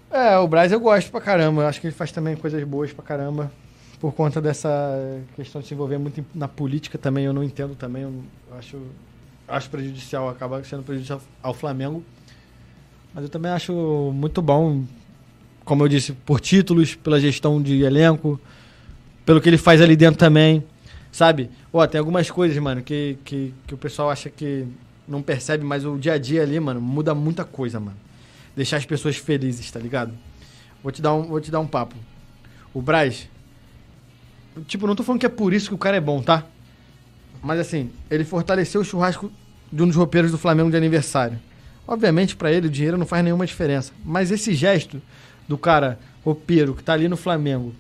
É, 0.10 0.38
o 0.38 0.48
Braz 0.48 0.72
eu 0.72 0.80
gosto 0.80 1.12
pra 1.12 1.20
caramba. 1.20 1.68
Acho 1.68 1.82
que 1.82 1.88
ele 1.88 1.94
faz 1.94 2.10
também 2.14 2.38
coisas 2.38 2.64
boas 2.64 2.94
pra 2.94 3.04
caramba. 3.04 3.52
Por 4.00 4.14
conta 4.14 4.40
dessa 4.40 5.22
questão 5.36 5.60
de 5.60 5.68
se 5.68 5.74
envolver 5.74 5.98
muito 5.98 6.26
na 6.34 6.48
política 6.48 6.98
também, 6.98 7.26
eu 7.26 7.34
não 7.34 7.44
entendo 7.44 7.76
também. 7.76 8.04
Eu 8.04 8.24
acho, 8.58 8.80
acho 9.46 9.70
prejudicial, 9.70 10.30
acaba 10.30 10.64
sendo 10.64 10.84
prejudicial 10.84 11.22
ao 11.44 11.54
Flamengo. 11.54 12.02
Mas 13.14 13.26
eu 13.26 13.30
também 13.30 13.52
acho 13.52 13.74
muito 14.14 14.42
bom, 14.42 14.86
como 15.66 15.84
eu 15.84 15.90
disse, 15.90 16.14
por 16.14 16.40
títulos, 16.40 16.96
pela 16.96 17.20
gestão 17.20 17.62
de 17.62 17.82
elenco, 17.82 18.40
pelo 19.26 19.42
que 19.42 19.50
ele 19.50 19.58
faz 19.58 19.82
ali 19.82 19.98
dentro 19.98 20.18
também. 20.18 20.64
Sabe? 21.12 21.50
Ó, 21.72 21.86
tem 21.88 22.00
algumas 22.00 22.30
coisas, 22.30 22.58
mano, 22.58 22.82
que, 22.82 23.18
que, 23.24 23.54
que 23.66 23.74
o 23.74 23.78
pessoal 23.78 24.10
acha 24.10 24.30
que 24.30 24.66
não 25.08 25.22
percebe, 25.22 25.64
mas 25.64 25.86
o 25.86 25.98
dia 25.98 26.14
a 26.14 26.18
dia 26.18 26.44
ali, 26.44 26.60
mano, 26.60 26.82
muda 26.82 27.16
muita 27.16 27.46
coisa, 27.46 27.80
mano 27.80 28.08
deixar 28.58 28.78
as 28.78 28.86
pessoas 28.86 29.16
felizes, 29.16 29.70
tá 29.70 29.80
ligado? 29.80 30.12
Vou 30.82 30.92
te 30.92 31.00
dar 31.00 31.14
um, 31.14 31.22
vou 31.22 31.40
te 31.40 31.52
dar 31.52 31.60
um 31.60 31.68
papo. 31.68 31.96
O 32.74 32.82
Braz, 32.82 33.30
tipo, 34.66 34.88
não 34.88 34.96
tô 34.96 35.04
falando 35.04 35.20
que 35.20 35.28
é 35.28 35.30
por 35.30 35.54
isso 35.54 35.70
que 35.70 35.76
o 35.76 35.78
cara 35.78 35.96
é 35.96 36.02
bom, 36.02 36.24
tá? 36.24 36.44
Mas 37.42 37.60
assim, 37.60 37.92
ele 38.10 38.26
fortaleceu 38.26 38.82
o 38.82 38.84
churrasco 38.84 39.32
de 39.72 39.84
um 39.84 39.86
dos 39.86 39.96
roupeiros 39.96 40.32
do 40.32 40.40
Flamengo 40.40 40.72
de 40.72 40.76
aniversário. 40.76 41.40
Obviamente, 41.88 42.36
pra 42.36 42.52
ele, 42.52 42.66
o 42.66 42.70
dinheiro 42.70 42.98
não 42.98 43.06
faz 43.06 43.24
nenhuma 43.24 43.46
diferença. 43.46 43.94
Mas 44.04 44.32
esse 44.32 44.56
gesto 44.56 45.00
do 45.48 45.58
cara 45.58 46.00
roupeiro 46.26 46.74
que 46.74 46.84
tá 46.84 46.94
ali 46.94 47.08
no 47.08 47.16
Flamengo, 47.16 47.76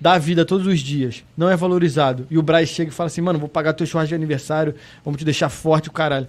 dá 0.00 0.12
a 0.12 0.18
vida 0.18 0.44
todos 0.44 0.66
os 0.66 0.80
dias, 0.80 1.24
não 1.36 1.48
é 1.50 1.56
valorizado. 1.56 2.26
E 2.30 2.38
o 2.38 2.42
Braz 2.42 2.68
chega 2.68 2.90
e 2.90 2.94
fala 2.94 3.08
assim, 3.08 3.20
mano, 3.20 3.38
vou 3.38 3.48
pagar 3.48 3.72
teu 3.72 3.86
churrasco 3.86 4.08
de 4.08 4.14
aniversário, 4.14 4.74
vamos 5.04 5.18
te 5.18 5.24
deixar 5.24 5.48
forte, 5.48 5.88
o 5.88 5.92
caralho. 5.92 6.28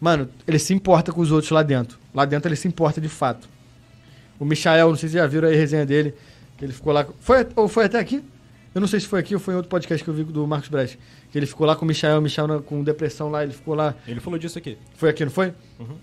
Mano, 0.00 0.28
ele 0.48 0.58
se 0.58 0.74
importa 0.74 1.12
com 1.12 1.20
os 1.20 1.30
outros 1.30 1.50
lá 1.50 1.62
dentro. 1.62 1.98
Lá 2.14 2.24
dentro 2.24 2.48
ele 2.48 2.56
se 2.56 2.66
importa 2.66 3.00
de 3.00 3.08
fato. 3.08 3.48
O 4.38 4.44
Michael, 4.44 4.88
não 4.88 4.96
sei 4.96 5.08
se 5.08 5.14
já 5.14 5.26
viram 5.26 5.48
aí 5.48 5.54
a 5.54 5.56
resenha 5.56 5.86
dele, 5.86 6.14
que 6.56 6.64
ele 6.64 6.72
ficou 6.72 6.92
lá. 6.92 7.06
Foi, 7.20 7.46
ou 7.54 7.68
foi 7.68 7.84
até 7.84 7.98
aqui? 7.98 8.24
Eu 8.74 8.80
não 8.80 8.88
sei 8.88 8.98
se 9.00 9.06
foi 9.06 9.20
aqui 9.20 9.34
ou 9.34 9.40
foi 9.40 9.54
em 9.54 9.56
outro 9.56 9.68
podcast 9.68 10.02
que 10.02 10.08
eu 10.08 10.14
vi 10.14 10.24
do 10.24 10.46
Marcos 10.46 10.68
Braz. 10.68 10.98
Que 11.30 11.38
ele 11.38 11.46
ficou 11.46 11.66
lá 11.66 11.76
com 11.76 11.84
o 11.84 11.88
Michael, 11.88 12.18
o 12.18 12.22
Michael 12.22 12.62
com 12.62 12.82
depressão 12.82 13.30
lá, 13.30 13.42
ele 13.42 13.52
ficou 13.52 13.74
lá. 13.74 13.94
Ele 14.08 14.18
falou 14.18 14.38
disso 14.38 14.58
aqui. 14.58 14.78
Foi 14.96 15.10
aqui, 15.10 15.24
não 15.24 15.30
foi? 15.30 15.52
Uhum. 15.78 15.96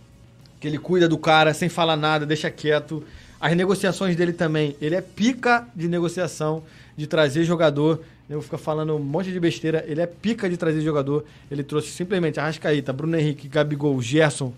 Que 0.60 0.68
ele 0.68 0.78
cuida 0.78 1.10
do 1.10 1.18
cara 1.18 1.54
sem 1.54 1.68
falar 1.68 1.98
nada, 1.98 2.26
deixa 2.26 2.50
quieto. 2.52 3.04
As 3.40 3.56
negociações 3.56 4.16
dele 4.16 4.34
também. 4.34 4.76
Ele 4.82 4.96
é 4.96 5.02
pica 5.02 5.68
de 5.76 5.88
negociação, 5.88 6.64
de 6.98 7.08
trazer 7.08 7.44
jogador. 7.46 8.02
Eu 8.30 8.42
fico 8.42 8.58
falando 8.58 8.96
um 8.96 9.00
monte 9.00 9.32
de 9.32 9.40
besteira. 9.40 9.84
Ele 9.88 10.02
é 10.02 10.06
pica 10.06 10.50
de 10.50 10.58
trazer 10.58 10.82
jogador. 10.82 11.26
Ele 11.50 11.64
trouxe 11.64 11.90
simplesmente 11.90 12.40
Arrascaíta, 12.40 12.92
Bruno 12.94 13.18
Henrique, 13.18 13.48
Gabigol, 13.48 14.00
Gerson. 14.02 14.54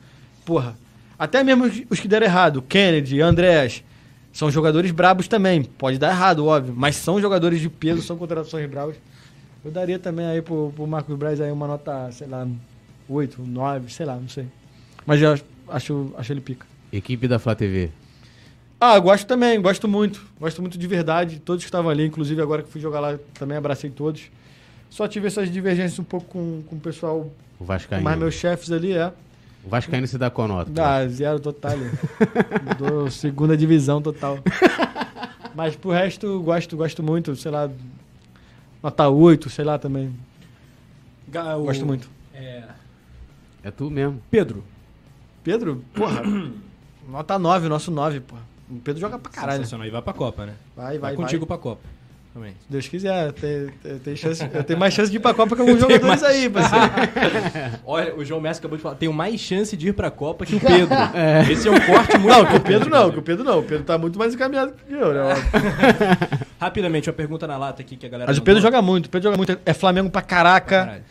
Porra. 0.46 0.76
Até 1.18 1.44
mesmo 1.44 1.66
os- 1.90 2.00
que 2.00 2.08
deram 2.08 2.26
errado. 2.26 2.62
Kennedy, 2.62 3.22
Andrés. 3.22 3.84
São 4.34 4.50
jogadores 4.50 4.92
brabos 4.92 5.28
também. 5.28 5.64
Pode 5.64 5.98
dar 6.00 6.10
errado, 6.10 6.46
óbvio. 6.46 6.74
Mas 6.76 6.96
são 6.96 7.22
jogadores 7.22 7.60
de 7.62 7.70
peso, 7.70 8.02
são 8.02 8.18
contratações 8.18 8.68
bravas. 8.70 8.96
Eu 9.64 9.70
daria 9.70 10.00
também 10.00 10.26
aí 10.26 10.42
pro, 10.42 10.74
pro 10.76 10.88
Marcos 10.88 11.16
Braz 11.16 11.40
aí 11.40 11.52
uma 11.52 11.68
nota, 11.68 12.12
sei 12.12 12.26
lá, 12.28 12.48
8, 13.08 13.42
9, 13.44 13.92
sei 13.94 14.06
lá, 14.08 14.16
não 14.16 14.28
sei. 14.28 14.48
Mas 15.06 15.22
eu 15.22 15.38
acho, 15.70 16.12
acho 16.18 16.34
ele 16.34 16.42
pica. 16.42 16.66
Equipe 16.92 17.28
da 17.28 17.38
Flá 17.38 17.54
TV. 17.54 17.92
Ah, 18.84 18.98
gosto 18.98 19.28
também, 19.28 19.62
gosto 19.62 19.88
muito. 19.88 20.26
Gosto 20.40 20.60
muito 20.60 20.76
de 20.76 20.88
verdade. 20.88 21.40
Todos 21.40 21.64
que 21.64 21.68
estavam 21.68 21.92
ali, 21.92 22.04
inclusive 22.06 22.42
agora 22.42 22.64
que 22.64 22.70
fui 22.70 22.82
jogar 22.82 23.00
lá, 23.00 23.20
também 23.36 23.56
abracei 23.56 23.92
todos. 23.92 24.24
Só 24.90 25.08
tive 25.08 25.28
essas 25.28 25.52
divergências 25.52 26.00
um 26.00 26.04
pouco 26.04 26.26
com, 26.28 26.64
com 26.68 26.76
o 26.76 26.80
pessoal, 26.80 27.20
O 27.20 27.32
com 27.60 27.66
Vascaíno. 27.66 28.04
mais 28.04 28.18
meus 28.18 28.34
chefes 28.34 28.72
ali, 28.72 28.94
é. 28.94 29.14
O 29.64 29.70
Vascaíno 29.70 30.08
se 30.08 30.18
dá 30.18 30.32
qual 30.32 30.48
nota? 30.48 30.72
Dá 30.72 31.08
zero 31.08 31.40
total. 31.40 31.74
Dou 32.80 33.10
segunda 33.12 33.56
divisão 33.56 34.02
total. 34.02 34.40
Mas 35.54 35.76
pro 35.76 35.92
resto, 35.92 36.42
gosto, 36.42 36.76
gosto 36.76 37.04
muito, 37.04 37.36
sei 37.36 37.52
lá. 37.52 37.70
Nota 38.82 39.08
8, 39.08 39.48
sei 39.50 39.64
lá 39.64 39.78
também. 39.78 40.12
O- 41.58 41.64
Gosto 41.66 41.86
muito. 41.86 42.10
É, 42.34 42.64
É 43.64 43.70
tu 43.70 43.92
mesmo. 43.92 44.20
Pedro. 44.32 44.64
Pedro, 45.44 45.86
porra. 45.94 46.24
nota 47.08 47.38
9, 47.38 47.70
nosso 47.70 47.92
9, 47.92 48.22
porra. 48.22 48.42
O 48.72 48.80
Pedro 48.80 49.02
joga 49.02 49.20
pra 49.20 49.32
caralho. 49.32 49.58
Sensacional. 49.60 49.86
E 49.88 49.90
vai 49.92 50.02
pra 50.02 50.14
Copa, 50.14 50.46
né? 50.46 50.54
Vai, 50.76 50.86
Vai, 50.86 51.00
vai, 51.00 51.16
contigo 51.16 51.46
vai. 51.46 51.58
pra 51.58 51.62
Copa. 51.62 51.82
Também. 52.34 52.52
Se 52.52 52.72
Deus 52.72 52.88
quiser, 52.88 53.34
tem, 53.34 53.68
tem, 53.84 54.00
tem 54.00 54.16
chance, 54.16 54.42
eu 54.54 54.64
tenho 54.64 54.80
mais 54.80 54.94
chance 54.94 55.12
de 55.12 55.18
ir 55.18 55.20
pra 55.20 55.34
Copa 55.34 55.54
que 55.54 55.62
alguns 55.62 55.78
jogadores 55.82 56.24
aí, 56.24 56.50
parceiro. 56.50 56.86
Olha, 57.86 58.16
o 58.16 58.24
João 58.24 58.40
Messi 58.40 58.60
acabou 58.62 58.78
de 58.78 58.82
falar. 58.84 58.96
Tenho 58.96 59.12
mais 59.12 59.38
chance 59.42 59.76
de 59.76 59.90
ir 59.90 59.94
pra 59.94 60.10
Copa 60.10 60.46
que 60.46 60.56
o 60.56 60.60
Pedro. 60.62 60.96
Esse 61.52 61.68
é 61.68 61.72
um 61.72 61.80
corte 61.82 62.18
muito 62.18 62.34
Não, 62.34 62.46
que 62.46 62.56
o 62.56 62.62
Pedro 62.62 62.90
não, 62.90 63.10
inclusive. 63.10 63.12
que 63.12 63.20
o 63.20 63.22
Pedro 63.22 63.44
não. 63.44 63.60
O 63.60 63.64
Pedro 63.64 63.84
tá 63.84 63.98
muito 63.98 64.18
mais 64.18 64.34
encaminhado 64.34 64.72
que 64.88 64.94
eu, 64.94 65.14
né? 65.14 65.24
Rapidamente, 66.58 67.10
uma 67.10 67.14
pergunta 67.16 67.46
na 67.46 67.58
lata 67.58 67.82
aqui 67.82 67.98
que 67.98 68.06
a 68.06 68.10
galera. 68.10 68.30
Mas 68.32 68.38
o 68.38 68.42
Pedro 68.42 68.62
mandou. 68.62 68.72
joga 68.72 68.82
muito, 68.82 69.06
o 69.08 69.10
Pedro 69.10 69.24
joga 69.26 69.36
muito. 69.38 69.60
É 69.66 69.74
Flamengo 69.74 70.10
pra 70.10 70.22
Pra 70.22 70.28
caraca. 70.30 70.86
caralho. 70.86 71.04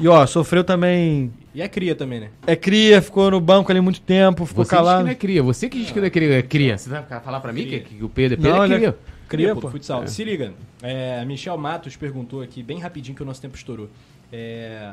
E 0.00 0.06
ó, 0.08 0.24
sofreu 0.26 0.62
também. 0.62 1.32
E 1.54 1.60
é 1.60 1.68
cria 1.68 1.94
também, 1.94 2.20
né? 2.20 2.30
É 2.46 2.54
cria, 2.54 3.02
ficou 3.02 3.30
no 3.30 3.40
banco 3.40 3.70
ali 3.72 3.80
muito 3.80 4.00
tempo, 4.00 4.46
ficou 4.46 4.64
Você 4.64 4.68
diz 4.70 4.78
que 4.78 4.84
calado. 4.84 5.04
não 5.04 5.10
é 5.10 5.14
cria. 5.14 5.42
Você 5.42 5.68
que 5.68 5.78
diz 5.78 5.90
que 5.90 5.98
não 5.98 6.06
é 6.06 6.10
cria. 6.10 6.38
É 6.38 6.42
cria. 6.42 6.78
Você 6.78 6.88
vai 6.88 7.02
falar 7.20 7.40
pra 7.40 7.52
mim 7.52 7.66
que, 7.66 7.80
que 7.80 8.04
o 8.04 8.08
Pedro 8.08 8.34
é 8.38 8.42
Pedro 8.42 8.56
Não, 8.56 8.62
é 8.62 8.66
ele 8.66 8.74
é- 8.74 8.78
cria. 8.78 8.98
Cria, 9.28 9.54
pô, 9.54 9.68
futsal. 9.70 10.06
Se 10.06 10.24
liga. 10.24 10.54
É, 10.82 11.22
Michel 11.26 11.58
Matos 11.58 11.96
perguntou 11.96 12.40
aqui, 12.40 12.62
bem 12.62 12.78
rapidinho, 12.78 13.14
que 13.14 13.22
o 13.22 13.26
nosso 13.26 13.42
tempo 13.42 13.56
estourou. 13.56 13.90
É, 14.32 14.92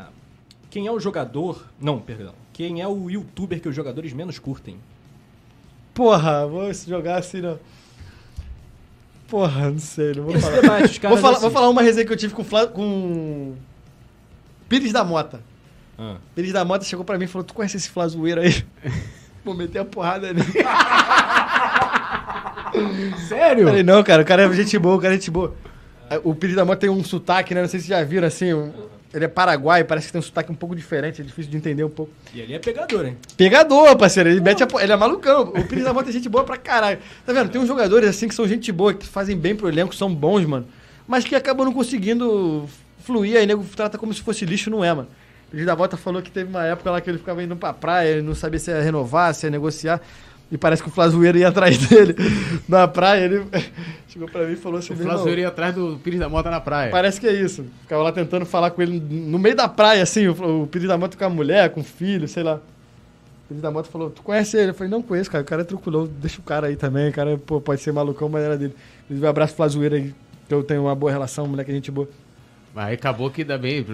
quem 0.69 0.87
é 0.87 0.91
o 0.91 0.99
jogador. 0.99 1.65
Não, 1.79 1.99
perdão. 1.99 2.33
Quem 2.51 2.81
é 2.81 2.87
o 2.87 3.09
youtuber 3.09 3.61
que 3.61 3.69
os 3.69 3.75
jogadores 3.75 4.11
menos 4.11 4.37
curtem? 4.39 4.75
Porra, 5.93 6.45
vou 6.45 6.73
jogar 6.73 7.19
assim, 7.19 7.39
não. 7.39 7.57
Porra, 9.27 9.71
não 9.71 9.79
sei, 9.79 10.13
não 10.13 10.23
vou 10.25 10.39
falar. 10.39 10.61
debate, 10.61 10.99
Vou 10.99 11.17
falar, 11.17 11.39
vou 11.39 11.49
falar 11.51 11.69
uma 11.69 11.81
resenha 11.81 12.05
que 12.05 12.11
eu 12.13 12.17
tive 12.17 12.33
com 12.33 12.41
o 12.41 12.45
Fla- 12.45 12.67
com. 12.67 13.53
Pires 14.69 14.91
da 14.91 15.03
Mota. 15.03 15.41
Ah. 15.97 16.17
Pires 16.35 16.51
da 16.53 16.65
Mota 16.65 16.83
chegou 16.85 17.05
pra 17.05 17.17
mim 17.17 17.25
e 17.25 17.27
falou: 17.27 17.43
Tu 17.45 17.53
conhece 17.53 17.77
esse 17.77 17.89
Flazoeiro 17.89 18.41
aí? 18.41 18.63
Vou 19.45 19.53
meter 19.53 19.79
a 19.79 19.85
porrada 19.85 20.33
nele. 20.33 20.45
Sério? 23.27 23.65
Falei, 23.67 23.83
não, 23.83 24.03
cara, 24.03 24.21
o 24.23 24.25
cara 24.25 24.43
é 24.43 24.53
gente 24.53 24.77
boa, 24.77 24.95
o 24.95 24.99
cara 24.99 25.13
é 25.13 25.17
gente 25.17 25.31
boa. 25.31 25.55
O 26.23 26.35
Pires 26.35 26.55
da 26.55 26.65
Mota 26.65 26.81
tem 26.81 26.89
um 26.89 27.03
sotaque, 27.03 27.53
né? 27.55 27.61
Não 27.61 27.67
sei 27.69 27.79
se 27.79 27.87
vocês 27.87 27.99
já 27.99 28.03
viram 28.05 28.27
assim. 28.27 28.53
um- 28.53 28.71
Ele 29.13 29.23
é 29.25 29.27
paraguai, 29.29 29.83
parece 29.83 30.07
que 30.07 30.11
tem 30.13 30.19
um 30.19 30.23
sotaque 30.23 30.51
um 30.51 30.55
pouco 30.55 30.75
diferente, 30.75 31.21
é 31.21 31.23
difícil 31.23 31.49
de 31.49 31.55
entender 31.57 31.83
um 31.85 31.89
pouco. 31.89 32.11
E 32.33 32.41
ele 32.41 32.53
é 32.53 32.59
pegador, 32.59 33.05
hein? 33.05 33.15
Pegador, 33.37 33.95
parceiro. 33.95 34.29
Ele, 34.29 34.41
mete 34.41 34.61
a 34.61 34.67
ele 34.83 34.91
é 34.91 34.95
malucão. 34.95 35.53
O 35.55 35.63
Pires 35.63 35.85
da 35.85 35.93
Mota 35.93 36.09
é 36.09 36.11
gente 36.11 36.27
boa 36.27 36.43
pra 36.43 36.57
caralho. 36.57 36.99
Tá 37.25 37.31
vendo? 37.31 37.49
Tem 37.49 37.61
uns 37.61 37.67
jogadores 37.67 38.09
assim 38.09 38.27
que 38.27 38.35
são 38.35 38.45
gente 38.47 38.71
boa, 38.73 38.93
que 38.93 39.07
fazem 39.07 39.37
bem 39.37 39.55
pro 39.55 39.69
elenco, 39.69 39.95
são 39.95 40.13
bons, 40.13 40.45
mano. 40.45 40.67
Mas 41.07 41.23
que 41.23 41.33
acabam 41.35 41.65
não 41.65 41.71
conseguindo 41.73 42.67
fluir, 43.05 43.37
aí 43.37 43.45
nego 43.45 43.63
trata 43.75 43.97
como 43.97 44.13
se 44.13 44.21
fosse 44.21 44.45
lixo, 44.45 44.69
não 44.69 44.83
é, 44.83 44.93
mano. 44.93 45.07
O 45.47 45.51
Pires 45.51 45.65
da 45.65 45.75
Mota 45.75 45.95
falou 45.95 46.21
que 46.21 46.31
teve 46.31 46.49
uma 46.49 46.65
época 46.65 46.89
lá 46.91 46.99
que 46.99 47.09
ele 47.09 47.19
ficava 47.19 47.43
indo 47.43 47.55
pra 47.55 47.71
praia, 47.71 48.09
ele 48.09 48.21
não 48.21 48.33
sabia 48.35 48.59
se 48.59 48.71
ia 48.71 48.81
renovar, 48.81 49.33
se 49.33 49.45
ia 49.45 49.49
negociar. 49.49 50.01
E 50.51 50.57
parece 50.57 50.83
que 50.83 50.89
o 50.89 50.91
Flazoeiro 50.91 51.37
ia 51.37 51.47
atrás 51.47 51.77
dele 51.87 52.15
na 52.67 52.87
praia. 52.87 53.25
Ele 53.25 53.45
chegou 54.07 54.27
pra 54.27 54.45
mim 54.45 54.53
e 54.53 54.55
falou 54.55 54.79
assim: 54.79 54.93
O 54.93 54.95
"Meu 54.95 55.03
irmão, 55.03 55.17
Flazoeiro 55.17 55.41
ia 55.41 55.47
atrás 55.47 55.73
do 55.73 55.99
Pires 56.03 56.19
da 56.19 56.29
Mota 56.29 56.51
na 56.51 56.61
praia. 56.61 56.91
Parece 56.91 57.19
que 57.19 57.27
é 57.27 57.33
isso. 57.33 57.65
Ficava 57.81 58.03
lá 58.03 58.11
tentando 58.11 58.45
falar 58.45 58.71
com 58.71 58.81
ele 58.81 58.99
no 58.99 59.39
meio 59.39 59.55
da 59.55 59.67
praia, 59.67 60.03
assim, 60.03 60.27
o, 60.27 60.63
o 60.63 60.67
Pires 60.67 60.87
da 60.87 60.97
Moto 60.97 61.17
com 61.17 61.25
a 61.25 61.29
mulher, 61.29 61.69
com 61.71 61.81
o 61.81 61.83
filho, 61.83 62.27
sei 62.27 62.43
lá. 62.43 62.55
O 62.55 63.47
Pires 63.47 63.61
da 63.61 63.71
Moto 63.71 63.87
falou, 63.87 64.09
tu 64.09 64.21
conhece 64.21 64.55
ele? 64.57 64.69
Eu 64.69 64.73
falei, 64.75 64.91
não 64.91 65.01
conheço, 65.01 65.31
cara. 65.31 65.43
O 65.43 65.47
cara 65.47 65.61
é 65.61 65.65
tranquilão, 65.65 66.07
deixa 66.21 66.39
o 66.39 66.43
cara 66.43 66.67
aí 66.67 66.75
também. 66.75 67.09
O 67.09 67.13
cara, 67.13 67.37
pô, 67.37 67.59
pode 67.59 67.81
ser 67.81 67.91
malucão, 67.91 68.29
mas 68.29 68.43
era 68.43 68.57
dele. 68.57 68.75
Um 69.09 69.27
abraço 69.27 69.53
pro 69.53 69.57
Flazoeira 69.57 69.95
aí, 69.95 70.13
que 70.47 70.53
eu 70.53 70.63
tenho 70.63 70.83
uma 70.83 70.93
boa 70.95 71.11
relação, 71.11 71.47
moleque, 71.47 71.71
gente 71.71 71.89
boa. 71.89 72.07
Mas 72.75 72.93
acabou 72.93 73.29
que 73.29 73.41
ainda 73.43 73.57
bem, 73.57 73.85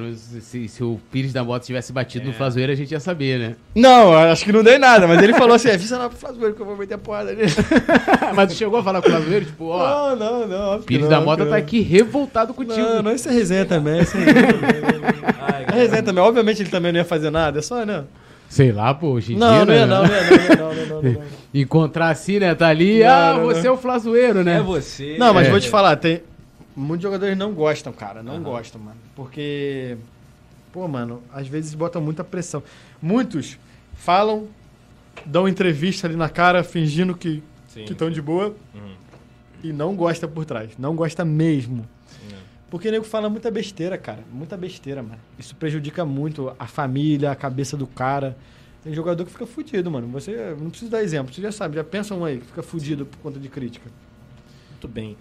se, 0.41 0.67
se 0.67 0.83
o 0.83 0.99
Pires 1.11 1.31
da 1.31 1.43
Mota 1.43 1.63
tivesse 1.63 1.93
batido 1.93 2.25
É. 2.25 2.27
no 2.29 2.33
Flazoeiro, 2.33 2.71
a 2.71 2.75
gente 2.75 2.89
ia 2.91 2.99
saber, 2.99 3.37
né? 3.37 3.55
Não, 3.75 4.11
acho 4.11 4.43
que 4.43 4.51
não 4.51 4.63
dei 4.63 4.79
nada, 4.79 5.07
mas 5.07 5.21
ele 5.21 5.33
falou 5.35 5.53
assim, 5.53 5.69
avisa 5.69 5.99
lá 5.99 6.09
pro 6.09 6.17
Flazoeira 6.17 6.51
que 6.55 6.59
eu 6.59 6.65
vou 6.65 6.75
meter 6.75 6.95
a 6.95 6.97
porrada 6.97 7.31
nele. 7.31 7.51
Mas 8.35 8.51
tu 8.51 8.57
chegou 8.57 8.79
a 8.79 8.83
falar 8.83 8.99
com 9.03 9.07
o 9.07 9.11
Flazoeiro, 9.11 9.45
tipo, 9.45 9.65
ó, 9.67 10.15
Não, 10.15 10.15
não, 10.15 10.47
não. 10.47 10.59
óbvio 10.69 10.79
que 10.81 10.85
Pires 10.87 11.07
não, 11.09 11.23
da 11.25 11.37
que 11.37 11.45
tá 11.45 11.55
aqui 11.57 11.81
revoltado 11.81 12.55
contigo. 12.55 12.79
Não, 12.79 13.03
não, 13.03 13.11
isso 13.13 13.29
é 13.29 13.31
resenha 13.31 13.65
também, 13.65 14.01
isso 14.01 14.17
é 14.17 14.19
resenha 14.21 14.53
também. 14.53 15.21
Ai, 15.39 15.65
É 15.71 15.75
resenha 15.75 16.01
também. 16.03 16.23
Obviamente 16.23 16.63
ele 16.63 16.69
também 16.71 16.91
não 16.91 16.99
ia 16.99 17.05
fazer 17.05 17.29
nada, 17.29 17.59
é 17.59 17.61
só, 17.61 17.85
né? 17.85 18.03
Sei 18.49 18.71
lá, 18.71 18.93
pô, 18.95 19.11
hoje 19.11 19.33
em 19.33 19.37
Não, 19.37 19.63
dia, 19.63 19.65
não 19.65 19.73
ia 19.73 19.85
né? 19.85 19.95
não, 19.95 20.03
não 20.03 20.11
ia 20.11 20.21
não, 20.21 20.73
não 20.73 20.73
ia 20.75 20.85
não, 20.87 21.01
não 21.03 21.09
ia 21.11 21.17
não. 21.19 21.23
Encontrar 21.53 22.09
assim, 22.09 22.39
né? 22.39 22.55
Tá 22.55 22.67
ali, 22.69 22.99
Não, 23.03 23.09
ah, 23.09 23.33
não, 23.37 23.43
você 23.45 23.61
não. 23.63 23.67
é 23.67 23.71
o 23.71 23.77
Flazoeiro, 23.77 24.43
né? 24.43 24.57
É 24.57 24.61
você. 24.61 25.17
Não, 25.19 25.33
mas 25.33 25.47
É. 25.47 25.51
vou 25.51 25.59
te 25.59 25.69
falar, 25.69 25.95
tem. 25.97 26.21
Muitos 26.75 27.03
jogadores 27.03 27.37
não 27.37 27.53
gostam, 27.53 27.91
cara. 27.91 28.23
Não 28.23 28.33
Aham. 28.35 28.43
gostam, 28.43 28.81
mano. 28.81 28.97
Porque. 29.15 29.97
Pô, 30.71 30.87
mano, 30.87 31.21
às 31.33 31.47
vezes 31.47 31.73
botam 31.75 32.01
muita 32.01 32.23
pressão. 32.23 32.63
Muitos 33.01 33.57
falam, 33.93 34.47
dão 35.25 35.47
entrevista 35.47 36.07
ali 36.07 36.15
na 36.15 36.29
cara, 36.29 36.63
fingindo 36.63 37.13
que 37.15 37.43
estão 37.75 38.09
de 38.09 38.21
boa 38.21 38.55
Uhum. 38.73 38.93
e 39.63 39.73
não 39.73 39.93
gosta 39.95 40.27
por 40.29 40.45
trás. 40.45 40.71
Não 40.79 40.95
gosta 40.95 41.25
mesmo. 41.25 41.85
É. 42.31 42.35
Porque 42.69 42.87
o 42.87 42.91
nego 42.91 43.03
fala 43.03 43.29
muita 43.29 43.51
besteira, 43.51 43.97
cara. 43.97 44.23
Muita 44.31 44.55
besteira, 44.55 45.03
mano. 45.03 45.19
Isso 45.37 45.53
prejudica 45.57 46.05
muito 46.05 46.55
a 46.57 46.67
família, 46.67 47.31
a 47.31 47.35
cabeça 47.35 47.75
do 47.75 47.85
cara. 47.85 48.37
Tem 48.81 48.93
jogador 48.93 49.25
que 49.25 49.31
fica 49.31 49.45
fudido, 49.45 49.91
mano. 49.91 50.07
Você 50.07 50.55
não 50.57 50.69
precisa 50.69 50.89
dar 50.89 51.03
exemplo. 51.03 51.33
Você 51.33 51.41
já 51.41 51.51
sabe, 51.51 51.75
já 51.75 51.83
pensa 51.83 52.15
um 52.15 52.23
aí 52.23 52.39
que 52.39 52.45
fica 52.45 52.63
fudido 52.63 53.05
por 53.05 53.17
conta 53.19 53.37
de 53.39 53.49
crítica. 53.49 53.91
Muito 54.69 54.87
bem. 54.87 55.17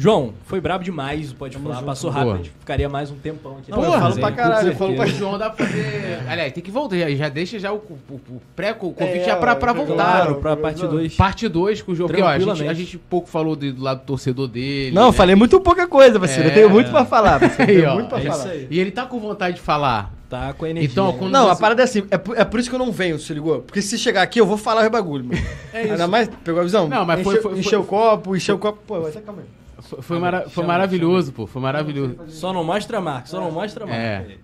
João, 0.00 0.32
foi 0.44 0.60
brabo 0.60 0.84
demais, 0.84 1.32
pode 1.32 1.54
Tamo 1.54 1.64
falar. 1.64 1.74
junto. 1.80 1.86
Passou 1.86 2.12
Boa. 2.12 2.22
rápido, 2.22 2.34
a 2.34 2.44
gente 2.44 2.50
ficaria 2.60 2.88
mais 2.88 3.10
um 3.10 3.16
tempão 3.16 3.58
aqui. 3.58 3.68
Não, 3.72 3.82
eu 3.82 3.90
falo 3.98 4.14
pra 4.14 4.30
caralho, 4.30 4.66
com 4.66 4.72
eu 4.72 4.76
falo 4.76 4.94
pra- 4.94 5.04
O. 5.06 5.08
João 5.08 5.36
dá 5.36 5.50
pra 5.50 5.66
fazer. 5.66 6.20
Aliás, 6.28 6.52
tem 6.52 6.62
que 6.62 6.70
voltar. 6.70 6.96
Já, 6.98 7.10
já 7.10 7.28
deixa 7.28 7.58
já 7.58 7.72
o, 7.72 7.76
o, 7.76 8.14
o 8.14 8.40
pré 8.54 8.70
o 8.70 8.76
convite 8.76 9.18
É, 9.18 9.24
já 9.24 9.36
pra, 9.36 9.56
pra 9.56 9.72
voltar. 9.72 9.94
Claro, 9.94 10.36
pra 10.36 10.56
parte 10.56 10.86
2. 10.86 11.16
Parte 11.16 11.48
2 11.48 11.82
com 11.82 11.90
o 11.90 11.94
jogo. 11.96 12.10
Porque, 12.10 12.22
ó, 12.22 12.28
a, 12.28 12.38
gente, 12.38 12.68
a 12.68 12.74
gente 12.74 12.96
pouco 12.96 13.28
falou 13.28 13.56
do, 13.56 13.72
do 13.72 13.82
lado 13.82 13.98
do 14.02 14.04
torcedor 14.06 14.46
dele. 14.46 14.94
Não, 14.94 15.06
né? 15.08 15.12
falei 15.12 15.34
muito 15.34 15.60
pouca 15.60 15.88
coisa, 15.88 16.20
parceiro. 16.20 16.44
É. 16.48 16.50
Eu 16.52 16.54
tenho 16.54 16.70
muito 16.70 16.92
pra 16.92 17.04
falar, 17.04 17.40
parceiro. 17.40 17.72
Eu 17.72 17.76
Aí, 17.76 17.80
tenho 17.80 17.90
ó, 17.90 17.94
muito 17.94 18.08
pra 18.08 18.20
é 18.20 18.22
falar. 18.22 18.54
E 18.70 18.78
ele 18.78 18.92
tá 18.92 19.04
com 19.04 19.18
vontade 19.18 19.56
de 19.56 19.62
falar. 19.62 20.14
Tá 20.30 20.52
com 20.52 20.64
a 20.64 20.70
energia. 20.70 20.88
Então, 20.92 21.12
quando- 21.18 21.32
Não, 21.32 21.48
a 21.50 21.54
você- 21.56 21.60
parada 21.60 21.82
é 21.82 21.84
assim, 21.84 22.04
é 22.08 22.18
por, 22.18 22.38
é 22.38 22.44
por 22.44 22.60
isso 22.60 22.68
que 22.68 22.74
eu 22.76 22.78
não 22.78 22.92
venho, 22.92 23.18
se 23.18 23.34
ligou? 23.34 23.62
Porque 23.62 23.82
se 23.82 23.98
chegar 23.98 24.22
aqui, 24.22 24.40
eu 24.40 24.46
vou 24.46 24.58
falar 24.58 24.82
os 24.84 24.88
bagulho, 24.90 25.24
mano. 25.24 25.40
É 25.74 25.82
isso. 25.82 25.92
Ainda 25.92 26.06
mais, 26.06 26.28
pegou 26.44 26.60
a 26.60 26.64
visão? 26.64 26.86
Não, 26.86 27.04
mas 27.04 27.20
foi- 27.22 27.34
Encheu- 27.38 27.50
foi- 27.50 27.58
Encheu 27.58 27.82
foi- 27.84 27.98
o 27.98 28.00
copo, 28.00 28.36
encheu 28.36 28.54
o 28.54 28.58
copo. 28.58 28.78
Pô, 28.86 29.00
vai 29.00 29.10
ser 29.10 29.22
calma 29.22 29.42
aí. 29.42 29.57
Foi, 29.88 30.02
foi, 30.02 30.18
mara- 30.18 30.42
foi 30.42 30.50
Chama, 30.62 30.68
maravilhoso, 30.68 31.32
pô. 31.32 31.46
Foi 31.46 31.62
maravilhoso. 31.62 32.16
Só 32.28 32.52
não 32.52 32.62
mostra 32.64 32.98
a 32.98 33.00
marca, 33.00 33.26
só 33.28 33.40
não 33.40 33.50
mostra 33.50 33.84
a 33.84 33.86
marca. 33.86 34.02
É. 34.02 34.36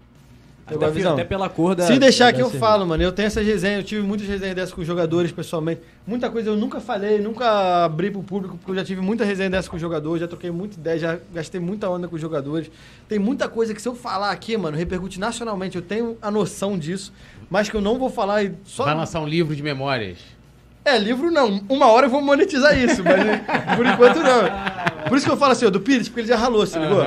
Até, 0.66 0.76
até 1.06 1.24
pela 1.24 1.46
cor 1.50 1.74
da. 1.74 1.86
Se 1.86 1.98
deixar 1.98 2.24
da 2.24 2.30
aqui 2.30 2.40
eu 2.40 2.46
cerveja. 2.46 2.64
falo, 2.64 2.86
mano. 2.86 3.02
Eu 3.02 3.12
tenho 3.12 3.26
essas 3.26 3.44
resenhas, 3.46 3.80
eu 3.80 3.84
tive 3.84 4.00
muitas 4.00 4.26
resenhas 4.26 4.54
dessas 4.56 4.72
com 4.72 4.80
os 4.80 4.86
jogadores 4.86 5.30
pessoalmente. 5.30 5.82
Muita 6.06 6.30
coisa 6.30 6.48
eu 6.48 6.56
nunca 6.56 6.80
falei, 6.80 7.20
nunca 7.20 7.84
abri 7.84 8.10
pro 8.10 8.22
público, 8.22 8.56
porque 8.56 8.70
eu 8.70 8.74
já 8.74 8.82
tive 8.82 9.02
muita 9.02 9.26
resenha 9.26 9.50
dessas 9.50 9.68
com 9.68 9.76
os 9.76 9.82
jogadores, 9.82 10.22
já 10.22 10.26
troquei 10.26 10.50
muita 10.50 10.78
ideia, 10.80 10.98
já 10.98 11.18
gastei 11.34 11.60
muita 11.60 11.90
onda 11.90 12.08
com 12.08 12.14
os 12.14 12.20
jogadores. 12.22 12.70
Tem 13.06 13.18
muita 13.18 13.46
coisa 13.46 13.74
que 13.74 13.82
se 13.82 13.86
eu 13.86 13.94
falar 13.94 14.30
aqui, 14.30 14.56
mano, 14.56 14.74
repercute 14.74 15.20
nacionalmente. 15.20 15.76
Eu 15.76 15.82
tenho 15.82 16.16
a 16.22 16.30
noção 16.30 16.78
disso, 16.78 17.12
mas 17.50 17.68
que 17.68 17.76
eu 17.76 17.82
não 17.82 17.98
vou 17.98 18.08
falar 18.08 18.42
e 18.42 18.54
só. 18.64 18.84
Vai 18.84 18.94
lançar 18.94 19.20
um 19.20 19.28
livro 19.28 19.54
de 19.54 19.62
memórias. 19.62 20.16
É, 20.84 20.98
livro 20.98 21.30
não. 21.30 21.64
Uma 21.68 21.86
hora 21.86 22.06
eu 22.06 22.10
vou 22.10 22.20
monetizar 22.20 22.78
isso, 22.78 23.02
mas 23.02 23.16
por 23.76 23.86
enquanto 23.86 24.20
não. 24.20 25.08
Por 25.08 25.16
isso 25.16 25.26
que 25.26 25.32
eu 25.32 25.36
falo 25.36 25.52
assim, 25.52 25.66
ó, 25.66 25.70
do 25.70 25.80
Pires, 25.80 26.08
porque 26.08 26.20
ele 26.20 26.28
já 26.28 26.36
ralou, 26.36 26.66
se 26.66 26.78
ligou? 26.78 27.02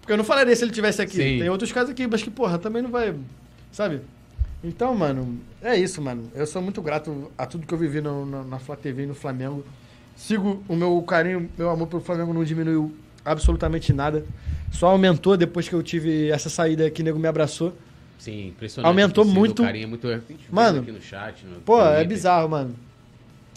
Porque 0.00 0.12
eu 0.12 0.16
não 0.16 0.24
falaria 0.24 0.54
se 0.56 0.64
ele 0.64 0.72
tivesse 0.72 1.00
aqui. 1.02 1.16
Sim. 1.16 1.38
Tem 1.38 1.48
outros 1.48 1.70
casos 1.70 1.90
aqui, 1.90 2.06
mas 2.06 2.22
que, 2.22 2.30
porra, 2.30 2.58
também 2.58 2.82
não 2.82 2.90
vai. 2.90 3.14
Sabe? 3.70 4.00
Então, 4.64 4.94
mano, 4.94 5.38
é 5.60 5.76
isso, 5.76 6.00
mano. 6.00 6.30
Eu 6.34 6.46
sou 6.46 6.62
muito 6.62 6.80
grato 6.80 7.30
a 7.36 7.46
tudo 7.46 7.66
que 7.66 7.74
eu 7.74 7.78
vivi 7.78 8.00
no, 8.00 8.24
na, 8.24 8.42
na 8.44 8.58
Flá 8.58 8.76
TV 8.76 9.02
e 9.02 9.06
no 9.06 9.14
Flamengo. 9.14 9.64
Sigo 10.16 10.62
o 10.68 10.76
meu 10.76 11.00
carinho, 11.02 11.48
meu 11.58 11.70
amor 11.70 11.88
pelo 11.88 12.02
Flamengo 12.02 12.32
não 12.32 12.44
diminuiu 12.44 12.94
absolutamente 13.24 13.92
nada. 13.92 14.24
Só 14.70 14.88
aumentou 14.88 15.36
depois 15.36 15.68
que 15.68 15.74
eu 15.74 15.82
tive 15.82 16.30
essa 16.30 16.48
saída 16.48 16.90
que 16.90 17.02
o 17.02 17.04
nego 17.04 17.18
me 17.18 17.28
abraçou. 17.28 17.72
Sim, 18.18 18.48
impressionante. 18.48 18.88
Aumentou 18.88 19.24
muito. 19.24 19.62
O 19.62 19.64
carinho 19.64 19.84
é 19.84 19.86
muito. 19.86 20.06
Mano, 20.50 20.80
aqui 20.80 20.92
no 20.92 21.02
chat. 21.02 21.44
no 21.44 21.60
Pô, 21.60 21.80
é 21.80 21.86
Twitter. 21.86 22.08
bizarro, 22.08 22.48
mano. 22.48 22.74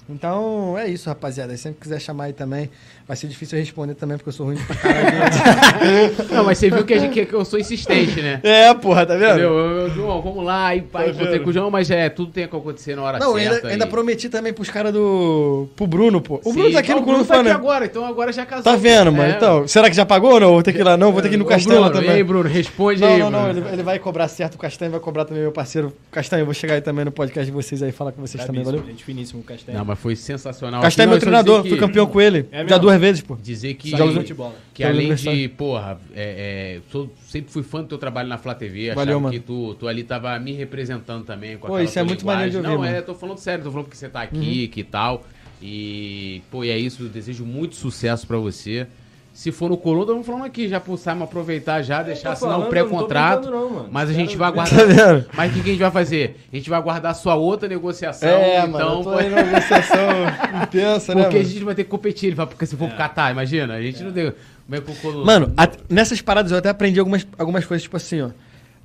Então, 0.08 0.78
é 0.78 0.88
isso, 0.88 1.10
rapaziada. 1.10 1.56
Se 1.58 1.64
sempre 1.64 1.82
quiser 1.82 2.00
chamar 2.00 2.26
aí 2.26 2.34
também, 2.34 2.70
vai 3.08 3.16
ser 3.16 3.28
difícil 3.28 3.58
eu 3.58 3.64
responder 3.64 3.94
também, 3.96 4.18
porque 4.18 4.30
eu 4.30 4.34
sou 4.34 4.46
ruim 4.48 4.58
pra 4.58 4.76
caralho. 4.76 6.16
Não, 6.32 6.44
mas 6.44 6.58
você 6.58 6.70
viu 6.70 6.84
que, 6.84 6.94
a 6.94 6.98
gente, 7.00 7.26
que 7.26 7.34
eu 7.34 7.46
sou 7.46 7.60
insistente, 7.60 8.22
né? 8.22 8.40
é, 8.44 8.74
porra, 8.74 9.06
tá 9.06 9.14
vendo? 9.16 9.32
Entendeu? 9.32 9.50
Eu, 9.58 9.78
eu, 9.82 9.90
João, 9.92 10.22
vamos 10.22 10.44
lá, 10.44 10.76
e 10.76 10.82
pai, 10.82 11.06
Tá 11.06 11.12
encontrei 11.12 11.40
com 11.40 11.50
o 11.50 11.54
João, 11.54 11.70
mas 11.72 11.90
é, 11.92 12.10
tudo 12.10 12.32
tem 12.32 12.48
que 12.48 12.56
acontecer 12.56 12.96
na 12.96 13.04
hora 13.04 13.20
Não, 13.20 13.36
certa. 13.36 13.56
ainda, 13.56 13.68
ainda 13.70 13.88
prometi 13.88 14.30
também 14.30 14.54
pros 14.54 14.70
caras 14.70 14.92
do. 14.94 15.68
pro 15.76 15.86
Bruno, 15.88 16.20
pô. 16.22 16.40
O 16.44 16.52
Bruno 16.54 16.68
Sim. 16.70 16.74
tá 16.74 16.80
aqui 16.80 16.90
Não, 16.92 17.00
no 17.00 17.06
Bruno 17.06 17.24
Bruno 17.24 17.34
tá 17.34 17.40
aqui 17.42 17.50
agora, 17.50 17.86
então 17.86 18.06
agora 18.06 18.32
já 18.34 18.46
casou. 18.46 18.64
Tá 18.64 18.76
vendo, 18.76 19.12
mano? 19.12 19.32
É. 19.32 19.36
Então, 19.36 19.68
será 19.68 19.90
que 19.90 19.96
já 19.96 20.06
pagou 20.06 20.34
ou 20.34 20.40
não? 20.40 20.50
Vou 20.54 20.64
ter 20.64 20.74
que 20.74 20.80
ir 20.80 20.84
lá, 20.84 20.98
não? 20.98 21.12
Vou 21.12 21.22
ter 21.22 21.30
que 21.30 21.36
ir 21.36 21.38
no 21.38 21.46
lá 21.48 21.58
Bruno, 21.58 21.88
e 21.88 21.92
também. 21.94 22.10
aí, 22.10 22.24
Bruno, 22.24 22.50
responde 22.50 23.02
Não, 23.02 23.08
aí, 23.08 23.20
não, 23.20 23.30
não, 23.32 23.44
Bruno. 23.44 23.60
ele, 23.68 23.74
ele 23.76 23.84
vai 23.84 24.00
cobrar 24.00 24.28
certo, 24.28 24.56
o 24.56 24.58
Castanho 24.58 24.92
vai 24.92 25.00
cobrar 25.00 25.26
também, 25.26 25.44
meu 25.44 25.52
parceiro. 25.52 25.94
Castanho, 26.12 26.42
eu 26.42 26.46
vou 26.46 26.54
chegar 26.54 26.76
aí 26.76 26.82
também 26.82 27.06
no 27.06 27.12
podcast 27.12 27.46
de 27.46 27.52
vocês 27.52 27.82
aí, 27.84 27.92
falar 27.92 28.12
com 28.12 28.22
vocês 28.22 28.44
também, 28.46 28.64
valeu? 28.64 28.84
gente 28.86 29.04
finíssimo, 29.04 29.44
Castanho. 29.44 29.78
Não, 29.78 29.86
mas 29.86 30.00
foi 30.00 30.16
sensacional. 30.16 30.82
Castanho 30.82 31.06
é 31.06 31.08
Não, 31.08 31.12
meu 31.14 31.20
treinador, 31.20 31.58
dizer 31.58 31.70
fui 31.70 31.78
que- 31.78 31.86
campeão 31.86 32.06
com 32.08 32.20
ele, 32.22 32.48
É 32.52 32.58
já 32.60 32.64
mesmo? 32.64 32.80
Duas 32.98 33.02
vezes, 33.02 33.22
pô. 33.22 33.36
Dizer 33.36 33.74
que, 33.76 33.90
Saiu 33.92 34.08
de 34.10 34.14
futebol. 34.16 34.56
que 34.74 34.84
além 34.84 35.14
de, 35.16 35.48
porra, 35.50 36.00
é, 36.14 36.78
é, 36.78 36.82
sou- 36.92 37.12
sempre 37.28 37.52
fui 37.52 37.64
fã 37.64 37.82
do 37.82 37.88
teu 37.88 37.98
trabalho 37.98 38.28
na 38.30 38.38
Flá 38.38 38.54
TV. 38.56 38.90
Achava 38.92 39.06
Valeu, 39.06 39.20
mano. 39.20 39.34
que 39.34 39.40
tu, 39.40 39.76
tu 39.76 39.88
ali 39.88 40.04
tava 40.04 40.38
me 40.40 40.52
representando 40.54 41.24
também 41.26 41.56
com 41.58 41.68
Pô, 41.68 41.74
aquela 41.76 41.84
isso 41.84 42.00
é 42.00 42.04
muito 42.04 42.20
linguagem. 42.22 42.40
maneiro 42.46 42.52
de 42.52 42.58
ouvir, 42.58 42.70
Não, 42.70 42.80
mano. 42.82 42.92
Uhum. 42.92 42.98
é, 42.98 43.02
tô 43.02 43.14
falando 43.16 43.38
sério, 43.38 43.64
tô 43.64 43.72
falando 43.72 43.86
porque 43.86 43.98
você 43.98 44.10
tá 44.10 44.22
aqui, 44.22 44.68
que 44.68 44.84
tal. 44.84 45.24
E, 45.62 46.42
pô, 46.52 46.64
e 46.64 46.70
é 46.70 46.78
isso, 46.78 47.04
eu 47.04 47.10
desejo 47.10 47.46
muito 47.46 47.76
sucesso 47.76 48.28
pra 48.28 48.38
você. 48.38 48.88
Se 49.36 49.52
for 49.52 49.70
no 49.70 49.76
Coluna, 49.76 50.06
vamos 50.14 50.26
falando 50.26 50.46
aqui, 50.46 50.66
já 50.70 50.80
pro 50.80 50.96
Simon 50.96 51.26
aproveitar 51.26 51.82
já, 51.82 52.02
deixar 52.02 52.30
tô 52.30 52.34
assinar 52.34 52.52
um 52.52 52.54
falando, 52.54 52.70
pré-contrato. 52.70 53.88
Mas 53.92 54.10
a 54.10 54.14
gente 54.14 54.38
Quero 54.38 54.40
vai 54.40 54.50
ver. 54.50 54.56
guardar. 54.56 54.80
Tá 54.80 54.86
vendo? 55.14 55.26
Mas 55.36 55.52
o 55.52 55.54
que 55.54 55.60
que 55.62 55.70
a 55.70 55.72
gente 55.74 55.82
vai 55.82 55.92
fazer? 55.92 56.40
A 56.54 56.56
gente 56.56 56.70
vai 56.70 56.82
guardar 56.82 57.12
a 57.12 57.14
sua 57.14 57.36
outra 57.36 57.68
negociação. 57.68 58.30
É, 58.30 58.60
então, 58.66 58.72
mano, 58.72 58.90
eu 58.98 59.04
tô 59.04 59.30
numa 59.30 59.44
negociação 59.44 59.98
intensa, 60.64 61.14
né, 61.14 61.24
porque 61.24 61.38
a 61.38 61.44
gente 61.44 61.64
vai 61.66 61.76
ter 61.76 61.84
que 61.84 61.90
competir. 61.90 62.28
Ele 62.28 62.36
porque 62.38 62.66
se 62.66 62.78
for 62.78 62.88
pro 62.88 62.98
Catar, 62.98 63.30
imagina. 63.30 63.74
A 63.74 63.82
gente 63.82 64.02
não 64.04 64.12
tem. 64.14 64.32
Como 64.66 64.76
é 64.78 64.80
que 64.80 64.90
o 64.92 64.96
Coluna. 64.96 65.26
Mano, 65.26 65.54
a- 65.58 65.68
nessas 65.90 66.22
paradas 66.22 66.54
eu 66.54 66.58
até 66.58 66.70
aprendi 66.70 66.98
algumas, 66.98 67.28
algumas 67.38 67.66
coisas, 67.66 67.84
tipo 67.84 67.98
assim, 67.98 68.22
ó. 68.22 68.30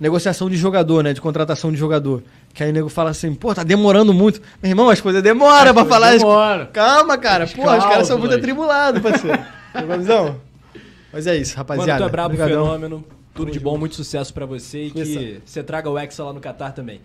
Negociação 0.01 0.51
de 0.51 0.57
jogador, 0.57 1.05
né? 1.05 1.13
De 1.13 1.21
contratação 1.21 1.71
de 1.71 1.77
jogador. 1.79 2.25
Que 2.53 2.65
aí 2.65 2.71
o 2.71 2.73
nego 2.73 2.89
fala 2.89 3.11
assim, 3.11 3.33
pô, 3.37 3.55
tá 3.55 3.63
demorando 3.63 4.13
muito. 4.13 4.41
Meu 4.61 4.71
irmão, 4.73 4.91
as 4.91 5.01
coisas 5.01 5.23
demoram 5.23 5.73
pra 5.73 5.85
falar 5.85 6.17
isso. 6.17 6.25
Demora. 6.25 6.67
Calma, 6.73 7.17
cara. 7.17 7.45
As 7.45 7.53
Pô, 7.53 7.63
os 7.71 7.85
caras 7.85 8.09
são 8.09 8.19
muito 8.19 8.35
atribulados, 8.35 9.01
parceiro. 9.01 9.39
Fabizão. 9.73 10.41
Mas 11.13 11.27
é 11.27 11.37
isso, 11.37 11.57
rapaziada. 11.57 11.93
Mano, 11.93 12.05
tu 12.05 12.09
é 12.09 12.11
brabo, 12.11 12.35
Obrigadão. 12.35 12.65
fenômeno. 12.65 13.05
Tudo 13.35 13.51
de 13.51 13.61
bom, 13.61 13.79
muito 13.79 13.95
sucesso 13.95 14.35
para 14.35 14.45
você 14.45 14.87
e 14.87 14.91
que 14.91 15.41
você 15.45 15.63
traga 15.63 15.89
o 15.89 15.99
Hexa 15.99 16.25
lá 16.25 16.33
no 16.33 16.41
Catar 16.41 16.73
também. 16.73 17.01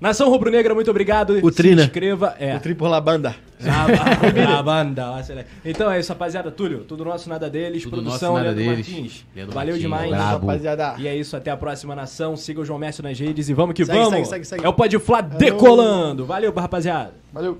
Nação 0.00 0.30
Rubro 0.30 0.48
Negra, 0.48 0.74
muito 0.76 0.90
obrigado. 0.90 1.40
O 1.42 1.50
trina 1.50 1.82
Se 1.82 1.88
inscreva. 1.88 2.36
É. 2.38 2.56
O 2.56 2.60
Tri 2.60 2.72
por 2.72 2.88
La 2.88 3.00
Banda. 3.00 3.34
La, 3.60 4.62
Banda. 4.62 5.24
Então 5.64 5.90
é 5.90 5.98
isso, 5.98 6.12
rapaziada. 6.12 6.52
Túlio, 6.52 6.84
tudo 6.84 7.04
nosso, 7.04 7.28
nada 7.28 7.50
deles. 7.50 7.82
Tudo 7.82 8.02
Produção, 8.02 8.34
nosso, 8.34 8.44
nada 8.44 8.56
Leandro 8.56 8.76
deles. 8.76 8.88
Martins. 8.88 9.26
Leandro 9.34 9.54
Valeu 9.54 9.72
Martins, 9.72 9.82
demais. 9.82 10.12
Rapaziada. 10.12 10.94
E 10.98 11.08
é 11.08 11.16
isso, 11.16 11.36
até 11.36 11.50
a 11.50 11.56
próxima, 11.56 11.96
Nação. 11.96 12.36
Siga 12.36 12.60
o 12.60 12.64
João 12.64 12.78
Mestre 12.78 13.02
nas 13.02 13.18
redes 13.18 13.48
e 13.48 13.54
vamos 13.54 13.74
que 13.74 13.84
segue, 13.84 13.98
vamos. 13.98 14.12
Segue, 14.14 14.28
segue, 14.28 14.44
segue. 14.44 14.64
É 14.64 14.68
o 14.68 14.72
Pode 14.72 14.96
fla 15.00 15.20
decolando. 15.20 16.24
Valeu, 16.24 16.52
rapaziada. 16.54 17.14
Valeu. 17.32 17.58